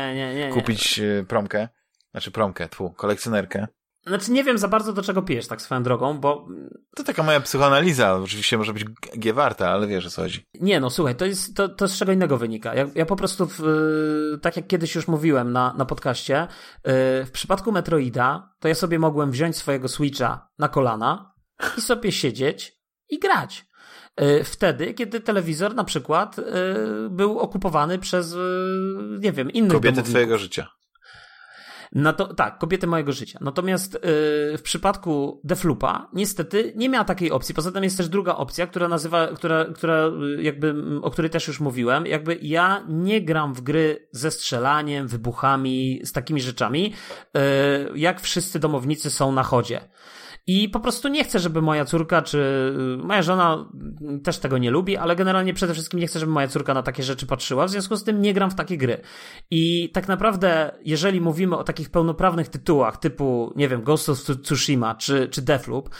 kupić 0.52 0.98
e, 0.98 1.24
promkę. 1.28 1.68
Znaczy 2.10 2.30
promkę, 2.30 2.68
tfu, 2.68 2.90
kolekcjonerkę. 2.90 3.66
Znaczy, 4.06 4.32
nie 4.32 4.44
wiem 4.44 4.58
za 4.58 4.68
bardzo 4.68 4.92
do 4.92 5.02
czego 5.02 5.22
pijesz 5.22 5.46
tak 5.46 5.62
swoją 5.62 5.82
drogą, 5.82 6.18
bo 6.18 6.46
To 6.96 7.04
taka 7.04 7.22
moja 7.22 7.40
psychoanaliza, 7.40 8.14
oczywiście 8.14 8.58
może 8.58 8.72
być 8.72 8.84
g- 8.84 8.94
G 9.16 9.32
warta, 9.32 9.70
ale 9.70 9.86
wiesz 9.86 10.06
o 10.06 10.10
co 10.10 10.22
chodzi. 10.22 10.44
Nie, 10.60 10.80
no 10.80 10.90
słuchaj, 10.90 11.16
to 11.16 11.24
jest 11.26 11.56
to, 11.56 11.68
to 11.68 11.88
z 11.88 11.96
czego 11.98 12.12
innego 12.12 12.38
wynika. 12.38 12.74
Ja, 12.74 12.86
ja 12.94 13.06
po 13.06 13.16
prostu, 13.16 13.46
w, 13.46 13.60
y, 14.34 14.38
tak 14.42 14.56
jak 14.56 14.66
kiedyś 14.66 14.94
już 14.94 15.08
mówiłem 15.08 15.52
na, 15.52 15.74
na 15.78 15.84
podcaście, 15.84 16.42
y, 16.42 16.48
w 17.26 17.30
przypadku 17.32 17.72
Metroida, 17.72 18.54
to 18.60 18.68
ja 18.68 18.74
sobie 18.74 18.98
mogłem 18.98 19.30
wziąć 19.30 19.56
swojego 19.56 19.88
Switcha 19.88 20.48
na 20.58 20.68
kolana 20.68 21.34
i 21.78 21.80
sobie 21.80 22.12
siedzieć 22.12 22.72
i 23.08 23.18
grać. 23.18 23.67
Y, 24.22 24.44
Wtedy, 24.44 24.94
kiedy 24.94 25.20
telewizor 25.20 25.74
na 25.74 25.84
przykład 25.84 26.38
y, 26.38 26.42
był 27.10 27.38
okupowany 27.38 27.98
przez, 27.98 28.32
y, 28.32 28.38
nie 29.20 29.32
wiem, 29.32 29.50
innych 29.50 29.72
Kobiety 29.72 29.94
domowników. 29.94 30.10
twojego 30.10 30.38
życia. 30.38 30.66
No 31.92 32.12
to, 32.12 32.34
tak, 32.34 32.58
kobiety 32.58 32.86
mojego 32.86 33.12
życia. 33.12 33.38
Natomiast 33.42 33.94
yy, 33.94 34.00
w 34.58 34.60
przypadku 34.62 35.40
Deflupa 35.44 36.08
niestety 36.12 36.72
nie 36.76 36.88
miała 36.88 37.04
takiej 37.04 37.30
opcji. 37.30 37.54
Poza 37.54 37.72
tym 37.72 37.84
jest 37.84 37.96
też 37.96 38.08
druga 38.08 38.34
opcja, 38.34 38.66
która 38.66 38.88
nazywa, 38.88 39.26
która, 39.26 39.64
która 39.64 40.10
jakby, 40.38 40.74
o 41.02 41.10
której 41.10 41.30
też 41.30 41.48
już 41.48 41.60
mówiłem. 41.60 42.06
Jakby 42.06 42.38
ja 42.42 42.84
nie 42.88 43.20
gram 43.22 43.54
w 43.54 43.60
gry 43.60 44.08
ze 44.12 44.30
strzelaniem, 44.30 45.08
wybuchami, 45.08 46.00
z 46.04 46.12
takimi 46.12 46.40
rzeczami, 46.40 46.94
yy, 47.34 47.40
jak 47.94 48.20
wszyscy 48.20 48.58
domownicy 48.58 49.10
są 49.10 49.32
na 49.32 49.42
chodzie. 49.42 49.80
I 50.48 50.68
po 50.68 50.80
prostu 50.80 51.08
nie 51.08 51.24
chcę, 51.24 51.38
żeby 51.38 51.62
moja 51.62 51.84
córka, 51.84 52.22
czy 52.22 52.38
y, 53.00 53.06
moja 53.06 53.22
żona 53.22 53.68
też 54.24 54.38
tego 54.38 54.58
nie 54.58 54.70
lubi, 54.70 54.96
ale 54.96 55.16
generalnie 55.16 55.54
przede 55.54 55.74
wszystkim 55.74 56.00
nie 56.00 56.06
chcę, 56.06 56.18
żeby 56.18 56.32
moja 56.32 56.48
córka 56.48 56.74
na 56.74 56.82
takie 56.82 57.02
rzeczy 57.02 57.26
patrzyła. 57.26 57.66
W 57.66 57.70
związku 57.70 57.96
z 57.96 58.04
tym 58.04 58.22
nie 58.22 58.34
gram 58.34 58.50
w 58.50 58.54
takie 58.54 58.78
gry. 58.78 59.00
I 59.50 59.90
tak 59.94 60.08
naprawdę, 60.08 60.72
jeżeli 60.84 61.20
mówimy 61.20 61.56
o 61.56 61.64
takich 61.64 61.90
pełnoprawnych 61.90 62.48
tytułach, 62.48 62.96
typu, 62.96 63.52
nie 63.56 63.68
wiem, 63.68 63.82
Ghost 63.82 64.08
of 64.08 64.18
Tsushima, 64.42 64.94
czy, 64.94 65.28
czy 65.28 65.42
Deathloop, 65.42 65.90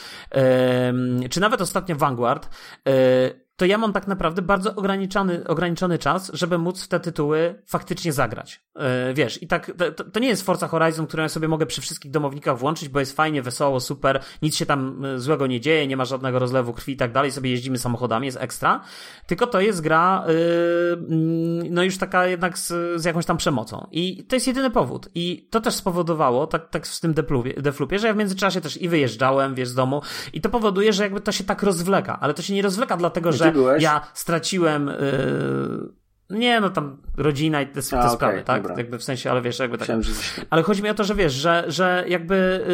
yy, 1.21 1.29
czy 1.29 1.41
nawet 1.41 1.61
ostatnio 1.61 1.95
Vanguard, 1.95 2.49
yy, 2.85 3.48
to 3.59 3.65
ja 3.65 3.77
mam 3.77 3.93
tak 3.93 4.07
naprawdę 4.07 4.41
bardzo 4.41 4.75
ograniczony, 4.75 5.47
ograniczony 5.47 5.97
czas, 5.97 6.31
żeby 6.33 6.57
móc 6.57 6.83
w 6.83 6.87
te 6.87 6.99
tytuły 6.99 7.61
faktycznie 7.65 8.13
zagrać. 8.13 8.61
Yy, 8.75 9.13
wiesz, 9.13 9.43
i 9.43 9.47
tak 9.47 9.71
to, 9.95 10.03
to, 10.03 10.19
nie 10.19 10.27
jest 10.27 10.45
Forza 10.45 10.67
Horizon, 10.67 11.07
którą 11.07 11.23
ja 11.23 11.29
sobie 11.29 11.47
mogę 11.47 11.65
przy 11.65 11.81
wszystkich 11.81 12.11
domownikach 12.11 12.57
włączyć, 12.57 12.89
bo 12.89 12.99
jest 12.99 13.15
fajnie, 13.15 13.41
wesoło, 13.41 13.79
super, 13.79 14.23
nic 14.41 14.55
się 14.55 14.65
tam 14.65 15.05
e, 15.05 15.19
złego 15.19 15.47
nie 15.47 15.59
dzieje, 15.61 15.87
nie 15.87 15.97
ma 15.97 16.05
żadnego 16.05 16.39
rozlewu 16.39 16.73
krwi 16.73 16.93
i 16.93 16.97
tak 16.97 17.11
dalej, 17.11 17.31
sobie 17.31 17.49
jeździmy 17.49 17.77
samochodami, 17.77 18.25
jest 18.25 18.37
ekstra. 18.41 18.81
Tylko 19.27 19.47
to 19.47 19.61
jest 19.61 19.81
gra, 19.81 20.25
yy, 20.27 21.65
no 21.69 21.83
już 21.83 21.97
taka 21.97 22.27
jednak 22.27 22.57
z, 22.57 22.67
z, 23.01 23.05
jakąś 23.05 23.25
tam 23.25 23.37
przemocą. 23.37 23.87
I 23.91 24.23
to 24.23 24.35
jest 24.35 24.47
jedyny 24.47 24.69
powód. 24.69 25.09
I 25.15 25.47
to 25.49 25.61
też 25.61 25.73
spowodowało, 25.73 26.47
tak, 26.47 26.69
tak 26.69 26.87
w 26.87 26.99
tym 26.99 27.13
deflupie, 27.57 27.99
że 27.99 28.07
ja 28.07 28.13
w 28.13 28.17
międzyczasie 28.17 28.61
też 28.61 28.81
i 28.81 28.89
wyjeżdżałem, 28.89 29.55
wiesz, 29.55 29.69
z 29.69 29.75
domu 29.75 30.01
i 30.33 30.41
to 30.41 30.49
powoduje, 30.49 30.93
że 30.93 31.03
jakby 31.03 31.21
to 31.21 31.31
się 31.31 31.43
tak 31.43 31.63
rozwleka, 31.63 32.19
ale 32.21 32.33
to 32.33 32.41
się 32.41 32.53
nie 32.53 32.61
rozwleka 32.61 32.97
dlatego, 32.97 33.31
że 33.31 33.48
ja 33.79 34.01
straciłem. 34.13 34.87
Yy, 34.87 35.98
nie, 36.29 36.61
no 36.61 36.69
tam 36.69 36.97
rodzina 37.17 37.61
i 37.61 37.67
te, 37.67 37.73
te 37.73 37.99
A, 37.99 38.09
sprawy, 38.09 38.33
okay, 38.33 38.43
tak? 38.43 38.61
Dobra. 38.61 38.77
Jakby 38.77 38.97
w 38.97 39.03
sensie, 39.03 39.31
ale 39.31 39.41
wiesz, 39.41 39.59
jakby 39.59 39.77
tak. 39.77 39.85
Chciałem, 39.85 40.03
że... 40.03 40.11
Ale 40.49 40.63
chodzi 40.63 40.83
mi 40.83 40.89
o 40.89 40.93
to, 40.93 41.03
że 41.03 41.15
wiesz, 41.15 41.33
że, 41.33 41.63
że 41.67 42.05
jakby 42.07 42.65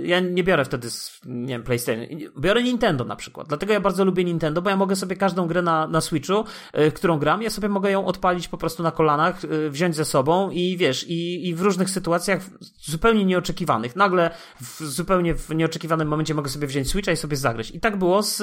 yy, 0.00 0.06
ja 0.06 0.20
nie 0.20 0.44
biorę 0.44 0.64
wtedy, 0.64 0.88
nie 1.24 1.54
wiem, 1.54 1.62
PlayStation. 1.62 2.06
Biorę 2.40 2.62
Nintendo 2.62 3.04
na 3.04 3.16
przykład. 3.16 3.48
Dlatego 3.48 3.72
ja 3.72 3.80
bardzo 3.80 4.04
lubię 4.04 4.24
Nintendo, 4.24 4.62
bo 4.62 4.70
ja 4.70 4.76
mogę 4.76 4.96
sobie 4.96 5.16
każdą 5.16 5.46
grę 5.46 5.62
na, 5.62 5.86
na 5.86 6.00
Switchu, 6.00 6.44
yy, 6.74 6.92
którą 6.92 7.18
gram, 7.18 7.42
ja 7.42 7.50
sobie 7.50 7.68
mogę 7.68 7.90
ją 7.90 8.06
odpalić 8.06 8.48
po 8.48 8.58
prostu 8.58 8.82
na 8.82 8.90
kolanach, 8.90 9.42
yy, 9.44 9.70
wziąć 9.70 9.96
ze 9.96 10.04
sobą 10.04 10.50
i 10.50 10.76
wiesz, 10.76 11.08
i, 11.08 11.48
i 11.48 11.54
w 11.54 11.60
różnych 11.60 11.90
sytuacjach 11.90 12.40
zupełnie 12.80 13.24
nieoczekiwanych. 13.24 13.96
Nagle 13.96 14.30
w 14.60 14.80
zupełnie 14.84 15.34
w 15.34 15.54
nieoczekiwanym 15.54 16.08
momencie 16.08 16.34
mogę 16.34 16.48
sobie 16.48 16.66
wziąć 16.66 16.88
Switcha 16.88 17.12
i 17.12 17.16
sobie 17.16 17.36
zagrać. 17.36 17.70
I 17.70 17.80
tak 17.80 17.96
było 17.96 18.22
z 18.22 18.40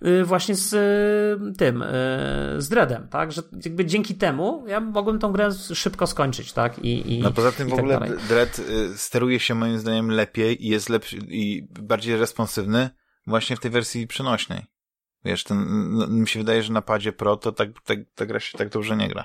yy, 0.00 0.24
właśnie 0.24 0.54
z 0.54 0.72
yy, 0.72 1.52
tym, 1.52 1.84
z 2.58 2.68
Dreadem, 2.68 3.08
tak? 3.08 3.32
Że 3.32 3.42
jakby 3.70 3.86
dzięki 3.86 4.14
temu 4.14 4.64
ja 4.66 4.80
mogłem 4.80 5.18
tą 5.18 5.32
grę 5.32 5.52
szybko 5.74 6.06
skończyć, 6.06 6.52
tak? 6.52 6.78
I, 6.78 7.14
i, 7.14 7.18
no 7.18 7.30
poza 7.30 7.52
tym 7.52 7.68
w 7.68 7.70
tak 7.70 7.78
ogóle 7.78 8.00
dalej. 8.00 8.18
Dread 8.28 8.58
y, 8.58 8.98
steruje 8.98 9.40
się 9.40 9.54
moim 9.54 9.78
zdaniem 9.78 10.10
lepiej 10.10 10.66
i 10.66 10.68
jest 10.68 10.88
lepszy 10.88 11.16
i 11.16 11.68
bardziej 11.70 12.16
responsywny 12.16 12.90
właśnie 13.26 13.56
w 13.56 13.60
tej 13.60 13.70
wersji 13.70 14.06
przenośnej. 14.06 14.66
Wiesz, 15.24 15.44
ten, 15.44 15.66
no, 15.92 16.06
mi 16.06 16.28
się 16.28 16.38
wydaje, 16.38 16.62
że 16.62 16.72
na 16.72 16.82
padzie 16.82 17.12
Pro 17.12 17.36
to 17.36 17.52
tak, 17.52 17.68
tak, 17.84 17.98
ta 18.14 18.26
gra 18.26 18.40
się 18.40 18.58
tak 18.58 18.68
dobrze 18.68 18.96
nie 18.96 19.08
gra. 19.08 19.24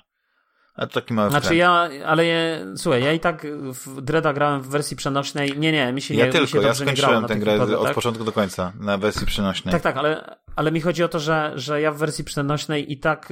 A 0.76 0.88
to 0.88 1.02
taki 1.02 1.14
mały 1.14 1.30
Znaczy 1.30 1.48
trend. 1.48 1.60
ja, 1.60 1.90
ale 2.06 2.26
je, 2.26 2.66
słuchaj, 2.76 3.04
ja 3.04 3.14
i 3.14 3.20
tak 3.20 3.48
w 3.74 4.02
Dreda 4.02 4.34
grałem 4.34 4.62
w 4.62 4.68
wersji 4.68 4.98
przenośnej. 4.98 5.60
Nie, 5.60 5.72
nie, 5.72 5.94
mi 5.94 6.02
się 6.02 6.14
ja 6.14 6.26
nie, 6.26 6.32
tylko, 6.32 6.46
mi 6.46 6.52
się 6.52 6.68
ja 6.68 6.74
skończyłem 6.74 7.26
tę 7.26 7.36
grę 7.36 7.62
od 7.62 7.84
tak? 7.84 7.96
początku 7.96 8.24
do 8.24 8.32
końca 8.32 8.74
na 8.80 8.98
wersji 8.98 9.28
przenośnej. 9.28 9.72
Tak, 9.72 9.82
tak, 9.82 9.98
ale, 9.98 10.38
ale 10.56 10.72
mi 10.72 10.82
chodzi 10.82 11.04
o 11.04 11.08
to, 11.08 11.20
że, 11.20 11.52
że 11.56 11.82
ja 11.82 11.92
w 11.92 11.98
wersji 11.98 12.24
przenośnej 12.24 12.92
i 12.92 12.98
tak 12.98 13.30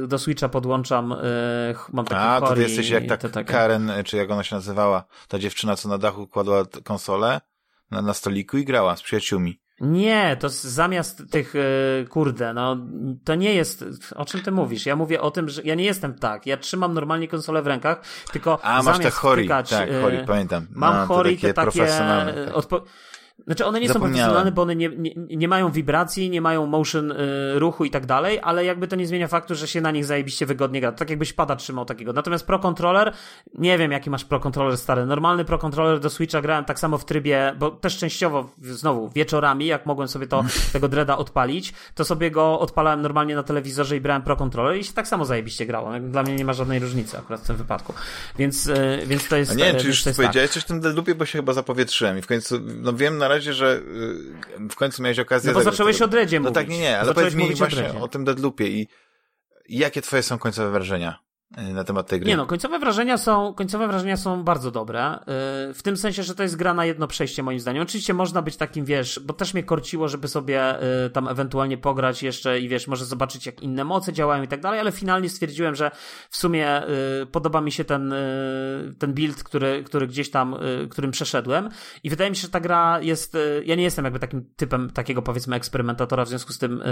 yy, 0.00 0.08
do 0.08 0.18
Switcha 0.18 0.48
podłączam, 0.48 1.10
yy, 1.10 1.76
mam 1.92 2.04
taki 2.04 2.20
A, 2.20 2.40
to 2.40 2.54
ty 2.54 2.62
jesteś 2.62 2.90
jak 2.90 3.06
tak. 3.06 3.46
Karen, 3.46 3.92
czy 4.04 4.16
jak 4.16 4.30
ona 4.30 4.42
się 4.42 4.54
nazywała, 4.54 5.04
ta 5.28 5.38
dziewczyna, 5.38 5.76
co 5.76 5.88
na 5.88 5.98
dachu 5.98 6.26
kładła 6.26 6.64
konsolę 6.84 7.40
na, 7.90 8.02
na 8.02 8.14
stoliku 8.14 8.58
i 8.58 8.64
grała 8.64 8.96
z 8.96 9.02
przyjaciółmi. 9.02 9.60
Nie, 9.80 10.36
to 10.40 10.48
zamiast 10.48 11.22
tych, 11.30 11.54
e, 11.56 12.04
kurde, 12.04 12.54
no, 12.54 12.76
to 13.24 13.34
nie 13.34 13.54
jest, 13.54 13.84
o 14.14 14.24
czym 14.24 14.40
ty 14.42 14.52
mówisz? 14.52 14.86
Ja 14.86 14.96
mówię 14.96 15.20
o 15.20 15.30
tym, 15.30 15.48
że 15.48 15.62
ja 15.62 15.74
nie 15.74 15.84
jestem 15.84 16.14
tak. 16.14 16.46
Ja 16.46 16.56
trzymam 16.56 16.94
normalnie 16.94 17.28
konsolę 17.28 17.62
w 17.62 17.66
rękach, 17.66 18.00
tylko 18.32 18.64
A, 18.64 18.82
masz 18.82 18.98
te 18.98 19.10
hori, 19.10 19.48
tak, 19.48 19.66
hori, 20.02 20.18
pamiętam. 20.26 20.66
Mam 20.70 20.96
no, 20.96 21.06
hori, 21.06 21.38
te 21.38 21.54
takie, 21.54 21.86
takie 21.86 22.52
odpo- 22.52 22.80
znaczy 23.44 23.66
one 23.66 23.80
nie 23.80 23.88
są 23.88 24.00
profesjonalne, 24.00 24.52
bo 24.52 24.62
one 24.62 24.76
nie, 24.76 24.88
nie, 24.88 25.10
nie 25.16 25.48
mają 25.48 25.70
wibracji, 25.70 26.30
nie 26.30 26.40
mają 26.40 26.66
motion 26.66 27.12
y, 27.12 27.16
ruchu 27.58 27.84
i 27.84 27.90
tak 27.90 28.06
dalej, 28.06 28.40
ale 28.42 28.64
jakby 28.64 28.88
to 28.88 28.96
nie 28.96 29.06
zmienia 29.06 29.28
faktu, 29.28 29.54
że 29.54 29.68
się 29.68 29.80
na 29.80 29.90
nich 29.90 30.04
zajebiście 30.04 30.46
wygodnie 30.46 30.80
gra. 30.80 30.92
Tak 30.92 31.10
jakbyś 31.10 31.32
pada 31.32 31.56
trzymał 31.56 31.84
takiego. 31.84 32.12
Natomiast 32.12 32.46
Pro 32.46 32.58
Controller, 32.58 33.12
nie 33.54 33.78
wiem 33.78 33.92
jaki 33.92 34.10
masz 34.10 34.24
Pro 34.24 34.40
Controller 34.40 34.78
stary. 34.78 35.06
Normalny 35.06 35.44
Pro 35.44 35.58
Controller 35.58 36.00
do 36.00 36.10
Switcha 36.10 36.40
grałem 36.40 36.64
tak 36.64 36.78
samo 36.78 36.98
w 36.98 37.04
trybie, 37.04 37.54
bo 37.58 37.70
też 37.70 37.98
częściowo 37.98 38.50
znowu 38.62 39.08
wieczorami, 39.08 39.66
jak 39.66 39.86
mogłem 39.86 40.08
sobie 40.08 40.26
to, 40.26 40.44
tego 40.72 40.88
Dreada 40.88 41.16
odpalić, 41.16 41.72
to 41.94 42.04
sobie 42.04 42.30
go 42.30 42.60
odpalałem 42.60 43.02
normalnie 43.02 43.34
na 43.34 43.42
telewizorze 43.42 43.96
i 43.96 44.00
brałem 44.00 44.22
Pro 44.22 44.36
Controller 44.36 44.78
i 44.78 44.84
się 44.84 44.92
tak 44.92 45.08
samo 45.08 45.24
zajebiście 45.24 45.66
grało. 45.66 45.90
Dla 46.00 46.22
mnie 46.22 46.34
nie 46.36 46.44
ma 46.44 46.52
żadnej 46.52 46.78
różnicy 46.78 47.18
akurat 47.18 47.40
w 47.40 47.46
tym 47.46 47.56
wypadku. 47.56 47.94
Więc, 48.38 48.66
y, 48.66 49.02
więc 49.06 49.28
to 49.28 49.36
jest... 49.36 49.52
A 49.52 49.54
nie, 49.54 49.74
czy 49.74 49.86
już 49.86 50.02
powiedziałeś 50.02 50.34
tak. 50.34 50.50
coś 50.50 50.62
w 50.62 50.66
tym 50.66 50.80
Deadloopie, 50.80 51.14
bo 51.14 51.26
się 51.26 51.38
chyba 51.38 51.52
zapowietrzyłem 51.52 52.18
i 52.18 52.22
w 52.22 52.26
końcu, 52.26 52.60
no 52.60 52.92
wiem 52.92 53.18
na 53.18 53.25
razie, 53.28 53.52
że 53.52 53.76
y, 54.60 54.68
w 54.70 54.74
końcu 54.74 55.02
miałeś 55.02 55.18
okazję... 55.18 55.52
No 55.52 55.58
bo 55.58 55.64
zacząłeś 55.64 56.02
o 56.02 56.08
Dreadzie 56.08 56.40
No 56.40 56.50
tak, 56.50 56.68
nie, 56.68 56.78
nie, 56.78 56.98
ale 56.98 57.14
powiedz 57.14 57.34
mi 57.34 57.54
właśnie 57.54 57.92
o, 57.94 58.00
o 58.00 58.08
tym 58.08 58.24
Deadloopie 58.24 58.68
i 58.68 58.88
jakie 59.68 60.02
twoje 60.02 60.22
są 60.22 60.38
końcowe 60.38 60.70
wrażenia? 60.70 61.18
Y, 61.58 61.72
na 61.72 61.84
temat 61.84 62.06
tej 62.06 62.20
gry. 62.20 62.28
Nie 62.28 62.36
no, 62.36 62.46
końcowe 62.46 62.78
wrażenia 62.78 63.18
są, 63.18 63.54
końcowe 63.54 63.86
wrażenia 63.86 64.16
są 64.16 64.44
bardzo 64.44 64.70
dobre. 64.70 65.14
Y, 65.16 65.74
w 65.74 65.80
tym 65.82 65.96
sensie, 65.96 66.22
że 66.22 66.34
to 66.34 66.42
jest 66.42 66.56
gra 66.56 66.74
na 66.74 66.84
jedno 66.84 67.06
przejście 67.06 67.42
moim 67.42 67.60
zdaniem. 67.60 67.82
Oczywiście 67.82 68.14
można 68.14 68.42
być 68.42 68.56
takim, 68.56 68.84
wiesz, 68.84 69.20
bo 69.24 69.34
też 69.34 69.54
mnie 69.54 69.62
korciło, 69.62 70.08
żeby 70.08 70.28
sobie 70.28 70.82
y, 71.06 71.10
tam 71.10 71.28
ewentualnie 71.28 71.78
pograć 71.78 72.22
jeszcze 72.22 72.60
i 72.60 72.68
wiesz, 72.68 72.88
może 72.88 73.04
zobaczyć 73.04 73.46
jak 73.46 73.62
inne 73.62 73.84
moce 73.84 74.12
działają 74.12 74.42
i 74.42 74.48
tak 74.48 74.60
dalej, 74.60 74.80
ale 74.80 74.92
finalnie 74.92 75.28
stwierdziłem, 75.28 75.74
że 75.74 75.90
w 76.30 76.36
sumie 76.36 76.82
podoba 77.32 77.60
mi 77.60 77.72
się 77.72 77.84
ten, 77.84 78.14
ten 78.98 79.14
build, 79.14 79.42
który, 79.42 79.84
który 79.84 80.06
gdzieś 80.06 80.30
tam, 80.30 80.56
którym 80.90 81.10
przeszedłem 81.10 81.68
i 82.04 82.10
wydaje 82.10 82.30
mi 82.30 82.36
się, 82.36 82.42
że 82.42 82.48
ta 82.48 82.60
gra 82.60 83.00
jest, 83.00 83.36
ja 83.64 83.74
nie 83.74 83.82
jestem 83.82 84.04
jakby 84.04 84.18
takim 84.20 84.44
typem 84.56 84.90
takiego 84.90 85.22
powiedzmy 85.22 85.56
eksperymentatora, 85.56 86.24
w 86.24 86.28
związku 86.28 86.52
z 86.52 86.58
tym 86.58 86.82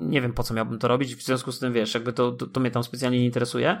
nie 0.00 0.20
wiem 0.20 0.32
po 0.32 0.42
co 0.42 0.54
miałbym 0.54 0.78
to 0.78 0.88
robić, 0.88 1.16
w 1.16 1.22
związku 1.22 1.52
z 1.52 1.58
tym 1.58 1.72
wiesz, 1.72 1.94
jakby 1.94 2.12
to, 2.12 2.32
to, 2.32 2.46
to 2.46 2.60
mnie 2.60 2.70
tam 2.70 2.84
specjalnie 2.84 3.18
nie 3.18 3.26
interesuje. 3.26 3.80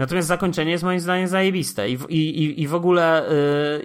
Natomiast 0.00 0.28
zakończenie 0.28 0.70
jest 0.70 0.84
moim 0.84 1.00
zdaniem 1.00 1.28
zajebiste 1.28 1.90
i, 1.90 1.98
i, 2.08 2.62
i 2.62 2.68
w 2.68 2.74
ogóle 2.74 3.24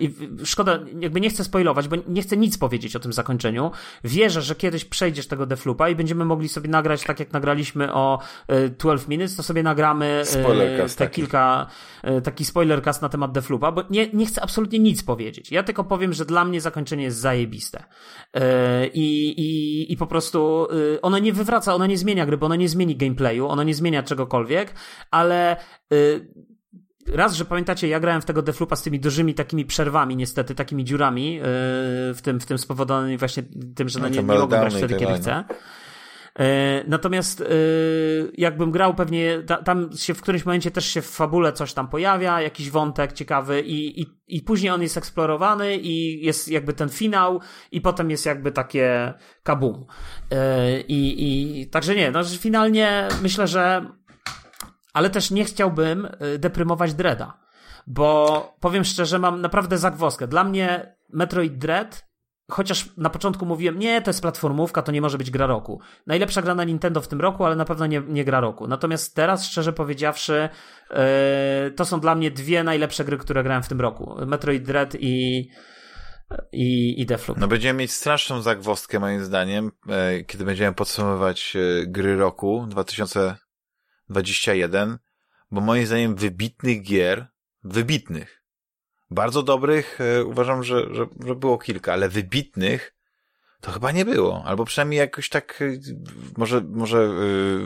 yy, 0.02 0.46
szkoda, 0.46 0.80
jakby 1.00 1.22
nie 1.22 1.30
chcę 1.30 1.44
spoilować, 1.44 1.88
bo 1.88 1.96
nie 2.08 2.22
chcę 2.22 2.38
nic 2.38 2.58
powiedzieć 2.58 2.96
o 2.96 3.00
tym 3.00 3.14
zakończeniu. 3.14 3.72
Wierzę, 4.04 4.42
że 4.42 4.56
kiedyś 4.56 4.86
przejdziesz 4.86 5.28
tego 5.28 5.46
Deflupa 5.46 5.90
i 5.90 5.96
będziemy 5.96 6.26
mogli 6.26 6.50
sobie 6.50 6.70
nagrać, 6.70 7.04
tak 7.04 7.20
jak 7.20 7.34
nagraliśmy 7.34 7.94
o 7.94 8.20
y, 8.52 8.70
12 8.70 9.08
Minutes, 9.10 9.36
to 9.36 9.44
sobie 9.44 9.64
nagramy 9.64 10.22
y, 10.22 10.88
te 10.88 10.96
taki. 10.96 11.16
kilka, 11.16 11.68
y, 12.18 12.22
taki 12.22 12.46
spoilercast 12.46 13.02
na 13.02 13.10
temat 13.10 13.32
Deflupa, 13.32 13.72
bo 13.72 13.84
nie, 13.90 14.10
nie 14.14 14.26
chcę 14.26 14.42
absolutnie 14.42 14.80
nic 14.80 15.04
powiedzieć. 15.04 15.52
Ja 15.52 15.64
tylko 15.64 15.84
powiem, 15.84 16.14
że 16.14 16.26
dla 16.26 16.46
mnie 16.46 16.62
zakończenie 16.62 17.04
jest 17.04 17.18
zajebiste. 17.18 17.84
Y, 18.38 18.42
I, 18.94 19.28
i, 19.28 19.94
i 19.94 19.98
po 19.98 20.08
prostu 20.08 20.68
y, 20.96 21.02
ono 21.02 21.20
nie 21.20 21.34
wywraca, 21.34 21.76
ono 21.76 21.86
nie 21.86 21.98
zmienia 21.98 22.26
gry, 22.26 22.38
bo 22.38 22.46
ono 22.46 22.56
nie 22.56 22.70
zmieni 22.70 22.96
gameplayu, 22.96 23.48
ono 23.48 23.64
nie 23.64 23.74
zmienia 23.74 24.04
czegokolwiek, 24.04 24.74
ale 25.12 25.58
Y, 25.94 26.05
raz, 27.08 27.36
że 27.36 27.46
pamiętacie, 27.46 27.88
ja 27.88 28.00
grałem 28.00 28.22
w 28.22 28.26
tego 28.26 28.42
Deflupa 28.42 28.76
z 28.76 28.84
tymi 28.84 29.00
dużymi 29.00 29.34
takimi 29.34 29.66
przerwami, 29.66 30.16
niestety, 30.16 30.56
takimi 30.56 30.84
dziurami, 30.84 31.40
y, 31.40 31.42
w 32.14 32.20
tym, 32.24 32.40
w 32.40 32.46
tym 32.46 32.58
spowodowanymi 32.58 33.18
właśnie 33.18 33.44
tym, 33.76 33.90
że 33.90 34.00
no, 34.00 34.08
nie, 34.08 34.16
nie 34.16 34.22
mogę 34.24 34.60
grać 34.60 34.76
wtedy, 34.76 34.96
kiedy 34.96 35.14
chcę. 35.14 35.44
Y, 36.40 36.44
natomiast 36.88 37.44
jakbym 38.38 38.72
grał 38.72 38.94
pewnie, 38.94 39.44
tam 39.66 39.90
się 39.98 40.14
w 40.14 40.22
którymś 40.22 40.46
momencie 40.46 40.72
też 40.72 40.86
się 40.86 41.02
w 41.02 41.10
fabule 41.10 41.54
coś 41.54 41.74
tam 41.74 41.88
pojawia, 41.88 42.42
jakiś 42.42 42.70
wątek 42.70 43.14
ciekawy 43.14 43.62
i, 43.62 44.02
i, 44.02 44.06
i 44.28 44.42
później 44.42 44.72
on 44.72 44.82
jest 44.82 44.98
eksplorowany 44.98 45.78
i 45.78 46.26
jest 46.26 46.48
jakby 46.48 46.74
ten 46.74 46.90
finał 46.90 47.42
i 47.72 47.82
potem 47.82 48.12
jest 48.12 48.26
jakby 48.26 48.52
takie 48.52 49.14
kabum. 49.44 49.86
I, 50.88 51.16
i 51.18 51.68
także 51.68 51.96
nie, 51.96 52.12
no 52.12 52.24
finalnie 52.24 53.08
myślę, 53.22 53.48
że 53.48 53.86
ale 54.96 55.10
też 55.10 55.32
nie 55.32 55.46
chciałbym 55.46 56.08
y, 56.36 56.40
deprymować 56.40 56.94
Dreada, 56.94 57.38
bo 57.88 58.58
powiem 58.60 58.84
szczerze, 58.84 59.20
mam 59.20 59.42
naprawdę 59.42 59.78
zagwoskę. 59.78 60.28
Dla 60.28 60.44
mnie 60.44 60.96
Metroid 61.14 61.58
Dread 61.58 62.06
chociaż 62.52 62.90
na 62.98 63.10
początku 63.10 63.46
mówiłem, 63.46 63.80
nie, 63.80 64.02
to 64.02 64.10
jest 64.10 64.22
platformówka, 64.22 64.82
to 64.82 64.92
nie 64.92 65.02
może 65.02 65.18
być 65.18 65.32
gra 65.32 65.46
roku. 65.46 65.80
Najlepsza 66.08 66.42
gra 66.42 66.56
na 66.56 66.64
Nintendo 66.64 67.02
w 67.02 67.08
tym 67.08 67.22
roku, 67.22 67.46
ale 67.46 67.56
na 67.56 67.66
pewno 67.66 67.86
nie, 67.86 68.02
nie 68.08 68.26
gra 68.26 68.40
roku. 68.40 68.68
Natomiast 68.68 69.16
teraz, 69.16 69.46
szczerze 69.46 69.74
powiedziawszy, 69.74 70.50
yy, 70.90 70.98
to 71.72 71.86
są 71.86 72.00
dla 72.00 72.16
mnie 72.16 72.32
dwie 72.32 72.64
najlepsze 72.64 73.06
gry, 73.06 73.18
które 73.18 73.44
grałem 73.44 73.64
w 73.64 73.68
tym 73.68 73.82
roku. 73.82 74.16
Metroid 74.26 74.64
Dread 74.64 74.96
i, 75.00 75.48
i, 76.52 77.02
i 77.02 77.06
Deathloop. 77.06 77.40
No 77.40 77.48
będziemy 77.48 77.80
mieć 77.80 77.92
straszną 77.92 78.42
zagwozdkę 78.42 79.00
moim 79.00 79.24
zdaniem, 79.24 79.72
e, 79.90 80.24
kiedy 80.24 80.46
będziemy 80.46 80.76
podsumowywać 80.76 81.56
e, 81.56 81.88
gry 81.88 82.18
roku 82.18 82.68
2021, 84.10 84.98
bo 85.52 85.62
moim 85.62 85.86
zdaniem 85.86 86.16
wybitnych 86.16 86.82
gier, 86.82 87.28
wybitnych, 87.64 88.46
bardzo 89.12 89.44
dobrych 89.44 90.02
e, 90.02 90.24
uważam, 90.26 90.64
że, 90.64 90.94
że, 90.94 91.06
że 91.26 91.36
było 91.36 91.58
kilka, 91.58 91.94
ale 91.94 92.10
wybitnych 92.10 92.96
to 93.62 93.72
chyba 93.72 93.92
nie 93.92 94.06
było. 94.06 94.44
Albo 94.46 94.66
przynajmniej 94.66 94.98
jakoś 94.98 95.30
tak, 95.30 95.62
e, 95.62 95.94
może, 96.38 96.62
może 96.62 96.98
e, 96.98 97.10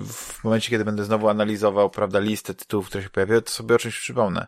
w 0.03 0.43
momencie, 0.43 0.69
kiedy 0.69 0.85
będę 0.85 1.03
znowu 1.03 1.29
analizował, 1.29 1.89
prawda, 1.89 2.19
listę 2.19 2.53
tytułów, 2.53 2.87
które 2.87 3.03
się 3.03 3.09
pojawiały, 3.09 3.41
to 3.41 3.51
sobie 3.51 3.75
o 3.75 3.79
czymś 3.79 3.99
przypomnę. 3.99 4.47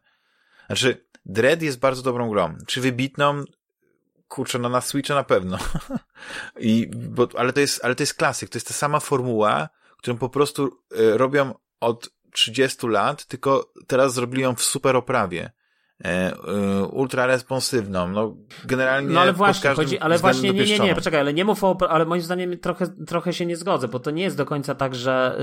Znaczy, 0.67 1.05
Dread 1.25 1.61
jest 1.61 1.79
bardzo 1.79 2.01
dobrą 2.01 2.29
grą. 2.29 2.57
Czy 2.67 2.81
wybitną? 2.81 3.43
Kurczę, 4.27 4.59
no 4.59 4.69
na 4.69 4.81
Switcha 4.81 5.15
na 5.15 5.23
pewno. 5.23 5.57
I, 6.59 6.91
bo, 6.95 7.27
ale 7.37 7.53
to 7.53 7.59
jest, 7.59 7.85
ale 7.85 7.95
to 7.95 8.03
jest 8.03 8.13
klasyk. 8.13 8.49
To 8.49 8.57
jest 8.57 8.67
ta 8.67 8.73
sama 8.73 8.99
formuła, 8.99 9.69
którą 9.97 10.17
po 10.17 10.29
prostu 10.29 10.83
robią 10.89 11.53
od 11.81 12.09
30 12.33 12.87
lat, 12.87 13.25
tylko 13.25 13.71
teraz 13.87 14.13
zrobili 14.13 14.43
ją 14.43 14.55
w 14.55 14.61
super 14.61 14.95
oprawie. 14.95 15.51
E, 16.05 16.33
e, 16.33 16.85
ultra 16.85 17.25
responsywną, 17.25 18.07
no 18.07 18.35
generalnie 18.65 19.13
No 19.13 19.21
ale 19.21 19.33
właśnie, 19.33 19.69
chodzi, 19.69 19.99
ale 19.99 20.17
właśnie 20.17 20.51
nie, 20.51 20.65
nie, 20.65 20.79
nie, 20.79 20.95
poczekaj, 20.95 21.19
ale 21.19 21.33
nie 21.33 21.45
mów 21.45 21.63
o, 21.63 21.77
ale 21.89 22.05
moim 22.05 22.21
zdaniem 22.21 22.59
trochę, 22.59 22.87
trochę 22.87 23.33
się 23.33 23.45
nie 23.45 23.57
zgodzę, 23.57 23.87
bo 23.87 23.99
to 23.99 24.11
nie 24.11 24.23
jest 24.23 24.37
do 24.37 24.45
końca 24.45 24.75
tak, 24.75 24.95
że 24.95 25.37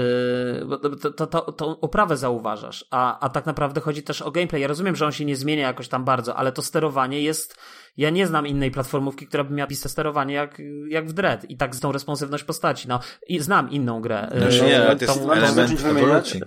yy, 0.70 0.98
to, 0.98 1.10
to, 1.10 1.26
to, 1.26 1.52
tą 1.52 1.80
oprawę 1.80 2.16
zauważasz, 2.16 2.84
a, 2.90 3.20
a 3.20 3.28
tak 3.28 3.46
naprawdę 3.46 3.80
chodzi 3.80 4.02
też 4.02 4.22
o 4.22 4.30
gameplay. 4.30 4.62
Ja 4.62 4.68
rozumiem, 4.68 4.96
że 4.96 5.06
on 5.06 5.12
się 5.12 5.24
nie 5.24 5.36
zmienia 5.36 5.66
jakoś 5.66 5.88
tam 5.88 6.04
bardzo, 6.04 6.36
ale 6.36 6.52
to 6.52 6.62
sterowanie 6.62 7.22
jest, 7.22 7.58
ja 7.96 8.10
nie 8.10 8.26
znam 8.26 8.46
innej 8.46 8.70
platformówki, 8.70 9.26
która 9.26 9.44
by 9.44 9.54
miała 9.54 9.66
piste 9.66 9.88
sterowanie 9.88 10.34
jak, 10.34 10.62
jak 10.88 11.08
w 11.08 11.12
Dread 11.12 11.50
i 11.50 11.56
tak 11.56 11.74
z 11.74 11.80
tą 11.80 11.92
responsywność 11.92 12.44
postaci, 12.44 12.88
no 12.88 13.00
i 13.26 13.40
znam 13.40 13.70
inną 13.70 14.00
grę. 14.00 14.28
Znaczy 14.36 14.64
nie, 14.64 14.86
ale 14.86 14.96
to 14.96 15.04
jest 15.04 15.22
tą, 15.22 15.32
element 15.32 15.84
ewolucji. 15.84 16.42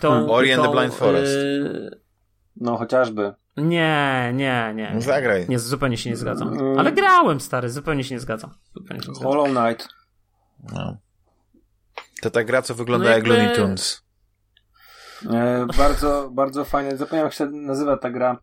Tą, 0.00 0.30
Ori 0.30 0.52
and 0.52 0.62
the 0.62 0.70
Blind 0.70 0.94
Forest. 0.94 1.32
Yy, 1.32 2.00
no, 2.56 2.76
chociażby. 2.76 3.34
Nie, 3.56 4.32
nie, 4.34 4.72
nie. 4.74 4.90
No 4.94 5.00
zagraj. 5.00 5.46
Nie, 5.48 5.58
zupełnie 5.58 5.96
się 5.96 6.10
nie 6.10 6.16
zgadzam. 6.16 6.52
Mm. 6.52 6.78
Ale 6.78 6.92
grałem, 6.92 7.40
stary, 7.40 7.70
zupełnie 7.70 8.04
się 8.04 8.14
nie 8.14 8.20
zgadzam. 8.20 8.50
Zupełnie 8.74 9.02
się 9.02 9.08
nie 9.08 9.14
zgadzam. 9.14 9.32
Hollow 9.32 9.48
Knight. 9.48 9.88
No. 10.72 10.96
To 12.22 12.30
ta 12.30 12.44
gra, 12.44 12.62
co 12.62 12.74
wygląda 12.74 13.08
no 13.08 13.16
jak. 13.16 13.26
Looney 13.26 13.56
Tunes. 13.56 14.02
E, 15.30 15.66
bardzo, 15.76 16.30
bardzo 16.32 16.64
fajnie. 16.64 16.96
Zapomniałem, 16.96 17.26
jak 17.26 17.34
się 17.34 17.46
nazywa 17.46 17.96
ta 17.96 18.10
gra. 18.10 18.38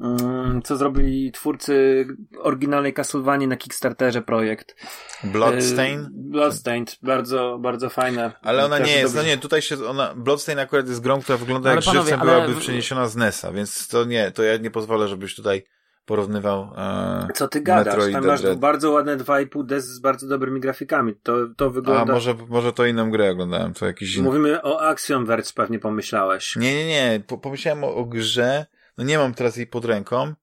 Mm, 0.00 0.62
co 0.62 0.76
zrobili 0.76 1.32
twórcy 1.32 2.06
oryginalnej 2.38 2.94
Castlevanii 2.94 3.48
na 3.48 3.56
Kickstarterze 3.56 4.22
projekt. 4.22 4.76
Bloodstained? 5.24 6.08
Bloodstained, 6.12 6.98
bardzo, 7.02 7.58
bardzo 7.60 7.90
fajne. 7.90 8.32
Ale 8.42 8.64
ona 8.64 8.78
nie 8.78 8.92
jest, 8.92 9.14
no 9.14 9.22
nie, 9.22 9.38
tutaj 9.38 9.62
się, 9.62 9.86
ona, 9.86 10.14
Bloodstained 10.14 10.64
akurat 10.64 10.88
jest 10.88 11.00
grą, 11.00 11.20
która 11.20 11.38
wygląda 11.38 11.70
ale 11.70 11.76
jak 11.76 11.84
panowie, 11.84 12.00
żywcem 12.00 12.20
ale... 12.20 12.32
byłaby 12.32 12.60
przeniesiona 12.60 13.08
z 13.08 13.16
NES-a, 13.16 13.52
więc 13.52 13.88
to 13.88 14.04
nie, 14.04 14.30
to 14.30 14.42
ja 14.42 14.56
nie 14.56 14.70
pozwolę, 14.70 15.08
żebyś 15.08 15.34
tutaj 15.34 15.64
porównywał 16.04 16.72
e, 16.76 17.28
Co 17.34 17.48
ty 17.48 17.60
gadasz? 17.60 17.86
Metroid 17.86 18.12
Tam 18.12 18.26
masz 18.26 18.56
bardzo 18.56 18.90
ładne 18.90 19.16
2,5D 19.16 19.80
z 19.80 19.98
bardzo 19.98 20.28
dobrymi 20.28 20.60
grafikami. 20.60 21.14
To, 21.22 21.36
to 21.56 21.70
wygląda... 21.70 22.12
A 22.12 22.14
może, 22.14 22.34
może 22.48 22.72
to 22.72 22.86
inną 22.86 23.10
grę 23.10 23.30
oglądałem, 23.30 23.74
to 23.74 23.86
jakiś... 23.86 24.16
Mówimy 24.18 24.62
o 24.62 24.82
Axiom 24.82 25.26
Verge 25.26 25.52
pewnie 25.54 25.78
pomyślałeś. 25.78 26.56
Nie, 26.56 26.74
nie, 26.74 26.86
nie, 26.86 27.20
pomyślałem 27.42 27.84
o, 27.84 27.94
o 27.94 28.04
grze, 28.04 28.66
no 29.00 29.06
nie 29.06 29.18
mam 29.18 29.34
teraz 29.34 29.56
jej 29.56 29.66
pod 29.66 29.84
ręką, 29.84 30.34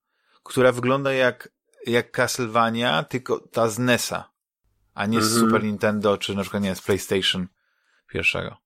która 0.43 0.71
wygląda 0.71 1.13
jak, 1.13 1.49
jak 1.85 2.11
Castlevania, 2.11 3.03
tylko 3.03 3.39
ta 3.39 3.69
z 3.69 3.79
NES-a, 3.79 4.31
a 4.93 5.05
nie 5.05 5.21
z 5.21 5.31
mm 5.31 5.38
-hmm. 5.38 5.47
Super 5.47 5.63
Nintendo, 5.63 6.17
czy 6.17 6.35
na 6.35 6.41
przykład 6.41 6.63
nie 6.63 6.75
z 6.75 6.81
PlayStation 6.81 7.47
pierwszego. 8.07 8.57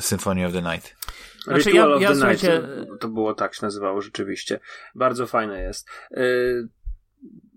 Symphony 0.00 0.46
of 0.46 0.52
the 0.52 0.62
Night. 0.62 0.96
Znaczy, 1.44 1.70
ja, 1.70 1.86
ja, 2.00 2.14
słuchajcie... 2.14 2.62
To 3.00 3.08
było 3.08 3.34
tak 3.34 3.54
się 3.54 3.66
nazywało 3.66 4.02
rzeczywiście. 4.02 4.60
Bardzo 4.94 5.26
fajne 5.26 5.62
jest. 5.62 5.88
Yy, 6.10 6.68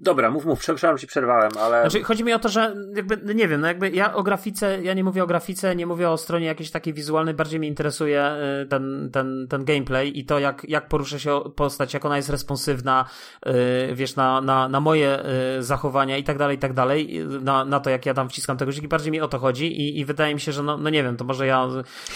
Dobra, 0.01 0.31
mów, 0.31 0.45
mów, 0.45 0.59
przepraszam, 0.59 0.97
ci 0.97 1.07
przerwałem, 1.07 1.51
ale... 1.59 1.81
Znaczy, 1.81 2.03
chodzi 2.03 2.23
mi 2.23 2.33
o 2.33 2.39
to, 2.39 2.49
że 2.49 2.75
jakby, 2.95 3.17
no 3.23 3.33
nie 3.33 3.47
wiem, 3.47 3.61
no 3.61 3.67
jakby 3.67 3.89
ja 3.89 4.13
o 4.13 4.23
grafice, 4.23 4.81
ja 4.81 4.93
nie 4.93 5.03
mówię 5.03 5.23
o 5.23 5.27
grafice, 5.27 5.75
nie 5.75 5.85
mówię 5.85 6.09
o 6.09 6.17
stronie 6.17 6.45
jakiejś 6.45 6.71
takiej 6.71 6.93
wizualnej, 6.93 7.33
bardziej 7.33 7.59
mnie 7.59 7.67
interesuje 7.67 8.31
y, 8.63 8.65
ten, 8.65 9.09
ten, 9.13 9.47
ten 9.49 9.65
gameplay 9.65 10.19
i 10.19 10.25
to, 10.25 10.39
jak, 10.39 10.65
jak 10.69 10.87
porusza 10.87 11.19
się 11.19 11.41
postać, 11.55 11.93
jak 11.93 12.05
ona 12.05 12.17
jest 12.17 12.29
responsywna, 12.29 13.05
y, 13.47 13.51
wiesz, 13.95 14.15
na, 14.15 14.41
na, 14.41 14.69
na 14.69 14.79
moje 14.79 15.19
y, 15.57 15.63
zachowania 15.63 16.17
i 16.17 16.23
tak 16.23 16.37
dalej, 16.37 16.57
i 16.57 16.59
tak 16.59 16.73
dalej, 16.73 17.25
na, 17.41 17.65
na 17.65 17.79
to, 17.79 17.89
jak 17.89 18.05
ja 18.05 18.13
tam 18.13 18.29
wciskam 18.29 18.57
tego 18.57 18.69
guzik, 18.69 18.87
bardziej 18.87 19.11
mi 19.11 19.21
o 19.21 19.27
to 19.27 19.39
chodzi 19.39 19.81
i, 19.81 19.99
i 19.99 20.05
wydaje 20.05 20.33
mi 20.33 20.41
się, 20.41 20.51
że 20.51 20.63
no, 20.63 20.77
no 20.77 20.89
nie 20.89 21.03
wiem, 21.03 21.17
to 21.17 21.23
może 21.23 21.47
ja 21.47 21.67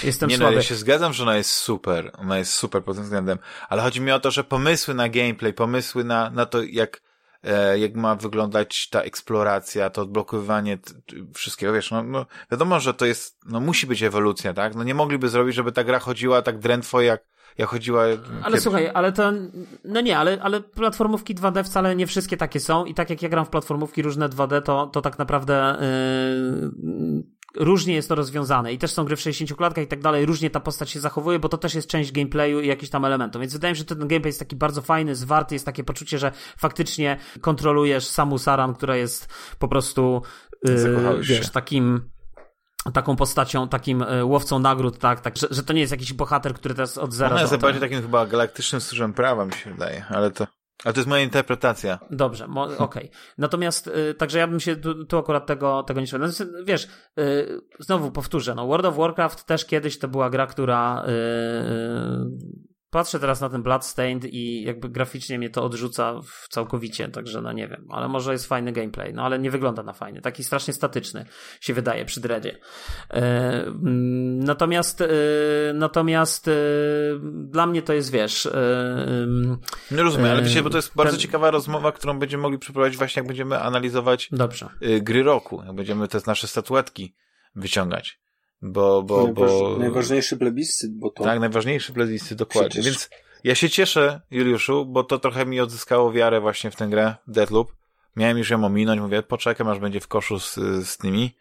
jestem 0.03 0.29
nie, 0.29 0.37
słaby. 0.37 0.51
Nie, 0.51 0.55
no, 0.55 0.61
ja 0.61 0.67
się 0.67 0.75
zgadzam, 0.75 1.13
że 1.13 1.23
ona 1.23 1.37
jest 1.37 1.51
super, 1.51 2.11
ona 2.17 2.37
jest 2.37 2.53
super 2.53 2.83
pod 2.83 2.95
tym 2.95 3.03
względem, 3.03 3.37
ale 3.69 3.81
chodzi 3.81 4.01
mi 4.01 4.11
o 4.11 4.19
to, 4.19 4.31
że 4.31 4.43
pomysły 4.43 4.93
na 4.93 5.09
gameplay, 5.09 5.53
pomysły 5.53 6.03
na, 6.03 6.29
na 6.29 6.45
to, 6.45 6.61
jak 6.61 7.12
jak 7.75 7.95
ma 7.95 8.15
wyglądać 8.15 8.89
ta 8.89 9.01
eksploracja, 9.01 9.89
to 9.89 10.01
odblokowywanie 10.01 10.77
wszystkiego, 11.33 11.73
wiesz, 11.73 11.91
no, 11.91 12.03
no 12.03 12.25
wiadomo, 12.51 12.79
że 12.79 12.93
to 12.93 13.05
jest, 13.05 13.39
no 13.45 13.59
musi 13.59 13.87
być 13.87 14.03
ewolucja, 14.03 14.53
tak? 14.53 14.75
No 14.75 14.83
nie 14.83 14.95
mogliby 14.95 15.29
zrobić, 15.29 15.55
żeby 15.55 15.71
ta 15.71 15.83
gra 15.83 15.99
chodziła 15.99 16.41
tak 16.41 16.59
drętwo 16.59 17.01
jak, 17.01 17.23
jak 17.57 17.69
chodziła. 17.69 18.03
Ale 18.03 18.17
kiedyś. 18.43 18.61
słuchaj, 18.61 18.89
ale 18.93 19.11
to, 19.11 19.31
no 19.83 20.01
nie, 20.01 20.17
ale, 20.17 20.37
ale 20.41 20.61
platformówki 20.61 21.35
2D 21.35 21.63
wcale 21.63 21.95
nie 21.95 22.07
wszystkie 22.07 22.37
takie 22.37 22.59
są 22.59 22.85
i 22.85 22.93
tak 22.93 23.09
jak 23.09 23.21
ja 23.21 23.29
gram 23.29 23.45
w 23.45 23.49
platformówki 23.49 24.01
różne 24.01 24.29
2D, 24.29 24.61
to, 24.61 24.87
to 24.87 25.01
tak 25.01 25.19
naprawdę 25.19 25.77
yy, 25.81 27.23
różnie 27.57 27.93
jest 27.93 28.09
to 28.09 28.15
rozwiązane 28.15 28.73
i 28.73 28.77
też 28.77 28.91
są 28.91 29.05
gry 29.05 29.15
w 29.15 29.21
60 29.21 29.57
klatkach 29.57 29.83
i 29.83 29.87
tak 29.87 30.01
dalej, 30.01 30.25
różnie 30.25 30.49
ta 30.49 30.59
postać 30.59 30.89
się 30.89 30.99
zachowuje, 30.99 31.39
bo 31.39 31.49
to 31.49 31.57
też 31.57 31.73
jest 31.73 31.87
część 31.87 32.11
gameplayu 32.11 32.61
i 32.61 32.67
jakichś 32.67 32.89
tam 32.89 33.05
elementów, 33.05 33.41
więc 33.41 33.53
wydaje 33.53 33.71
mi 33.71 33.75
się, 33.75 33.79
że 33.79 33.85
ten 33.85 33.99
gameplay 33.99 34.29
jest 34.29 34.39
taki 34.39 34.55
bardzo 34.55 34.81
fajny, 34.81 35.15
zwarty, 35.15 35.55
jest 35.55 35.65
takie 35.65 35.83
poczucie, 35.83 36.19
że 36.19 36.31
faktycznie 36.57 37.17
kontrolujesz 37.41 38.07
Samu 38.07 38.37
Saran, 38.37 38.75
która 38.75 38.95
jest 38.95 39.33
po 39.59 39.67
prostu 39.67 40.21
yy, 40.63 41.17
wiesz, 41.21 41.51
takim 41.51 42.13
taką 42.93 43.15
postacią, 43.15 43.67
takim 43.67 44.01
y, 44.01 44.25
łowcą 44.25 44.59
nagród, 44.59 44.99
tak, 44.99 45.21
tak 45.21 45.37
że, 45.37 45.47
że, 45.51 45.63
to 45.63 45.73
nie 45.73 45.81
jest 45.81 45.91
jakiś 45.91 46.13
bohater, 46.13 46.53
który 46.53 46.75
teraz 46.75 46.97
od 46.97 47.13
zera... 47.13 47.31
Ona 47.31 47.41
jest 47.41 47.57
bardziej 47.57 47.81
takim 47.81 48.01
chyba 48.01 48.25
galaktycznym 48.25 48.81
stróżem 48.81 49.13
prawa, 49.13 49.45
mi 49.45 49.53
się 49.53 49.71
wydaje, 49.71 50.05
ale 50.09 50.31
to... 50.31 50.47
Ale 50.83 50.93
to 50.93 50.99
jest 50.99 51.09
moja 51.09 51.23
interpretacja. 51.23 51.99
Dobrze, 52.11 52.45
okej. 52.55 52.77
Okay. 52.77 53.09
Natomiast, 53.37 53.87
y, 53.87 54.13
także 54.13 54.39
ja 54.39 54.47
bym 54.47 54.59
się 54.59 54.75
tu, 54.75 55.05
tu 55.05 55.17
akurat 55.17 55.45
tego, 55.45 55.83
tego 55.83 56.01
nie 56.01 56.07
szedł. 56.07 56.27
Znaczy, 56.27 56.53
wiesz, 56.65 56.87
y, 57.19 57.61
znowu 57.79 58.11
powtórzę, 58.11 58.55
no 58.55 58.67
World 58.67 58.85
of 58.85 58.95
Warcraft 58.95 59.45
też 59.45 59.65
kiedyś 59.65 59.99
to 59.99 60.07
była 60.07 60.29
gra, 60.29 60.47
która 60.47 61.05
y, 61.07 62.72
patrzę 62.93 63.19
teraz 63.19 63.41
na 63.41 63.49
ten 63.49 63.63
Bloodstained 63.63 64.25
i 64.25 64.63
jakby 64.63 64.89
graficznie 64.89 65.37
mnie 65.37 65.49
to 65.49 65.63
odrzuca 65.63 66.19
całkowicie, 66.49 67.07
także 67.09 67.41
no 67.41 67.51
nie 67.51 67.67
wiem, 67.67 67.87
ale 67.89 68.07
może 68.07 68.31
jest 68.31 68.47
fajny 68.47 68.71
gameplay, 68.71 69.13
no 69.13 69.23
ale 69.23 69.39
nie 69.39 69.51
wygląda 69.51 69.83
na 69.83 69.93
fajny, 69.93 70.21
taki 70.21 70.43
strasznie 70.43 70.73
statyczny 70.73 71.25
się 71.61 71.73
wydaje 71.73 72.05
przy 72.05 72.21
dreadzie. 72.21 72.57
E, 73.09 73.21
mm, 73.65 74.39
natomiast 74.39 75.01
e, 75.01 75.07
natomiast 75.73 76.47
e, 76.47 76.51
dla 77.23 77.65
mnie 77.65 77.81
to 77.81 77.93
jest, 77.93 78.11
wiesz... 78.11 78.49
nie 79.91 80.03
rozumiem, 80.03 80.31
ale 80.31 80.41
wiecie, 80.41 80.63
bo 80.63 80.69
to 80.69 80.77
jest 80.77 80.95
bardzo 80.95 81.13
ten... 81.13 81.19
ciekawa 81.19 81.51
rozmowa, 81.51 81.91
którą 81.91 82.19
będziemy 82.19 82.43
mogli 82.43 82.59
przeprowadzić 82.59 82.97
właśnie 82.97 83.19
jak 83.19 83.27
będziemy 83.27 83.59
analizować 83.59 84.29
Dobrze. 84.31 84.69
gry 85.01 85.23
roku, 85.23 85.63
jak 85.65 85.75
będziemy 85.75 86.07
te 86.07 86.19
nasze 86.27 86.47
statuetki 86.47 87.15
wyciągać 87.55 88.19
bo, 88.63 89.03
bo, 89.03 89.27
bo... 89.27 89.75
Najważniejszy 89.79 90.37
plebiscyt, 90.37 90.91
bo 90.93 91.09
to... 91.09 91.23
Tak, 91.23 91.39
najważniejszy 91.39 91.93
plebiscyt, 91.93 92.37
dokładnie. 92.37 92.69
Przecież... 92.69 92.85
Więc 92.85 93.09
ja 93.43 93.55
się 93.55 93.69
cieszę, 93.69 94.21
Juliuszu, 94.31 94.85
bo 94.85 95.03
to 95.03 95.19
trochę 95.19 95.45
mi 95.45 95.59
odzyskało 95.59 96.11
wiarę 96.11 96.41
właśnie 96.41 96.71
w 96.71 96.75
tę 96.75 96.87
grę, 96.87 97.15
Deadloop. 97.27 97.71
Miałem 98.15 98.37
już 98.37 98.49
ją 98.49 98.65
ominąć, 98.65 99.01
mówię, 99.01 99.23
poczekam, 99.23 99.67
aż 99.67 99.79
będzie 99.79 99.99
w 99.99 100.07
koszu 100.07 100.39
z, 100.39 100.55
z 100.87 100.97
tymi. 100.97 101.35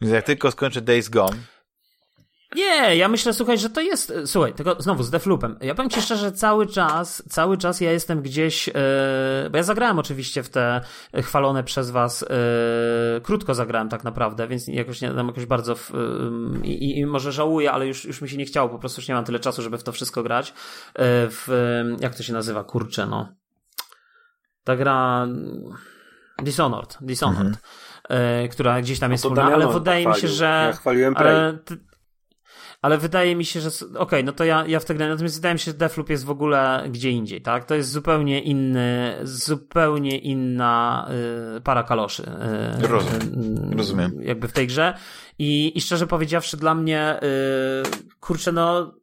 Więc 0.00 0.14
jak 0.14 0.24
tylko 0.24 0.50
skończę 0.50 0.80
Days 0.80 1.08
Gone, 1.08 1.36
nie, 2.56 2.96
ja 2.96 3.08
myślę, 3.08 3.32
słuchaj, 3.32 3.58
że 3.58 3.70
to 3.70 3.80
jest. 3.80 4.12
Słuchaj, 4.24 4.54
tylko 4.54 4.82
znowu 4.82 5.02
z 5.02 5.10
Defloopem. 5.10 5.56
Ja 5.60 5.74
powiem 5.74 5.90
ci 5.90 6.02
szczerze, 6.02 6.32
cały 6.32 6.66
czas, 6.66 7.22
cały 7.28 7.58
czas 7.58 7.80
ja 7.80 7.92
jestem 7.92 8.22
gdzieś. 8.22 8.66
Yy, 8.66 8.74
bo 9.50 9.56
ja 9.56 9.62
zagrałem 9.62 9.98
oczywiście 9.98 10.42
w 10.42 10.48
te 10.48 10.80
chwalone 11.14 11.64
przez 11.64 11.90
was. 11.90 12.20
Yy, 13.14 13.20
krótko 13.20 13.54
zagrałem 13.54 13.88
tak 13.88 14.04
naprawdę, 14.04 14.48
więc 14.48 14.68
jakoś 14.68 15.00
nie 15.00 15.10
tam 15.10 15.26
jakoś 15.26 15.46
bardzo. 15.46 15.74
W, 15.74 15.92
yy, 16.62 16.66
i, 16.66 16.98
I 16.98 17.06
może 17.06 17.32
żałuję, 17.32 17.72
ale 17.72 17.86
już, 17.86 18.04
już 18.04 18.22
mi 18.22 18.28
się 18.28 18.36
nie 18.36 18.44
chciało, 18.44 18.68
po 18.68 18.78
prostu 18.78 19.00
już 19.00 19.08
nie 19.08 19.14
mam 19.14 19.24
tyle 19.24 19.38
czasu, 19.38 19.62
żeby 19.62 19.78
w 19.78 19.82
to 19.82 19.92
wszystko 19.92 20.22
grać. 20.22 20.54
w, 20.98 21.48
jak 22.00 22.14
to 22.14 22.22
się 22.22 22.32
nazywa? 22.32 22.64
Kurczę, 22.64 23.06
no 23.06 23.28
ta 24.64 24.76
gra 24.76 25.26
Dishonored, 26.42 26.98
Dishonored, 27.00 27.46
Mhm. 27.46 28.44
e, 28.44 28.48
która 28.48 28.80
gdzieś 28.80 28.98
tam 28.98 29.12
jest 29.12 29.24
No 29.24 29.30
to 29.30 29.36
wspólna, 29.36 29.54
ale 29.54 29.72
wydaje 29.72 30.06
mi 30.06 30.14
się, 30.14 30.28
że... 30.28 30.64
Ja 30.66 30.72
chwaliłem 30.72 31.14
Prey. 31.14 31.58
Ale, 32.82 32.98
wydaje 32.98 33.36
mi 33.36 33.44
się, 33.44 33.60
że... 33.60 33.70
Okej, 33.98 34.24
no 34.24 34.32
to 34.32 34.44
ja, 34.44 34.66
ja 34.66 34.80
w 34.80 34.84
tę 34.84 34.94
grę... 34.94 35.08
Natomiast 35.08 35.34
wydaje 35.34 35.54
mi 35.54 35.58
się, 35.58 35.70
że 35.70 35.76
Deathloop 35.76 36.10
jest 36.10 36.24
w 36.24 36.30
ogóle 36.30 36.84
gdzie 36.90 37.10
indziej, 37.10 37.42
tak? 37.42 37.64
To 37.64 37.74
jest 37.74 37.90
zupełnie 37.90 38.40
inny, 38.40 39.16
zupełnie 39.22 40.18
inna 40.18 41.08
y, 41.56 41.60
para 41.60 41.82
kaloszy. 41.82 42.22
Y, 42.82 42.86
Rozumiem. 42.86 43.72
y, 43.72 43.76
Rozumiem. 43.76 44.22
Jakby 44.22 44.48
w 44.48 44.52
tej 44.52 44.66
grze. 44.66 44.94
I, 45.38 45.78
i 45.78 45.80
szczerze 45.80 46.06
powiedziawszy, 46.06 46.56
dla 46.56 46.74
mnie, 46.74 47.20
y, 47.22 48.16
kurczę, 48.20 48.52
no... 48.52 48.94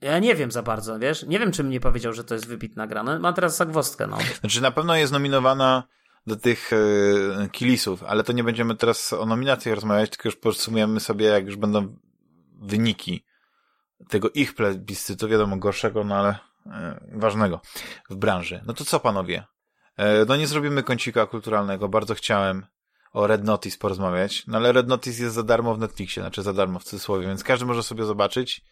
Ja 0.00 0.18
nie 0.18 0.34
wiem 0.34 0.50
za 0.50 0.62
bardzo, 0.62 0.98
wiesz? 0.98 1.22
Nie 1.22 1.38
wiem, 1.38 1.52
czym 1.52 1.70
nie 1.70 1.80
powiedział, 1.80 2.12
że 2.12 2.24
to 2.24 2.34
jest 2.34 2.46
wybitna 2.46 2.86
gra. 2.86 3.02
No, 3.02 3.18
mam 3.18 3.34
teraz 3.34 3.56
zagwozdkę, 3.56 4.06
no. 4.06 4.18
Znaczy 4.40 4.62
na 4.62 4.70
pewno 4.70 4.96
jest 4.96 5.12
nominowana 5.12 5.82
do 6.26 6.36
tych 6.36 6.70
e, 6.72 7.48
kilisów, 7.48 8.02
ale 8.02 8.24
to 8.24 8.32
nie 8.32 8.44
będziemy 8.44 8.76
teraz 8.76 9.12
o 9.12 9.26
nominacjach 9.26 9.74
rozmawiać, 9.74 10.10
tylko 10.10 10.28
już 10.28 10.36
podsumujemy 10.36 11.00
sobie, 11.00 11.26
jak 11.26 11.46
już 11.46 11.56
będą 11.56 11.96
wyniki 12.64 13.24
tego 14.08 14.30
ich 14.30 14.54
plebiscytu, 14.54 15.28
wiadomo, 15.28 15.56
gorszego, 15.56 16.04
no 16.04 16.16
ale 16.16 16.38
e, 16.66 17.00
ważnego 17.12 17.60
w 18.10 18.16
branży. 18.16 18.60
No 18.66 18.74
to 18.74 18.84
co, 18.84 19.00
panowie? 19.00 19.44
E, 19.96 20.24
no 20.24 20.36
nie 20.36 20.46
zrobimy 20.46 20.82
kącika 20.82 21.26
kulturalnego, 21.26 21.88
bardzo 21.88 22.14
chciałem 22.14 22.66
o 23.12 23.26
Red 23.26 23.44
Notice 23.44 23.78
porozmawiać, 23.78 24.46
no 24.46 24.58
ale 24.58 24.72
Red 24.72 24.88
Notice 24.88 25.22
jest 25.22 25.34
za 25.34 25.42
darmo 25.42 25.74
w 25.74 25.78
Netflixie, 25.78 26.22
znaczy 26.22 26.42
za 26.42 26.52
darmo 26.52 26.78
w 26.78 26.84
cudzysłowie, 26.84 27.26
więc 27.26 27.44
każdy 27.44 27.66
może 27.66 27.82
sobie 27.82 28.04
zobaczyć 28.04 28.64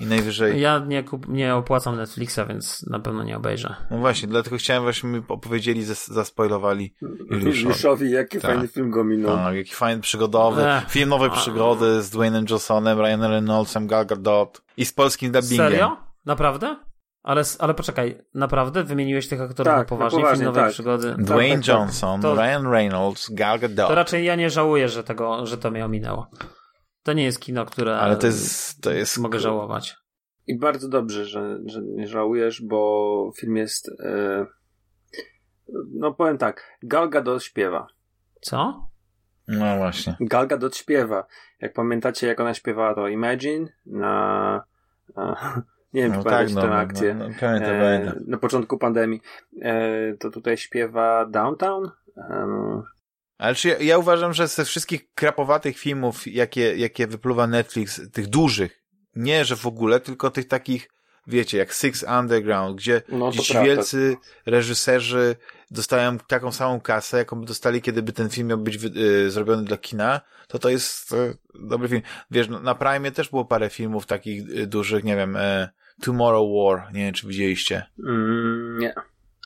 i 0.00 0.06
najwyżej... 0.06 0.60
Ja 0.60 0.78
nie, 0.78 1.02
kup, 1.02 1.28
nie 1.28 1.54
opłacam 1.54 1.96
Netflixa, 1.96 2.38
więc 2.48 2.86
na 2.90 3.00
pewno 3.00 3.22
nie 3.22 3.36
obejrzę. 3.36 3.76
No 3.90 3.98
właśnie, 3.98 4.28
dlatego 4.28 4.56
chciałem, 4.56 4.82
żebyśmy 4.82 5.10
mi 5.10 5.22
opowiedzieli, 5.28 5.82
zas- 5.84 6.12
zaspoilowali 6.12 6.94
Juliuszowi. 7.02 7.60
Juliuszowi, 7.60 8.10
jaki 8.10 8.38
Tak. 8.40 8.50
fajny 8.50 8.68
film 8.68 8.90
go 8.90 9.04
minął. 9.04 9.36
Tak, 9.36 9.54
jaki 9.54 9.74
fajny 9.74 10.02
przygodowy, 10.02 10.68
Ech. 10.70 10.90
film 10.90 11.08
nowej 11.08 11.28
A. 11.28 11.32
przygody 11.32 12.02
z 12.02 12.10
Dwaynem 12.10 12.44
Johnsonem, 12.50 13.00
Ryanem 13.00 13.30
Reynoldsem, 13.30 13.86
Gal 13.86 14.06
Gadot 14.06 14.62
i 14.76 14.84
z 14.84 14.92
polskim 14.92 15.32
dubbingiem. 15.32 15.56
Serio? 15.56 15.96
Naprawdę? 16.24 16.76
Ale, 17.22 17.42
ale 17.58 17.74
poczekaj, 17.74 18.18
naprawdę 18.34 18.84
wymieniłeś 18.84 19.28
tych 19.28 19.40
aktorów 19.40 19.72
Tak, 19.72 19.78
na 19.78 19.84
poważnie, 19.84 20.18
na 20.18 20.22
poważnie, 20.22 20.36
film 20.44 20.46
nowej 20.46 20.62
tak. 20.64 20.72
przygody? 20.72 21.14
Dwayne 21.18 21.56
tak, 21.56 21.66
tak. 21.66 21.74
Johnson, 21.74 22.20
To- 22.20 22.34
Ryan 22.34 22.66
Reynolds, 22.70 23.30
Gal 23.30 23.58
Gadot. 23.58 23.88
To 23.88 23.94
raczej 23.94 24.24
ja 24.24 24.34
nie 24.36 24.50
żałuję, 24.50 24.88
że 24.88 25.04
tego, 25.04 25.46
że 25.46 25.58
to 25.58 25.70
mnie 25.70 25.84
ominęło. 25.84 26.26
To 27.02 27.12
nie 27.12 27.24
jest 27.24 27.40
kino, 27.40 27.64
które 27.66 27.96
Ale 27.98 28.16
to 28.16 28.26
jest, 28.26 28.82
to 28.82 28.90
jest... 28.92 29.18
mogę 29.18 29.38
żałować. 29.38 29.96
I 30.46 30.58
bardzo 30.58 30.88
dobrze, 30.88 31.24
że, 31.24 31.58
że 31.66 31.82
nie 31.82 32.06
żałujesz, 32.08 32.62
bo 32.62 33.30
film 33.36 33.56
jest. 33.56 33.88
E, 34.04 34.46
no 35.94 36.14
powiem 36.14 36.38
tak, 36.38 36.78
Gal 36.82 37.10
Gadot 37.10 37.42
śpiewa. 37.44 37.86
Co? 38.40 38.88
No 39.48 39.76
właśnie. 39.76 40.16
Gal 40.20 40.46
Gadot 40.46 40.76
śpiewa. 40.76 41.26
Jak 41.60 41.72
pamiętacie, 41.72 42.26
jak 42.26 42.40
ona 42.40 42.54
śpiewała 42.54 42.94
to 42.94 43.08
Imagine 43.08 43.66
na. 43.86 44.64
Nie 45.92 46.02
wiem, 46.02 46.12
No 46.12 46.18
czy 46.18 46.24
tak, 46.24 46.32
pamiętacie 46.32 46.54
no, 46.54 46.62
tę 46.62 46.68
no, 46.68 46.74
akcję. 46.76 47.14
no, 47.14 47.28
no, 47.28 47.34
pamiętam, 47.40 47.70
E, 47.74 47.80
pamiętam. 47.80 48.24
na 48.26 48.38
początku 48.38 48.78
pandemii. 48.78 49.20
E, 49.62 50.14
to 50.16 50.30
tutaj 50.30 50.56
śpiewa 50.56 51.26
Downtown. 51.26 51.90
Ale 53.42 53.54
czy 53.54 53.68
ja, 53.68 53.78
ja 53.78 53.98
uważam, 53.98 54.32
że 54.32 54.48
ze 54.48 54.64
wszystkich 54.64 55.14
krapowatych 55.14 55.78
filmów, 55.78 56.26
jakie, 56.26 56.76
jakie 56.76 57.06
wypluwa 57.06 57.46
Netflix, 57.46 58.00
tych 58.12 58.26
dużych, 58.26 58.82
nie, 59.16 59.44
że 59.44 59.56
w 59.56 59.66
ogóle, 59.66 60.00
tylko 60.00 60.30
tych 60.30 60.48
takich, 60.48 60.88
wiecie, 61.26 61.58
jak 61.58 61.72
Six 61.72 62.04
Underground, 62.20 62.76
gdzie 62.76 63.02
No, 63.08 63.32
prawda. 63.32 63.64
wielcy 63.64 64.16
reżyserzy 64.46 65.36
dostają 65.70 66.18
taką 66.18 66.52
samą 66.52 66.80
kasę, 66.80 67.18
jaką 67.18 67.40
by 67.40 67.46
dostali, 67.46 67.82
kiedy 67.82 68.02
by 68.02 68.12
ten 68.12 68.30
film 68.30 68.48
miał 68.48 68.58
być 68.58 68.78
y, 68.96 69.30
zrobiony 69.30 69.64
dla 69.64 69.76
kina, 69.76 70.20
to 70.48 70.58
to 70.58 70.68
jest 70.68 71.12
y, 71.12 71.36
dobry 71.54 71.88
film. 71.88 72.02
Wiesz, 72.30 72.48
no, 72.48 72.60
na 72.60 72.74
Prime 72.74 73.10
też 73.10 73.28
było 73.28 73.44
parę 73.44 73.70
filmów 73.70 74.06
takich 74.06 74.50
y, 74.50 74.66
dużych, 74.66 75.04
nie 75.04 75.16
wiem, 75.16 75.36
e, 75.36 75.68
Tomorrow 76.02 76.46
War, 76.56 76.92
nie 76.92 77.04
wiem, 77.04 77.14
czy 77.14 77.26
widzieliście. 77.26 77.86
mm, 77.98 78.78
nie. 78.78 78.94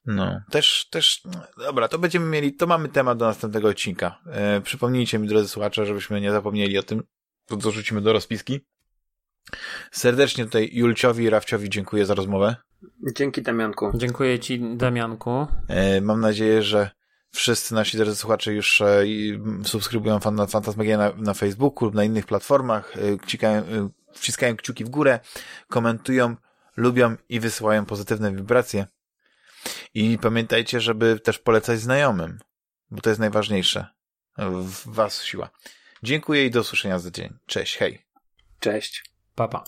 No, 0.07 0.41
też, 0.51 0.89
też, 0.91 1.25
no, 1.25 1.65
dobra, 1.65 1.89
to 1.89 1.99
będziemy 1.99 2.27
mieli, 2.27 2.55
to 2.55 2.67
mamy 2.67 2.89
temat 2.89 3.19
do 3.19 3.25
następnego 3.25 3.69
odcinka. 3.69 4.19
E, 4.27 4.61
przypomnijcie 4.61 5.19
mi, 5.19 5.29
drodzy 5.29 5.49
słuchacze, 5.49 5.87
żebyśmy 5.87 6.21
nie 6.21 6.33
zapomnieli 6.33 6.79
o 6.79 6.83
tym, 6.83 7.03
to 7.47 7.57
dorzucimy 7.57 8.01
do 8.01 8.13
rozpiski. 8.13 8.61
Serdecznie 9.91 10.45
tutaj 10.45 10.71
Julciowi 10.73 11.25
i 11.25 11.31
Rafciowi 11.31 11.71
dziękuję 11.71 12.07
za 12.07 12.15
rozmowę. 12.15 12.57
Dzięki 13.17 13.43
Damianku. 13.43 13.93
Dziękuję 13.95 14.39
ci, 14.39 14.77
Damianku. 14.77 15.47
E, 15.69 16.01
mam 16.01 16.21
nadzieję, 16.21 16.63
że 16.63 16.91
wszyscy 17.31 17.75
nasi 17.75 17.97
drodzy 17.97 18.17
słuchacze 18.17 18.55
już 18.55 18.81
e, 18.81 19.05
subskrybują 19.65 20.21
fan, 20.21 20.47
Fantasmagię 20.49 20.97
na, 20.97 21.13
na 21.17 21.35
Facebooku 21.35 21.85
lub 21.85 21.95
na 21.95 22.05
innych 22.05 22.27
platformach, 22.27 22.97
e, 22.97 23.19
wcikają, 23.19 23.63
e, 23.63 23.89
wciskają 24.13 24.57
kciuki 24.57 24.85
w 24.85 24.89
górę, 24.89 25.21
komentują, 25.69 26.37
lubią 26.77 27.17
i 27.29 27.41
wysyłają 27.41 27.87
pozytywne 27.87 28.33
wibracje. 28.33 28.87
I 29.95 30.19
pamiętajcie, 30.19 30.81
żeby 30.81 31.21
też 31.21 31.39
polecać 31.39 31.81
znajomym, 31.81 32.39
bo 32.91 33.01
to 33.01 33.11
jest 33.11 33.21
najważniejsze. 33.21 33.87
W 34.39 34.95
was 34.95 35.25
siła. 35.25 35.51
Dziękuję 36.03 36.47
i 36.47 36.51
do 36.51 36.61
usłyszenia 36.61 36.99
za 36.99 37.11
dzień. 37.11 37.39
Cześć, 37.47 37.77
hej. 37.77 38.07
Cześć. 38.61 39.05
Papa. 39.35 39.65